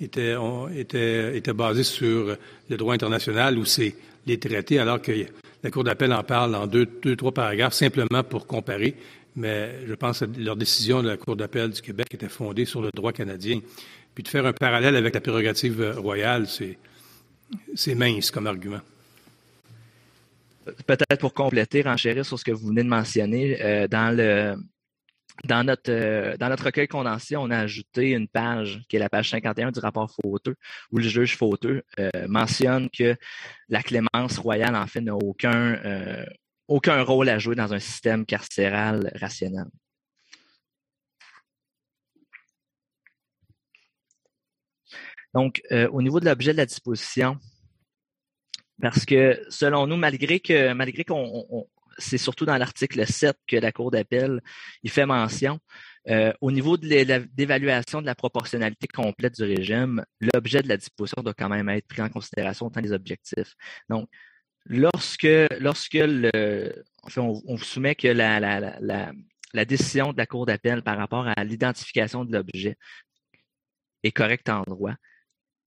était, 0.00 0.36
était, 0.76 1.36
était 1.36 1.52
basé 1.52 1.82
sur 1.82 2.36
le 2.68 2.76
droit 2.76 2.94
international 2.94 3.58
où 3.58 3.64
c'est 3.64 3.94
les 4.26 4.38
traités, 4.38 4.78
alors 4.78 5.00
que 5.02 5.12
la 5.62 5.70
Cour 5.70 5.84
d'appel 5.84 6.12
en 6.12 6.22
parle 6.22 6.54
en 6.54 6.66
deux, 6.66 6.86
deux, 6.86 7.16
trois 7.16 7.32
paragraphes 7.32 7.74
simplement 7.74 8.22
pour 8.22 8.46
comparer. 8.46 8.94
Mais 9.34 9.86
je 9.86 9.94
pense 9.94 10.20
que 10.20 10.26
leur 10.38 10.56
décision 10.56 11.02
de 11.02 11.08
la 11.08 11.16
Cour 11.16 11.36
d'appel 11.36 11.70
du 11.70 11.80
Québec 11.80 12.08
était 12.12 12.28
fondée 12.28 12.64
sur 12.64 12.82
le 12.82 12.90
droit 12.92 13.12
canadien. 13.12 13.60
Puis 14.14 14.22
de 14.22 14.28
faire 14.28 14.44
un 14.44 14.52
parallèle 14.52 14.94
avec 14.94 15.14
la 15.14 15.20
prérogative 15.20 15.94
royale, 15.96 16.46
c'est, 16.46 16.76
c'est 17.74 17.94
mince 17.94 18.30
comme 18.30 18.46
argument. 18.46 18.80
Peut-être 20.86 21.18
pour 21.18 21.32
compléter, 21.32 21.82
renchérir 21.82 22.24
sur 22.24 22.38
ce 22.38 22.44
que 22.44 22.52
vous 22.52 22.68
venez 22.68 22.84
de 22.84 22.88
mentionner, 22.88 23.60
euh, 23.62 23.88
dans 23.88 24.14
le 24.14 24.56
dans 25.44 25.64
notre, 25.64 25.90
euh, 25.90 26.36
dans 26.36 26.48
notre 26.48 26.64
recueil 26.64 26.88
condensé, 26.88 27.36
on 27.36 27.50
a 27.50 27.58
ajouté 27.58 28.10
une 28.10 28.28
page 28.28 28.82
qui 28.88 28.96
est 28.96 28.98
la 28.98 29.08
page 29.08 29.30
51 29.30 29.72
du 29.72 29.80
rapport 29.80 30.10
fauteux, 30.10 30.56
où 30.90 30.98
le 30.98 31.04
juge 31.04 31.36
fauteux 31.36 31.82
euh, 31.98 32.10
mentionne 32.28 32.90
que 32.90 33.16
la 33.68 33.82
clémence 33.82 34.38
royale, 34.38 34.76
en 34.76 34.86
fait, 34.86 35.00
n'a 35.00 35.14
aucun, 35.14 35.74
euh, 35.84 36.24
aucun 36.68 37.02
rôle 37.02 37.28
à 37.28 37.38
jouer 37.38 37.56
dans 37.56 37.72
un 37.72 37.78
système 37.78 38.26
carcéral 38.26 39.10
rationnel. 39.14 39.66
Donc, 45.34 45.62
au 45.92 46.02
niveau 46.02 46.20
de 46.20 46.26
l'objet 46.26 46.52
de 46.52 46.58
la 46.58 46.66
disposition, 46.66 47.38
parce 48.82 49.06
que 49.06 49.42
selon 49.48 49.86
nous, 49.86 49.96
malgré 49.96 50.40
que 50.40 50.74
malgré 50.74 51.04
qu'on 51.04 51.66
c'est 51.98 52.18
surtout 52.18 52.44
dans 52.44 52.56
l'article 52.56 53.06
7 53.06 53.36
que 53.46 53.56
la 53.56 53.72
Cour 53.72 53.90
d'appel 53.90 54.40
il 54.82 54.90
fait 54.90 55.06
mention. 55.06 55.58
Euh, 56.08 56.32
au 56.40 56.50
niveau 56.50 56.76
de 56.76 56.86
l'évaluation 57.36 58.00
de 58.00 58.06
la 58.06 58.14
proportionnalité 58.14 58.88
complète 58.88 59.36
du 59.36 59.44
régime, 59.44 60.04
l'objet 60.20 60.62
de 60.62 60.68
la 60.68 60.76
disposition 60.76 61.22
doit 61.22 61.34
quand 61.34 61.48
même 61.48 61.68
être 61.68 61.86
pris 61.86 62.02
en 62.02 62.08
considération 62.08 62.66
autant 62.66 62.80
des 62.80 62.92
objectifs. 62.92 63.54
Donc, 63.88 64.08
lorsque, 64.66 65.28
lorsque 65.60 65.98
on, 67.16 67.56
soumet 67.56 67.94
que 67.94 68.08
la 68.08 69.64
décision 69.64 70.12
de 70.12 70.18
la 70.18 70.26
Cour 70.26 70.46
d'appel 70.46 70.82
par 70.82 70.96
rapport 70.96 71.28
à 71.28 71.44
l'identification 71.44 72.24
de 72.24 72.32
l'objet 72.32 72.76
est 74.02 74.12
correcte 74.12 74.48
en 74.48 74.62
droit, 74.62 74.94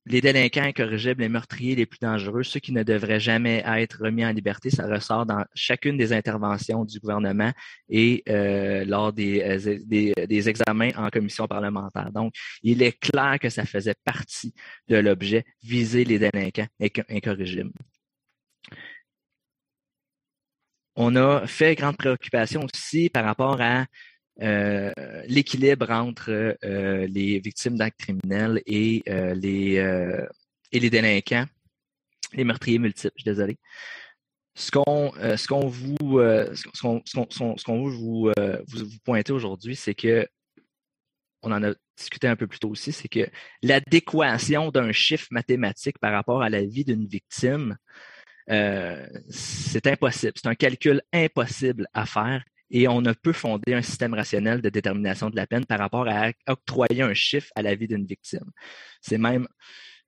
les 0.07 0.21
délinquants 0.21 0.63
incorrigibles, 0.63 1.21
les 1.21 1.29
meurtriers 1.29 1.75
les 1.75 1.85
plus 1.85 1.99
dangereux, 1.99 2.43
ceux 2.43 2.59
qui 2.59 2.71
ne 2.71 2.83
devraient 2.83 3.19
jamais 3.19 3.63
être 3.65 4.03
remis 4.03 4.25
en 4.25 4.31
liberté, 4.31 4.69
ça 4.69 4.85
ressort 4.87 5.25
dans 5.25 5.43
chacune 5.55 5.97
des 5.97 6.13
interventions 6.13 6.85
du 6.85 6.99
gouvernement 6.99 7.51
et 7.89 8.23
euh, 8.29 8.85
lors 8.85 9.13
des, 9.13 9.41
euh, 9.41 9.79
des, 9.85 10.13
des, 10.27 10.49
examens 10.49 10.91
en 10.95 11.09
commission 11.09 11.47
parlementaire. 11.47 12.11
Donc, 12.11 12.33
il 12.61 12.83
est 12.83 12.99
clair 12.99 13.39
que 13.41 13.49
ça 13.49 13.65
faisait 13.65 13.95
partie 14.03 14.53
de 14.87 14.97
l'objet, 14.97 15.43
viser 15.63 16.03
les 16.03 16.19
délinquants 16.19 16.67
incorrigibles. 17.09 17.71
On 20.95 21.15
a 21.15 21.45
fait 21.47 21.75
grande 21.75 21.97
préoccupation 21.97 22.61
aussi 22.63 23.09
par 23.09 23.25
rapport 23.25 23.59
à 23.59 23.85
euh, 24.41 24.91
l'équilibre 25.27 25.89
entre 25.91 26.57
euh, 26.65 27.07
les 27.07 27.39
victimes 27.39 27.77
d'actes 27.77 27.99
criminels 27.99 28.61
et 28.65 29.01
euh, 29.07 29.33
les 29.33 29.75
et 30.71 30.79
les 30.79 30.89
délinquants, 30.89 31.45
les 32.33 32.43
meurtriers 32.43 32.79
multiples. 32.79 33.13
Je 33.15 33.21
suis 33.21 33.31
désolé. 33.31 33.57
Ce 34.55 34.71
qu'on 34.71 35.11
ce 35.13 35.53
vous 35.67 36.19
ce 36.73 37.71
vous, 37.71 38.31
vous, 38.67 39.33
aujourd'hui, 39.33 39.75
c'est 39.75 39.95
que 39.95 40.27
on 41.41 41.51
en 41.51 41.63
a 41.63 41.73
discuté 41.95 42.27
un 42.27 42.35
peu 42.35 42.47
plus 42.47 42.59
tôt 42.59 42.69
aussi, 42.69 42.91
c'est 42.91 43.07
que 43.07 43.29
l'adéquation 43.61 44.69
d'un 44.71 44.91
chiffre 44.91 45.27
mathématique 45.31 45.99
par 45.99 46.11
rapport 46.11 46.41
à 46.41 46.49
la 46.49 46.63
vie 46.65 46.83
d'une 46.83 47.05
victime, 47.05 47.77
c'est 48.47 49.87
impossible. 49.87 50.33
C'est 50.35 50.47
un 50.47 50.55
calcul 50.55 51.01
impossible 51.13 51.87
à 51.93 52.05
faire 52.05 52.43
et 52.75 52.89
on 52.89 53.01
ne 53.01 53.13
peut 53.13 53.31
fonder 53.31 53.73
un 53.73 53.81
système 53.81 54.13
rationnel 54.13 54.61
de 54.61 54.67
détermination 54.67 55.29
de 55.29 55.37
la 55.37 55.47
peine 55.47 55.65
par 55.65 55.79
rapport 55.79 56.05
à 56.09 56.33
octroyer 56.47 57.03
un 57.03 57.13
chiffre 57.13 57.49
à 57.55 57.61
la 57.61 57.73
vie 57.73 57.87
d'une 57.87 58.05
victime. 58.05 58.51
C'est 58.99 59.17
même 59.17 59.47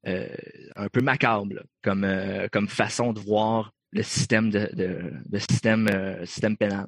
euh, 0.05 0.27
un 0.75 0.89
peu 0.89 0.99
macabre 0.99 1.63
comme, 1.81 2.03
euh, 2.03 2.49
comme 2.51 2.67
façon 2.67 3.13
de 3.13 3.21
voir 3.21 3.71
le 3.93 4.03
système, 4.03 4.49
de, 4.49 4.69
euh, 4.79 6.55
pénal. 6.59 6.87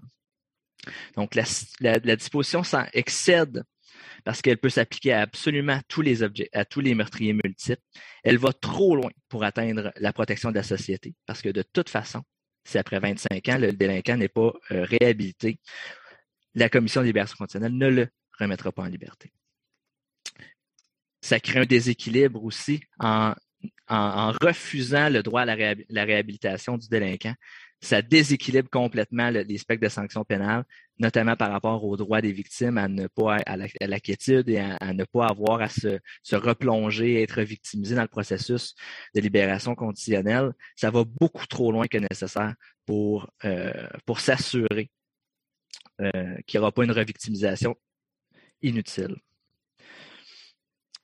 Donc, 1.16 1.34
la, 1.34 2.00
disposition 2.18 2.62
excède 2.92 3.64
parce 4.26 4.42
qu'elle 4.42 4.58
peut 4.58 4.70
s'appliquer 4.70 5.14
à 5.14 5.22
absolument 5.22 5.80
tous 5.88 6.02
les 6.02 6.24
objets, 6.24 6.50
à 6.52 6.66
tous 6.66 6.82
les 6.82 6.94
meurtriers 6.94 7.32
multiples. 7.32 7.82
Elle 8.26 8.38
va 8.38 8.52
trop 8.52 8.98
loin 8.98 9.12
pour 9.30 9.46
atteindre 9.46 9.94
la 9.96 10.12
protection 10.12 10.50
de 10.50 10.56
la 10.56 10.64
société 10.64 11.16
parce 11.26 11.42
que 11.42 11.48
de 11.48 11.64
toute 11.72 11.88
façon, 11.88 12.22
si 12.70 12.78
après 12.78 13.00
25 13.00 13.50
ans, 13.50 13.58
le 13.58 13.74
délinquant 13.74 14.18
n'est 14.18 14.30
pas 14.30 14.54
euh, 14.72 14.86
réhabilité, 14.86 15.60
la 16.56 16.70
commission 16.70 17.02
de 17.02 17.08
libération 17.08 17.36
conditionnelle 17.38 17.76
ne 17.76 17.88
le 17.88 18.08
remettra 18.40 18.72
pas 18.72 18.84
en 18.84 18.88
liberté. 18.88 19.32
Ça 21.22 21.40
crée 21.40 21.60
un 21.60 21.66
déséquilibre 21.66 22.44
aussi 22.44 22.82
en, 23.00 23.34
refusant 23.90 25.10
le 25.10 25.22
droit 25.22 25.42
à 25.42 25.46
la 25.46 26.06
réhabilitation 26.06 26.78
du 26.78 26.88
délinquant 26.88 27.34
ça 27.82 28.02
déséquilibre 28.02 28.70
complètement 28.70 29.30
le, 29.30 29.42
les 29.42 29.58
spectres 29.58 29.84
de 29.84 29.90
sanctions 29.90 30.26
pénales, 30.26 30.66
notamment 31.00 31.36
par 31.36 31.52
rapport 31.52 31.84
aux 31.84 31.96
droits 31.96 32.22
des 32.22 32.32
victimes 32.32 32.78
à 32.78 32.88
ne 32.88 33.08
pas 33.08 33.38
à 33.46 33.56
la, 33.56 34.00
quiétude 34.00 34.50
et 34.50 34.60
à, 34.60 34.94
ne 34.94 35.06
pas 35.06 35.28
avoir 35.28 35.62
à 35.62 35.70
se, 35.70 36.00
se 36.22 36.36
replonger, 36.36 37.22
être 37.22 37.42
victimisé 37.42 37.96
dans 37.96 38.02
le 38.02 38.08
processus 38.08 38.76
de 39.16 39.22
libération 39.22 39.76
conditionnelle. 39.76 40.52
Ça 40.76 40.92
va 40.92 41.04
beaucoup 41.06 41.48
trop 41.48 41.72
loin 41.72 41.88
que 41.88 41.98
nécessaire 41.98 42.54
pour, 42.86 43.30
euh, 43.46 43.88
pour 44.06 44.20
s'assurer 44.20 44.90
euh, 46.02 46.36
qu'il 46.46 46.60
n'y 46.60 46.64
aura 46.64 46.72
pas 46.72 46.84
une 46.84 46.92
revictimisation 46.92 47.78
inutile. 48.62 49.16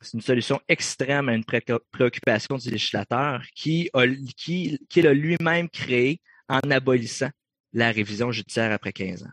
C'est 0.01 0.13
une 0.13 0.21
solution 0.21 0.59
extrême 0.67 1.29
à 1.29 1.33
une 1.33 1.45
préoccupation 1.45 2.57
du 2.57 2.69
législateur 2.69 3.41
qui, 3.55 3.89
a, 3.93 4.05
qui, 4.37 4.77
qui 4.89 5.07
a 5.07 5.13
lui-même 5.13 5.69
créé 5.69 6.21
en 6.49 6.59
abolissant 6.71 7.29
la 7.73 7.91
révision 7.91 8.31
judiciaire 8.31 8.71
après 8.71 8.93
15 8.93 9.23
ans. 9.23 9.31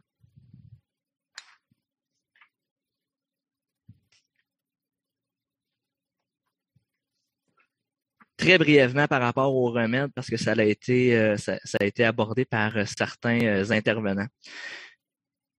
Très 8.43 8.59
brièvement 8.59 9.07
par 9.07 9.21
rapport 9.23 9.55
au 9.55 9.71
remède, 9.71 10.11
parce 10.15 10.29
que 10.29 10.37
ça 10.37 10.53
a 10.53 10.65
été, 10.65 11.17
euh, 11.17 11.37
abordé 12.01 12.45
par 12.45 12.77
euh, 12.77 12.85
certains 12.87 13.41
euh, 13.41 13.71
intervenants. 13.71 14.27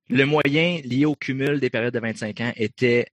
Le 0.09 0.25
moyen 0.25 0.82
lié 0.83 1.06
au 1.06 1.15
cumul 1.15 1.61
des 1.61 1.69
périodes 1.69 1.93
de 1.93 1.99
25 1.99 2.41
ans 2.41 2.51
était 2.57 3.07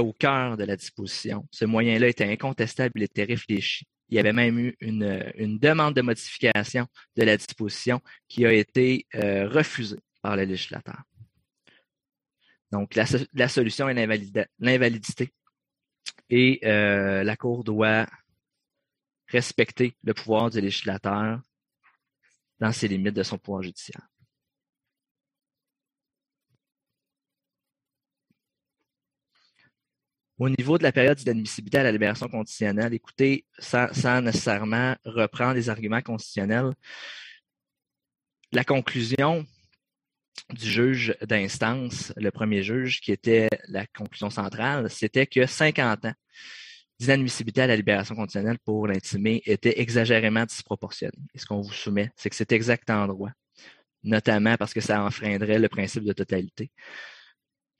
au 0.00 0.12
cœur 0.12 0.56
de 0.56 0.64
la 0.64 0.76
disposition. 0.76 1.46
Ce 1.52 1.64
moyen-là 1.64 2.08
était 2.08 2.24
incontestable, 2.24 2.92
il 2.96 3.04
était 3.04 3.24
réfléchi. 3.24 3.86
Il 4.10 4.16
y 4.16 4.18
avait 4.18 4.32
même 4.32 4.58
eu 4.58 4.76
une, 4.80 5.58
demande 5.58 5.94
de 5.94 6.02
modification 6.02 6.86
de 7.16 7.22
la 7.22 7.36
disposition 7.36 8.00
qui 8.28 8.44
a 8.44 8.52
été 8.52 9.06
euh, 9.14 9.48
refusée 9.48 10.00
par 10.20 10.36
le 10.36 10.44
législateur. 10.44 11.02
Donc, 12.72 12.96
la, 12.96 13.48
solution 13.48 13.88
est 13.88 13.94
l'invalidité. 14.58 15.32
Et 16.28 16.60
euh, 16.64 17.22
la 17.22 17.36
Cour 17.36 17.64
doit 17.64 18.06
respecter 19.28 19.96
le 20.02 20.12
pouvoir 20.12 20.50
du 20.50 20.60
législateur 20.60 21.40
dans 22.58 22.72
ses 22.72 22.88
limites 22.88 23.14
de 23.14 23.22
son 23.22 23.38
pouvoir 23.38 23.62
judiciaire. 23.62 24.08
Au 30.40 30.48
niveau 30.48 30.78
de 30.78 30.82
la 30.84 30.90
période 30.90 31.18
d'inadmissibilité 31.18 31.76
à 31.76 31.82
la 31.82 31.92
libération 31.92 32.26
conditionnelle, 32.26 32.94
écoutez, 32.94 33.44
sans, 33.58 34.22
nécessairement 34.22 34.96
reprendre 35.04 35.52
les 35.52 35.68
arguments 35.68 36.00
constitutionnels, 36.00 36.72
la 38.50 38.64
conclusion 38.64 39.44
du 40.48 40.66
juge 40.66 41.14
d'instance, 41.20 42.14
le 42.16 42.30
premier 42.30 42.62
juge, 42.62 43.02
qui 43.02 43.12
était 43.12 43.50
la 43.68 43.86
conclusion 43.86 44.30
centrale, 44.30 44.88
c'était 44.88 45.26
que 45.26 45.44
50 45.44 46.06
ans 46.06 46.14
d'inadmissibilité 46.98 47.60
à 47.60 47.66
la 47.66 47.76
libération 47.76 48.14
conditionnelle 48.14 48.58
pour 48.64 48.86
l'intimé 48.86 49.42
était 49.44 49.78
exagérément 49.78 50.46
disproportionné. 50.46 51.18
Et 51.34 51.38
ce 51.38 51.44
qu'on 51.44 51.60
vous 51.60 51.72
soumet, 51.72 52.12
c'est 52.16 52.30
que 52.30 52.36
c'est 52.36 52.52
exact 52.52 52.88
en 52.88 53.06
droit, 53.06 53.30
notamment 54.04 54.56
parce 54.56 54.72
que 54.72 54.80
ça 54.80 55.04
enfreindrait 55.04 55.58
le 55.58 55.68
principe 55.68 56.04
de 56.04 56.14
totalité 56.14 56.70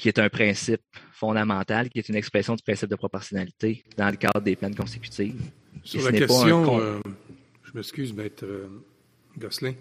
qui 0.00 0.08
est 0.08 0.18
un 0.18 0.30
principe 0.30 0.80
fondamental, 1.12 1.90
qui 1.90 1.98
est 1.98 2.08
une 2.08 2.14
expression 2.14 2.54
du 2.54 2.62
principe 2.62 2.88
de 2.88 2.96
proportionnalité 2.96 3.84
dans 3.98 4.08
le 4.08 4.16
cadre 4.16 4.40
des 4.40 4.56
peines 4.56 4.74
consécutives. 4.74 5.38
Sur 5.84 6.02
la 6.10 6.12
question, 6.12 6.80
euh, 6.80 6.98
je 7.64 7.72
m'excuse, 7.74 8.14
Maître 8.14 8.46
euh, 8.46 8.66
Gosselin, 9.38 9.74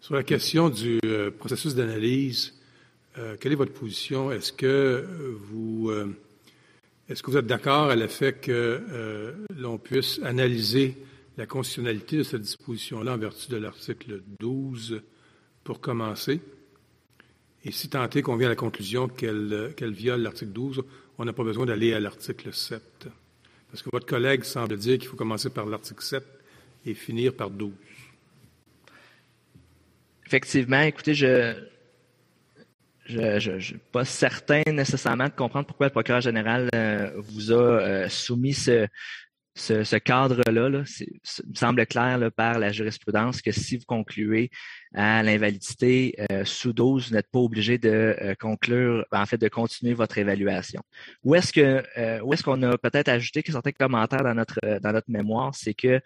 sur 0.00 0.14
la 0.14 0.22
question 0.22 0.70
du 0.70 0.98
euh, 1.04 1.30
processus 1.30 1.74
d'analyse, 1.74 2.54
quelle 3.40 3.50
est 3.50 3.56
votre 3.56 3.72
position? 3.72 4.30
Est-ce 4.30 4.52
que 4.52 5.04
vous 5.50 5.90
est-ce 7.08 7.20
que 7.20 7.32
vous 7.32 7.36
êtes 7.36 7.48
d'accord 7.48 7.90
à 7.90 7.96
le 7.96 8.06
fait 8.06 8.34
que 8.34 9.34
l'on 9.56 9.76
puisse 9.76 10.20
analyser 10.22 10.96
la 11.36 11.44
constitutionnalité 11.44 12.18
de 12.18 12.22
cette 12.22 12.42
disposition-là 12.42 13.14
en 13.14 13.18
vertu 13.18 13.50
de 13.50 13.56
l'article 13.56 14.22
12 14.38 15.02
pour 15.64 15.80
commencer? 15.80 16.40
Et 17.68 17.70
si 17.70 17.90
tant 17.90 18.08
est 18.08 18.22
qu'on 18.22 18.36
vient 18.36 18.48
à 18.48 18.52
la 18.52 18.56
conclusion 18.56 19.08
qu'elle 19.08 19.92
viole 19.92 20.22
l'article 20.22 20.52
12, 20.52 20.84
on 21.18 21.26
n'a 21.26 21.34
pas 21.34 21.44
besoin 21.44 21.66
d'aller 21.66 21.92
à 21.92 22.00
l'article 22.00 22.54
7. 22.54 22.80
Parce 23.70 23.82
que 23.82 23.90
votre 23.92 24.06
collègue 24.06 24.42
semble 24.42 24.78
dire 24.78 24.96
qu'il 24.98 25.06
faut 25.06 25.18
commencer 25.18 25.50
par 25.50 25.66
l'article 25.66 26.02
7 26.02 26.24
et 26.86 26.94
finir 26.94 27.34
par 27.34 27.50
12. 27.50 27.70
Effectivement, 30.26 30.80
écoutez, 30.80 31.12
je 31.12 31.56
je 33.04 33.50
ne 33.50 33.60
suis 33.60 33.78
pas 33.92 34.06
certain 34.06 34.62
nécessairement 34.66 35.26
de 35.26 35.34
comprendre 35.34 35.66
pourquoi 35.66 35.86
le 35.88 35.92
procureur 35.92 36.20
général 36.22 36.70
euh, 36.74 37.10
vous 37.16 37.52
a 37.52 37.54
euh, 37.56 38.08
soumis 38.08 38.54
ce, 38.54 38.86
ce, 39.58 39.96
cadre-là, 39.96 40.68
là, 40.68 40.78
me 40.78 41.54
semble 41.54 41.86
clair 41.86 42.30
par 42.36 42.58
la 42.58 42.72
jurisprudence 42.72 43.42
que 43.42 43.52
si 43.52 43.76
vous 43.76 43.84
concluez 43.86 44.50
à 44.94 45.22
l'invalidité 45.22 46.14
euh, 46.30 46.44
sous 46.44 46.72
dose, 46.72 47.08
vous 47.08 47.14
n'êtes 47.14 47.30
pas 47.30 47.40
obligé 47.40 47.78
de 47.78 48.16
euh, 48.20 48.34
conclure, 48.38 49.04
en 49.12 49.26
fait, 49.26 49.38
de 49.38 49.48
continuer 49.48 49.94
votre 49.94 50.18
évaluation. 50.18 50.80
Où 51.24 51.34
est-ce 51.34 51.52
que 51.52 51.82
euh, 51.98 52.20
où 52.20 52.32
est-ce 52.32 52.42
qu'on 52.42 52.62
a 52.62 52.78
peut-être 52.78 53.08
ajouté 53.08 53.42
certains 53.46 53.72
commentaires 53.72 54.22
dans 54.22 54.34
notre 54.34 54.58
dans 54.80 54.92
notre 54.92 55.10
mémoire, 55.10 55.54
c'est 55.54 55.74
que 55.74 56.00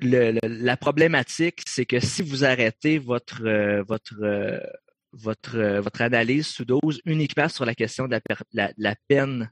la 0.00 0.76
problématique, 0.76 1.62
c'est 1.66 1.84
que 1.84 1.98
si 1.98 2.22
vous 2.22 2.44
arrêtez 2.44 2.98
votre 2.98 3.42
votre 3.82 4.14
votre, 5.12 5.80
votre 5.80 6.02
analyse 6.02 6.46
sous 6.46 6.66
dose 6.66 7.00
uniquement 7.06 7.48
sur 7.48 7.64
la 7.64 7.74
question 7.74 8.06
de 8.06 8.20
la 8.52 8.94
peine 9.08 9.50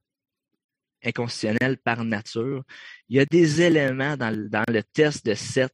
inconstitutionnel 1.06 1.78
par 1.78 2.04
nature. 2.04 2.62
Il 3.08 3.16
y 3.16 3.20
a 3.20 3.24
des 3.24 3.62
éléments 3.62 4.16
dans, 4.16 4.30
le 4.30 4.82
test 4.82 5.24
de 5.24 5.34
7 5.34 5.72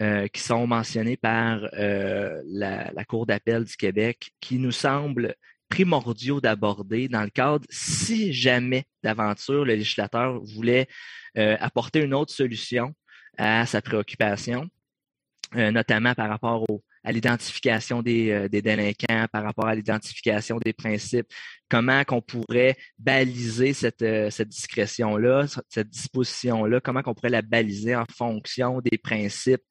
euh, 0.00 0.26
qui 0.28 0.40
sont 0.40 0.66
mentionnés 0.66 1.16
par 1.16 1.60
euh, 1.74 2.40
la, 2.46 3.04
Cour 3.04 3.26
d'appel 3.26 3.64
du 3.64 3.76
Québec 3.76 4.30
qui 4.40 4.58
nous 4.58 4.72
semblent 4.72 5.34
primordiaux 5.68 6.40
d'aborder 6.40 7.08
dans 7.08 7.22
le 7.22 7.30
cadre, 7.30 7.64
si 7.70 8.32
jamais 8.32 8.84
d'aventure, 9.02 9.64
le 9.64 9.74
législateur 9.74 10.40
voulait 10.42 10.86
euh, 11.36 11.56
apporter 11.60 12.00
une 12.00 12.14
autre 12.14 12.32
solution 12.32 12.94
à 13.36 13.66
sa 13.66 13.82
préoccupation, 13.82 14.68
notamment 15.52 16.14
par 16.14 16.28
rapport 16.28 16.68
au, 16.70 16.84
à 17.04 17.12
l'identification 17.12 18.02
des, 18.02 18.30
euh, 18.30 18.48
des, 18.48 18.62
délinquants, 18.62 19.26
par 19.30 19.44
rapport 19.44 19.66
à 19.66 19.74
l'identification 19.74 20.58
des 20.58 20.72
principes, 20.72 21.26
comment 21.68 22.02
qu'on 22.04 22.22
pourrait 22.22 22.76
baliser 22.98 23.74
cette, 23.74 24.02
euh, 24.02 24.30
cette 24.30 24.48
discrétion-là, 24.48 25.46
cette 25.68 25.90
disposition-là, 25.90 26.80
comment 26.80 27.02
qu'on 27.02 27.14
pourrait 27.14 27.28
la 27.28 27.42
baliser 27.42 27.94
en 27.94 28.06
fonction 28.10 28.80
des 28.80 28.96
principes, 28.96 29.62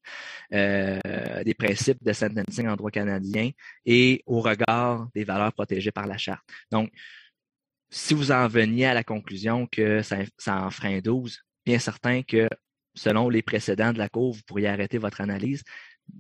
euh, 0.53 0.99
des 1.43 1.55
principes 1.55 2.03
de 2.03 2.13
sentencing 2.13 2.67
en 2.67 2.75
droit 2.75 2.91
canadien 2.91 3.49
et 3.85 4.21
au 4.27 4.39
regard 4.39 5.07
des 5.15 5.23
valeurs 5.23 5.53
protégées 5.53 5.91
par 5.91 6.05
la 6.05 6.17
charte? 6.17 6.43
Donc, 6.71 6.91
si 7.89 8.13
vous 8.13 8.31
en 8.31 8.47
veniez 8.47 8.85
à 8.85 8.93
la 8.93 9.03
conclusion 9.03 9.67
que 9.67 10.01
ça, 10.03 10.17
ça 10.37 10.61
enfreint 10.63 10.99
12, 10.99 11.39
bien 11.65 11.79
certain 11.79 12.21
que 12.21 12.47
selon 12.95 13.29
les 13.29 13.41
précédents 13.41 13.93
de 13.93 13.97
la 13.97 14.09
Cour, 14.09 14.33
vous 14.33 14.41
pourriez 14.45 14.67
arrêter 14.67 14.97
votre 14.97 15.21
analyse 15.21 15.63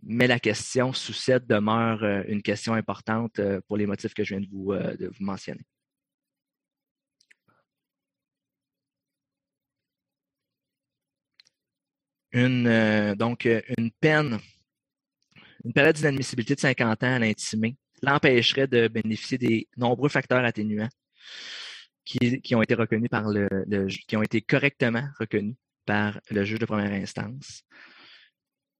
mais 0.03 0.27
la 0.27 0.39
question 0.39 0.93
sous 0.93 1.13
7 1.13 1.47
demeure 1.47 2.03
euh, 2.03 2.23
une 2.27 2.41
question 2.41 2.73
importante 2.73 3.39
euh, 3.39 3.61
pour 3.67 3.77
les 3.77 3.85
motifs 3.85 4.13
que 4.13 4.23
je 4.23 4.35
viens 4.35 4.41
de 4.41 4.49
vous, 4.51 4.73
euh, 4.73 4.95
mentionner. 5.19 5.65
Une, 12.31 13.13
donc, 13.15 13.47
une 13.77 13.91
peine, 13.91 14.39
une 15.63 15.71
période 15.73 15.95
d'inadmissibilité 15.95 16.55
de 16.55 16.59
50 16.61 17.03
ans 17.03 17.15
à 17.15 17.19
l'intimé 17.19 17.77
l'empêcherait 18.01 18.67
de 18.67 18.87
bénéficier 18.87 19.37
des 19.37 19.67
nombreux 19.77 20.09
facteurs 20.09 20.43
atténuants 20.43 20.89
qui, 22.05 22.41
qui 22.41 22.55
ont 22.55 22.61
été 22.61 22.73
reconnus 22.73 23.09
par 23.09 23.29
le, 23.29 23.47
qui 24.07 24.17
ont 24.17 24.23
été 24.23 24.41
correctement 24.41 25.07
reconnus 25.19 25.55
par 25.85 26.19
le 26.31 26.43
juge 26.43 26.59
de 26.59 26.65
première 26.65 26.91
instance 26.91 27.63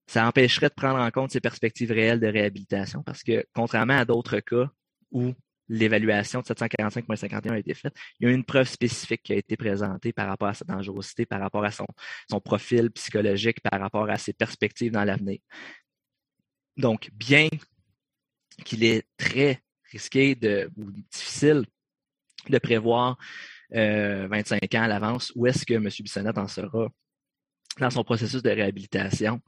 ça 0.06 0.26
empêcherait 0.26 0.68
de 0.68 0.74
prendre 0.74 1.00
en 1.00 1.10
compte 1.10 1.30
ces 1.30 1.40
perspectives 1.40 1.90
réelles 1.90 2.20
de 2.20 2.26
réhabilitation 2.26 3.02
parce 3.02 3.22
que, 3.22 3.44
contrairement 3.54 3.98
à 3.98 4.04
d'autres 4.04 4.40
cas 4.40 4.70
où 5.10 5.32
l'évaluation 5.68 6.40
de 6.40 6.46
745.51 6.46 7.52
a 7.52 7.58
été 7.58 7.74
faite, 7.74 7.94
il 8.20 8.28
y 8.28 8.30
a 8.30 8.34
une 8.34 8.44
preuve 8.44 8.68
spécifique 8.68 9.22
qui 9.22 9.32
a 9.32 9.36
été 9.36 9.56
présentée 9.56 10.12
par 10.12 10.28
rapport 10.28 10.48
à 10.48 10.54
sa 10.54 10.64
dangerosité, 10.64 11.24
par 11.24 11.40
rapport 11.40 11.64
à 11.64 11.70
son, 11.70 11.86
profil 12.44 12.90
psychologique, 12.90 13.60
par 13.60 13.80
rapport 13.80 14.08
à 14.10 14.18
ses 14.18 14.34
perspectives 14.34 14.92
dans 14.92 15.04
l'avenir. 15.04 15.38
Donc, 16.76 17.08
bien 17.14 17.48
qu'il 18.64 18.84
est 18.84 19.06
très 19.16 19.62
risqué 19.90 20.36
ou 20.76 20.90
difficile 20.90 21.64
de 22.48 22.58
prévoir 22.58 23.16
euh, 23.74 24.28
25 24.28 24.74
ans 24.74 24.82
à 24.82 24.88
l'avance 24.88 25.32
où 25.34 25.46
est-ce 25.46 25.64
que 25.64 25.74
M. 25.74 25.88
Bissonnette 26.00 26.36
en 26.36 26.48
sera 26.48 26.88
dans 27.80 27.90
son 27.90 28.04
processus 28.04 28.42
de 28.42 28.50
réhabilitation, 28.50 29.40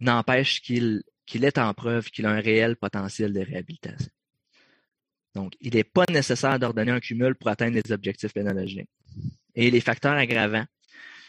n'empêche 0.00 0.60
qu'il 0.60 1.04
est 1.32 1.58
en 1.58 1.72
preuve 1.74 2.10
qu'il 2.10 2.26
a 2.26 2.30
un 2.30 2.40
réel 2.40 2.76
potentiel 2.76 3.32
de 3.32 3.40
réhabilitation. 3.40 4.10
Donc, 5.34 5.54
il 5.60 5.74
n'est 5.74 5.84
pas 5.84 6.04
nécessaire 6.10 6.58
d'ordonner 6.58 6.90
un 6.90 7.00
cumul 7.00 7.34
pour 7.34 7.48
atteindre 7.48 7.80
les 7.82 7.92
objectifs 7.92 8.32
pénologiques. 8.32 8.88
Et 9.54 9.70
les 9.70 9.80
facteurs 9.80 10.14
aggravants 10.14 10.66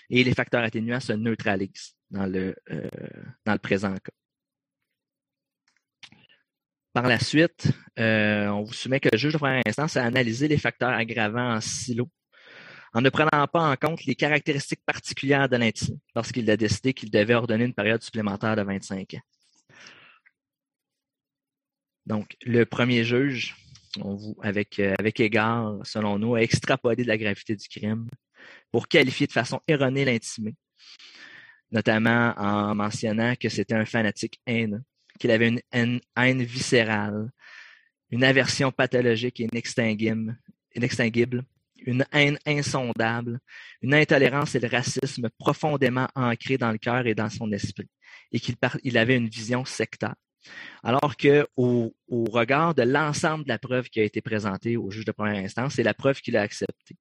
et 0.10 0.24
les 0.24 0.34
facteurs 0.34 0.64
atténuants 0.64 1.00
se 1.00 1.14
neutralisent 1.14 1.96
dans 2.10 2.26
le, 2.26 2.56
euh, 2.72 2.90
dans 3.46 3.54
le 3.54 3.60
présent 3.60 3.94
cas. 3.94 4.12
Par 6.94 7.08
la 7.08 7.20
suite, 7.20 7.72
euh, 8.00 8.48
on 8.48 8.64
vous 8.64 8.74
soumet 8.74 9.00
que 9.00 9.10
le 9.12 9.18
juge 9.18 9.34
de 9.34 9.38
première 9.38 9.62
instance 9.66 9.96
a 9.96 10.04
analysé 10.04 10.50
les 10.50 10.58
facteurs 10.58 10.90
aggravants 10.90 11.56
en 11.56 11.62
silo 11.62 12.10
en 12.94 13.02
ne 13.02 13.10
prenant 13.10 13.48
pas 13.48 13.72
en 13.72 13.76
compte 13.76 14.04
les 14.06 14.16
caractéristiques 14.16 14.84
particulières 14.86 15.48
de 15.48 15.58
l'intimé 15.58 15.98
lorsqu'il 16.16 16.50
a 16.50 16.58
décidé 16.58 16.94
qu'il 16.94 17.10
devait 17.10 17.36
ordonner 17.36 17.66
une 17.66 17.74
période 17.74 18.02
supplémentaire 18.02 18.56
de 18.56 18.64
25 18.64 19.14
ans. 19.14 19.22
Donc, 22.06 22.36
le 22.44 22.66
premier 22.66 23.04
juge, 23.04 23.56
vous, 23.98 24.36
avec, 24.42 24.80
euh, 24.80 24.96
avec 25.00 25.20
égard, 25.20 25.76
selon 25.84 26.18
nous, 26.18 26.36
a 26.36 26.42
extrapolé 26.42 27.04
de 27.04 27.08
la 27.08 27.18
gravité 27.18 27.56
du 27.56 27.68
crime 27.68 28.10
pour 28.72 28.88
qualifier 28.88 29.28
de 29.28 29.32
façon 29.32 29.62
erronée 29.68 30.04
l'intimé, 30.04 30.56
notamment 31.72 32.34
en 32.38 32.76
mentionnant 32.76 33.36
que 33.40 33.50
c'était 33.50 33.76
un 33.76 33.86
fanatique 33.86 34.42
haineux, 34.46 34.82
qu'il 35.20 35.32
avait 35.32 35.50
une 35.50 35.62
haine, 35.72 36.02
haine, 36.18 36.42
viscérale, 36.42 37.30
une 38.10 38.24
aversion 38.24 38.72
pathologique 38.72 39.40
et 39.40 39.48
inextinguible 39.54 41.46
une 41.86 42.06
haine 42.12 42.38
insondable, 42.46 43.40
une 43.82 43.94
intolérance 43.94 44.56
et 44.56 44.60
le 44.60 44.68
racisme 44.68 45.30
profondément 45.38 46.08
ancrés 46.16 46.58
dans 46.58 46.72
le 46.72 46.78
cœur 46.78 47.08
et 47.08 47.16
dans 47.16 47.30
son 47.30 47.52
esprit, 47.52 47.90
et 48.32 48.40
qu'il 48.40 48.56
il 48.84 48.98
avait 48.98 49.18
une 49.18 49.30
vision 49.30 49.66
sectaire. 49.66 50.16
Alors 50.84 51.16
que, 51.18 51.48
au, 51.56 51.94
au 52.08 52.24
regard 52.26 52.74
de 52.74 52.82
l'ensemble 52.82 53.44
de 53.44 53.50
la 53.50 53.60
preuve 53.60 53.90
qui 53.90 54.00
a 54.00 54.04
été 54.04 54.22
présentée 54.22 54.76
au 54.76 54.90
juge 54.90 55.06
de 55.06 55.12
première 55.12 55.44
instance, 55.44 55.74
c'est 55.76 55.84
la 55.84 55.94
preuve 55.94 56.20
qu'il 56.20 56.36
a 56.36 56.42
acceptée. 56.42 56.96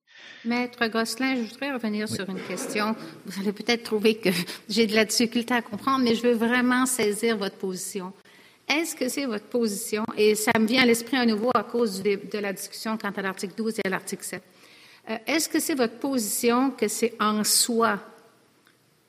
Maître 0.45 0.87
Gosselin, 0.89 1.37
je 1.37 1.49
voudrais 1.49 1.73
revenir 1.73 2.09
sur 2.09 2.29
une 2.29 2.41
question. 2.41 2.95
Vous 3.25 3.41
allez 3.41 3.53
peut-être 3.53 3.83
trouver 3.85 4.17
que 4.17 4.29
j'ai 4.69 4.87
de 4.87 4.95
la 4.95 5.05
difficulté 5.05 5.55
à 5.55 5.63
comprendre, 5.63 6.05
mais 6.05 6.15
je 6.15 6.23
veux 6.23 6.35
vraiment 6.35 6.85
saisir 6.85 7.37
votre 7.39 7.57
position. 7.57 8.13
Est-ce 8.69 8.95
que 8.95 9.09
c'est 9.09 9.27
votre 9.27 9.47
position, 9.47 10.05
et 10.17 10.37
ça 10.37 10.53
me 10.57 10.67
vient 10.67 10.83
à 10.83 10.87
l'esprit 10.87 11.17
à 11.17 11.27
nouveau 11.27 11.51
à 11.55 11.65
cause 11.65 12.03
de 12.05 12.39
la 12.39 12.53
discussion 12.53 12.97
quant 12.97 13.11
à 13.11 13.23
l'article 13.23 13.55
12 13.57 13.79
et 13.79 13.87
à 13.87 13.91
l'article 13.91 14.23
7, 14.23 14.41
euh, 14.41 14.60
est-ce 15.27 15.49
que 15.49 15.59
c'est 15.59 15.75
votre 15.75 15.99
position 15.99 16.71
que 16.71 16.89
c'est 16.89 17.15
en 17.21 17.43
soi 17.45 17.99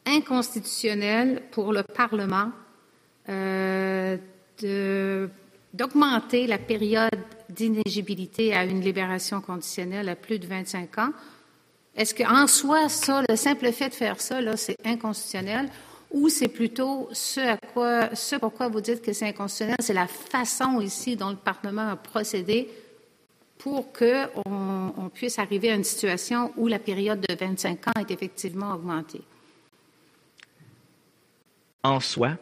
inconstitutionnel 0.06 1.44
pour 1.52 1.74
le 1.74 1.84
Parlement 1.84 2.52
euh, 3.30 4.18
d'augmenter 5.74 6.48
la 6.48 6.58
période 6.58 7.10
d'inéligibilité 7.50 8.54
à 8.54 8.66
une 8.66 8.82
libération 8.82 9.42
conditionnelle 9.42 10.10
à 10.10 10.16
plus 10.16 10.40
de 10.40 10.48
25 10.48 10.98
ans? 10.98 11.12
Est-ce 11.96 12.16
qu'en 12.16 12.48
soi, 12.48 12.90
ça, 12.90 13.22
le 13.28 13.36
simple 13.36 13.72
fait 13.72 13.90
de 13.90 13.94
faire 13.94 14.20
ça, 14.22 14.40
c'est 14.58 14.78
inconstitutionnel? 14.86 15.70
Ou 16.12 16.30
c'est 16.30 16.48
plutôt 16.48 17.10
ce, 17.14 17.40
à 17.40 17.58
quoi, 17.58 18.14
ce 18.16 18.36
pourquoi 18.36 18.68
vous 18.68 18.82
dites 18.82 19.02
que 19.02 19.14
c'est 19.14 19.28
inconstitutionnel, 19.28 19.78
c'est 19.80 19.94
la 19.94 20.08
façon 20.08 20.82
ici 20.82 21.16
dont 21.16 21.30
le 21.30 21.38
Parlement 21.38 21.90
a 21.90 21.96
procédé 21.96 22.70
pour 23.62 23.94
qu'on 23.94 24.94
on 24.98 25.10
puisse 25.10 25.38
arriver 25.38 25.70
à 25.70 25.76
une 25.76 25.84
situation 25.84 26.52
où 26.58 26.68
la 26.68 26.80
période 26.80 27.22
de 27.22 27.36
25 27.36 27.90
ans 27.90 28.00
est 28.00 28.10
effectivement 28.10 28.74
augmentée? 28.74 29.22
En 31.84 32.00
soi, 32.00 32.38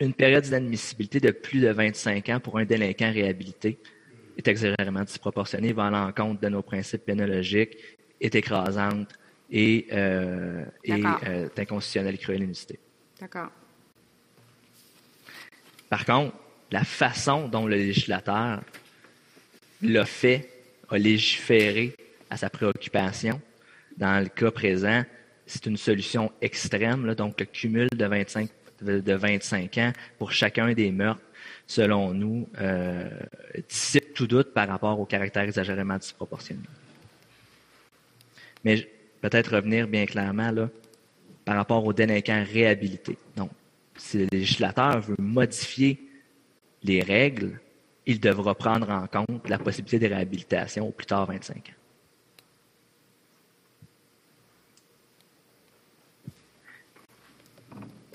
une 0.00 0.14
période 0.14 0.42
d'inadmissibilité 0.42 1.20
de 1.20 1.30
plus 1.30 1.60
de 1.60 1.68
25 1.68 2.28
ans 2.28 2.40
pour 2.40 2.58
un 2.58 2.64
délinquant 2.64 3.12
réhabilité 3.12 3.78
est 4.36 4.48
exagérément 4.48 5.04
disproportionnée, 5.04 5.72
va 5.72 5.86
à 5.86 5.90
l'encontre 5.90 6.40
de 6.40 6.48
nos 6.48 6.62
principes 6.62 7.04
pénologiques, 7.04 7.76
est 8.20 8.34
écrasante 8.34 9.16
et, 9.52 9.86
euh, 9.92 10.64
et 10.82 11.04
euh, 11.26 11.48
inconstitutionnelle 11.56 12.16
et 12.16 12.78
D'accord. 13.20 13.50
Par 15.88 16.04
contre, 16.04 16.34
la 16.72 16.82
façon 16.82 17.46
dont 17.46 17.66
le 17.66 17.76
législateur 17.76 18.60
l'a 19.80 20.04
fait 20.04 20.53
a 20.88 20.98
légiféré 20.98 21.94
à 22.30 22.36
sa 22.36 22.50
préoccupation. 22.50 23.40
Dans 23.96 24.22
le 24.22 24.28
cas 24.28 24.50
présent, 24.50 25.04
c'est 25.46 25.66
une 25.66 25.76
solution 25.76 26.32
extrême, 26.40 27.14
donc 27.14 27.38
le 27.38 27.46
cumul 27.46 27.88
de 27.94 28.04
25, 28.06 28.48
de 28.82 29.14
25 29.14 29.78
ans 29.78 29.92
pour 30.18 30.32
chacun 30.32 30.72
des 30.72 30.90
meurtres, 30.90 31.20
selon 31.66 32.12
nous, 32.12 32.48
euh, 32.60 33.08
dissipe 33.68 34.14
tout 34.14 34.26
doute 34.26 34.52
par 34.52 34.68
rapport 34.68 34.98
au 34.98 35.04
caractère 35.04 35.44
exagérément 35.44 35.98
disproportionné. 35.98 36.62
Mais 38.64 38.88
peut-être 39.20 39.54
revenir 39.54 39.86
bien 39.86 40.06
clairement 40.06 40.52
par 41.44 41.56
rapport 41.56 41.84
aux 41.84 41.92
délinquants 41.92 42.44
réhabilités. 42.50 43.18
Donc, 43.36 43.50
si 43.96 44.18
le 44.18 44.26
législateur 44.32 45.00
veut 45.00 45.16
modifier 45.18 46.00
les 46.82 47.02
règles, 47.02 47.60
il 48.06 48.20
devra 48.20 48.54
prendre 48.54 48.90
en 48.90 49.06
compte 49.06 49.48
la 49.48 49.58
possibilité 49.58 49.98
de 49.98 50.12
réhabilitation 50.12 50.88
au 50.88 50.92
plus 50.92 51.06
tard 51.06 51.26
25 51.26 51.56
ans. 51.56 51.72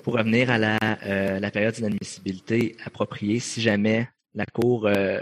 Pour 0.02 0.14
revenir 0.14 0.50
à 0.50 0.58
la, 0.58 0.78
euh, 1.04 1.50
période 1.50 1.74
d'inadmissibilité 1.74 2.76
appropriée, 2.84 3.38
si 3.38 3.60
jamais 3.60 4.08
la 4.34 4.46
Cour 4.46 4.86
euh, 4.86 5.20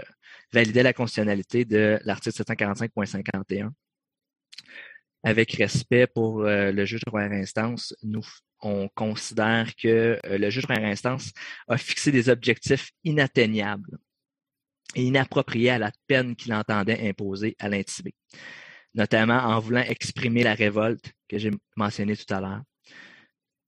validait 0.53 0.83
la 0.83 0.93
constitutionnalité 0.93 1.65
de 1.65 1.99
l'article 2.05 2.43
745.51, 2.43 3.71
avec 5.23 5.51
respect 5.53 6.07
pour 6.07 6.43
euh, 6.43 6.71
le 6.71 6.85
juge 6.85 7.01
de 7.01 7.09
première 7.09 7.33
instance, 7.33 7.93
nous, 8.03 8.25
on 8.61 8.87
considère 8.95 9.75
que 9.75 10.17
le 10.23 10.49
juge 10.49 10.63
de 10.63 10.67
première 10.67 10.89
instance 10.89 11.31
a 11.67 11.77
fixé 11.77 12.11
des 12.11 12.29
objectifs 12.29 12.91
inatteignables 13.03 13.99
et 14.95 15.03
inapproprié 15.03 15.69
à 15.71 15.77
la 15.77 15.91
peine 16.07 16.35
qu'il 16.35 16.53
entendait 16.53 17.07
imposer 17.07 17.55
à 17.59 17.69
l'intimé, 17.69 18.13
notamment 18.93 19.37
en 19.37 19.59
voulant 19.59 19.81
exprimer 19.81 20.43
la 20.43 20.55
révolte 20.55 21.13
que 21.27 21.37
j'ai 21.37 21.51
mentionnée 21.75 22.17
tout 22.17 22.33
à 22.33 22.41
l'heure, 22.41 22.61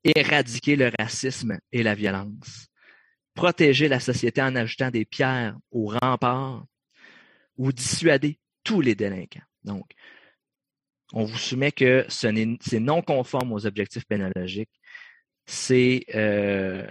éradiquer 0.03 0.75
le 0.75 0.91
racisme 0.97 1.59
et 1.71 1.83
la 1.83 1.95
violence, 1.95 2.67
protéger 3.35 3.87
la 3.87 3.99
société 3.99 4.41
en 4.41 4.55
ajoutant 4.55 4.89
des 4.89 5.05
pierres 5.05 5.57
aux 5.71 5.87
remparts 5.87 6.65
ou 7.57 7.71
dissuader 7.71 8.39
tous 8.63 8.81
les 8.81 8.95
délinquants. 8.95 9.45
Donc, 9.63 9.85
on 11.13 11.25
vous 11.25 11.37
soumet 11.37 11.71
que 11.71 12.05
c'est 12.09 12.79
non 12.79 13.01
conforme 13.01 13.51
aux 13.51 13.65
objectifs 13.65 14.05
pénologiques. 14.05 14.71
C'est, 15.45 16.05
euh, 16.15 16.87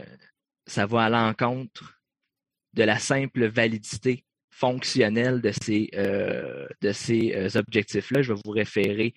ça 0.67 0.87
va 0.87 1.05
à 1.05 1.09
l'encontre 1.09 2.00
de 2.75 2.83
la 2.85 2.99
simple 2.99 3.47
validité 3.47 4.25
fonctionnelle 4.51 5.41
de 5.41 5.53
ces, 5.53 5.91
euh, 5.95 6.69
euh, 6.85 7.49
objectifs-là. 7.55 8.23
Je 8.23 8.33
vais 8.33 8.41
vous 8.45 8.51
référer 8.51 9.15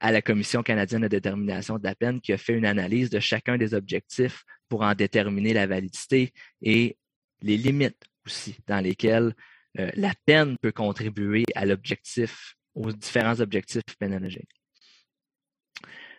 à 0.00 0.10
la 0.10 0.22
Commission 0.22 0.62
canadienne 0.62 1.02
de 1.02 1.08
détermination 1.08 1.78
de 1.78 1.84
la 1.84 1.94
peine 1.94 2.20
qui 2.20 2.32
a 2.32 2.38
fait 2.38 2.54
une 2.54 2.64
analyse 2.64 3.10
de 3.10 3.20
chacun 3.20 3.58
des 3.58 3.74
objectifs 3.74 4.44
pour 4.68 4.82
en 4.82 4.94
déterminer 4.94 5.52
la 5.52 5.66
validité 5.66 6.32
et 6.62 6.96
les 7.42 7.58
limites 7.58 8.02
aussi 8.26 8.56
dans 8.66 8.80
lesquelles 8.80 9.34
euh, 9.78 9.90
la 9.94 10.12
peine 10.24 10.56
peut 10.62 10.72
contribuer 10.72 11.44
à 11.54 11.66
l'objectif, 11.66 12.54
aux 12.74 12.92
différents 12.92 13.40
objectifs 13.40 13.96
pénologiques. 13.98 14.48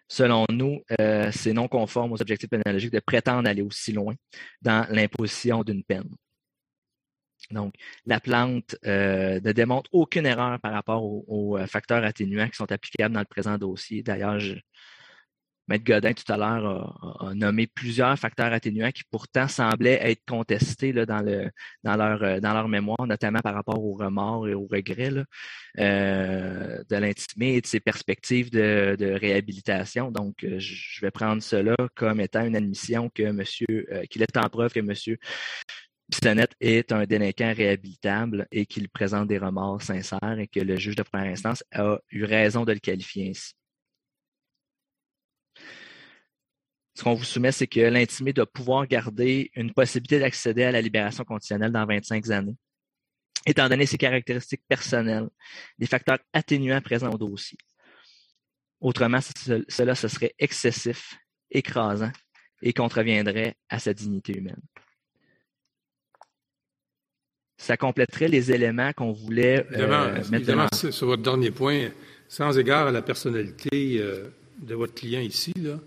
Selon 0.07 0.45
nous, 0.51 0.83
c'est 1.31 1.53
non 1.53 1.69
conforme 1.69 2.11
aux 2.11 2.21
objectifs 2.21 2.49
pénologiques 2.49 2.91
de 2.91 2.99
prétendre 2.99 3.47
aller 3.47 3.61
aussi 3.61 3.93
loin 3.93 4.13
dans 4.61 4.85
l'imposition 4.89 5.63
d'une 5.63 5.85
peine. 5.85 6.09
Donc, 7.49 7.73
la 8.05 8.19
plante 8.19 8.75
euh, 8.85 9.39
ne 9.41 9.51
démontre 9.51 9.89
aucune 9.93 10.25
erreur 10.25 10.59
par 10.59 10.73
rapport 10.73 11.03
aux, 11.03 11.57
euh, 11.57 11.65
facteurs 11.67 12.03
atténuants 12.03 12.47
qui 12.47 12.55
sont 12.55 12.71
applicables 12.71 13.13
dans 13.13 13.19
le 13.19 13.25
présent 13.25 13.57
dossier. 13.57 14.03
D'ailleurs, 14.03 14.39
Maître 15.67 15.85
Godin 15.85 16.13
tout 16.13 16.29
à 16.31 16.37
l'heure 16.37 17.21
a, 17.21 17.33
nommé 17.33 17.65
plusieurs 17.65 18.17
facteurs 18.19 18.51
atténuants 18.51 18.91
qui 18.91 19.03
pourtant 19.09 19.47
semblaient 19.47 19.99
être 20.01 20.21
contestés 20.27 20.93
euh, 20.95 21.05
dans 21.05 22.53
leur 22.53 22.67
mémoire, 22.67 23.07
notamment 23.07 23.39
par 23.39 23.53
rapport 23.53 23.81
au 23.81 23.93
remords 23.93 24.49
et 24.49 24.53
au 24.53 24.67
regret 24.69 25.11
euh, 25.79 26.83
de 26.89 26.95
l'intimé 26.97 27.55
et 27.55 27.61
de 27.61 27.67
ses 27.67 27.79
perspectives 27.79 28.51
de, 28.51 29.17
réhabilitation. 29.19 30.11
Donc, 30.11 30.45
je 30.45 31.01
vais 31.01 31.11
prendre 31.11 31.41
cela 31.41 31.75
comme 31.95 32.19
étant 32.19 32.45
une 32.45 32.55
admission 32.55 33.09
que 33.09 33.31
monsieur, 33.31 33.87
qu'il 34.09 34.23
est 34.23 34.37
en 34.37 34.49
preuve 34.49 34.73
que 34.73 34.79
monsieur 34.81 35.17
Bissonnette 36.11 36.55
est 36.59 36.91
un 36.91 37.05
délinquant 37.05 37.53
réhabilitable 37.55 38.45
et 38.51 38.65
qu'il 38.65 38.89
présente 38.89 39.29
des 39.29 39.37
remords 39.37 39.81
sincères 39.81 40.37
et 40.37 40.47
que 40.47 40.59
le 40.59 40.75
juge 40.75 40.97
de 40.97 41.03
première 41.03 41.31
instance 41.31 41.63
a 41.71 41.99
eu 42.09 42.25
raison 42.25 42.65
de 42.65 42.73
le 42.73 42.79
qualifier 42.79 43.29
ainsi. 43.29 43.53
Ce 46.95 47.03
qu'on 47.03 47.13
vous 47.13 47.23
soumet, 47.23 47.53
c'est 47.53 47.67
que 47.67 47.79
l'intimé 47.79 48.33
doit 48.33 48.45
pouvoir 48.45 48.85
garder 48.85 49.49
une 49.55 49.73
possibilité 49.73 50.19
d'accéder 50.19 50.63
à 50.63 50.71
la 50.71 50.81
libération 50.81 51.23
conditionnelle 51.23 51.71
dans 51.71 51.85
25 51.85 52.29
années, 52.29 52.57
étant 53.45 53.69
donné 53.69 53.85
ses 53.85 53.97
caractéristiques 53.97 54.63
personnelles, 54.67 55.29
les 55.79 55.87
facteurs 55.87 56.19
atténuants 56.33 56.81
présents 56.81 57.11
au 57.11 57.17
dossier. 57.17 57.57
Autrement, 58.81 59.19
cela 59.21 59.95
ce 59.95 60.09
serait 60.09 60.35
excessif, 60.37 61.15
écrasant 61.49 62.11
et 62.61 62.73
contreviendrait 62.73 63.55
à 63.69 63.79
sa 63.79 63.93
dignité 63.93 64.37
humaine. 64.37 64.61
Ça 67.61 67.77
compléterait 67.77 68.27
les 68.27 68.51
éléments 68.51 68.91
qu'on 68.91 69.11
voulait 69.11 69.67
euh, 69.73 70.23
mettre 70.31 70.91
sur 70.91 71.05
votre 71.05 71.21
dernier 71.21 71.51
point, 71.51 71.89
sans 72.27 72.57
égard 72.57 72.87
à 72.87 72.91
la 72.91 73.03
personnalité 73.03 73.99
euh, 73.99 74.29
de 74.63 74.73
votre 74.73 74.95
client 74.95 75.21
ici, 75.21 75.53
là, 75.57 75.79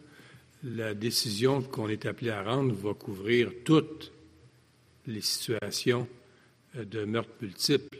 la 0.62 0.94
décision 0.94 1.62
qu'on 1.62 1.88
est 1.88 2.06
appelé 2.06 2.30
à 2.30 2.44
rendre 2.44 2.72
va 2.72 2.94
couvrir 2.94 3.50
toutes 3.64 4.12
les 5.08 5.20
situations 5.20 6.06
euh, 6.76 6.84
de 6.84 7.04
meurtre 7.04 7.32
multiple, 7.40 7.98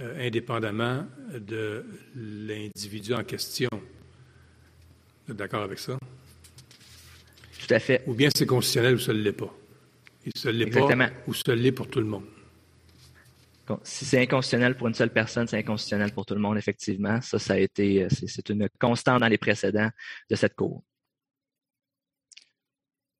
euh, 0.00 0.28
indépendamment 0.28 1.04
de 1.34 1.84
l'individu 2.14 3.12
en 3.12 3.24
question. 3.24 3.70
Vous 5.26 5.32
êtes 5.32 5.36
d'accord 5.36 5.64
avec 5.64 5.80
ça? 5.80 5.98
Tout 7.58 7.74
à 7.74 7.80
fait. 7.80 8.04
Ou 8.06 8.14
bien 8.14 8.28
c'est 8.32 8.46
constitutionnel 8.46 8.94
ou 8.94 9.00
ça 9.00 9.12
ne 9.12 9.18
l'est 9.18 9.32
pas. 9.32 9.52
Et 10.24 10.30
ça 10.36 10.52
ne 10.52 10.58
l'est 10.58 10.66
pas 10.66 11.10
ou 11.26 11.34
ça 11.34 11.56
l'est 11.56 11.72
pour 11.72 11.88
tout 11.88 11.98
le 11.98 12.06
monde. 12.06 12.24
Si 13.82 14.04
c'est 14.04 14.20
inconstitutionnel 14.20 14.76
pour 14.76 14.88
une 14.88 14.94
seule 14.94 15.10
personne, 15.10 15.46
c'est 15.46 15.58
inconstitutionnel 15.58 16.12
pour 16.12 16.26
tout 16.26 16.34
le 16.34 16.40
monde, 16.40 16.58
effectivement. 16.58 17.20
Ça, 17.20 17.38
ça 17.38 17.54
a 17.54 17.58
été, 17.58 18.04
euh, 18.04 18.08
c'est 18.10 18.48
une 18.50 18.68
constante 18.78 19.20
dans 19.20 19.28
les 19.28 19.38
précédents 19.38 19.90
de 20.30 20.36
cette 20.36 20.54
Cour. 20.54 20.82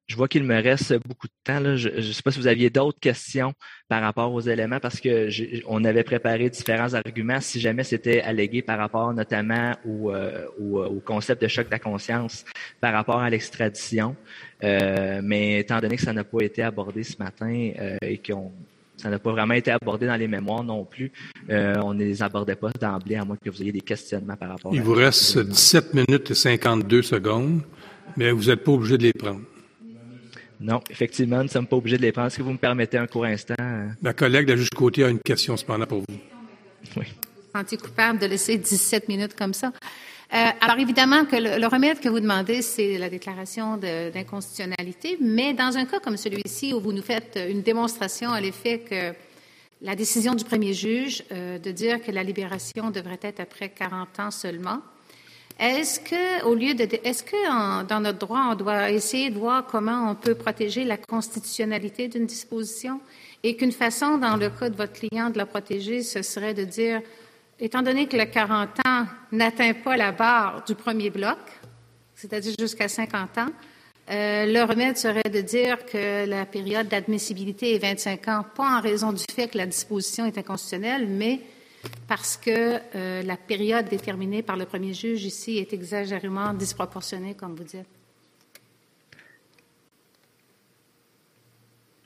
Je 0.07 0.17
vois 0.17 0.29
qu'il 0.29 0.45
me 0.45 0.63
reste 0.63 0.99
beaucoup 1.09 1.29
de 1.29 1.33
temps. 1.45 1.77
Je 1.77 1.89
ne 1.89 2.13
sais 2.13 2.23
pas 2.23 2.31
si 2.31 2.39
vous 2.39 2.47
aviez 2.47 2.69
d'autres 2.69 3.01
questions 3.01 3.55
par 3.89 4.03
rapport 4.03 4.31
aux 4.35 4.43
éléments, 4.43 4.79
parce 4.79 5.01
que 5.01 5.31
on 5.67 5.83
avait 5.83 6.05
préparé 6.05 6.51
différents 6.51 6.93
arguments 6.93 7.41
si 7.41 7.59
jamais 7.59 7.85
c'était 7.85 8.21
allégué 8.21 8.61
par 8.61 8.79
rapport 8.79 9.15
notamment 9.15 9.73
au, 9.87 10.13
euh, 10.13 10.47
euh, 10.61 11.01
concept 11.07 11.41
de 11.41 11.49
choc 11.49 11.67
de 11.69 11.71
la 11.71 11.79
conscience 11.79 12.45
par 12.83 12.93
rapport 12.93 13.21
à 13.21 13.31
l'extradition. 13.31 14.15
Mais 14.61 15.61
étant 15.61 15.81
donné 15.81 15.97
que 15.97 16.03
ça 16.03 16.13
n'a 16.13 16.25
pas 16.25 16.43
été 16.43 16.63
abordé 16.63 17.03
ce 17.03 17.17
matin 17.19 17.73
et 18.03 18.19
qu'on 18.19 18.53
ça 18.97 19.11
n'a 19.11 19.19
pas 19.19 19.33
vraiment 19.33 19.55
été 19.55 19.71
abordé 19.71 20.07
dans 20.07 20.17
les 20.17 20.29
mémoires 20.29 20.65
non 20.65 20.85
plus. 20.85 21.13
on 21.49 21.95
ne 21.95 22.05
les 22.05 22.23
abordait 22.23 22.57
pas 22.57 22.71
d'emblée, 22.81 23.17
à 23.17 23.25
moins 23.25 23.37
que 23.37 23.51
vous 23.51 23.63
ayez 23.63 23.73
des 23.73 23.81
questionnements 23.81 24.37
par 24.37 24.51
rapport 24.51 24.75
Il 24.75 24.83
vous 24.83 24.95
reste 24.95 25.39
17 25.39 25.95
minutes 25.95 26.31
et 26.31 26.35
52 26.35 27.03
secondes, 27.03 27.63
mais 28.17 28.31
vous 28.31 28.45
n'êtes 28.45 28.65
pas 28.65 28.73
obligé 28.73 28.97
de 28.99 29.03
les 29.03 29.13
prendre. 29.13 29.41
Non, 30.61 30.81
effectivement, 30.89 31.39
nous 31.39 31.45
ne 31.45 31.49
sommes 31.49 31.67
pas 31.67 31.77
obligés 31.77 31.99
de 31.99 32.03
les 32.03 32.13
prendre. 32.13 32.29
Est-ce 32.29 32.39
que 32.39 32.43
vous 32.43 32.53
me 32.53 32.59
permettez 32.59 32.97
un 32.97 33.07
court 33.07 33.25
instant? 33.25 33.55
Ma 34.01 34.15
collègue 34.15 34.47
de 34.47 34.57
juge 34.57 34.71
côté 34.71 35.05
a 35.05 35.09
une 35.09 35.19
question 35.19 35.57
cependant 35.57 35.87
pour 35.87 35.99
vous. 35.99 36.17
Oui. 36.97 37.07
Senti 37.55 37.77
coupable 37.77 38.19
de 38.19 38.27
laisser 38.27 38.57
17 38.57 39.09
minutes 39.09 39.35
comme 39.37 39.53
ça? 39.53 39.73
Euh, 40.33 40.51
alors 40.61 40.79
évidemment 40.79 41.25
que 41.27 41.37
le, 41.37 41.67
remède 41.67 42.01
que 42.01 42.09
vous 42.09 42.21
demandez, 42.21 42.63
c'est 42.63 42.99
la 42.99 43.11
déclaration 43.11 43.77
d'inconstitutionnalité, 43.77 45.19
mais 45.21 45.53
dans 45.53 45.77
un 45.77 45.85
cas 45.85 46.01
comme 46.01 46.17
celui-ci 46.17 46.73
où 46.73 46.81
vous 46.81 46.93
nous 46.93 47.03
faites 47.03 47.39
une 47.49 47.63
démonstration 47.63 48.31
à 48.31 48.41
l'effet 48.41 48.79
que 48.81 49.13
la 49.83 49.95
décision 49.95 50.35
du 50.35 50.45
premier 50.45 50.73
juge 50.73 51.23
euh, 51.31 51.59
de 51.59 51.71
dire 51.71 52.03
que 52.03 52.11
la 52.11 52.23
libération 52.23 52.91
devrait 52.91 53.21
être 53.23 53.41
après 53.41 53.69
40 53.69 54.21
ans 54.21 54.31
seulement, 54.31 54.81
est-ce 55.61 56.01
que, 56.01 56.45
au 56.47 56.55
lieu 56.55 56.75
de, 56.75 56.89
est-ce 57.05 57.23
que 57.23 57.87
dans 57.87 58.01
notre 58.01 58.19
droit, 58.19 58.49
on 58.51 58.55
doit 58.57 58.91
essayer 58.91 59.31
de 59.31 59.39
voir 59.39 59.67
comment 59.67 60.11
on 60.11 60.17
peut 60.17 60.35
protéger 60.35 60.85
la 60.85 60.97
constitutionnalité 60.97 62.09
d'une 62.09 62.27
disposition 62.27 63.01
et 63.45 63.57
qu'une 63.57 63.73
façon, 63.73 64.19
dans 64.19 64.37
le 64.37 64.51
cas 64.51 64.69
de 64.69 64.77
votre 64.77 64.95
client, 64.95 65.31
de 65.31 65.39
la 65.39 65.47
protéger, 65.47 66.03
ce 66.03 66.23
serait 66.23 66.55
de 66.55 66.65
dire, 66.65 67.03
étant 67.59 67.83
donné 67.83 68.07
que 68.07 68.17
le 68.17 68.27
40 68.27 68.69
ans 68.87 69.07
n'atteint 69.33 69.75
pas 69.75 69.97
la 69.97 70.13
barre 70.13 70.65
du 70.65 70.75
premier 70.75 71.11
bloc, 71.11 71.39
c'est-à-dire 72.15 72.55
jusqu'à 72.59 72.89
50 72.89 73.39
ans, 73.39 73.49
euh, 74.11 74.45
le 74.47 74.63
remède 74.65 74.99
serait 74.99 75.31
de 75.31 75.41
dire 75.41 75.87
que 75.87 76.27
la 76.27 76.45
période 76.45 76.89
d'admissibilité 76.89 77.75
est 77.75 77.79
25 77.79 78.29
ans, 78.29 78.45
pas 78.55 78.79
en 78.79 78.81
raison 78.81 79.13
du 79.13 79.25
fait 79.31 79.49
que 79.49 79.57
la 79.57 79.67
disposition 79.67 80.27
est 80.27 80.37
inconstitutionnelle, 80.37 81.07
mais 81.09 81.41
parce 82.07 82.37
que 82.37 82.81
euh, 82.95 83.23
la 83.23 83.37
période 83.37 83.89
déterminée 83.89 84.43
par 84.43 84.57
le 84.57 84.67
premier 84.67 84.93
juge 84.93 85.25
ici 85.25 85.59
est 85.59 85.73
exagérément 85.73 86.53
disproportionnée, 86.53 87.35
comme 87.35 87.55
vous 87.55 87.65
dites. 87.65 87.87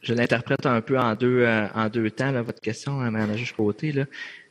Je 0.02 0.14
l'interprète 0.14 0.64
un 0.64 0.80
peu 0.80 0.98
en 0.98 1.14
deux, 1.16 1.40
euh, 1.40 2.10
temps, 2.10 2.32
votre 2.42 2.60
question, 2.60 2.92
Mme 2.92 3.30
la 3.30 3.36
juge 3.36 3.52
côté. 3.52 3.92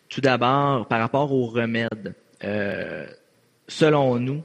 Tout 0.09 0.21
d'abord, 0.21 0.87
par 0.87 0.99
rapport 0.99 1.31
aux 1.31 1.47
remèdes, 1.47 2.15
euh, 2.43 3.05
selon 3.67 4.19
nous, 4.19 4.43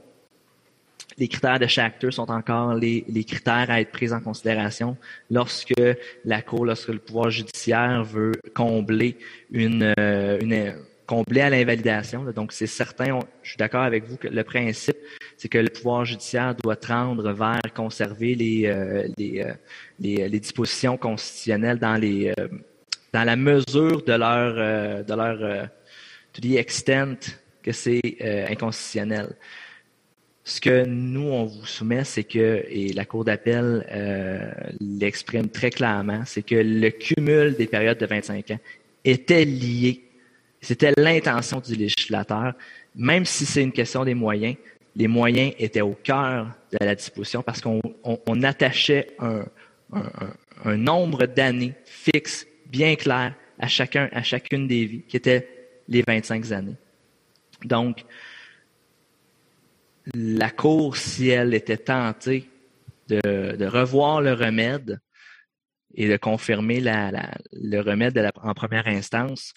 les 1.17 1.27
critères 1.27 1.59
de 1.59 1.67
chaque 1.67 1.95
acteur 1.95 2.13
sont 2.13 2.31
encore 2.31 2.73
les, 2.75 3.23
critères 3.23 3.69
à 3.69 3.81
être 3.81 3.91
pris 3.91 4.11
en 4.11 4.19
considération 4.19 4.97
lorsque 5.29 5.73
la 6.25 6.41
Cour, 6.41 6.65
lorsque 6.65 6.89
le 6.89 6.99
pouvoir 6.99 7.29
judiciaire 7.29 8.03
veut 8.03 8.33
combler 8.53 9.17
une, 9.51 9.93
euh, 9.99 10.39
une 10.41 10.75
combler 11.05 11.41
à 11.41 11.49
l'invalidation. 11.49 12.23
Donc, 12.31 12.51
c'est 12.51 12.67
certain, 12.67 13.19
je 13.43 13.49
suis 13.49 13.57
d'accord 13.57 13.83
avec 13.83 14.05
vous 14.05 14.17
que 14.17 14.27
le 14.27 14.43
principe, 14.43 14.97
c'est 15.37 15.49
que 15.49 15.57
le 15.57 15.69
pouvoir 15.69 16.05
judiciaire 16.05 16.55
doit 16.55 16.75
tendre 16.75 17.31
vers 17.33 17.61
conserver 17.75 18.35
les, 18.35 18.65
euh, 18.67 19.07
les, 19.17 19.41
euh, 19.41 19.53
les, 19.99 20.27
les, 20.29 20.39
dispositions 20.39 20.97
constitutionnelles 20.97 21.79
dans, 21.79 21.95
les, 21.95 22.33
dans 23.13 23.23
la 23.23 23.35
mesure 23.35 24.03
de 24.03 24.13
leur, 24.13 25.03
de 25.05 25.13
leur 25.13 25.69
to 26.33 26.41
the 26.41 26.55
extent 26.57 27.39
que 27.61 27.71
c'est 27.71 28.01
inconstitutionnel. 28.49 29.35
Ce 30.45 30.59
que 30.59 30.83
nous, 30.85 31.21
on 31.21 31.45
vous 31.45 31.65
soumet, 31.65 32.03
c'est 32.03 32.25
que, 32.25 32.65
et 32.67 32.91
la 32.91 33.05
Cour 33.05 33.23
d'appel 33.23 33.87
euh, 33.89 34.51
l'exprime 34.81 35.47
très 35.47 35.69
clairement, 35.69 36.23
c'est 36.25 36.41
que 36.41 36.55
le 36.55 36.89
cumul 36.89 37.55
des 37.55 37.65
périodes 37.65 37.97
de 37.97 38.05
25 38.05 38.51
ans 38.51 38.59
était 39.05 39.45
lié. 39.45 40.03
C'était 40.59 40.91
l'intention 40.97 41.61
du 41.61 41.75
législateur, 41.75 42.53
même 42.93 43.25
si 43.25 43.45
c'est 43.45 43.63
une 43.63 43.71
question 43.71 44.03
des 44.03 44.13
moyens, 44.13 44.55
les 44.97 45.07
moyens 45.07 45.53
étaient 45.59 45.81
au 45.81 45.97
cœur 46.03 46.47
de 46.71 46.85
la 46.85 46.93
disposition 46.93 47.41
parce 47.41 47.61
qu'on 47.61 47.81
on, 48.03 48.43
attachait 48.43 49.07
un, 49.19 49.45
un, 49.93 50.03
un 50.65 50.77
nombre 50.77 51.25
d'années 51.25 51.73
fixe, 51.85 52.45
bien 52.73 52.95
clair, 52.95 53.35
à 53.59 53.67
chacun, 53.67 54.09
à 54.11 54.23
chacune 54.23 54.67
des 54.67 54.85
vies, 54.85 55.03
qui 55.03 55.15
étaient 55.15 55.47
les 55.87 56.01
25 56.01 56.51
années. 56.51 56.75
Donc, 57.63 58.03
la 60.15 60.49
Cour, 60.49 60.97
si 60.97 61.29
elle 61.29 61.53
était 61.53 61.77
tentée 61.77 62.49
de, 63.07 63.65
revoir 63.67 64.21
le 64.21 64.33
remède 64.33 64.99
et 65.93 66.09
de 66.09 66.17
confirmer 66.17 66.81
le 66.81 67.79
remède 67.79 68.31
en 68.41 68.53
première 68.55 68.87
instance, 68.87 69.53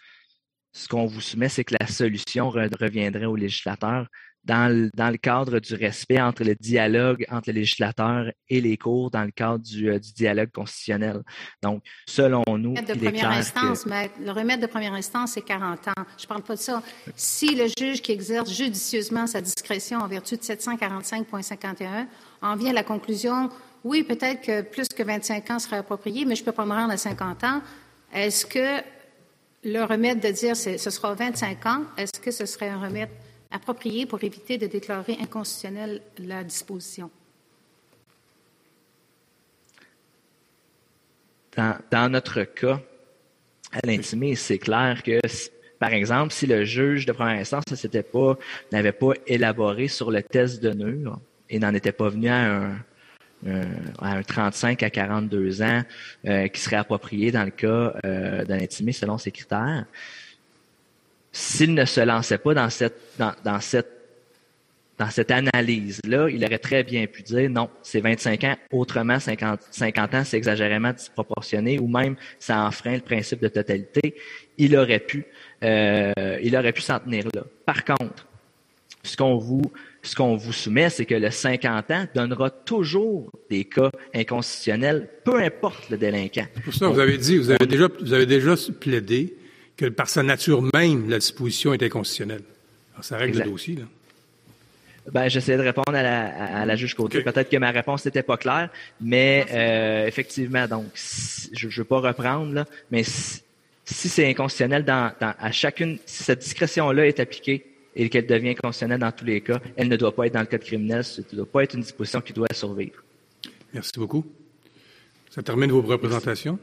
ce 0.73 0.87
qu'on 0.87 1.07
vous 1.07 1.23
soumet, 1.23 1.49
c'est 1.49 1.65
que 1.65 1.75
la 1.81 1.87
solution 1.87 2.51
reviendrait 2.51 3.25
au 3.25 3.35
législateur 3.35 4.09
dans 4.47 4.91
le, 4.93 5.17
cadre 5.17 5.59
du 5.59 5.75
respect 5.75 6.21
entre 6.21 6.45
le 6.45 6.55
dialogue 6.55 7.27
entre 7.31 7.51
le 7.51 7.57
législateur 7.57 8.31
et 8.49 8.61
les 8.61 8.77
cours 8.77 9.11
dans 9.11 9.25
le 9.25 9.33
cadre 9.33 9.59
du, 9.59 9.91
euh, 9.91 9.99
dialogue 9.99 10.51
constitutionnel. 10.53 11.23
Donc, 11.63 11.83
selon 12.07 12.45
nous, 12.49 12.75
de 12.75 12.95
première 12.95 13.31
instance, 13.31 13.87
le 13.87 14.31
remède 14.31 14.61
de 14.61 14.67
première 14.67 14.95
instance, 14.95 15.33
c'est 15.33 15.43
40 15.43 15.89
ans. 15.89 15.93
Je 16.17 16.25
ne 16.25 16.29
parle 16.29 16.43
pas 16.43 16.55
de 16.55 16.61
ça. 16.61 16.83
Si 17.17 17.55
le 17.55 17.67
juge 17.79 18.01
qui 18.01 18.13
exerce 18.13 18.51
judicieusement 18.53 19.27
sa 19.27 19.41
discrétion 19.41 19.99
en 19.99 20.07
vertu 20.07 20.37
de 20.37 20.43
745.51 20.43 22.07
en 22.43 22.57
vient 22.57 22.71
à 22.71 22.75
la 22.75 22.85
conclusion, 22.85 23.51
oui, 23.83 24.05
peut-être 24.05 24.43
que 24.43 24.63
plus 24.63 24.89
que 24.89 25.03
25 25.03 25.51
ans 25.51 25.59
serait 25.59 25.79
approprié, 25.79 26.25
mais 26.25 26.37
je 26.37 26.43
ne 26.43 26.47
peux 26.47 26.53
pas 26.53 26.65
me 26.65 26.73
rendre 26.73 26.93
à 26.93 26.97
50 26.97 27.45
ans, 27.45 27.63
est-ce 28.13 28.47
que 28.47 28.83
le 29.65 29.83
remède 29.83 30.21
de 30.21 30.31
dire 30.31 30.57
ce 30.57 30.77
sera 30.77 31.15
25 31.15 31.67
ans, 31.67 31.83
est-ce 31.97 32.21
que 32.21 32.31
ce 32.31 32.47
serait 32.47 32.69
un 32.69 32.81
remède 32.81 33.09
approprié 33.57 34.07
pour 34.07 34.23
éviter 34.23 34.59
de 34.59 34.67
déclarer 34.67 35.17
inconstitutionnelle 35.21 36.03
la 36.19 36.45
disposition? 36.45 37.11
Dans, 41.57 42.13
notre 42.13 42.43
cas, 42.43 42.81
à 43.73 43.79
l'intimé, 43.87 44.35
c'est 44.35 44.59
clair 44.59 45.03
que, 45.03 45.19
par 45.79 45.93
exemple, 45.95 46.33
si 46.35 46.47
le 46.47 46.65
juge 46.65 47.07
de 47.07 47.13
première 47.13 47.41
instance 47.41 47.65
n'avait 48.73 48.93
pas 48.93 49.13
élaboré 49.27 49.89
sur 49.89 50.11
le 50.11 50.23
test 50.23 50.63
de 50.63 50.73
Nure 50.73 51.19
et 51.49 51.59
n'en 51.59 51.73
était 51.73 51.93
pas 51.93 52.11
venu 52.11 52.29
à 52.29 52.57
un, 52.57 52.77
un 53.47 54.23
35 54.23 54.83
à 54.83 54.91
42 54.91 55.63
ans 55.63 55.83
euh, 56.27 56.49
qui 56.49 56.61
serait 56.61 56.77
approprié 56.77 57.31
dans 57.31 57.45
le 57.45 57.51
cas 57.51 57.95
euh, 58.05 58.45
d'un 58.45 58.59
intimé 58.59 58.93
selon 58.93 59.19
ces 59.19 59.31
critères, 59.31 59.87
s'il 61.37 61.75
ne 61.75 61.85
se 61.85 62.01
lançait 62.01 62.39
pas 62.39 62.55
dans 62.55 62.71
cette, 62.71 62.99
dans, 63.19 63.35
dans 63.45 63.61
cette, 63.61 63.91
dans 64.97 65.11
cette 65.11 65.31
analyse-là, 65.31 66.31
il 66.31 66.43
aurait 66.43 66.59
très 66.59 66.83
bien 66.83 67.07
pu 67.07 67.23
dire 67.23 67.51
non, 67.51 67.69
c'est 67.83 68.01
25 68.01 68.45
ans, 68.45 68.57
autrement 68.73 69.21
50, 69.21 69.61
50 69.71 70.15
ans, 70.15 70.25
c'est 70.25 70.39
exagérément 70.39 70.93
disproportionné, 70.95 71.79
ou 71.79 71.89
même 71.89 72.17
ça 72.39 72.65
enfreint 72.65 72.95
le 72.95 73.03
principe 73.03 73.43
de 73.43 73.49
totalité. 73.49 74.15
Il 74.57 74.75
aurait 74.79 75.01
pu, 75.01 75.27
euh, 75.63 76.13
il 76.43 76.57
aurait 76.57 76.73
pu 76.73 76.81
s'en 76.81 77.01
tenir 77.01 77.27
là. 77.35 77.43
Par 77.67 77.85
contre, 77.85 78.27
ce 79.03 79.15
qu'on 79.15 79.37
vous, 79.37 79.71
ce 80.03 80.17
qu'on 80.17 80.37
vous 80.37 80.55
soumet, 80.55 80.89
c'est 80.89 81.05
que 81.05 81.17
le 81.17 81.31
50 81.31 81.91
ans 81.91 82.07
donnera 82.15 82.49
toujours 82.49 83.31
des 83.51 83.67
cas 83.67 83.91
inconstitutionnels, 84.15 85.11
peu 85.23 85.39
importe 85.43 85.91
le 85.91 85.99
délinquant. 85.99 86.47
Pour 86.65 86.73
ça, 86.73 86.89
vous 86.89 86.99
avez 86.99 87.19
dit, 87.19 87.37
vous 87.37 87.51
avez 87.51 87.67
déjà, 87.67 87.89
vous 88.01 88.15
avez 88.15 88.27
déjà 88.27 88.55
plaidé 88.81 89.37
que 89.77 89.87
par 89.87 90.09
sa 90.09 90.23
nature 90.23 90.63
même, 90.75 91.09
la 91.09 91.19
disposition 91.19 91.75
est 91.75 91.83
inconstitutionnelle. 91.83 92.43
Alors, 92.95 93.05
ça 93.05 93.17
règle 93.17 93.39
le 93.39 93.45
dossier, 93.45 93.77
là. 93.77 93.85
Ben, 95.13 95.29
j'essaie 95.29 95.57
de 95.57 95.63
répondre 95.63 95.95
à 95.97 96.03
la, 96.03 96.63
à 96.63 96.67
la 96.67 96.75
juge 96.75 96.95
Côté. 96.95 97.23
Peut-être 97.23 97.49
que 97.49 97.57
ma 97.59 97.71
réponse 97.71 98.05
n'était 98.05 98.25
pas 98.25 98.37
claire, 98.37 98.71
mais 99.01 99.47
euh, 99.53 100.07
effectivement, 100.07 100.67
donc, 100.67 100.87
je 100.95 101.67
ne 101.67 101.73
veux 101.73 101.85
pas 101.85 102.01
reprendre, 102.01 102.53
là, 102.53 102.67
mais 102.91 103.05
si, 103.05 103.43
c'est 103.85 104.29
inconstitutionnel 104.29 104.85
dans, 104.85 105.13
dans, 105.21 105.33
à 105.39 105.53
chacune, 105.53 105.99
si 106.07 106.25
cette 106.25 106.41
discrétion-là 106.41 107.07
est 107.07 107.21
appliquée 107.21 107.67
et 107.95 108.09
qu'elle 108.09 108.27
devient 108.27 108.57
constitutionnelle 108.57 108.99
dans 108.99 109.13
tous 109.13 109.25
les 109.25 109.41
cas, 109.41 109.61
elle 109.77 109.89
ne 109.89 109.97
doit 109.97 110.15
pas 110.15 110.27
être 110.27 110.35
dans 110.35 110.41
le 110.41 110.47
code 110.47 110.65
criminel, 110.65 111.05
ce 111.05 111.21
ne 111.21 111.37
doit 111.37 111.47
pas 111.47 111.63
être 111.63 111.75
une 111.75 111.83
disposition 111.83 112.21
qui 112.21 112.33
doit 112.33 112.49
survivre. 112.53 113.01
Merci 113.73 113.93
beaucoup. 113.97 114.27
Ça 115.31 115.41
termine 115.43 115.71
vos 115.71 115.83
représentations. 115.83 116.59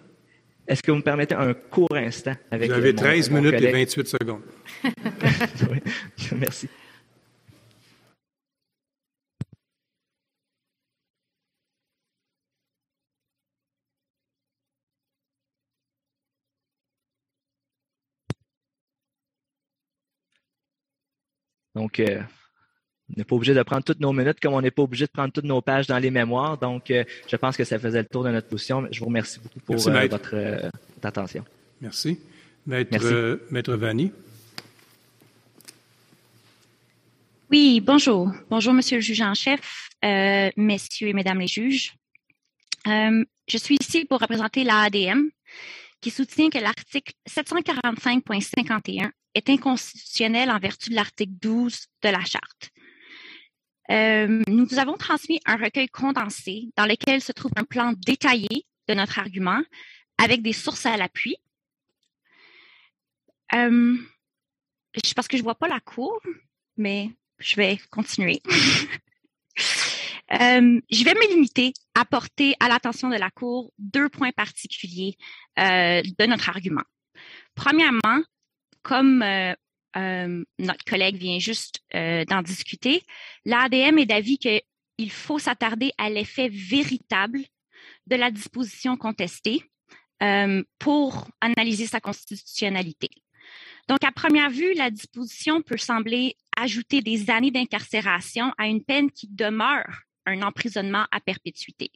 Est-ce 0.68 0.82
que 0.82 0.92
vous 0.92 0.98
me 0.98 1.04
permettez 1.04 1.36
un 1.36 1.54
court 1.54 1.94
instant 1.94 2.36
avec 2.50 2.70
Vous 2.70 2.78
avez 2.78 2.96
13 2.96 3.30
minutes 3.32 3.54
et 3.62 3.72
28 3.72 4.08
secondes. 4.08 4.42
oui. 4.84 5.80
Merci. 6.38 6.70
Donc, 21.76 22.00
euh, 22.00 22.22
on 23.16 23.20
n'est 23.20 23.24
pas 23.24 23.36
obligé 23.36 23.54
de 23.54 23.64
prendre 23.64 23.84
toutes 23.84 24.00
nos 24.00 24.12
minutes 24.12 24.40
comme 24.40 24.54
on 24.54 24.62
n'est 24.62 24.72
pas 24.72 24.82
obligé 24.82 25.06
de 25.06 25.12
prendre 25.12 25.32
toutes 25.32 25.46
nos 25.46 25.62
pages 25.62 25.88
dans 25.88 26.00
les 26.00 26.12
mémoires. 26.12 26.58
Donc, 26.58 26.90
euh, 26.90 27.04
je 27.28 27.36
pense 27.36 27.56
que 27.56 27.64
ça 27.64 27.78
faisait 27.78 28.00
le 28.00 28.08
tour 28.08 28.24
de 28.24 28.32
notre 28.32 28.48
position. 28.48 28.88
Je 28.92 29.00
vous 29.00 29.06
remercie 29.06 29.40
beaucoup 29.40 29.60
pour 29.60 29.88
euh, 29.88 30.08
votre, 30.08 30.72
attention. 31.04 31.46
Merci. 31.82 32.20
Maître, 32.66 33.40
Maître 33.52 33.74
Vanni. 33.76 34.12
Oui, 37.52 37.82
bonjour. 37.82 38.32
Bonjour, 38.50 38.74
Monsieur 38.74 38.98
le 38.98 39.02
juge 39.02 39.22
en 39.22 39.36
chef, 39.36 39.90
messieurs 40.58 41.10
et 41.10 41.14
mesdames 41.14 41.40
les 41.40 41.48
juges. 41.48 41.94
je 42.86 43.58
suis 43.58 43.78
ici 43.80 44.06
pour 44.06 44.20
représenter 44.20 44.64
l'ADM 44.64 45.28
qui 46.02 46.10
soutient 46.10 46.50
que 46.50 46.58
l'article 46.58 47.14
745.51 47.30 49.12
est 49.36 49.50
inconstitutionnel 49.50 50.52
en 50.52 50.60
vertu 50.60 50.90
de 50.90 50.96
l'article 50.96 51.32
12 51.42 51.88
de 52.04 52.10
la 52.10 52.24
Charte. 52.26 52.72
Euh, 53.92 54.42
nous 54.48 54.80
avons 54.80 54.98
transmis 54.98 55.40
un 55.46 55.58
recueil 55.58 55.88
condensé 55.88 56.70
dans 56.78 56.86
lequel 56.86 57.22
se 57.22 57.32
trouve 57.32 57.52
un 57.56 57.64
plan 57.64 57.94
détaillé 58.06 58.66
de 58.88 58.94
notre 58.94 59.20
argument 59.20 59.62
avec 60.18 60.42
des 60.42 60.54
sources 60.54 60.86
à 60.86 60.98
l'appui. 60.98 61.36
Euh, 63.54 63.98
parce 65.16 65.28
que 65.28 65.38
je 65.38 65.44
vois 65.44 65.56
pas 65.56 65.68
la 65.68 65.80
cour, 65.80 66.20
mais 66.78 67.10
je 67.40 67.56
vais 67.56 67.78
continuer. 67.90 68.42
Euh, 70.32 70.80
je 70.90 71.04
vais 71.04 71.14
me 71.14 71.30
limiter 71.30 71.74
à 71.94 72.06
porter 72.06 72.56
à 72.60 72.68
l'attention 72.68 73.10
de 73.10 73.18
la 73.18 73.30
Cour 73.30 73.72
deux 73.78 74.10
points 74.10 74.32
particuliers 74.32 75.16
euh, 75.60 76.02
de 76.02 76.26
notre 76.26 76.50
argument. 76.50 76.82
Premièrement, 77.54 78.24
comme 78.82 79.22
euh, 79.22 79.54
euh, 79.96 80.44
notre 80.60 80.84
collègue 80.86 81.18
vient 81.18 81.40
juste 81.40 81.80
euh, 81.96 82.26
d'en 82.26 82.42
discuter, 82.42 83.04
l'ADM 83.46 83.98
est 84.00 84.06
d'avis 84.06 84.38
qu'il 84.38 85.12
faut 85.12 85.40
s'attarder 85.40 85.92
à 85.98 86.10
l'effet 86.10 86.50
véritable 86.50 87.40
de 88.08 88.16
la 88.16 88.32
disposition 88.32 88.98
contestée 88.98 89.62
pour 90.80 91.28
analyser 91.42 91.86
sa 91.86 92.00
constitutionnalité. 92.00 93.10
Donc, 93.90 94.06
à 94.06 94.12
première 94.14 94.50
vue, 94.50 94.74
la 94.74 94.90
disposition 94.90 95.62
peut 95.62 95.78
sembler 95.78 96.38
ajouter 96.56 97.02
des 97.02 97.30
années 97.30 97.52
d'incarcération 97.52 98.54
à 98.58 98.68
une 98.68 98.84
peine 98.84 99.12
qui 99.12 99.28
demeure 99.28 100.04
un 100.26 100.42
emprisonnement 100.42 101.06
à 101.12 101.20
perpétuité. 101.20 101.92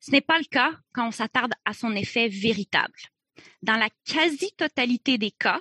Ce 0.00 0.10
n'est 0.10 0.20
pas 0.20 0.38
le 0.38 0.44
cas 0.44 0.72
quand 0.92 1.08
on 1.08 1.10
s'attarde 1.10 1.54
à 1.64 1.72
son 1.72 1.94
effet 1.94 2.28
véritable. 2.28 2.98
Dans 3.62 3.76
la 3.76 3.88
quasi-totalité 4.04 5.18
des 5.18 5.30
cas, 5.30 5.60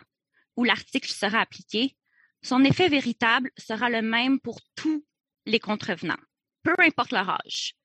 l'article 0.64 1.11
sera 1.11 1.40
appliqué, 1.40 1.95
son 2.41 2.64
effet 2.64 2.90
véritable 2.90 3.51
sera 3.57 3.90
le 3.90 4.01
même 4.01 4.40
pour 4.40 4.59
tous 4.75 5.06
les 5.45 5.59
contrevenants, 5.59 6.19
peu 6.64 6.73
importe 6.80 7.11
leur 7.11 7.30
âge. 7.30 7.75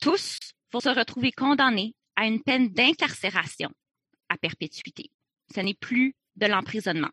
Tous 0.00 0.38
vont 0.72 0.80
se 0.80 0.88
retrouver 0.88 1.32
condamnés 1.32 1.94
à 2.16 2.26
une 2.26 2.42
peine 2.42 2.68
d'incarcération 2.68 3.70
à 4.28 4.36
perpétuité. 4.36 5.10
Ce 5.54 5.60
n'est 5.60 5.74
plus 5.74 6.14
de 6.36 6.46
l'emprisonnement. 6.46 7.10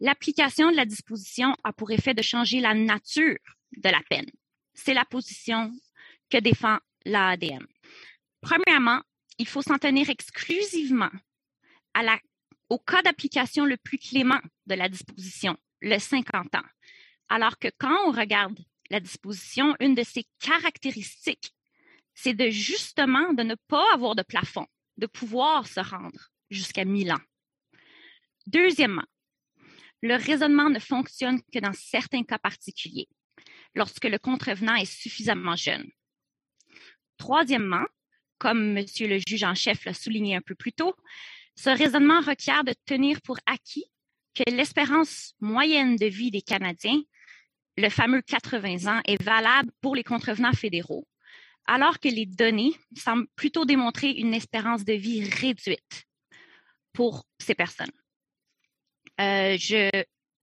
L'application 0.00 0.70
de 0.70 0.76
la 0.76 0.86
disposition 0.86 1.54
a 1.64 1.72
pour 1.72 1.90
effet 1.90 2.14
de 2.14 2.22
changer 2.22 2.60
la 2.60 2.74
nature 2.74 3.38
de 3.76 3.88
la 3.88 4.00
peine. 4.08 4.30
C'est 4.74 4.94
la 4.94 5.04
position 5.04 5.72
que 6.30 6.38
défend 6.38 6.78
l'ADM. 7.04 7.66
Premièrement, 8.40 9.02
il 9.38 9.48
faut 9.48 9.62
s'en 9.62 9.78
tenir 9.78 10.08
exclusivement 10.08 11.10
à 11.94 12.02
la 12.02 12.18
au 12.68 12.78
cas 12.78 13.02
d'application 13.02 13.64
le 13.64 13.76
plus 13.76 13.98
clément 13.98 14.40
de 14.66 14.74
la 14.74 14.88
disposition, 14.88 15.56
le 15.80 15.98
50 15.98 16.54
ans. 16.54 16.68
Alors 17.28 17.58
que 17.58 17.68
quand 17.78 17.96
on 18.06 18.12
regarde 18.12 18.58
la 18.90 19.00
disposition, 19.00 19.76
une 19.80 19.94
de 19.94 20.02
ses 20.02 20.24
caractéristiques, 20.40 21.54
c'est 22.14 22.34
de 22.34 22.48
justement 22.50 23.32
de 23.32 23.42
ne 23.42 23.54
pas 23.68 23.84
avoir 23.94 24.14
de 24.14 24.22
plafond, 24.22 24.66
de 24.96 25.06
pouvoir 25.06 25.66
se 25.66 25.80
rendre 25.80 26.30
jusqu'à 26.50 26.84
1000 26.84 27.12
ans. 27.12 27.20
Deuxièmement, 28.46 29.04
le 30.02 30.14
raisonnement 30.14 30.70
ne 30.70 30.78
fonctionne 30.78 31.40
que 31.52 31.58
dans 31.58 31.72
certains 31.72 32.24
cas 32.24 32.38
particuliers, 32.38 33.08
lorsque 33.74 34.04
le 34.04 34.18
contrevenant 34.18 34.74
est 34.74 34.90
suffisamment 34.90 35.56
jeune. 35.56 35.90
Troisièmement, 37.18 37.84
comme 38.38 38.72
Monsieur 38.72 39.08
le 39.08 39.18
juge 39.18 39.42
en 39.42 39.54
chef 39.54 39.84
l'a 39.84 39.94
souligné 39.94 40.36
un 40.36 40.40
peu 40.40 40.54
plus 40.54 40.72
tôt, 40.72 40.94
ce 41.58 41.70
raisonnement 41.70 42.20
requiert 42.20 42.62
de 42.62 42.72
tenir 42.86 43.20
pour 43.22 43.36
acquis 43.44 43.84
que 44.32 44.44
l'espérance 44.48 45.34
moyenne 45.40 45.96
de 45.96 46.06
vie 46.06 46.30
des 46.30 46.40
Canadiens, 46.40 47.02
le 47.76 47.88
fameux 47.88 48.22
80 48.22 48.86
ans, 48.86 49.00
est 49.04 49.20
valable 49.20 49.72
pour 49.80 49.96
les 49.96 50.04
contrevenants 50.04 50.52
fédéraux, 50.52 51.08
alors 51.66 51.98
que 51.98 52.08
les 52.08 52.26
données 52.26 52.74
semblent 52.96 53.26
plutôt 53.34 53.64
démontrer 53.64 54.10
une 54.10 54.34
espérance 54.34 54.84
de 54.84 54.92
vie 54.92 55.28
réduite 55.28 56.04
pour 56.92 57.26
ces 57.40 57.56
personnes. 57.56 57.90
Euh, 59.20 59.56
je 59.58 59.90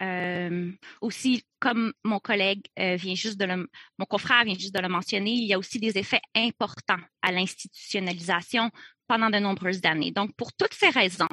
euh, 0.01 0.71
aussi, 0.99 1.45
comme 1.59 1.93
mon 2.03 2.19
collègue 2.19 2.65
euh, 2.77 2.97
vient 2.97 3.15
juste 3.15 3.39
de 3.39 3.45
le, 3.45 3.69
mon 3.97 4.05
confrère 4.05 4.43
vient 4.43 4.57
juste 4.57 4.75
de 4.75 4.81
le 4.81 4.89
mentionner, 4.89 5.31
il 5.31 5.45
y 5.45 5.53
a 5.53 5.57
aussi 5.57 5.79
des 5.79 5.97
effets 5.97 6.21
importants 6.35 6.99
à 7.21 7.31
l'institutionnalisation 7.31 8.69
pendant 9.07 9.29
de 9.29 9.37
nombreuses 9.37 9.85
années. 9.85 10.11
Donc, 10.11 10.35
pour 10.35 10.53
toutes 10.53 10.73
ces 10.73 10.89
raisons, 10.89 11.27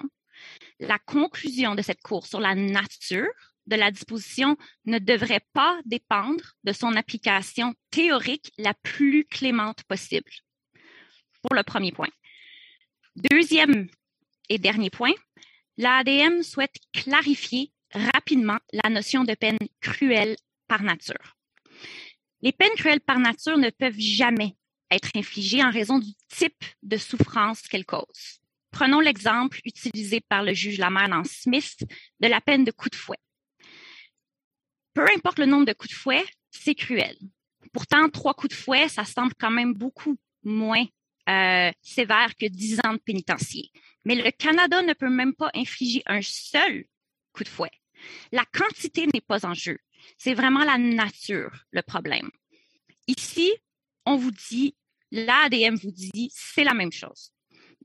la 0.80 0.98
conclusion 0.98 1.74
de 1.74 1.82
cette 1.82 2.00
cour 2.00 2.26
sur 2.26 2.40
la 2.40 2.54
nature 2.54 3.30
de 3.66 3.76
la 3.76 3.90
disposition 3.90 4.56
ne 4.86 4.98
devrait 4.98 5.46
pas 5.52 5.80
dépendre 5.84 6.42
de 6.64 6.72
son 6.72 6.96
application 6.96 7.74
théorique 7.90 8.52
la 8.58 8.74
plus 8.74 9.24
clémente 9.24 9.84
possible. 9.84 10.30
Pour 11.42 11.54
le 11.54 11.62
premier 11.62 11.92
point. 11.92 12.10
Deuxième 13.16 13.88
et 14.48 14.58
dernier 14.58 14.90
point, 14.90 15.12
l'ADM 15.76 16.42
souhaite 16.42 16.76
clarifier 16.92 17.72
rapidement 17.92 18.58
la 18.72 18.90
notion 18.90 19.24
de 19.24 19.34
peine 19.34 19.58
cruelle 19.80 20.36
par 20.66 20.82
nature. 20.82 21.36
Les 22.40 22.52
peines 22.52 22.74
cruelles 22.76 23.00
par 23.00 23.18
nature 23.18 23.58
ne 23.58 23.70
peuvent 23.70 23.98
jamais 23.98 24.56
être 24.94 25.10
infligées 25.16 25.62
en 25.62 25.70
raison 25.70 25.98
du 25.98 26.12
type 26.28 26.64
de 26.82 26.96
souffrance 26.96 27.62
qu'elles 27.62 27.86
causent. 27.86 28.40
Prenons 28.70 29.00
l'exemple 29.00 29.60
utilisé 29.64 30.20
par 30.20 30.42
le 30.42 30.54
juge 30.54 30.78
Lamar 30.78 31.08
dans 31.08 31.24
Smith 31.24 31.84
de 32.20 32.28
la 32.28 32.40
peine 32.40 32.64
de 32.64 32.70
coup 32.70 32.88
de 32.88 32.96
fouet. 32.96 33.18
Peu 34.94 35.06
importe 35.14 35.38
le 35.38 35.46
nombre 35.46 35.66
de 35.66 35.72
coups 35.72 35.92
de 35.92 35.98
fouet, 35.98 36.24
c'est 36.50 36.74
cruel. 36.74 37.16
Pourtant, 37.72 38.08
trois 38.10 38.34
coups 38.34 38.54
de 38.54 38.58
fouet, 38.58 38.88
ça 38.88 39.04
semble 39.04 39.32
quand 39.38 39.50
même 39.50 39.74
beaucoup 39.74 40.18
moins 40.42 40.84
euh, 41.28 41.70
sévère 41.80 42.36
que 42.36 42.46
dix 42.46 42.78
ans 42.84 42.94
de 42.94 42.98
pénitencier. 42.98 43.70
Mais 44.04 44.14
le 44.14 44.30
Canada 44.30 44.82
ne 44.82 44.92
peut 44.92 45.08
même 45.08 45.34
pas 45.34 45.50
infliger 45.54 46.02
un 46.06 46.20
seul 46.22 46.84
coup 47.32 47.44
de 47.44 47.48
fouet. 47.48 47.70
La 48.32 48.44
quantité 48.44 49.06
n'est 49.06 49.20
pas 49.20 49.46
en 49.46 49.54
jeu. 49.54 49.78
C'est 50.18 50.34
vraiment 50.34 50.64
la 50.64 50.78
nature 50.78 51.64
le 51.70 51.82
problème. 51.82 52.30
Ici, 53.06 53.52
on 54.04 54.16
vous 54.16 54.32
dit, 54.32 54.74
l'ADM 55.12 55.76
vous 55.76 55.92
dit, 55.92 56.30
c'est 56.34 56.64
la 56.64 56.74
même 56.74 56.90
chose. 56.90 57.30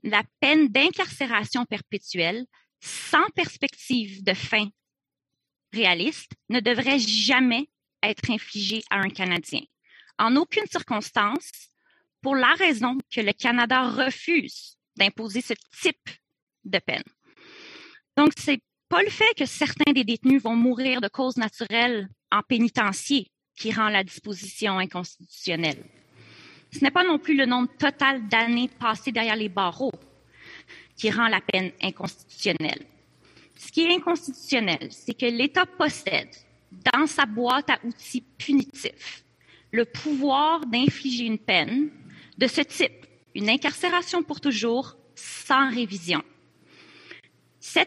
La 0.02 0.22
peine 0.40 0.68
d'incarcération 0.68 1.64
perpétuelle 1.66 2.46
sans 2.80 3.28
perspective 3.34 4.24
de 4.24 4.34
fin 4.34 4.68
réaliste 5.72 6.32
ne 6.48 6.60
devrait 6.60 6.98
jamais 6.98 7.68
être 8.02 8.30
infligée 8.30 8.82
à 8.90 9.00
un 9.00 9.10
Canadien. 9.10 9.60
En 10.18 10.36
aucune 10.36 10.66
circonstance, 10.66 11.68
pour 12.22 12.34
la 12.34 12.54
raison 12.54 12.98
que 13.14 13.20
le 13.20 13.32
Canada 13.32 13.88
refuse 13.90 14.76
d'imposer 14.96 15.40
ce 15.40 15.54
type 15.80 16.10
de 16.64 16.78
peine. 16.78 17.04
Donc, 18.16 18.32
c'est 18.36 18.60
pas 18.88 19.02
le 19.02 19.10
fait 19.10 19.32
que 19.36 19.46
certains 19.46 19.92
des 19.92 20.04
détenus 20.04 20.42
vont 20.42 20.56
mourir 20.56 21.00
de 21.00 21.08
causes 21.08 21.36
naturelles 21.36 22.08
en 22.32 22.42
pénitencier 22.42 23.30
qui 23.56 23.72
rend 23.72 23.88
la 23.88 24.02
disposition 24.02 24.78
inconstitutionnelle. 24.78 25.84
Ce 26.70 26.80
n'est 26.82 26.90
pas 26.90 27.04
non 27.04 27.18
plus 27.18 27.36
le 27.36 27.46
nombre 27.46 27.70
total 27.78 28.28
d'années 28.28 28.68
passées 28.68 29.12
derrière 29.12 29.36
les 29.36 29.48
barreaux 29.48 29.92
qui 30.96 31.10
rend 31.10 31.28
la 31.28 31.40
peine 31.40 31.72
inconstitutionnelle. 31.82 32.84
Ce 33.56 33.72
qui 33.72 33.82
est 33.82 33.94
inconstitutionnel, 33.94 34.88
c'est 34.90 35.14
que 35.14 35.26
l'État 35.26 35.66
possède 35.66 36.34
dans 36.92 37.06
sa 37.06 37.24
boîte 37.26 37.70
à 37.70 37.78
outils 37.84 38.24
punitifs 38.36 39.24
le 39.72 39.84
pouvoir 39.84 40.64
d'infliger 40.66 41.24
une 41.24 41.38
peine 41.38 41.90
de 42.36 42.46
ce 42.46 42.60
type, 42.62 43.06
une 43.34 43.50
incarcération 43.50 44.22
pour 44.22 44.40
toujours 44.40 44.96
sans 45.14 45.70
révision. 45.70 46.22
Ce 47.60 47.80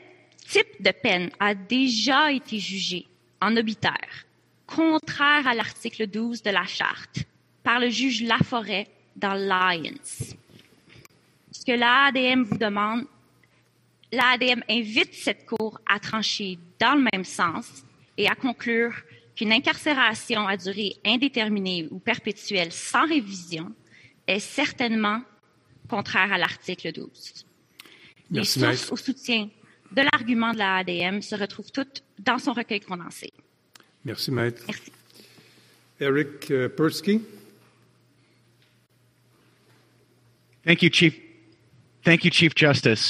type 0.48 0.82
de 0.82 0.92
peine 0.92 1.32
a 1.40 1.56
déjà 1.56 2.32
été 2.32 2.60
jugé 2.60 3.08
en 3.42 3.56
obitaire, 3.58 4.26
contraire 4.68 5.48
à 5.48 5.56
l'article 5.56 6.08
12 6.08 6.44
de 6.44 6.52
la 6.52 6.66
Charte, 6.66 7.24
par 7.64 7.80
le 7.80 7.90
juge 7.90 8.24
Laforêt 8.24 8.88
dans 9.16 9.34
Lyons. 9.34 10.36
Ce 11.52 11.66
que 11.66 11.72
l'ADM 11.72 12.44
vous 12.44 12.58
demande, 12.58 13.06
l'ADM 14.12 14.62
invite 14.70 15.14
cette 15.14 15.46
Cour 15.46 15.80
à 15.88 16.00
trancher 16.00 16.58
dans 16.80 16.96
le 16.96 17.08
même 17.14 17.24
sens 17.24 17.84
et 18.18 18.28
à 18.28 18.36
conclure 18.36 18.94
qu'une 19.36 19.52
incarcération 19.52 20.48
à 20.48 20.58
durée 20.58 20.96
indéterminée 21.06 21.88
ou 21.92 22.00
perpétuelle 22.00 22.72
sans 22.72 23.06
révision 23.08 23.72
est 24.28 24.40
certainement 24.40 25.22
contraire 25.90 26.34
à 26.34 26.38
l'article 26.38 26.92
12. 26.92 27.46
Les 28.32 28.46
sources 28.46 28.92
au 28.92 28.96
soutien 28.96 29.50
de 29.92 30.02
l'argument 30.02 30.54
de 30.54 30.58
la 30.60 30.78
ADM 30.78 31.22
se 31.22 31.36
retrouvent 31.36 31.72
toutes 31.72 32.04
dans 32.18 32.40
son 32.40 32.54
recueil 32.54 32.80
condensé. 32.80 33.32
Merci, 34.06 34.32
Maître. 34.32 34.64
Merci. 34.68 34.92
Eric 36.00 36.50
uh, 36.50 36.70
Persky. 36.70 37.22
Thank 40.64 40.84
you, 40.84 40.90
Chief. 40.90 41.20
Thank 42.04 42.24
you, 42.24 42.32
Chief 42.32 42.54
Justice. 42.54 43.10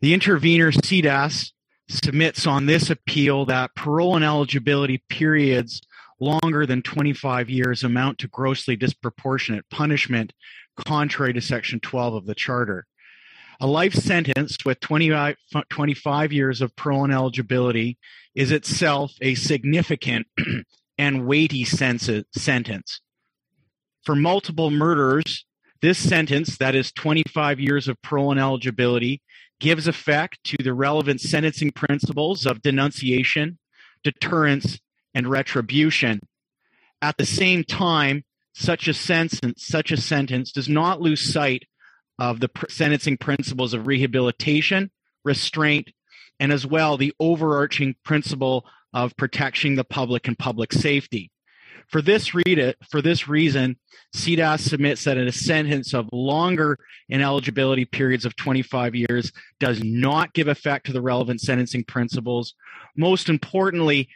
The 0.00 0.14
intervener, 0.14 0.70
CDAS, 0.70 1.52
submits 1.88 2.46
on 2.46 2.66
this 2.66 2.90
appeal 2.90 3.46
that 3.46 3.74
parole 3.74 4.16
and 4.16 4.24
eligibility 4.24 5.02
periods 5.08 5.80
longer 6.20 6.66
than 6.66 6.82
25 6.82 7.50
years 7.50 7.84
amount 7.84 8.18
to 8.18 8.28
grossly 8.28 8.76
disproportionate 8.76 9.68
punishment, 9.70 10.32
contrary 10.86 11.32
to 11.32 11.40
Section 11.40 11.80
12 11.80 12.14
of 12.14 12.26
the 12.26 12.34
Charter. 12.34 12.86
A 13.60 13.66
life 13.66 13.94
sentence 13.94 14.58
with 14.64 14.80
25, 14.80 15.36
25 15.68 16.32
years 16.32 16.60
of 16.60 16.74
parole 16.76 17.04
and 17.04 17.12
eligibility 17.12 17.98
is 18.34 18.50
itself 18.50 19.12
a 19.20 19.34
significant 19.34 20.26
and 20.98 21.26
weighty 21.26 21.64
sentence. 21.64 23.00
For 24.04 24.14
multiple 24.14 24.70
murders, 24.70 25.44
this 25.80 25.98
sentence, 25.98 26.58
that 26.58 26.74
is 26.74 26.92
25 26.92 27.60
years 27.60 27.88
of 27.88 28.00
parole 28.02 28.30
and 28.30 28.40
eligibility, 28.40 29.22
gives 29.60 29.86
effect 29.86 30.38
to 30.44 30.56
the 30.62 30.74
relevant 30.74 31.20
sentencing 31.20 31.70
principles 31.72 32.46
of 32.46 32.62
denunciation, 32.62 33.58
deterrence, 34.02 34.78
and 35.14 35.26
retribution. 35.26 36.20
At 37.00 37.16
the 37.16 37.26
same 37.26 37.64
time, 37.64 38.24
such 38.54 38.88
a 38.88 38.94
sentence, 38.94 39.66
such 39.66 39.90
a 39.90 39.96
sentence 39.96 40.52
does 40.52 40.68
not 40.68 41.00
lose 41.00 41.32
sight 41.32 41.64
of 42.18 42.40
the 42.40 42.50
sentencing 42.68 43.16
principles 43.16 43.74
of 43.74 43.86
rehabilitation, 43.86 44.90
restraint, 45.24 45.90
and 46.38 46.52
as 46.52 46.66
well 46.66 46.96
the 46.96 47.12
overarching 47.18 47.94
principle 48.04 48.66
of 48.92 49.16
protecting 49.16 49.74
the 49.74 49.84
public 49.84 50.28
and 50.28 50.38
public 50.38 50.72
safety. 50.72 51.30
For 51.88 52.02
this 52.02 52.34
read 52.34 52.58
it, 52.58 52.76
for 52.90 53.00
this 53.02 53.28
reason, 53.28 53.76
CDAS 54.14 54.60
submits 54.60 55.04
that 55.04 55.16
a 55.16 55.32
sentence 55.32 55.94
of 55.94 56.08
longer 56.12 56.78
ineligibility 57.08 57.84
periods 57.84 58.24
of 58.24 58.36
25 58.36 58.94
years 58.94 59.32
does 59.60 59.82
not 59.82 60.32
give 60.34 60.48
effect 60.48 60.86
to 60.86 60.92
the 60.92 61.02
relevant 61.02 61.40
sentencing 61.40 61.84
principles. 61.84 62.54
Most 62.96 63.28
importantly, 63.28 64.08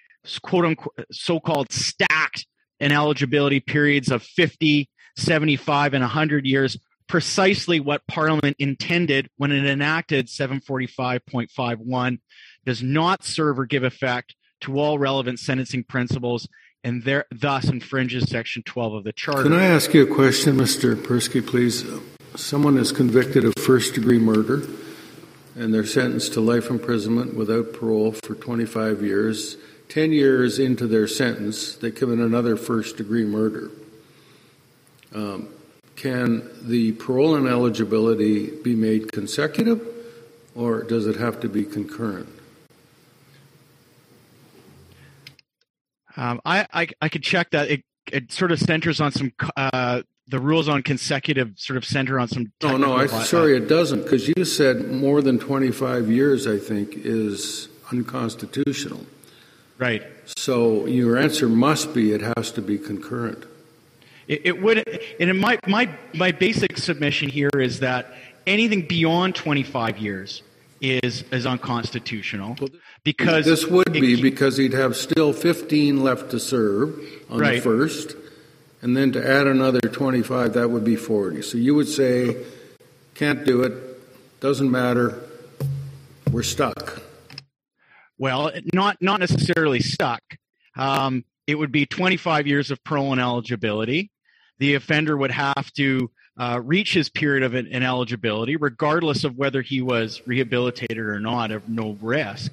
quote 0.42 0.64
unquote, 0.64 1.06
so-called 1.12 1.72
stacked 1.72 2.46
ineligibility 2.80 3.60
periods 3.60 4.10
of 4.10 4.22
50, 4.22 4.88
75, 5.16 5.94
and 5.94 6.02
100 6.02 6.46
years, 6.46 6.78
precisely 7.08 7.80
what 7.80 8.06
Parliament 8.06 8.56
intended 8.58 9.28
when 9.36 9.50
it 9.50 9.64
enacted 9.64 10.26
745.51, 10.28 12.18
does 12.64 12.82
not 12.82 13.24
serve 13.24 13.58
or 13.58 13.66
give 13.66 13.82
effect 13.82 14.34
to 14.60 14.78
all 14.78 14.98
relevant 14.98 15.38
sentencing 15.38 15.84
principles 15.84 16.48
and 16.88 17.02
there, 17.04 17.26
thus 17.30 17.68
infringes 17.68 18.30
Section 18.30 18.62
12 18.62 18.94
of 18.94 19.04
the 19.04 19.12
Charter. 19.12 19.42
Can 19.42 19.52
I 19.52 19.66
ask 19.66 19.92
you 19.92 20.10
a 20.10 20.14
question, 20.14 20.56
Mr. 20.56 20.94
Persky, 20.96 21.46
please? 21.46 21.84
Someone 22.34 22.78
is 22.78 22.92
convicted 22.92 23.44
of 23.44 23.52
first 23.58 23.94
degree 23.94 24.18
murder 24.18 24.62
and 25.54 25.74
they're 25.74 25.84
sentenced 25.84 26.32
to 26.32 26.40
life 26.40 26.70
imprisonment 26.70 27.34
without 27.34 27.74
parole 27.74 28.12
for 28.12 28.34
25 28.34 29.02
years. 29.02 29.56
10 29.88 30.12
years 30.12 30.58
into 30.58 30.86
their 30.86 31.06
sentence, 31.06 31.74
they 31.76 31.90
commit 31.90 32.20
another 32.20 32.56
first 32.56 32.96
degree 32.96 33.24
murder. 33.24 33.70
Um, 35.14 35.48
can 35.96 36.48
the 36.62 36.92
parole 36.92 37.34
and 37.34 37.46
eligibility 37.46 38.50
be 38.62 38.74
made 38.74 39.12
consecutive 39.12 39.86
or 40.54 40.84
does 40.84 41.06
it 41.06 41.16
have 41.16 41.40
to 41.40 41.48
be 41.48 41.64
concurrent? 41.64 42.28
Um, 46.18 46.40
I, 46.44 46.66
I, 46.72 46.88
I 47.00 47.08
could 47.08 47.22
check 47.22 47.50
that. 47.52 47.70
It, 47.70 47.84
it 48.12 48.32
sort 48.32 48.50
of 48.50 48.58
centers 48.58 49.00
on 49.00 49.12
some 49.12 49.32
uh, 49.56 50.02
the 50.26 50.40
rules 50.40 50.68
on 50.68 50.82
consecutive 50.82 51.52
sort 51.56 51.76
of 51.76 51.84
center 51.84 52.18
on 52.18 52.28
some. 52.28 52.52
No, 52.62 52.76
no, 52.76 52.96
I'm 52.96 53.08
sorry, 53.08 53.56
it 53.56 53.68
doesn't 53.68 54.02
because 54.02 54.28
you 54.28 54.44
said 54.44 54.90
more 54.90 55.22
than 55.22 55.38
25 55.38 56.10
years. 56.10 56.46
I 56.46 56.58
think 56.58 56.94
is 56.94 57.68
unconstitutional. 57.90 59.06
Right. 59.78 60.02
So 60.36 60.86
your 60.86 61.16
answer 61.16 61.48
must 61.48 61.94
be 61.94 62.12
it 62.12 62.20
has 62.36 62.50
to 62.52 62.62
be 62.62 62.78
concurrent. 62.78 63.44
It, 64.26 64.42
it 64.44 64.62
would, 64.62 64.84
and 65.20 65.38
my 65.40 65.58
my 65.66 65.88
my 66.14 66.32
basic 66.32 66.78
submission 66.78 67.28
here 67.28 67.50
is 67.54 67.80
that 67.80 68.12
anything 68.46 68.86
beyond 68.86 69.36
25 69.36 69.98
years 69.98 70.42
is 70.80 71.22
is 71.30 71.46
unconstitutional 71.46 72.56
because 73.04 73.44
this 73.44 73.66
would 73.66 73.92
be 73.92 74.20
because 74.20 74.56
he'd 74.56 74.72
have 74.72 74.96
still 74.96 75.32
15 75.32 76.02
left 76.02 76.30
to 76.30 76.40
serve 76.40 76.98
on 77.30 77.38
Right. 77.40 77.56
the 77.56 77.60
first, 77.62 78.16
and 78.82 78.96
then 78.96 79.12
to 79.12 79.26
add 79.26 79.46
another 79.46 79.80
25, 79.80 80.54
that 80.54 80.70
would 80.70 80.84
be 80.84 80.96
40. 80.96 81.42
So 81.42 81.58
you 81.58 81.74
would 81.74 81.88
say, 81.88 82.36
can't 83.14 83.44
do 83.44 83.62
it, 83.62 83.72
doesn't 84.40 84.70
matter, 84.70 85.18
we're 86.30 86.42
stuck. 86.42 87.02
Well, 88.18 88.50
not 88.74 89.00
not 89.00 89.20
necessarily 89.20 89.80
stuck. 89.80 90.22
Um, 90.76 91.24
it 91.46 91.54
would 91.54 91.72
be 91.72 91.86
25 91.86 92.46
years 92.46 92.70
of 92.70 92.82
parole 92.84 93.12
and 93.12 93.20
eligibility. 93.20 94.10
The 94.58 94.74
offender 94.74 95.16
would 95.16 95.30
have 95.30 95.72
to 95.76 96.10
uh, 96.36 96.60
reach 96.62 96.94
his 96.94 97.08
period 97.08 97.42
of 97.44 97.54
ineligibility, 97.54 98.56
regardless 98.56 99.24
of 99.24 99.36
whether 99.36 99.62
he 99.62 99.80
was 99.80 100.20
rehabilitated 100.26 100.98
or 100.98 101.18
not, 101.20 101.50
of 101.52 101.68
no 101.68 101.96
risk. 102.00 102.52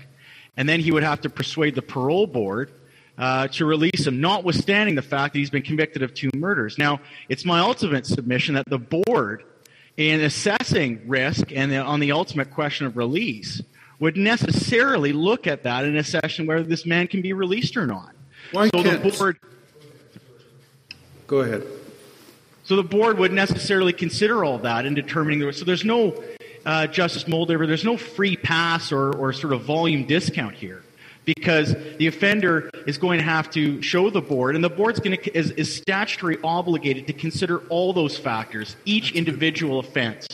And 0.58 0.68
then 0.68 0.80
he 0.80 0.92
would 0.92 1.04
have 1.04 1.22
to 1.22 1.30
persuade 1.30 1.76
the 1.76 1.82
parole 1.82 2.28
board 2.28 2.72
uh, 3.18 3.48
to 3.50 3.66
release 3.66 4.08
him, 4.08 4.22
notwithstanding 4.22 4.96
the 4.96 5.02
fact 5.02 5.34
that 5.34 5.40
he's 5.40 5.50
been 5.50 5.62
convicted 5.62 6.04
of 6.04 6.14
two 6.14 6.30
murders. 6.36 6.78
Now, 6.78 7.00
it's 7.30 7.46
my 7.46 7.60
ultimate 7.60 8.06
submission 8.06 8.56
that 8.56 8.70
the 8.70 8.80
board, 8.80 9.44
in 9.98 10.22
assessing 10.22 11.02
risk 11.08 11.52
and 11.54 11.72
the, 11.72 11.78
on 11.78 12.00
the 12.00 12.12
ultimate 12.12 12.52
question 12.52 12.88
of 12.88 12.98
release, 12.98 13.62
would 14.00 14.18
necessarily 14.18 15.14
look 15.14 15.48
at 15.48 15.64
that 15.64 15.86
in 15.86 15.96
a 15.96 16.04
session 16.04 16.46
whether 16.46 16.64
this 16.64 16.86
man 16.86 17.08
can 17.08 17.22
be 17.22 17.34
released 17.34 17.78
or 17.78 17.86
not. 17.86 18.12
Why 18.52 18.68
so 18.68 18.84
can't 18.84 19.02
the 19.02 19.10
board? 19.12 19.40
Go 21.28 21.40
ahead. 21.40 21.64
So 22.64 22.76
the 22.76 22.84
board 22.84 23.18
would 23.20 23.32
necessarily 23.32 23.94
consider 23.94 24.44
all 24.44 24.58
that 24.60 24.86
in 24.86 24.94
determining 24.94 25.40
the. 25.40 25.54
So 25.54 25.66
there's 25.66 25.86
no 25.86 26.22
uh, 26.66 26.88
Justice 26.88 27.26
Moldaver. 27.26 27.68
There's 27.68 27.86
no 27.86 27.98
free 27.98 28.36
pass 28.36 28.92
or, 28.92 29.16
or 29.16 29.34
sort 29.34 29.54
of 29.54 29.64
volume 29.64 30.06
discount 30.06 30.56
here 30.56 30.84
because 31.26 31.76
the 31.98 32.08
offender 32.08 32.70
is 32.86 32.98
going 32.98 33.18
to 33.20 33.26
have 33.26 33.50
to 33.52 33.82
show 33.82 34.10
the 34.10 34.22
board, 34.22 34.56
and 34.56 34.64
the 34.64 34.70
board's 34.70 35.00
going 35.00 35.18
to 35.18 35.38
is, 35.38 35.52
is 35.52 35.76
statutory 35.76 36.38
obligated 36.44 37.08
to 37.08 37.14
consider 37.14 37.60
all 37.70 37.94
those 37.94 38.18
factors, 38.18 38.76
each 38.86 39.12
individual 39.14 39.80
offense, 39.80 40.28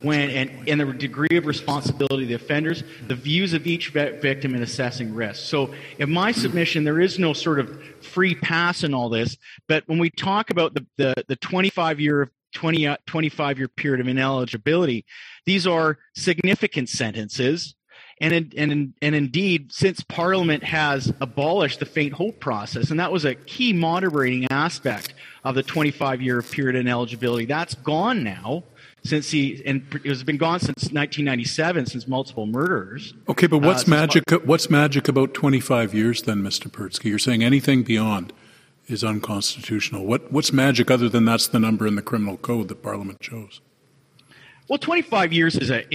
when 0.00 0.30
and, 0.30 0.68
and 0.68 0.80
the 0.80 0.92
degree 0.92 1.36
of 1.36 1.46
responsibility 1.46 2.24
of 2.24 2.28
the 2.28 2.34
offenders, 2.34 2.82
the 3.06 3.14
views 3.14 3.54
of 3.54 3.68
each 3.68 3.90
victim 3.90 4.54
in 4.54 4.62
assessing 4.62 5.14
risk. 5.14 5.44
So, 5.44 5.72
in 5.98 6.10
my 6.10 6.32
submission, 6.32 6.82
there 6.82 7.00
is 7.00 7.20
no 7.20 7.32
sort 7.32 7.60
of 7.60 7.80
free 8.02 8.34
pass 8.34 8.82
in 8.82 8.94
all 8.94 9.08
this. 9.08 9.36
But 9.68 9.84
when 9.86 9.98
we 9.98 10.10
talk 10.10 10.50
about 10.50 10.74
the 10.74 10.84
the, 10.96 11.14
the 11.28 11.36
25 11.36 12.00
year 12.00 12.32
20, 12.52 12.86
uh, 12.86 12.96
25 13.06 13.58
year 13.58 13.68
period 13.68 14.00
of 14.00 14.08
ineligibility, 14.08 15.04
these 15.46 15.66
are 15.66 15.98
significant 16.14 16.88
sentences. 16.88 17.74
And, 18.20 18.54
and, 18.56 18.94
and 19.02 19.14
indeed, 19.16 19.72
since 19.72 20.00
Parliament 20.04 20.62
has 20.62 21.12
abolished 21.20 21.80
the 21.80 21.86
faint 21.86 22.12
hope 22.12 22.38
process, 22.38 22.90
and 22.90 23.00
that 23.00 23.10
was 23.10 23.24
a 23.24 23.34
key 23.34 23.72
moderating 23.72 24.46
aspect 24.50 25.14
of 25.42 25.56
the 25.56 25.62
25 25.64 26.22
year 26.22 26.40
period 26.40 26.76
in 26.76 26.86
eligibility, 26.86 27.46
that's 27.46 27.74
gone 27.74 28.22
now 28.22 28.62
since 29.04 29.30
he 29.30 29.62
and 29.66 29.82
it 29.94 30.06
has 30.06 30.22
been 30.22 30.36
gone 30.36 30.60
since 30.60 30.92
1997 30.92 31.86
since 31.86 32.06
multiple 32.06 32.46
murders 32.46 33.14
okay 33.28 33.46
but 33.46 33.58
what's 33.58 33.86
uh, 33.88 33.90
magic 33.90 34.22
what's 34.44 34.70
magic 34.70 35.08
about 35.08 35.34
25 35.34 35.92
years 35.92 36.22
then 36.22 36.40
mr 36.40 36.68
Pirtsky 36.68 37.06
you're 37.06 37.18
saying 37.18 37.42
anything 37.42 37.82
beyond 37.82 38.32
is 38.88 39.04
unconstitutional 39.04 40.04
what 40.04 40.32
what's 40.32 40.52
magic 40.52 40.90
other 40.90 41.08
than 41.08 41.24
that's 41.24 41.46
the 41.48 41.58
number 41.58 41.86
in 41.86 41.94
the 41.94 42.02
criminal 42.02 42.36
code 42.36 42.68
that 42.68 42.82
parliament 42.82 43.20
chose 43.20 43.60
well 44.68 44.78
25 44.78 45.32
years 45.32 45.56
is 45.56 45.70
a 45.70 45.86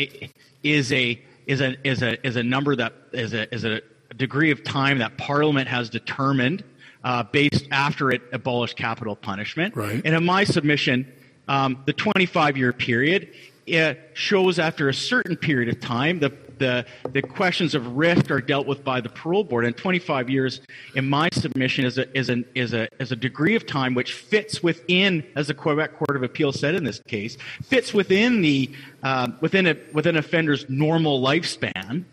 is 0.64 0.92
a 0.92 1.22
is 1.46 1.62
a 1.62 1.78
is 1.88 2.02
a 2.02 2.28
is 2.28 2.36
a 2.36 2.44
number 2.44 2.76
that 2.76 2.94
is 3.14 3.34
a 3.34 3.54
is 3.54 3.64
a 3.64 3.82
degree 4.16 4.52
of 4.52 4.64
time 4.64 5.00
that 5.00 5.18
Parliament 5.18 5.68
has 5.68 5.90
determined 5.90 6.64
uh, 7.04 7.24
based 7.24 7.68
after 7.72 8.12
it 8.12 8.22
abolished 8.34 8.76
capital 8.76 9.16
punishment. 9.16 9.76
Right. 9.76 10.02
And 10.04 10.16
in 10.16 10.26
my 10.26 10.44
submission, 10.44 11.12
um, 11.48 11.84
the 11.86 11.94
25 11.94 12.58
year 12.58 12.74
period 12.74 13.30
it 13.66 14.12
shows 14.14 14.60
after 14.60 14.88
a 14.88 14.94
certain 14.94 15.36
period 15.36 15.68
of 15.68 15.82
time 15.82 16.20
the 16.20 16.30
the, 16.60 16.86
the 17.12 17.22
questions 17.22 17.76
of 17.76 17.98
risk 17.98 18.32
are 18.32 18.42
dealt 18.42 18.68
with 18.68 18.84
by 18.84 19.02
the 19.02 19.10
parole 19.10 19.44
board. 19.44 19.66
And 19.66 19.76
25 19.76 20.30
years, 20.30 20.62
in 20.96 21.08
my 21.10 21.30
submission, 21.32 21.86
is 21.86 21.98
a, 21.98 22.18
is, 22.18 22.30
an, 22.30 22.46
is, 22.56 22.74
a, 22.74 22.88
is 23.00 23.12
a 23.12 23.16
degree 23.16 23.56
of 23.56 23.66
time 23.66 23.94
which 23.94 24.14
fits 24.14 24.62
within, 24.64 25.24
as 25.36 25.48
the 25.48 25.54
Quebec 25.54 25.98
Court 25.98 26.16
of 26.16 26.24
Appeal 26.24 26.52
said 26.52 26.76
in 26.76 26.84
this 26.84 27.00
case, 27.08 27.38
fits 27.64 27.94
within 27.94 28.42
the 28.42 28.70
uh, 29.04 29.30
within 29.42 29.68
a 29.68 29.78
within 29.94 30.16
an 30.16 30.20
offender's 30.20 30.68
normal 30.70 31.22
lifespan. 31.22 32.04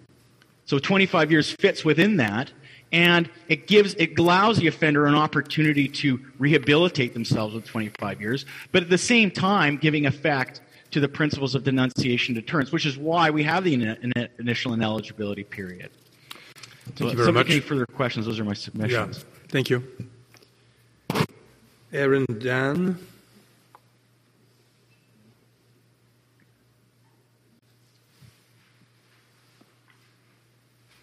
So 0.67 0.79
25 0.79 1.31
years 1.31 1.51
fits 1.51 1.85
within 1.85 2.17
that, 2.19 2.53
and 2.93 3.29
it 3.49 3.67
gives 3.67 3.95
it 3.95 4.19
allows 4.19 4.59
the 4.59 4.67
offender 4.67 5.07
an 5.07 5.15
opportunity 5.15 5.89
to 5.89 6.21
rehabilitate 6.39 7.13
themselves 7.13 7.55
with 7.55 7.67
25 7.67 8.21
years, 8.21 8.47
but 8.73 8.83
at 8.83 8.91
the 8.91 8.99
same 8.99 9.31
time 9.31 9.77
giving 9.77 10.07
effect 10.07 10.61
to 10.95 11.01
the 11.01 11.09
principles 11.09 11.57
of 11.57 11.65
denunciation 11.65 12.37
deterrence, 12.37 12.71
which 12.71 12.87
is 12.87 12.97
why 12.97 13.29
we 13.29 13.43
have 13.43 13.65
the 13.65 13.75
in, 13.75 13.83
in, 13.83 14.29
initial 14.39 14.75
ineligibility 14.75 15.43
period. 15.43 15.91
Thank 16.85 16.99
so, 16.99 17.09
you 17.09 17.17
very 17.17 17.33
much. 17.33 17.51
Any 17.51 17.59
further 17.59 17.85
questions? 17.85 18.27
Those 18.27 18.39
are 18.39 18.45
my 18.45 18.55
submissions. 18.55 19.19
Yeah. 19.19 19.49
Thank 19.49 19.71
you. 19.71 19.83
Aaron 21.93 22.25
Dan. 22.39 22.97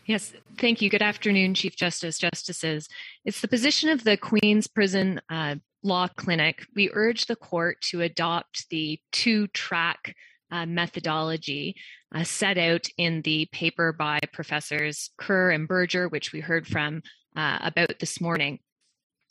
Yes, 0.06 0.32
thank 0.58 0.82
you. 0.82 0.90
Good 0.90 1.02
afternoon, 1.02 1.53
Chief 1.53 1.76
Justice, 1.76 2.18
Justices. 2.18 2.88
It's 3.26 3.42
the 3.42 3.50
position 3.50 3.90
of 3.90 4.06
the 4.06 4.16
Queen's 4.16 4.68
Prison 4.68 5.20
uh, 5.30 5.56
Law 5.84 6.08
Clinic, 6.08 6.66
we 6.76 6.90
urge 6.93 7.26
the 7.26 7.35
court 7.35 7.82
to 7.82 8.01
adopt 8.01 8.69
the 8.69 9.00
two 9.11 9.48
track 9.48 10.16
uh, 10.51 10.66
methodology 10.66 11.76
uh, 12.14 12.24
set 12.24 12.58
out 12.58 12.88
in 12.98 13.22
the 13.22 13.48
paper 13.51 13.93
by 13.93 14.19
Professors 14.34 15.11
Kerr 15.18 15.51
and 15.51 15.68
Berger, 15.68 16.08
which 16.10 16.34
we 16.34 16.40
heard 16.40 16.68
from 16.68 17.01
uh, 17.35 17.60
about 17.61 18.00
this 18.00 18.19
morning. 18.22 18.60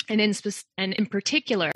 And 0.08 0.20
in, 0.20 0.34
spe- 0.34 0.64
and 0.76 0.94
in 0.94 1.06
particular, 1.06 1.72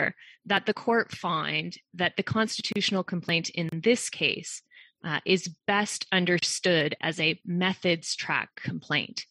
that 0.46 0.66
the 0.66 0.74
court 0.74 1.12
find 1.12 1.76
that 1.94 2.16
the 2.16 2.22
constitutional 2.22 3.04
complaint 3.04 3.50
in 3.50 3.68
this 3.72 4.10
case 4.10 4.62
uh, 5.04 5.20
is 5.24 5.54
best 5.66 6.06
understood 6.10 6.96
as 7.00 7.20
a 7.20 7.38
methods 7.44 8.16
track 8.16 8.48
complaint. 8.56 9.24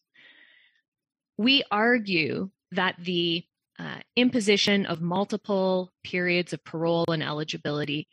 We 1.37 1.63
argue 1.71 2.51
that 2.71 2.95
the 2.99 3.45
uh, 3.79 3.99
imposition 4.15 4.85
of 4.85 5.01
multiple 5.01 5.91
periods 6.03 6.53
of 6.53 6.63
parole 6.63 7.05
and 7.09 7.23
eligibility 7.23 8.07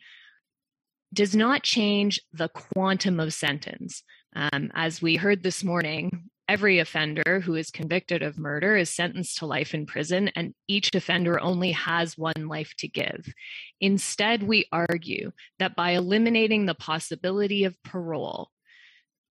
does 1.13 1.35
not 1.35 1.63
change 1.63 2.21
the 2.33 2.49
quantum 2.49 3.19
of 3.19 3.33
sentence. 3.33 4.03
Um, 4.35 4.71
as 4.73 5.01
we 5.01 5.17
heard 5.17 5.43
this 5.43 5.63
morning, 5.63 6.29
every 6.47 6.79
offender 6.79 7.41
who 7.41 7.55
is 7.55 7.69
convicted 7.69 8.23
of 8.23 8.37
murder 8.37 8.75
is 8.75 8.89
sentenced 8.89 9.37
to 9.37 9.45
life 9.45 9.73
in 9.73 9.85
prison, 9.85 10.29
and 10.35 10.53
each 10.67 10.93
offender 10.95 11.39
only 11.39 11.71
has 11.71 12.17
one 12.17 12.47
life 12.47 12.73
to 12.77 12.87
give. 12.87 13.33
Instead, 13.79 14.43
we 14.43 14.65
argue 14.71 15.31
that 15.59 15.75
by 15.75 15.91
eliminating 15.91 16.65
the 16.65 16.75
possibility 16.75 17.65
of 17.65 17.81
parole, 17.83 18.49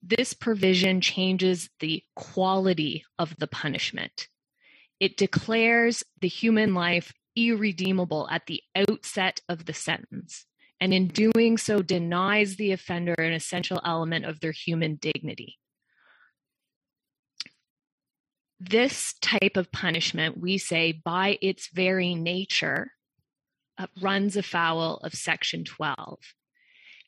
this 0.03 0.33
provision 0.33 1.01
changes 1.01 1.69
the 1.81 2.03
quality 2.17 3.05
of 3.19 3.35
the 3.39 3.47
punishment. 3.47 4.29
It 5.01 5.17
declares 5.17 6.05
the 6.21 6.29
human 6.29 6.75
life 6.75 7.13
irredeemable 7.35 8.29
at 8.31 8.47
the 8.47 8.63
outset 8.77 9.41
of 9.49 9.65
the 9.65 9.73
sentence, 9.73 10.45
and 10.79 10.93
in 10.93 11.09
doing 11.09 11.57
so, 11.57 11.81
denies 11.83 12.57
the 12.57 12.73
offender 12.73 13.15
an 13.15 13.33
essential 13.33 13.81
element 13.85 14.27
of 14.27 14.41
their 14.41 14.53
human 14.53 14.97
dignity. 14.97 15.59
This 18.59 19.15
type 19.23 19.57
of 19.57 19.73
punishment, 19.73 20.39
we 20.39 20.59
say, 20.59 20.93
by 20.93 21.39
its 21.41 21.71
very 21.73 22.15
nature, 22.15 22.93
uh, 23.79 23.87
runs 24.03 24.37
afoul 24.37 24.99
of 24.99 25.15
Section 25.15 25.65
12. 25.65 26.19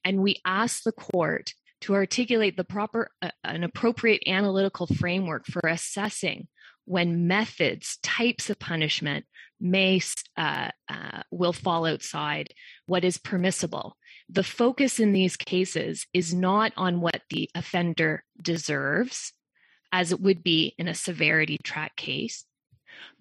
And 0.02 0.22
we 0.22 0.40
ask 0.46 0.82
the 0.82 0.92
court 0.92 1.52
to 1.82 1.94
articulate 1.94 2.56
the 2.56 2.64
proper, 2.64 3.10
uh, 3.20 3.30
an 3.44 3.64
appropriate 3.64 4.22
analytical 4.26 4.86
framework 4.86 5.44
for 5.46 5.68
assessing 5.68 6.48
when 6.84 7.26
methods, 7.26 7.98
types 8.02 8.50
of 8.50 8.58
punishment 8.58 9.24
may 9.60 10.00
uh, 10.36 10.70
uh, 10.88 11.22
will 11.30 11.52
fall 11.52 11.86
outside 11.86 12.52
what 12.86 13.04
is 13.04 13.18
permissible. 13.18 13.96
The 14.28 14.42
focus 14.42 14.98
in 14.98 15.12
these 15.12 15.36
cases 15.36 16.06
is 16.12 16.34
not 16.34 16.72
on 16.76 17.00
what 17.00 17.22
the 17.30 17.48
offender 17.54 18.24
deserves, 18.40 19.32
as 19.92 20.10
it 20.10 20.20
would 20.20 20.42
be 20.42 20.74
in 20.78 20.88
a 20.88 20.94
severity 20.94 21.58
track 21.62 21.96
case, 21.96 22.44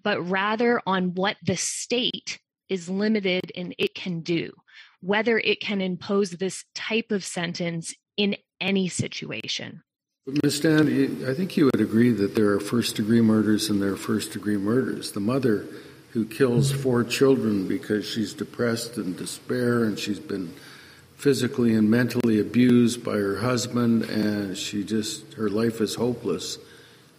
but 0.02 0.20
rather 0.28 0.80
on 0.86 1.14
what 1.14 1.36
the 1.44 1.56
state 1.56 2.40
is 2.68 2.88
limited 2.88 3.50
in 3.54 3.74
it 3.78 3.94
can 3.94 4.20
do, 4.22 4.52
whether 5.00 5.38
it 5.38 5.60
can 5.60 5.80
impose 5.80 6.30
this 6.30 6.64
type 6.74 7.12
of 7.12 7.24
sentence 7.24 7.94
in 8.16 8.36
any 8.60 8.88
situation. 8.88 9.82
Ms. 10.26 10.60
Dan, 10.60 11.24
I 11.26 11.34
think 11.34 11.56
you 11.56 11.64
would 11.64 11.80
agree 11.80 12.12
that 12.12 12.36
there 12.36 12.50
are 12.50 12.60
first 12.60 12.96
degree 12.96 13.20
murders 13.20 13.68
and 13.68 13.82
there 13.82 13.92
are 13.92 13.96
first 13.96 14.32
degree 14.32 14.56
murders. 14.56 15.12
The 15.12 15.20
mother 15.20 15.66
who 16.12 16.24
kills 16.24 16.70
four 16.70 17.02
children 17.02 17.66
because 17.66 18.08
she's 18.08 18.32
depressed 18.32 18.98
and 18.98 19.16
despair 19.16 19.82
and 19.82 19.98
she's 19.98 20.20
been 20.20 20.54
physically 21.16 21.74
and 21.74 21.90
mentally 21.90 22.38
abused 22.38 23.04
by 23.04 23.16
her 23.16 23.38
husband 23.38 24.04
and 24.04 24.56
she 24.56 24.84
just 24.84 25.34
her 25.34 25.48
life 25.48 25.80
is 25.80 25.94
hopeless 25.94 26.58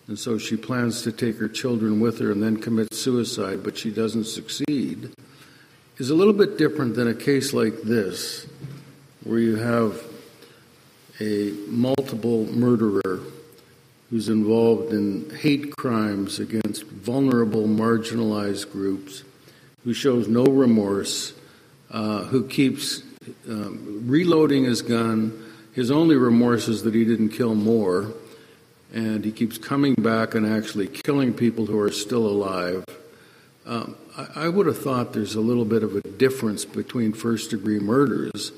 and 0.07 0.19
so 0.19 0.37
she 0.37 0.57
plans 0.57 1.01
to 1.01 1.11
take 1.11 1.37
her 1.37 1.47
children 1.47 1.99
with 1.99 2.19
her 2.19 2.31
and 2.31 2.43
then 2.43 2.57
commit 2.57 2.93
suicide 2.93 3.63
but 3.63 3.77
she 3.77 3.89
doesn't 3.89 4.25
succeed 4.25 5.09
is 5.97 6.09
a 6.09 6.15
little 6.15 6.33
bit 6.33 6.57
different 6.57 6.95
than 6.95 7.07
a 7.07 7.13
case 7.13 7.53
like 7.53 7.81
this, 7.83 8.47
where 9.23 9.39
you 9.39 9.57
have 9.57 10.01
a 11.19 11.53
multiple 11.67 12.45
murderer 12.45 13.21
who's 14.09 14.29
involved 14.29 14.93
in 14.93 15.29
hate 15.41 15.75
crimes 15.75 16.39
against 16.39 16.83
vulnerable, 16.83 17.67
marginalized 17.67 18.71
groups, 18.71 19.23
who 19.83 19.93
shows 19.93 20.27
no 20.27 20.43
remorse, 20.43 21.33
uh, 21.91 22.23
who 22.25 22.47
keeps 22.47 23.01
um, 23.49 24.03
reloading 24.05 24.65
his 24.65 24.81
gun. 24.81 25.33
His 25.73 25.89
only 25.89 26.15
remorse 26.15 26.67
is 26.67 26.83
that 26.83 26.93
he 26.93 27.05
didn't 27.05 27.29
kill 27.29 27.55
more, 27.55 28.13
and 28.93 29.25
he 29.25 29.31
keeps 29.31 29.57
coming 29.57 29.95
back 29.95 30.35
and 30.35 30.45
actually 30.45 30.87
killing 30.87 31.33
people 31.33 31.65
who 31.65 31.79
are 31.79 31.91
still 31.91 32.27
alive. 32.27 32.85
Um, 33.65 33.95
I, 34.15 34.27
I 34.35 34.49
would 34.49 34.67
have 34.67 34.77
thought 34.77 35.13
there's 35.13 35.35
a 35.35 35.41
little 35.41 35.65
bit 35.65 35.83
of 35.83 35.95
a 35.95 36.01
difference 36.01 36.65
between 36.65 37.13
first 37.13 37.49
degree 37.49 37.79
murders. 37.79 38.51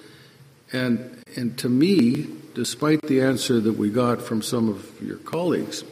And, 0.73 1.23
and 1.37 1.57
to 1.59 1.69
me, 1.69 2.27
despite 2.55 3.01
the 3.03 3.21
answer 3.21 3.59
that 3.59 3.73
we 3.73 3.89
got 3.89 4.21
from 4.21 4.41
some 4.41 4.69
of 4.69 4.89
your 5.01 5.17
colleagues, 5.17 5.83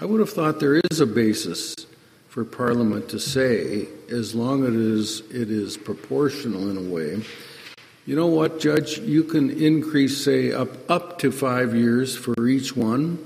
I 0.00 0.06
would 0.06 0.20
have 0.20 0.30
thought 0.30 0.58
there 0.58 0.80
is 0.90 0.98
a 1.00 1.06
basis 1.06 1.74
for 2.28 2.44
Parliament 2.44 3.10
to 3.10 3.20
say, 3.20 3.86
as 4.10 4.34
long 4.34 4.64
as 4.64 5.20
it 5.30 5.50
is, 5.50 5.76
proportional 5.76 6.68
in 6.70 6.76
a 6.76 6.90
way, 6.90 7.22
you 8.06 8.16
know 8.16 8.26
what, 8.26 8.60
Judge, 8.60 8.98
you 8.98 9.24
can 9.24 9.50
increase, 9.50 10.24
say, 10.24 10.52
up, 10.52 10.68
up 10.90 11.18
to 11.20 11.32
five 11.32 11.74
years 11.74 12.16
for 12.16 12.46
each 12.46 12.76
one 12.76 13.18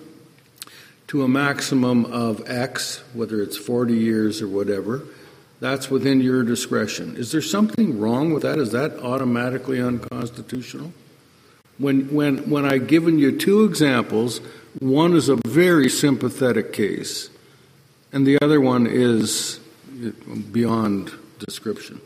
to 1.09 1.23
a 1.23 1.29
maximum 1.29 2.07
of 2.07 2.49
X, 2.49 3.03
whether 3.13 3.43
it's 3.43 3.57
40 3.57 3.95
years 3.95 4.41
or 4.41 4.49
whatever. 4.49 5.03
That's 5.61 5.91
within 5.91 6.21
your 6.21 6.43
discretion. 6.43 7.17
Is 7.17 7.31
there 7.33 7.43
something 7.43 8.01
wrong 8.01 8.33
with 8.33 8.43
that? 8.45 8.59
Is 8.59 8.73
that 8.73 8.99
automatically 9.01 9.81
unconstitutional? 9.81 10.93
When, 11.81 12.13
when, 12.13 12.51
when 12.51 12.67
I've 12.67 12.89
given 12.89 13.19
you 13.19 13.39
two 13.39 13.65
examples, 13.65 14.43
one 14.81 15.15
is 15.15 15.31
a 15.31 15.37
very 15.37 15.89
sympathetic 15.89 16.75
case, 16.75 17.31
and 18.13 18.27
the 18.27 18.39
other 18.43 18.61
one 18.61 18.87
is 18.87 19.59
beyond 20.53 21.11
description. 21.39 22.03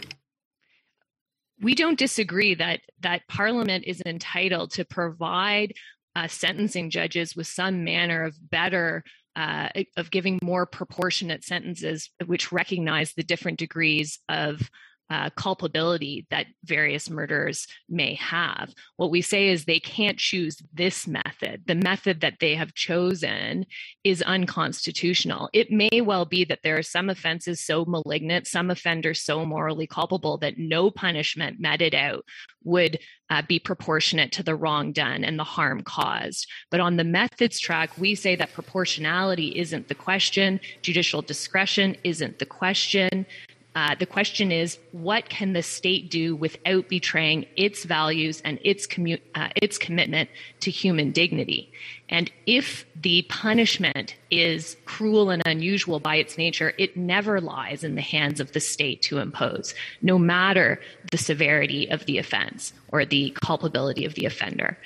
We 1.60 1.74
don't 1.74 1.98
disagree 1.98 2.54
that 2.54 2.82
that 3.00 3.26
Parliament 3.28 3.84
is 3.84 4.00
entitled 4.06 4.70
to 4.72 4.84
provide 4.84 5.72
uh, 6.14 6.28
sentencing 6.28 6.90
judges 6.90 7.34
with 7.34 7.48
some 7.48 7.82
manner 7.82 8.22
of 8.22 8.36
better 8.50 9.02
uh, 9.34 9.70
of 9.96 10.12
giving 10.12 10.38
more 10.40 10.66
proportionate 10.66 11.42
sentences 11.42 12.10
which 12.26 12.52
recognize 12.52 13.14
the 13.14 13.24
different 13.24 13.58
degrees 13.58 14.20
of 14.28 14.70
uh, 15.10 15.30
culpability 15.30 16.26
that 16.30 16.46
various 16.64 17.10
murderers 17.10 17.66
may 17.88 18.14
have. 18.14 18.72
What 18.96 19.10
we 19.10 19.22
say 19.22 19.48
is 19.48 19.64
they 19.64 19.80
can't 19.80 20.18
choose 20.18 20.62
this 20.72 21.06
method. 21.06 21.62
The 21.66 21.74
method 21.74 22.20
that 22.20 22.38
they 22.40 22.54
have 22.54 22.74
chosen 22.74 23.66
is 24.02 24.22
unconstitutional. 24.22 25.50
It 25.52 25.70
may 25.70 26.00
well 26.00 26.24
be 26.24 26.44
that 26.44 26.60
there 26.62 26.78
are 26.78 26.82
some 26.82 27.10
offenses 27.10 27.60
so 27.60 27.84
malignant, 27.84 28.46
some 28.46 28.70
offenders 28.70 29.20
so 29.20 29.44
morally 29.44 29.86
culpable 29.86 30.38
that 30.38 30.58
no 30.58 30.90
punishment 30.90 31.60
meted 31.60 31.94
out 31.94 32.24
would 32.64 32.98
uh, 33.30 33.42
be 33.42 33.58
proportionate 33.58 34.32
to 34.32 34.42
the 34.42 34.54
wrong 34.54 34.92
done 34.92 35.24
and 35.24 35.38
the 35.38 35.44
harm 35.44 35.82
caused. 35.82 36.46
But 36.70 36.80
on 36.80 36.96
the 36.96 37.04
methods 37.04 37.58
track, 37.58 37.90
we 37.98 38.14
say 38.14 38.36
that 38.36 38.52
proportionality 38.52 39.58
isn't 39.58 39.88
the 39.88 39.94
question, 39.94 40.60
judicial 40.82 41.22
discretion 41.22 41.96
isn't 42.04 42.38
the 42.38 42.46
question. 42.46 43.26
Uh, 43.74 43.94
the 43.98 44.06
question 44.06 44.52
is, 44.52 44.78
what 44.92 45.28
can 45.28 45.52
the 45.52 45.62
state 45.62 46.08
do 46.08 46.36
without 46.36 46.88
betraying 46.88 47.44
its 47.56 47.84
values 47.84 48.40
and 48.44 48.58
its 48.62 48.86
commu- 48.86 49.20
uh, 49.34 49.48
its 49.56 49.78
commitment 49.78 50.30
to 50.60 50.70
human 50.70 51.10
dignity? 51.10 51.72
And 52.08 52.30
if 52.46 52.86
the 52.94 53.22
punishment 53.22 54.14
is 54.30 54.76
cruel 54.84 55.30
and 55.30 55.42
unusual 55.44 55.98
by 55.98 56.16
its 56.16 56.38
nature, 56.38 56.72
it 56.78 56.96
never 56.96 57.40
lies 57.40 57.82
in 57.82 57.96
the 57.96 58.00
hands 58.00 58.38
of 58.38 58.52
the 58.52 58.60
state 58.60 59.02
to 59.02 59.18
impose, 59.18 59.74
no 60.02 60.18
matter 60.18 60.80
the 61.10 61.18
severity 61.18 61.90
of 61.90 62.06
the 62.06 62.18
offense 62.18 62.72
or 62.88 63.04
the 63.04 63.36
culpability 63.42 64.04
of 64.04 64.14
the 64.14 64.24
offender 64.24 64.78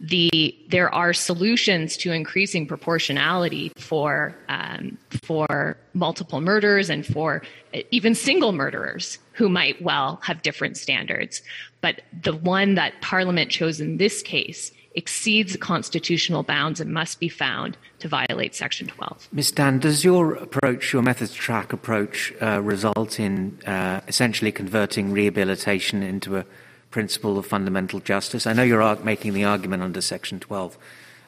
the 0.00 0.56
there 0.68 0.92
are 0.94 1.12
solutions 1.12 1.96
to 1.96 2.12
increasing 2.12 2.66
proportionality 2.66 3.72
for 3.76 4.34
um, 4.48 4.96
for 5.22 5.76
multiple 5.92 6.40
murders 6.40 6.88
and 6.88 7.04
for 7.04 7.42
even 7.90 8.14
single 8.14 8.52
murderers 8.52 9.18
who 9.32 9.48
might 9.48 9.80
well 9.82 10.20
have 10.22 10.42
different 10.42 10.76
standards. 10.76 11.42
But 11.80 12.02
the 12.22 12.34
one 12.34 12.74
that 12.74 13.00
Parliament 13.00 13.50
chose 13.50 13.80
in 13.80 13.96
this 13.96 14.22
case 14.22 14.72
exceeds 14.94 15.56
constitutional 15.56 16.42
bounds 16.42 16.80
and 16.80 16.92
must 16.92 17.20
be 17.20 17.28
found 17.28 17.76
to 18.00 18.08
violate 18.08 18.54
Section 18.54 18.88
12. 18.88 19.28
Ms. 19.32 19.52
Dan, 19.52 19.78
does 19.78 20.04
your 20.04 20.34
approach, 20.34 20.92
your 20.92 21.02
methods 21.02 21.32
track 21.34 21.72
approach, 21.72 22.32
uh, 22.42 22.60
result 22.60 23.20
in 23.20 23.58
uh, 23.64 24.00
essentially 24.08 24.50
converting 24.50 25.12
rehabilitation 25.12 26.02
into 26.02 26.36
a 26.36 26.44
principle 26.90 27.38
of 27.38 27.46
fundamental 27.46 28.00
justice? 28.00 28.46
I 28.46 28.52
know 28.52 28.62
you're 28.62 28.96
making 28.96 29.34
the 29.34 29.44
argument 29.44 29.82
under 29.82 30.00
Section 30.00 30.40
12. 30.40 30.76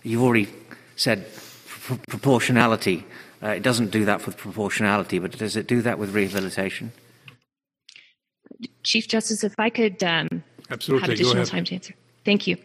You've 0.03 0.23
already 0.23 0.49
said 0.97 1.27
pr- 1.67 1.95
proportionality. 2.09 3.05
Uh, 3.43 3.49
it 3.49 3.63
doesn't 3.63 3.91
do 3.91 4.05
that 4.05 4.27
with 4.27 4.37
proportionality, 4.37 5.19
but 5.19 5.37
does 5.37 5.57
it 5.57 5.67
do 5.67 5.83
that 5.83 5.99
with 5.99 6.15
rehabilitation? 6.15 6.93
Chief 8.83 9.09
Justice, 9.09 9.45
if 9.45 9.55
I 9.59 9.71
could 9.71 10.03
um, 10.03 10.43
Absolutely. 10.71 11.09
have 11.09 11.15
additional 11.15 11.47
time 11.47 11.65
to 11.65 11.75
answer. 11.75 11.95
Thank 12.25 12.47
you. 12.47 12.57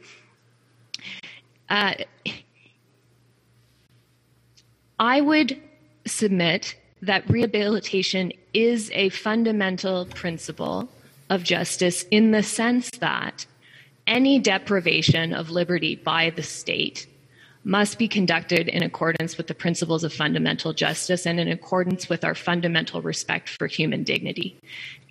Uh, 1.69 1.93
I 4.99 5.22
would 5.22 5.61
submit 6.06 6.75
that 7.01 7.30
rehabilitation 7.30 8.32
is 8.53 8.91
a 8.93 9.09
fundamental 9.09 10.06
principle 10.06 10.90
of 11.29 11.43
justice 11.43 12.03
in 12.11 12.31
the 12.31 12.43
sense 12.43 12.89
that 12.99 13.45
any 14.07 14.39
deprivation 14.39 15.33
of 15.33 15.49
liberty 15.49 15.95
by 15.95 16.29
the 16.29 16.43
state 16.43 17.07
must 17.63 17.97
be 17.97 18.07
conducted 18.07 18.67
in 18.67 18.83
accordance 18.83 19.37
with 19.37 19.47
the 19.47 19.55
principles 19.55 20.03
of 20.03 20.13
fundamental 20.13 20.71
justice 20.71 21.25
and 21.25 21.39
in 21.39 21.47
accordance 21.47 22.07
with 22.07 22.23
our 22.23 22.35
fundamental 22.35 23.01
respect 23.01 23.49
for 23.49 23.65
human 23.65 24.03
dignity. 24.03 24.55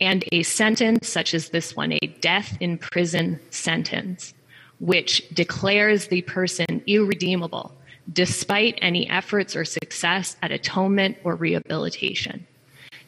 And 0.00 0.24
a 0.30 0.44
sentence 0.44 1.08
such 1.08 1.34
as 1.34 1.48
this 1.48 1.74
one, 1.74 1.92
a 1.92 2.06
death 2.20 2.56
in 2.60 2.78
prison 2.78 3.40
sentence, 3.50 4.34
which 4.78 5.28
declares 5.30 6.06
the 6.06 6.22
person 6.22 6.80
irredeemable 6.86 7.74
despite 8.12 8.78
any 8.82 9.08
efforts 9.08 9.56
or 9.56 9.64
success 9.64 10.36
at 10.42 10.52
atonement 10.52 11.16
or 11.24 11.34
rehabilitation 11.34 12.46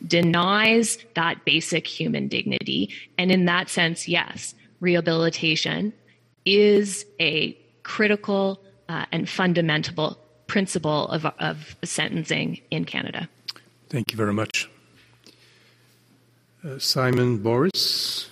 denies 0.07 0.99
that 1.15 1.45
basic 1.45 1.87
human 1.87 2.29
dignity. 2.29 2.91
And 3.19 3.31
in 3.31 3.45
that 3.47 3.69
sense, 3.69 4.09
yes, 4.09 4.55
rehabilitation 4.81 5.93
is 6.45 7.07
a 7.21 7.57
critical 7.83 8.61
uh, 8.89 9.07
and 9.13 9.29
fundamental 9.29 10.19
principle 10.47 11.09
of, 11.09 11.27
of 11.39 11.77
sentencing 11.85 12.61
in 12.71 12.85
Canada. 12.85 13.29
Thank 13.89 14.13
you 14.13 14.17
very 14.17 14.33
much. 14.33 14.69
Uh, 16.65 16.79
Simon 16.79 17.39
Boris. 17.39 18.31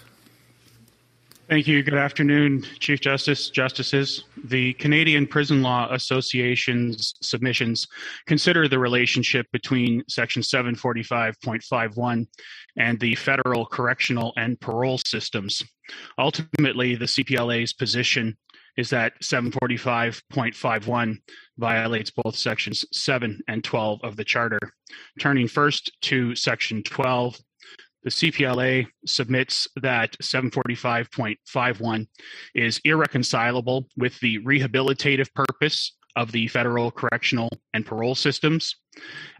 Thank 1.46 1.66
you. 1.66 1.82
Good 1.82 1.92
afternoon, 1.92 2.62
Chief 2.78 3.00
Justice, 3.00 3.50
Justices. 3.50 4.24
The 4.44 4.72
Canadian 4.74 5.26
Prison 5.26 5.62
Law 5.62 5.92
Association's 5.92 7.14
submissions 7.20 7.86
consider 8.26 8.66
the 8.66 8.78
relationship 8.78 9.46
between 9.52 10.02
Section 10.08 10.40
745.51 10.40 12.26
and 12.78 12.98
the 12.98 13.14
federal 13.16 13.66
correctional 13.66 14.32
and 14.38 14.58
parole 14.58 14.98
systems. 15.06 15.62
Ultimately, 16.18 16.94
the 16.94 17.04
CPLA's 17.04 17.74
position 17.74 18.38
is 18.78 18.88
that 18.90 19.12
745.51 19.22 21.16
violates 21.58 22.10
both 22.10 22.36
sections 22.36 22.86
7 22.90 23.38
and 23.48 23.62
12 23.62 24.00
of 24.02 24.16
the 24.16 24.24
Charter. 24.24 24.58
Turning 25.20 25.46
first 25.46 25.92
to 26.02 26.34
Section 26.34 26.82
12, 26.82 27.38
the 28.04 28.10
CPLA 28.10 28.86
submits 29.06 29.66
that 29.76 30.16
745.51 30.22 32.06
is 32.54 32.80
irreconcilable 32.84 33.88
with 33.96 34.20
the 34.20 34.38
rehabilitative 34.40 35.32
purpose 35.34 35.96
of 36.14 36.30
the 36.30 36.46
federal 36.48 36.90
correctional 36.90 37.48
and 37.72 37.84
parole 37.84 38.14
systems. 38.14 38.76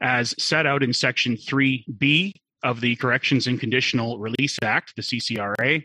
As 0.01 0.34
set 0.43 0.67
out 0.67 0.83
in 0.83 0.93
Section 0.93 1.36
3B 1.36 2.33
of 2.62 2.81
the 2.81 2.97
Corrections 2.97 3.47
and 3.47 3.60
Conditional 3.60 4.18
Release 4.18 4.59
Act, 4.62 4.97
the 4.97 5.02
CCRA, 5.02 5.84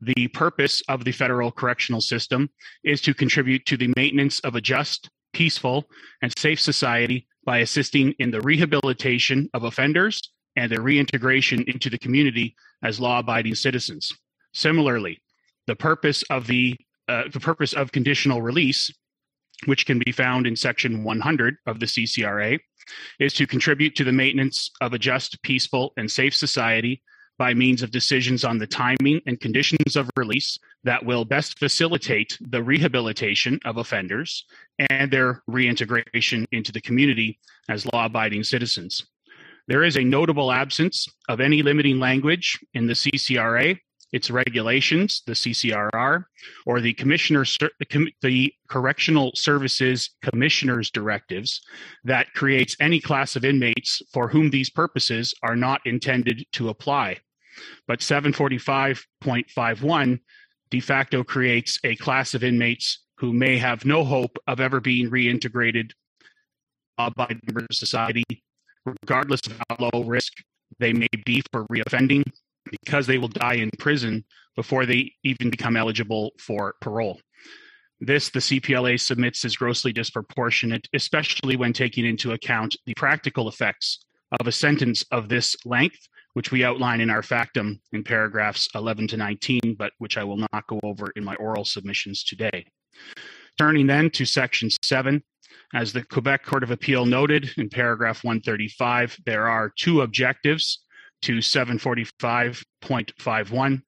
the 0.00 0.28
purpose 0.28 0.80
of 0.88 1.04
the 1.04 1.12
federal 1.12 1.50
correctional 1.50 2.00
system 2.00 2.48
is 2.84 3.00
to 3.02 3.14
contribute 3.14 3.66
to 3.66 3.76
the 3.76 3.92
maintenance 3.96 4.38
of 4.40 4.54
a 4.54 4.60
just, 4.60 5.10
peaceful, 5.32 5.88
and 6.22 6.32
safe 6.38 6.60
society 6.60 7.26
by 7.44 7.58
assisting 7.58 8.14
in 8.20 8.30
the 8.30 8.40
rehabilitation 8.40 9.50
of 9.54 9.64
offenders 9.64 10.20
and 10.56 10.70
their 10.70 10.82
reintegration 10.82 11.64
into 11.66 11.88
the 11.90 11.98
community 11.98 12.54
as 12.82 13.00
law-abiding 13.00 13.54
citizens. 13.54 14.12
Similarly, 14.52 15.20
the 15.66 15.76
purpose 15.76 16.22
of 16.30 16.46
the 16.46 16.76
uh, 17.08 17.24
the 17.32 17.40
purpose 17.40 17.72
of 17.72 17.90
conditional 17.90 18.40
release, 18.40 18.90
which 19.66 19.86
can 19.86 19.98
be 19.98 20.12
found 20.12 20.46
in 20.46 20.54
Section 20.54 21.02
100 21.02 21.56
of 21.66 21.80
the 21.80 21.86
CCRA, 21.86 22.58
is 23.18 23.34
to 23.34 23.46
contribute 23.46 23.96
to 23.96 24.04
the 24.04 24.12
maintenance 24.12 24.70
of 24.80 24.92
a 24.92 24.98
just, 24.98 25.42
peaceful, 25.42 25.92
and 25.96 26.10
safe 26.10 26.34
society 26.34 27.02
by 27.38 27.54
means 27.54 27.82
of 27.82 27.90
decisions 27.90 28.44
on 28.44 28.58
the 28.58 28.66
timing 28.66 29.20
and 29.26 29.40
conditions 29.40 29.96
of 29.96 30.08
release 30.16 30.58
that 30.84 31.04
will 31.04 31.24
best 31.24 31.58
facilitate 31.58 32.38
the 32.40 32.62
rehabilitation 32.62 33.58
of 33.64 33.78
offenders 33.78 34.44
and 34.90 35.10
their 35.10 35.42
reintegration 35.46 36.46
into 36.52 36.72
the 36.72 36.80
community 36.80 37.38
as 37.68 37.86
law 37.92 38.06
abiding 38.06 38.44
citizens. 38.44 39.06
There 39.68 39.84
is 39.84 39.96
a 39.96 40.04
notable 40.04 40.50
absence 40.50 41.06
of 41.28 41.40
any 41.40 41.62
limiting 41.62 42.00
language 42.00 42.58
in 42.74 42.86
the 42.86 42.94
CCRA, 42.94 43.78
its 44.12 44.30
regulations, 44.30 45.22
the 45.26 45.32
CCRR, 45.32 46.24
or 46.66 46.80
the 46.80 46.94
Commissioner, 46.94 47.44
the 48.22 48.52
Correctional 48.68 49.32
Services 49.34 50.10
Commissioner's 50.22 50.90
directives 50.90 51.60
that 52.04 52.32
creates 52.34 52.76
any 52.80 53.00
class 53.00 53.36
of 53.36 53.44
inmates 53.44 54.02
for 54.12 54.28
whom 54.28 54.50
these 54.50 54.68
purposes 54.68 55.32
are 55.42 55.56
not 55.56 55.80
intended 55.86 56.44
to 56.52 56.68
apply. 56.68 57.18
But 57.86 58.00
745.51 58.00 60.20
de 60.70 60.80
facto 60.80 61.22
creates 61.22 61.78
a 61.84 61.94
class 61.96 62.34
of 62.34 62.42
inmates 62.42 63.04
who 63.18 63.32
may 63.32 63.56
have 63.58 63.84
no 63.84 64.02
hope 64.04 64.36
of 64.46 64.60
ever 64.60 64.80
being 64.80 65.10
reintegrated 65.10 65.92
uh, 66.98 67.10
by 67.10 67.36
society, 67.70 68.24
regardless 68.84 69.40
of 69.46 69.60
how 69.68 69.88
low 69.92 70.04
risk 70.04 70.32
they 70.78 70.92
may 70.92 71.08
be 71.24 71.42
for 71.52 71.66
reoffending, 71.66 72.22
because 72.70 73.06
they 73.06 73.18
will 73.18 73.28
die 73.28 73.54
in 73.54 73.70
prison 73.78 74.24
before 74.56 74.86
they 74.86 75.12
even 75.24 75.50
become 75.50 75.76
eligible 75.76 76.32
for 76.38 76.74
parole. 76.80 77.20
This, 78.00 78.30
the 78.30 78.40
CPLA 78.40 78.98
submits, 78.98 79.44
is 79.44 79.56
grossly 79.56 79.92
disproportionate, 79.92 80.88
especially 80.92 81.56
when 81.56 81.72
taking 81.72 82.04
into 82.04 82.32
account 82.32 82.76
the 82.84 82.94
practical 82.96 83.48
effects 83.48 84.04
of 84.40 84.46
a 84.46 84.52
sentence 84.52 85.04
of 85.10 85.28
this 85.28 85.54
length 85.64 86.08
which 86.34 86.50
we 86.50 86.64
outline 86.64 87.00
in 87.00 87.10
our 87.10 87.22
factum 87.22 87.80
in 87.92 88.02
paragraphs 88.02 88.68
11 88.74 89.08
to 89.08 89.16
19, 89.16 89.76
but 89.78 89.92
which 89.98 90.16
I 90.16 90.24
will 90.24 90.38
not 90.38 90.66
go 90.66 90.80
over 90.82 91.12
in 91.16 91.24
my 91.24 91.34
oral 91.36 91.64
submissions 91.64 92.24
today. 92.24 92.66
Turning 93.58 93.86
then 93.86 94.10
to 94.10 94.24
section 94.24 94.70
7, 94.82 95.22
as 95.74 95.92
the 95.92 96.02
Quebec 96.02 96.44
Court 96.44 96.62
of 96.62 96.70
Appeal 96.70 97.04
noted 97.06 97.50
in 97.56 97.68
paragraph 97.68 98.22
135, 98.24 99.18
there 99.24 99.48
are 99.48 99.72
two 99.76 100.02
objectives 100.02 100.84
to 101.22 101.38
745.51. 101.38 103.82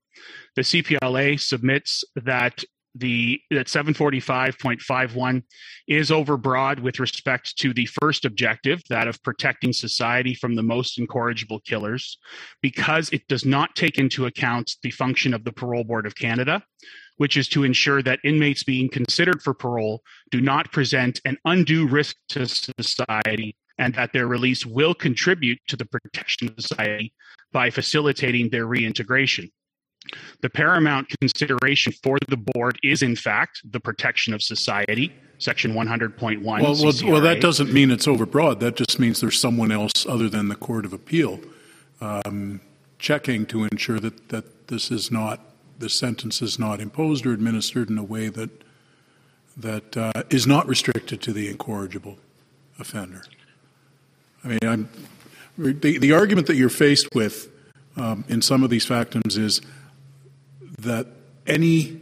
The 0.56 0.62
CPLA 0.62 1.40
submits 1.40 2.02
that 2.16 2.64
the 2.94 3.40
that 3.50 3.66
745.51 3.66 5.42
is 5.88 6.10
overbroad 6.10 6.80
with 6.80 7.00
respect 7.00 7.56
to 7.58 7.74
the 7.74 7.88
first 8.00 8.24
objective 8.24 8.80
that 8.88 9.08
of 9.08 9.20
protecting 9.22 9.72
society 9.72 10.34
from 10.34 10.54
the 10.54 10.62
most 10.62 10.98
incorrigible 10.98 11.60
killers 11.60 12.18
because 12.62 13.10
it 13.10 13.26
does 13.26 13.44
not 13.44 13.74
take 13.74 13.98
into 13.98 14.26
account 14.26 14.76
the 14.82 14.92
function 14.92 15.34
of 15.34 15.44
the 15.44 15.52
parole 15.52 15.82
board 15.82 16.06
of 16.06 16.14
canada 16.14 16.62
which 17.16 17.36
is 17.36 17.48
to 17.48 17.64
ensure 17.64 18.02
that 18.02 18.18
inmates 18.24 18.64
being 18.64 18.88
considered 18.88 19.42
for 19.42 19.54
parole 19.54 20.02
do 20.30 20.40
not 20.40 20.72
present 20.72 21.20
an 21.24 21.36
undue 21.44 21.86
risk 21.86 22.16
to 22.28 22.46
society 22.46 23.56
and 23.78 23.94
that 23.94 24.12
their 24.12 24.26
release 24.26 24.64
will 24.64 24.94
contribute 24.94 25.58
to 25.68 25.76
the 25.76 25.84
protection 25.86 26.48
of 26.48 26.54
society 26.60 27.12
by 27.52 27.70
facilitating 27.70 28.48
their 28.50 28.66
reintegration 28.66 29.50
the 30.42 30.50
paramount 30.50 31.08
consideration 31.20 31.92
for 32.02 32.18
the 32.28 32.36
board 32.36 32.78
is, 32.82 33.02
in 33.02 33.16
fact, 33.16 33.62
the 33.70 33.80
protection 33.80 34.34
of 34.34 34.42
society, 34.42 35.12
Section 35.38 35.72
100.1. 35.72 36.42
Well, 36.44 36.62
well, 36.62 37.12
well, 37.12 37.20
that 37.20 37.40
doesn't 37.40 37.72
mean 37.72 37.90
it's 37.90 38.06
overbroad. 38.06 38.60
That 38.60 38.76
just 38.76 38.98
means 38.98 39.20
there's 39.20 39.38
someone 39.38 39.72
else 39.72 40.06
other 40.06 40.28
than 40.28 40.48
the 40.48 40.56
Court 40.56 40.84
of 40.84 40.92
Appeal 40.92 41.40
um, 42.00 42.60
checking 42.98 43.46
to 43.46 43.64
ensure 43.64 43.98
that, 44.00 44.28
that 44.28 44.68
this 44.68 44.90
is 44.90 45.10
not 45.10 45.40
the 45.78 45.88
sentence 45.88 46.40
is 46.42 46.58
not 46.58 46.80
imposed 46.80 47.26
or 47.26 47.32
administered 47.32 47.90
in 47.90 47.98
a 47.98 48.04
way 48.04 48.28
that 48.28 48.50
that 49.56 49.96
uh, 49.96 50.12
is 50.30 50.46
not 50.46 50.66
restricted 50.66 51.22
to 51.22 51.32
the 51.32 51.48
incorrigible 51.48 52.18
offender. 52.78 53.22
I 54.44 54.48
mean, 54.48 54.58
I'm, 54.64 54.88
the, 55.56 55.98
the 55.98 56.12
argument 56.12 56.48
that 56.48 56.56
you're 56.56 56.68
faced 56.68 57.14
with 57.14 57.48
um, 57.96 58.24
in 58.28 58.42
some 58.42 58.64
of 58.64 58.70
these 58.70 58.84
factums 58.84 59.38
is 59.38 59.60
that 60.78 61.06
any 61.46 62.00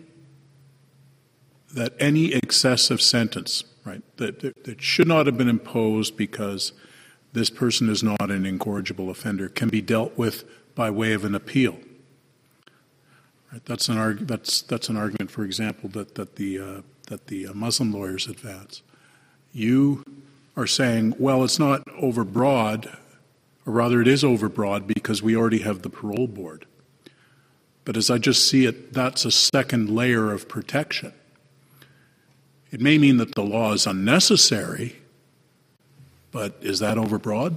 that 1.75 1.95
any 1.99 2.35
excessive 2.35 3.01
sentence, 3.01 3.65
right, 3.85 4.03
that, 4.19 4.41
that, 4.41 4.65
that 4.65 4.83
should 4.83 5.09
not 5.09 5.25
have 5.25 5.39
been 5.39 5.49
imposed 5.49 6.19
because 6.19 6.73
this 7.33 7.49
person 7.49 7.89
is 7.89 8.03
not 8.03 8.31
an 8.31 8.45
incorrigible 8.45 9.09
offender, 9.09 9.49
can 9.49 9.71
be 9.71 9.81
dealt 9.81 10.17
with 10.19 10.45
by 10.75 10.91
way 10.91 11.15
of 11.15 11.25
an 11.25 11.35
appeal. 11.35 11.79
Right, 13.53 13.65
that's 13.67 13.89
an 13.91 13.99
arg- 13.99 14.27
that's 14.27 14.63
that's 14.63 14.89
an 14.89 14.97
argument, 14.97 15.31
for 15.31 15.45
example, 15.45 15.91
that 15.91 16.15
that 16.15 16.37
the 16.37 16.59
uh, 16.59 16.81
that 17.09 17.27
the 17.27 17.49
uh, 17.49 17.53
Muslim 17.53 17.93
lawyers 17.93 18.27
advance. 18.27 18.83
You 19.53 20.05
are 20.57 20.67
saying, 20.67 21.15
well, 21.19 21.45
it's 21.45 21.59
not 21.59 21.85
overbroad, 21.87 22.87
or 23.67 23.73
rather, 23.75 24.01
it 24.01 24.09
is 24.09 24.23
overbroad 24.23 24.87
because 24.87 25.23
we 25.23 25.37
already 25.37 25.59
have 25.59 25.83
the 25.83 25.91
parole 25.91 26.27
board. 26.27 26.65
But 27.85 27.97
as 27.97 28.11
I 28.11 28.17
just 28.17 28.49
see 28.49 28.65
it, 28.65 28.95
that's 28.95 29.27
a 29.27 29.31
second 29.31 29.91
layer 29.91 30.33
of 30.33 30.49
protection. 30.49 31.13
It 32.71 32.81
may 32.81 32.97
mean 32.97 33.19
that 33.19 33.35
the 33.35 33.43
law 33.43 33.75
is 33.75 33.87
unnecessary, 33.87 34.97
but 36.31 36.57
is 36.63 36.79
that 36.79 36.97
overbroad? 36.97 37.57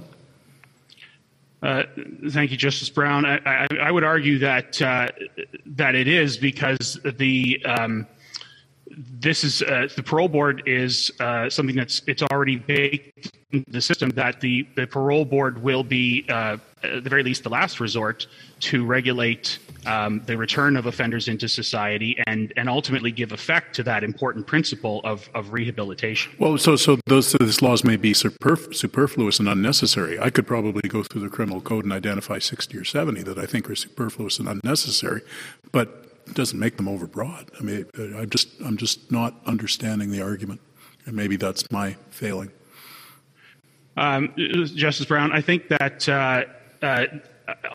Uh, 1.66 1.82
thank 2.30 2.52
you, 2.52 2.56
Justice 2.56 2.88
Brown. 2.88 3.26
I, 3.26 3.40
I, 3.44 3.66
I 3.82 3.90
would 3.90 4.04
argue 4.04 4.38
that 4.38 4.80
uh, 4.80 5.08
that 5.66 5.96
it 5.96 6.06
is 6.06 6.36
because 6.36 7.00
the 7.16 7.60
um, 7.64 8.06
this 8.96 9.42
is 9.42 9.62
uh, 9.62 9.88
the 9.96 10.02
parole 10.04 10.28
board 10.28 10.62
is 10.66 11.10
uh, 11.18 11.50
something 11.50 11.74
that's 11.74 12.02
it's 12.06 12.22
already 12.22 12.54
baked 12.54 13.32
in 13.50 13.64
the 13.66 13.80
system 13.80 14.10
that 14.10 14.40
the 14.40 14.64
the 14.76 14.86
parole 14.86 15.24
board 15.24 15.60
will 15.60 15.82
be 15.82 16.24
uh, 16.28 16.56
at 16.84 17.02
the 17.02 17.10
very 17.10 17.24
least 17.24 17.42
the 17.42 17.50
last 17.50 17.80
resort 17.80 18.28
to 18.60 18.84
regulate 18.84 19.58
um, 19.86 20.22
the 20.26 20.36
return 20.36 20.76
of 20.76 20.86
offenders 20.86 21.28
into 21.28 21.48
society 21.48 22.16
and, 22.26 22.52
and 22.56 22.68
ultimately 22.68 23.10
give 23.10 23.32
effect 23.32 23.74
to 23.76 23.82
that 23.84 24.04
important 24.04 24.46
principle 24.46 25.00
of, 25.04 25.28
of 25.34 25.52
rehabilitation. 25.52 26.32
Well, 26.38 26.58
so 26.58 26.76
so 26.76 26.98
those 27.06 27.32
those 27.32 27.62
laws 27.62 27.84
may 27.84 27.96
be 27.96 28.12
superf- 28.12 28.74
superfluous 28.74 29.38
and 29.38 29.48
unnecessary. 29.48 30.18
I 30.18 30.30
could 30.30 30.46
probably 30.46 30.88
go 30.88 31.02
through 31.02 31.22
the 31.22 31.28
criminal 31.28 31.60
code 31.60 31.84
and 31.84 31.92
identify 31.92 32.38
sixty 32.38 32.76
or 32.76 32.84
seventy 32.84 33.22
that 33.22 33.38
I 33.38 33.46
think 33.46 33.70
are 33.70 33.76
superfluous 33.76 34.38
and 34.38 34.48
unnecessary, 34.48 35.22
but 35.72 36.02
it 36.26 36.34
doesn't 36.34 36.58
make 36.58 36.76
them 36.76 36.86
overbroad. 36.86 37.48
I 37.58 37.62
mean, 37.62 37.86
I'm 38.16 38.30
just 38.30 38.48
I'm 38.64 38.76
just 38.76 39.10
not 39.12 39.34
understanding 39.46 40.10
the 40.10 40.22
argument, 40.22 40.60
and 41.06 41.14
maybe 41.14 41.36
that's 41.36 41.70
my 41.70 41.96
failing. 42.10 42.50
Um, 43.96 44.34
Justice 44.36 45.06
Brown, 45.06 45.32
I 45.32 45.40
think 45.40 45.68
that 45.68 46.06
uh, 46.08 46.44
uh, 46.82 47.06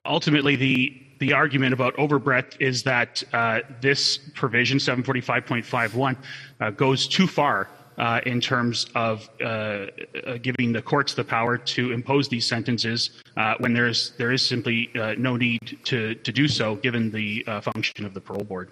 ultimately 0.05 0.55
the 0.55 1.01
the 1.21 1.31
argument 1.33 1.71
about 1.71 1.93
overbreadth 1.99 2.57
is 2.59 2.81
that 2.81 3.23
uh, 3.31 3.59
this 3.79 4.17
provision, 4.33 4.79
745.51, 4.79 6.17
uh, 6.59 6.71
goes 6.71 7.07
too 7.07 7.27
far 7.27 7.69
uh, 7.99 8.19
in 8.25 8.41
terms 8.41 8.87
of 8.95 9.29
uh, 9.39 9.43
uh, 9.45 10.37
giving 10.41 10.73
the 10.73 10.81
courts 10.81 11.13
the 11.13 11.23
power 11.23 11.59
to 11.59 11.91
impose 11.91 12.27
these 12.27 12.47
sentences 12.47 13.21
uh, 13.37 13.53
when 13.59 13.71
there's 13.71 14.13
there 14.17 14.31
is 14.31 14.43
simply 14.43 14.89
no 15.17 15.37
need 15.37 15.77
to 15.83 16.15
to 16.15 16.31
do 16.31 16.47
so, 16.47 16.75
given 16.77 17.11
the 17.11 17.43
function 17.61 18.03
of 18.03 18.13
the 18.15 18.21
parole 18.21 18.43
board. 18.43 18.71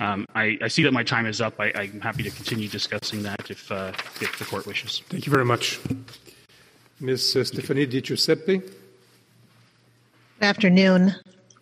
Um, 0.00 0.24
I, 0.36 0.56
I, 0.62 0.68
see 0.68 0.84
that 0.84 0.92
my 0.92 1.02
time 1.02 1.26
is 1.26 1.40
up. 1.40 1.54
I, 1.58 1.72
am 1.74 2.00
happy 2.00 2.22
to 2.22 2.30
continue 2.30 2.68
discussing 2.68 3.24
that 3.24 3.50
if 3.50 3.72
if 4.22 4.38
the 4.38 4.44
court 4.44 4.64
wishes. 4.66 5.02
Thank 5.08 5.26
you 5.26 5.32
very 5.32 5.44
much, 5.44 5.80
Ms. 7.00 7.30
Stephanie 7.48 7.86
Di 7.86 8.00
Giuseppe. 8.00 8.58
Good 8.58 8.70
afternoon. 10.40 11.16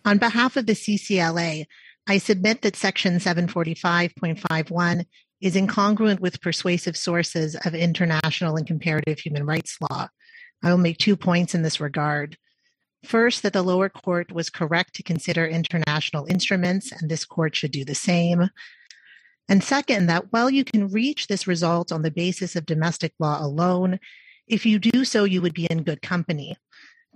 On 0.07 0.19
behalf 0.19 0.57
of 0.57 0.67
the 0.67 0.75
CCLA, 0.75 1.65
I 2.07 2.19
submit 2.19 2.63
that 2.63 2.77
Section 2.77 3.17
745.51 3.17 5.05
is 5.41 5.57
incongruent 5.57 6.21
with 6.21 6.41
persuasive 6.41 6.97
sources 6.97 7.57
of 7.65 7.75
international 7.75 8.55
and 8.55 8.65
comparative 8.65 9.19
human 9.19 9.45
rights 9.45 9.77
law. 9.91 10.07
I 10.63 10.71
will 10.71 10.79
make 10.79 10.99
two 10.99 11.17
points 11.17 11.57
in 11.57 11.63
this 11.63 11.81
regard. 11.81 12.39
First, 13.05 13.43
that 13.43 13.53
the 13.53 13.63
lower 13.63 13.89
court 13.89 14.31
was 14.31 14.49
correct 14.49 14.95
to 14.95 15.03
consider 15.03 15.45
international 15.45 16.27
instruments, 16.27 16.93
and 16.93 17.11
this 17.11 17.25
court 17.25 17.57
should 17.57 17.73
do 17.73 17.85
the 17.85 17.97
same. 17.97 18.49
And 19.49 19.63
second, 19.63 20.07
that 20.07 20.33
while 20.33 20.51
you 20.51 20.63
can 20.63 20.87
reach 20.87 21.27
this 21.27 21.49
result 21.49 21.91
on 21.91 22.03
the 22.03 22.13
basis 22.13 22.55
of 22.55 22.65
domestic 22.65 23.13
law 23.19 23.45
alone, 23.45 23.99
if 24.47 24.65
you 24.65 24.79
do 24.79 25.05
so, 25.05 25.25
you 25.25 25.43
would 25.43 25.55
be 25.55 25.67
in 25.67 25.83
good 25.83 26.01
company 26.01 26.57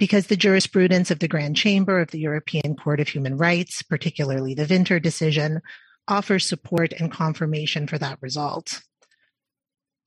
because 0.01 0.29
the 0.29 0.37
jurisprudence 0.37 1.11
of 1.11 1.19
the 1.19 1.29
Grand 1.29 1.55
Chamber 1.57 2.01
of 2.01 2.11
the 2.11 2.19
European 2.19 2.75
Court 2.75 3.01
of 3.01 3.09
Human 3.09 3.37
Rights, 3.37 3.83
particularly 3.83 4.55
the 4.55 4.67
Winter 4.69 4.99
decision, 4.99 5.61
offers 6.09 6.49
support 6.49 6.95
and 6.95 7.13
confirmation 7.13 7.87
for 7.87 7.99
that 7.99 8.17
result. 8.23 8.81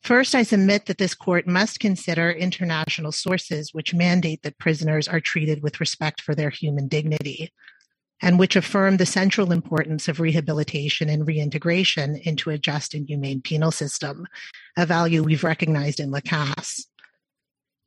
First, 0.02 0.34
I 0.34 0.42
submit 0.42 0.88
that 0.88 0.98
this 0.98 1.14
court 1.14 1.46
must 1.46 1.80
consider 1.80 2.32
international 2.32 3.12
sources 3.12 3.70
which 3.72 3.94
mandate 3.94 4.42
that 4.42 4.58
prisoners 4.58 5.08
are 5.08 5.22
treated 5.22 5.62
with 5.62 5.80
respect 5.80 6.22
for 6.22 6.34
their 6.34 6.50
human 6.50 6.88
dignity 6.88 7.54
and 8.20 8.40
which 8.40 8.56
affirm 8.56 8.98
the 8.98 9.06
central 9.06 9.52
importance 9.52 10.08
of 10.08 10.20
rehabilitation 10.20 11.08
and 11.08 11.28
reintegration 11.28 12.16
into 12.24 12.50
a 12.50 12.58
just 12.58 12.96
and 12.96 13.08
humane 13.08 13.42
penal 13.42 13.72
system, 13.72 14.26
a 14.76 14.88
value 14.88 15.22
we've 15.22 15.44
recognized 15.44 16.00
in 16.00 16.10
Lacasse. 16.10 16.88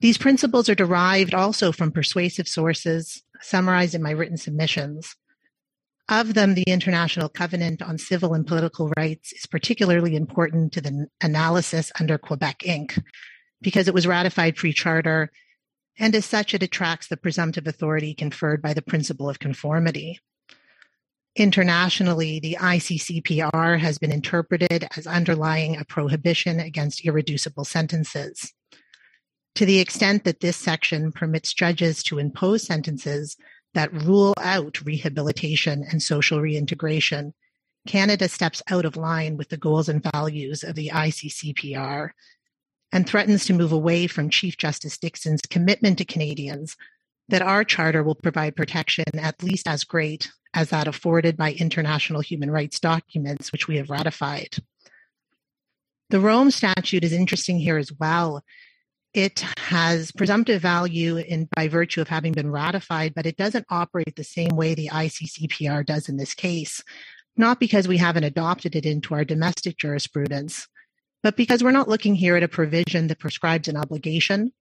These 0.01 0.19
principles 0.19 0.69
are 0.69 0.75
derived 0.75 1.35
also 1.35 1.73
from 1.73 1.91
persuasive 1.91 2.49
sources 2.49 3.23
summarized 3.41 3.95
in 3.95 4.03
my 4.03 4.11
written 4.11 4.37
submissions. 4.37 5.17
Of 6.09 6.35
them, 6.35 6.55
the 6.55 6.65
International 6.65 7.29
Covenant 7.29 7.83
on 7.83 7.99
Civil 7.99 8.35
and 8.35 8.47
Political 8.47 8.93
Rights 8.97 9.33
is 9.33 9.47
particularly 9.47 10.15
important 10.15 10.73
to 10.75 10.81
the 10.81 11.07
analysis 11.21 11.91
under 11.99 12.17
Quebec 12.17 12.61
Inc. 12.61 13.03
because 13.61 13.89
it 13.89 13.95
was 13.95 14.07
ratified 14.07 14.55
pre 14.55 14.73
charter, 14.73 15.33
and 15.99 16.15
as 16.15 16.25
such, 16.25 16.55
it 16.55 16.63
attracts 16.63 17.09
the 17.09 17.17
presumptive 17.17 17.67
authority 17.67 18.15
conferred 18.15 18.63
by 18.63 18.75
the 18.75 18.83
principle 18.83 19.29
of 19.29 19.39
conformity. 19.39 20.21
Internationally, 21.35 22.39
the 22.39 22.57
ICCPR 22.61 23.79
has 23.79 23.99
been 23.99 24.13
interpreted 24.13 24.87
as 24.97 25.07
underlying 25.07 25.77
a 25.77 25.85
prohibition 25.85 26.61
against 26.61 27.05
irreducible 27.05 27.65
sentences. 27.65 28.53
To 29.57 29.65
the 29.65 29.79
extent 29.79 30.25
that 30.25 30.41
this 30.41 30.59
section 30.59 31.13
permits 31.13 31.55
judges 31.55 32.03
to 32.05 32.19
impose 32.19 32.63
sentences 32.63 33.39
that 33.73 33.91
rule 33.91 34.35
out 34.39 34.85
rehabilitation 34.85 35.83
and 35.91 36.03
social 36.03 36.43
reintegration, 36.43 37.33
Canada 37.89 38.29
steps 38.29 38.63
out 38.69 38.85
of 38.85 38.99
line 38.99 39.39
with 39.39 39.49
the 39.49 39.57
goals 39.57 39.89
and 39.89 40.07
values 40.13 40.63
of 40.63 40.75
the 40.75 40.91
ICCPR 40.93 42.11
and 42.93 43.09
threatens 43.09 43.47
to 43.47 43.55
move 43.55 43.73
away 43.73 44.07
from 44.07 44.29
Chief 44.29 44.59
Justice 44.59 44.99
Dixon's 44.99 45.41
commitment 45.49 45.97
to 45.99 46.05
Canadians 46.05 46.77
that 47.29 47.41
our 47.41 47.65
charter 47.65 48.03
will 48.03 48.15
provide 48.15 48.57
protection 48.57 49.07
at 49.15 49.43
least 49.43 49.67
as 49.67 49.85
great 49.85 50.31
as 50.53 50.69
that 50.69 50.87
afforded 50.87 51.35
by 51.35 51.55
international 51.55 52.21
human 52.21 52.51
rights 52.51 52.79
documents, 52.79 53.53
which 53.53 53.69
we 53.69 53.79
have 53.79 53.89
ratified. 53.89 54.57
The 56.11 56.21
Rome 56.21 56.51
Statute 56.51 57.05
is 57.05 57.15
interesting 57.15 57.59
here 57.59 57.79
as 57.79 57.91
well 57.99 58.45
it 59.17 59.41
has 59.57 60.13
presumptive 60.13 60.61
value 60.61 61.17
in 61.17 61.49
by 61.57 61.69
virtue 61.69 62.03
of 62.03 62.09
having 62.09 62.33
been 62.33 62.51
ratified, 62.51 63.15
but 63.15 63.25
it 63.25 63.39
doesn't 63.39 63.65
operate 63.71 64.15
the 64.15 64.23
same 64.23 64.55
way 64.55 64.75
the 64.75 64.91
ICCPR 64.93 65.87
does 65.87 66.11
in 66.11 66.19
this 66.19 66.35
case, 66.35 66.85
not 67.35 67.59
because 67.59 67.89
we 67.89 67.97
haven't 67.97 68.25
adopted 68.25 68.77
it 68.77 68.85
into 68.85 69.15
our 69.15 69.25
domestic 69.25 69.79
jurisprudence, 69.79 70.69
but 71.23 71.35
because 71.35 71.65
we're 71.65 71.71
not 71.71 71.89
looking 71.89 72.15
here 72.15 72.37
at 72.37 72.43
a 72.43 72.49
provision 72.49 73.07
that 73.07 73.19
prescribes 73.19 73.69
an 73.69 73.77
obligation. 73.77 74.53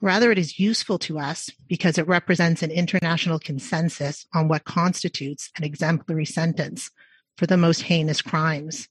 Rather, 0.00 0.32
it 0.32 0.38
is 0.38 0.58
useful 0.58 0.98
to 0.98 1.20
us 1.20 1.48
because 1.68 1.98
it 1.98 2.08
represents 2.08 2.64
an 2.64 2.72
international 2.72 3.38
consensus 3.38 4.26
on 4.34 4.48
what 4.48 4.64
constitutes 4.64 5.50
an 5.56 5.62
exemplary 5.62 6.26
sentence 6.26 6.90
for 7.36 7.46
the 7.46 7.56
most 7.56 7.82
heinous 7.82 8.22
crimes, 8.22 8.88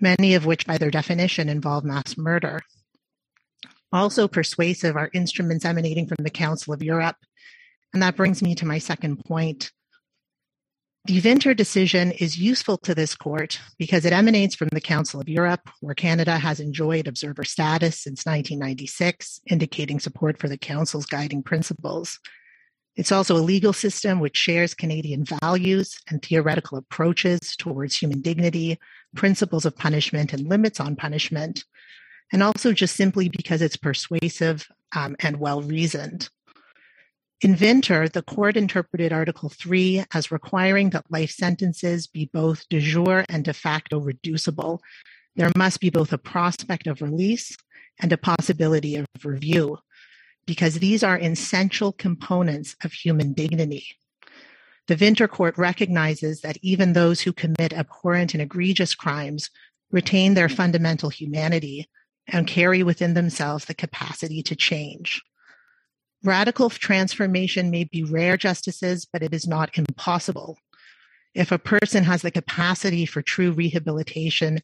many 0.00 0.34
of 0.34 0.46
which, 0.46 0.66
by 0.66 0.78
their 0.78 0.90
definition, 0.90 1.50
involve 1.50 1.84
mass 1.84 2.16
murder. 2.16 2.62
Also 3.92 4.28
persuasive 4.28 4.96
are 4.96 5.10
instruments 5.12 5.64
emanating 5.64 6.06
from 6.06 6.18
the 6.22 6.30
Council 6.30 6.74
of 6.74 6.82
Europe. 6.82 7.16
And 7.92 8.02
that 8.02 8.16
brings 8.16 8.42
me 8.42 8.54
to 8.56 8.66
my 8.66 8.78
second 8.78 9.24
point. 9.24 9.70
The 11.06 11.22
Winter 11.22 11.54
decision 11.54 12.12
is 12.12 12.38
useful 12.38 12.76
to 12.78 12.94
this 12.94 13.14
court 13.14 13.60
because 13.78 14.04
it 14.04 14.12
emanates 14.12 14.54
from 14.54 14.68
the 14.72 14.80
Council 14.80 15.20
of 15.20 15.28
Europe, 15.28 15.70
where 15.80 15.94
Canada 15.94 16.36
has 16.36 16.60
enjoyed 16.60 17.06
observer 17.06 17.44
status 17.44 17.98
since 17.98 18.26
1996, 18.26 19.40
indicating 19.46 20.00
support 20.00 20.38
for 20.38 20.48
the 20.48 20.58
Council's 20.58 21.06
guiding 21.06 21.42
principles. 21.42 22.18
It's 22.94 23.12
also 23.12 23.36
a 23.36 23.38
legal 23.38 23.72
system 23.72 24.20
which 24.20 24.36
shares 24.36 24.74
Canadian 24.74 25.24
values 25.24 25.98
and 26.10 26.20
theoretical 26.20 26.76
approaches 26.76 27.56
towards 27.56 27.96
human 27.96 28.20
dignity, 28.20 28.78
principles 29.14 29.64
of 29.64 29.76
punishment, 29.76 30.34
and 30.34 30.46
limits 30.46 30.78
on 30.78 30.94
punishment, 30.94 31.64
and 32.32 32.42
also 32.42 32.72
just 32.72 32.96
simply 32.96 33.28
because 33.28 33.62
it's 33.62 33.76
persuasive 33.76 34.68
um, 34.94 35.16
and 35.20 35.38
well 35.38 35.62
reasoned. 35.62 36.28
In 37.40 37.54
Vinter, 37.54 38.10
the 38.10 38.22
court 38.22 38.56
interpreted 38.56 39.12
Article 39.12 39.48
3 39.48 40.04
as 40.12 40.32
requiring 40.32 40.90
that 40.90 41.10
life 41.10 41.30
sentences 41.30 42.08
be 42.08 42.28
both 42.32 42.68
de 42.68 42.80
jure 42.80 43.24
and 43.28 43.44
de 43.44 43.52
facto 43.52 44.00
reducible. 44.00 44.82
There 45.36 45.52
must 45.56 45.80
be 45.80 45.88
both 45.88 46.12
a 46.12 46.18
prospect 46.18 46.88
of 46.88 47.00
release 47.00 47.56
and 48.00 48.12
a 48.12 48.18
possibility 48.18 48.96
of 48.96 49.06
review, 49.24 49.78
because 50.46 50.74
these 50.74 51.04
are 51.04 51.18
essential 51.18 51.92
components 51.92 52.74
of 52.82 52.92
human 52.92 53.34
dignity. 53.34 53.86
The 54.88 54.96
Vinter 54.96 55.28
Court 55.28 55.56
recognizes 55.56 56.40
that 56.40 56.58
even 56.62 56.92
those 56.92 57.20
who 57.20 57.32
commit 57.32 57.72
abhorrent 57.72 58.34
and 58.34 58.42
egregious 58.42 58.96
crimes 58.96 59.50
retain 59.92 60.34
their 60.34 60.48
fundamental 60.48 61.08
humanity 61.08 61.88
and 62.28 62.46
carry 62.46 62.82
within 62.82 63.14
themselves 63.14 63.64
the 63.64 63.74
capacity 63.74 64.42
to 64.42 64.54
change. 64.54 65.22
Radical 66.24 66.68
transformation 66.70 67.70
may 67.70 67.84
be 67.84 68.02
rare 68.02 68.36
justices, 68.36 69.06
but 69.10 69.22
it 69.22 69.32
is 69.32 69.46
not 69.46 69.76
impossible. 69.78 70.58
If 71.34 71.52
a 71.52 71.58
person 71.58 72.04
has 72.04 72.22
the 72.22 72.30
capacity 72.30 73.06
for 73.06 73.22
true 73.22 73.52
rehabilitation 73.52 74.60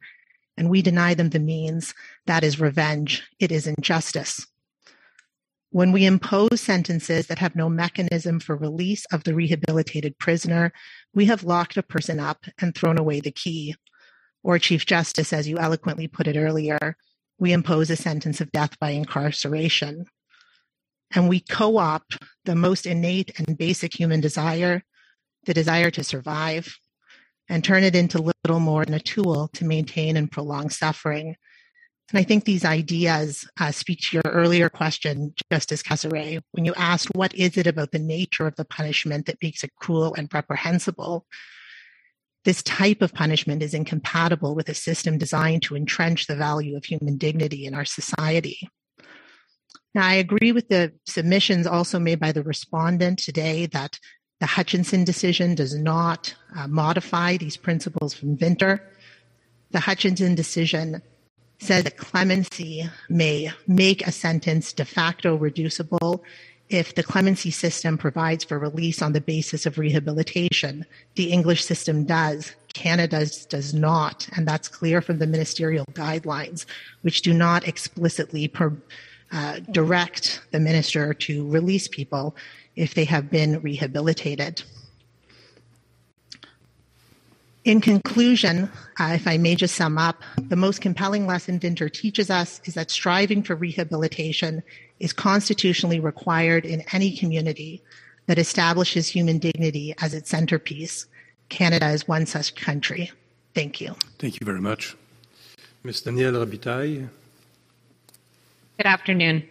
and 0.56 0.68
we 0.68 0.82
deny 0.82 1.14
them 1.14 1.30
the 1.30 1.38
means, 1.38 1.94
that 2.26 2.44
is 2.44 2.60
revenge. 2.60 3.22
It 3.38 3.52
is 3.52 3.66
injustice. 3.66 4.46
When 5.70 5.90
we 5.90 6.06
impose 6.06 6.60
sentences 6.60 7.26
that 7.26 7.38
have 7.38 7.56
no 7.56 7.68
mechanism 7.68 8.38
for 8.38 8.56
release 8.56 9.04
of 9.12 9.24
the 9.24 9.34
rehabilitated 9.34 10.18
prisoner, 10.18 10.72
we 11.14 11.24
have 11.26 11.42
locked 11.42 11.76
a 11.76 11.82
person 11.82 12.20
up 12.20 12.44
and 12.60 12.74
thrown 12.74 12.98
away 12.98 13.20
the 13.20 13.32
key. 13.32 13.74
Or, 14.44 14.58
Chief 14.58 14.86
Justice, 14.86 15.32
as 15.32 15.48
you 15.48 15.58
eloquently 15.58 16.06
put 16.06 16.28
it 16.28 16.36
earlier, 16.36 16.96
we 17.38 17.52
impose 17.52 17.90
a 17.90 17.96
sentence 17.96 18.40
of 18.40 18.52
death 18.52 18.78
by 18.78 18.90
incarceration. 18.90 20.06
And 21.14 21.28
we 21.28 21.40
co 21.40 21.76
opt 21.76 22.18
the 22.44 22.54
most 22.54 22.86
innate 22.86 23.38
and 23.38 23.58
basic 23.58 23.98
human 23.98 24.20
desire, 24.20 24.82
the 25.44 25.54
desire 25.54 25.90
to 25.92 26.04
survive, 26.04 26.76
and 27.48 27.62
turn 27.62 27.84
it 27.84 27.94
into 27.94 28.32
little 28.44 28.60
more 28.60 28.84
than 28.84 28.94
a 28.94 29.00
tool 29.00 29.48
to 29.54 29.64
maintain 29.64 30.16
and 30.16 30.30
prolong 30.30 30.70
suffering. 30.70 31.36
And 32.10 32.18
I 32.18 32.22
think 32.22 32.44
these 32.44 32.64
ideas 32.64 33.48
uh, 33.58 33.72
speak 33.72 34.00
to 34.02 34.16
your 34.16 34.32
earlier 34.32 34.68
question, 34.68 35.34
Justice 35.50 35.82
Casare, 35.82 36.40
when 36.52 36.64
you 36.64 36.74
asked 36.74 37.14
what 37.14 37.34
is 37.34 37.56
it 37.56 37.66
about 37.66 37.92
the 37.92 37.98
nature 37.98 38.46
of 38.46 38.56
the 38.56 38.64
punishment 38.64 39.26
that 39.26 39.42
makes 39.42 39.64
it 39.64 39.74
cruel 39.76 40.14
and 40.14 40.32
reprehensible. 40.32 41.26
This 42.44 42.62
type 42.62 43.00
of 43.00 43.14
punishment 43.14 43.62
is 43.62 43.74
incompatible 43.74 44.54
with 44.54 44.68
a 44.68 44.74
system 44.74 45.16
designed 45.16 45.62
to 45.62 45.76
entrench 45.76 46.26
the 46.26 46.36
value 46.36 46.76
of 46.76 46.84
human 46.84 47.16
dignity 47.16 47.64
in 47.64 47.74
our 47.74 47.86
society. 47.86 48.68
Now, 49.94 50.06
I 50.06 50.14
agree 50.14 50.52
with 50.52 50.68
the 50.68 50.92
submissions 51.06 51.66
also 51.66 51.98
made 51.98 52.20
by 52.20 52.32
the 52.32 52.42
respondent 52.42 53.20
today 53.20 53.66
that 53.66 53.98
the 54.40 54.46
Hutchinson 54.46 55.04
decision 55.04 55.54
does 55.54 55.74
not 55.74 56.34
uh, 56.56 56.66
modify 56.66 57.36
these 57.36 57.56
principles 57.56 58.12
from 58.12 58.36
Vinter. 58.36 58.80
The 59.70 59.80
Hutchinson 59.80 60.34
decision 60.34 61.00
says 61.60 61.84
that 61.84 61.96
clemency 61.96 62.90
may 63.08 63.52
make 63.66 64.06
a 64.06 64.12
sentence 64.12 64.72
de 64.72 64.84
facto 64.84 65.36
reducible 65.36 66.24
if 66.74 66.96
the 66.96 67.04
clemency 67.04 67.52
system 67.52 67.96
provides 67.96 68.42
for 68.42 68.58
release 68.58 69.00
on 69.00 69.12
the 69.12 69.20
basis 69.20 69.64
of 69.64 69.78
rehabilitation. 69.78 70.84
The 71.14 71.30
English 71.30 71.64
system 71.64 72.04
does. 72.04 72.52
Canada's 72.72 73.46
does 73.46 73.72
not. 73.72 74.28
And 74.36 74.46
that's 74.46 74.66
clear 74.66 75.00
from 75.00 75.18
the 75.18 75.26
ministerial 75.28 75.86
guidelines, 75.92 76.66
which 77.02 77.22
do 77.22 77.32
not 77.32 77.68
explicitly 77.68 78.48
per, 78.48 78.76
uh, 79.30 79.60
direct 79.70 80.42
the 80.50 80.58
minister 80.58 81.14
to 81.14 81.48
release 81.48 81.86
people 81.86 82.34
if 82.74 82.94
they 82.94 83.04
have 83.04 83.30
been 83.30 83.60
rehabilitated. 83.60 84.64
In 87.64 87.80
conclusion, 87.80 88.70
uh, 88.98 89.12
if 89.14 89.26
I 89.26 89.38
may 89.38 89.54
just 89.54 89.76
sum 89.76 89.96
up, 89.96 90.22
the 90.36 90.56
most 90.56 90.82
compelling 90.82 91.26
lesson 91.26 91.60
Winter 91.62 91.88
teaches 91.88 92.30
us 92.30 92.60
is 92.64 92.74
that 92.74 92.90
striving 92.90 93.42
for 93.42 93.54
rehabilitation 93.54 94.62
is 95.00 95.12
constitutionally 95.12 96.00
required 96.00 96.64
in 96.64 96.82
any 96.92 97.16
community 97.16 97.82
that 98.26 98.38
establishes 98.38 99.08
human 99.08 99.38
dignity 99.38 99.94
as 100.00 100.14
its 100.14 100.30
centerpiece. 100.30 101.06
Canada 101.48 101.90
is 101.90 102.08
one 102.08 102.26
such 102.26 102.54
country. 102.54 103.10
Thank 103.54 103.80
you. 103.80 103.94
Thank 104.18 104.40
you 104.40 104.44
very 104.44 104.60
much. 104.60 104.96
Ms. 105.82 106.02
Danielle 106.02 106.32
Robitaille. 106.32 107.08
Good 108.78 108.86
afternoon. 108.86 109.48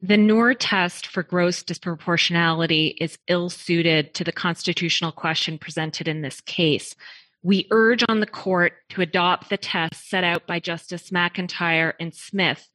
The 0.00 0.16
Noor 0.16 0.54
test 0.54 1.08
for 1.08 1.24
gross 1.24 1.64
disproportionality 1.64 2.94
is 3.00 3.18
ill 3.26 3.50
suited 3.50 4.14
to 4.14 4.22
the 4.22 4.30
constitutional 4.30 5.10
question 5.10 5.58
presented 5.58 6.06
in 6.06 6.22
this 6.22 6.40
case. 6.42 6.94
We 7.42 7.66
urge 7.72 8.04
on 8.08 8.20
the 8.20 8.26
court 8.26 8.74
to 8.90 9.00
adopt 9.00 9.50
the 9.50 9.56
test 9.56 10.08
set 10.08 10.22
out 10.22 10.46
by 10.46 10.60
Justice 10.60 11.10
McIntyre 11.10 11.94
and 11.98 12.14
Smith 12.14 12.68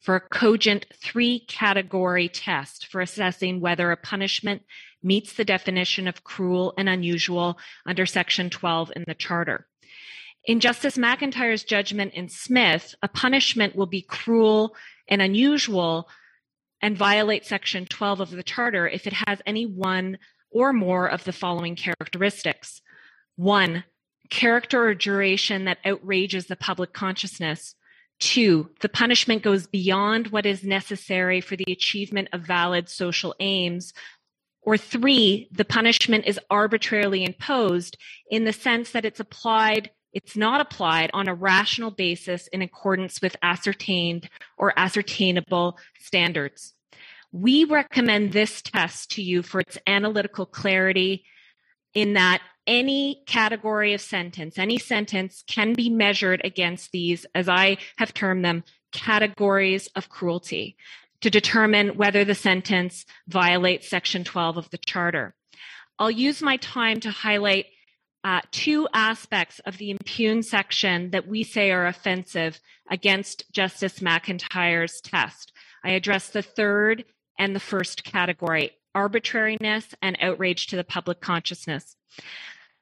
for 0.00 0.16
a 0.16 0.20
cogent 0.20 0.86
three 0.94 1.40
category 1.40 2.28
test 2.28 2.86
for 2.86 3.00
assessing 3.00 3.60
whether 3.60 3.90
a 3.90 3.96
punishment 3.96 4.62
meets 5.02 5.34
the 5.34 5.44
definition 5.44 6.08
of 6.08 6.24
cruel 6.24 6.74
and 6.76 6.88
unusual 6.88 7.58
under 7.86 8.06
Section 8.06 8.50
12 8.50 8.92
in 8.96 9.04
the 9.06 9.14
Charter. 9.14 9.66
In 10.44 10.60
Justice 10.60 10.96
McIntyre's 10.96 11.64
judgment 11.64 12.14
in 12.14 12.28
Smith, 12.28 12.94
a 13.02 13.08
punishment 13.08 13.76
will 13.76 13.86
be 13.86 14.02
cruel 14.02 14.74
and 15.06 15.20
unusual 15.20 16.08
and 16.80 16.96
violate 16.96 17.44
Section 17.44 17.86
12 17.86 18.20
of 18.20 18.30
the 18.30 18.42
Charter 18.42 18.88
if 18.88 19.06
it 19.06 19.12
has 19.12 19.42
any 19.44 19.66
one 19.66 20.18
or 20.50 20.72
more 20.72 21.06
of 21.06 21.24
the 21.24 21.32
following 21.32 21.76
characteristics. 21.76 22.80
One, 23.36 23.84
character 24.30 24.84
or 24.84 24.94
duration 24.94 25.66
that 25.66 25.78
outrages 25.84 26.46
the 26.46 26.56
public 26.56 26.92
consciousness. 26.92 27.74
Two, 28.20 28.70
the 28.80 28.88
punishment 28.88 29.42
goes 29.42 29.66
beyond 29.66 30.28
what 30.28 30.44
is 30.44 30.62
necessary 30.62 31.40
for 31.40 31.56
the 31.56 31.72
achievement 31.72 32.28
of 32.32 32.42
valid 32.42 32.88
social 32.88 33.34
aims. 33.40 33.94
Or 34.62 34.76
three, 34.76 35.48
the 35.50 35.64
punishment 35.64 36.26
is 36.26 36.38
arbitrarily 36.50 37.24
imposed 37.24 37.96
in 38.30 38.44
the 38.44 38.52
sense 38.52 38.90
that 38.90 39.06
it's 39.06 39.20
applied, 39.20 39.90
it's 40.12 40.36
not 40.36 40.60
applied 40.60 41.10
on 41.14 41.28
a 41.28 41.34
rational 41.34 41.90
basis 41.90 42.46
in 42.48 42.60
accordance 42.60 43.22
with 43.22 43.36
ascertained 43.42 44.28
or 44.58 44.78
ascertainable 44.78 45.78
standards. 45.98 46.74
We 47.32 47.64
recommend 47.64 48.32
this 48.32 48.60
test 48.60 49.12
to 49.12 49.22
you 49.22 49.42
for 49.42 49.60
its 49.60 49.78
analytical 49.86 50.44
clarity 50.44 51.24
in 51.94 52.14
that 52.14 52.40
any 52.66 53.22
category 53.26 53.94
of 53.94 54.00
sentence, 54.00 54.58
any 54.58 54.78
sentence 54.78 55.42
can 55.46 55.72
be 55.72 55.90
measured 55.90 56.40
against 56.44 56.92
these, 56.92 57.26
as 57.34 57.48
I 57.48 57.78
have 57.98 58.14
termed 58.14 58.44
them, 58.44 58.64
categories 58.92 59.88
of 59.96 60.08
cruelty 60.08 60.76
to 61.20 61.30
determine 61.30 61.96
whether 61.96 62.24
the 62.24 62.34
sentence 62.34 63.04
violates 63.28 63.88
Section 63.88 64.24
12 64.24 64.56
of 64.56 64.70
the 64.70 64.78
Charter. 64.78 65.34
I'll 65.98 66.10
use 66.10 66.40
my 66.40 66.56
time 66.56 67.00
to 67.00 67.10
highlight 67.10 67.66
uh, 68.22 68.40
two 68.50 68.88
aspects 68.92 69.60
of 69.60 69.78
the 69.78 69.90
impugn 69.90 70.42
section 70.42 71.10
that 71.10 71.26
we 71.26 71.42
say 71.42 71.70
are 71.70 71.86
offensive 71.86 72.60
against 72.90 73.50
Justice 73.52 74.00
McIntyre's 74.00 75.00
test. 75.00 75.52
I 75.84 75.90
address 75.90 76.28
the 76.28 76.42
third 76.42 77.04
and 77.38 77.54
the 77.54 77.60
first 77.60 78.04
category 78.04 78.72
arbitrariness 78.94 79.94
and 80.02 80.16
outrage 80.20 80.66
to 80.68 80.76
the 80.76 80.84
public 80.84 81.20
consciousness. 81.20 81.96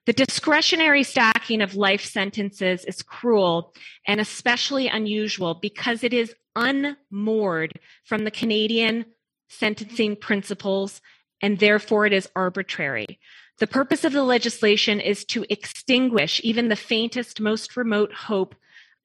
The 0.06 0.12
discretionary 0.12 1.02
stacking 1.02 1.60
of 1.60 1.74
life 1.74 2.04
sentences 2.04 2.84
is 2.86 3.02
cruel 3.02 3.74
and 4.06 4.20
especially 4.20 4.88
unusual 4.88 5.54
because 5.54 6.02
it 6.02 6.14
is 6.14 6.34
unmoored 6.56 7.78
from 8.04 8.24
the 8.24 8.30
Canadian 8.30 9.04
sentencing 9.48 10.16
principles 10.16 11.00
and 11.42 11.58
therefore 11.58 12.06
it 12.06 12.12
is 12.12 12.28
arbitrary. 12.34 13.18
The 13.58 13.66
purpose 13.66 14.04
of 14.04 14.12
the 14.12 14.22
legislation 14.22 15.00
is 15.00 15.24
to 15.26 15.44
extinguish 15.50 16.40
even 16.44 16.68
the 16.68 16.76
faintest, 16.76 17.40
most 17.40 17.76
remote 17.76 18.12
hope 18.12 18.54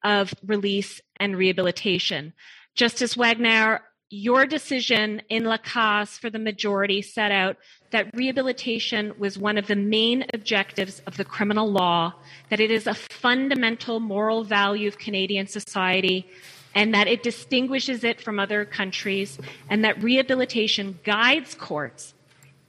of 0.04 0.34
release 0.46 1.02
and 1.18 1.36
rehabilitation. 1.36 2.34
Justice 2.76 3.16
Wagner, 3.16 3.82
your 4.14 4.46
decision 4.46 5.24
in 5.28 5.44
Lacasse 5.44 6.20
for 6.20 6.30
the 6.30 6.38
majority 6.38 7.02
set 7.02 7.32
out 7.32 7.58
that 7.90 8.16
rehabilitation 8.16 9.12
was 9.18 9.40
one 9.40 9.58
of 9.58 9.66
the 9.66 9.76
main 9.76 10.24
objectives 10.36 11.02
of 11.08 11.18
the 11.18 11.26
criminal 11.26 11.72
law, 11.72 12.14
that 12.50 12.60
it 12.60 12.70
is 12.70 12.86
a 12.86 12.94
fundamental 12.94 14.00
moral 14.00 14.44
value 14.44 14.88
of 14.88 15.00
Canadian 15.00 15.48
society, 15.48 16.28
and 16.76 16.94
that 16.94 17.08
it 17.08 17.24
distinguishes 17.24 18.04
it 18.04 18.22
from 18.22 18.40
other 18.40 18.66
countries, 18.66 19.40
and 19.68 19.84
that 19.84 20.02
rehabilitation 20.04 21.00
guides 21.04 21.56
courts 21.56 22.14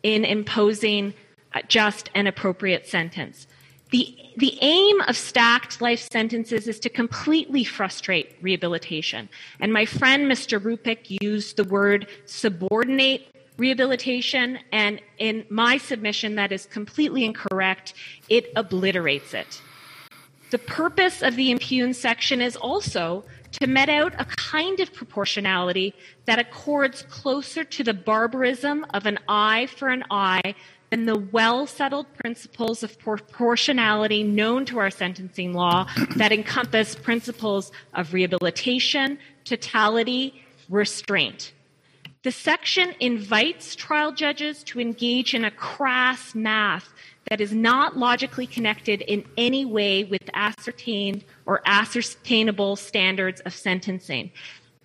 in 0.03 0.25
imposing 0.25 1.13
just 1.69 2.09
and 2.15 2.27
appropriate 2.27 2.87
sentence. 2.87 3.47
The, 3.91 4.17
the 4.37 4.59
aim 4.61 5.01
of 5.03 5.17
stacked 5.17 5.81
life 5.81 6.09
sentences 6.11 6.67
is 6.67 6.81
to 6.81 6.89
completely 6.89 7.65
frustrate 7.65 8.37
rehabilitation. 8.41 9.29
And 9.61 9.73
my 9.73 9.87
friend, 9.87 10.31
Mr. 10.31 10.59
Rupik, 10.59 11.19
used 11.23 11.57
the 11.57 11.65
word 11.65 12.09
subordinate 12.25 13.29
rehabilitation. 13.57 14.59
And 14.73 15.01
in 15.19 15.47
my 15.49 15.79
submission, 15.79 16.35
that 16.37 16.51
is 16.51 16.67
completely 16.67 17.25
incorrect. 17.25 17.95
It 18.29 18.53
obliterates 18.57 19.35
it. 19.35 19.61
The 20.51 20.59
purpose 20.59 21.23
of 21.23 21.37
the 21.37 21.51
impugn 21.51 21.95
section 21.95 22.41
is 22.41 22.57
also 22.57 23.25
to 23.53 23.67
met 23.67 23.89
out 23.89 24.15
a 24.21 24.25
kind 24.25 24.81
of 24.81 24.93
proportionality 24.93 25.95
that 26.27 26.39
accords 26.39 27.03
closer 27.03 27.65
to 27.65 27.85
the 27.85 27.95
barbarism 27.95 28.85
of 28.91 29.07
an 29.07 29.19
eye 29.29 29.67
for 29.67 29.89
an 29.89 30.05
eye 30.11 30.55
and 30.95 31.09
the 31.09 31.19
well 31.19 31.67
settled 31.67 32.07
principles 32.15 32.85
of 32.85 32.97
proportionality 33.01 34.23
known 34.23 34.65
to 34.65 34.79
our 34.79 34.91
sentencing 34.91 35.53
law 35.53 35.89
that 36.17 36.31
encompass 36.31 36.95
principles 36.95 37.73
of 37.95 38.15
rehabilitation, 38.15 39.19
totality, 39.45 40.45
restraint. 40.69 41.53
The 42.23 42.31
section 42.31 42.95
invites 43.01 43.75
trial 43.75 44.13
judges 44.13 44.63
to 44.65 44.81
engage 44.81 45.35
in 45.35 45.45
a 45.45 45.51
crass 45.51 46.33
math 46.33 46.89
that 47.29 47.41
is 47.41 47.53
not 47.53 47.97
logically 47.97 48.47
connected 48.47 49.01
in 49.01 49.25
any 49.37 49.65
way 49.65 50.05
with 50.05 50.23
ascertained 50.33 51.25
or 51.45 51.61
ascertainable 51.67 52.77
standards 52.77 53.41
of 53.41 53.53
sentencing. 53.53 54.31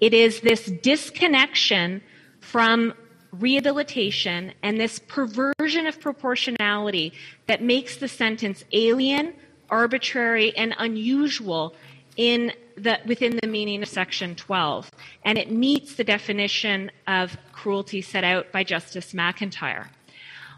It 0.01 0.15
is 0.15 0.41
this 0.41 0.65
disconnection 0.65 2.01
from 2.39 2.95
rehabilitation 3.31 4.53
and 4.63 4.79
this 4.79 4.99
perversion 4.99 5.87
of 5.87 5.99
proportionality 5.99 7.13
that 7.47 7.61
makes 7.61 7.97
the 7.97 8.07
sentence 8.07 8.63
alien, 8.71 9.33
arbitrary, 9.69 10.55
and 10.57 10.73
unusual 10.77 11.75
in 12.17 12.51
the, 12.75 12.99
within 13.05 13.39
the 13.41 13.47
meaning 13.47 13.81
of 13.81 13.87
Section 13.87 14.35
12. 14.35 14.91
And 15.23 15.37
it 15.37 15.51
meets 15.51 15.95
the 15.95 16.03
definition 16.03 16.91
of 17.07 17.37
cruelty 17.51 18.01
set 18.01 18.23
out 18.23 18.51
by 18.51 18.63
Justice 18.63 19.13
McIntyre. 19.13 19.87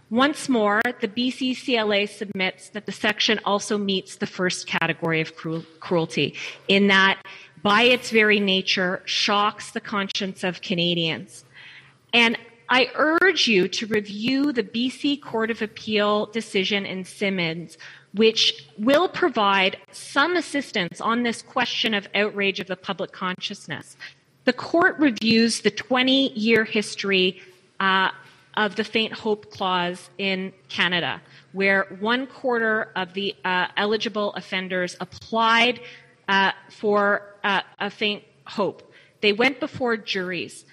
Once 0.09 0.50
more, 0.50 0.82
the 1.00 1.08
BCCLA 1.08 2.08
submits 2.09 2.69
that 2.69 2.85
the 2.85 2.91
section 2.91 3.40
also 3.45 3.77
meets 3.77 4.17
the 4.17 4.27
first 4.27 4.67
category 4.67 5.22
of 5.22 5.35
cru- 5.38 5.64
cruelty, 5.80 6.35
in 6.67 6.88
that, 6.88 7.22
by 7.64 7.83
its 7.83 8.09
very 8.09 8.40
nature, 8.40 9.01
shocks 9.06 9.72
the 9.72 9.80
conscience 9.80 10.43
of 10.43 10.61
Canadians. 10.61 11.45
And 12.14 12.38
I 12.74 12.90
urge 12.95 13.50
you 13.50 13.67
to 13.67 13.85
review 13.85 14.53
the 14.53 14.64
BC 14.64 15.22
Court 15.22 15.51
of 15.51 15.61
Appeal 15.61 16.27
decision 16.27 16.85
in 16.85 17.03
Simmons, 17.03 17.77
which 18.14 18.66
will 18.77 19.09
provide 19.09 19.75
some 19.91 20.38
assistance 20.38 21.01
on 21.01 21.24
this 21.24 21.41
question 21.41 21.93
of 21.93 22.08
outrage 22.16 22.61
of 22.61 22.67
the 22.67 22.77
public 22.77 23.11
consciousness. 23.11 23.98
The 24.45 24.53
court 24.53 24.98
reviews 25.00 25.59
the 25.59 25.69
20 25.69 26.32
year 26.32 26.64
history 26.64 27.41
uh, 27.82 28.11
of 28.56 28.77
the 28.77 28.85
faint 28.85 29.11
hope 29.11 29.51
clause 29.51 30.09
in 30.17 30.53
Canada, 30.69 31.22
where 31.51 31.98
one 32.00 32.25
quarter 32.25 32.90
of 32.95 33.14
the 33.14 33.35
uh, 33.43 33.67
eligible 33.75 34.32
offenders 34.35 34.95
applied 35.01 35.82
uh, 36.30 36.53
for 36.69 37.35
uh, 37.43 37.64
a 37.80 37.90
faint 37.90 38.24
hope. 38.45 38.93
They 39.19 39.33
went 39.33 39.59
before 39.59 39.98
juries. 39.98 40.64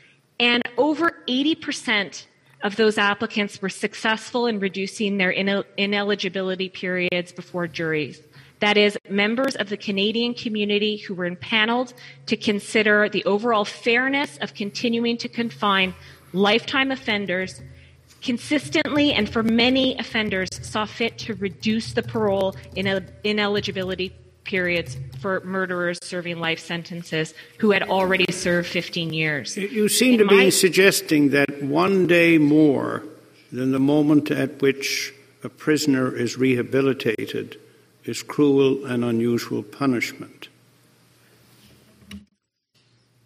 And 0.40 0.62
over 0.76 1.22
80% 1.28 2.26
of 2.62 2.76
those 2.76 2.98
applicants 2.98 3.62
were 3.62 3.68
successful 3.68 4.46
in 4.46 4.60
reducing 4.60 5.18
their 5.18 5.30
ineligibility 5.30 6.68
periods 6.68 7.32
before 7.32 7.66
juries. 7.66 8.22
That 8.60 8.76
is, 8.76 8.98
members 9.08 9.54
of 9.54 9.68
the 9.68 9.76
Canadian 9.76 10.34
community 10.34 10.96
who 10.96 11.14
were 11.14 11.26
impaneled 11.26 11.94
to 12.26 12.36
consider 12.36 13.08
the 13.08 13.24
overall 13.24 13.64
fairness 13.64 14.36
of 14.38 14.54
continuing 14.54 15.16
to 15.18 15.28
confine 15.28 15.94
lifetime 16.32 16.90
offenders 16.90 17.62
consistently 18.20 19.12
and 19.12 19.28
for 19.28 19.44
many 19.44 19.96
offenders 19.98 20.48
saw 20.60 20.84
fit 20.84 21.16
to 21.18 21.34
reduce 21.34 21.92
the 21.92 22.02
parole 22.02 22.56
ineligibility 22.74 24.12
periods 24.48 24.96
for 25.20 25.40
murderers 25.44 25.98
serving 26.02 26.40
life 26.40 26.58
sentences 26.58 27.34
who 27.58 27.70
had 27.70 27.82
already 27.84 28.30
served 28.32 28.66
15 28.66 29.12
years. 29.12 29.56
You 29.56 29.88
seem 29.88 30.14
In 30.14 30.26
to 30.26 30.28
be 30.28 30.50
suggesting 30.50 31.30
that 31.30 31.62
one 31.62 32.06
day 32.06 32.38
more 32.38 33.04
than 33.52 33.72
the 33.72 33.78
moment 33.78 34.30
at 34.30 34.60
which 34.62 35.12
a 35.44 35.48
prisoner 35.48 36.14
is 36.16 36.38
rehabilitated 36.38 37.60
is 38.04 38.22
cruel 38.22 38.86
and 38.86 39.04
unusual 39.04 39.62
punishment. 39.62 40.48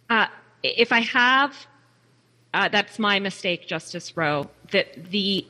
Uh, 0.09 0.27
if 0.61 0.91
I 0.91 0.99
have 0.99 1.55
uh, 2.53 2.69
that's 2.69 2.99
my 2.99 3.19
mistake, 3.19 3.67
Justice 3.67 4.15
Rowe. 4.15 4.49
That 4.71 5.09
the 5.11 5.45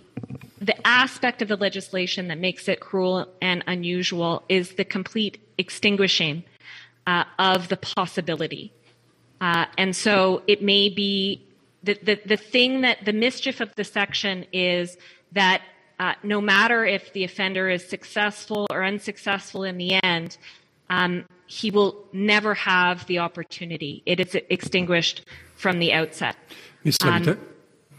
the 0.62 0.88
aspect 0.88 1.42
of 1.42 1.50
the 1.50 1.58
legislation 1.58 2.30
that 2.30 2.38
makes 2.38 2.70
it 2.70 2.80
cruel 2.80 3.28
and 3.42 3.64
unusual 3.68 4.44
is 4.48 4.76
the 4.76 4.86
complete 4.86 5.43
extinguishing 5.58 6.44
uh, 7.08 7.24
of 7.40 7.68
the 7.68 7.78
possibility. 7.78 8.74
Uh, 9.42 9.66
and 9.78 9.96
so 9.96 10.42
it 10.48 10.62
may 10.62 10.90
be 10.90 11.46
the, 11.84 12.00
the, 12.02 12.20
the 12.26 12.38
thing 12.38 12.82
that 12.82 13.04
the 13.04 13.14
mischief 13.14 13.60
of 13.60 13.74
the 13.76 13.84
section 13.84 14.46
is 14.54 14.98
that 15.34 15.62
uh, 16.00 16.14
no 16.24 16.40
matter 16.40 16.86
if 16.86 17.14
the 17.14 17.24
offender 17.24 17.70
is 17.70 17.86
successful 17.88 18.68
or 18.72 18.84
unsuccessful 18.84 19.64
in 19.64 19.78
the 19.78 20.02
end, 20.04 20.38
um, 20.90 21.26
he 21.46 21.72
will 21.72 22.06
never 22.14 22.54
have 22.54 23.06
the 23.08 23.20
opportunity. 23.20 24.02
It 24.06 24.20
is 24.20 24.36
extinguished 24.50 25.26
from 25.56 25.80
the 25.80 25.94
outset. 25.94 26.36
Ms. 26.84 26.98
Um, 27.04 27.38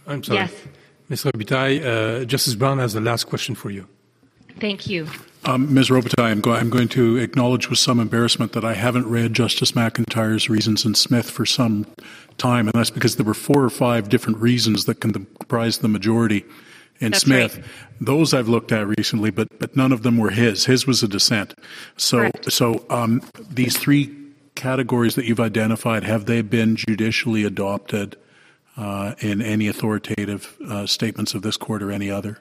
I'm 0.07 0.23
sorry. 0.23 0.39
Yes. 0.41 0.53
Ms. 1.09 1.25
Robitaille, 1.25 1.85
uh, 1.85 2.25
Justice 2.25 2.55
Brown 2.55 2.79
has 2.79 2.95
the 2.95 3.01
last 3.01 3.25
question 3.25 3.55
for 3.55 3.71
you. 3.71 3.87
Thank 4.59 4.87
you. 4.87 5.07
Um, 5.47 5.75
Ms. 5.75 5.91
Robitaille, 5.91 6.25
I'm, 6.25 6.41
go- 6.41 6.55
I'm, 6.55 6.71
going 6.71 6.89
to 6.89 7.19
acknowledge 7.19 7.69
with 7.69 7.79
some 7.79 8.01
embarrassment 8.01 8.53
that 8.53 8.65
I 8.65 8.75
haven't 8.75 9.07
read 9.07 9.35
Justice 9.35 9.73
McIntyre's 9.73 10.49
reasons 10.49 10.87
in 10.87 10.95
Smith 10.95 11.31
for 11.31 11.45
some 11.45 11.87
time, 12.39 12.67
and 12.67 12.75
that's 12.75 12.91
because 12.91 13.17
there 13.17 13.27
were 13.27 13.35
four 13.35 13.63
or 13.63 13.71
five 13.71 14.09
different 14.09 14.39
reasons 14.39 14.87
that 14.87 15.01
comprise 15.01 15.79
the 15.79 15.89
majority 15.89 16.45
in 17.01 17.13
that's 17.13 17.25
Smith. 17.25 17.57
Right. 17.57 17.67
Those 18.01 18.33
I've 18.33 18.49
looked 18.49 18.73
at 18.73 18.87
recently, 18.87 19.31
but 19.31 19.49
but 19.59 19.77
none 19.77 19.93
of 19.93 20.03
them 20.03 20.17
were 20.17 20.31
his. 20.31 20.65
His 20.65 20.87
was 20.87 21.03
a 21.03 21.09
dissent. 21.09 21.55
So 21.97 22.19
Correct. 22.19 22.53
so 22.53 22.85
um, 22.91 23.23
these 23.51 23.77
three 23.77 24.17
categories 24.55 25.15
that 25.17 25.25
you've 25.25 25.41
identified 25.41 26.05
have 26.05 26.27
they 26.27 26.41
been 26.43 26.77
judicially 26.77 27.45
adopted 27.45 28.17
uh, 28.77 29.15
in 29.21 29.43
any 29.43 29.69
authoritative 29.69 30.57
uh, 30.69 30.87
statements 30.87 31.35
of 31.35 31.43
this 31.43 31.57
court 31.57 31.83
or 31.83 31.91
any 31.91 32.11
other? 32.11 32.39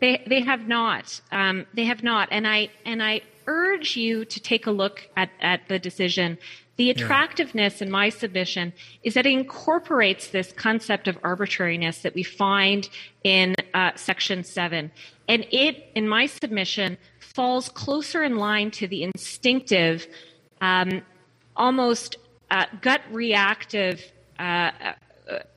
They 0.00 0.22
they 0.26 0.40
have 0.40 0.66
not. 0.66 1.20
Um, 1.30 1.66
they 1.74 1.84
have 1.84 2.02
not, 2.02 2.28
and 2.30 2.46
I 2.46 2.70
and 2.84 3.02
I 3.02 3.22
urge 3.46 3.96
you 3.96 4.24
to 4.24 4.40
take 4.40 4.66
a 4.66 4.70
look 4.70 5.08
at 5.16 5.30
at 5.40 5.68
the 5.68 5.78
decision. 5.78 6.38
The 6.76 6.90
attractiveness 6.90 7.82
in 7.82 7.90
my 7.90 8.08
submission 8.08 8.72
is 9.02 9.14
that 9.14 9.26
it 9.26 9.32
incorporates 9.32 10.28
this 10.28 10.52
concept 10.52 11.08
of 11.08 11.18
arbitrariness 11.24 12.02
that 12.02 12.14
we 12.14 12.22
find 12.22 12.88
in 13.24 13.56
uh, 13.74 13.90
Section 13.96 14.44
7. 14.44 14.92
And 15.26 15.44
it, 15.50 15.90
in 15.96 16.08
my 16.08 16.26
submission, 16.26 16.96
falls 17.18 17.68
closer 17.68 18.22
in 18.22 18.36
line 18.36 18.70
to 18.72 18.86
the 18.86 19.02
instinctive, 19.02 20.06
um, 20.60 21.02
almost 21.56 22.14
uh, 22.52 22.66
gut 22.80 23.00
reactive 23.10 24.12
uh, 24.38 24.70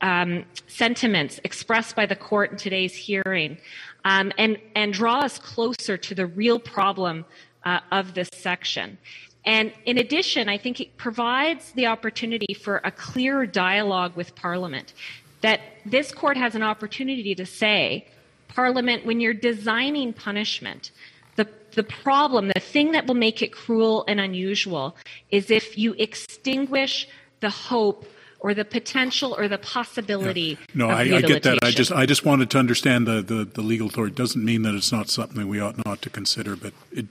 um, 0.00 0.44
sentiments 0.66 1.40
expressed 1.44 1.94
by 1.94 2.06
the 2.06 2.16
court 2.16 2.50
in 2.50 2.56
today's 2.58 2.94
hearing 2.94 3.58
um, 4.04 4.32
and, 4.38 4.58
and 4.74 4.92
draw 4.92 5.20
us 5.20 5.38
closer 5.38 5.96
to 5.96 6.14
the 6.14 6.26
real 6.26 6.58
problem 6.58 7.24
uh, 7.64 7.80
of 7.90 8.14
this 8.14 8.28
section. 8.32 8.98
And 9.44 9.72
in 9.86 9.98
addition, 9.98 10.48
I 10.48 10.58
think 10.58 10.80
it 10.80 10.96
provides 10.96 11.72
the 11.72 11.86
opportunity 11.86 12.54
for 12.54 12.80
a 12.84 12.90
clear 12.90 13.46
dialogue 13.46 14.14
with 14.14 14.34
Parliament. 14.34 14.94
That 15.40 15.60
this 15.84 16.12
court 16.12 16.36
has 16.36 16.54
an 16.54 16.62
opportunity 16.62 17.34
to 17.34 17.44
say, 17.44 18.06
Parliament, 18.48 19.04
when 19.04 19.20
you're 19.20 19.34
designing 19.34 20.12
punishment, 20.12 20.92
the, 21.36 21.48
the 21.72 21.82
problem, 21.82 22.48
the 22.54 22.60
thing 22.60 22.92
that 22.92 23.06
will 23.06 23.16
make 23.16 23.42
it 23.42 23.52
cruel 23.52 24.04
and 24.06 24.20
unusual 24.20 24.96
is 25.30 25.50
if 25.50 25.76
you 25.76 25.94
extinguish 25.94 27.08
the 27.40 27.50
hope 27.50 28.06
or 28.42 28.54
the 28.54 28.64
potential 28.64 29.34
or 29.38 29.46
the 29.48 29.58
possibility. 29.58 30.58
Yeah. 30.58 30.66
No, 30.74 30.88
I, 30.90 31.02
I, 31.02 31.20
get 31.22 31.44
that. 31.44 31.58
I 31.62 31.70
just 31.70 31.92
I 31.92 32.04
just 32.06 32.24
wanted 32.24 32.50
to 32.50 32.58
understand 32.58 33.06
the, 33.06 33.22
the, 33.22 33.44
the 33.44 33.62
legal 33.62 33.86
authority. 33.86 34.12
It 34.12 34.16
doesn't 34.16 34.44
mean 34.44 34.62
that 34.62 34.74
it's 34.74 34.92
not 34.92 35.08
something 35.08 35.48
we 35.48 35.60
ought 35.60 35.82
not 35.86 36.02
to 36.02 36.10
consider, 36.10 36.56
but 36.56 36.74
it 36.92 37.06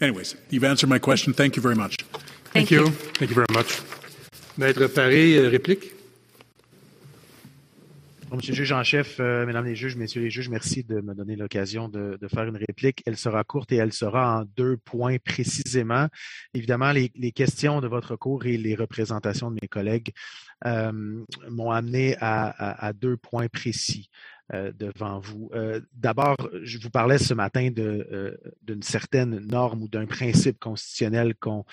Anyways, 0.00 0.34
you've 0.50 0.64
answered 0.64 0.88
my 0.88 0.98
question. 0.98 1.32
Thank 1.32 1.54
you 1.54 1.62
very 1.62 1.76
much. 1.76 1.96
Thank, 2.02 2.52
Thank 2.52 2.70
you. 2.72 2.80
you. 2.80 2.90
Thank 2.90 3.30
you 3.30 3.36
very 3.36 3.52
much. 3.52 3.80
Maître 4.58 4.88
Paré, 4.88 5.36
euh, 5.36 5.48
réplique? 5.48 5.92
Monsieur 8.34 8.52
le 8.52 8.56
juge 8.56 8.72
en 8.72 8.82
chef, 8.82 9.20
euh, 9.20 9.44
mesdames 9.44 9.66
les 9.66 9.74
juges, 9.74 9.94
messieurs 9.94 10.22
les 10.22 10.30
juges, 10.30 10.48
merci 10.48 10.84
de 10.84 11.02
me 11.02 11.14
donner 11.14 11.36
l'occasion 11.36 11.90
de, 11.90 12.18
faire 12.32 12.44
une 12.44 12.56
réplique. 12.56 13.02
Elle 13.04 13.18
sera 13.18 13.44
courte 13.44 13.72
et 13.72 13.76
elle 13.76 13.92
sera 13.92 14.40
en 14.40 14.44
deux 14.56 14.78
points 14.78 15.18
précisément. 15.18 16.08
Évidemment, 16.54 16.92
les, 16.92 17.10
questions 17.32 17.82
de 17.82 17.88
votre 17.88 18.16
cours 18.16 18.46
et 18.46 18.56
les 18.56 18.74
représentations 18.74 19.50
de 19.50 19.58
mes 19.60 19.68
collègues 19.68 20.12
euh, 20.64 20.92
m'ont 21.50 21.70
amené 21.70 22.16
à, 22.20 22.92
deux 22.94 23.18
points 23.18 23.48
précis. 23.48 24.08
Euh, 24.54 24.72
devant 24.72 25.18
vous. 25.18 25.50
D'abord, 25.94 26.36
je 26.62 26.78
vous 26.78 26.90
parlais 26.90 27.16
ce 27.16 27.32
matin 27.32 27.70
d'une 27.70 28.82
certaine 28.82 29.38
norme 29.38 29.82
ou 29.82 29.88
d'un 29.88 30.06
principe 30.06 30.58
constitutionnel 30.58 31.34
qu'on 31.36 31.64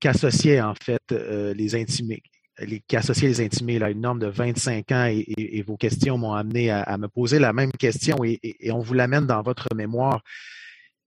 qu'associait 0.00 0.60
en 0.60 0.74
fait 0.74 1.02
les 1.10 1.74
intimés, 1.76 2.22
les, 2.60 2.80
qui 2.80 2.96
associait 2.96 3.28
les 3.28 3.40
intimés 3.40 3.82
à 3.82 3.90
une 3.90 4.00
norme 4.00 4.18
de 4.18 4.26
25 4.26 4.92
ans 4.92 5.06
et, 5.06 5.62
vos 5.62 5.76
questions 5.76 6.18
m'ont 6.18 6.32
amené 6.32 6.70
à, 6.70 6.96
me 6.98 7.08
poser 7.08 7.38
la 7.38 7.52
même 7.52 7.72
question 7.72 8.24
et, 8.24 8.40
on 8.70 8.80
vous 8.80 8.94
l'amène 8.94 9.26
dans 9.26 9.42
votre 9.42 9.74
mémoire. 9.74 10.22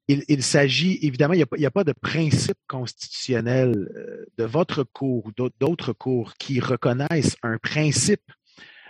Il, 0.09 0.42
s'agit, 0.42 1.00
évidemment, 1.01 1.34
il 1.34 1.45
n'y 1.58 1.66
a, 1.66 1.72
pas 1.72 1.84
de 1.84 1.92
principe 1.92 2.58
constitutionnel 2.67 3.90
de 4.38 4.43
votre 4.45 4.84
cours 4.84 5.26
ou 5.26 5.32
d'autres 5.59 5.92
cours 5.92 6.35
qui 6.35 6.61
reconnaissent 6.61 7.35
un 7.43 7.58
principe 7.58 8.22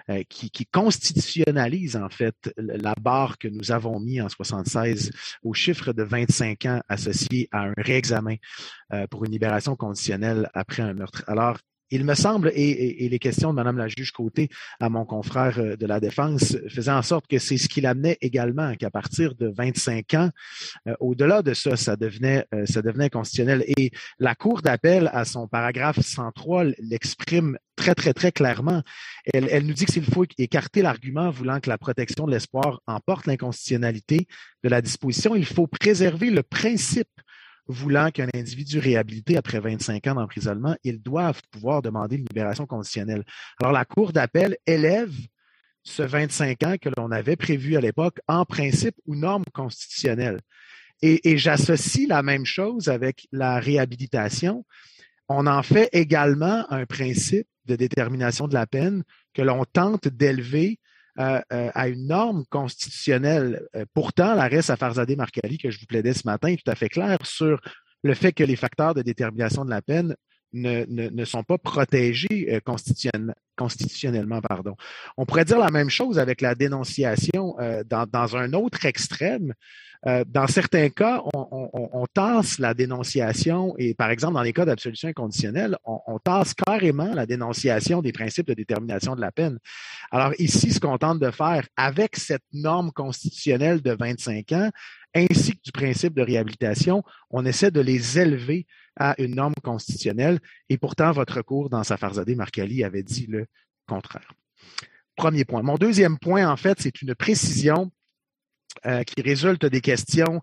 euh, 0.10 0.24
qui, 0.30 0.50
qui, 0.50 0.66
constitutionnalise 0.66 1.98
en 1.98 2.08
fait 2.08 2.54
la 2.56 2.94
barre 3.02 3.38
que 3.38 3.50
nous 3.50 3.74
avons 3.74 4.00
mis 4.00 4.22
en 4.22 4.30
76 4.30 5.12
au 5.44 5.54
chiffre 5.54 5.92
de 5.92 6.02
25 6.02 6.66
ans 6.66 6.82
associé 6.88 7.50
à 7.52 7.64
un 7.64 7.74
réexamen 7.76 8.36
euh, 8.94 9.06
pour 9.08 9.26
une 9.26 9.34
libération 9.34 9.76
conditionnelle 9.76 10.50
après 10.54 10.82
un 10.82 10.94
meurtre. 10.94 11.26
Alors, 11.28 11.58
il 11.90 12.06
me 12.06 12.16
semble, 12.16 12.52
et, 12.54 13.06
et, 13.06 13.10
les 13.10 13.20
questions 13.20 13.52
de 13.52 13.56
Madame 13.56 13.78
la 13.78 13.88
juge 13.88 14.12
Côté 14.12 14.50
à 14.80 14.90
mon 14.90 15.06
confrère 15.06 15.60
euh, 15.60 15.76
de 15.76 15.86
la 15.86 16.00
défense 16.00 16.58
faisaient 16.70 16.92
en 16.92 17.02
sorte 17.02 17.28
que 17.28 17.40
c'est 17.40 17.58
ce 17.58 17.68
qui 17.68 17.82
l'amenait 17.82 18.18
également, 18.22 18.76
qu'à 18.76 18.90
partir 18.90 19.36
de 19.36 19.52
25 19.56 20.14
ans, 20.16 20.30
euh, 20.88 20.94
au-delà 21.00 21.42
de 21.42 21.54
ça, 21.54 21.78
ça 21.78 21.96
devenait, 21.96 22.46
euh, 22.54 22.66
ça 22.66 22.82
devenait 22.82 23.10
constitutionnel. 23.10 23.64
Et 23.78 23.92
la 24.20 24.36
Cour 24.36 24.62
d'appel, 24.62 25.10
à 25.14 25.26
son 25.26 25.48
paragraphe 25.48 26.00
103, 26.00 26.66
l'exprime 26.80 27.58
très, 27.76 27.96
très, 27.96 28.14
très 28.14 28.32
clairement. 28.32 28.82
Elle, 29.34 29.48
elle 29.52 29.66
nous 29.66 29.74
dit 29.74 29.86
que 29.86 29.94
s'il 29.94 30.06
faut 30.06 30.26
écarter 30.38 30.82
l'argument 30.82 31.30
voulant 31.30 31.60
que 31.60 31.70
la 31.70 31.78
protection 31.78 32.26
de 32.26 32.32
l'espoir 32.32 32.82
emporte 32.88 33.28
l'inconstitutionnalité 33.28 34.28
de 34.64 34.70
la 34.70 34.82
disposition, 34.82 35.36
il 35.36 35.46
faut 35.46 35.68
préserver 35.68 36.30
le 36.30 36.44
principe 36.44 37.08
voulant 37.68 38.12
qu'un 38.12 38.28
individu 38.34 38.80
réhabilité 38.80 39.38
après 39.38 39.60
25 39.60 40.06
ans 40.08 40.16
d'emprisonnement, 40.16 40.76
ils 40.84 41.02
doivent 41.02 41.42
pouvoir 41.52 41.82
demander 41.82 42.16
une 42.18 42.26
libération 42.26 42.66
conditionnelle. 42.66 43.24
Alors, 43.60 43.74
la 43.74 43.86
Cour 43.86 44.14
d'appel 44.14 44.58
élève 44.66 45.14
ce 45.84 46.04
25 46.04 46.64
ans 46.64 46.76
que 46.82 46.90
l'on 46.98 47.12
avait 47.12 47.36
prévu 47.36 47.78
à 47.78 47.82
l'époque 47.82 48.20
en 48.28 48.46
principe 48.46 48.96
ou 49.06 49.16
norme 49.16 49.46
constitutionnelle. 49.54 50.40
Et, 51.02 51.30
et 51.30 51.38
j'associe 51.38 52.08
la 52.08 52.24
même 52.24 52.46
chose 52.46 52.90
avec 52.90 53.28
la 53.32 53.60
réhabilitation. 53.60 54.66
On 55.30 55.48
en 55.48 55.64
fait 55.64 55.90
également 55.94 56.66
un 56.72 56.86
principe 56.86 57.48
de 57.66 57.76
détermination 57.76 58.48
de 58.48 58.54
la 58.54 58.66
peine 58.66 59.04
que 59.34 59.42
l'on 59.42 59.66
tente 59.66 60.08
d'élever 60.08 60.80
euh, 61.20 61.42
euh, 61.52 61.72
à 61.74 61.88
une 61.88 62.08
norme 62.08 62.44
constitutionnelle. 62.50 63.68
Euh, 63.76 63.86
pourtant, 63.94 64.36
l'arrêt 64.36 64.62
Safarzadeh 64.62 65.16
Marcali 65.16 65.58
que 65.58 65.72
je 65.72 65.80
vous 65.80 65.88
plaidais 65.88 66.14
ce 66.14 66.28
matin 66.28 66.50
est 66.50 66.64
tout 66.64 66.70
à 66.70 66.76
fait 66.76 66.90
clair 66.90 67.18
sur 67.24 67.60
le 68.04 68.14
fait 68.14 68.34
que 68.34 68.44
les 68.44 68.56
facteurs 68.56 68.94
de 68.94 69.02
détermination 69.02 69.66
de 69.66 69.72
la 69.72 69.82
peine 69.82 70.16
ne, 70.54 71.26
sont 71.26 71.44
pas 71.44 71.58
protégés 71.58 72.48
euh, 72.52 72.60
constitutionnellement. 73.56 74.42
Pardon. 74.42 74.76
On 75.18 75.26
pourrait 75.26 75.46
dire 75.46 75.60
la 75.60 75.72
même 75.72 75.90
chose 75.90 76.20
avec 76.20 76.42
la 76.42 76.56
dénonciation 76.56 77.60
euh, 77.60 77.84
dans, 77.86 78.06
dans, 78.06 78.36
un 78.36 78.54
autre 78.54 78.86
extrême. 78.86 79.54
Euh, 80.06 80.24
dans 80.28 80.48
certains 80.48 80.90
cas, 80.90 81.24
on, 81.34 82.06
tasse 82.14 82.60
la 82.60 82.74
dénonciation 82.74 83.74
et, 83.78 83.96
par 83.96 84.12
exemple, 84.12 84.36
dans 84.36 84.44
les 84.44 84.54
cas 84.54 84.64
d'absolution 84.64 85.10
inconditionnelle, 85.10 85.76
on, 85.84 86.00
on, 86.06 86.20
tasse 86.20 86.54
carrément 86.54 87.14
la 87.14 87.26
dénonciation 87.26 88.02
des 88.02 88.12
principes 88.12 88.48
de 88.48 88.54
détermination 88.54 89.16
de 89.16 89.22
la 89.22 89.32
peine. 89.32 89.58
Alors 90.12 90.34
ici, 90.38 90.72
ce 90.72 90.80
qu'on 90.80 90.98
tente 90.98 91.20
de 91.20 91.32
faire 91.32 91.68
avec 91.76 92.16
cette 92.16 92.44
norme 92.54 92.92
constitutionnelle 92.92 93.82
de 93.82 93.92
25 94.00 94.52
ans, 94.52 94.70
ainsi 95.16 95.54
que 95.54 95.64
du 95.64 95.72
principe 95.72 96.14
de 96.14 96.22
réhabilitation, 96.22 97.04
on 97.32 97.46
essaie 97.46 97.72
de 97.72 97.82
les 97.82 98.20
élever 98.20 98.68
à 99.00 99.16
une 99.22 99.36
norme 99.36 99.54
constitutionnelle 99.64 100.40
et 100.70 100.78
pourtant 100.78 101.12
votre 101.12 101.42
cours 101.42 101.70
dans 101.70 101.84
Safarzadeh 101.84 102.36
Marcali 102.36 102.84
avait 102.84 103.04
dit 103.04 103.28
le 103.28 103.46
contraire. 103.88 104.32
Premier 105.16 105.46
point. 105.46 105.64
Mon 105.64 105.76
deuxième 105.76 106.20
point, 106.20 106.48
en 106.48 106.58
fait, 106.58 106.80
c'est 106.80 107.02
une 107.02 107.16
précision 107.16 107.92
euh, 108.86 109.04
qui 109.04 109.22
résulte 109.22 109.66
des 109.66 109.82
questions 109.82 110.42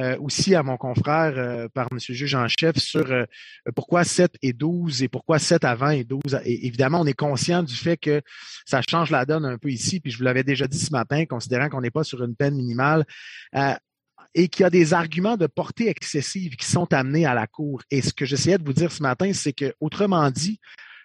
euh, 0.00 0.16
aussi 0.20 0.54
à 0.54 0.62
mon 0.62 0.76
confrère 0.76 1.34
euh, 1.36 1.68
par 1.68 1.88
M. 1.92 1.98
juge 2.00 2.34
en 2.34 2.46
chef 2.48 2.76
sur 2.78 3.04
pourquoi 3.76 4.04
7 4.04 4.32
et 4.42 4.52
12 4.52 5.02
et 5.02 5.08
pourquoi 5.08 5.38
7 5.38 5.64
à 5.64 5.74
20 5.76 5.90
et 5.90 6.04
12. 6.04 6.40
Et 6.44 6.66
évidemment, 6.66 7.00
on 7.00 7.06
est 7.06 7.14
conscient 7.14 7.62
du 7.62 7.74
fait 7.74 7.96
que 7.96 8.20
ça 8.66 8.80
change 8.88 9.10
la 9.10 9.24
donne 9.24 9.44
un 9.44 9.58
peu 9.58 9.70
ici, 9.70 10.00
puis 10.00 10.10
je 10.10 10.18
vous 10.18 10.24
l'avais 10.24 10.44
déjà 10.44 10.66
dit 10.66 10.78
ce 10.78 10.90
matin, 10.90 11.24
considérant 11.26 11.68
qu'on 11.68 11.80
n'est 11.80 11.90
pas 11.90 12.04
sur 12.04 12.24
une 12.24 12.34
peine 12.34 12.56
minimale. 12.56 13.04
Et 14.38 14.46
qu'il 14.46 14.62
y 14.62 14.66
a 14.66 14.70
des 14.70 14.94
arguments 14.94 15.36
de 15.36 15.48
portée 15.48 15.88
excessive 15.88 16.54
qui 16.54 16.64
sont 16.64 16.94
amenés 16.94 17.26
à 17.26 17.34
la 17.34 17.48
Cour. 17.48 17.82
Et 17.90 18.00
ce 18.00 18.12
que 18.12 18.24
j'essayais 18.24 18.56
de 18.56 18.64
vous 18.64 18.72
dire 18.72 18.92
ce 18.92 19.02
matin, 19.02 19.32
c'est 19.32 19.52
que, 19.52 19.74
autrement 19.80 20.30
dit, 20.30 20.60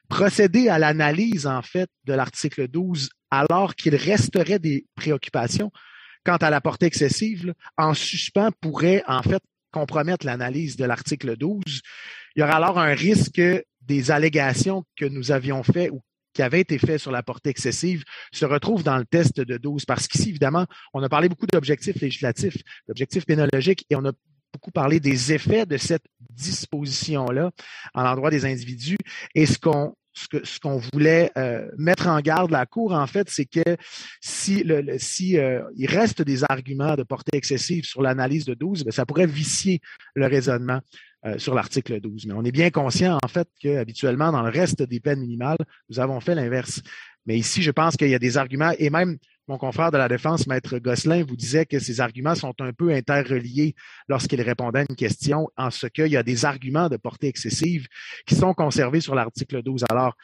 procéder 0.08 0.70
à 0.70 0.78
l'analyse, 0.78 1.48
en 1.48 1.64
fait, 1.64 1.90
de 2.06 2.14
l'article 2.14 2.68
12 2.68 3.10
alors 3.32 3.74
qu'il 3.74 3.96
resterait 3.96 4.60
des 4.60 4.86
préoccupations 4.94 5.72
quant 6.24 6.38
à 6.38 6.52
la 6.52 6.62
portée 6.62 6.86
excessive, 6.86 7.56
en 7.76 7.96
suspens 7.96 8.52
pourrait, 8.62 9.04
en 9.08 9.24
fait, 9.24 9.42
compromettre 9.72 10.28
l'analyse 10.28 10.78
de 10.78 10.86
l'article 10.86 11.36
12. 11.36 11.64
Il 12.36 12.40
y 12.40 12.44
aura 12.44 12.58
alors 12.58 12.78
un 12.78 12.94
risque 12.94 13.34
que 13.34 13.64
des 13.82 14.12
allégations 14.12 14.84
que 14.96 15.06
nous 15.06 15.32
avions 15.32 15.64
faites 15.64 15.90
ou 15.90 16.04
qui 16.34 16.42
avaient 16.42 16.62
été 16.62 16.78
faites 16.78 17.00
sur 17.00 17.12
la 17.12 17.24
portée 17.24 17.50
excessive 17.50 18.04
se 18.32 18.46
retrouvent 18.46 18.84
dans 18.84 18.98
le 18.98 19.06
test 19.06 19.40
de 19.40 19.58
12. 19.58 19.86
Parce 19.86 20.08
qu'ici, 20.08 20.30
évidemment, 20.30 20.66
on 20.94 21.04
a 21.04 21.10
parlé 21.10 21.30
beaucoup 21.30 21.48
d'objectifs 21.48 22.00
législatifs, 22.02 22.58
d'objectifs 22.88 23.26
pénologiques, 23.26 23.86
et 23.90 23.96
on 23.96 24.06
a 24.06 24.12
beaucoup 24.54 24.72
parlé 24.72 25.00
des 25.00 25.34
effets 25.34 25.66
de 25.66 25.78
cette 25.78 26.06
disposition-là 26.30 27.52
en 27.94 28.04
l'endroit 28.04 28.30
des 28.30 28.46
individus. 28.46 28.98
Et 29.36 29.46
ce 29.46 29.58
qu'on 29.58 29.96
ce 30.16 30.60
qu'on 30.60 30.78
voulait 30.78 31.32
euh, 31.38 31.68
mettre 31.78 32.08
en 32.08 32.20
garde 32.22 32.52
la 32.52 32.66
Cour, 32.66 32.94
en 32.94 33.08
fait, 33.08 33.30
c'est 33.30 33.46
que 33.46 33.78
si, 34.22 34.64
le, 34.64 34.98
si 35.00 35.38
euh, 35.38 35.64
il 35.76 35.90
reste 35.90 36.22
des 36.22 36.44
arguments 36.44 36.96
de 36.96 37.04
portée 37.04 37.36
excessive 37.36 37.84
sur 37.86 38.02
l'analyse 38.02 38.46
de 38.46 38.54
12, 38.54 38.84
bien, 38.84 38.92
ça 38.92 39.06
pourrait 39.06 39.26
vicier 39.26 39.82
le 40.14 40.28
raisonnement 40.28 40.82
euh, 41.26 41.38
sur 41.38 41.54
l'article 41.54 42.00
12. 42.00 42.26
Mais 42.28 42.34
on 42.34 42.44
est 42.44 42.52
bien 42.52 42.70
conscient, 42.70 43.18
en 43.24 43.28
fait, 43.28 43.48
que 43.62 43.78
habituellement, 43.78 44.32
dans 44.32 44.42
le 44.42 44.50
reste 44.50 44.84
des 44.84 45.00
peines 45.00 45.20
minimales, 45.20 45.58
nous 45.90 46.00
avons 46.00 46.20
fait 46.20 46.36
l'inverse. 46.36 46.82
Mais 47.26 47.38
ici, 47.38 47.62
je 47.62 47.72
pense 47.72 47.96
qu'il 47.96 48.10
y 48.10 48.16
a 48.16 48.20
des 48.20 48.38
arguments, 48.38 48.74
et 48.78 48.90
même 48.90 49.18
mon 49.48 49.58
confrère 49.58 49.92
de 49.92 49.98
la 49.98 50.08
défense, 50.08 50.48
Maître 50.48 50.78
Gosselin, 50.80 51.24
vous 51.24 51.36
disait 51.36 51.66
que 51.66 51.80
ces 51.80 52.00
arguments 52.00 52.36
sont 52.36 52.54
un 52.60 52.72
peu 52.72 52.92
interreliés 52.94 53.76
lorsqu'il 54.08 54.42
répondait 54.42 54.80
à 54.80 54.86
une 54.90 54.96
question, 54.96 55.50
en 55.58 55.70
ce 55.70 55.88
qu'il 55.88 56.08
y 56.08 56.18
a 56.18 56.24
des 56.24 56.46
arguments 56.46 56.88
de 56.88 56.98
portée 56.98 57.28
excessive 57.28 57.88
qui 58.26 58.36
sont 58.36 58.54
conservés 58.54 59.02
sur 59.02 59.16
l'article 59.16 59.62
12. 59.62 59.84
Alors, 59.90 60.16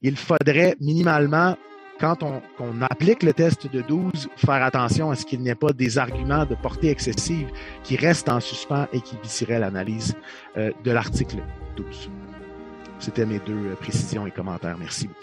il 0.00 0.16
faudrait 0.16 0.76
minimalement, 0.80 1.56
quand 2.00 2.22
on, 2.22 2.42
applique 2.82 3.22
le 3.22 3.32
test 3.32 3.70
de 3.72 3.80
12, 3.82 4.28
faire 4.36 4.62
attention 4.62 5.10
à 5.10 5.16
ce 5.16 5.24
qu'il 5.24 5.40
n'y 5.40 5.48
ait 5.48 5.54
pas 5.54 5.72
des 5.72 5.98
arguments 5.98 6.44
de 6.44 6.54
portée 6.54 6.90
excessive 6.90 7.48
qui 7.82 7.96
restent 7.96 8.28
en 8.28 8.40
suspens 8.40 8.86
et 8.92 9.00
qui 9.00 9.16
vicieraient 9.22 9.58
l'analyse 9.58 10.14
euh, 10.56 10.70
de 10.82 10.90
l'article 10.90 11.36
12. 11.76 12.10
C'était 12.98 13.26
mes 13.26 13.38
deux 13.38 13.52
euh, 13.52 13.74
précisions 13.80 14.26
et 14.26 14.30
commentaires. 14.30 14.76
Merci 14.78 15.08
beaucoup. 15.08 15.20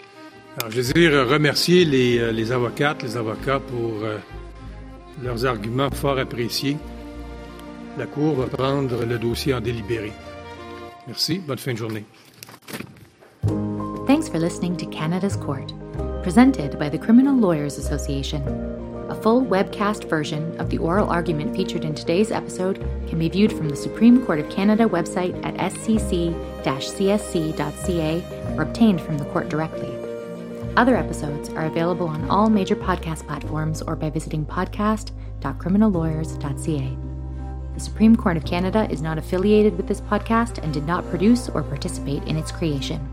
Alors, 0.58 0.70
je 0.70 0.76
désire 0.76 1.26
remercier 1.28 1.84
les, 1.86 2.18
euh, 2.18 2.30
les 2.30 2.52
avocates, 2.52 3.02
les 3.02 3.16
avocats 3.16 3.58
pour 3.58 4.04
euh, 4.04 4.18
leurs 5.22 5.46
arguments 5.46 5.90
fort 5.90 6.18
appréciés. 6.18 6.76
La 7.96 8.06
Cour 8.06 8.34
va 8.34 8.46
prendre 8.46 9.04
le 9.04 9.18
dossier 9.18 9.54
en 9.54 9.60
délibéré. 9.60 10.12
Merci. 11.06 11.38
Bonne 11.38 11.58
fin 11.58 11.72
de 11.72 11.78
journée. 11.78 12.04
Thanks 14.06 14.28
for 14.28 14.38
listening 14.38 14.76
to 14.76 14.86
Canada's 14.86 15.36
Court, 15.36 15.72
presented 16.22 16.78
by 16.78 16.88
the 16.88 16.98
Criminal 16.98 17.36
Lawyers 17.36 17.76
Association. 17.78 18.42
A 19.10 19.14
full 19.14 19.44
webcast 19.44 20.08
version 20.08 20.58
of 20.60 20.70
the 20.70 20.78
oral 20.78 21.10
argument 21.10 21.54
featured 21.54 21.84
in 21.84 21.94
today's 21.94 22.30
episode 22.30 22.78
can 23.08 23.18
be 23.18 23.28
viewed 23.28 23.52
from 23.52 23.68
the 23.68 23.76
Supreme 23.76 24.24
Court 24.24 24.38
of 24.38 24.48
Canada 24.48 24.88
website 24.88 25.34
at 25.44 25.56
scc-csc.ca 25.56 26.44
or 28.56 28.62
obtained 28.62 29.00
from 29.00 29.18
the 29.18 29.24
court 29.26 29.48
directly. 29.48 29.92
Other 30.76 30.96
episodes 30.96 31.48
are 31.50 31.66
available 31.66 32.06
on 32.06 32.30
all 32.30 32.48
major 32.48 32.76
podcast 32.76 33.26
platforms 33.26 33.82
or 33.82 33.96
by 33.96 34.08
visiting 34.08 34.46
podcast.criminallawyers.ca. 34.46 36.96
The 37.74 37.80
Supreme 37.80 38.16
Court 38.16 38.36
of 38.36 38.44
Canada 38.44 38.86
is 38.90 39.02
not 39.02 39.18
affiliated 39.18 39.76
with 39.76 39.88
this 39.88 40.00
podcast 40.00 40.62
and 40.62 40.72
did 40.72 40.86
not 40.86 41.08
produce 41.10 41.48
or 41.50 41.62
participate 41.62 42.22
in 42.24 42.36
its 42.36 42.52
creation. 42.52 43.11